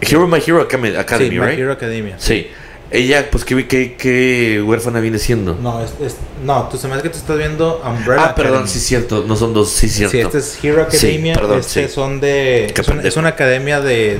Hero 0.00 0.26
My 0.26 0.38
Hero 0.44 0.60
Academy, 0.62 0.90
sí, 0.90 1.30
My 1.38 1.46
right? 1.46 1.58
Hero 1.58 1.72
Academia. 1.72 2.14
Sí. 2.18 2.48
Ella, 2.92 3.28
pues, 3.30 3.44
¿qué, 3.44 3.66
qué, 3.66 3.94
qué 3.94 4.62
huérfana 4.64 5.00
viene 5.00 5.18
siendo? 5.18 5.54
No, 5.54 5.82
es, 5.82 5.92
es- 6.04 6.16
no, 6.44 6.68
tú 6.70 6.76
se 6.76 6.88
me 6.88 6.94
hace 6.94 7.02
que 7.04 7.08
te 7.10 7.18
estás 7.18 7.38
viendo 7.38 7.80
Umbrella 7.84 8.24
ah, 8.26 8.34
perdón, 8.34 8.52
Academy. 8.58 8.70
sí, 8.70 8.80
cierto. 8.80 9.24
No 9.26 9.36
son 9.36 9.54
dos, 9.54 9.70
sí, 9.70 9.88
cierto. 9.88 10.10
Sí, 10.12 10.18
este 10.20 10.38
es 10.38 10.58
Hero 10.62 10.86
Sí, 10.90 10.96
Academia. 10.98 11.34
perdón, 11.34 11.58
este 11.60 11.88
sí. 11.88 11.94
son 11.94 12.20
de. 12.20 12.72
Es 13.04 13.16
una 13.16 13.28
academia 13.30 13.80
de. 13.80 14.18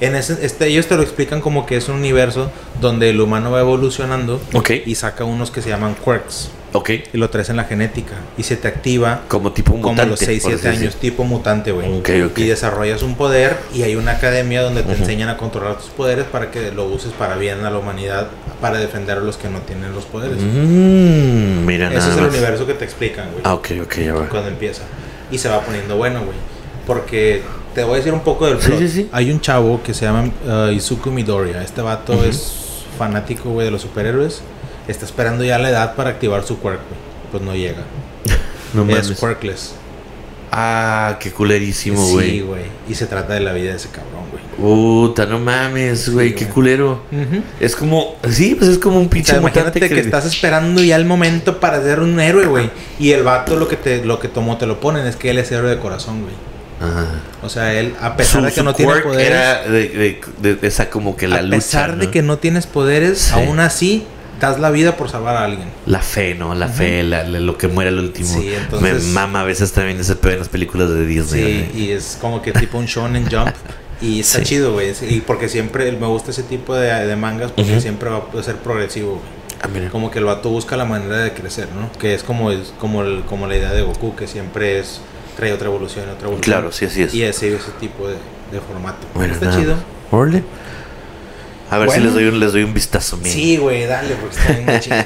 En 0.00 0.16
ese, 0.16 0.38
este, 0.44 0.66
ellos 0.66 0.86
te 0.86 0.96
lo 0.96 1.02
explican 1.02 1.40
como 1.42 1.66
que 1.66 1.76
es 1.76 1.88
un 1.90 1.96
universo 1.96 2.50
donde 2.80 3.10
el 3.10 3.20
humano 3.20 3.50
va 3.50 3.60
evolucionando 3.60 4.40
Ok, 4.54 4.70
y 4.86 4.94
saca 4.94 5.24
unos 5.24 5.50
que 5.50 5.60
se 5.60 5.68
llaman 5.68 5.94
quirks 6.02 6.48
ok. 6.72 6.90
y 7.12 7.16
lo 7.18 7.30
traes 7.30 7.48
en 7.50 7.56
la 7.56 7.64
genética 7.64 8.14
y 8.38 8.42
se 8.42 8.56
te 8.56 8.68
activa 8.68 9.22
Como 9.28 9.52
tipo 9.52 9.72
como 9.72 9.82
mutante. 9.90 10.02
a 10.02 10.06
los 10.06 10.18
6, 10.20 10.42
por 10.42 10.52
7 10.52 10.68
así 10.68 10.78
años, 10.78 10.96
tipo 10.96 11.24
mutante, 11.24 11.72
güey. 11.72 11.92
Ok, 11.98 12.10
ok. 12.30 12.38
Y 12.38 12.44
desarrollas 12.44 13.02
un 13.02 13.14
poder 13.16 13.56
y 13.74 13.82
hay 13.82 13.96
una 13.96 14.12
academia 14.12 14.62
donde 14.62 14.82
te 14.82 14.92
Ujú. 14.92 15.00
enseñan 15.02 15.28
a 15.28 15.36
controlar 15.36 15.76
tus 15.78 15.90
poderes 15.90 16.24
para 16.26 16.50
que 16.50 16.70
lo 16.72 16.84
uses 16.86 17.12
para 17.12 17.36
bien 17.36 17.64
a 17.64 17.70
la 17.70 17.78
humanidad, 17.78 18.28
para 18.60 18.78
defender 18.78 19.18
a 19.18 19.20
los 19.20 19.36
que 19.36 19.48
no 19.48 19.58
tienen 19.60 19.92
los 19.94 20.04
poderes. 20.04 20.38
Mm, 20.40 21.64
mira, 21.66 21.86
Ese 21.88 21.94
nada 21.98 22.10
es 22.10 22.16
el 22.16 22.22
más. 22.24 22.32
universo 22.32 22.66
que 22.66 22.74
te 22.74 22.84
explican, 22.84 23.30
güey. 23.30 23.42
Ah, 23.44 23.54
ok, 23.54 23.68
ok, 23.82 23.94
ya 23.98 24.14
va. 24.14 24.28
Cuando 24.28 24.48
empieza. 24.48 24.82
Y 25.30 25.38
se 25.38 25.48
va 25.48 25.60
poniendo 25.60 25.96
bueno, 25.96 26.20
güey. 26.24 26.36
Porque 26.86 27.42
te 27.74 27.84
voy 27.84 27.94
a 27.94 27.96
decir 27.98 28.12
un 28.12 28.20
poco 28.20 28.46
del 28.46 28.60
Sí, 28.60 28.66
plot. 28.68 28.78
sí, 28.80 28.88
sí. 28.88 29.08
Hay 29.12 29.30
un 29.30 29.40
chavo 29.40 29.80
que 29.82 29.94
se 29.94 30.04
llama 30.04 30.30
uh, 30.46 30.70
Izuku 30.70 31.10
Midoriya. 31.10 31.62
Este 31.62 31.80
vato 31.82 32.14
Ujú. 32.14 32.24
es 32.24 32.52
fanático, 32.98 33.50
güey, 33.50 33.64
de 33.66 33.70
los 33.70 33.82
superhéroes. 33.82 34.42
Está 34.88 35.04
esperando 35.04 35.44
ya 35.44 35.58
la 35.58 35.70
edad 35.70 35.94
para 35.94 36.10
activar 36.10 36.42
su 36.44 36.56
quirk, 36.60 36.80
güey. 36.88 37.00
Pues 37.30 37.42
no 37.42 37.54
llega. 37.54 37.82
No 38.74 38.82
es 38.82 38.88
mames. 39.04 39.18
quirkless. 39.18 39.74
Ah, 40.52 41.16
qué 41.20 41.30
culerísimo, 41.30 42.04
Sí, 42.06 42.12
güey. 42.12 42.40
güey. 42.40 42.62
Y 42.88 42.94
se 42.94 43.06
trata 43.06 43.34
de 43.34 43.40
la 43.40 43.52
vida 43.52 43.70
de 43.70 43.76
ese 43.76 43.88
cabrón, 43.88 44.24
güey. 44.32 44.42
Puta, 44.56 45.26
no 45.26 45.38
mames, 45.38 46.08
güey, 46.12 46.30
Sí, 46.30 46.34
qué 46.34 46.44
güey. 46.44 46.54
culero. 46.54 47.02
Es 47.60 47.76
como, 47.76 48.16
sí, 48.28 48.56
pues 48.56 48.68
es 48.70 48.78
como 48.78 48.98
un 48.98 49.06
O 49.06 49.10
pinche 49.10 49.32
sea, 49.32 49.40
mutante 49.40 49.78
imagínate 49.78 49.88
que... 49.94 50.00
estás 50.00 50.24
esperando 50.26 50.82
ya 50.82 50.96
el 50.96 51.04
momento 51.04 51.60
para 51.60 51.80
ser 51.82 52.00
un 52.00 52.18
héroe, 52.18 52.46
güey. 52.46 52.70
Y 52.98 53.12
el 53.12 53.22
vato 53.22 53.56
lo 53.56 53.68
que 53.68 53.76
te 53.76 54.04
lo 54.04 54.18
que 54.18 54.26
tomó 54.28 54.56
te 54.58 54.66
lo 54.66 54.80
ponen 54.80 55.06
es 55.06 55.14
que 55.16 55.30
él 55.30 55.38
es 55.38 55.50
héroe 55.52 55.70
de 55.70 55.78
corazón, 55.78 56.22
güey. 56.22 56.34
Ajá. 56.80 57.06
O 57.42 57.48
sea, 57.48 57.72
él 57.74 57.94
a 58.00 58.16
pesar 58.16 58.40
Su- 58.40 58.46
de 58.46 58.52
que 58.52 58.62
no 58.62 58.74
tiene 58.74 58.92
poderes, 59.02 59.28
Era 59.30 59.62
de, 59.62 59.88
de- 59.88 60.20
de- 60.40 60.54
de 60.56 60.66
esa 60.68 60.90
como 60.90 61.16
que 61.16 61.28
la 61.28 61.36
a 61.36 61.42
lucha. 61.42 61.56
pesar 61.56 61.96
de 61.96 62.10
que 62.10 62.22
no 62.22 62.38
tienes 62.38 62.66
poderes, 62.66 63.18
Sí. 63.18 63.34
aún 63.34 63.60
así 63.60 64.04
das 64.40 64.58
la 64.58 64.70
vida 64.70 64.96
por 64.96 65.08
salvar 65.08 65.36
a 65.36 65.44
alguien. 65.44 65.68
La 65.86 66.00
fe, 66.00 66.34
¿no? 66.34 66.54
La 66.54 66.68
fe, 66.68 67.02
la- 67.02 67.22
la- 67.24 67.38
lo 67.40 67.56
que 67.58 67.68
muere 67.68 67.90
al 67.90 67.98
último. 67.98 68.28
Sí, 68.28 68.52
entonces- 68.54 69.04
Me 69.04 69.12
mama 69.12 69.42
a 69.42 69.44
veces 69.44 69.72
también 69.72 70.00
ese 70.00 70.16
pedo 70.16 70.32
en 70.32 70.38
las 70.40 70.48
películas 70.48 70.88
de 70.90 71.06
Disney. 71.06 71.70
Sí, 71.72 71.78
y 71.78 71.90
es 71.92 72.18
como 72.20 72.40
que 72.42 72.52
tipo 72.52 72.78
un 72.78 72.86
shonen 72.86 73.26
jump. 73.30 73.54
Y 74.02 74.20
está 74.20 74.38
Sí. 74.38 74.44
chido, 74.46 74.72
güey. 74.72 74.92
Y 75.08 75.20
porque 75.20 75.48
siempre 75.48 75.92
me 75.92 76.06
gusta 76.06 76.30
ese 76.30 76.42
tipo 76.42 76.74
de, 76.74 76.88
de 77.06 77.16
mangas 77.16 77.52
porque 77.52 77.72
Ujú. 77.72 77.80
siempre 77.82 78.08
va 78.08 78.22
a 78.38 78.42
ser 78.42 78.56
progresivo, 78.56 79.20
güey. 79.20 79.40
Ah. 79.86 79.88
Como 79.92 80.10
que 80.10 80.18
el 80.20 80.24
vato 80.24 80.48
busca 80.48 80.74
la 80.78 80.86
manera 80.86 81.18
de 81.18 81.34
crecer, 81.34 81.68
¿no? 81.78 81.92
Que 81.98 82.14
es 82.14 82.22
como, 82.22 82.50
es 82.50 82.72
como, 82.80 83.02
el, 83.02 83.22
como 83.28 83.46
la 83.46 83.56
idea 83.56 83.72
de 83.72 83.82
Goku, 83.82 84.16
que 84.16 84.26
siempre 84.26 84.78
es 84.78 85.02
trae 85.36 85.52
otra 85.52 85.66
evolución, 85.68 86.04
otra 86.08 86.28
evolución. 86.28 86.40
Claro, 86.40 86.72
sí, 86.72 86.86
así 86.86 87.02
es. 87.02 87.12
Y 87.14 87.22
ese, 87.22 87.54
ese 87.54 87.70
tipo 87.78 88.08
de, 88.08 88.14
de 88.52 88.60
formato. 88.66 89.06
Bueno, 89.14 89.34
está 89.34 89.46
nada 89.46 89.58
chido. 89.60 89.74
más. 89.74 89.84
A 91.70 91.78
ver 91.78 91.90
si 91.90 92.00
les 92.00 92.12
doy, 92.12 92.24
un, 92.24 92.40
les 92.40 92.52
doy 92.52 92.64
un 92.64 92.74
vistazo, 92.74 93.16
men. 93.16 93.30
Sí, 93.32 93.56
güey, 93.56 93.86
dale, 93.86 94.16
porque 94.16 94.36
está 94.36 94.52
bien 94.52 94.80
chido. 94.80 94.96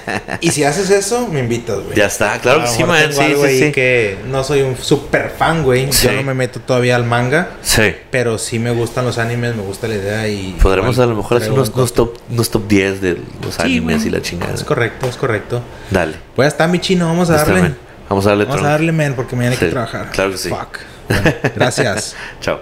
Y 0.41 0.51
si 0.51 0.65
haces 0.65 0.89
eso, 0.91 1.29
me 1.29 1.41
invitas, 1.41 1.79
güey. 1.81 1.95
Ya 1.95 2.07
está, 2.07 2.39
claro 2.39 2.63
que 2.63 2.69
sí, 2.69 2.83
man. 2.85 3.13
Sí, 3.13 3.23
sí, 3.47 3.59
sí. 3.59 3.73
que 3.73 4.19
no 4.27 4.43
soy 4.43 4.63
un 4.63 4.77
super 4.79 5.31
fan, 5.37 5.63
güey. 5.63 5.93
Sí. 5.93 6.07
Yo 6.07 6.13
no 6.15 6.23
me 6.23 6.33
meto 6.35 6.61
todavía 6.61 6.97
al 6.97 7.05
manga, 7.05 7.51
Sí. 7.63 7.95
pero 8.11 8.39
sí 8.39 8.59
me 8.59 8.71
gustan 8.71 9.05
los 9.05 9.19
animes, 9.19 9.55
me 9.55 9.63
gusta 9.63 9.89
la 9.89 9.95
idea 9.97 10.29
y... 10.29 10.57
Podremos 10.63 10.95
igual 10.95 11.09
a 11.09 11.11
lo 11.13 11.17
mejor 11.19 11.37
hacer 11.37 11.53
unos, 11.53 11.71
top, 11.93 12.17
unos 12.31 12.51
top 12.51 12.67
10 12.67 13.01
de 13.01 13.19
los 13.43 13.55
Sí, 13.57 13.63
animes 13.63 14.07
y 14.07 14.11
la 14.11 14.23
chingada. 14.23 14.55
Es 14.55 14.65
correcto, 14.65 15.07
es 15.07 15.17
correcto. 15.17 15.63
Dale. 15.91 16.15
Pues 16.35 16.49
está, 16.49 16.67
mi 16.67 16.79
chino, 16.81 17.07
vamos 17.07 17.29
a 17.31 17.37
darle. 17.37 17.75
Vamos 18.09 18.27
a 18.27 18.31
darle 18.31 18.45
Vamos 18.47 18.63
a 18.63 18.69
darle, 18.69 18.93
men, 18.93 19.15
porque 19.15 19.37
mañana 19.37 19.53
hay 19.55 19.59
que 19.59 19.67
trabajar. 19.69 20.11
claro 20.11 20.31
que 20.31 20.39
sí. 20.39 20.49
Fuck. 20.49 20.79
Bueno, 21.09 21.33
gracias. 21.55 22.17
Chao. 22.41 22.61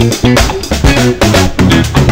Thank 0.00 0.22
you. 1.98 2.07